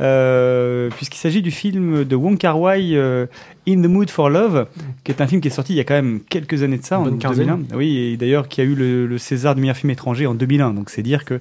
euh, 0.01 0.89
puisqu'il 0.95 1.19
s'agit 1.19 1.43
du 1.43 1.51
film 1.51 2.03
de 2.03 2.15
Wong 2.15 2.39
Kar 2.39 2.59
Wai, 2.59 2.95
euh, 2.95 3.27
In 3.67 3.75
the 3.83 3.85
Mood 3.85 4.09
for 4.09 4.31
Love, 4.31 4.65
qui 5.03 5.11
est 5.11 5.21
un 5.21 5.27
film 5.27 5.39
qui 5.39 5.49
est 5.49 5.51
sorti 5.51 5.73
il 5.73 5.75
y 5.75 5.79
a 5.79 5.83
quand 5.83 5.93
même 5.93 6.21
quelques 6.27 6.63
années 6.63 6.79
de 6.79 6.83
ça, 6.83 6.97
en 6.99 7.03
bonne 7.03 7.19
quinzaine. 7.19 7.45
2001. 7.45 7.77
Oui, 7.77 7.95
et 7.97 8.17
d'ailleurs, 8.17 8.47
qui 8.47 8.61
a 8.61 8.63
eu 8.63 8.73
le, 8.73 9.05
le 9.05 9.17
César 9.19 9.53
du 9.53 9.61
meilleur 9.61 9.77
film 9.77 9.91
étranger 9.91 10.25
en 10.25 10.33
2001, 10.33 10.73
donc 10.73 10.89
c'est 10.89 11.03
dire 11.03 11.25
que 11.25 11.39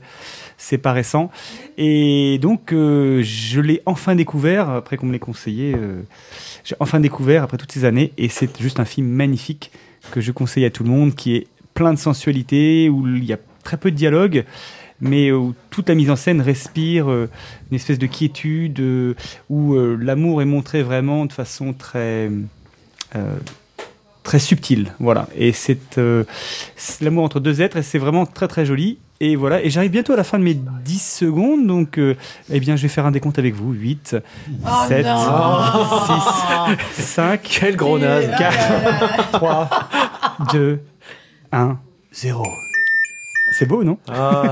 c'est 0.62 0.78
pas 0.78 0.92
récent. 0.92 1.30
Et 1.76 2.38
donc, 2.40 2.72
euh, 2.72 3.20
je 3.24 3.60
l'ai 3.60 3.82
enfin 3.84 4.14
découvert, 4.14 4.70
après 4.70 4.96
qu'on 4.96 5.06
me 5.06 5.12
l'ait 5.12 5.18
conseillé, 5.18 5.74
euh, 5.74 6.02
j'ai 6.62 6.76
enfin 6.78 7.00
découvert 7.00 7.42
après 7.42 7.56
toutes 7.56 7.72
ces 7.72 7.84
années, 7.84 8.12
et 8.16 8.28
c'est 8.28 8.60
juste 8.60 8.78
un 8.78 8.84
film 8.84 9.08
magnifique 9.08 9.72
que 10.12 10.20
je 10.20 10.30
conseille 10.30 10.64
à 10.64 10.70
tout 10.70 10.84
le 10.84 10.90
monde, 10.90 11.16
qui 11.16 11.34
est 11.34 11.48
plein 11.74 11.92
de 11.92 11.98
sensualité, 11.98 12.88
où 12.88 13.08
il 13.08 13.24
y 13.24 13.32
a 13.32 13.38
très 13.64 13.76
peu 13.76 13.90
de 13.90 13.96
dialogue, 13.96 14.44
mais 15.00 15.32
où 15.32 15.52
toute 15.70 15.88
la 15.88 15.96
mise 15.96 16.10
en 16.10 16.16
scène 16.16 16.40
respire 16.40 17.10
euh, 17.10 17.28
une 17.72 17.74
espèce 17.74 17.98
de 17.98 18.06
quiétude, 18.06 18.80
où 19.50 19.76
l'amour 19.98 20.42
est 20.42 20.46
montré 20.46 20.84
vraiment 20.84 21.26
de 21.26 21.32
façon 21.32 21.72
très... 21.72 22.30
très 24.22 24.38
subtile, 24.38 24.92
voilà. 25.00 25.28
Et 25.36 25.50
c'est 25.50 25.98
c'est 26.76 27.04
l'amour 27.04 27.24
entre 27.24 27.40
deux 27.40 27.60
êtres, 27.62 27.78
et 27.78 27.82
c'est 27.82 27.98
vraiment 27.98 28.26
très 28.26 28.46
très 28.46 28.64
joli. 28.64 28.98
Et 29.24 29.36
voilà, 29.36 29.62
et 29.62 29.70
j'arrive 29.70 29.92
bientôt 29.92 30.14
à 30.14 30.16
la 30.16 30.24
fin 30.24 30.36
de 30.36 30.42
mes 30.42 30.54
10 30.54 30.98
secondes, 31.18 31.64
donc 31.66 31.96
euh, 31.96 32.16
eh 32.50 32.58
bien 32.58 32.74
je 32.74 32.82
vais 32.82 32.88
faire 32.88 33.06
un 33.06 33.12
décompte 33.12 33.38
avec 33.38 33.54
vous. 33.54 33.72
8, 33.72 34.16
Oh 34.64 34.68
7, 34.88 35.06
non. 35.06 35.20
6, 36.96 37.02
5, 37.02 37.40
Quel 37.42 37.76
gros 37.76 38.00
naze. 38.00 38.28
4, 38.36 39.30
3, 39.32 39.70
2, 40.52 40.80
1, 41.52 41.78
0. 42.12 42.42
C'est 43.52 43.66
beau, 43.66 43.84
non? 43.84 43.96
Ah. 44.08 44.42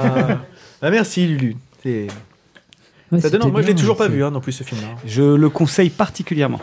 Ah, 0.82 0.90
merci 0.90 1.26
Lulu. 1.26 1.56
C'est- 1.82 2.06
Ouais, 3.10 3.20
Ça 3.20 3.28
donne- 3.28 3.40
c'était 3.42 3.50
Moi 3.50 3.62
je 3.62 3.66
l'ai 3.66 3.74
toujours 3.74 3.96
pas 3.96 4.06
vu 4.06 4.22
hein, 4.22 4.30
non 4.30 4.40
plus 4.40 4.52
ce 4.52 4.62
film-là. 4.62 4.86
Je 5.04 5.22
le 5.34 5.48
conseille 5.50 5.90
particulièrement. 5.90 6.60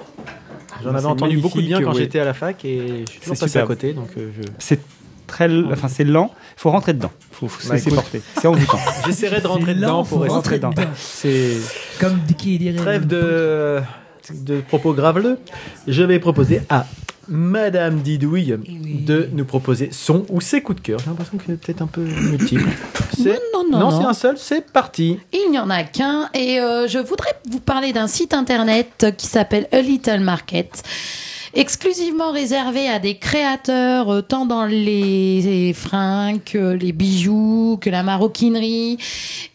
J'en 0.81 0.95
avais 0.95 1.05
entendu 1.05 1.37
beaucoup 1.39 1.61
de 1.61 1.67
bien 1.67 1.81
quand 1.81 1.91
ouais. 1.91 1.97
j'étais 1.97 2.19
à 2.19 2.25
la 2.25 2.33
fac 2.33 2.63
et 2.63 3.03
je 3.05 3.11
suis 3.11 3.19
toujours 3.19 3.37
passé 3.37 3.59
à 3.59 3.63
côté 3.63 3.91
donc 3.93 4.07
euh, 4.17 4.29
je- 4.37 4.47
C'est 4.59 4.79
très, 5.27 5.49
enfin 5.71 5.87
c'est 5.87 6.03
lent. 6.03 6.31
Il 6.57 6.61
faut 6.61 6.71
rentrer 6.71 6.93
dedans. 6.93 7.11
Il 7.31 7.35
faut, 7.35 7.47
faut 7.47 7.61
se 7.61 7.67
Bah, 7.67 7.75
laisser 7.75 7.87
écoute. 7.89 7.99
porter. 8.01 8.21
C'est 8.39 8.47
envoûtant. 8.47 8.79
j'essaierai 9.05 9.41
de 9.41 9.47
rentrer 9.47 9.73
C'est 9.73 9.79
dedans 9.81 10.03
pour 10.03 10.25
rentrer 10.27 10.55
dedans. 10.57 10.71
C'est 10.95 11.57
Comme 11.99 12.17
Dicky 12.27 12.57
dirait. 12.57 12.75
trêve 12.77 13.05
de 13.07 13.81
de 14.33 14.59
propos 14.61 14.93
graveleux. 14.93 15.37
Je 15.87 16.03
vais 16.03 16.19
proposer 16.19 16.61
à 16.69 16.85
Madame 17.29 17.99
Didouille 18.01 18.57
de 19.05 19.29
nous 19.33 19.45
proposer 19.45 19.89
son 19.91 20.25
ou 20.29 20.41
ses 20.41 20.61
coups 20.61 20.81
de 20.81 20.85
cœur. 20.85 20.99
J'ai 20.99 21.05
l'impression 21.07 21.37
qu'il 21.37 21.53
est 21.53 21.57
peut-être 21.57 21.81
un 21.81 21.87
peu 21.87 22.01
multiple. 22.01 22.69
C'est 23.17 23.39
Non, 23.53 23.63
non, 23.69 23.79
non, 23.79 23.91
non. 23.91 23.99
c'est 24.01 24.05
un 24.07 24.13
seul. 24.13 24.37
C'est 24.37 24.71
parti. 24.71 25.19
Il 25.33 25.51
n'y 25.51 25.59
en 25.59 25.69
a 25.69 25.83
qu'un 25.83 26.29
et 26.33 26.59
euh, 26.59 26.87
je 26.87 26.99
voudrais 26.99 27.31
vous 27.49 27.59
parler 27.59 27.91
d'un 27.93 28.07
site 28.07 28.33
internet 28.33 29.07
qui 29.17 29.27
s'appelle 29.27 29.67
A 29.71 29.81
Little 29.81 30.19
Market. 30.21 30.83
Exclusivement 31.53 32.31
réservé 32.31 32.87
à 32.89 32.99
des 32.99 33.15
créateurs 33.17 34.09
euh, 34.09 34.21
tant 34.21 34.45
dans 34.45 34.65
les 34.65 35.73
fringues, 35.73 36.41
que 36.45 36.73
les 36.73 36.91
bijoux, 36.91 37.77
que 37.81 37.89
la 37.89 38.03
maroquinerie. 38.03 38.97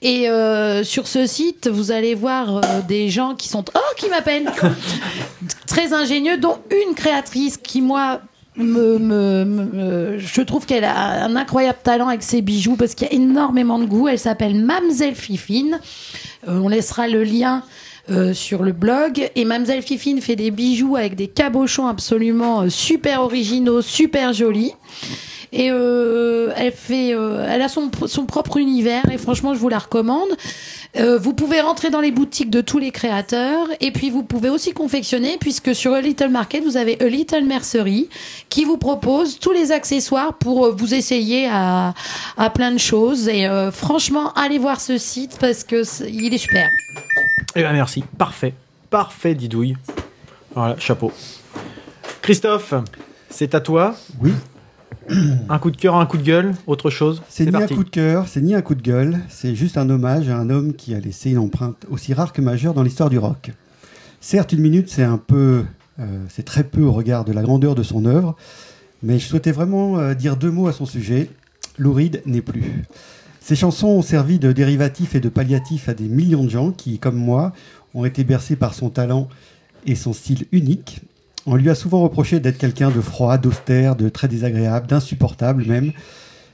Et 0.01 0.29
euh, 0.29 0.85
sur 0.85 1.07
ce 1.07 1.27
site, 1.27 1.69
vous 1.69 1.91
allez 1.93 2.15
voir 2.15 2.57
euh, 2.57 2.61
des 2.89 3.09
gens 3.11 3.35
qui 3.35 3.49
sont 3.49 3.65
oh 3.75 3.95
qui 3.97 4.09
m'appellent 4.09 4.51
très 5.67 5.93
ingénieux, 5.93 6.39
dont 6.39 6.59
une 6.71 6.95
créatrice 6.95 7.57
qui 7.57 7.81
moi 7.81 8.21
me, 8.57 8.99
me- 8.99 9.45
me- 9.45 9.65
me- 9.65 10.19
je 10.19 10.41
trouve 10.43 10.67
qu'elle 10.67 10.85
a 10.85 11.25
un 11.25 11.37
incroyable 11.37 11.79
talent 11.83 12.09
avec 12.09 12.23
ses 12.23 12.43
bijoux 12.43 12.77
parce 12.77 12.95
qu'il 12.95 13.07
y 13.07 13.11
a 13.11 13.15
énormément 13.15 13.79
de 13.79 13.87
goût. 13.87 14.09
Elle 14.09 14.19
s'appelle 14.19 14.55
Mamselle 14.57 15.15
Fifine. 15.15 15.79
Euh, 16.49 16.59
on 16.63 16.69
laissera 16.69 17.07
le 17.09 17.23
lien 17.25 17.63
euh, 18.11 18.35
sur 18.35 18.63
le 18.63 18.73
blog. 18.73 19.31
Et 19.37 19.45
Mamselle 19.45 19.83
Fifine 19.83 20.21
fait 20.21 20.37
des 20.37 20.51
bijoux 20.51 20.97
avec 20.97 21.15
des 21.15 21.29
cabochons 21.29 21.87
absolument 21.87 22.63
euh, 22.63 22.69
super 22.69 23.23
originaux, 23.23 23.83
super 23.83 24.33
jolis. 24.33 24.73
Et 25.53 25.71
euh, 25.71 26.51
elle 26.57 26.73
fait, 26.73 27.15
euh, 27.15 27.47
elle 27.47 27.61
a 27.61 27.69
son, 27.69 27.91
son 28.07 28.25
propre 28.25 28.57
univers 28.57 29.03
et 29.13 29.19
franchement, 29.19 29.53
je 29.53 29.59
vous 29.59 29.69
la 29.69 29.79
recommande. 29.79 30.31
Euh, 30.97 31.19
vous 31.19 31.35
pouvez 31.35 31.61
rentrer 31.61 31.91
dans 31.91 32.01
les 32.01 32.11
boutiques 32.11 32.49
de 32.49 32.63
tous 32.63 32.79
les 32.79 32.91
créateurs 32.91 33.69
et 33.81 33.91
puis 33.91 34.09
vous 34.09 34.23
pouvez 34.23 34.49
aussi 34.49 34.73
confectionner 34.73 35.37
puisque 35.39 35.75
sur 35.75 35.93
A 35.93 36.01
Little 36.01 36.29
Market 36.29 36.65
vous 36.65 36.77
avez 36.77 37.03
A 37.03 37.07
Little 37.07 37.45
Mercerie 37.45 38.09
qui 38.49 38.65
vous 38.65 38.77
propose 38.77 39.39
tous 39.39 39.53
les 39.53 39.73
accessoires 39.73 40.35
pour 40.35 40.75
vous 40.75 40.95
essayer 40.95 41.49
à, 41.51 41.95
à 42.37 42.51
plein 42.51 42.73
de 42.73 42.79
choses 42.79 43.29
et 43.29 43.49
franchement 43.73 44.33
allez 44.35 44.59
voir 44.59 44.83
ce 44.83 44.99
site 44.99 45.39
parce 45.41 45.65
que 45.65 45.83
il 46.07 46.35
est 46.35 46.39
super. 46.39 46.69
Eh 47.55 47.63
ben 47.63 47.73
merci, 47.73 48.05
parfait, 48.19 48.55
parfait 48.91 49.35
Didouille. 49.35 49.77
Voilà, 50.55 50.79
chapeau. 50.79 51.13
Christophe, 52.21 52.75
c'est 53.31 53.55
à 53.55 53.61
toi. 53.61 53.95
Oui. 54.21 54.33
Un 55.49 55.59
coup 55.59 55.71
de 55.71 55.77
cœur, 55.77 55.97
un 55.97 56.07
coup 56.07 56.17
de 56.17 56.23
gueule, 56.23 56.55
autre 56.67 56.91
chose. 56.91 57.23
C'est 57.29 57.45
ni 57.45 57.51
parti. 57.51 57.75
un 57.75 57.77
coup 57.77 57.85
de 57.85 57.91
cœur, 57.91 58.29
c'est 58.29 58.41
ni 58.41 58.55
un 58.55 58.63
coup 58.63 58.75
de 58.75 58.83
gueule, 58.83 59.19
c'est 59.29 59.55
juste 59.55 59.77
un 59.77 59.91
hommage 59.91 60.29
à 60.29 60.37
un 60.37 60.49
homme 60.49 60.75
qui 60.75 60.95
a 60.95 61.01
laissé 61.01 61.31
une 61.31 61.39
empreinte 61.39 61.87
aussi 61.91 62.15
rare 62.15 62.33
que 62.33 62.41
majeure 62.41 62.75
dans 62.75 62.83
l'histoire 62.83 63.11
du 63.11 63.19
rock. 63.19 63.51
Certes, 64.21 64.53
une 64.53 64.61
minute, 64.61 64.89
c'est 64.89 65.03
un 65.03 65.19
peu, 65.19 65.65
euh, 65.99 66.25
c'est 66.29 66.45
très 66.45 66.63
peu 66.63 66.83
au 66.83 66.93
regard 66.93 67.25
de 67.25 67.33
la 67.33 67.43
grandeur 67.43 67.75
de 67.75 67.83
son 67.83 68.05
œuvre, 68.05 68.37
mais 69.03 69.19
je 69.19 69.27
souhaitais 69.27 69.53
vraiment 69.53 69.99
euh, 69.99 70.15
dire 70.15 70.37
deux 70.37 70.51
mots 70.51 70.69
à 70.69 70.73
son 70.73 70.87
sujet. 70.87 71.29
Lou 71.79 71.93
Reed 71.93 72.23
n'est 72.25 72.43
plus. 72.43 72.85
Ses 73.43 73.57
chansons 73.57 73.89
ont 73.89 74.03
servi 74.03 74.39
de 74.39 74.53
dérivatif 74.53 75.17
et 75.17 75.21
de 75.21 75.29
palliatif 75.29 75.89
à 75.89 75.95
des 75.95 76.07
millions 76.07 76.45
de 76.45 76.49
gens 76.49 76.71
qui, 76.71 77.01
comme 77.01 77.17
moi, 77.17 77.53
ont 77.93 78.05
été 78.05 78.23
bercés 78.23 78.55
par 78.55 78.73
son 78.73 78.89
talent 78.89 79.29
et 79.85 79.97
son 79.97 80.13
style 80.13 80.47
unique. 80.53 81.01
On 81.45 81.57
lui 81.57 81.69
a 81.69 81.75
souvent 81.75 82.03
reproché 82.03 82.39
d'être 82.39 82.57
quelqu'un 82.57 82.93
de 82.93 83.01
froid, 83.01 83.39
d'austère, 83.39 83.97
de 83.97 84.09
très 84.09 84.29
désagréable, 84.29 84.87
d'insupportable 84.87 85.67
même. 85.67 85.91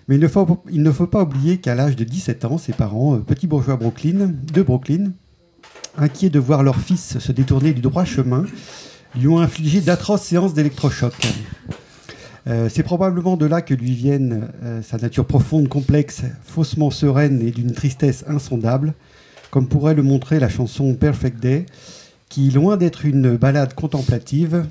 Mais 0.09 0.15
il 0.15 0.21
ne 0.23 0.29
faut, 0.29 0.63
il 0.71 0.83
ne 0.83 0.91
faut 0.91 1.07
pas 1.07 1.25
oublier 1.25 1.59
qu'à 1.59 1.75
l'âge 1.75 1.95
de 1.95 2.05
17 2.05 2.47
ans, 2.47 2.57
ses 2.57 2.73
parents, 2.73 3.17
euh, 3.17 3.19
petits 3.19 3.47
bourgeois 3.47 3.77
Brooklyn, 3.77 4.33
de 4.51 4.63
Brooklyn, 4.63 5.13
inquiets 5.99 6.31
de 6.31 6.39
voir 6.39 6.63
leur 6.63 6.77
fils 6.77 7.19
se 7.19 7.33
détourner 7.33 7.75
du 7.75 7.83
droit 7.83 8.07
chemin, 8.07 8.47
lui 9.15 9.29
ont 9.29 9.41
infligé 9.41 9.83
d'atroces 9.83 10.23
séances 10.23 10.55
d'électrochoc. 10.55 11.13
Euh, 12.47 12.69
c'est 12.73 12.83
probablement 12.83 13.37
de 13.37 13.47
là 13.47 13.61
que 13.63 13.75
lui 13.75 13.93
viennent 13.93 14.49
euh, 14.63 14.81
sa 14.83 14.97
nature 14.97 15.27
profonde, 15.27 15.69
complexe, 15.69 16.23
faussement 16.45 16.91
sereine 16.91 17.43
et 17.47 17.51
d'une 17.51 17.73
tristesse 17.73 18.25
insondable, 18.29 18.95
comme 19.51 19.69
pourrait 19.69 19.95
le 19.95 20.03
montrer 20.03 20.39
la 20.39 20.49
chanson 20.49 20.95
Perfect 20.95 21.41
Day, 21.41 21.67
qui, 22.29 22.51
loin 22.51 22.77
d'être 22.77 23.05
une 23.05 23.37
ballade 23.37 23.75
contemplative, 23.75 24.67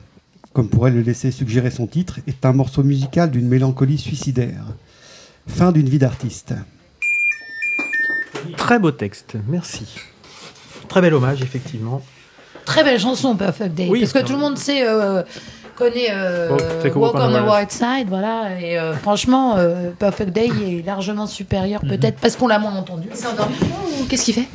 comme 0.54 0.70
pourrait 0.70 0.92
le 0.92 1.02
laisser 1.02 1.32
suggérer 1.32 1.70
son 1.72 1.88
titre, 1.88 2.20
est 2.28 2.46
un 2.46 2.54
morceau 2.54 2.84
musical 2.84 3.30
d'une 3.32 3.48
mélancolie 3.48 3.98
suicidaire. 3.98 4.64
Fin 5.48 5.72
d'une 5.72 5.88
vie 5.90 6.00
d'artiste. 6.00 6.54
Très 8.56 8.80
beau 8.80 8.92
texte, 8.92 9.38
merci. 9.48 9.86
Très 10.88 11.02
bel 11.02 11.14
hommage, 11.14 11.42
effectivement. 11.42 12.02
Très 12.66 12.84
belle 12.84 13.00
chanson 13.00 13.36
Perfect 13.36 13.76
Day 13.76 13.88
Oui. 13.90 14.00
parce 14.02 14.14
que 14.14 14.20
tout 14.20 14.34
le 14.34 14.40
monde 14.40 14.58
sait 14.58 14.88
euh, 14.88 15.24
connaît 15.78 16.08
euh, 16.12 16.50
a 16.84 16.88
Walk 16.98 17.16
on 17.16 17.32
the 17.32 17.48
White 17.50 17.72
Side 17.72 18.08
voilà 18.10 18.60
et 18.60 18.78
euh, 18.80 18.94
franchement 18.96 19.56
euh, 19.58 19.92
Perfect 19.98 20.32
Day 20.32 20.48
est 20.48 20.86
largement 20.86 21.28
supérieur 21.28 21.82
Mhm. 21.84 21.90
peut-être 21.90 22.20
parce 22.20 22.36
qu'on 22.36 22.48
l'a 22.48 22.60
moins 22.60 22.76
entendu. 22.76 23.08
Il 23.12 23.16
s'est 23.18 23.28
endormi 23.28 23.56
ou 24.02 24.06
qu'est-ce 24.06 24.26
qu'il 24.26 24.34
fait? 24.34 24.48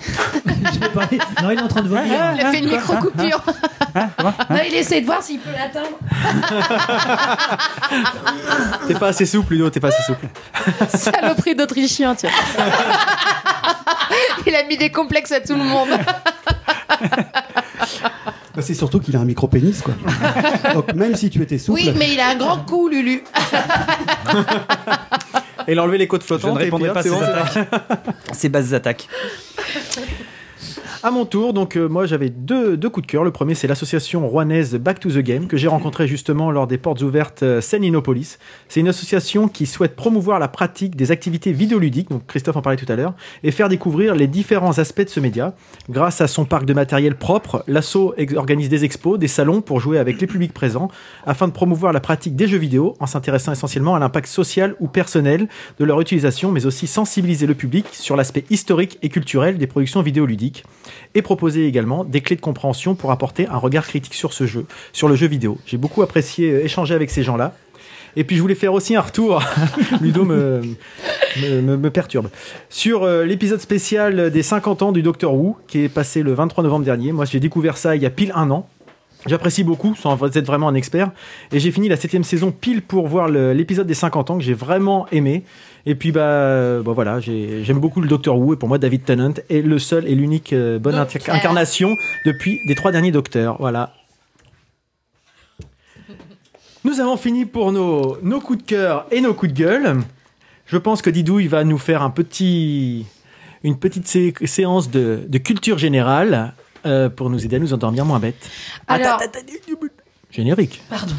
Non, 1.42 1.50
il 1.50 1.58
est 1.58 1.62
en 1.62 1.68
train 1.68 1.82
de 1.82 1.88
vomir. 1.88 2.04
Il 2.34 2.40
a 2.44 2.50
fait 2.50 2.58
une 2.58 2.68
micro 2.70 2.94
coupure. 2.96 3.40
non, 3.94 4.58
il 4.66 4.74
essaie 4.74 5.00
de 5.00 5.06
voir 5.06 5.22
s'il 5.22 5.38
peut 5.40 5.50
l'atteindre. 5.52 5.96
T'es 8.88 8.94
pas 8.94 9.08
assez 9.08 9.26
souple, 9.26 9.52
Ludo, 9.54 9.70
t'es 9.70 9.80
pas 9.80 9.88
assez 9.88 10.02
souple. 10.02 10.26
Saloperie 10.88 11.54
d'Autrichien, 11.54 12.14
tiens. 12.14 12.30
Il 14.46 14.54
a 14.54 14.64
mis 14.64 14.76
des 14.76 14.90
complexes 14.90 15.32
à 15.32 15.40
tout 15.40 15.54
le 15.54 15.64
monde. 15.64 15.88
Bah, 18.54 18.60
c'est 18.60 18.74
surtout 18.74 19.00
qu'il 19.00 19.16
a 19.16 19.20
un 19.20 19.24
micro-pénis, 19.24 19.80
quoi. 19.82 19.94
Donc 20.74 20.92
même 20.94 21.16
si 21.16 21.30
tu 21.30 21.40
étais 21.42 21.58
souple, 21.58 21.80
Oui, 21.80 21.92
mais 21.96 22.12
il 22.12 22.20
a 22.20 22.28
un 22.30 22.36
grand 22.36 22.58
coup 22.58 22.88
Lulu. 22.88 23.24
Et 25.68 25.72
il 25.72 25.78
a 25.78 25.82
enlevé 25.82 25.98
les 25.98 26.08
côtes 26.08 26.22
Je 26.22 26.26
flottantes. 26.26 26.54
ne 26.56 26.60
et 26.60 26.64
répondrai 26.64 26.92
pas 26.92 27.00
à 27.00 27.02
ces 27.02 27.12
attaques. 27.14 27.68
Ces 28.32 28.48
bases 28.48 28.74
attaques. 28.74 29.08
À 31.04 31.10
mon 31.10 31.24
tour, 31.24 31.52
donc 31.52 31.76
euh, 31.76 31.88
moi 31.88 32.06
j'avais 32.06 32.28
deux, 32.28 32.76
deux 32.76 32.88
coups 32.88 33.04
de 33.04 33.10
cœur. 33.10 33.24
Le 33.24 33.32
premier, 33.32 33.56
c'est 33.56 33.66
l'association 33.66 34.24
rouennaise 34.28 34.76
Back 34.76 35.00
to 35.00 35.10
the 35.10 35.18
Game 35.18 35.48
que 35.48 35.56
j'ai 35.56 35.66
rencontré 35.66 36.06
justement 36.06 36.52
lors 36.52 36.68
des 36.68 36.78
portes 36.78 37.02
ouvertes 37.02 37.42
euh, 37.42 37.60
Scène 37.60 37.82
Innopolis. 37.82 38.38
C'est 38.68 38.78
une 38.78 38.86
association 38.86 39.48
qui 39.48 39.66
souhaite 39.66 39.96
promouvoir 39.96 40.38
la 40.38 40.46
pratique 40.46 40.94
des 40.94 41.10
activités 41.10 41.52
vidéoludiques, 41.52 42.08
donc 42.08 42.24
Christophe 42.28 42.54
en 42.54 42.62
parlait 42.62 42.76
tout 42.76 42.86
à 42.88 42.94
l'heure, 42.94 43.14
et 43.42 43.50
faire 43.50 43.68
découvrir 43.68 44.14
les 44.14 44.28
différents 44.28 44.78
aspects 44.78 45.02
de 45.02 45.08
ce 45.08 45.18
média. 45.18 45.56
Grâce 45.90 46.20
à 46.20 46.28
son 46.28 46.44
parc 46.44 46.66
de 46.66 46.72
matériel 46.72 47.16
propre, 47.16 47.64
l'asso 47.66 48.14
organise 48.36 48.68
des 48.68 48.84
expos, 48.84 49.18
des 49.18 49.26
salons 49.26 49.60
pour 49.60 49.80
jouer 49.80 49.98
avec 49.98 50.20
les 50.20 50.28
publics 50.28 50.54
présents, 50.54 50.88
afin 51.26 51.48
de 51.48 51.52
promouvoir 51.52 51.92
la 51.92 51.98
pratique 52.00 52.36
des 52.36 52.46
jeux 52.46 52.58
vidéo 52.58 52.94
en 53.00 53.06
s'intéressant 53.08 53.50
essentiellement 53.50 53.96
à 53.96 53.98
l'impact 53.98 54.28
social 54.28 54.76
ou 54.78 54.86
personnel 54.86 55.48
de 55.80 55.84
leur 55.84 56.00
utilisation, 56.00 56.52
mais 56.52 56.64
aussi 56.64 56.86
sensibiliser 56.86 57.48
le 57.48 57.54
public 57.54 57.86
sur 57.90 58.14
l'aspect 58.14 58.44
historique 58.50 59.00
et 59.02 59.08
culturel 59.08 59.58
des 59.58 59.66
productions 59.66 60.02
vidéoludiques 60.02 60.62
et 61.14 61.22
proposer 61.22 61.66
également 61.66 62.04
des 62.04 62.20
clés 62.20 62.36
de 62.36 62.40
compréhension 62.40 62.94
pour 62.94 63.10
apporter 63.10 63.46
un 63.48 63.56
regard 63.56 63.86
critique 63.86 64.14
sur 64.14 64.32
ce 64.32 64.46
jeu, 64.46 64.66
sur 64.92 65.08
le 65.08 65.16
jeu 65.16 65.26
vidéo. 65.26 65.58
J'ai 65.66 65.76
beaucoup 65.76 66.02
apprécié 66.02 66.50
euh, 66.50 66.64
échanger 66.64 66.94
avec 66.94 67.10
ces 67.10 67.22
gens-là. 67.22 67.54
Et 68.14 68.24
puis 68.24 68.36
je 68.36 68.42
voulais 68.42 68.54
faire 68.54 68.74
aussi 68.74 68.94
un 68.94 69.00
retour, 69.00 69.42
Ludo 70.02 70.24
me, 70.24 70.60
me, 71.40 71.90
perturbe, 71.90 72.28
sur 72.68 73.04
euh, 73.04 73.24
l'épisode 73.24 73.60
spécial 73.60 74.30
des 74.30 74.42
50 74.42 74.82
ans 74.82 74.92
du 74.92 75.02
Docteur 75.02 75.32
Who, 75.34 75.56
qui 75.66 75.84
est 75.84 75.88
passé 75.88 76.22
le 76.22 76.34
23 76.34 76.62
novembre 76.62 76.84
dernier. 76.84 77.12
Moi 77.12 77.24
j'ai 77.24 77.40
découvert 77.40 77.78
ça 77.78 77.96
il 77.96 78.02
y 78.02 78.06
a 78.06 78.10
pile 78.10 78.32
un 78.34 78.50
an. 78.50 78.68
J'apprécie 79.26 79.62
beaucoup, 79.62 79.94
sans 79.94 80.20
êtes 80.36 80.44
vraiment 80.44 80.68
un 80.68 80.74
expert. 80.74 81.12
Et 81.52 81.60
j'ai 81.60 81.70
fini 81.70 81.88
la 81.88 81.96
septième 81.96 82.24
saison 82.24 82.50
pile 82.50 82.82
pour 82.82 83.06
voir 83.06 83.28
l'épisode 83.28 83.86
des 83.86 83.94
50 83.94 84.30
ans 84.30 84.38
que 84.38 84.42
j'ai 84.42 84.54
vraiment 84.54 85.06
aimé. 85.12 85.44
Et 85.84 85.94
puis 85.96 86.12
bah, 86.12 86.20
euh, 86.20 86.82
bah 86.82 86.92
voilà, 86.92 87.18
j'ai- 87.20 87.64
j'aime 87.64 87.80
beaucoup 87.80 88.00
le 88.00 88.08
Docteur 88.08 88.36
Who 88.38 88.54
et 88.54 88.56
pour 88.56 88.68
moi 88.68 88.78
David 88.78 89.04
Tennant 89.04 89.34
est 89.50 89.62
le 89.62 89.78
seul 89.80 90.06
et 90.06 90.14
l'unique 90.14 90.52
euh, 90.52 90.78
bonne 90.78 90.94
Docteur. 90.94 91.34
incarnation 91.34 91.96
depuis 92.24 92.60
des 92.66 92.74
trois 92.76 92.92
derniers 92.92 93.10
Docteurs. 93.10 93.56
Voilà. 93.58 93.92
Nous 96.84 97.00
avons 97.00 97.16
fini 97.16 97.44
pour 97.46 97.72
nos, 97.72 98.16
nos 98.22 98.40
coups 98.40 98.60
de 98.60 98.66
cœur 98.68 99.06
et 99.10 99.20
nos 99.20 99.34
coups 99.34 99.52
de 99.52 99.58
gueule. 99.58 99.96
Je 100.66 100.76
pense 100.76 101.02
que 101.02 101.10
Didouille 101.10 101.46
va 101.48 101.64
nous 101.64 101.78
faire 101.78 102.02
un 102.02 102.10
petit, 102.10 103.06
une 103.62 103.78
petite 103.78 104.06
sé- 104.08 104.34
séance 104.44 104.90
de, 104.90 105.24
de 105.28 105.38
culture 105.38 105.78
générale 105.78 106.54
euh, 106.86 107.08
pour 107.08 107.30
nous 107.30 107.44
aider 107.44 107.56
à 107.56 107.58
nous 107.58 107.72
endormir 107.74 108.04
moins 108.04 108.18
bêtes. 108.18 108.50
Alors, 108.88 109.20
Générique. 110.30 110.80
pardon. 110.88 111.14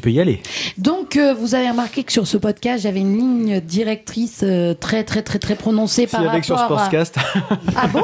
Peux 0.00 0.10
y 0.10 0.20
aller. 0.20 0.42
Donc, 0.78 1.16
euh, 1.16 1.34
vous 1.34 1.54
avez 1.54 1.70
remarqué 1.70 2.04
que 2.04 2.12
sur 2.12 2.26
ce 2.26 2.36
podcast, 2.36 2.82
j'avais 2.82 3.00
une 3.00 3.16
ligne 3.16 3.60
directrice 3.60 4.40
euh, 4.42 4.74
très, 4.74 5.04
très, 5.04 5.22
très, 5.22 5.38
très 5.38 5.54
prononcée 5.54 6.06
Si 6.06 6.08
par 6.08 6.28
avec 6.28 6.44
sur 6.44 6.56
ce 6.56 6.62
rapport 6.62 6.80
à... 6.80 6.90
Ah 7.76 7.86
bon? 7.88 8.02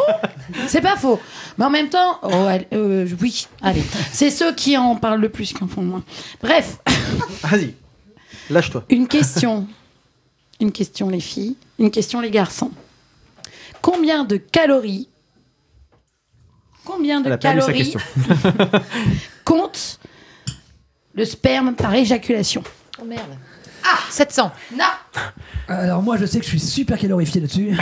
C'est 0.66 0.80
pas 0.80 0.96
faux. 0.96 1.20
Mais 1.58 1.64
en 1.64 1.70
même 1.70 1.88
temps, 1.88 2.18
oh, 2.22 2.48
euh, 2.72 3.08
oui, 3.20 3.46
allez. 3.62 3.82
C'est 4.12 4.30
ceux 4.30 4.54
qui 4.54 4.76
en 4.76 4.96
parlent 4.96 5.20
le 5.20 5.28
plus 5.28 5.52
qui 5.52 5.62
en 5.62 5.68
font 5.68 5.82
le 5.82 5.88
moins. 5.88 6.04
Bref, 6.42 6.78
Vas-y. 7.42 7.74
Lâche-toi. 8.50 8.84
une 8.90 9.08
question. 9.08 9.66
Une 10.60 10.72
question, 10.72 11.08
les 11.08 11.20
filles. 11.20 11.56
Une 11.78 11.90
question, 11.90 12.20
les 12.20 12.30
garçons. 12.30 12.70
Combien 13.82 14.24
de 14.24 14.36
calories 14.36 15.08
Combien 16.84 17.20
de 17.20 17.34
calories 17.36 17.94
compte 19.44 19.98
le 21.16 21.24
sperme 21.24 21.74
par 21.74 21.94
éjaculation 21.94 22.62
Oh 23.00 23.04
merde. 23.04 23.22
700. 24.10 24.50
Non. 24.76 24.84
Alors 25.68 26.02
moi, 26.02 26.16
je 26.18 26.26
sais 26.26 26.38
que 26.38 26.44
je 26.44 26.50
suis 26.50 26.60
super 26.60 26.98
calorifié 26.98 27.40
là-dessus. 27.40 27.70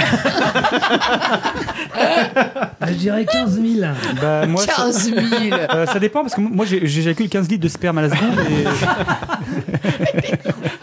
je 2.87 2.93
dirais 2.95 3.25
15 3.25 3.61
000. 3.61 3.87
Bah, 4.21 4.47
moi, 4.47 4.63
ça- 4.63 4.73
15 4.77 5.15
000. 5.15 5.25
Euh, 5.73 5.87
ça 5.87 5.99
dépend 5.99 6.21
parce 6.23 6.35
que 6.35 6.41
moi 6.43 6.67
j'ai- 6.67 6.87
j'éjacule 6.87 7.29
15 7.29 7.49
litres 7.49 7.63
de 7.63 7.69
sperme 7.69 7.99
à 7.99 8.03
la 8.03 8.11
seconde. 8.11 8.39
et- 8.51 8.65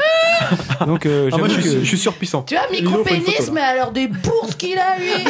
Donc 0.85 1.05
euh, 1.05 1.29
Ah, 1.33 1.37
moi, 1.37 1.47
je 1.47 1.53
suis, 1.53 1.63
que- 1.63 1.79
je 1.81 1.85
suis 1.85 1.97
surpuissant. 1.97 2.43
Tu 2.43 2.55
vois, 2.55 2.65
micro-pénis, 2.71 3.49
mais 3.51 3.61
alors 3.61 3.91
des 3.91 4.07
bourses 4.07 4.55
qu'il 4.55 4.77
a, 4.77 4.97
lui. 4.97 5.25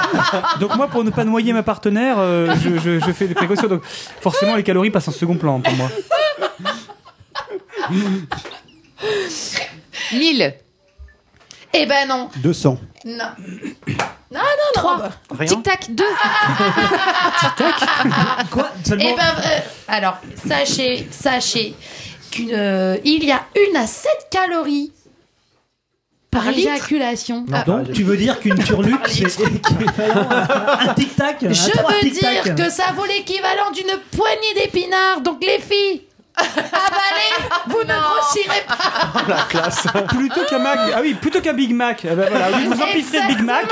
Donc 0.60 0.76
moi 0.76 0.88
pour 0.88 1.04
ne 1.04 1.10
pas 1.10 1.24
noyer 1.24 1.52
ma 1.52 1.62
partenaire, 1.62 2.16
euh, 2.18 2.54
je, 2.62 2.78
je- 2.78 3.00
je 3.04 3.12
fais 3.12 3.26
des 3.28 3.34
précautions. 3.34 3.68
Donc 3.68 3.82
forcément 4.20 4.56
les 4.56 4.62
calories 4.62 4.90
passent 4.90 5.08
en 5.08 5.12
second 5.12 5.36
plan 5.36 5.60
pour 5.60 5.74
moi. 5.74 5.88
1000. 10.12 10.54
Eh 11.72 11.86
ben 11.86 12.08
non. 12.08 12.28
200. 12.36 12.78
Non. 13.04 13.12
Non, 13.86 13.94
non, 14.32 14.40
non. 14.40 14.72
3. 14.74 14.98
bah. 14.98 15.10
Rien. 15.38 15.48
Tic-tac, 15.48 15.86
2. 15.90 16.04
Quoi 18.50 18.68
Seulement 18.84 19.04
Eh 19.08 19.14
ben, 19.14 19.34
euh, 19.44 19.58
alors, 19.88 20.18
sachez, 20.46 21.06
sachez 21.10 21.74
qu'il 22.36 23.24
y 23.24 23.32
a 23.32 23.46
une 23.68 23.76
à 23.76 23.86
7 23.86 24.10
calories 24.30 24.92
par, 26.30 26.48
éjaculation. 26.48 27.46
Non, 27.48 27.62
Donc, 27.66 27.92
tu 27.92 28.02
veux 28.02 28.16
dire 28.16 28.38
qu'une 28.40 28.62
turluque, 28.62 29.08
c'est 29.08 29.22
équivalent 29.22 30.28
à 30.28 30.90
un 30.90 30.94
tic-tac 30.94 31.38
Je 31.40 31.46
veux 31.46 32.10
dire 32.10 32.54
que 32.54 32.70
ça 32.70 32.92
vaut 32.94 33.06
l'équivalent 33.06 33.70
d'une 33.72 33.98
poignée 34.10 34.54
d'épinards. 34.54 35.22
Donc, 35.22 35.42
les 35.42 35.58
filles, 35.58 36.02
avalez, 36.36 37.48
vous 37.66 37.82
ne 37.84 37.94
grossirez 37.94 38.64
pas. 38.66 39.22
La 39.28 39.42
classe. 39.48 39.86
Plutôt 40.08 40.44
qu'un 40.48 40.58
Mac, 40.58 40.78
ah 40.94 40.98
oui, 41.00 41.14
plutôt 41.14 41.40
qu'un 41.40 41.52
Big 41.52 41.74
Mac. 41.74 42.02
Ben 42.04 42.14
voilà, 42.14 42.48
oui, 42.56 42.66
vous 42.66 43.26
Big 43.28 43.42
Mac. 43.42 43.66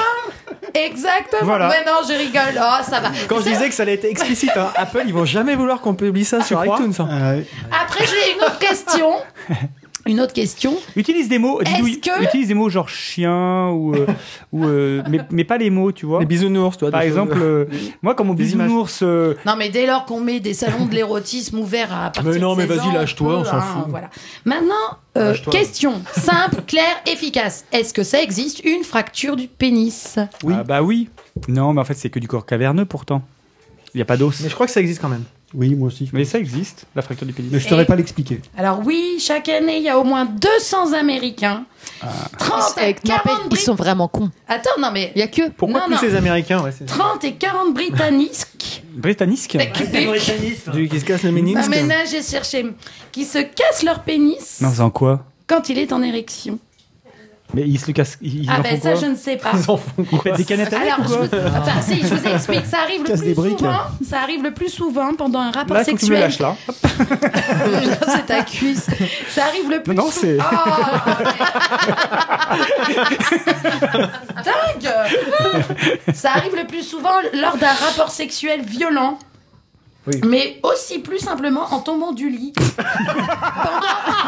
Exactement. 0.75 1.43
Voilà. 1.45 1.69
Mais 1.69 1.85
non, 1.85 1.99
je 2.09 2.15
rigole. 2.15 2.61
Oh, 2.61 2.83
ça 2.83 3.01
va. 3.01 3.11
Quand 3.29 3.39
je 3.39 3.45
disais 3.45 3.69
que 3.69 3.75
ça 3.75 3.85
allait 3.85 3.95
être 3.95 4.05
explicite, 4.07 4.57
hein, 4.57 4.73
Apple, 4.75 5.03
ils 5.07 5.15
vont 5.15 5.25
jamais 5.25 5.55
vouloir 5.55 5.81
qu'on 5.81 5.95
publie 5.95 6.25
ça 6.25 6.43
sur 6.43 6.61
crois 6.61 6.77
iTunes. 6.79 6.95
hein. 6.99 7.09
Ah 7.11 7.31
ouais. 7.35 7.47
Après, 7.71 8.05
j'ai 8.07 8.33
une 8.35 8.41
autre 8.43 8.59
question. 8.59 9.13
Une 10.07 10.21
autre 10.21 10.33
question. 10.35 10.75
Utilise 10.97 11.29
des 11.29 11.39
mots, 11.39 11.61
Est-ce 11.63 11.73
Didouille, 11.77 12.01
que- 12.01 12.25
utilise 12.25 12.49
des 12.49 12.55
mots 12.55 12.69
genre 12.69 12.89
chien 12.91 13.69
ou, 13.71 13.95
euh, 13.95 14.07
ou 14.53 14.65
euh, 14.65 15.03
mais, 15.09 15.21
mais 15.31 15.45
pas 15.45 15.57
les 15.57 15.71
mots, 15.71 15.93
tu 15.93 16.05
vois. 16.05 16.21
Les 16.21 16.27
bisounours, 16.27 16.77
toi. 16.77 16.91
Par 16.91 17.01
des 17.01 17.07
exemple, 17.07 17.33
choses- 17.35 17.43
euh, 17.43 17.65
moi 18.03 18.15
quand 18.15 18.25
mon 18.25 18.35
Des 18.35 18.53
images. 18.53 18.67
bisounours, 18.67 19.01
euh, 19.03 19.35
Non, 19.47 19.55
mais 19.57 19.71
dès 19.71 19.87
lors 19.87 20.05
qu'on 20.05 20.21
met 20.21 20.41
des 20.41 20.53
salons 20.55 20.85
de 20.87 20.95
l'érotisme 20.95 21.59
ouverts 21.59 21.93
à 21.93 22.11
partir 22.11 22.25
Mais 22.25 22.39
non, 22.39 22.53
de 22.55 22.59
mais 22.63 22.67
16 22.67 22.77
vas-y, 22.77 22.93
lâche-toi, 22.95 23.39
on 23.39 23.45
s'en 23.45 23.61
fout. 23.61 23.85
Voilà. 23.89 24.11
Maintenant, 24.45 24.75
euh, 25.17 25.35
question 25.51 26.03
simple, 26.17 26.63
claire, 26.67 26.97
efficace. 27.11 27.65
Est-ce 27.73 27.95
que 27.95 28.03
ça 28.03 28.23
existe 28.23 28.63
une 28.65 28.85
fracture 28.85 29.37
du 29.37 29.49
pénis? 29.49 30.19
Oui. 30.43 30.55
ah 30.59 30.65
bah 30.65 30.83
oui. 30.83 31.09
Non, 31.49 31.73
mais 31.73 31.81
en 31.81 31.85
fait 31.85 31.95
c'est 31.95 32.11
que 32.11 32.19
du 32.19 32.29
corps 32.29 32.45
caverneux 32.47 32.85
pourtant. 32.85 33.23
Il 33.95 33.99
y 33.99 34.03
a 34.03 34.05
pas 34.05 34.17
d'os. 34.17 34.41
Mais 34.43 34.49
je 34.49 34.55
crois 34.55 34.67
que 34.67 34.73
ça 34.73 34.81
existe 34.81 35.01
quand 35.01 35.09
même. 35.09 35.25
Oui, 35.55 35.75
moi 35.75 35.87
aussi. 35.89 36.11
Mais 36.13 36.25
ça 36.25 36.39
existe, 36.39 36.87
la 36.97 37.03
fracture 37.03 37.27
du 37.27 37.33
pénis. 37.33 37.51
Mais 37.53 37.61
je 37.61 37.69
saurais 37.69 37.85
Et- 37.85 37.87
pas 37.87 37.95
l'expliquer. 37.97 38.41
Alors 38.57 38.81
oui, 38.85 39.17
chaque 39.21 39.49
année, 39.49 39.77
il 39.79 39.83
y 39.85 39.89
a 39.89 39.99
au 39.99 40.05
moins 40.05 40.25
200 40.25 40.93
Américains. 40.95 41.65
30 42.39 42.79
à 42.79 42.89
Eh, 42.89 42.95
40 42.95 43.43
n'empêche, 43.45 43.61
Ils 43.61 43.63
sont 43.65 43.75
vraiment 43.75 44.09
cons. 44.09 44.31
Attends, 44.49 44.79
non 44.81 44.91
mais... 44.93 45.13
Il 45.15 45.21
y 45.21 45.23
a 45.23 45.29
que. 45.29 45.51
Pourquoi 45.51 45.81
Non, 45.81 45.87
plus 45.87 45.95
non. 45.97 46.03
les 46.03 46.15
Américains 46.17 46.63
ouais, 46.63 46.73
c'est- 46.73 46.87
30 46.87 47.23
et 47.25 47.35
40 47.35 47.73
Britanniques 47.75 48.83
Britannique 48.95 49.41
Du- 50.73 50.89
qui 50.89 51.01
se 51.01 51.05
cassent 51.05 51.23
le 51.25 51.31
là, 51.89 52.05
j'ai 52.11 52.23
cherché. 52.23 52.67
Qui 53.13 53.25
se 53.25 53.39
cassent 53.39 53.83
leur 53.85 54.03
pénis 54.03 54.61
Non, 54.61 54.71
en 54.81 54.91
quoi? 54.91 55.25
quand 55.47 55.69
il 55.69 55.79
est 55.79 55.93
en 55.93 56.03
érection. 56.03 56.59
Mais 57.53 57.63
ils 57.69 57.79
se 57.79 57.87
le 57.87 57.93
cassent. 57.93 58.17
Ils 58.23 58.49
ah 58.51 58.59
en 58.59 58.63
ben 58.63 58.77
font 58.77 58.83
ça, 58.83 58.93
quoi 58.93 59.01
je 59.03 59.07
ne 59.07 59.15
sais 59.15 59.37
pas. 59.37 59.51
Ils 59.55 59.71
en 59.71 59.77
font 59.77 60.05
Ils 60.11 60.19
pètent 60.19 60.37
des 60.37 60.45
canettes 60.45 60.73
avec 60.73 60.89
Alors, 60.93 61.01
ou 61.01 61.03
je 61.09 61.09
quoi 61.29 61.39
vous... 61.41 61.47
Enfin, 61.59 61.83
si, 61.83 62.01
je 62.01 62.07
vous 62.15 62.27
explique. 62.27 62.67
Ça 62.67 62.79
arrive 62.81 63.03
le 63.03 63.13
plus 63.15 63.35
souvent. 63.51 63.77
Ça 64.09 64.21
arrive 64.23 64.43
le 64.43 64.51
plus 64.55 64.69
souvent 64.71 65.15
pendant 65.15 65.39
un 65.41 65.51
rapport 65.53 65.77
Là, 65.77 65.85
faut 65.85 65.93
que 65.93 65.99
tu 66.05 66.11
me 66.11 66.17
sexuel. 66.17 66.21
lâches 66.21 66.39
là. 66.41 66.57
c'est 68.17 68.27
ta 68.27 68.43
cuisse. 68.43 68.87
Ça 69.29 69.45
arrive 69.45 69.71
le 69.71 69.83
plus 69.83 69.95
Non, 69.95 70.05
non, 70.05 70.11
souvent. 70.11 70.23
c'est- 70.23 70.39
Ah 74.37 74.43
Dingue 74.45 74.91
Ça 76.15 76.33
arrive 76.33 76.57
le 76.57 76.67
plus 76.67 76.83
souvent 76.83 77.21
lors 77.35 77.57
d'un 77.57 77.73
rapport 77.73 78.11
sexuel 78.11 78.63
violent. 78.63 79.19
Oui. 80.07 80.21
Mais 80.27 80.59
aussi 80.63 80.99
plus 80.99 81.19
simplement 81.19 81.73
en 81.73 81.81
tombant 81.81 82.13
du 82.13 82.29
lit. 82.29 82.53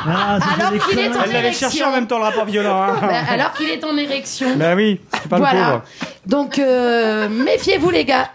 Ah, 0.09 0.39
Alors 0.55 0.87
qu'il 0.89 0.99
est 0.99 1.09
en 1.17 1.23
Elle 1.25 1.33
l'avait 1.33 1.53
cherché 1.53 1.83
en 1.83 1.89
érection. 1.89 1.93
même 1.93 2.07
temps 2.07 2.19
le 2.19 2.25
rapport 2.25 2.45
violent. 2.45 2.81
Hein. 2.83 2.97
Bah, 3.01 3.09
alors 3.29 3.53
qu'il 3.55 3.69
est 3.69 3.83
en 3.85 3.97
érection. 3.97 4.57
Bah 4.57 4.75
oui, 4.77 5.01
c'est 5.13 5.29
pas 5.29 5.37
le 5.37 5.43
voilà. 5.43 5.65
pauvre. 5.71 5.83
Donc 6.27 6.59
euh, 6.59 7.29
méfiez-vous 7.29 7.91
les 7.91 8.05
gars. 8.05 8.31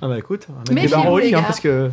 Ah 0.00 0.08
bah 0.08 0.18
écoute, 0.18 0.46
on 0.48 0.52
va 0.52 0.58
mettre 0.60 0.70
des 0.70 0.74
Méfiez-vous, 0.82 1.02
barres 1.02 1.12
au 1.12 1.18
les 1.18 1.26
lit, 1.28 1.34
hein, 1.34 1.38
gars. 1.40 1.44
parce 1.46 1.60
que 1.60 1.90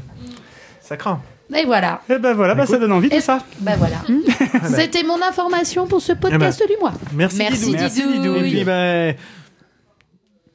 ça 0.82 0.96
craint. 0.98 1.22
Et 1.54 1.66
voilà. 1.66 2.02
Et 2.10 2.18
ben 2.18 2.34
voilà, 2.34 2.56
bah, 2.56 2.66
ça 2.66 2.78
donne 2.78 2.92
envie 2.92 3.10
tout 3.10 3.16
Et- 3.18 3.22
ça. 3.22 3.40
Bah 3.60 3.74
voilà. 3.78 3.98
C'était 4.76 5.04
mon 5.04 5.22
information 5.22 5.86
pour 5.88 6.02
ce 6.02 6.14
podcast 6.14 6.64
du 6.68 6.78
mois. 6.80 6.94
Merci, 7.14 7.38
Merci, 7.40 7.66
Didou. 7.66 7.78
Merci. 7.82 8.08
Didouille. 8.08 8.38
Et 8.48 8.52
puis, 8.52 8.64
ben, 8.64 9.16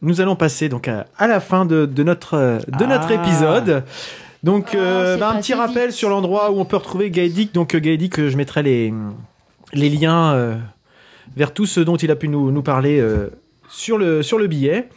nous 0.02 0.20
allons 0.20 0.36
passer 0.36 0.68
donc 0.68 0.88
à, 0.88 1.06
à 1.18 1.26
la 1.26 1.40
fin 1.40 1.64
de, 1.66 1.84
de 1.86 2.02
notre, 2.02 2.34
euh, 2.34 2.58
de 2.68 2.84
notre 2.86 3.08
Ah. 3.10 3.14
épisode. 3.14 3.84
Donc, 4.44 4.70
Oh, 4.74 4.76
euh, 4.78 5.16
ben, 5.16 5.30
un 5.30 5.40
petit 5.40 5.54
rappel 5.54 5.88
vite. 5.88 5.96
sur 5.96 6.10
l'endroit 6.10 6.50
où 6.50 6.60
on 6.60 6.64
peut 6.66 6.76
retrouver 6.76 7.10
Gaëdic. 7.10 7.52
Donc, 7.52 7.74
euh, 7.74 7.80
Gaëdic, 7.80 8.18
euh, 8.20 8.28
je 8.28 8.36
mettrai 8.36 8.62
les, 8.62 8.92
les 9.72 9.88
liens 9.88 10.34
euh, 10.34 10.54
vers 11.34 11.52
tout 11.54 11.64
ce 11.66 11.80
dont 11.80 11.96
il 11.96 12.10
a 12.10 12.16
pu 12.16 12.28
nous, 12.28 12.50
nous 12.52 12.62
parler 12.62 13.00
euh, 13.00 13.30
sur, 13.70 13.96
le, 13.96 14.22
sur 14.22 14.38
le 14.38 14.46
billet. 14.46 14.88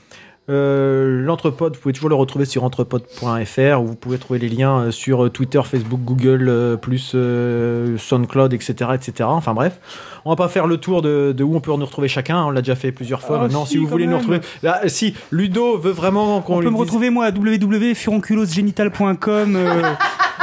Euh, 0.49 1.21
L'entrepode, 1.25 1.75
vous 1.75 1.81
pouvez 1.81 1.93
toujours 1.93 2.07
le 2.09 2.15
retrouver 2.15 2.45
sur 2.45 2.63
entrepode.fr 2.63 3.81
où 3.81 3.85
vous 3.85 3.95
pouvez 3.95 4.17
trouver 4.17 4.39
les 4.39 4.47
liens 4.47 4.79
euh, 4.79 4.91
sur 4.91 5.25
euh, 5.25 5.29
Twitter, 5.29 5.59
Facebook, 5.63 5.99
Google, 6.05 6.45
euh, 6.47 6.77
plus 6.77 7.11
euh, 7.15 7.97
SoundCloud, 7.97 8.53
etc., 8.53 8.91
etc. 8.93 9.27
Enfin 9.29 9.53
bref, 9.53 9.77
on 10.23 10.29
va 10.29 10.37
pas 10.37 10.47
faire 10.47 10.65
le 10.67 10.77
tour 10.77 11.01
de, 11.01 11.33
de 11.35 11.43
où 11.43 11.53
on 11.55 11.59
peut 11.59 11.71
nous 11.75 11.85
retrouver 11.85 12.07
chacun. 12.07 12.43
On 12.45 12.51
l'a 12.51 12.61
déjà 12.61 12.75
fait 12.75 12.93
plusieurs 12.93 13.21
fois. 13.21 13.39
Ah, 13.39 13.41
Maintenant, 13.43 13.65
si, 13.65 13.71
si, 13.73 13.77
vous 13.77 13.87
voulez 13.87 14.07
nous 14.07 14.15
retrouver, 14.17 14.39
là, 14.63 14.81
si 14.87 15.13
Ludo 15.31 15.77
veut 15.77 15.91
vraiment 15.91 16.39
qu'on 16.41 16.55
On 16.55 16.59
peut 16.59 16.65
me 16.65 16.69
dise- 16.71 16.79
retrouver 16.79 17.09
moi 17.09 17.25
à 17.25 17.31
www.furonculosgenital.com 17.31 19.55
euh, 19.57 19.81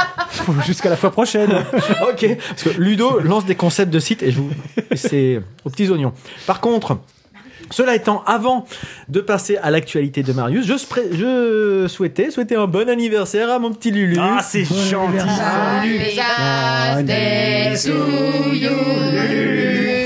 jusqu'à 0.67 0.89
la 0.91 0.97
fois 0.97 1.09
prochaine. 1.11 1.49
ok, 2.11 2.37
parce 2.49 2.61
que 2.63 2.69
Ludo 2.79 3.19
lance 3.21 3.45
des 3.45 3.55
concepts 3.55 3.91
de 3.91 3.97
site 3.99 4.21
et 4.21 4.29
je 4.31 4.37
vous, 4.39 4.49
c'est 4.95 5.41
aux 5.65 5.69
petits 5.71 5.89
oignons. 5.89 6.13
Par 6.45 6.61
contre. 6.61 6.99
Cela 7.71 7.95
étant, 7.95 8.23
avant 8.25 8.65
de 9.09 9.19
passer 9.21 9.57
à 9.57 9.71
l'actualité 9.71 10.21
de 10.23 10.31
Marius, 10.33 10.65
je, 10.67 10.73
spré- 10.77 11.09
je 11.11 11.87
souhaitais 11.87 12.29
souhaiter 12.31 12.55
un 12.55 12.67
bon 12.67 12.87
anniversaire 12.89 13.49
à 13.49 13.59
mon 13.59 13.71
petit 13.73 13.91
Lulu. 13.91 14.17
Ah, 14.19 14.39
c'est 14.43 14.63
gentil. 14.65 15.17
Happy 15.19 16.09
birthday 17.05 17.75
to 17.75 18.53
you. 18.53 18.69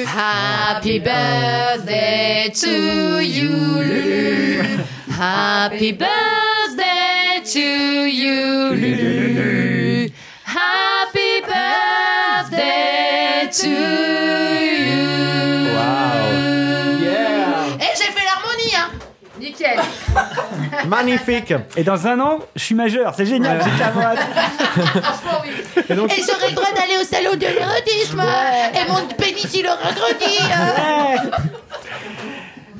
Happy 0.08 1.00
birthday 1.00 2.50
to 2.54 3.20
you. 3.22 3.50
Happy 5.20 5.92
birthday 5.94 7.42
to 7.44 7.60
you. 8.08 8.76
Happy 10.46 11.42
birthday 11.46 13.50
to 13.52 13.70
you. 13.70 14.29
Nickel. 19.60 19.80
Magnifique. 20.88 21.54
Et 21.78 21.84
dans 21.84 22.08
un 22.08 22.20
an, 22.20 22.40
je 22.56 22.64
suis 22.64 22.76
majeur, 22.76 23.14
c'est 23.16 23.26
génial. 23.26 23.60
j'ai. 23.64 23.70
Franchement, 25.02 25.42
oui. 25.44 25.50
Et 25.90 25.94
donc- 25.96 26.12
Et 26.18 26.22
j'aurai 26.22 26.50
le 26.50 26.56
droit 26.56 26.72
d'aller 26.76 26.98
au 27.02 27.04
salon 27.06 27.34
de 27.34 27.40
l'érotisme. 27.40 28.22
Et 28.74 28.92
mon 28.92 29.08
pénis, 29.16 29.54
il 29.56 29.66
aura 29.66 29.92
grandi. 29.94 30.40
hein. 30.54 31.30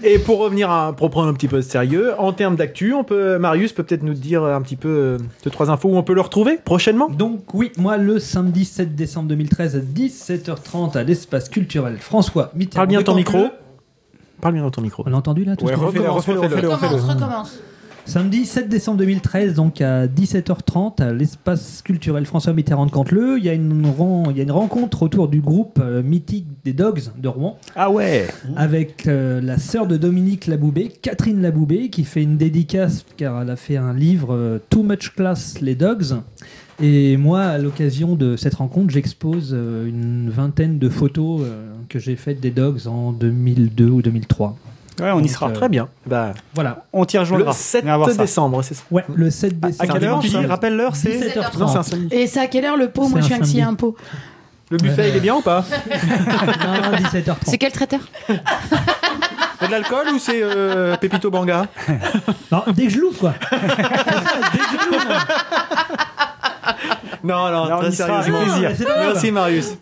Et 0.02 0.18
pour 0.18 0.40
revenir 0.40 0.72
à, 0.72 0.94
pour 0.96 1.10
prendre 1.10 1.28
un 1.28 1.34
petit 1.34 1.50
peu 1.50 1.58
de 1.58 1.62
sérieux, 1.62 2.14
en 2.18 2.32
termes 2.32 2.56
d'actu, 2.56 2.94
on 2.94 3.04
peut, 3.04 3.38
Marius 3.38 3.74
peut 3.74 3.84
peut-être 3.84 4.04
nous 4.04 4.14
dire 4.14 4.46
un 4.46 4.62
petit 4.62 4.78
peu 4.78 4.88
euh, 4.88 5.18
deux, 5.44 5.50
trois 5.50 5.70
infos 5.70 5.90
où 5.90 5.98
on 5.98 6.04
peut 6.04 6.14
le 6.14 6.22
retrouver 6.22 6.58
prochainement? 6.64 7.10
Donc 7.10 7.54
oui, 7.54 7.74
moi 7.76 7.98
le 7.98 8.18
samedi 8.18 8.64
7 8.64 8.96
décembre 8.96 9.28
2013 9.28 9.76
à 9.76 9.80
17h30 9.80 10.98
à 10.98 11.04
l'espace 11.04 11.50
culturel 11.50 11.98
François 12.00 12.50
Mitterrand. 12.56 12.78
Parle 12.86 12.88
bien 12.88 13.04
ton 13.04 13.14
micro. 13.16 13.50
Parle 14.42 14.54
bien 14.54 14.64
dans 14.64 14.72
ton 14.72 14.82
micro. 14.82 15.04
On 15.06 15.10
l'a 15.10 15.18
entendu 15.18 15.44
là 15.44 15.56
tout 15.56 15.66
Ouais, 15.66 15.76
refais-le, 15.76 16.10
refais-le, 16.10 16.40
refais-le, 16.40 16.70
refais-le. 16.70 16.96
Recommence, 16.96 17.14
recommence. 17.14 17.60
Samedi 18.06 18.46
7 18.46 18.68
décembre 18.70 18.98
2013, 19.00 19.54
donc 19.54 19.82
à 19.82 20.08
17h30, 20.08 21.00
à 21.04 21.14
l'espace 21.14 21.84
culturel 21.84 22.26
François 22.26 22.54
Mitterrand 22.54 22.88
de 22.88 22.92
Canteleu, 22.92 23.38
il 23.38 23.46
y, 23.46 23.50
a 23.50 23.54
une 23.54 23.86
ren- 23.86 24.24
il 24.32 24.38
y 24.38 24.40
a 24.40 24.44
une 24.44 24.52
rencontre 24.52 25.04
autour 25.04 25.28
du 25.28 25.42
groupe 25.42 25.80
euh, 25.80 26.02
mythique 26.02 26.48
des 26.64 26.74
Dogs 26.74 27.02
de 27.18 27.28
Rouen, 27.28 27.60
Ah 27.76 27.92
ouais. 27.92 28.26
avec 28.56 29.06
euh, 29.06 29.42
la 29.42 29.60
sœur 29.60 29.86
de 29.86 29.96
Dominique 29.96 30.48
Laboubé, 30.48 30.88
Catherine 31.04 31.40
Laboubé, 31.42 31.90
qui 31.92 32.04
fait 32.04 32.24
une 32.24 32.38
dédicace 32.38 33.06
car 33.16 33.44
elle 33.44 33.50
a 33.52 33.56
fait 33.56 33.78
un 33.78 33.94
livre 33.94 34.34
euh, 34.34 34.58
Too 34.72 34.82
Much 34.82 35.14
Class, 35.16 35.62
les 35.62 35.76
Dogs. 35.76 36.16
Et 36.82 37.18
moi, 37.18 37.42
à 37.42 37.58
l'occasion 37.58 38.16
de 38.16 38.38
cette 38.38 38.56
rencontre, 38.56 38.90
j'expose 38.92 39.52
euh, 39.54 39.86
une 39.88 40.30
vingtaine 40.30 40.80
de 40.80 40.88
photos 40.90 41.42
euh, 41.44 41.74
que 41.90 42.00
j'ai 42.00 42.16
faites 42.16 42.40
des 42.40 42.52
dogs 42.52 42.88
en 42.88 43.12
2002 43.12 43.86
ou 43.86 44.02
2003. 44.02 44.56
Ouais, 45.02 45.12
on 45.12 45.22
y 45.22 45.28
sera. 45.30 45.50
euh, 45.50 45.54
Très 45.54 45.68
bien. 45.70 45.90
Bah, 46.06 46.34
Voilà. 46.54 46.86
On 46.94 47.04
t'y 47.06 47.18
rejoindra. 47.18 47.52
le 47.52 47.56
7 47.56 47.84
Viens 47.86 47.98
voir 47.98 48.10
ça. 48.10 48.16
décembre, 48.22 48.62
c'est 48.64 48.74
ça. 48.76 48.84
Ouais, 48.92 49.04
le 49.14 49.30
7 49.30 49.54
À 49.62 49.68
décembre. 49.68 49.94
quelle 49.94 50.04
heure 50.06 50.24
ça- 50.26 50.42
rappelle 50.48 50.76
l'heure, 50.78 50.96
c'est 50.96 51.10
17h30. 51.10 51.60
Non, 51.60 51.68
c'est 51.68 51.78
un 51.78 51.84
samedi. 51.84 52.08
Et 52.16 52.28
c'est 52.28 52.40
à 52.40 52.48
quelle 52.48 52.66
heure 52.66 52.78
le 52.78 52.90
pot? 52.90 53.08
Moi, 53.10 53.20
je 53.20 53.26
suis 53.26 53.34
un 53.34 53.38
samedi. 53.38 53.62
un 53.62 53.74
pot. 53.76 53.96
Le 54.72 54.78
buffet, 54.78 55.10
il 55.10 55.16
est 55.16 55.20
bien 55.22 55.36
ou 55.36 55.42
pas? 55.42 55.66
Non, 55.90 56.98
17h30. 56.98 57.36
C'est 57.46 57.58
quel 57.58 57.72
traiteur? 57.72 58.02
C'est 58.28 59.66
de 59.68 59.72
l'alcool 59.72 60.08
ou 60.14 60.20
c'est 60.20 60.42
euh, 60.42 60.96
Pépito 60.96 61.30
Banga? 61.32 61.66
Non, 62.52 62.64
dès 62.74 62.86
que 62.86 62.90
je 62.94 63.00
l'ouvre, 63.00 63.18
quoi. 63.20 63.34
Dès 63.52 63.58
que 63.58 64.84
je 64.84 64.90
l'ouvre. 64.90 65.26
Non, 67.24 67.50
non, 67.52 67.52
Non, 67.52 67.76
on 67.76 67.78
très 67.78 67.86
avec 67.88 67.94
sérieusement. 67.94 68.40
plaisir. 68.44 68.88
Merci 69.00 69.32
Marius. 69.32 69.78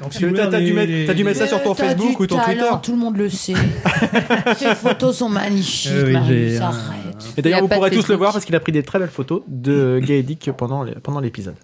Donc, 0.00 0.10
Tu- 0.10 0.30
T'as 0.34 0.48
t'as 0.48 0.60
dû, 0.60 0.74
mettre- 0.74 1.06
t'as 1.06 1.14
dû 1.14 1.24
mettre 1.24 1.38
ça 1.38 1.46
sur 1.46 1.62
ton 1.62 1.74
t'as 1.74 1.84
Facebook 1.88 2.16
du 2.18 2.22
ou 2.22 2.26
ton 2.26 2.36
talent, 2.36 2.46
Twitter. 2.52 2.74
Tout 2.82 2.92
le 2.92 2.98
monde 2.98 3.16
le 3.16 3.30
sait. 3.30 3.54
Tes 4.58 4.74
photos 4.74 5.16
sont 5.16 5.30
magnifiques, 5.30 5.90
Euh, 5.94 6.04
oui, 6.06 6.12
Marius, 6.12 6.60
arrête. 6.60 7.24
Et 7.38 7.42
d'ailleurs, 7.42 7.62
vous 7.62 7.68
pourrez 7.68 7.90
tous 7.90 8.06
le 8.08 8.14
voir 8.14 8.32
parce 8.32 8.44
qu'il 8.44 8.54
a 8.54 8.60
pris 8.60 8.72
des 8.72 8.82
très 8.82 8.98
belles 8.98 9.08
photos 9.08 9.40
de 9.48 9.98
Gaëdic 10.04 10.50
pendant 10.52 10.82
les- 10.82 10.94
pendant 10.96 11.20
l'épisode. 11.20 11.54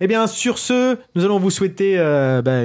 Eh 0.00 0.06
bien, 0.06 0.26
sur 0.26 0.56
ce, 0.58 0.96
nous 1.14 1.24
allons 1.24 1.38
vous 1.38 1.50
souhaiter 1.50 1.96
euh, 1.98 2.40
bah, 2.40 2.60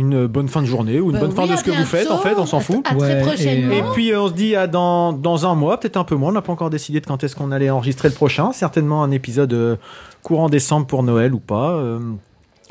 une 0.00 0.26
bonne 0.26 0.48
fin 0.48 0.60
de 0.62 0.66
journée 0.66 0.98
ou 1.00 1.06
une 1.06 1.12
Bah 1.12 1.20
bonne 1.20 1.32
fin 1.32 1.46
de 1.46 1.56
ce 1.56 1.62
que 1.64 1.70
vous 1.70 1.84
faites. 1.84 2.10
En 2.10 2.18
fait, 2.18 2.34
on 2.38 2.46
s'en 2.46 2.60
fout. 2.60 2.84
À 2.88 2.94
Ouais, 2.94 3.20
très 3.20 3.20
prochainement. 3.22 3.72
Et 3.74 3.82
puis 3.94 4.12
euh, 4.12 4.20
on 4.22 4.28
se 4.28 4.32
dit 4.32 4.56
à 4.56 4.66
dans, 4.66 5.12
dans 5.12 5.46
un 5.46 5.54
mois, 5.54 5.78
peut-être 5.78 5.96
un 5.96 6.04
peu 6.04 6.14
moins. 6.16 6.30
On 6.30 6.32
n'a 6.32 6.42
pas 6.42 6.52
encore 6.52 6.70
décidé 6.70 7.00
de 7.00 7.06
quand 7.06 7.22
est-ce 7.22 7.36
qu'on 7.36 7.52
allait 7.52 7.70
enregistrer 7.70 8.08
le 8.08 8.14
prochain. 8.14 8.52
Certainement 8.52 9.02
un 9.02 9.10
épisode 9.10 9.52
euh, 9.52 9.76
courant 10.22 10.48
décembre 10.48 10.86
pour 10.86 11.02
Noël 11.02 11.34
ou 11.34 11.38
pas. 11.40 11.70
euh, 11.72 11.98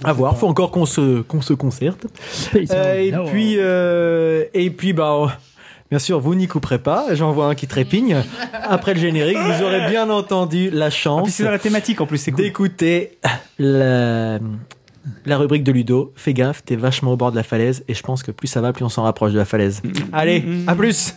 à 0.04 0.14
voir. 0.14 0.38
Faut 0.38 0.48
encore 0.48 0.72
qu'on 0.72 0.86
se 0.86 1.22
qu'on 1.22 1.42
se 1.42 1.54
concerte. 1.54 2.06
Euh, 2.56 3.00
et 3.00 3.12
No. 3.12 3.26
puis 3.26 3.56
euh, 3.58 4.46
et 4.54 4.70
puis 4.70 4.94
bah. 4.94 5.16
oh, 5.18 5.28
Bien 5.90 5.98
sûr, 5.98 6.20
vous 6.20 6.36
n'y 6.36 6.48
couperez 6.48 6.78
pas. 6.78 7.16
J'en 7.16 7.32
vois 7.32 7.48
un 7.48 7.56
qui 7.56 7.66
trépigne. 7.66 8.18
Après 8.54 8.94
le 8.94 9.00
générique, 9.00 9.40
vous 9.40 9.64
aurez 9.64 9.90
bien 9.90 10.08
entendu 10.12 10.70
la 10.70 10.86
En 10.86 10.90
chance 10.92 11.24
plus, 11.24 11.32
c'est 11.32 11.44
dans 11.44 11.50
la 11.50 11.58
thématique 11.58 12.00
en 12.00 12.06
plus, 12.06 12.20
c'est 12.20 12.30
cool. 12.32 12.44
d'écouter 12.44 13.18
la, 13.58 14.38
la 15.26 15.38
rubrique 15.38 15.64
de 15.64 15.72
Ludo. 15.72 16.14
Fais 16.16 16.34
gaffe, 16.34 16.64
t'es 16.64 16.76
vachement 16.76 17.14
au 17.14 17.18
bord 17.18 17.32
de 17.32 17.36
la 17.36 17.44
falaise 17.44 17.84
et 17.88 17.94
je 17.94 18.02
pense 18.02 18.24
que 18.24 18.32
plus 18.32 18.48
ça 18.48 18.62
va, 18.62 18.74
plus 18.74 18.86
on 18.86 18.90
s'en 18.90 19.04
rapproche 19.04 19.34
de 19.34 19.38
la 19.38 19.46
falaise. 19.46 19.82
Allez, 20.14 20.44
à 20.68 20.76
plus 20.76 21.16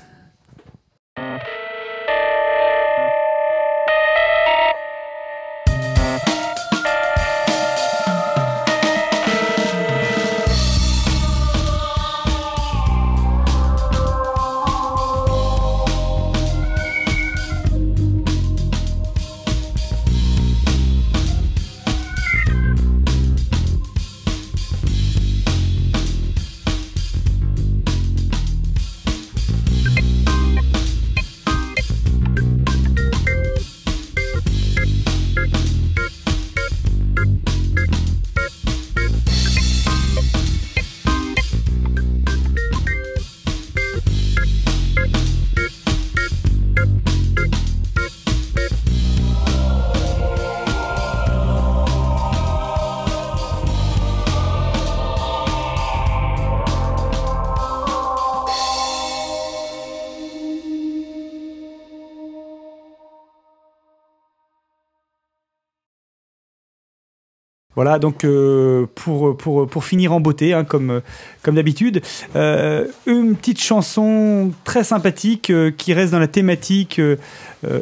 Voilà, 67.82 67.98
donc 67.98 68.22
euh, 68.22 68.86
pour, 68.94 69.36
pour, 69.36 69.66
pour 69.66 69.84
finir 69.84 70.12
en 70.12 70.20
beauté, 70.20 70.54
hein, 70.54 70.62
comme, 70.62 71.02
comme 71.42 71.56
d'habitude, 71.56 72.00
euh, 72.36 72.86
une 73.06 73.34
petite 73.34 73.60
chanson 73.60 74.52
très 74.62 74.84
sympathique 74.84 75.50
euh, 75.50 75.72
qui 75.72 75.92
reste 75.92 76.12
dans 76.12 76.20
la 76.20 76.28
thématique 76.28 77.00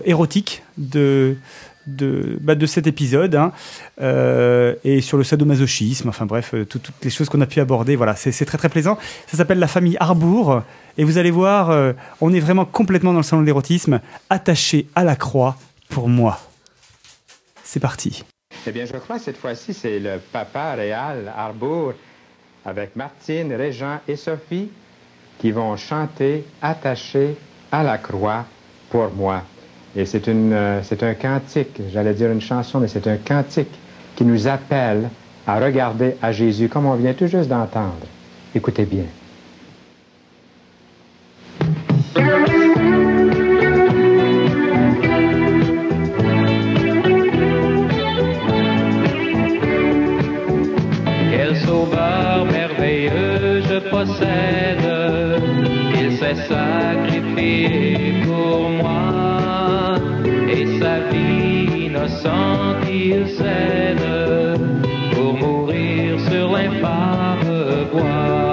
érotique 0.07 0.63
de, 0.79 1.37
de, 1.87 2.39
bah, 2.41 2.55
de 2.55 2.65
cet 2.65 2.87
épisode, 2.87 3.35
hein, 3.35 3.53
et 4.85 5.03
sur 5.03 5.19
le 5.19 5.25
sadomasochisme, 5.25 6.09
enfin 6.09 6.25
bref, 6.25 6.55
tout- 6.71 6.79
toutes 6.79 7.05
les 7.05 7.11
choses 7.11 7.29
qu'on 7.29 7.43
a 7.43 7.47
pu 7.47 7.61
aborder, 7.61 7.95
voilà, 7.95 8.17
c'est 8.17 8.47
très 8.47 8.57
très 8.57 8.71
plaisant. 8.71 8.97
Ça 9.27 9.37
s'appelle 9.37 9.59
La 9.59 9.69
famille 9.69 9.99
Harbour, 10.01 10.63
et 10.97 11.05
vous 11.05 11.19
allez 11.19 11.31
voir, 11.31 11.95
on 12.23 12.33
est 12.33 12.41
vraiment 12.41 12.65
complètement 12.65 13.13
dans 13.13 13.19
le 13.19 13.23
salon 13.23 13.43
de 13.43 13.47
l'érotisme, 13.47 14.01
attaché 14.31 14.87
à 14.95 15.05
la 15.05 15.15
croix 15.15 15.59
pour 15.91 16.09
moi. 16.09 16.41
C'est 17.65 17.81
parti. 17.81 18.25
Eh 18.67 18.73
bien, 18.73 18.85
je 18.85 18.97
crois 18.99 19.17
que 19.17 19.23
cette 19.23 19.39
fois-ci, 19.39 19.73
c'est 19.73 19.99
le 19.99 20.21
papa 20.33 20.75
réal 20.75 21.33
Arbour 21.35 21.95
avec 22.65 22.95
Martine, 22.95 23.53
Régent 23.55 24.01
et 24.07 24.17
Sophie 24.17 24.69
qui 25.39 25.51
vont 25.51 25.77
chanter 25.77 26.45
Attaché 26.61 27.37
à 27.73 27.83
la 27.83 27.97
croix 27.97 28.45
pour 28.91 29.11
moi. 29.13 29.43
Et 29.97 30.05
euh, 30.29 30.81
c'est 30.83 31.03
un 31.03 31.15
cantique, 31.15 31.81
j'allais 31.93 32.15
dire 32.15 32.31
une 32.31 32.41
chanson, 32.41 32.81
mais 32.81 32.89
c'est 32.89 33.07
un 33.07 33.17
cantique 33.17 33.75
qui 34.15 34.25
nous 34.25 34.47
appelle 34.47 35.09
à 35.47 35.59
regarder 35.59 36.17
à 36.21 36.31
Jésus 36.31 36.69
comme 36.69 36.87
on 36.87 36.95
vient 36.95 37.15
tout 37.15 37.27
juste 37.27 37.49
d'entendre. 37.49 38.07
Écoutez 38.55 38.85
bien. 38.85 39.05
Possède, 53.91 54.87
il 55.95 56.13
s'est 56.13 56.35
sacrifié 56.35 58.23
pour 58.25 58.71
moi, 58.71 59.97
et 60.49 60.67
sa 60.79 61.01
vie 61.11 61.87
innocente 61.87 62.89
il 62.91 63.27
cède 63.29 64.59
pour 65.13 65.35
mourir 65.35 66.19
sur 66.29 66.53
l'infâme 66.53 67.87
bois. 67.93 68.50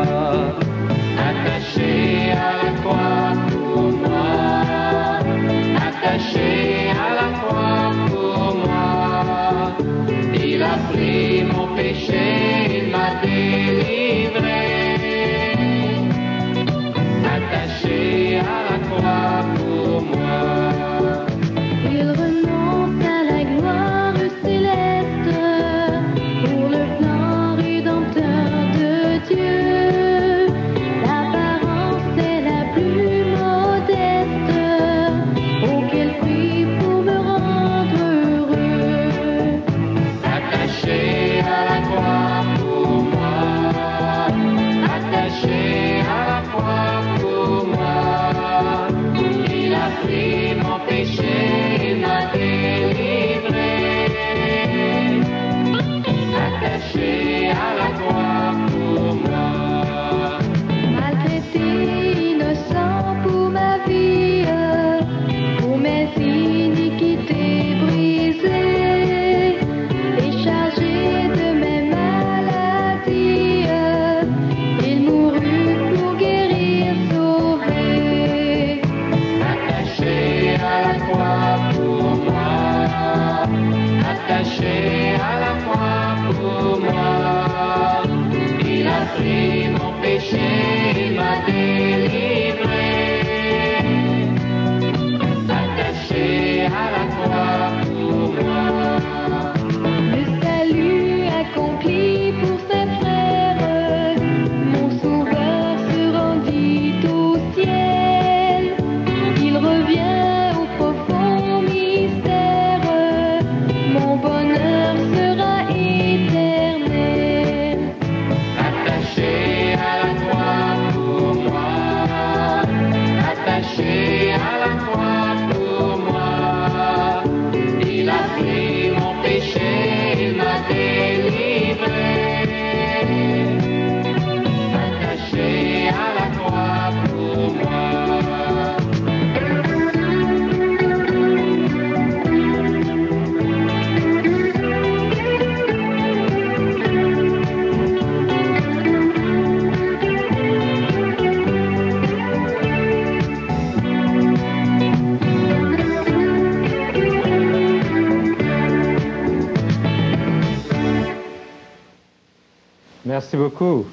Merci 163.18 163.36
beaucoup 163.36 163.84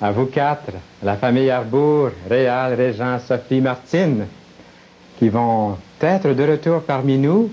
à 0.00 0.12
vous 0.12 0.24
quatre, 0.24 0.70
à 1.02 1.04
la 1.04 1.16
famille 1.16 1.50
Arbour, 1.50 2.08
Réal, 2.26 2.72
Régent, 2.72 3.18
Sophie, 3.18 3.60
Martine, 3.60 4.24
qui 5.18 5.28
vont 5.28 5.76
être 6.00 6.32
de 6.32 6.42
retour 6.42 6.80
parmi 6.80 7.18
nous 7.18 7.52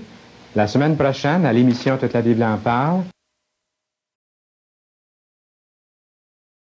la 0.56 0.66
semaine 0.66 0.96
prochaine 0.96 1.44
à 1.44 1.52
l'émission 1.52 1.98
Toute 1.98 2.14
la 2.14 2.22
Bible 2.22 2.42
en 2.42 2.56
parle. 2.56 3.02